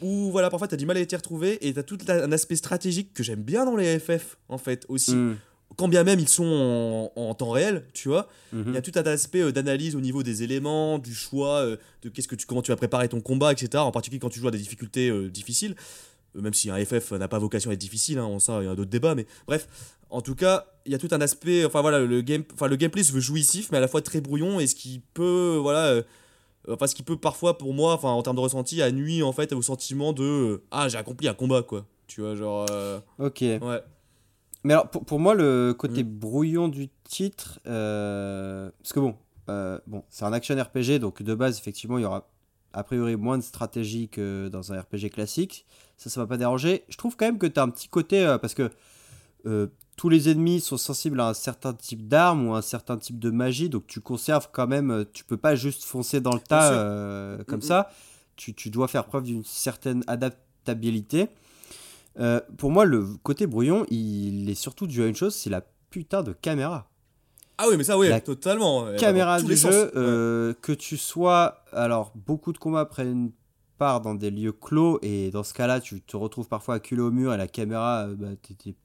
où 0.02 0.30
voilà, 0.32 0.50
parfois 0.50 0.68
t'as 0.68 0.76
du 0.78 0.86
mal 0.86 0.98
à 0.98 1.06
t'y 1.06 1.16
retrouver 1.16 1.66
et 1.68 1.74
t'as 1.74 1.84
tout 1.84 1.98
un 2.08 2.32
aspect 2.32 2.56
stratégique 2.56 3.14
que 3.14 3.24
j'aime 3.24 3.42
bien 3.42 3.66
dans 3.66 3.76
les 3.76 3.98
FF 4.00 4.38
en 4.50 4.58
fait 4.58 4.86
aussi 4.90 5.16
Mm. 5.16 5.38
quand 5.78 5.88
bien 5.88 6.04
même 6.04 6.20
ils 6.20 6.28
sont 6.30 7.12
en, 7.16 7.22
en 7.22 7.34
temps 7.34 7.50
réel, 7.52 7.84
tu 7.94 8.08
vois, 8.10 8.28
il 8.54 8.60
Mhm. 8.60 8.74
y 8.74 8.78
a 8.78 8.82
tout 8.82 8.92
un 8.96 9.04
aspect 9.04 9.42
euh, 9.42 9.52
d'analyse 9.52 9.96
au 9.96 10.02
niveau 10.02 10.22
des 10.24 10.44
éléments, 10.44 10.98
du 11.00 11.14
choix, 11.16 11.60
euh, 11.62 11.78
de 12.04 12.10
qu'est-ce 12.10 12.28
que 12.28 12.36
tu, 12.36 12.46
comment 12.46 12.62
tu 12.62 12.72
vas 12.72 12.78
préparer 12.78 13.08
ton 13.10 13.22
combat, 13.22 13.52
etc. 13.52 13.70
En 13.78 13.92
particulier 13.92 14.20
quand 14.20 14.30
tu 14.30 14.40
joues 14.40 14.48
à 14.48 14.52
des 14.52 14.58
difficultés 14.60 15.10
euh, 15.10 15.30
difficiles, 15.30 15.76
même 16.36 16.54
si 16.54 16.70
un 16.70 16.78
FF 16.84 17.12
n'a 17.14 17.28
pas 17.28 17.40
vocation 17.40 17.70
à 17.72 17.74
être 17.74 17.80
difficile, 17.80 18.18
hein, 18.20 18.26
on 18.26 18.40
ça, 18.40 18.60
il 18.62 18.66
y 18.66 18.70
a 18.70 18.76
d'autres 18.76 18.90
débats, 18.92 19.16
mais 19.16 19.26
bref, 19.48 19.68
en 20.10 20.22
tout 20.22 20.36
cas, 20.36 20.68
il 20.86 20.92
y 20.92 20.96
a 20.96 20.98
tout 21.00 21.10
un 21.12 21.20
aspect, 21.22 21.66
enfin 21.66 21.82
voilà, 21.82 22.00
le, 22.00 22.22
game, 22.22 22.44
enfin, 22.54 22.68
le 22.68 22.76
gameplay 22.76 23.04
se 23.04 23.12
veut 23.12 23.20
jouissif, 23.20 23.70
mais 23.72 23.78
à 23.78 23.82
la 23.82 23.88
fois 23.88 24.02
très 24.02 24.22
brouillon, 24.22 24.60
et 24.60 24.68
ce 24.68 24.76
qui 24.76 25.02
peut, 25.16 25.58
voilà, 25.62 26.02
euh, 26.68 26.74
Enfin, 26.76 26.88
ce 26.88 26.96
qui 26.96 27.04
peut 27.04 27.18
parfois, 27.18 27.58
pour 27.58 27.74
moi, 27.74 27.94
enfin, 27.94 28.10
en 28.10 28.22
termes 28.24 28.36
de 28.36 28.42
ressenti, 28.42 28.82
à 28.82 28.92
nuit 28.92 29.24
en 29.24 29.32
fait 29.32 29.54
au 29.54 29.62
sentiment 29.62 30.14
de 30.14 30.24
euh, 30.24 30.64
ah 30.72 30.88
j'ai 30.90 30.98
accompli 30.98 31.28
un 31.28 31.34
combat 31.34 31.64
quoi. 31.64 31.86
Tu 32.08 32.22
vois, 32.22 32.36
genre. 32.36 32.66
euh, 32.72 33.00
Ok. 33.20 33.42
Ouais. 33.42 33.82
Mais 34.64 34.74
alors, 34.74 34.90
pour, 34.90 35.06
pour 35.06 35.20
moi, 35.20 35.34
le 35.36 35.74
côté 35.78 36.04
Mm. 36.04 36.08
brouillon 36.20 36.68
du 36.68 36.90
titre, 37.04 37.60
euh, 37.68 38.70
parce 38.82 38.92
que 38.94 39.00
bon, 39.00 39.16
euh, 39.50 39.80
bon, 39.88 40.04
c'est 40.10 40.26
un 40.26 40.34
action 40.34 40.56
RPG, 40.62 41.00
donc 41.00 41.22
de 41.22 41.36
base, 41.36 41.58
effectivement, 41.58 41.98
il 41.98 42.02
y 42.02 42.06
aura 42.06 42.28
a 42.74 42.84
priori 42.84 43.16
moins 43.16 43.38
de 43.38 43.44
stratégie 43.44 44.10
que 44.10 44.50
dans 44.50 44.74
un 44.74 44.80
RPG 44.82 45.10
classique. 45.12 45.66
Ça, 45.98 46.10
ça 46.10 46.20
va 46.22 46.28
pas 46.28 46.38
déranger. 46.38 46.84
Je 46.90 46.98
trouve 46.98 47.16
quand 47.16 47.26
même 47.26 47.38
que 47.40 47.48
tu 47.48 47.60
as 47.60 47.64
un 47.64 47.70
petit 47.70 47.88
côté, 47.88 48.26
euh, 48.26 48.38
parce 48.38 48.54
que 48.54 48.70
euh, 49.46 49.68
tous 49.98 50.10
les 50.10 50.30
ennemis 50.30 50.62
sont 50.62 50.78
sensibles 50.78 51.20
à 51.20 51.28
un 51.30 51.34
certain 51.34 51.74
type 51.74 52.08
d'arme 52.08 52.48
ou 52.48 52.54
à 52.54 52.60
un 52.60 52.62
certain 52.62 52.98
type 52.98 53.20
de 53.20 53.32
magie, 53.32 53.68
donc 53.68 53.88
tu 53.88 54.00
conserves 54.00 54.48
quand 54.54 54.68
même, 54.68 54.92
euh, 54.92 55.04
tu 55.12 55.24
peux 55.26 55.38
pas 55.38 55.56
juste 55.56 55.84
foncer 55.84 56.22
dans 56.22 56.34
le 56.34 56.40
tas 56.40 56.72
euh, 56.72 57.44
comme 57.46 57.62
ça. 57.64 57.90
Tu, 58.36 58.54
tu 58.54 58.70
dois 58.70 58.88
faire 58.88 59.06
preuve 59.06 59.24
d'une 59.24 59.44
certaine 59.44 60.04
adaptabilité. 60.06 61.28
Euh, 62.20 62.40
pour 62.58 62.70
moi, 62.72 62.86
le 62.86 63.06
côté 63.24 63.48
brouillon, 63.48 63.86
il 63.90 64.48
est 64.50 64.56
surtout 64.56 64.86
dû 64.86 65.02
à 65.02 65.08
une 65.08 65.16
chose, 65.16 65.34
c'est 65.36 65.50
la 65.50 65.62
putain 65.90 66.22
de 66.22 66.32
caméra. 66.32 66.88
Ah 67.58 67.66
oui, 67.68 67.76
mais 67.76 67.84
ça, 67.84 67.98
oui, 67.98 68.08
La 68.08 68.22
totalement. 68.22 68.86
caméra 69.00 69.42
du 69.42 69.56
jeu, 69.56 69.92
euh, 69.96 70.54
que 70.62 70.72
tu 70.72 70.96
sois. 70.96 71.64
Alors, 71.72 72.12
beaucoup 72.14 72.54
de 72.54 72.60
combats 72.60 72.86
prennent 72.86 73.32
part 73.78 74.02
dans 74.02 74.16
des 74.16 74.32
lieux 74.32 74.52
clos, 74.52 75.00
et 75.02 75.32
dans 75.32 75.44
ce 75.44 75.54
cas-là, 75.54 75.80
tu 75.80 76.02
te 76.02 76.18
retrouves 76.18 76.48
parfois 76.48 76.76
acculé 76.76 77.02
au 77.02 77.12
mur, 77.12 77.34
et 77.34 77.38
la 77.38 77.48
caméra, 77.48 78.08
euh, 78.08 78.16
bah, 78.16 78.28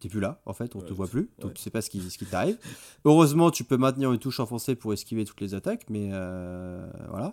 t'es- 0.00 0.08
plus 0.08 0.20
là, 0.20 0.40
en 0.46 0.52
fait, 0.52 0.76
on 0.76 0.80
te 0.80 0.92
voit 0.92 1.08
plus, 1.08 1.30
donc 1.38 1.50
ouais. 1.50 1.54
tu 1.54 1.62
sais 1.62 1.70
pas 1.70 1.80
ce 1.80 1.90
qui, 1.90 2.00
ce 2.00 2.18
qui 2.18 2.26
t'arrive. 2.26 2.58
Heureusement, 3.04 3.50
tu 3.50 3.64
peux 3.64 3.76
maintenir 3.76 4.12
une 4.12 4.18
touche 4.18 4.40
enfoncée 4.40 4.74
pour 4.74 4.92
esquiver 4.92 5.24
toutes 5.24 5.40
les 5.40 5.54
attaques, 5.54 5.86
mais 5.88 6.10
euh, 6.12 6.86
voilà. 7.08 7.32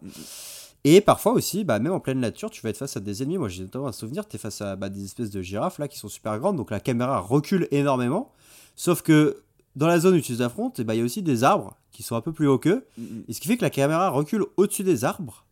Et 0.85 1.01
parfois 1.01 1.33
aussi, 1.33 1.65
bah, 1.65 1.79
même 1.79 1.91
en 1.91 1.99
pleine 1.99 2.19
nature, 2.21 2.49
tu 2.49 2.61
vas 2.61 2.69
être 2.69 2.77
face 2.77 2.95
à 2.95 3.01
des 3.01 3.21
ennemis. 3.21 3.37
Moi, 3.37 3.49
j'ai 3.49 3.63
notamment 3.63 3.87
un 3.87 3.91
souvenir, 3.91 4.27
tu 4.27 4.37
es 4.37 4.39
face 4.39 4.61
à 4.61 4.75
bah, 4.77 4.87
des 4.89 5.03
espèces 5.03 5.29
de 5.29 5.41
girafes 5.41 5.77
là 5.77 5.87
qui 5.89 5.97
sont 5.99 6.07
super 6.07 6.39
grandes, 6.39 6.55
donc 6.55 6.71
la 6.71 6.79
caméra 6.79 7.19
recule 7.19 7.67
énormément. 7.71 8.31
Sauf 8.75 9.01
que 9.01 9.43
dans 9.75 9.87
la 9.87 9.99
zone 9.99 10.15
où 10.15 10.21
tu 10.21 10.31
les 10.31 10.41
affrontes, 10.41 10.79
eh 10.79 10.83
bah, 10.85 10.95
il 10.95 10.99
y 10.99 11.01
a 11.01 11.05
aussi 11.05 11.21
des 11.21 11.43
arbres 11.43 11.75
qui 11.91 12.01
sont 12.01 12.15
un 12.15 12.21
peu 12.21 12.31
plus 12.31 12.47
hauts 12.47 12.59
qu'eux. 12.59 12.85
Mhm. 12.97 13.23
Et 13.27 13.33
ce 13.33 13.41
qui 13.41 13.47
fait 13.49 13.57
que 13.57 13.61
la 13.61 13.69
caméra 13.69 14.09
recule 14.09 14.45
au-dessus 14.55 14.83
des 14.83 15.03
arbres. 15.03 15.43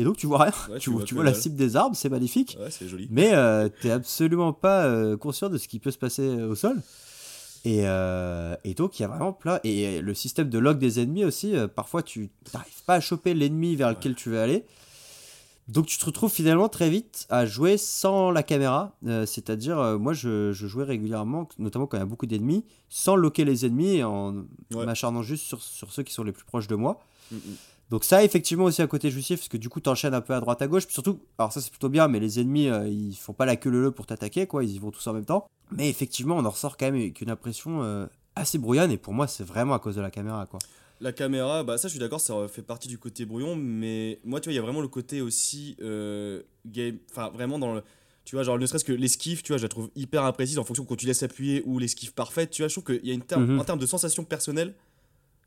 Et 0.00 0.04
donc 0.04 0.16
tu 0.16 0.26
vois 0.26 0.44
rien. 0.44 0.52
Ouais, 0.70 0.78
tu, 0.78 0.88
vois, 0.90 1.02
tu 1.04 1.22
la 1.22 1.34
cible 1.34 1.56
des 1.56 1.76
arbres, 1.76 1.94
c'est 1.94 2.08
magnifique. 2.08 2.56
Ouais, 2.58 2.70
c'est 2.70 2.88
joli. 2.88 3.06
Mais 3.10 3.34
euh, 3.34 3.68
t'es 3.68 3.90
absolument 3.90 4.54
pas 4.54 4.86
euh, 4.86 5.16
conscient 5.18 5.50
de 5.50 5.58
ce 5.58 5.68
qui 5.68 5.78
peut 5.78 5.90
se 5.90 5.98
passer 5.98 6.22
euh, 6.22 6.48
au 6.48 6.54
sol. 6.54 6.80
Et, 7.66 7.82
euh, 7.84 8.56
et 8.64 8.72
donc 8.72 8.98
il 8.98 9.02
y 9.02 9.04
a 9.04 9.08
vraiment 9.08 9.34
plein. 9.34 9.60
Et 9.62 10.00
le 10.00 10.14
système 10.14 10.48
de 10.48 10.58
log 10.58 10.78
des 10.78 11.00
ennemis 11.00 11.26
aussi, 11.26 11.52
parfois 11.76 12.02
tu 12.02 12.30
n'arrives 12.54 12.82
pas 12.86 12.94
à 12.94 13.00
choper 13.00 13.34
l'ennemi 13.34 13.76
vers 13.76 13.90
lequel 13.90 14.14
tu 14.14 14.30
veux 14.30 14.40
aller. 14.40 14.64
Donc 15.68 15.86
tu 15.86 15.98
te 15.98 16.04
retrouves 16.06 16.32
finalement 16.32 16.68
très 16.70 16.88
vite 16.90 17.26
à 17.28 17.44
jouer 17.46 17.76
sans 17.76 18.30
la 18.30 18.42
caméra. 18.42 18.96
Euh, 19.06 19.26
C'est-à-dire, 19.26 19.78
euh, 19.78 19.98
moi 19.98 20.14
je, 20.14 20.52
je 20.52 20.66
jouais 20.66 20.84
régulièrement, 20.84 21.46
notamment 21.58 21.86
quand 21.86 21.98
il 21.98 22.00
y 22.00 22.02
a 22.02 22.06
beaucoup 22.06 22.26
d'ennemis, 22.26 22.64
sans 22.88 23.14
loquer 23.14 23.44
les 23.44 23.66
ennemis 23.66 24.02
en 24.02 24.44
Ouais. 24.74 24.86
m'acharnant 24.86 25.22
juste 25.22 25.44
sur, 25.44 25.60
sur 25.62 25.92
ceux 25.92 26.02
qui 26.02 26.12
sont 26.14 26.24
les 26.24 26.32
plus 26.32 26.44
proches 26.44 26.66
de 26.68 26.74
moi. 26.76 26.98
Mm, 27.30 27.36
mm. 27.36 27.40
Donc 27.90 28.04
ça, 28.04 28.22
effectivement, 28.22 28.64
aussi 28.64 28.80
un 28.82 28.86
côté 28.86 29.10
jouissif, 29.10 29.40
parce 29.40 29.48
que 29.48 29.56
du 29.56 29.68
coup, 29.68 29.80
t'enchaînes 29.80 30.14
un 30.14 30.20
peu 30.20 30.32
à 30.32 30.40
droite 30.40 30.62
à 30.62 30.68
gauche. 30.68 30.84
Puis 30.86 30.94
surtout, 30.94 31.20
alors 31.38 31.52
ça 31.52 31.60
c'est 31.60 31.70
plutôt 31.70 31.88
bien, 31.88 32.06
mais 32.08 32.20
les 32.20 32.38
ennemis, 32.40 32.68
euh, 32.68 32.86
ils 32.88 33.14
font 33.16 33.32
pas 33.32 33.46
la 33.46 33.56
queue 33.56 33.70
leu 33.70 33.82
leu 33.82 33.90
pour 33.90 34.06
t'attaquer, 34.06 34.46
quoi. 34.46 34.62
Ils 34.62 34.70
y 34.70 34.78
vont 34.78 34.90
tous 34.92 35.04
en 35.08 35.12
même 35.12 35.24
temps. 35.24 35.46
Mais 35.72 35.88
effectivement, 35.88 36.36
on 36.36 36.44
en 36.44 36.50
ressort 36.50 36.76
quand 36.76 36.86
même 36.86 36.94
avec 36.94 37.20
une 37.20 37.30
impression 37.30 37.82
euh, 37.82 38.06
assez 38.36 38.58
brouillonne. 38.58 38.92
Et 38.92 38.96
pour 38.96 39.12
moi, 39.12 39.26
c'est 39.26 39.42
vraiment 39.44 39.74
à 39.74 39.80
cause 39.80 39.96
de 39.96 40.00
la 40.00 40.10
caméra, 40.10 40.46
quoi. 40.46 40.60
La 41.00 41.12
caméra, 41.12 41.64
bah 41.64 41.78
ça 41.78 41.88
je 41.88 41.92
suis 41.92 41.98
d'accord, 41.98 42.20
ça 42.20 42.46
fait 42.46 42.60
partie 42.60 42.86
du 42.86 42.98
côté 42.98 43.24
brouillon, 43.24 43.56
mais 43.56 44.20
moi 44.22 44.38
tu 44.38 44.48
vois, 44.50 44.52
il 44.52 44.56
y 44.56 44.58
a 44.58 44.62
vraiment 44.62 44.82
le 44.82 44.88
côté 44.88 45.22
aussi 45.22 45.74
euh, 45.80 46.42
game, 46.66 46.98
enfin 47.10 47.30
vraiment 47.30 47.58
dans 47.58 47.72
le, 47.72 47.82
tu 48.26 48.36
vois, 48.36 48.42
genre 48.42 48.58
ne 48.58 48.66
serait-ce 48.66 48.84
que 48.84 48.92
l'esquive, 48.92 49.40
tu 49.42 49.52
vois, 49.52 49.56
je 49.56 49.62
la 49.62 49.70
trouve 49.70 49.88
hyper 49.96 50.24
imprécise 50.26 50.58
en 50.58 50.64
fonction 50.64 50.84
quand 50.84 50.96
tu 50.96 51.06
laisses 51.06 51.22
appuyer 51.22 51.62
ou 51.64 51.78
l'esquive 51.78 52.12
parfaite, 52.12 52.50
tu 52.50 52.60
vois, 52.60 52.68
je 52.68 52.74
trouve 52.78 52.84
qu'il 52.98 53.06
y 53.08 53.10
a 53.12 53.14
une 53.14 53.22
terme, 53.22 53.46
Mhm. 53.46 53.60
en 53.60 53.64
termes 53.64 53.78
de 53.78 53.86
sensation 53.86 54.24
personnelle, 54.24 54.74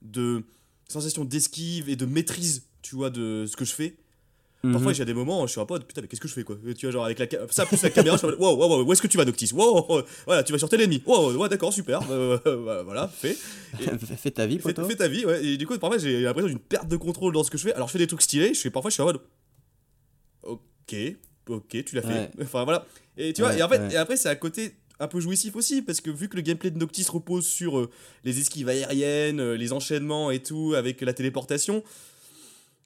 de 0.01 0.43
sensation 0.93 1.25
d'esquive 1.25 1.89
et 1.89 1.95
de 1.95 2.05
maîtrise, 2.05 2.63
tu 2.81 2.95
vois, 2.95 3.09
de 3.09 3.45
ce 3.47 3.55
que 3.57 3.65
je 3.65 3.73
fais. 3.73 3.95
Parfois, 4.71 4.91
Mhm. 4.91 4.95
j'ai 4.95 5.03
des 5.03 5.13
moments, 5.13 5.45
je 5.45 5.51
suis 5.51 5.59
un 5.59 5.65
peu, 5.65 5.77
putain, 5.79 6.01
mais 6.01 6.07
qu'est-ce 6.07 6.21
que 6.21 6.27
je 6.29 6.33
fais 6.33 6.45
quoi? 6.45 6.55
Tu 6.77 6.85
vois, 6.85 6.91
genre 6.93 7.03
avec 7.03 7.19
la 7.19 7.27
ça 7.51 7.65
plus 7.65 7.81
la 7.83 7.89
caméra, 7.89 8.15
je 8.15 8.19
suis 8.19 8.27
en 8.27 8.29
mode, 8.29 8.39
wow, 8.39 8.55
wow, 8.55 8.69
wow, 8.77 8.83
où 8.85 8.93
est-ce 8.93 9.01
que 9.01 9.07
tu 9.07 9.17
vas, 9.17 9.25
Noctis? 9.25 9.49
Wow, 9.53 9.85
wow, 9.89 10.03
voilà, 10.25 10.41
tu 10.43 10.53
vas 10.53 10.57
sur 10.57 10.69
tel 10.69 10.79
ennemi. 10.79 11.03
Wow, 11.05 11.33
ouais, 11.35 11.49
d'accord, 11.49 11.73
super. 11.73 11.99
Euh, 12.09 12.37
euh, 12.45 12.81
voilà, 12.83 13.09
fait. 13.09 13.37
Et- 13.81 13.87
Fais 14.17 14.31
ta 14.31 14.45
vie, 14.45 14.59
fais, 14.59 14.73
fais 14.73 14.95
ta 14.95 15.09
vie, 15.09 15.25
ouais. 15.25 15.43
Et 15.45 15.57
du 15.57 15.67
coup, 15.67 15.77
parfois, 15.77 15.97
j'ai 15.97 16.21
l'impression 16.21 16.47
d'une 16.47 16.59
perte 16.59 16.87
de 16.87 16.95
contrôle 16.95 17.33
dans 17.33 17.43
ce 17.43 17.51
que 17.51 17.57
je 17.57 17.63
fais. 17.63 17.73
Alors, 17.73 17.89
je 17.89 17.91
fais 17.91 17.99
des 17.99 18.07
trucs 18.07 18.21
stylés, 18.21 18.53
je 18.53 18.61
fais, 18.61 18.69
parfois, 18.69 18.89
je 18.89 18.93
suis 18.93 19.01
en 19.03 19.07
mode. 19.07 19.19
Ok, 20.43 20.95
ok, 21.49 21.83
tu 21.85 21.95
l'as 21.95 22.01
fait. 22.01 22.31
Enfin, 22.41 22.63
voilà. 22.63 22.85
Et 23.17 23.33
tu 23.33 23.41
vois, 23.41 23.55
et 23.55 23.61
en 23.63 23.69
fait, 23.69 23.91
et 23.93 23.97
après, 23.97 24.17
c'est 24.17 24.29
à 24.29 24.35
côté 24.35 24.75
un 24.99 25.07
peu 25.07 25.19
jouissif 25.19 25.55
aussi, 25.55 25.81
parce 25.81 26.01
que 26.01 26.09
vu 26.09 26.29
que 26.29 26.35
le 26.35 26.41
gameplay 26.41 26.71
de 26.71 26.77
Noctis 26.77 27.05
repose 27.09 27.45
sur 27.45 27.77
euh, 27.77 27.89
les 28.23 28.39
esquives 28.39 28.69
aériennes, 28.69 29.39
euh, 29.39 29.57
les 29.57 29.73
enchaînements 29.73 30.31
et 30.31 30.39
tout, 30.39 30.73
avec 30.75 31.01
la 31.01 31.13
téléportation. 31.13 31.83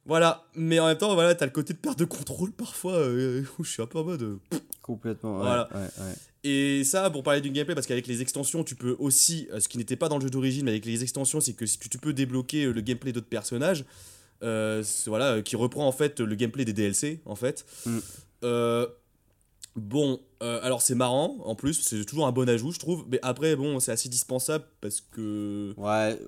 Voilà, 0.05 0.45
mais 0.55 0.79
en 0.79 0.87
même 0.87 0.97
temps, 0.97 1.13
voilà, 1.13 1.35
t'as 1.35 1.45
le 1.45 1.51
côté 1.51 1.73
de 1.73 1.79
perte 1.79 1.99
de 1.99 2.05
contrôle 2.05 2.51
parfois 2.53 2.93
euh, 2.93 3.43
où 3.59 3.63
je 3.63 3.71
suis 3.71 3.81
un 3.81 3.87
peu 3.87 3.99
en 3.99 4.05
mode. 4.05 4.39
Complètement, 4.81 5.37
ouais, 5.37 5.43
Voilà. 5.43 5.69
ouais, 5.75 5.81
ouais. 5.81 6.13
et 6.45 6.85
ça, 6.85 7.09
pour 7.09 7.23
parler 7.23 7.41
du 7.41 7.49
gameplay, 7.49 7.75
parce 7.75 7.87
qu'avec 7.87 8.07
les 8.07 8.21
extensions, 8.21 8.63
tu 8.63 8.75
peux 8.75 8.95
aussi, 8.99 9.49
ce 9.59 9.67
qui 9.67 9.77
n'était 9.77 9.97
pas 9.97 10.07
dans 10.07 10.17
le 10.17 10.23
jeu 10.23 10.29
d'origine, 10.29 10.63
mais 10.63 10.71
avec 10.71 10.85
les 10.85 11.03
extensions, 11.03 11.41
c'est 11.41 11.53
que 11.53 11.65
si 11.65 11.77
tu, 11.77 11.89
tu 11.89 11.97
peux 11.97 12.13
débloquer 12.13 12.67
le 12.67 12.79
gameplay 12.79 13.11
d'autres 13.11 13.27
personnages, 13.27 13.83
voilà, 14.41 15.41
qui 15.41 15.57
reprend 15.57 15.85
en 15.85 15.91
fait 15.91 16.21
le 16.21 16.35
gameplay 16.35 16.63
des 16.63 16.73
DLC, 16.73 17.19
en 17.25 17.35
fait. 17.35 17.65
Mm. 17.85 17.99
Euh, 18.43 18.87
bon, 19.77 20.19
euh, 20.43 20.59
alors 20.63 20.81
c'est 20.81 20.95
marrant, 20.95 21.37
en 21.45 21.55
plus, 21.55 21.75
c'est 21.75 22.03
toujours 22.05 22.27
un 22.27 22.31
bon 22.31 22.49
ajout, 22.49 22.71
je 22.71 22.79
trouve, 22.79 23.05
mais 23.09 23.19
après, 23.21 23.55
bon, 23.55 23.79
c'est 23.79 23.91
assez 23.91 24.09
dispensable 24.09 24.65
parce 24.81 24.99
que. 25.01 25.73
Ouais, 25.77 26.19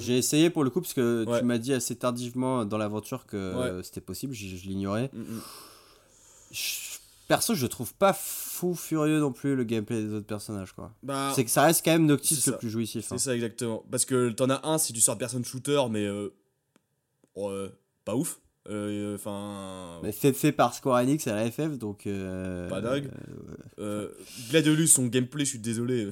j'ai 0.00 0.18
essayé 0.18 0.50
pour 0.50 0.64
le 0.64 0.70
coup, 0.70 0.80
parce 0.80 0.92
que 0.94 1.24
Ouais. 1.26 1.38
tu 1.38 1.44
m'as 1.44 1.58
dit 1.58 1.72
assez 1.72 1.96
tardivement 1.96 2.64
dans 2.64 2.78
l'aventure 2.78 3.26
que 3.26 3.76
Ouais. 3.78 3.82
c'était 3.82 4.00
possible, 4.00 4.34
je, 4.34 4.56
je 4.56 4.66
l'ignorais. 4.66 5.08
Mm, 5.12 5.20
mm. 5.20 5.40
Perso, 7.28 7.54
je 7.54 7.66
trouve 7.66 7.92
pas 7.94 8.12
fou 8.12 8.74
furieux 8.74 9.18
non 9.18 9.32
plus 9.32 9.56
le 9.56 9.64
gameplay 9.64 10.00
des 10.02 10.12
autres 10.14 10.26
personnages, 10.26 10.72
quoi. 10.72 10.92
Bah, 11.02 11.32
c'est 11.34 11.44
que 11.44 11.50
ça 11.50 11.62
reste 11.62 11.84
quand 11.84 11.90
même 11.90 12.06
Noctis 12.06 12.40
le 12.46 12.56
plus 12.56 12.70
jouissif. 12.70 13.06
hein. 13.10 13.18
C'est 13.18 13.24
ça, 13.24 13.34
exactement. 13.34 13.84
Parce 13.90 14.04
que 14.04 14.30
t'en 14.30 14.48
as 14.48 14.64
un 14.66 14.78
si 14.78 14.92
tu 14.92 15.00
sors 15.00 15.18
personne 15.18 15.44
shooter, 15.44 15.82
mais. 15.90 16.04
euh, 16.06 16.28
oh, 17.34 17.50
euh, 17.50 17.68
pas 18.04 18.14
ouf. 18.14 18.38
Euh, 18.68 19.14
Enfin. 19.14 20.00
Mais 20.02 20.12
fait, 20.12 20.32
fait 20.32 20.52
par 20.52 20.74
Square 20.74 21.02
Enix 21.02 21.26
à 21.26 21.34
la 21.34 21.50
FF, 21.50 21.78
donc. 21.78 22.06
euh, 22.06 22.68
Pas 22.68 22.80
dingue. 22.80 23.08
euh, 23.78 24.08
Euh, 24.08 24.08
Gladiolus, 24.50 24.88
son 24.88 25.06
gameplay, 25.06 25.44
je 25.44 25.50
suis 25.50 25.58
désolé. 25.58 26.08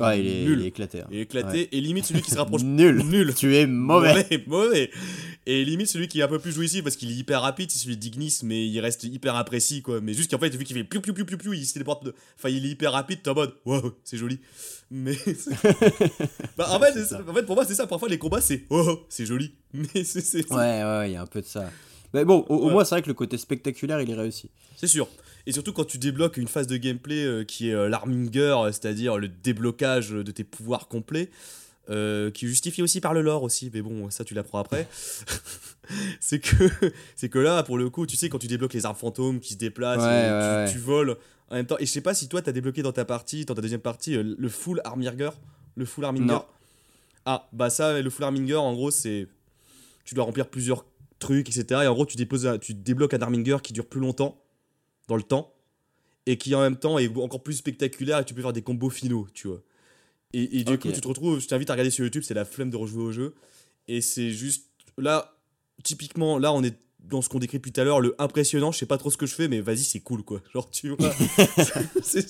Euh, 0.00 0.04
Ouais, 0.04 0.20
il 0.20 0.26
est- 0.26 0.44
nul. 0.44 0.58
il 0.60 0.64
est 0.64 0.68
éclaté, 0.68 1.00
hein. 1.00 1.06
Il 1.10 1.18
est 1.18 1.22
éclaté. 1.22 1.58
Ouais. 1.58 1.68
Et 1.72 1.80
limite 1.80 2.04
celui 2.06 2.20
qui 2.22 2.30
se 2.30 2.36
rapproche. 2.38 2.62
Nul. 2.62 3.02
Nul. 3.04 3.34
Tu 3.34 3.54
es 3.56 3.66
mauvais. 3.66 4.14
mauvais. 4.14 4.44
mauvais. 4.46 4.90
Et 5.46 5.64
limite 5.64 5.88
celui 5.88 6.08
qui 6.08 6.20
est 6.20 6.22
un 6.22 6.28
peu 6.28 6.38
plus 6.38 6.52
jouissif 6.52 6.82
parce 6.84 6.96
qu'il 6.96 7.10
est 7.10 7.14
hyper 7.14 7.42
rapide, 7.42 7.70
c'est 7.70 7.78
celui 7.78 7.96
d'Ignis, 7.96 8.38
mais 8.44 8.66
il 8.66 8.80
reste 8.80 9.04
hyper 9.04 9.36
imprécis, 9.36 9.82
quoi. 9.82 10.00
Mais 10.00 10.14
juste 10.14 10.30
qu'en 10.30 10.38
fait, 10.38 10.54
vu 10.54 10.64
qu'il 10.64 10.74
fait 10.76 10.84
piou 10.84 11.00
piou 11.00 11.12
piou 11.14 11.24
piou 11.26 11.36
piou, 11.38 11.52
il 11.52 11.66
se 11.66 11.74
téléporte. 11.74 12.04
de- 12.04 12.14
Enfin, 12.38 12.48
il 12.48 12.64
est 12.64 12.70
hyper 12.70 12.92
rapide, 12.92 13.20
t'es 13.22 13.30
en 13.30 13.34
mode, 13.34 13.54
waouh, 13.64 13.92
c'est 14.04 14.16
joli. 14.16 14.38
Mais. 14.90 15.16
bah, 16.56 16.68
en, 16.70 16.80
fait, 16.80 17.04
ça. 17.04 17.20
en 17.28 17.34
fait, 17.34 17.42
pour 17.44 17.54
moi, 17.56 17.64
c'est 17.64 17.74
ça. 17.74 17.86
Parfois, 17.86 18.08
les 18.08 18.18
combats, 18.18 18.40
c'est, 18.40 18.64
oh, 18.70 19.04
c'est 19.08 19.26
joli. 19.26 19.52
Mais 19.72 20.04
c'est. 20.04 20.20
c'est- 20.20 20.50
Ouais, 20.52 20.82
ouais, 20.82 21.10
il 21.10 21.12
y 21.12 21.16
a 21.16 21.22
un 21.22 21.26
peu 21.26 21.40
de 21.40 21.46
ça. 21.46 21.70
Mais 22.12 22.24
bon, 22.24 22.44
au, 22.48 22.54
au 22.54 22.66
Ouais. 22.66 22.72
moins, 22.72 22.84
c'est 22.84 22.94
vrai 22.94 23.02
que 23.02 23.08
le 23.08 23.14
côté 23.14 23.36
spectaculaire, 23.38 24.00
il 24.00 24.08
est 24.10 24.14
réussi. 24.14 24.48
C'est 24.76 24.86
sûr. 24.86 25.08
Et 25.46 25.52
surtout 25.52 25.72
quand 25.72 25.84
tu 25.84 25.98
débloques 25.98 26.36
une 26.36 26.48
phase 26.48 26.66
de 26.66 26.76
gameplay 26.76 27.24
euh, 27.24 27.44
qui 27.44 27.68
est 27.68 27.74
euh, 27.74 27.88
l'arminger, 27.88 28.56
euh, 28.64 28.72
c'est-à-dire 28.72 29.18
le 29.18 29.28
déblocage 29.28 30.10
de 30.10 30.30
tes 30.30 30.44
pouvoirs 30.44 30.88
complets, 30.88 31.30
euh, 31.90 32.30
qui 32.30 32.46
est 32.46 32.48
justifié 32.48 32.82
aussi 32.82 33.00
par 33.02 33.12
le 33.12 33.20
lore 33.20 33.42
aussi, 33.42 33.70
mais 33.74 33.82
bon, 33.82 34.08
ça 34.08 34.24
tu 34.24 34.32
l'apprends 34.32 34.58
après. 34.58 34.88
c'est 36.20 36.38
que 36.40 36.70
c'est 37.16 37.28
que 37.28 37.38
là, 37.38 37.62
pour 37.62 37.76
le 37.76 37.90
coup, 37.90 38.06
tu 38.06 38.16
sais, 38.16 38.28
quand 38.30 38.38
tu 38.38 38.46
débloques 38.46 38.72
les 38.72 38.86
armes 38.86 38.96
fantômes 38.96 39.38
qui 39.40 39.52
se 39.52 39.58
déplacent, 39.58 39.98
Ouais, 39.98 40.28
tu, 40.28 40.72
ouais. 40.72 40.72
tu 40.72 40.78
voles 40.78 41.16
en 41.50 41.56
même 41.56 41.66
temps. 41.66 41.76
Et 41.78 41.84
je 41.84 41.90
sais 41.90 42.00
pas 42.00 42.14
si 42.14 42.28
toi, 42.28 42.40
t'as 42.40 42.52
débloqué 42.52 42.82
dans 42.82 42.92
ta 42.92 43.04
partie, 43.04 43.44
dans 43.44 43.54
ta 43.54 43.60
deuxième 43.60 43.82
partie, 43.82 44.16
le 44.16 44.48
full 44.48 44.80
arminger. 44.84 45.30
Le 45.76 45.84
full 45.84 46.04
arminger. 46.06 46.26
Non. 46.26 46.44
Ah, 47.26 47.48
bah 47.52 47.68
ça, 47.68 48.00
le 48.00 48.10
full 48.10 48.24
arminger, 48.24 48.56
en 48.56 48.72
gros, 48.72 48.90
c'est. 48.90 49.26
Tu 50.06 50.14
dois 50.14 50.24
remplir 50.24 50.46
plusieurs 50.46 50.86
trucs, 51.18 51.48
etc. 51.48 51.82
Et 51.84 51.86
en 51.86 51.92
gros, 51.94 52.06
tu, 52.06 52.16
déposes 52.16 52.48
tu 52.60 52.72
débloques 52.74 53.14
un 53.14 53.20
arminger 53.20 53.58
qui 53.62 53.72
dure 53.72 53.86
plus 53.86 54.00
longtemps 54.00 54.40
dans 55.08 55.16
le 55.16 55.22
temps 55.22 55.52
et 56.26 56.38
qui 56.38 56.54
en 56.54 56.60
même 56.60 56.76
temps 56.76 56.98
est 56.98 57.08
encore 57.16 57.42
plus 57.42 57.54
spectaculaire 57.54 58.18
et 58.20 58.24
tu 58.24 58.34
peux 58.34 58.42
faire 58.42 58.52
des 58.52 58.62
combos 58.62 58.90
finaux, 58.90 59.26
tu 59.34 59.48
vois. 59.48 59.60
Et, 60.32 60.60
et 60.60 60.64
du 60.64 60.78
coup, 60.78 60.90
tu 60.90 61.00
te 61.00 61.06
retrouves, 61.08 61.40
je 61.40 61.46
t'invite 61.46 61.70
à 61.70 61.74
regarder 61.74 61.90
sur 61.90 62.04
YouTube, 62.04 62.22
c'est 62.26 62.34
la 62.34 62.44
flemme 62.44 62.70
de 62.70 62.76
rejouer 62.76 63.02
au 63.04 63.12
jeu. 63.12 63.34
Et 63.88 64.00
c'est 64.00 64.30
juste. 64.30 64.68
Là, 64.98 65.36
typiquement, 65.82 66.38
là, 66.38 66.52
on 66.52 66.62
est 66.64 66.74
dans 67.00 67.20
ce 67.20 67.28
qu'on 67.28 67.38
décrit 67.38 67.58
depuis 67.58 67.70
tout 67.70 67.80
à 67.80 67.84
l'heure, 67.84 68.00
le 68.00 68.14
impressionnant, 68.18 68.72
je 68.72 68.78
sais 68.78 68.86
pas 68.86 68.96
trop 68.96 69.10
ce 69.10 69.18
que 69.18 69.26
je 69.26 69.34
fais, 69.34 69.46
mais 69.46 69.60
vas-y, 69.60 69.84
c'est 69.84 70.00
cool, 70.00 70.22
quoi. 70.22 70.40
Genre, 70.54 70.68
tu 70.70 70.88
vois. 70.88 71.12
c'est 72.02 72.26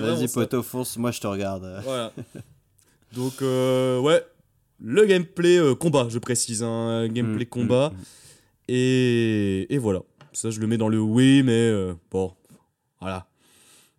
Vas-y, 0.00 0.28
poteau, 0.28 0.62
fonce, 0.62 0.96
moi 0.96 1.10
je 1.10 1.20
te 1.20 1.26
regarde. 1.26 1.80
Voilà. 1.84 2.12
Donc, 3.12 3.42
euh, 3.42 4.00
ouais. 4.00 4.22
le 4.80 5.04
gameplay 5.04 5.58
euh, 5.58 5.74
combat, 5.74 6.06
je 6.10 6.18
précise, 6.18 6.62
un 6.62 7.06
gameplay 7.08 7.44
Mm, 7.44 7.48
combat. 7.48 7.90
mm, 7.90 7.96
mm. 7.98 8.04
Et, 8.70 9.74
et 9.74 9.78
voilà. 9.78 10.02
Ça, 10.38 10.50
je 10.50 10.60
le 10.60 10.68
mets 10.68 10.76
dans 10.78 10.88
le 10.88 11.00
oui, 11.00 11.42
mais 11.42 11.50
euh, 11.50 11.94
bon, 12.12 12.32
voilà. 13.00 13.26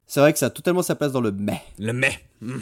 C'est 0.08 0.22
vrai 0.22 0.32
que 0.32 0.40
ça 0.40 0.46
a 0.46 0.50
totalement 0.50 0.82
sa 0.82 0.96
place 0.96 1.12
dans 1.12 1.20
le 1.20 1.34
mais. 1.34 1.62
Le 1.78 1.92
mais. 1.92 2.18
Mm. 2.40 2.60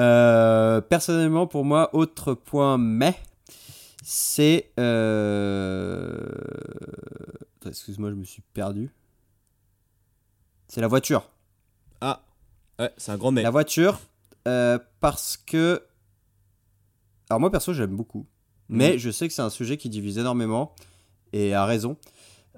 Euh, 0.00 0.80
personnellement, 0.80 1.46
pour 1.46 1.64
moi, 1.64 1.94
autre 1.94 2.34
point 2.34 2.76
mais, 2.76 3.16
c'est. 4.02 4.72
Euh... 4.80 6.18
Excuse-moi, 7.64 8.10
je 8.10 8.16
me 8.16 8.24
suis 8.24 8.42
perdu. 8.52 8.90
C'est 10.66 10.80
la 10.80 10.88
voiture. 10.88 11.30
Ah, 12.00 12.24
ouais, 12.80 12.90
c'est 12.96 13.12
un 13.12 13.16
grand 13.16 13.30
mais. 13.30 13.42
La 13.42 13.50
voiture, 13.50 14.00
euh, 14.48 14.80
parce 14.98 15.36
que. 15.36 15.80
Alors, 17.30 17.38
moi, 17.38 17.52
perso, 17.52 17.72
j'aime 17.72 17.94
beaucoup. 17.94 18.26
Mais 18.68 18.94
Mhm. 18.94 18.98
je 18.98 19.10
sais 19.12 19.28
que 19.28 19.34
c'est 19.34 19.42
un 19.42 19.50
sujet 19.50 19.76
qui 19.76 19.88
divise 19.88 20.18
énormément. 20.18 20.74
Et 21.32 21.54
à 21.54 21.66
raison. 21.66 21.96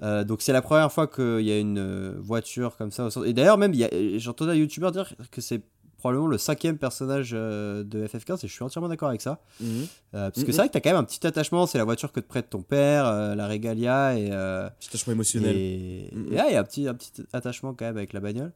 Euh, 0.03 0.23
donc, 0.23 0.41
c'est 0.41 0.53
la 0.53 0.61
première 0.61 0.91
fois 0.91 1.07
qu'il 1.07 1.41
y 1.41 1.51
a 1.51 1.57
une 1.59 1.79
euh, 1.79 2.13
voiture 2.19 2.77
comme 2.77 2.91
ça 2.91 3.05
au 3.05 3.09
centre. 3.09 3.25
Et 3.27 3.33
d'ailleurs, 3.33 3.57
même, 3.57 3.73
j'entendais 4.17 4.51
un 4.51 4.55
youtubeur 4.55 4.91
dire 4.91 5.13
que 5.31 5.41
c'est 5.41 5.61
probablement 5.97 6.27
le 6.27 6.37
cinquième 6.37 6.77
personnage 6.77 7.31
euh, 7.33 7.83
de 7.83 8.05
FF15 8.05 8.45
et 8.45 8.47
je 8.47 8.53
suis 8.53 8.63
entièrement 8.63 8.87
d'accord 8.87 9.09
avec 9.09 9.19
ça. 9.21 9.39
Mhm. 9.59 9.67
Euh, 10.13 10.29
parce 10.29 10.33
que 10.35 10.39
Mhm. 10.41 10.45
c'est 10.51 10.57
vrai 10.57 10.67
que 10.67 10.73
t'as 10.73 10.79
quand 10.79 10.91
même 10.91 10.99
un 10.99 11.03
petit 11.03 11.25
attachement, 11.25 11.65
c'est 11.65 11.79
la 11.79 11.85
voiture 11.85 12.11
que 12.11 12.19
te 12.19 12.27
prête 12.27 12.51
ton 12.51 12.61
père, 12.61 13.07
euh, 13.07 13.33
la 13.33 13.47
Regalia 13.47 14.15
et. 14.15 14.29
euh, 14.31 14.69
Petit 14.79 14.89
attachement 14.89 15.13
émotionnel. 15.13 15.55
et 15.57 16.09
Mhm. 16.13 16.33
là, 16.35 16.45
il 16.49 16.53
y 16.53 16.55
a 16.55 16.59
un 16.59 16.63
petit, 16.63 16.87
un 16.87 16.93
petit 16.93 17.23
attachement 17.33 17.73
quand 17.73 17.85
même 17.85 17.97
avec 17.97 18.13
la 18.13 18.19
bagnole. 18.19 18.51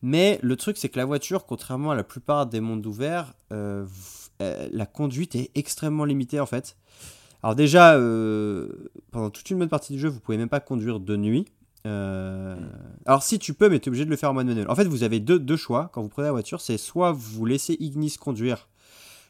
Mais 0.00 0.38
le 0.42 0.56
truc, 0.56 0.78
c'est 0.78 0.88
que 0.88 0.96
la 0.98 1.04
voiture, 1.04 1.44
contrairement 1.44 1.90
à 1.90 1.94
la 1.94 2.04
plupart 2.04 2.46
des 2.46 2.60
mondes 2.60 2.86
ouverts, 2.86 3.34
la 3.50 4.86
conduite 4.86 5.34
est 5.34 5.50
extrêmement 5.54 6.06
limitée 6.06 6.40
en 6.40 6.46
fait. 6.46 6.76
Alors 7.42 7.54
déjà, 7.54 7.94
euh, 7.94 8.68
pendant 9.10 9.30
toute 9.30 9.48
une 9.50 9.58
bonne 9.58 9.68
partie 9.68 9.92
du 9.92 9.98
jeu, 9.98 10.08
vous 10.08 10.20
pouvez 10.20 10.38
même 10.38 10.48
pas 10.48 10.60
conduire 10.60 11.00
de 11.00 11.16
nuit. 11.16 11.46
Euh, 11.86 12.56
Alors 13.04 13.22
si 13.22 13.38
tu 13.38 13.54
peux, 13.54 13.68
mais 13.68 13.78
tu 13.78 13.86
es 13.86 13.88
obligé 13.88 14.04
de 14.04 14.10
le 14.10 14.16
faire 14.16 14.30
en 14.30 14.34
mode 14.34 14.46
manuel. 14.46 14.68
En 14.68 14.74
fait, 14.74 14.84
vous 14.84 15.02
avez 15.02 15.20
deux, 15.20 15.38
deux 15.38 15.56
choix 15.56 15.90
quand 15.92 16.02
vous 16.02 16.08
prenez 16.08 16.26
la 16.26 16.32
voiture. 16.32 16.60
C'est 16.60 16.78
soit 16.78 17.12
vous 17.12 17.44
laissez 17.46 17.76
Ignis 17.78 18.16
conduire, 18.18 18.68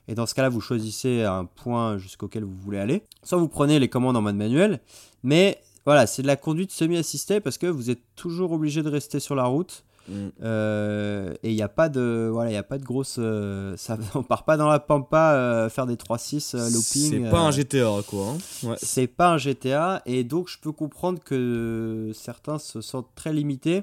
et 0.08 0.14
dans 0.14 0.26
ce 0.26 0.34
cas-là, 0.34 0.48
vous 0.48 0.60
choisissez 0.60 1.22
un 1.24 1.44
point 1.44 1.98
jusqu'auquel 1.98 2.44
vous 2.44 2.56
voulez 2.56 2.78
aller. 2.78 3.02
Soit 3.22 3.38
vous 3.38 3.48
prenez 3.48 3.78
les 3.78 3.88
commandes 3.88 4.16
en 4.16 4.22
mode 4.22 4.36
manuel, 4.36 4.80
mais 5.22 5.60
voilà, 5.84 6.06
c'est 6.06 6.22
de 6.22 6.26
la 6.26 6.36
conduite 6.36 6.72
semi-assistée 6.72 7.40
parce 7.40 7.58
que 7.58 7.66
vous 7.66 7.90
êtes 7.90 8.02
toujours 8.14 8.52
obligé 8.52 8.82
de 8.82 8.88
rester 8.88 9.20
sur 9.20 9.34
la 9.34 9.44
route. 9.44 9.84
Mm. 10.08 10.28
Euh, 10.42 11.34
et 11.42 11.50
il 11.50 11.56
n'y 11.56 11.62
a 11.62 11.68
pas 11.68 11.88
de 11.88 12.28
voilà 12.32 12.50
il 12.50 12.54
y 12.54 12.58
a 12.58 12.62
pas 12.62 12.78
de 12.78 12.84
grosse 12.84 13.16
euh, 13.18 13.76
ça 13.76 13.98
on 14.14 14.22
part 14.22 14.44
pas 14.44 14.56
dans 14.56 14.68
la 14.68 14.78
pampa 14.78 15.34
euh, 15.34 15.68
faire 15.68 15.86
des 15.86 15.96
3-6 15.96 16.54
euh, 16.56 16.70
looping 16.70 17.24
C'est 17.24 17.30
pas 17.30 17.40
un 17.40 17.50
GTA, 17.50 18.02
quoi. 18.06 18.28
hein. 18.28 18.38
Ouais. 18.68 18.76
c'est 18.78 19.08
pas 19.08 19.30
un 19.30 19.38
GTA 19.38 20.02
et 20.06 20.22
donc 20.22 20.48
je 20.48 20.58
peux 20.58 20.70
comprendre 20.70 21.18
que 21.24 22.12
certains 22.14 22.58
se 22.58 22.80
sentent 22.80 23.10
très 23.16 23.32
limités 23.32 23.82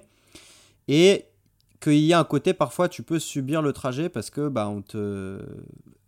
et 0.87 1.25
qu'il 1.81 1.99
y 1.99 2.13
a 2.13 2.19
un 2.19 2.23
côté 2.23 2.53
parfois 2.53 2.87
tu 2.87 3.03
peux 3.03 3.19
subir 3.19 3.61
le 3.61 3.73
trajet 3.73 4.07
parce 4.07 4.29
que 4.29 4.47
bah 4.47 4.69
on 4.69 4.81
te 4.81 5.39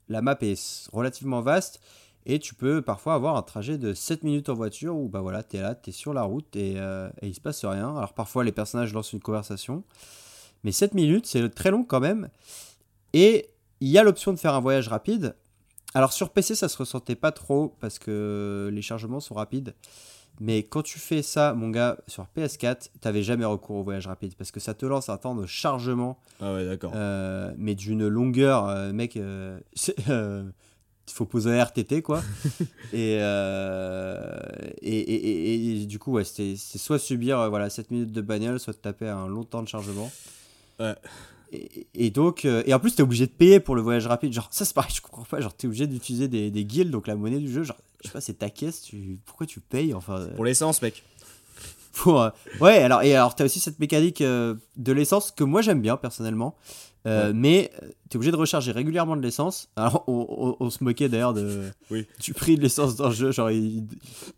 la 0.07 0.21
map 0.21 0.37
est 0.41 0.87
relativement 0.93 1.41
vaste 1.41 1.81
et 2.25 2.39
tu 2.39 2.55
peux 2.55 2.81
parfois 2.81 3.13
avoir 3.13 3.35
un 3.35 3.41
trajet 3.41 3.77
de 3.77 3.93
7 3.93 4.23
minutes 4.23 4.49
en 4.49 4.53
voiture 4.55 4.95
où 4.95 5.07
bah 5.09 5.21
voilà 5.21 5.43
t'es 5.43 5.61
là 5.61 5.75
t'es 5.75 5.91
sur 5.91 6.13
la 6.13 6.23
route 6.23 6.55
et, 6.55 6.75
euh, 6.77 7.09
et 7.21 7.27
il 7.27 7.35
se 7.35 7.41
passe 7.41 7.63
rien. 7.65 7.95
Alors 7.95 8.13
parfois 8.13 8.43
les 8.43 8.51
personnages 8.51 8.93
lancent 8.93 9.13
une 9.13 9.19
conversation. 9.21 9.83
Mais 10.63 10.71
7 10.71 10.93
minutes 10.93 11.25
c'est 11.27 11.47
très 11.53 11.71
long 11.71 11.83
quand 11.83 11.99
même. 11.99 12.29
Et 13.13 13.49
il 13.81 13.89
y 13.89 13.97
a 13.97 14.03
l'option 14.03 14.33
de 14.33 14.39
faire 14.39 14.53
un 14.53 14.59
voyage 14.61 14.87
rapide. 14.87 15.35
Alors 15.93 16.11
sur 16.11 16.29
PC, 16.31 16.55
ça 16.55 16.67
se 16.67 16.77
ressentait 16.77 17.15
pas 17.15 17.31
trop 17.31 17.75
parce 17.79 17.99
que 17.99 18.69
les 18.73 18.81
chargements 18.81 19.19
sont 19.19 19.35
rapides. 19.35 19.73
Mais 20.41 20.63
quand 20.63 20.81
tu 20.81 20.99
fais 20.99 21.21
ça, 21.21 21.53
mon 21.53 21.69
gars, 21.69 21.97
sur 22.07 22.27
PS4, 22.35 22.89
t'avais 22.99 23.23
jamais 23.23 23.45
recours 23.45 23.77
au 23.77 23.83
voyage 23.83 24.05
rapide 24.07 24.33
parce 24.37 24.51
que 24.51 24.59
ça 24.59 24.73
te 24.73 24.85
lance 24.85 25.07
un 25.07 25.15
temps 25.15 25.33
de 25.35 25.45
chargement, 25.45 26.17
Ah 26.41 26.53
ouais, 26.55 26.65
d'accord. 26.65 26.91
euh, 26.93 27.53
mais 27.57 27.73
d'une 27.75 28.05
longueur, 28.05 28.67
euh, 28.67 28.91
mec, 28.91 29.17
il 31.07 31.13
faut 31.13 31.25
poser 31.25 31.51
un 31.51 31.63
RTT 31.63 32.01
quoi. 32.01 32.21
et, 32.93 33.17
euh, 33.21 34.39
et, 34.81 34.97
et- 34.99 35.53
et- 35.53 35.81
et 35.81 35.85
du 35.85 35.99
coup, 35.99 36.13
ouais, 36.13 36.23
c'est 36.23 36.55
soit 36.57 36.99
subir 36.99 37.39
euh, 37.39 37.49
voilà, 37.49 37.69
7 37.69 37.91
minutes 37.91 38.11
de 38.11 38.21
bagnole, 38.21 38.59
soit 38.59 38.73
te 38.73 38.79
taper 38.79 39.07
un 39.07 39.27
long 39.27 39.43
temps 39.43 39.61
de 39.63 39.67
chargement. 39.67 40.11
Ouais. 40.79 40.95
Et, 41.93 42.09
donc, 42.09 42.43
euh, 42.43 42.63
et 42.65 42.73
en 42.73 42.79
plus, 42.79 42.95
t'es 42.95 43.03
obligé 43.03 43.27
de 43.27 43.31
payer 43.31 43.59
pour 43.61 43.75
le 43.75 43.81
voyage 43.81 44.07
rapide. 44.07 44.33
Genre, 44.33 44.47
ça 44.51 44.65
c'est 44.65 44.73
pareil, 44.73 44.91
je 44.93 45.01
comprends 45.01 45.23
pas. 45.23 45.39
Genre, 45.39 45.53
t'es 45.53 45.67
obligé 45.67 45.87
d'utiliser 45.87 46.27
des, 46.27 46.51
des 46.51 46.65
guilds, 46.65 46.91
donc 46.91 47.07
la 47.07 47.15
monnaie 47.15 47.39
du 47.39 47.49
jeu. 47.51 47.63
Genre, 47.63 47.77
je 48.03 48.07
sais 48.07 48.13
pas, 48.13 48.19
c'est 48.19 48.33
ta 48.39 48.49
caisse. 48.49 48.81
Tu... 48.81 49.19
Pourquoi 49.25 49.45
tu 49.47 49.61
payes 49.61 49.93
Enfin, 49.93 50.27
Pour 50.35 50.43
l'essence, 50.43 50.81
mec. 50.81 51.03
pour, 51.93 52.29
ouais, 52.59 52.77
alors, 52.79 53.03
et 53.03 53.15
alors, 53.15 53.35
t'as 53.35 53.45
aussi 53.45 53.61
cette 53.61 53.79
mécanique 53.79 54.21
de 54.21 54.91
l'essence 54.91 55.31
que 55.31 55.45
moi 55.45 55.61
j'aime 55.61 55.81
bien 55.81 55.95
personnellement. 55.95 56.55
Euh, 57.05 57.31
Mais 57.35 57.71
euh, 57.83 57.87
t'es 58.09 58.15
obligé 58.17 58.31
de 58.31 58.37
recharger 58.37 58.71
régulièrement 58.71 59.15
de 59.15 59.21
l'essence. 59.21 59.69
Alors, 59.75 60.03
on, 60.07 60.25
on- 60.59 60.65
on 60.65 60.69
se 60.69 60.83
moquait 60.83 61.09
d'ailleurs 61.09 61.33
de, 61.33 61.63
Oui. 61.91 62.05
du 62.19 62.33
prix 62.33 62.55
de 62.57 62.61
l'essence 62.61 62.95
dans 62.95 63.09
le 63.09 63.13
jeu. 63.15 63.31
Genre, 63.31 63.51
il, 63.51 63.85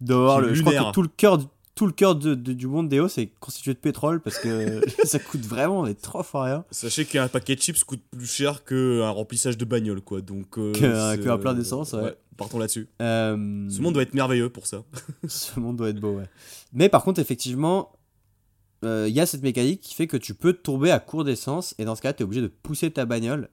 doit 0.02 0.42
le, 0.42 0.54
je 0.54 0.62
crois 0.62 0.74
que 0.74 0.92
tout 0.92 1.02
le 1.02 1.08
cœur, 1.08 1.40
tout 1.76 1.86
le 1.86 1.92
cœur 1.94 2.16
de- 2.16 2.36
de- 2.36 2.54
du 2.54 2.68
monde 2.68 2.90
d'EO, 2.90 3.08
c'est 3.08 3.28
constitué 3.40 3.74
de 3.74 3.80
pétrole 3.80 4.20
parce 4.20 4.40
que 4.40 4.82
ça 5.06 5.20
coûte 5.20 5.46
vraiment 5.46 5.84
mais 5.84 5.94
trois 5.94 6.24
fois 6.24 6.44
rien. 6.46 6.66
Sachez 6.72 7.06
qu'un 7.06 7.28
paquet 7.28 7.56
de 7.56 7.62
chips 7.62 7.84
coûte 7.84 8.02
plus 8.12 8.26
cher 8.30 8.64
qu'un 8.66 9.10
remplissage 9.10 9.58
de 9.58 9.66
bagnole, 9.66 10.02
quoi. 10.02 10.22
Donc. 10.22 10.58
euh, 10.58 10.74
Qu'un- 10.74 11.38
plein 11.38 11.54
d'essence, 11.54 11.94
ouais. 11.94 12.16
Partons 12.36 12.60
là-dessus. 12.60 12.88
Euh, 13.02 13.68
Ce 13.70 13.82
monde 13.82 13.94
doit 13.96 14.04
être 14.04 14.14
merveilleux 14.14 14.50
pour 14.50 14.68
ça. 14.68 14.84
Ce 15.28 15.60
monde 15.60 15.76
doit 15.78 15.90
être 15.90 16.00
beau, 16.00 16.18
ouais. 16.18 16.26
Mais 16.72 16.88
par 16.88 17.04
contre, 17.04 17.20
effectivement, 17.20 17.92
euh, 18.84 19.06
il 19.08 19.16
y 19.16 19.20
a 19.20 19.26
cette 19.26 19.42
mécanique 19.44 19.82
qui 19.82 19.94
fait 19.96 20.08
que 20.08 20.18
tu 20.18 20.34
peux 20.34 20.54
tomber 20.54 20.92
à 20.92 21.00
court 21.00 21.24
d'essence, 21.24 21.74
et 21.78 21.86
dans 21.86 21.96
ce 21.96 22.02
cas, 22.02 22.14
tu 22.14 22.22
es 22.22 22.24
obligé 22.24 22.42
de 22.42 22.48
pousser 22.48 22.92
ta 22.92 23.06
bagnole. 23.06 23.50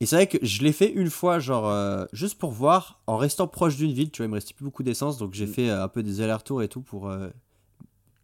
Et 0.00 0.06
c'est 0.06 0.16
vrai 0.16 0.26
que 0.26 0.36
je 0.42 0.62
l'ai 0.62 0.72
fait 0.72 0.90
une 0.92 1.08
fois, 1.08 1.38
genre, 1.38 1.68
euh, 1.68 2.04
juste 2.12 2.38
pour 2.38 2.50
voir, 2.52 3.00
en 3.06 3.16
restant 3.16 3.46
proche 3.48 3.76
d'une 3.76 3.92
ville, 3.92 4.10
tu 4.10 4.18
vois, 4.18 4.26
il 4.26 4.30
me 4.30 4.34
restait 4.34 4.52
plus 4.54 4.64
beaucoup 4.64 4.82
d'essence, 4.82 5.16
donc 5.18 5.32
j'ai 5.34 5.46
Mm. 5.46 5.52
fait 5.52 5.70
euh, 5.70 5.84
un 5.84 5.88
peu 5.88 6.02
des 6.02 6.20
allers-retours 6.20 6.62
et 6.62 6.68
tout 6.68 6.82
pour 6.82 7.08
euh, 7.08 7.28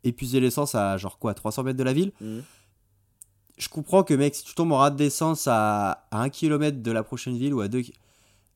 épuiser 0.04 0.40
l'essence 0.40 0.74
à, 0.74 0.96
genre 0.98 1.18
quoi, 1.18 1.32
300 1.32 1.62
mètres 1.62 1.78
de 1.78 1.84
la 1.84 1.92
ville. 1.92 2.12
Mhm. 2.20 2.42
Je 3.58 3.68
comprends 3.68 4.02
que, 4.02 4.12
mec, 4.14 4.34
si 4.34 4.44
tu 4.44 4.54
tombes 4.54 4.72
en 4.72 4.78
rate 4.78 4.96
d'essence 4.96 5.46
à, 5.46 6.06
à 6.10 6.20
1 6.22 6.30
km 6.30 6.82
de 6.82 6.90
la 6.90 7.02
prochaine 7.02 7.36
ville 7.38 7.54
ou 7.54 7.60
à 7.60 7.68
2 7.68 7.82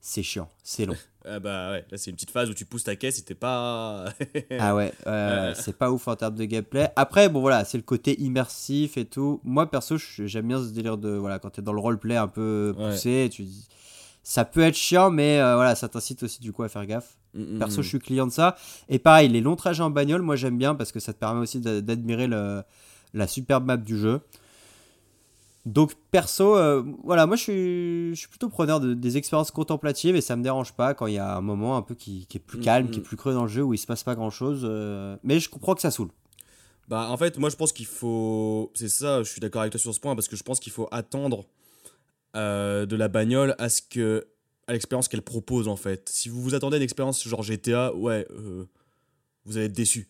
c'est 0.01 0.23
chiant, 0.23 0.49
c'est 0.63 0.87
long. 0.87 0.97
Ah 1.29 1.41
bah 1.41 1.73
ouais, 1.73 1.85
là 1.91 1.99
c'est 1.99 2.11
une 2.11 2.15
petite 2.15 2.31
phase 2.31 2.49
où 2.51 2.55
tu 2.55 2.65
pousses 2.65 2.85
ta 2.85 2.95
caisse 2.95 3.19
et 3.19 3.23
t'es 3.23 3.35
pas. 3.35 4.05
Ah 4.61 4.77
ouais, 4.77 4.93
euh, 5.09 5.53
c'est 5.57 5.77
pas 5.77 5.91
ouf 5.91 6.07
en 6.07 6.15
termes 6.15 6.37
de 6.37 6.45
gameplay. 6.45 6.89
Après, 6.95 7.29
bon 7.29 7.41
voilà, 7.41 7.65
c'est 7.65 7.79
le 7.79 7.83
côté 7.83 8.15
immersif 8.23 8.97
et 8.97 9.07
tout. 9.07 9.41
Moi 9.43 9.69
perso, 9.69 9.97
j'aime 9.99 10.47
bien 10.47 10.63
ce 10.63 10.69
délire 10.69 10.99
de 10.99 11.09
voilà 11.11 11.41
quand 11.41 11.51
t'es 11.51 11.63
dans 11.63 11.73
le 11.73 11.81
roleplay 11.81 12.15
un 12.17 12.29
peu 12.29 12.73
Ouais. 12.79 12.91
poussé, 12.93 13.29
tu 13.33 13.43
dis- 13.43 13.67
ça 14.23 14.45
peut 14.45 14.61
être 14.61 14.77
chiant, 14.77 15.11
mais 15.11 15.41
euh, 15.41 15.57
voilà, 15.57 15.75
ça 15.75 15.89
t'incite 15.89 16.23
aussi 16.23 16.41
du 16.41 16.53
coup 16.53 16.63
à 16.63 16.69
faire 16.69 16.87
gaffe. 16.87 17.17
Mm, 17.35 17.57
mm, 17.57 17.59
Perso, 17.59 17.81
mm. 17.81 17.83
je 17.83 17.89
suis 17.89 17.99
client 17.99 18.27
de 18.29 18.33
ça. 18.33 18.55
Et 18.89 19.01
pareil, 19.01 19.29
les 19.29 19.41
longs 19.41 19.57
trajets 19.57 19.83
en 19.83 19.91
bagnole, 19.91 20.23
moi 20.23 20.37
j'aime 20.37 20.57
bien 20.59 20.77
parce 20.77 20.93
que 20.93 21.01
ça 21.01 21.13
te 21.13 21.19
permet 21.19 21.41
aussi 21.41 21.59
d'a- 21.59 21.81
d'admirer 21.81 22.29
le- 22.29 22.63
la 23.15 23.27
superbe 23.27 23.67
map 23.67 23.77
du 23.79 23.99
jeu. 23.99 24.21
Donc 25.67 25.95
perso, 26.13 26.57
euh, 26.57 26.83
voilà, 27.05 27.27
moi 27.27 27.35
je 27.37 27.43
suis, 27.43 28.11
je 28.15 28.19
suis 28.21 28.29
plutôt 28.29 28.49
preneur 28.49 28.79
de- 28.81 28.95
des 28.95 29.17
expériences 29.17 29.51
contemplatives 29.51 30.15
et 30.17 30.21
ça 30.21 30.37
me 30.37 30.43
dérange 30.43 30.73
pas 30.73 30.95
quand 30.95 31.07
il 31.09 31.15
y 31.15 31.19
a 31.19 31.37
un 31.37 31.41
moment 31.41 31.77
un 31.77 31.83
peu 31.83 31.95
qui, 31.97 32.27
qui 32.27 32.37
est 32.39 32.41
plus 32.41 32.59
Mm, 32.59 32.63
calme, 32.63 32.87
mm. 32.87 32.91
qui 32.93 32.99
est 33.01 33.03
plus 33.03 33.17
creux 33.17 33.35
dans 33.35 33.43
le 33.43 33.49
jeu 33.49 33.63
où 33.63 33.75
il 33.75 33.79
se 33.79 33.87
passe 33.87 34.05
pas 34.05 34.15
grand 34.15 34.31
chose. 34.31 34.65
mais 35.25 35.41
je 35.41 35.49
comprends 35.51 35.75
que 35.75 35.81
ça 35.83 35.91
saoule. 35.91 36.11
Bah 36.89 37.09
en 37.11 37.17
fait 37.17 37.37
moi 37.39 37.51
je 37.51 37.57
pense 37.57 37.73
qu'il 37.73 37.87
faut 37.87 38.71
c'est 38.75 38.89
ça 38.89 39.25
je 39.25 39.29
suis 39.29 39.41
d'accord 39.41 39.63
avec 39.63 39.73
toi 39.73 39.81
sur 39.81 39.93
ce 39.93 39.99
point 39.99 40.15
parce 40.15 40.29
que 40.29 40.37
je 40.37 40.45
pense 40.45 40.61
qu'il 40.61 40.71
faut 40.73 40.87
attendre 40.93 41.45
euh, 42.37 42.87
de 42.87 42.95
la 42.95 43.09
bagnole 43.09 43.57
à 43.59 43.69
ce 43.69 43.83
que 43.83 44.29
à 44.69 44.73
l'expérience 44.73 45.09
qu'elle 45.09 45.23
propose 45.23 45.67
en 45.67 45.75
fait 45.75 46.09
si 46.09 46.29
vous 46.29 46.41
vous 46.41 46.55
attendez 46.55 46.77
à 46.77 46.79
une 46.79 46.85
expérience 46.85 47.27
genre 47.27 47.43
GTA 47.43 47.93
ouais 47.93 48.25
euh, 48.31 48.67
vous 49.45 49.57
allez 49.57 49.67
être 49.67 49.73
déçu 49.73 50.09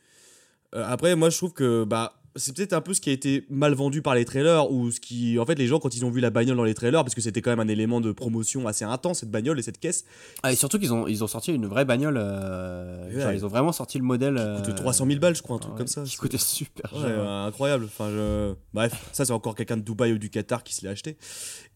Euh, 0.74 0.84
après 0.86 1.14
moi 1.16 1.30
je 1.30 1.36
trouve 1.38 1.52
que 1.54 1.84
bah 1.84 2.20
c'est 2.36 2.54
peut-être 2.54 2.72
un 2.74 2.80
peu 2.80 2.94
ce 2.94 3.00
qui 3.00 3.10
a 3.10 3.12
été 3.12 3.46
mal 3.50 3.74
vendu 3.74 4.02
par 4.02 4.14
les 4.14 4.24
trailers 4.24 4.70
ou 4.70 4.90
ce 4.90 5.00
qui 5.00 5.38
en 5.38 5.46
fait 5.46 5.54
les 5.56 5.66
gens 5.66 5.78
quand 5.78 5.94
ils 5.96 6.04
ont 6.04 6.10
vu 6.10 6.20
la 6.20 6.30
bagnole 6.30 6.56
dans 6.56 6.64
les 6.64 6.74
trailers 6.74 7.02
parce 7.02 7.14
que 7.14 7.20
c'était 7.20 7.40
quand 7.42 7.50
même 7.50 7.60
un 7.60 7.68
élément 7.68 8.00
de 8.00 8.12
promotion 8.12 8.68
assez 8.68 8.84
intense 8.84 9.20
cette 9.20 9.30
bagnole 9.30 9.58
et 9.58 9.62
cette 9.62 9.78
caisse 9.78 10.04
Ah, 10.42 10.52
et 10.52 10.56
surtout 10.56 10.78
qu'ils 10.78 10.92
ont, 10.92 11.06
ils 11.06 11.24
ont 11.24 11.26
sorti 11.26 11.52
une 11.52 11.66
vraie 11.66 11.84
bagnole. 11.84 12.16
euh, 12.18 13.10
Ouais. 13.14 13.20
genre, 13.22 13.32
ils 13.32 13.44
ont 13.44 13.48
vraiment 13.48 13.72
sorti 13.72 13.98
le 13.98 14.04
modèle. 14.04 14.36
euh, 14.38 14.60
coûte 14.62 14.74
300 14.74 15.06
000 15.06 15.18
balles 15.18 15.34
je 15.36 15.42
crois 15.42 15.56
un 15.56 15.58
truc 15.58 15.72
ouais, 15.72 15.78
comme 15.78 15.86
ça 15.86 16.02
Qui 16.04 16.16
coûtait 16.16 16.38
super 16.38 16.90
cher. 16.90 17.00
euh, 17.04 17.46
incroyable. 17.46 17.84
Enfin, 17.86 18.10
je... 18.10 18.54
Bref, 18.74 18.92
ça 19.12 19.24
c'est 19.24 19.32
encore 19.32 19.54
quelqu'un 19.54 19.76
de 19.78 19.82
Dubaï 19.82 20.12
ou 20.12 20.18
du 20.18 20.30
Qatar 20.30 20.62
qui 20.62 20.74
se 20.74 20.82
l'est 20.82 20.90
acheté. 20.90 21.16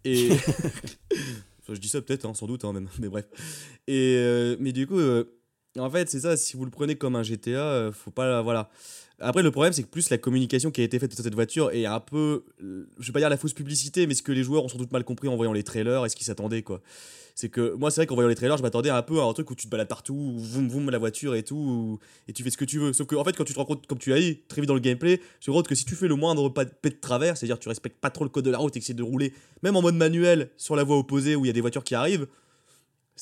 Et 0.04 0.30
je 1.68 1.78
dis 1.78 1.88
ça 1.88 2.00
peut-être, 2.02 2.24
hein, 2.26 2.34
sans 2.34 2.46
doute, 2.46 2.64
hein, 2.64 2.72
même. 2.72 2.88
Mais 2.98 3.08
bref. 3.08 3.26
Et 3.86 4.16
euh, 4.18 4.56
mais 4.58 4.72
du 4.72 4.86
coup, 4.86 4.98
euh, 4.98 5.24
en 5.78 5.88
fait, 5.90 6.08
c'est 6.10 6.20
ça. 6.20 6.36
Si 6.36 6.56
vous 6.56 6.64
le 6.64 6.70
prenez 6.70 6.96
comme 6.96 7.14
un 7.16 7.22
GTA, 7.22 7.50
euh, 7.60 7.92
faut 7.92 8.10
pas, 8.10 8.42
voilà. 8.42 8.70
Après, 9.20 9.42
le 9.42 9.50
problème, 9.50 9.72
c'est 9.72 9.82
que 9.82 9.88
plus 9.88 10.08
la 10.08 10.16
communication 10.16 10.70
qui 10.70 10.80
a 10.80 10.84
été 10.84 10.98
faite 10.98 11.12
sur 11.12 11.22
cette 11.22 11.34
voiture 11.34 11.70
est 11.72 11.84
un 11.84 12.00
peu, 12.00 12.44
je 12.58 13.06
vais 13.06 13.12
pas 13.12 13.18
dire 13.18 13.28
la 13.28 13.36
fausse 13.36 13.52
publicité, 13.52 14.06
mais 14.06 14.14
ce 14.14 14.22
que 14.22 14.32
les 14.32 14.42
joueurs 14.42 14.64
ont 14.64 14.68
sans 14.68 14.78
doute 14.78 14.92
mal 14.92 15.04
compris 15.04 15.28
en 15.28 15.36
voyant 15.36 15.52
les 15.52 15.62
trailers 15.62 16.06
et 16.06 16.08
ce 16.08 16.16
qu'ils 16.16 16.26
s'attendaient, 16.26 16.62
quoi. 16.62 16.80
C'est 17.34 17.48
que 17.48 17.74
moi, 17.74 17.90
c'est 17.90 18.00
vrai 18.00 18.06
qu'en 18.06 18.14
voyant 18.14 18.28
les 18.28 18.34
trailers, 18.34 18.56
je 18.56 18.62
m'attendais 18.62 18.90
un 18.90 19.02
peu 19.02 19.20
à 19.20 19.24
un 19.24 19.32
truc 19.32 19.50
où 19.50 19.54
tu 19.54 19.66
te 19.66 19.70
balades 19.70 19.88
partout, 19.88 20.34
voum 20.36 20.68
voum 20.68 20.90
la 20.90 20.98
voiture 20.98 21.34
et 21.34 21.42
tout, 21.42 21.98
et 22.28 22.32
tu 22.32 22.42
fais 22.42 22.50
ce 22.50 22.56
que 22.56 22.64
tu 22.64 22.78
veux. 22.78 22.92
Sauf 22.92 23.06
que, 23.06 23.14
en 23.14 23.24
fait, 23.24 23.36
quand 23.36 23.44
tu 23.44 23.52
te 23.52 23.58
rends 23.58 23.64
compte, 23.66 23.86
comme 23.86 23.98
tu 23.98 24.10
l'as 24.10 24.18
dit 24.18 24.40
très 24.48 24.62
vite 24.62 24.68
dans 24.68 24.74
le 24.74 24.80
gameplay, 24.80 25.18
tu 25.38 25.46
te 25.46 25.50
rends 25.50 25.58
compte 25.58 25.68
que 25.68 25.74
si 25.74 25.84
tu 25.84 25.94
fais 25.94 26.08
le 26.08 26.16
moindre 26.16 26.48
pas 26.48 26.64
de 26.64 26.88
travers, 27.00 27.36
c'est-à-dire 27.36 27.58
tu 27.58 27.68
respectes 27.68 28.00
pas 28.00 28.10
trop 28.10 28.24
le 28.24 28.30
code 28.30 28.44
de 28.44 28.50
la 28.50 28.58
route 28.58 28.74
et 28.76 28.80
que 28.80 28.86
c'est 28.86 28.94
de 28.94 29.02
rouler, 29.02 29.32
même 29.62 29.76
en 29.76 29.82
mode 29.82 29.96
manuel, 29.96 30.50
sur 30.56 30.76
la 30.76 30.84
voie 30.84 30.98
opposée 30.98 31.36
où 31.36 31.44
il 31.44 31.48
y 31.48 31.50
a 31.50 31.54
des 31.54 31.60
voitures 31.60 31.84
qui 31.84 31.94
arrivent, 31.94 32.26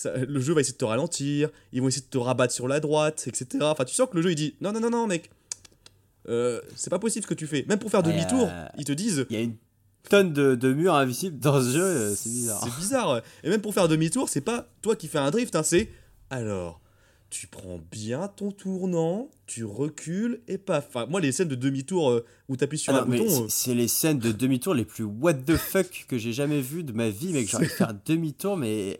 le 0.04 0.40
jeu 0.40 0.54
va 0.54 0.60
essayer 0.60 0.74
de 0.74 0.78
te 0.78 0.84
ralentir, 0.84 1.50
ils 1.72 1.82
vont 1.82 1.88
essayer 1.88 2.04
de 2.04 2.10
te 2.10 2.18
rabattre 2.18 2.52
sur 2.52 2.68
la 2.68 2.80
droite, 2.80 3.24
etc. 3.26 3.46
Enfin, 3.62 3.84
tu 3.84 3.94
sens 3.94 4.08
que 4.08 4.16
le 4.16 4.22
jeu 4.22 4.30
il 4.30 4.36
dit 4.36 4.54
non, 4.60 4.72
non, 4.72 4.80
non, 4.80 4.90
non, 4.90 5.06
mec, 5.06 5.30
euh, 6.28 6.60
c'est 6.76 6.90
pas 6.90 6.98
possible 6.98 7.22
ce 7.24 7.28
que 7.28 7.34
tu 7.34 7.46
fais. 7.46 7.64
Même 7.68 7.78
pour 7.78 7.90
faire 7.90 8.02
demi-tour, 8.02 8.48
euh, 8.50 8.66
ils 8.78 8.84
te 8.84 8.92
disent. 8.92 9.26
Il 9.30 9.36
y 9.36 9.38
a 9.38 9.42
une 9.42 9.56
tonne 10.08 10.32
de, 10.32 10.54
de 10.54 10.72
murs 10.72 10.94
invisibles 10.94 11.38
dans 11.38 11.60
ce 11.60 11.70
jeu, 11.72 11.82
euh, 11.84 12.14
c'est 12.14 12.30
bizarre. 12.30 12.60
C'est 12.64 12.76
bizarre. 12.80 13.22
Et 13.44 13.50
même 13.50 13.60
pour 13.60 13.74
faire 13.74 13.88
demi-tour, 13.88 14.28
c'est 14.28 14.40
pas 14.40 14.66
toi 14.82 14.96
qui 14.96 15.08
fais 15.08 15.18
un 15.18 15.30
drift, 15.30 15.54
hein, 15.56 15.62
c'est 15.62 15.88
alors. 16.30 16.80
Tu 17.30 17.46
prends 17.46 17.78
bien 17.92 18.26
ton 18.28 18.50
tournant, 18.50 19.28
tu 19.46 19.62
recules 19.62 20.40
et 20.48 20.56
paf. 20.56 20.86
Enfin, 20.88 21.04
moi, 21.10 21.20
les 21.20 21.30
scènes 21.30 21.48
de 21.48 21.54
demi-tour 21.56 22.22
où 22.48 22.56
t'appuies 22.56 22.78
sur 22.78 22.94
Ah 22.94 23.02
un 23.02 23.04
non, 23.04 23.18
bouton. 23.18 23.46
c'est- 23.50 23.72
euh, 23.72 23.74
les 23.74 23.86
scènes 23.88 24.18
de 24.18 24.32
demi-tour 24.32 24.72
les 24.72 24.86
plus 24.86 25.04
what 25.04 25.34
the 25.34 25.56
fuck 25.56 26.06
que 26.08 26.16
j'ai 26.16 26.32
jamais 26.32 26.62
vu 26.62 26.84
de 26.84 26.92
ma 26.92 27.10
vie, 27.10 27.34
mec. 27.34 27.46
J'ai 27.46 27.58
envie 27.58 27.66
de 27.66 27.70
faire 27.72 27.92
demi-tour, 28.06 28.56
mais. 28.56 28.98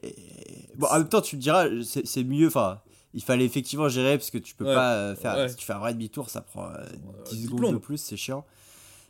Bon, 0.77 0.89
en 0.91 0.99
même 0.99 1.09
temps, 1.09 1.23
tu 1.23 1.37
me 1.37 1.41
diras, 1.41 1.69
c'est 1.83 2.23
mieux. 2.23 2.49
Enfin, 2.49 2.83
il 3.19 3.23
fallait 3.25 3.45
effectivement 3.45 3.89
gérer 3.89 4.17
parce 4.17 4.31
que 4.31 4.39
tu 4.39 4.55
peux 4.55 4.65
Ouais, 4.65 4.75
pas 4.75 4.95
euh, 4.95 5.15
faire. 5.17 5.37
ouais. 5.37 5.49
Si 5.49 5.57
tu 5.57 5.67
fais 5.67 5.73
un 5.73 5.79
vrai 5.79 5.93
demi-tour, 5.93 6.31
ça 6.31 6.41
prend 6.41 6.67
euh, 6.71 6.85
10 7.31 7.45
secondes 7.45 7.59
plombes. 7.59 7.73
de 7.75 7.79
plus, 7.79 7.99
c'est 7.99 8.17
chiant. 8.17 8.45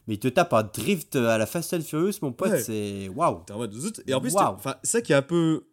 Mais 0.06 0.14
il 0.14 0.18
te 0.18 0.28
tape 0.28 0.52
un 0.54 0.62
drift 0.62 1.16
à 1.16 1.36
la 1.36 1.44
Fast 1.44 1.74
and 1.74 1.82
Furious, 1.82 2.14
mon 2.22 2.32
pote, 2.32 2.50
Ouais. 2.52 2.62
c'est 2.62 3.08
waouh. 3.10 3.42
T'es 3.46 3.52
en 3.52 3.58
mode 3.58 3.74
zut. 3.74 4.02
Et 4.06 4.14
en 4.14 4.20
plus, 4.20 4.34
enfin, 4.36 4.76
ça 4.82 5.02
qui 5.02 5.12
est 5.12 5.16
un 5.16 5.20
peu, 5.22 5.66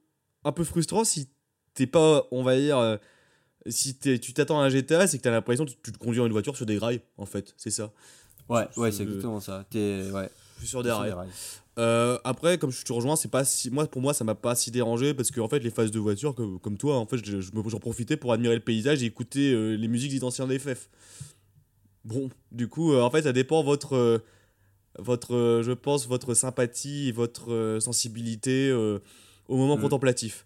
un 0.44 0.52
peu 0.52 0.64
frustrant 0.66 1.03
si 1.06 1.30
t'es 1.74 1.88
pas, 1.88 2.26
on 2.32 2.44
va 2.44 2.57
dire, 2.57 2.78
euh, 2.78 2.98
si 3.68 3.95
t'es- 3.95 4.20
tu 4.20 4.34
t'attends 4.34 4.60
à 4.60 4.66
un 4.66 4.70
GTA, 4.70 5.07
c'est 5.07 5.18
que 5.18 5.24
t'as 5.24 5.32
l'impression 5.32 5.66
que 5.66 5.72
tu 5.72 5.91
te 5.91 5.98
conduis 5.98 6.20
une 6.20 6.32
voiture 6.34 6.56
sur 6.57 6.66
des 6.66 6.78
rails, 6.78 7.02
en 7.18 7.26
fait, 7.26 7.53
c'est 7.57 7.72
ça. 7.72 7.91
Ouais, 8.49 8.68
ouais, 8.78 8.91
c'est 8.91 9.03
exactement 9.03 9.40
ça. 9.40 9.66
T'es 9.70 10.03
ouais. 10.12 10.30
Sur 10.64 10.84
des 10.84 10.90
Sur 10.90 11.03
des 11.03 11.12
rails. 11.14 11.30
Euh, 11.77 12.18
après, 12.23 12.57
comme 12.57 12.72
je 12.72 12.84
te 12.85 12.93
rejoins, 12.93 13.15
c'est 13.18 13.30
pas 13.31 13.43
si, 13.43 13.69
moi 13.69 13.85
pour 13.88 14.02
moi 14.02 14.14
ça 14.14 14.23
m'a 14.23 14.35
pas 14.35 14.56
si 14.56 14.72
dérangé 14.72 15.14
parce 15.14 15.30
que 15.30 15.41
en 15.41 15.49
fait 15.49 15.60
les 15.60 15.69
phases 15.72 15.91
de 15.91 15.99
voiture 15.99 16.34
comme, 16.34 16.57
comme 16.60 16.77
toi, 16.77 16.97
en 16.97 17.06
fait 17.06 17.18
je, 17.26 17.41
je 17.41 17.52
j'en 17.68 17.80
profitais 17.80 18.15
pour 18.15 18.31
admirer 18.31 18.56
le 18.56 18.61
paysage 18.61 19.03
et 19.03 19.07
écouter 19.07 19.52
euh, 19.52 19.76
les 19.76 19.88
musiques 19.89 20.11
des 20.11 20.23
anciens 20.23 20.47
FF. 20.47 20.89
Bon, 22.06 22.30
du 22.52 22.68
coup, 22.69 22.93
euh, 22.93 23.02
en 23.02 23.10
fait, 23.10 23.23
ça 23.23 23.34
dépend 23.34 23.61
votre 23.64 24.22
votre, 24.99 25.61
je 25.65 25.73
pense, 25.73 26.07
votre 26.07 26.34
sympathie 26.34 27.10
et 27.10 27.11
votre 27.11 27.80
sensibilité 27.81 28.72
au 28.72 29.57
moment 29.57 29.76
Mm. 29.77 29.81
contemplatif. 29.81 30.45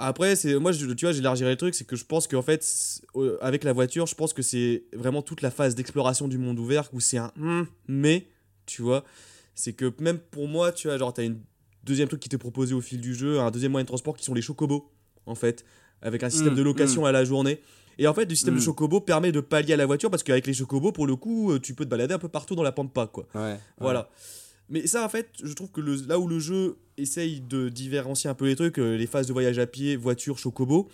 Après, 0.00 0.36
c'est 0.36 0.56
moi, 0.58 0.70
je- 0.72 0.86
tu 0.92 1.04
vois, 1.06 1.12
j'élargirais 1.12 1.50
le 1.50 1.56
truc, 1.56 1.74
c'est 1.74 1.84
que 1.84 1.96
je 1.96 2.04
pense 2.04 2.28
qu'en 2.28 2.42
fait, 2.42 2.64
avec 3.40 3.64
la 3.64 3.72
voiture, 3.72 4.06
je 4.06 4.14
pense 4.14 4.32
que 4.32 4.42
c'est 4.42 4.84
vraiment 4.92 5.22
toute 5.22 5.42
la 5.42 5.50
phase 5.50 5.74
d'exploration 5.74 6.28
du 6.28 6.38
monde 6.38 6.58
ouvert 6.60 6.88
où 6.92 7.00
c'est 7.00 7.18
un 7.18 7.32
hmm, 7.36 7.62
mais, 7.88 8.26
tu 8.68 8.82
vois, 8.82 9.04
c'est 9.54 9.72
que 9.72 9.92
même 10.00 10.18
pour 10.18 10.46
moi, 10.46 10.70
tu 10.72 10.86
vois, 10.88 10.96
genre, 10.98 11.12
t'as 11.12 11.24
une 11.24 11.40
deuxième 11.84 12.06
truc 12.08 12.20
qui 12.20 12.28
t'est 12.28 12.38
proposé 12.38 12.74
au 12.74 12.80
fil 12.80 13.00
du 13.00 13.14
jeu, 13.14 13.40
un 13.40 13.50
deuxième 13.50 13.72
moyen 13.72 13.84
de 13.84 13.88
transport 13.88 14.16
qui 14.16 14.24
sont 14.24 14.34
les 14.34 14.42
chocobos, 14.42 14.90
en 15.26 15.34
fait, 15.34 15.64
avec 16.02 16.22
un 16.22 16.30
système 16.30 16.52
Mm, 16.52 16.56
de 16.56 16.62
location 16.62 17.04
à 17.06 17.12
la 17.12 17.24
journée. 17.24 17.60
Et 17.98 18.06
en 18.06 18.14
fait, 18.14 18.26
le 18.26 18.34
système 18.36 18.54
de 18.54 18.60
Mm. 18.60 18.62
chocobo 18.62 19.00
permet 19.00 19.32
de 19.32 19.40
pallier 19.40 19.72
à 19.72 19.76
la 19.76 19.86
voiture 19.86 20.10
parce 20.10 20.22
qu'avec 20.22 20.46
les 20.46 20.54
chocobos, 20.54 20.92
pour 20.92 21.06
le 21.06 21.16
coup, 21.16 21.50
euh, 21.50 21.58
tu 21.58 21.74
peux 21.74 21.84
te 21.84 21.90
balader 21.90 22.14
un 22.14 22.18
peu 22.20 22.28
partout 22.28 22.54
dans 22.54 22.62
la 22.62 22.70
pampa, 22.72 23.08
quoi. 23.08 23.26
Ouais. 23.34 23.58
Voilà. 23.80 24.08
Mais 24.68 24.86
ça, 24.86 25.04
en 25.04 25.08
fait, 25.08 25.30
je 25.42 25.52
trouve 25.54 25.70
que 25.72 25.80
le, 25.80 25.96
là 26.06 26.18
où 26.20 26.28
le 26.28 26.38
jeu 26.38 26.76
essaye 26.98 27.40
de 27.40 27.68
différencier 27.70 28.28
un 28.30 28.34
peu 28.34 28.44
les 28.46 28.54
trucs, 28.54 28.78
euh, 28.78 28.96
les 28.96 29.06
phases 29.06 29.26
de 29.26 29.32
voyage 29.32 29.58
à 29.58 29.66
pied, 29.66 29.96
voiture, 29.96 30.38
chocobo, 30.38 30.88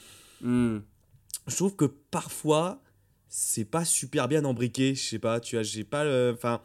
je 1.47 1.57
trouve 1.57 1.75
que 1.77 1.85
parfois, 1.85 2.81
c'est 3.29 3.65
pas 3.65 3.85
super 3.85 4.29
bien 4.29 4.45
embriqué. 4.45 4.95
Je 4.95 5.03
sais 5.03 5.19
pas, 5.19 5.41
tu 5.41 5.57
vois, 5.57 5.63
j'ai 5.63 5.85
pas 5.85 6.05
le. 6.05 6.33
Enfin, 6.35 6.61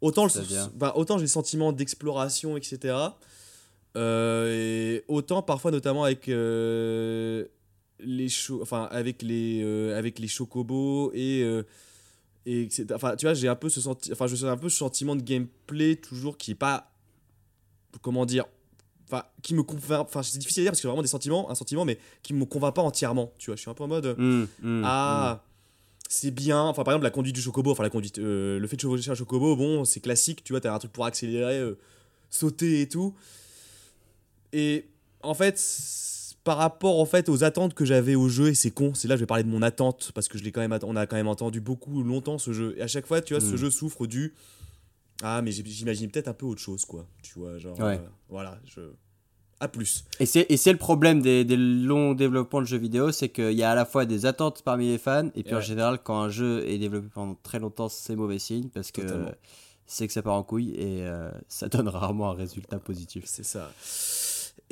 autant, 0.00 0.24
le, 0.26 0.30
bah, 0.76 0.92
autant 0.96 1.16
j'ai 1.18 1.22
le 1.22 1.28
sentiment 1.28 1.72
d'exploration, 1.72 2.56
etc. 2.56 2.96
Euh, 3.96 4.48
et 4.98 5.04
autant 5.08 5.42
parfois, 5.42 5.70
notamment 5.70 6.04
avec. 6.04 6.28
euh, 6.28 7.46
les 8.02 8.28
enfin 8.62 8.88
avec 8.90 9.20
les 9.20 9.60
euh, 9.62 9.98
avec 9.98 10.18
les 10.20 10.26
chocobos 10.26 11.12
et 11.12 11.42
euh, 11.42 11.64
et 12.46 12.62
etc. 12.62 12.86
enfin 12.94 13.14
tu 13.14 13.26
vois 13.26 13.34
j'ai 13.34 13.46
un 13.46 13.54
peu 13.54 13.68
ce 13.68 13.78
senti 13.82 14.10
enfin 14.10 14.26
je 14.26 14.36
sais 14.36 14.46
un 14.46 14.56
peu 14.56 14.70
ce 14.70 14.78
sentiment 14.78 15.14
de 15.14 15.20
gameplay 15.20 15.96
toujours 15.96 16.38
qui 16.38 16.52
est 16.52 16.54
pas 16.54 16.90
comment 18.00 18.24
dire 18.24 18.46
enfin 19.06 19.24
qui 19.42 19.52
me 19.52 19.62
convainc 19.62 20.06
enfin 20.06 20.22
c'est 20.22 20.38
difficile 20.38 20.62
à 20.62 20.64
dire 20.64 20.70
parce 20.70 20.78
que 20.78 20.82
c'est 20.82 20.88
vraiment 20.88 21.02
des 21.02 21.08
sentiments 21.08 21.50
un 21.50 21.54
sentiment 21.54 21.84
mais 21.84 21.98
qui 22.22 22.32
me 22.32 22.46
convainc 22.46 22.74
pas 22.74 22.80
entièrement 22.80 23.34
tu 23.36 23.50
vois 23.50 23.56
je 23.56 23.60
suis 23.60 23.70
un 23.70 23.74
peu 23.74 23.84
en 23.84 23.88
mode 23.88 24.16
Hmm, 24.16 24.44
hmm, 24.62 24.82
ah 24.86 25.44
c'est 26.12 26.32
bien 26.32 26.60
enfin 26.60 26.82
par 26.82 26.92
exemple 26.92 27.04
la 27.04 27.10
conduite 27.12 27.36
du 27.36 27.40
chocobo 27.40 27.70
enfin 27.70 27.84
la 27.84 27.88
conduite 27.90 28.18
euh, 28.18 28.58
le 28.58 28.66
fait 28.66 28.74
de 28.74 28.80
chevaucher 28.80 29.10
un 29.12 29.14
chocobo 29.14 29.54
bon 29.54 29.84
c'est 29.84 30.00
classique 30.00 30.42
tu 30.42 30.52
vois 30.52 30.60
t'as 30.60 30.74
un 30.74 30.78
truc 30.80 30.90
pour 30.92 31.04
accélérer 31.06 31.58
euh, 31.60 31.78
sauter 32.30 32.80
et 32.80 32.88
tout 32.88 33.14
et 34.52 34.88
en 35.22 35.34
fait 35.34 35.62
par 36.42 36.56
rapport 36.56 36.98
en 36.98 37.04
fait 37.06 37.28
aux 37.28 37.44
attentes 37.44 37.74
que 37.74 37.84
j'avais 37.84 38.14
au 38.16 38.28
jeu 38.28 38.48
et 38.48 38.54
c'est 38.54 38.70
con 38.72 38.92
c'est 38.94 39.06
là 39.06 39.14
je 39.14 39.20
vais 39.20 39.26
parler 39.26 39.44
de 39.44 39.48
mon 39.48 39.62
attente 39.62 40.10
parce 40.14 40.26
que 40.26 40.36
je 40.36 40.42
l'ai 40.42 40.50
quand 40.52 40.60
même 40.66 40.76
on 40.82 40.96
a 40.96 41.06
quand 41.06 41.16
même 41.16 41.28
entendu 41.28 41.60
beaucoup 41.60 42.02
longtemps 42.02 42.38
ce 42.38 42.52
jeu 42.52 42.74
et 42.76 42.82
à 42.82 42.88
chaque 42.88 43.06
fois 43.06 43.20
tu 43.20 43.34
vois 43.34 43.40
ce 43.40 43.52
Mm. 43.54 43.58
jeu 43.58 43.70
souffre 43.70 44.06
du 44.08 44.34
ah 45.22 45.42
mais 45.42 45.52
j'imagine 45.52 46.10
peut-être 46.10 46.28
un 46.28 46.32
peu 46.34 46.46
autre 46.46 46.60
chose 46.60 46.84
quoi 46.86 47.06
tu 47.22 47.38
vois 47.38 47.58
genre 47.58 47.78
Ouais. 47.78 47.98
euh, 47.98 48.08
voilà 48.28 48.58
je 48.66 48.80
à 49.60 49.68
plus 49.68 50.04
Et 50.20 50.26
c'est, 50.26 50.46
et 50.48 50.56
c'est 50.56 50.72
le 50.72 50.78
problème 50.78 51.20
des, 51.20 51.44
des 51.44 51.56
longs 51.56 52.14
développements 52.14 52.60
de 52.62 52.66
jeux 52.66 52.78
vidéo, 52.78 53.12
c'est 53.12 53.28
qu'il 53.28 53.52
y 53.52 53.62
a 53.62 53.70
à 53.70 53.74
la 53.74 53.84
fois 53.84 54.06
des 54.06 54.24
attentes 54.26 54.62
parmi 54.64 54.88
les 54.88 54.98
fans, 54.98 55.28
et 55.34 55.42
puis 55.42 55.54
en 55.54 55.60
général, 55.60 55.98
quand 56.02 56.18
un 56.20 56.28
jeu 56.30 56.64
est 56.66 56.78
développé 56.78 57.08
pendant 57.12 57.36
très 57.42 57.58
longtemps, 57.58 57.88
c'est 57.88 58.16
mauvais 58.16 58.38
signe, 58.38 58.68
parce 58.72 58.90
que 58.90 59.02
c'est 59.86 60.06
que 60.06 60.12
ça 60.12 60.22
part 60.22 60.34
en 60.34 60.42
couille, 60.42 60.70
et 60.76 61.02
euh, 61.02 61.30
ça 61.48 61.68
donne 61.68 61.88
rarement 61.98 62.30
un 62.30 62.34
résultat 62.34 62.78
positif. 62.78 63.24
C'est 63.26 63.44
ça. 63.44 63.70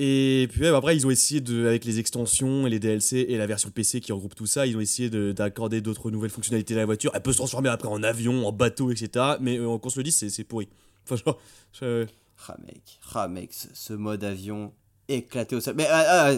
Et 0.00 0.48
puis 0.52 0.66
après, 0.68 0.96
ils 0.96 1.06
ont 1.06 1.10
essayé, 1.10 1.40
de, 1.40 1.66
avec 1.66 1.84
les 1.84 1.98
extensions 1.98 2.66
et 2.66 2.70
les 2.70 2.78
DLC 2.78 3.26
et 3.28 3.36
la 3.36 3.46
version 3.46 3.68
PC 3.70 4.00
qui 4.00 4.12
regroupe 4.12 4.36
tout 4.36 4.46
ça, 4.46 4.64
ils 4.64 4.76
ont 4.76 4.80
essayé 4.80 5.10
de- 5.10 5.32
d'accorder 5.32 5.80
d'autres 5.80 6.10
nouvelles 6.12 6.30
fonctionnalités 6.30 6.74
à 6.74 6.78
la 6.78 6.84
voiture. 6.86 7.10
Elle 7.14 7.22
peut 7.22 7.32
se 7.32 7.38
transformer 7.38 7.68
après 7.68 7.88
en 7.88 8.02
avion, 8.04 8.46
en 8.46 8.52
bateau, 8.52 8.92
etc. 8.92 9.36
Mais 9.40 9.58
euh, 9.58 9.76
qu'on 9.78 9.90
se 9.90 9.98
le 9.98 10.04
dise, 10.04 10.16
c'est 10.16 10.30
c'est 10.30 10.44
pourri. 10.44 10.68
Enfin, 11.04 11.16
genre, 11.16 11.38
je- 11.72 12.06
Ah 12.46 12.56
mec, 12.64 13.00
ah 13.14 13.28
mec, 13.28 13.52
ce, 13.52 13.68
ce 13.74 13.92
mode 13.92 14.24
avion 14.24 14.72
éclaté 15.08 15.56
au 15.56 15.60
sol. 15.60 15.74
Mais 15.76 15.86
ah, 15.90 16.28
ah, 16.28 16.32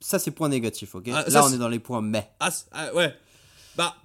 ça, 0.00 0.18
c'est 0.18 0.30
point 0.30 0.48
négatif, 0.48 0.94
ok? 0.94 1.08
Ah, 1.12 1.24
Là, 1.28 1.44
on 1.44 1.52
est 1.52 1.58
dans 1.58 1.68
les 1.68 1.78
points 1.78 2.02
mais. 2.02 2.30
Ah, 2.40 2.50
ouais. 2.94 3.14
Bah. 3.76 3.96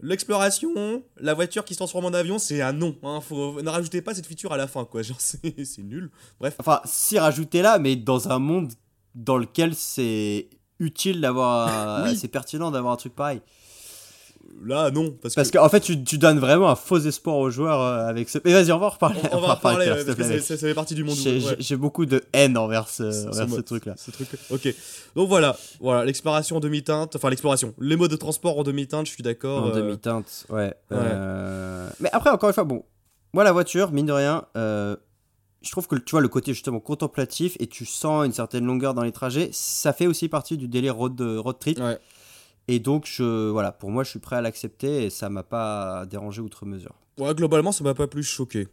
L'exploration, 0.00 1.02
la 1.18 1.34
voiture 1.34 1.64
qui 1.64 1.74
se 1.74 1.78
transforme 1.78 2.06
en 2.06 2.12
avion, 2.12 2.38
c'est 2.38 2.60
un 2.60 2.72
non. 2.72 2.96
Hein. 3.04 3.20
Faut, 3.20 3.62
ne 3.62 3.68
rajoutez 3.68 4.02
pas 4.02 4.14
cette 4.14 4.26
feature 4.26 4.52
à 4.52 4.56
la 4.56 4.66
fin, 4.66 4.84
quoi. 4.84 5.02
Genre, 5.02 5.16
c'est 5.20 5.64
c'est 5.64 5.82
nul. 5.82 6.10
Bref. 6.40 6.56
Enfin, 6.58 6.80
si 6.84 7.18
rajouter 7.18 7.62
là, 7.62 7.78
mais 7.78 7.96
dans 7.96 8.28
un 8.28 8.38
monde 8.38 8.72
dans 9.14 9.36
lequel 9.36 9.74
c'est 9.74 10.48
utile 10.78 11.20
d'avoir. 11.20 12.04
Oui. 12.04 12.16
C'est 12.16 12.28
pertinent 12.28 12.70
d'avoir 12.70 12.92
un 12.92 12.96
truc 12.96 13.14
pareil. 13.14 13.40
Là, 14.64 14.90
non. 14.90 15.10
Parce, 15.22 15.34
Parce 15.34 15.50
que. 15.50 15.58
qu'en 15.58 15.68
fait, 15.68 15.80
tu, 15.80 16.02
tu 16.04 16.18
donnes 16.18 16.38
vraiment 16.38 16.70
un 16.70 16.76
faux 16.76 16.98
espoir 16.98 17.36
aux 17.36 17.50
joueurs 17.50 17.80
euh, 17.80 18.06
avec 18.06 18.28
ce. 18.28 18.38
Mais 18.44 18.52
vas-y, 18.52 18.72
on 18.72 18.78
va 18.78 18.86
en 18.86 18.90
reparler. 18.90 19.20
On, 19.32 19.36
on 19.36 19.40
va 19.46 19.54
en 19.54 19.56
parler, 19.56 19.86
plus 19.86 19.86
tard, 19.86 19.96
ouais, 19.96 20.04
s'il 20.04 20.14
te 20.14 20.20
parce 20.20 20.46
que 20.48 20.56
ça 20.56 20.66
fait 20.68 20.74
partie 20.74 20.94
du 20.94 21.04
monde. 21.04 21.16
J'ai 21.16 21.74
ouais. 21.74 21.80
beaucoup 21.80 22.06
de 22.06 22.22
haine 22.32 22.56
envers 22.56 22.88
ce, 22.88 23.28
envers 23.28 23.64
truc-là. 23.64 23.94
Ce 23.96 24.10
truc 24.10 24.28
Ok. 24.50 24.74
Donc 25.14 25.28
voilà, 25.28 25.56
voilà 25.80 26.04
l'exploration 26.04 26.56
en 26.56 26.60
demi-teinte, 26.60 27.14
enfin 27.16 27.30
l'exploration, 27.30 27.74
les 27.80 27.96
modes 27.96 28.10
de 28.10 28.16
transport 28.16 28.58
en 28.58 28.62
demi-teinte, 28.62 29.06
je 29.06 29.12
suis 29.12 29.22
d'accord. 29.22 29.64
En 29.64 29.68
euh, 29.68 29.74
demi-teinte, 29.74 30.46
ouais. 30.50 30.74
euh, 30.92 31.88
Mais 32.00 32.10
après, 32.12 32.30
encore 32.30 32.48
une 32.48 32.54
fois, 32.54 32.64
bon, 32.64 32.84
moi, 33.32 33.44
la 33.44 33.52
voiture, 33.52 33.92
mine 33.92 34.06
de 34.06 34.12
rien, 34.12 34.44
euh, 34.56 34.96
je 35.62 35.70
trouve 35.70 35.86
que 35.86 35.96
tu 35.96 36.10
vois 36.12 36.20
le 36.20 36.28
côté 36.28 36.52
justement 36.52 36.80
contemplatif 36.80 37.56
et 37.60 37.66
tu 37.68 37.86
sens 37.86 38.26
une 38.26 38.32
certaine 38.32 38.64
longueur 38.64 38.94
dans 38.94 39.02
les 39.02 39.12
trajets, 39.12 39.50
ça 39.52 39.92
fait 39.92 40.06
aussi 40.06 40.28
partie 40.28 40.56
du 40.56 40.68
délire 40.68 40.96
road, 40.96 41.20
road 41.20 41.58
trip. 41.60 41.78
Ouais. 41.78 41.98
Et 42.68 42.78
donc, 42.78 43.06
je, 43.06 43.50
voilà, 43.50 43.72
pour 43.72 43.90
moi, 43.90 44.04
je 44.04 44.10
suis 44.10 44.18
prêt 44.18 44.36
à 44.36 44.40
l'accepter 44.40 45.04
et 45.04 45.10
ça 45.10 45.28
m'a 45.28 45.42
pas 45.42 46.06
dérangé 46.06 46.40
outre 46.40 46.66
mesure. 46.66 46.94
Ouais, 47.18 47.34
globalement, 47.34 47.72
ça 47.72 47.84
m'a 47.84 47.94
pas 47.94 48.06
plus 48.06 48.22
choqué. 48.22 48.68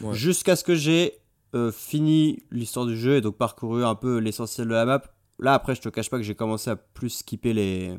Ouais. 0.00 0.14
Jusqu'à 0.14 0.56
ce 0.56 0.64
que 0.64 0.74
j'ai 0.74 1.14
euh, 1.54 1.70
fini 1.72 2.42
l'histoire 2.50 2.86
du 2.86 2.96
jeu 2.96 3.16
et 3.16 3.20
donc 3.20 3.36
parcouru 3.36 3.84
un 3.84 3.94
peu 3.94 4.18
l'essentiel 4.18 4.68
de 4.68 4.72
la 4.72 4.84
map. 4.84 5.02
Là, 5.38 5.54
après, 5.54 5.74
je 5.74 5.80
te 5.80 5.88
cache 5.88 6.10
pas 6.10 6.18
que 6.18 6.22
j'ai 6.22 6.34
commencé 6.34 6.70
à 6.70 6.76
plus 6.76 7.10
skipper 7.10 7.52
les, 7.52 7.96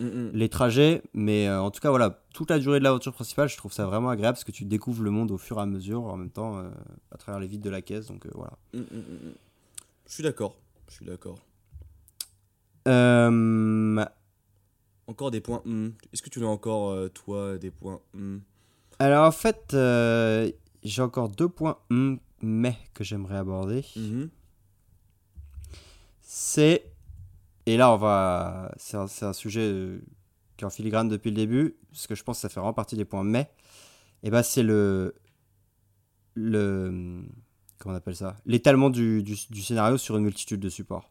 Mm, 0.00 0.06
mm. 0.06 0.30
les 0.34 0.48
trajets, 0.48 1.02
mais 1.14 1.48
euh, 1.48 1.60
en 1.60 1.70
tout 1.70 1.80
cas, 1.80 1.90
voilà, 1.90 2.22
toute 2.34 2.50
la 2.50 2.58
durée 2.58 2.78
de 2.78 2.84
l'aventure 2.84 3.12
principale, 3.12 3.48
je 3.48 3.56
trouve 3.56 3.72
ça 3.72 3.86
vraiment 3.86 4.10
agréable 4.10 4.34
parce 4.34 4.44
que 4.44 4.52
tu 4.52 4.64
découvres 4.64 5.02
le 5.02 5.10
monde 5.10 5.30
au 5.30 5.38
fur 5.38 5.58
et 5.58 5.62
à 5.62 5.66
mesure, 5.66 6.04
en 6.04 6.16
même 6.16 6.30
temps, 6.30 6.58
euh, 6.58 6.68
à 7.12 7.16
travers 7.16 7.40
les 7.40 7.46
vides 7.46 7.62
de 7.62 7.70
la 7.70 7.80
caisse, 7.80 8.06
donc 8.06 8.26
voilà. 8.34 8.52
Mm. 8.74 8.82
Je 10.06 10.12
suis 10.12 10.22
d'accord. 10.22 10.56
Je 10.88 10.94
suis 10.94 11.06
d'accord. 11.06 11.38
Euh, 12.88 14.04
Encore 15.06 15.30
des 15.30 15.40
points. 15.40 15.62
hmm. 15.64 15.90
Est-ce 16.12 16.22
que 16.22 16.30
tu 16.30 16.42
as 16.44 16.48
encore, 16.48 16.90
euh, 16.90 17.08
toi, 17.08 17.58
des 17.58 17.70
points 17.70 18.00
hmm 18.14 18.38
alors, 18.98 19.26
en 19.26 19.32
fait, 19.32 19.74
euh, 19.74 20.50
j'ai 20.82 21.02
encore 21.02 21.28
deux 21.28 21.48
points 21.48 21.78
hum, 21.90 22.18
mais 22.42 22.76
que 22.94 23.04
j'aimerais 23.04 23.36
aborder. 23.36 23.84
Mhm. 23.96 24.30
c'est. 26.22 26.92
Et 27.66 27.76
là, 27.76 27.92
on 27.92 27.96
va. 27.96 28.72
C'est 28.78 28.96
un, 28.96 29.32
sujet 29.32 29.60
euh, 29.60 30.00
qui 30.56 30.64
est 30.64 30.66
en 30.66 30.70
filigrane 30.70 31.08
depuis 31.08 31.30
le 31.30 31.36
début, 31.36 31.76
parce 31.90 32.06
que 32.06 32.14
je 32.14 32.22
pense 32.22 32.38
que 32.38 32.42
ça 32.42 32.48
fait 32.48 32.60
vraiment 32.60 32.72
partie 32.72 32.96
des 32.96 33.04
points 33.04 33.24
mais. 33.24 33.50
Et 34.22 34.30
bah, 34.30 34.42
c'est 34.42 34.62
le. 34.62 35.14
Le. 36.34 37.22
Comment 37.78 37.94
on 37.94 37.98
appelle 37.98 38.16
ça? 38.16 38.36
L'étalement 38.46 38.88
du, 38.88 39.22
du, 39.22 39.36
du 39.50 39.62
scénario 39.62 39.98
sur 39.98 40.16
une 40.16 40.24
multitude 40.24 40.60
de 40.60 40.70
supports. 40.70 41.10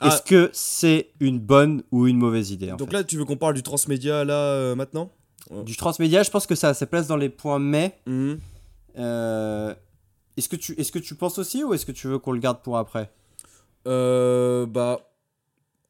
Ah. 0.00 0.08
Est-ce 0.08 0.22
que 0.22 0.50
c'est 0.52 1.10
une 1.20 1.38
bonne 1.38 1.82
ou 1.92 2.06
une 2.06 2.18
mauvaise 2.18 2.50
idée 2.50 2.72
en 2.72 2.76
Donc 2.76 2.90
fait 2.90 2.96
là, 2.96 3.04
tu 3.04 3.16
veux 3.16 3.24
qu'on 3.24 3.36
parle 3.36 3.54
du 3.54 3.62
transmédia 3.62 4.24
là 4.24 4.34
euh, 4.34 4.74
maintenant 4.74 5.10
Du 5.64 5.76
transmédia, 5.76 6.22
je 6.22 6.30
pense 6.30 6.46
que 6.46 6.54
ça 6.54 6.70
a 6.70 6.74
sa 6.74 6.86
place 6.86 7.06
dans 7.06 7.16
les 7.16 7.28
points 7.30 7.58
mais. 7.58 7.96
Mhm. 8.06 8.38
Euh, 8.98 9.74
est-ce 10.36 10.48
que, 10.48 10.56
tu, 10.56 10.72
est 10.80 10.90
que 10.90 10.98
tu 10.98 11.14
penses 11.14 11.38
aussi 11.38 11.62
ou 11.64 11.74
est-ce 11.74 11.86
que 11.86 11.92
tu 11.92 12.08
veux 12.08 12.18
qu'on 12.18 12.32
le 12.32 12.40
garde 12.40 12.60
pour 12.62 12.76
après 12.78 13.10
Euh, 13.86 14.66
bah, 14.66 15.10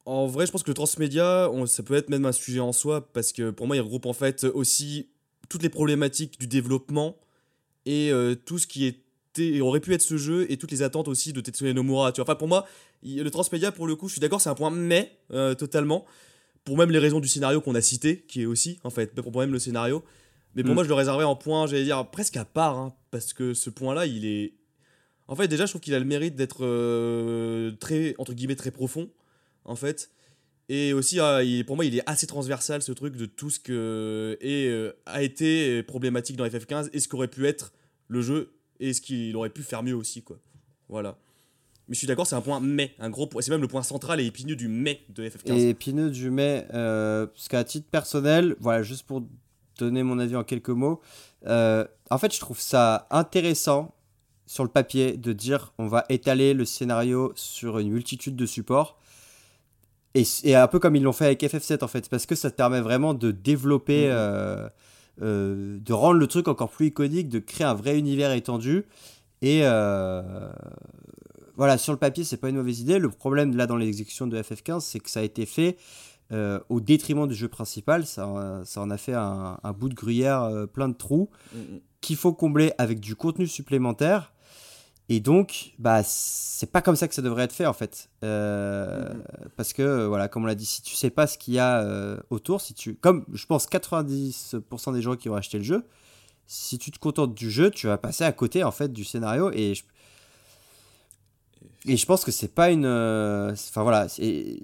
en 0.05 0.27
vrai, 0.27 0.45
je 0.45 0.51
pense 0.51 0.61
que 0.63 0.69
le 0.69 0.75
transmédia, 0.75 1.49
on- 1.51 1.65
ça 1.65 1.81
peut 1.81 1.95
être 1.95 2.09
même 2.09 2.25
un 2.25 2.31
sujet 2.31 2.59
en 2.59 2.71
soi, 2.73 3.07
parce 3.11 3.31
que 3.33 3.49
pour 3.49 3.65
moi, 3.67 3.75
il 3.75 3.81
regroupe 3.81 4.05
en 4.05 4.13
fait 4.13 4.43
aussi 4.43 5.09
toutes 5.49 5.63
les 5.63 5.69
problématiques 5.69 6.39
du 6.39 6.45
développement 6.47 7.15
et 7.87 8.11
tout 8.45 8.57
ce 8.59 8.67
qui 8.67 8.85
était, 8.85 9.01
aurait 9.61 9.79
pu 9.79 9.93
être 9.93 10.01
ce 10.01 10.17
jeu 10.17 10.49
et 10.51 10.57
toutes 10.57 10.71
les 10.71 10.81
attentes 10.81 11.07
aussi 11.07 11.33
de 11.33 11.41
Tetsuya 11.41 11.73
Nomura. 11.73 12.11
Tu 12.11 12.21
vois, 12.21 12.25
enfin, 12.25 12.35
pour 12.35 12.47
moi, 12.47 12.65
le 13.03 13.29
transmédia, 13.29 13.71
pour 13.71 13.87
le 13.87 13.95
coup, 13.95 14.07
je 14.07 14.13
suis 14.13 14.21
d'accord, 14.21 14.41
c'est 14.41 14.49
un 14.49 14.55
point 14.55 14.71
mais, 14.71 15.17
euh, 15.31 15.53
totalement, 15.55 16.05
pour 16.63 16.77
même 16.77 16.89
les 16.91 16.99
raisons 16.99 17.19
du 17.19 17.27
scénario 17.27 17.61
qu'on 17.61 17.75
a 17.75 17.81
cité, 17.81 18.25
qui 18.27 18.41
est 18.41 18.45
aussi, 18.45 18.79
en 18.83 18.89
fait, 18.89 19.13
pour 19.13 19.37
même 19.37 19.51
le 19.51 19.59
scénario. 19.59 20.03
Mais 20.55 20.63
pour 20.63 20.71
Mm. 20.71 20.75
moi, 20.75 20.83
je 20.83 20.89
le 20.89 20.95
réservais 20.95 21.23
en 21.25 21.35
point, 21.35 21.67
j'allais 21.67 21.83
dire, 21.83 22.09
presque 22.09 22.37
à 22.37 22.45
part, 22.45 22.77
hein, 22.77 22.93
parce 23.11 23.33
que 23.33 23.53
ce 23.53 23.69
point-là, 23.69 24.05
il 24.05 24.25
est. 24.25 24.53
En 25.27 25.35
fait, 25.35 25.47
déjà, 25.47 25.65
je 25.65 25.71
trouve 25.71 25.81
qu'il 25.81 25.93
a 25.95 25.99
le 25.99 26.05
mérite 26.05 26.35
d'être 26.35 26.59
euh, 26.63 27.71
très, 27.79 28.15
entre 28.17 28.33
guillemets, 28.33 28.55
très 28.55 28.71
profond, 28.71 29.09
en 29.65 29.75
fait. 29.75 30.09
Et 30.69 30.93
aussi, 30.93 31.19
euh, 31.19 31.43
il- 31.43 31.65
pour 31.65 31.75
moi, 31.75 31.85
il 31.85 31.95
est 31.95 32.01
assez 32.07 32.25
transversal, 32.25 32.81
ce 32.81 32.91
truc 32.91 33.15
de 33.17 33.25
tout 33.27 33.49
ce 33.51 33.59
que 33.59 34.37
est, 34.41 34.67
euh, 34.67 34.93
a 35.05 35.21
été 35.23 35.83
problématique 35.83 36.37
dans 36.37 36.45
FF15 36.45 36.89
et 36.93 36.99
ce 36.99 37.07
qu'aurait 37.07 37.27
pu 37.27 37.45
être 37.45 37.71
le 38.07 38.21
jeu 38.21 38.53
et 38.79 38.93
ce 38.93 39.01
qu'il 39.01 39.35
aurait 39.35 39.49
pu 39.49 39.63
faire 39.63 39.83
mieux 39.83 39.95
aussi, 39.95 40.21
quoi. 40.23 40.37
Voilà. 40.89 41.17
Mais 41.87 41.93
je 41.93 41.99
suis 41.99 42.07
d'accord, 42.07 42.25
c'est 42.25 42.35
un 42.35 42.41
point 42.41 42.59
mais, 42.59 42.95
un 42.99 43.09
gros 43.09 43.27
point. 43.27 43.41
C'est 43.41 43.51
même 43.51 43.61
le 43.61 43.67
point 43.67 43.83
central 43.83 44.19
et 44.19 44.25
épineux 44.25 44.55
du 44.55 44.67
mais 44.67 45.01
de 45.09 45.27
FF15. 45.27 45.53
Et 45.53 45.69
épineux 45.69 46.09
du 46.09 46.31
mais, 46.31 46.67
euh, 46.73 47.27
parce 47.27 47.47
qu'à 47.47 47.63
titre 47.63 47.87
personnel, 47.89 48.55
voilà, 48.59 48.81
juste 48.81 49.03
pour 49.05 49.23
donner 49.77 50.01
mon 50.03 50.17
avis 50.19 50.35
en 50.35 50.43
quelques 50.43 50.69
mots, 50.69 50.99
euh, 51.45 51.85
en 52.09 52.17
fait, 52.17 52.33
je 52.33 52.39
trouve 52.39 52.59
ça 52.59 53.07
intéressant 53.11 53.93
sur 54.47 54.63
le 54.63 54.69
papier 54.69 55.17
de 55.17 55.33
dire 55.33 55.73
on 55.77 55.87
va 55.87 56.05
étaler 56.09 56.53
le 56.53 56.65
scénario 56.65 57.33
sur 57.35 57.77
une 57.79 57.89
multitude 57.89 58.35
de 58.35 58.45
supports. 58.45 58.99
Et, 60.15 60.23
et 60.43 60.55
un 60.55 60.67
peu 60.67 60.79
comme 60.79 60.95
ils 60.95 61.03
l'ont 61.03 61.11
fait 61.13 61.25
avec 61.25 61.41
FF7 61.43 61.83
en 61.83 61.87
fait, 61.87 62.09
parce 62.09 62.25
que 62.25 62.35
ça 62.35 62.49
te 62.49 62.55
permet 62.55 62.79
vraiment 62.81 63.13
de 63.13 63.31
développer, 63.31 64.05
Mhm. 64.05 64.11
euh, 64.13 64.69
euh, 65.21 65.77
de 65.79 65.93
rendre 65.93 66.19
le 66.19 66.27
truc 66.27 66.47
encore 66.47 66.69
plus 66.69 66.87
iconique, 66.87 67.29
de 67.29 67.39
créer 67.39 67.65
un 67.67 67.73
vrai 67.73 67.97
univers 67.97 68.31
étendu. 68.31 68.85
Et 69.41 69.61
euh, 69.63 70.21
voilà, 71.57 71.77
sur 71.77 71.93
le 71.93 71.99
papier, 71.99 72.23
c'est 72.23 72.37
pas 72.37 72.49
une 72.49 72.57
mauvaise 72.57 72.79
idée. 72.81 72.99
Le 72.99 73.09
problème 73.09 73.55
là 73.55 73.67
dans 73.67 73.77
l'exécution 73.77 74.27
de 74.27 74.37
FF15, 74.41 74.81
c'est 74.81 74.99
que 74.99 75.09
ça 75.09 75.21
a 75.21 75.23
été 75.23 75.45
fait 75.45 75.77
euh, 76.31 76.59
au 76.69 76.79
détriment 76.81 77.27
du 77.27 77.35
jeu 77.35 77.47
principal. 77.47 78.05
Ça, 78.05 78.27
en- 78.27 78.65
ça 78.65 78.81
en 78.81 78.89
a 78.89 78.97
fait 78.97 79.13
un, 79.13 79.57
un 79.63 79.71
bout 79.73 79.89
de 79.89 79.93
gruyère 79.93 80.49
plein 80.73 80.89
de 80.89 80.95
trous 80.95 81.29
Mhm. 81.53 81.79
qu'il 82.01 82.15
faut 82.17 82.33
combler 82.33 82.71
avec 82.77 82.99
du 82.99 83.15
contenu 83.15 83.47
supplémentaire. 83.47 84.31
Et 85.07 85.19
donc, 85.19 85.73
bah, 85.77 86.01
c'est 86.03 86.71
pas 86.71 86.81
comme 86.81 86.95
ça 86.95 87.07
que 87.07 87.13
ça 87.13 87.21
devrait 87.21 87.43
être 87.43 87.53
fait 87.53 87.67
en 87.67 87.73
fait. 87.73 88.09
Euh, 88.23 89.13
Parce 89.55 89.73
que, 89.73 90.05
voilà, 90.05 90.27
comme 90.27 90.43
on 90.43 90.47
l'a 90.47 90.55
dit, 90.55 90.65
si 90.65 90.81
tu 90.81 90.95
sais 90.95 91.11
pas 91.11 91.27
ce 91.27 91.37
qu'il 91.37 91.53
y 91.53 91.59
a 91.59 91.79
euh, 91.81 92.17
autour, 92.31 92.61
si 92.61 92.73
tu, 92.73 92.95
comme 92.95 93.23
je 93.33 93.45
pense 93.45 93.67
90% 93.67 94.93
des 94.93 95.01
gens 95.03 95.15
qui 95.15 95.29
ont 95.29 95.35
acheté 95.35 95.59
le 95.59 95.63
jeu, 95.63 95.83
si 96.47 96.77
tu 96.79 96.91
te 96.91 96.99
contentes 96.99 97.35
du 97.35 97.51
jeu, 97.51 97.71
tu 97.71 97.87
vas 97.87 97.97
passer 97.97 98.23
à 98.23 98.31
côté 98.31 98.63
en 98.63 98.71
fait 98.71 98.91
du 98.93 99.03
scénario. 99.03 99.51
Et 99.53 99.75
je, 99.75 99.83
et 101.85 101.97
je 101.97 102.05
pense 102.05 102.23
que 102.25 102.31
c'est 102.31 102.53
pas 102.53 102.71
une. 102.71 102.85
euh, 102.85 103.51
Enfin 103.51 103.83
voilà, 103.83 104.07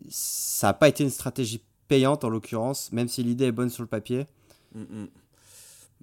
ça 0.09 0.69
a 0.69 0.73
pas 0.73 0.88
été 0.88 1.03
une 1.03 1.09
stratégie 1.09 1.61
payante 1.88 2.23
en 2.23 2.30
l'occurrence, 2.30 2.91
même 2.91 3.07
si 3.07 3.23
l'idée 3.23 3.45
est 3.45 3.51
bonne 3.51 3.69
sur 3.69 3.84
le 3.84 3.88
papier. 3.88 4.26
Mm, 4.76 4.81
mm. 4.81 5.07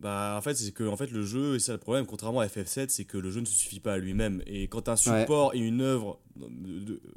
Bah 0.00 0.34
en 0.38 0.40
fait 0.40 0.54
c'est 0.54 0.70
que 0.70 0.84
en 0.84 0.96
fait 0.96 1.10
le 1.10 1.22
jeu 1.24 1.56
et 1.56 1.58
c'est 1.58 1.72
le 1.72 1.78
problème 1.78 2.06
contrairement 2.06 2.38
à 2.40 2.46
FF7 2.46 2.86
c'est 2.88 3.04
que 3.04 3.18
le 3.18 3.30
jeu 3.32 3.40
ne 3.40 3.46
se 3.46 3.52
suffit 3.52 3.80
pas 3.80 3.94
à 3.94 3.98
lui-même. 3.98 4.42
Et 4.46 4.68
quand 4.68 4.88
un 4.88 4.94
support 4.96 5.54
et 5.54 5.58
une 5.58 5.80
œuvre 5.80 6.20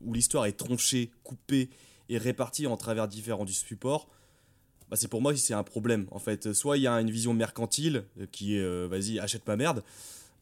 où 0.04 0.14
l'histoire 0.14 0.46
est 0.48 0.54
tronchée, 0.54 1.12
coupée 1.24 1.70
et 2.10 2.18
répartie 2.18 2.66
en 2.66 2.78
travers 2.78 3.08
différents 3.08 3.46
du 3.46 3.54
support 3.54 4.08
bah 4.90 4.98
c'est 4.98 5.08
pour 5.08 5.22
moi 5.22 5.36
c'est 5.36 5.54
un 5.54 5.64
problème 5.64 6.08
en 6.12 6.18
fait. 6.20 6.54
Soit 6.54 6.78
il 6.78 6.84
y 6.84 6.88
a 6.88 7.00
une 7.00 7.12
vision 7.12 7.34
mercantile 7.34 8.04
euh, 8.20 8.26
qui 8.32 8.56
est 8.58 8.62
euh, 8.62 8.88
vas-y 8.90 9.20
achète 9.20 9.46
ma 9.48 9.56
merde 9.56 9.84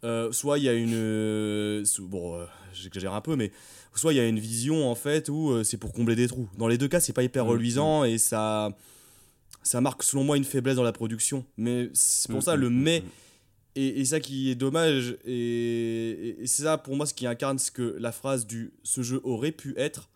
euh, 0.05 0.31
soit 0.31 0.57
il 0.59 0.63
y 0.63 0.69
a 0.69 0.73
une 0.73 0.93
euh, 0.95 1.83
bon 1.99 2.39
j'exagère 2.73 3.13
un 3.13 3.21
peu 3.21 3.35
mais 3.35 3.51
soit 3.93 4.13
il 4.13 4.15
y 4.15 4.19
a 4.21 4.25
une 4.27 4.39
vision 4.39 4.89
en 4.89 4.95
fait 4.95 5.27
où 5.27 5.61
c'est 5.65 5.77
pour 5.77 5.91
combler 5.91 6.15
des 6.15 6.27
trous. 6.29 6.47
Dans 6.57 6.69
les 6.69 6.77
deux 6.77 6.87
cas 6.87 7.01
c'est 7.01 7.11
pas 7.11 7.23
hyper 7.23 7.43
Mhm. 7.43 7.49
reluisant 7.51 8.03
et 8.05 8.17
ça 8.17 8.69
ça 9.63 9.81
marque 9.81 10.03
selon 10.03 10.23
moi 10.23 10.37
une 10.37 10.43
faiblesse 10.43 10.75
dans 10.75 10.83
la 10.83 10.91
production. 10.93 11.45
Mais 11.57 11.89
c'est 11.93 12.29
pour 12.29 12.39
Mm, 12.39 12.41
ça 12.43 12.55
mm, 12.57 12.59
le 12.59 12.69
mm, 12.69 12.81
mais, 12.81 13.03
et, 13.75 13.99
et 14.01 14.05
ça 14.05 14.19
qui 14.19 14.49
est 14.49 14.55
dommage, 14.55 15.17
et, 15.25 15.31
et- 15.33 16.41
et 16.43 16.47
c'est 16.47 16.63
ça 16.63 16.77
pour 16.77 16.95
moi 16.95 17.05
ce 17.05 17.13
qui 17.13 17.27
incarne 17.27 17.59
ce 17.59 17.71
que 17.71 17.95
la 17.99 18.11
phrase 18.11 18.45
du 18.47 18.71
ce 18.83 19.01
jeu 19.01 19.21
aurait 19.23 19.51
pu 19.51 19.73
être, 19.77 20.09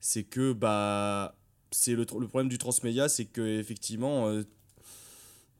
c'est 0.00 0.24
que 0.24 0.52
bah 0.52 1.36
c'est 1.72 1.94
le 1.94 2.04
problème 2.06 2.48
du 2.48 2.58
transmédia, 2.58 3.08
c'est 3.08 3.24
que 3.26 3.40
effectivement. 3.60 4.28
euh, 4.28 4.44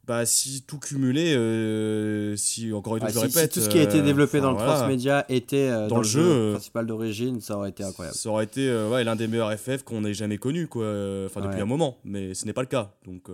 bah, 0.06 0.24
si 0.24 0.62
tout 0.62 0.78
cumulé, 0.78 1.34
euh, 1.34 2.36
si 2.36 2.72
encore 2.72 2.96
une 2.96 3.00
fois 3.00 3.08
Ah, 3.10 3.12
je 3.12 3.18
si, 3.18 3.24
le 3.24 3.30
si 3.30 3.38
répète, 3.38 3.52
tout 3.52 3.60
ce 3.60 3.68
qui 3.68 3.78
a 3.78 3.82
été 3.82 3.98
euh, 3.98 4.02
développé 4.02 4.40
dans 4.40 4.50
le 4.50 4.56
voilà. 4.56 4.74
transmédia 4.74 5.24
était 5.28 5.68
euh, 5.68 5.88
dans, 5.88 5.98
le 5.98 6.04
jeu, 6.04 6.52
principal 6.52 6.86
d'origine, 6.86 7.40
ça 7.40 7.56
aurait 7.56 7.70
été 7.70 7.82
incroyable. 7.82 8.16
Ça 8.16 8.28
aurait 8.28 8.44
été 8.44 8.72
ouais, 8.88 9.02
l'un 9.02 9.16
des 9.16 9.26
meilleurs 9.26 9.52
FF 9.58 9.82
qu'on 9.82 10.04
ait 10.04 10.14
jamais 10.14 10.38
connu, 10.38 10.68
quoi. 10.68 10.86
Enfin, 11.26 11.40
depuis 11.40 11.60
un 11.60 11.66
moment, 11.66 11.98
mais 12.04 12.34
ce 12.34 12.46
n'est 12.46 12.52
pas 12.52 12.60
le 12.60 12.68
cas. 12.68 12.92
Donc, 13.04 13.28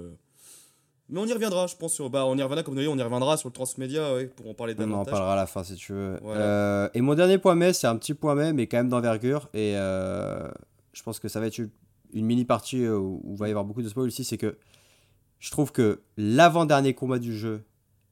mais 1.10 1.20
on 1.20 1.26
y 1.26 1.32
reviendra, 1.34 1.66
je 1.66 1.76
pense. 1.76 1.92
Sur... 1.92 2.08
Bah, 2.08 2.24
on 2.24 2.38
y 2.38 2.42
reviendra, 2.42 2.62
comme 2.62 2.74
dit, 2.74 2.86
on 2.88 2.96
y 2.96 3.02
reviendra 3.02 3.36
sur 3.36 3.50
le 3.50 3.52
transmédia 3.52 4.14
ouais, 4.14 4.26
pour 4.26 4.48
en 4.48 4.54
parler 4.54 4.74
On 4.78 4.84
en 4.84 4.86
davantage. 4.86 5.12
parlera 5.12 5.32
à 5.34 5.36
la 5.36 5.46
fin 5.46 5.62
si 5.62 5.74
tu 5.74 5.92
veux. 5.92 6.18
Voilà. 6.22 6.90
Et 6.94 7.02
mon 7.02 7.14
dernier 7.14 7.36
point 7.36 7.54
mais, 7.54 7.74
c'est 7.74 7.86
un 7.86 7.96
petit 7.96 8.14
point 8.14 8.34
mais, 8.34 8.54
mais 8.54 8.66
quand 8.66 8.78
même 8.78 8.88
d'envergure. 8.88 9.50
Et 9.52 9.74
je 9.74 11.02
pense 11.04 11.18
que 11.18 11.28
ça 11.28 11.38
va 11.38 11.48
être 11.48 11.58
une, 11.58 11.68
mini 12.14 12.46
partie 12.46 12.88
où 12.88 13.20
où 13.24 13.34
il 13.34 13.38
va 13.38 13.48
y 13.48 13.50
avoir 13.50 13.66
beaucoup 13.66 13.82
de 13.82 13.88
spoil 13.90 14.08
ici. 14.08 14.24
C'est 14.24 14.38
que 14.38 14.56
je 15.42 15.50
trouve 15.50 15.72
que 15.72 16.00
l'avant-dernier 16.16 16.94
combat 16.94 17.18
du 17.18 17.36
jeu 17.36 17.64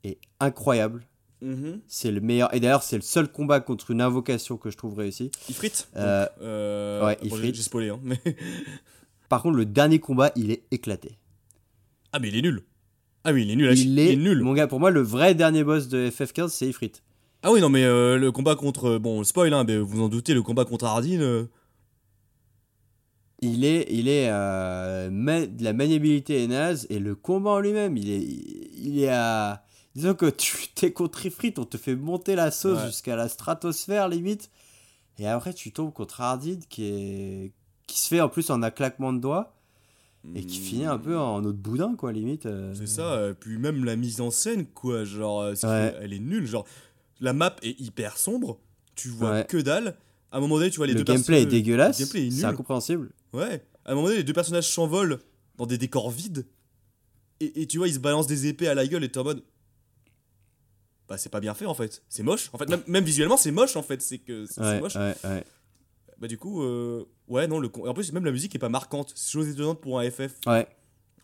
est 0.02 0.19
incroyable. 0.40 1.07
Mhm. 1.43 1.81
C'est 1.86 2.11
le 2.11 2.20
meilleur. 2.20 2.52
Et 2.52 2.59
d'ailleurs, 2.59 2.82
c'est 2.82 2.97
le 2.97 3.02
seul 3.02 3.31
combat 3.31 3.61
contre 3.61 3.93
une 3.93 4.02
invocation 4.02 4.57
que 4.57 4.69
je 4.69 4.77
trouve 4.77 4.98
réussi. 4.98 5.31
Ifrit 5.48 5.73
Euh, 5.97 6.27
euh, 6.43 7.07
ouais, 7.07 7.16
bon, 7.23 7.36
Ifrit. 7.36 7.55
J'ai 7.55 7.62
spoilé, 7.62 7.90
hein, 7.90 8.01
mais... 8.02 8.20
Par 9.28 9.43
contre, 9.43 9.57
le 9.57 9.65
dernier 9.65 10.01
combat, 10.01 10.32
il 10.35 10.51
est 10.51 10.65
éclaté. 10.73 11.19
Ah, 12.12 12.19
mais 12.19 12.28
il 12.28 12.36
est 12.36 12.43
nul 12.43 12.65
Ah, 13.23 13.32
oui, 13.32 13.44
il 13.44 13.51
est 13.52 13.57
nul, 13.57 13.78
Il 13.78 13.98
est, 14.01 14.16
nul 14.16 14.43
Mon 14.43 14.52
gars, 14.52 14.66
pour 14.66 14.81
moi, 14.81 14.90
le 14.90 15.01
vrai 15.01 15.36
dernier 15.36 15.62
boss 15.62 15.86
de 15.86 16.11
FF15, 16.11 16.48
c'est 16.48 16.66
Ifrit. 16.66 16.93
Ah 17.44 17.52
oui, 17.52 17.61
non, 17.61 17.69
mais 17.69 17.85
euh, 17.85 18.19
le 18.19 18.32
combat 18.32 18.57
contre... 18.57 18.98
Bon, 18.98 19.23
spoil, 19.23 19.55
hein, 19.55 19.62
mais 19.65 19.78
vous 19.78 20.02
en 20.02 20.09
doutez, 20.09 20.35
le 20.35 20.43
combat 20.43 20.65
contre 20.65 20.86
Hardin... 20.86 21.47
Il 23.42 23.64
est, 23.64 23.86
il 23.90 24.06
est 24.08 24.28
euh, 24.30 25.08
de 25.08 25.64
la 25.64 25.72
maniabilité 25.72 26.44
est 26.44 26.46
naze 26.46 26.86
et 26.90 26.98
le 26.98 27.14
combat 27.14 27.50
en 27.52 27.60
lui-même, 27.60 27.96
il 27.96 28.10
est, 28.10 28.20
il 28.22 28.98
est 29.02 29.08
à. 29.08 29.64
Disons 29.94 30.14
que 30.14 30.26
tu 30.28 30.68
t'es 30.74 30.92
contre 30.92 31.24
Ifrit, 31.26 31.54
on 31.58 31.64
te 31.64 31.76
fait 31.78 31.96
monter 31.96 32.34
la 32.34 32.50
sauce 32.50 32.78
Ouais. 32.80 32.86
jusqu'à 32.86 33.16
la 33.16 33.28
stratosphère 33.28 34.08
limite, 34.08 34.50
et 35.18 35.26
après 35.26 35.54
tu 35.54 35.72
tombes 35.72 35.92
contre 35.92 36.20
Ardid 36.20 36.66
qui 36.68 36.84
est, 36.84 37.52
qui 37.86 37.98
se 37.98 38.08
fait 38.08 38.20
en 38.20 38.28
plus 38.28 38.50
en 38.50 38.62
un 38.62 38.70
claquement 38.70 39.12
de 39.12 39.18
doigts 39.20 39.54
et 40.34 40.44
qui 40.44 40.58
finit 40.58 40.84
un 40.84 40.98
peu 40.98 41.18
en 41.18 41.42
autre 41.44 41.56
boudin 41.58 41.94
quoi 41.96 42.12
limite. 42.12 42.44
euh. 42.44 42.74
C'est 42.74 42.86
ça, 42.86 43.14
euh, 43.14 43.32
puis 43.32 43.56
même 43.56 43.86
la 43.86 43.96
mise 43.96 44.20
en 44.20 44.30
scène, 44.30 44.66
quoi, 44.66 45.04
genre, 45.04 45.44
Ouais. 45.64 45.94
elle 46.02 46.12
est 46.12 46.18
nulle, 46.18 46.46
genre, 46.46 46.66
la 47.20 47.32
map 47.32 47.56
est 47.62 47.80
hyper 47.80 48.18
sombre, 48.18 48.58
tu 48.96 49.08
vois 49.08 49.30
Ouais. 49.32 49.46
que 49.48 49.56
dalle, 49.56 49.96
à 50.30 50.36
un 50.36 50.40
moment 50.40 50.58
donné, 50.58 50.70
tu 50.70 50.76
vois 50.76 50.86
les 50.86 50.92
Le 50.92 51.02
deux 51.04 51.12
gameplay 51.14 51.40
est 51.42 51.46
dégueulasse, 51.46 51.98
le 51.98 52.04
gameplay 52.04 52.26
est 52.26 52.30
c'est 52.32 52.44
incompréhensible. 52.44 53.10
Ouais, 53.32 53.65
à 53.85 53.93
un 53.93 53.94
moment 53.94 54.07
donné, 54.09 54.19
les 54.19 54.24
deux 54.24 54.32
personnages 54.32 54.69
s'envolent 54.69 55.20
dans 55.57 55.66
des 55.66 55.78
décors 55.78 56.11
vides, 56.11 56.47
et, 57.40 57.62
et 57.62 57.66
tu 57.66 57.78
vois, 57.78 57.89
ils 57.89 57.94
se 57.94 57.98
balancent 57.98 58.27
des 58.27 58.47
épées 58.47 58.69
à 58.69 58.74
la 58.74 58.86
gueule, 58.86 59.05
et 59.05 59.09
t'es 59.11 59.19
en 59.19 59.24
mode... 59.24 59.43
Bah 61.09 61.19
c'est 61.19 61.28
pas 61.28 61.40
bien 61.40 61.55
fait 61.55 61.66
en 61.66 61.74
fait, 61.74 62.05
c'est 62.09 62.23
moche, 62.23 62.51
en 62.52 62.59
fait, 62.59 62.69
même, 62.69 62.82
même 62.86 63.02
visuellement 63.05 63.36
c'est 63.36 63.51
moche 63.51 63.74
en 63.74 63.82
fait, 63.82 64.01
c'est 64.01 64.19
que 64.19 64.47
c'est 64.47 64.61
Ouais, 64.61 64.81
moche. 64.81 64.94
ouais, 64.94 65.15
ouais. 65.24 65.44
Bah 66.19 66.28
du 66.28 66.39
coup, 66.39 66.62
euh, 66.62 67.05
ouais 67.27 67.48
non, 67.48 67.59
le, 67.59 67.69
en 67.85 67.94
plus 67.94 68.12
même 68.12 68.24
la 68.24 68.31
musique 68.31 68.55
est 68.55 68.61
pas 68.61 68.69
marquante, 68.69 69.12
c'est 69.16 69.32
chose 69.32 69.48
étonnante 69.48 69.81
pour 69.81 69.98
un 69.98 70.09
FF. 70.09 70.35
Ouais. 70.47 70.69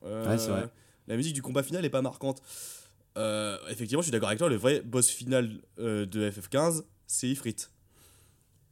Euh, 0.05 0.29
Ouais, 0.29 0.39
c'est 0.39 0.49
vrai. 0.51 0.69
La 1.07 1.17
musique 1.17 1.35
du 1.35 1.43
combat 1.43 1.63
final 1.63 1.85
est 1.85 1.91
pas 1.91 2.03
marquante. 2.03 2.43
Euh, 3.17 3.59
effectivement, 3.69 4.03
je 4.03 4.07
suis 4.07 4.13
d'accord 4.13 4.29
avec 4.29 4.39
toi, 4.41 4.49
le 4.49 4.57
vrai 4.57 4.81
boss 4.81 5.09
final 5.09 5.61
de 5.79 6.31
FF15, 6.31 6.83
c'est 7.07 7.29
Ifrit. 7.29 7.55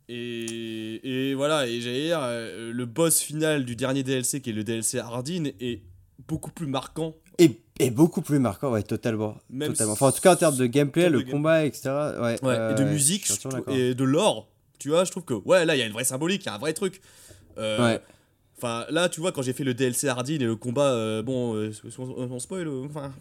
Et, 0.09 1.01
et 1.31 1.35
voilà, 1.35 1.66
et 1.66 1.81
j'allais 1.81 2.02
dire, 2.06 2.20
euh, 2.22 2.72
le 2.72 2.85
boss 2.86 3.20
final 3.20 3.64
du 3.64 3.74
dernier 3.76 4.02
DLC, 4.02 4.40
qui 4.40 4.51
est 4.51 4.52
le 4.52 4.64
DLC 4.64 4.98
Hardin, 4.98 5.44
est 5.60 5.81
beaucoup 6.28 6.51
plus 6.51 6.66
marquant. 6.66 7.14
Et, 7.39 7.60
et 7.81 7.90
beaucoup 7.90 8.20
plus 8.22 8.39
marquant, 8.39 8.70
ouais, 8.70 8.82
totalement. 8.82 9.36
Même 9.51 9.70
totalement. 9.72 9.94
Enfin, 9.94 10.09
en 10.09 10.12
tout 10.12 10.20
cas, 10.20 10.35
en 10.35 10.36
termes 10.36 10.56
de 10.56 10.66
gameplay, 10.66 11.09
le 11.09 11.22
de 11.24 11.31
combat, 11.31 11.64
etc. 11.64 11.89
Ouais, 12.20 12.36
Ouais, 12.43 12.55
euh, 12.55 12.72
et 12.72 12.74
de 12.74 12.85
ouais, 12.85 12.90
musique 12.90 13.26
et 13.68 13.94
de 13.94 14.05
lore. 14.05 14.48
Tu 14.78 14.90
vois, 14.90 15.05
je 15.05 15.10
trouve 15.10 15.24
que, 15.24 15.35
ouais, 15.35 15.64
là, 15.64 15.74
il 15.74 15.78
y 15.78 15.82
a 15.82 15.86
une 15.86 15.93
vraie 15.93 16.05
symbolique, 16.05 16.43
il 16.43 16.47
y 16.47 16.48
a 16.51 16.55
un 16.55 16.59
vrai 16.59 16.74
truc. 16.74 17.01
Euh, 17.59 17.78
Ouais. 17.94 18.01
Enfin, 18.56 18.86
là, 18.90 19.09
tu 19.09 19.20
vois, 19.20 19.32
quand 19.32 19.43
j'ai 19.43 19.52
fait 19.52 19.64
le 19.64 19.74
DLC 19.74 20.06
Hardin 20.09 20.35
et 20.35 20.39
le 20.39 20.55
combat, 20.55 20.93
euh, 20.93 21.22
bon, 21.22 21.56
euh, 21.56 21.72
on, 21.98 22.05
on 22.31 22.39
spoil. 22.39 22.68
euh, 22.68 22.85
Enfin, 22.86 23.12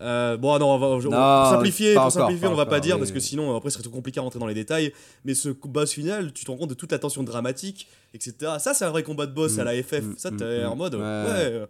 euh, 0.00 0.36
bon, 0.36 0.58
non, 0.58 0.74
on 0.74 0.78
va- 0.78 0.86
on- 0.88 0.98
Non, 1.00 1.10
pour 1.10 1.46
simplifier, 1.50 1.94
pour 1.94 2.10
simplifier 2.12 2.46
on 2.48 2.54
va 2.54 2.64
pas 2.66 2.72
encore, 2.72 2.80
dire 2.80 2.94
oui, 2.96 3.00
parce 3.00 3.12
que 3.12 3.20
sinon, 3.20 3.56
après, 3.56 3.70
ce 3.70 3.74
serait 3.74 3.82
trop 3.84 3.92
compliqué 3.94 4.20
à 4.20 4.22
rentrer 4.22 4.38
dans 4.38 4.46
les 4.46 4.54
détails. 4.54 4.92
Mais 5.24 5.34
ce 5.34 5.48
boss 5.48 5.92
final, 5.92 6.32
tu 6.32 6.44
te 6.44 6.50
rends 6.50 6.56
compte 6.56 6.70
de 6.70 6.74
toute 6.74 6.92
la 6.92 6.98
tension 6.98 7.22
dramatique, 7.22 7.88
etc. 8.14 8.56
Ça, 8.58 8.74
c'est 8.74 8.84
un 8.84 8.90
vrai 8.90 9.02
combat 9.02 9.26
de 9.26 9.32
boss 9.32 9.56
Mm, 9.56 9.60
à 9.60 9.64
la 9.64 9.82
FF. 9.82 10.02
mm, 10.04 10.14
ça, 10.18 10.30
mm, 10.30 10.36
t'es 10.36 10.64
mm. 10.64 10.68
en 10.68 10.76
mode, 10.76 10.94
Ouais. 10.94 11.00
ouais, 11.00 11.04
euh, 11.04 11.66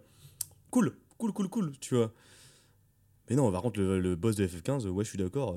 cool, 0.70 0.96
cool, 1.18 1.32
cool, 1.32 1.48
cool, 1.48 1.72
tu 1.80 1.94
vois. 1.96 2.12
Mais 3.30 3.36
non, 3.36 3.50
par 3.50 3.62
contre, 3.62 3.80
le, 3.80 3.98
le 4.00 4.14
boss 4.16 4.36
de 4.36 4.46
FF15, 4.46 4.86
ouais, 4.88 5.04
je 5.04 5.08
suis 5.10 5.18
d'accord. 5.18 5.56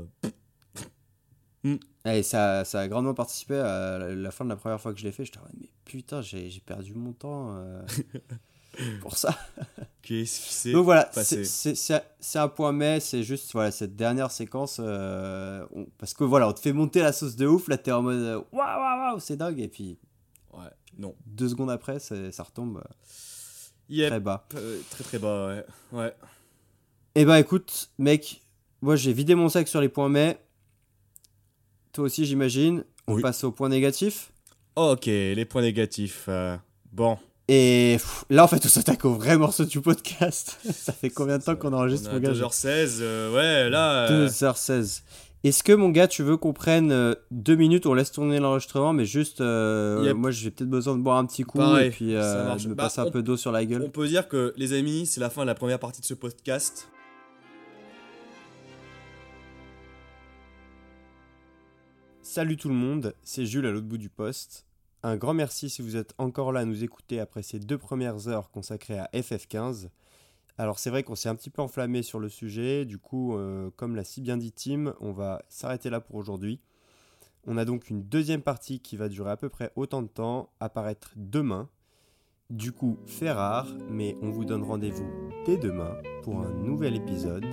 euh, 1.66 1.78
Et 2.06 2.24
ça, 2.24 2.64
ça 2.66 2.80
a 2.80 2.88
grandement 2.88 3.14
participé 3.14 3.56
à 3.56 3.98
la, 4.00 4.16
la 4.16 4.32
fin 4.32 4.46
de 4.46 4.50
la 4.50 4.56
première 4.56 4.80
fois 4.80 4.94
que 4.94 5.00
je 5.00 5.04
l'ai 5.04 5.12
fait. 5.12 5.26
J'étais 5.26 5.40
en 5.40 5.42
mode, 5.42 5.52
mais 5.60 5.70
putain, 5.86 6.22
j'ai 6.22 6.50
j'ai 6.50 6.62
perdu 6.62 6.94
mon 6.96 7.12
temps 7.12 7.56
euh, 7.58 7.82
pour 9.02 9.18
ça. 9.18 9.38
Qu'est-ce 10.02 10.40
qui 10.48 10.54
s'est 10.54 10.72
Donc 10.72 10.86
voilà, 10.86 11.10
c'est- 11.14 12.38
un 12.40 12.48
point 12.48 12.72
mais, 12.72 13.00
c'est 13.00 13.24
juste 13.24 13.52
voilà, 13.54 13.72
cette 13.72 13.96
dernière 13.96 14.32
séquence. 14.32 14.78
euh, 14.80 15.66
on- 15.74 15.86
parce 15.98 16.14
que 16.14 16.24
voilà, 16.24 16.48
on 16.48 16.54
te 16.54 16.60
fait 16.60 16.74
monter 16.74 17.02
la 17.02 17.12
sauce 17.14 17.36
de 17.36 17.46
ouf, 17.48 17.68
là 17.68 17.78
t'es 17.78 17.92
en 17.92 18.02
mode 18.02 18.16
euh, 18.18 18.38
waouh, 18.52 18.80
waouh, 18.80 19.00
waouh, 19.12 19.20
c'est 19.20 19.36
dingue. 19.38 19.60
Et 19.60 19.68
puis 19.68 19.98
Ouais, 20.54 20.70
non. 20.98 21.16
deux 21.26 21.50
secondes 21.50 21.70
après, 21.72 22.00
ça 22.00 22.44
retombe 22.44 22.78
euh, 22.78 22.90
Yep. 23.90 24.10
très 24.10 24.20
bas. 24.20 24.48
Euh, 24.56 24.80
très 24.92 25.04
très 25.04 25.20
bas, 25.20 25.48
ouais. 25.48 25.66
ouais. 25.92 26.16
Et 27.16 27.26
bah 27.26 27.40
écoute, 27.40 27.90
mec, 27.98 28.42
moi 28.82 28.96
j'ai 28.96 29.14
vidé 29.14 29.36
mon 29.36 29.50
sac 29.50 29.68
sur 29.68 29.82
les 29.82 29.90
points 29.90 30.10
mais. 30.10 30.40
Toi 31.92 32.06
aussi, 32.06 32.26
j'imagine. 32.26 32.84
On 33.08 33.16
Oui. 33.16 33.22
passe 33.22 33.44
au 33.44 33.52
point 33.52 33.70
négatif. 33.70 34.32
Ok, 34.76 35.06
les 35.08 35.46
points 35.46 35.64
négatifs. 35.64 36.26
euh, 36.30 36.56
bon. 36.92 37.18
Et 37.52 37.98
là, 38.30 38.44
en 38.44 38.48
fait, 38.48 38.64
on 38.64 38.70
s'attaque 38.70 39.06
au 39.06 39.14
vrai 39.16 39.36
morceau 39.36 39.66
du 39.66 39.82
podcast. 39.82 40.60
ça 40.72 40.94
fait 40.94 41.10
combien 41.10 41.40
de 41.40 41.44
temps 41.44 41.56
qu'on 41.56 41.74
enregistre, 41.74 42.10
On 42.12 42.16
mon 42.16 42.20
gars 42.20 42.34
2h16, 42.34 42.98
euh, 43.02 43.34
ouais, 43.34 43.70
là. 43.72 44.08
euh, 44.12 44.28
2h16. 44.28 45.02
Est-ce 45.44 45.64
que, 45.64 45.72
mon 45.74 45.90
gars, 45.90 46.08
tu 46.08 46.22
veux 46.22 46.38
qu'on 46.38 46.54
prenne 46.54 46.92
euh, 46.92 47.16
deux 47.32 47.56
minutes, 47.56 47.88
on 47.88 47.96
laisse 47.96 48.12
tourner 48.12 48.40
l'enregistrement, 48.40 48.94
mais 48.94 49.06
juste, 49.06 49.42
euh, 49.42 50.04
Yep. 50.06 50.16
moi, 50.18 50.30
j'ai 50.30 50.52
peut-être 50.52 50.70
besoin 50.70 50.96
de 50.96 51.02
boire 51.02 51.18
un 51.18 51.26
petit 51.26 51.44
coup, 51.44 51.58
Pareil, 51.58 51.88
et 51.88 51.90
puis 51.90 52.12
je 52.12 52.68
me 52.68 52.76
Bah, 52.76 52.84
passe 52.84 53.00
un 53.00 53.06
on- 53.08 53.12
peu 53.12 53.24
d'eau 53.24 53.36
sur 53.36 53.52
la 53.52 53.66
gueule. 53.66 53.82
On 53.84 53.90
peut 53.90 54.08
dire 54.08 54.28
que, 54.28 54.54
les 54.56 54.74
amis, 54.74 55.08
c'est 55.08 55.20
la 55.22 55.32
fin 55.32 55.42
de 55.42 55.48
la 55.48 55.56
première 55.56 55.80
partie 55.80 56.02
de 56.02 56.06
ce 56.06 56.14
podcast. 56.14 56.88
Salut 62.22 62.58
tout 62.58 62.70
le 62.70 62.76
monde, 62.76 63.16
c'est 63.24 63.46
Jules 63.46 63.66
à 63.66 63.72
l'autre 63.72 63.88
bout 63.88 63.98
du 63.98 64.10
poste. 64.10 64.66
Un 65.02 65.16
grand 65.16 65.34
merci 65.34 65.70
si 65.70 65.82
vous 65.82 65.96
êtes 65.96 66.14
encore 66.18 66.52
là 66.52 66.62
à 66.62 66.66
nous 66.66 66.84
écouter 66.84 67.22
après 67.22 67.42
ces 67.42 67.60
deux 67.60 67.78
premières 67.78 68.28
heures 68.28 68.52
consacrées 68.52 69.00
à 69.00 69.10
FF15. 69.14 69.90
Alors 70.58 70.78
c'est 70.78 70.90
vrai 70.90 71.04
qu'on 71.04 71.16
s'est 71.16 71.30
un 71.30 71.36
petit 71.36 71.50
peu 71.50 71.62
enflammé 71.62 72.04
sur 72.04 72.20
le 72.20 72.28
sujet, 72.28 72.84
du 72.84 72.98
coup, 72.98 73.38
euh, 73.38 73.70
comme 73.78 73.96
l'a 73.96 74.04
si 74.04 74.20
bien 74.20 74.36
dit 74.36 74.52
Tim, 74.52 74.94
on 75.00 75.14
va 75.14 75.42
s'arrêter 75.48 75.90
là 75.90 76.02
pour 76.02 76.16
aujourd'hui. 76.18 76.60
On 77.48 77.56
a 77.56 77.64
donc 77.64 77.90
une 77.90 78.04
deuxième 78.04 78.42
partie 78.42 78.82
qui 78.82 78.98
va 78.98 79.08
durer 79.08 79.32
à 79.32 79.38
peu 79.38 79.48
près 79.48 79.72
autant 79.78 80.02
de 80.02 80.10
temps, 80.10 80.50
apparaître 80.60 81.14
demain. 81.16 81.70
Du 82.50 82.74
coup, 82.74 82.98
fait 83.06 83.32
rare, 83.32 83.68
mais 83.90 84.18
on 84.22 84.32
vous 84.32 84.44
donne 84.44 84.64
rendez-vous 84.64 85.10
dès 85.46 85.56
demain 85.56 85.96
pour 86.24 86.42
un 86.42 86.52
nouvel 86.52 86.96
épisode 86.98 87.46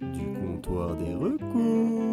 du 0.00 0.32
comptoir 0.38 0.94
des 0.96 1.14
recours. 1.14 2.04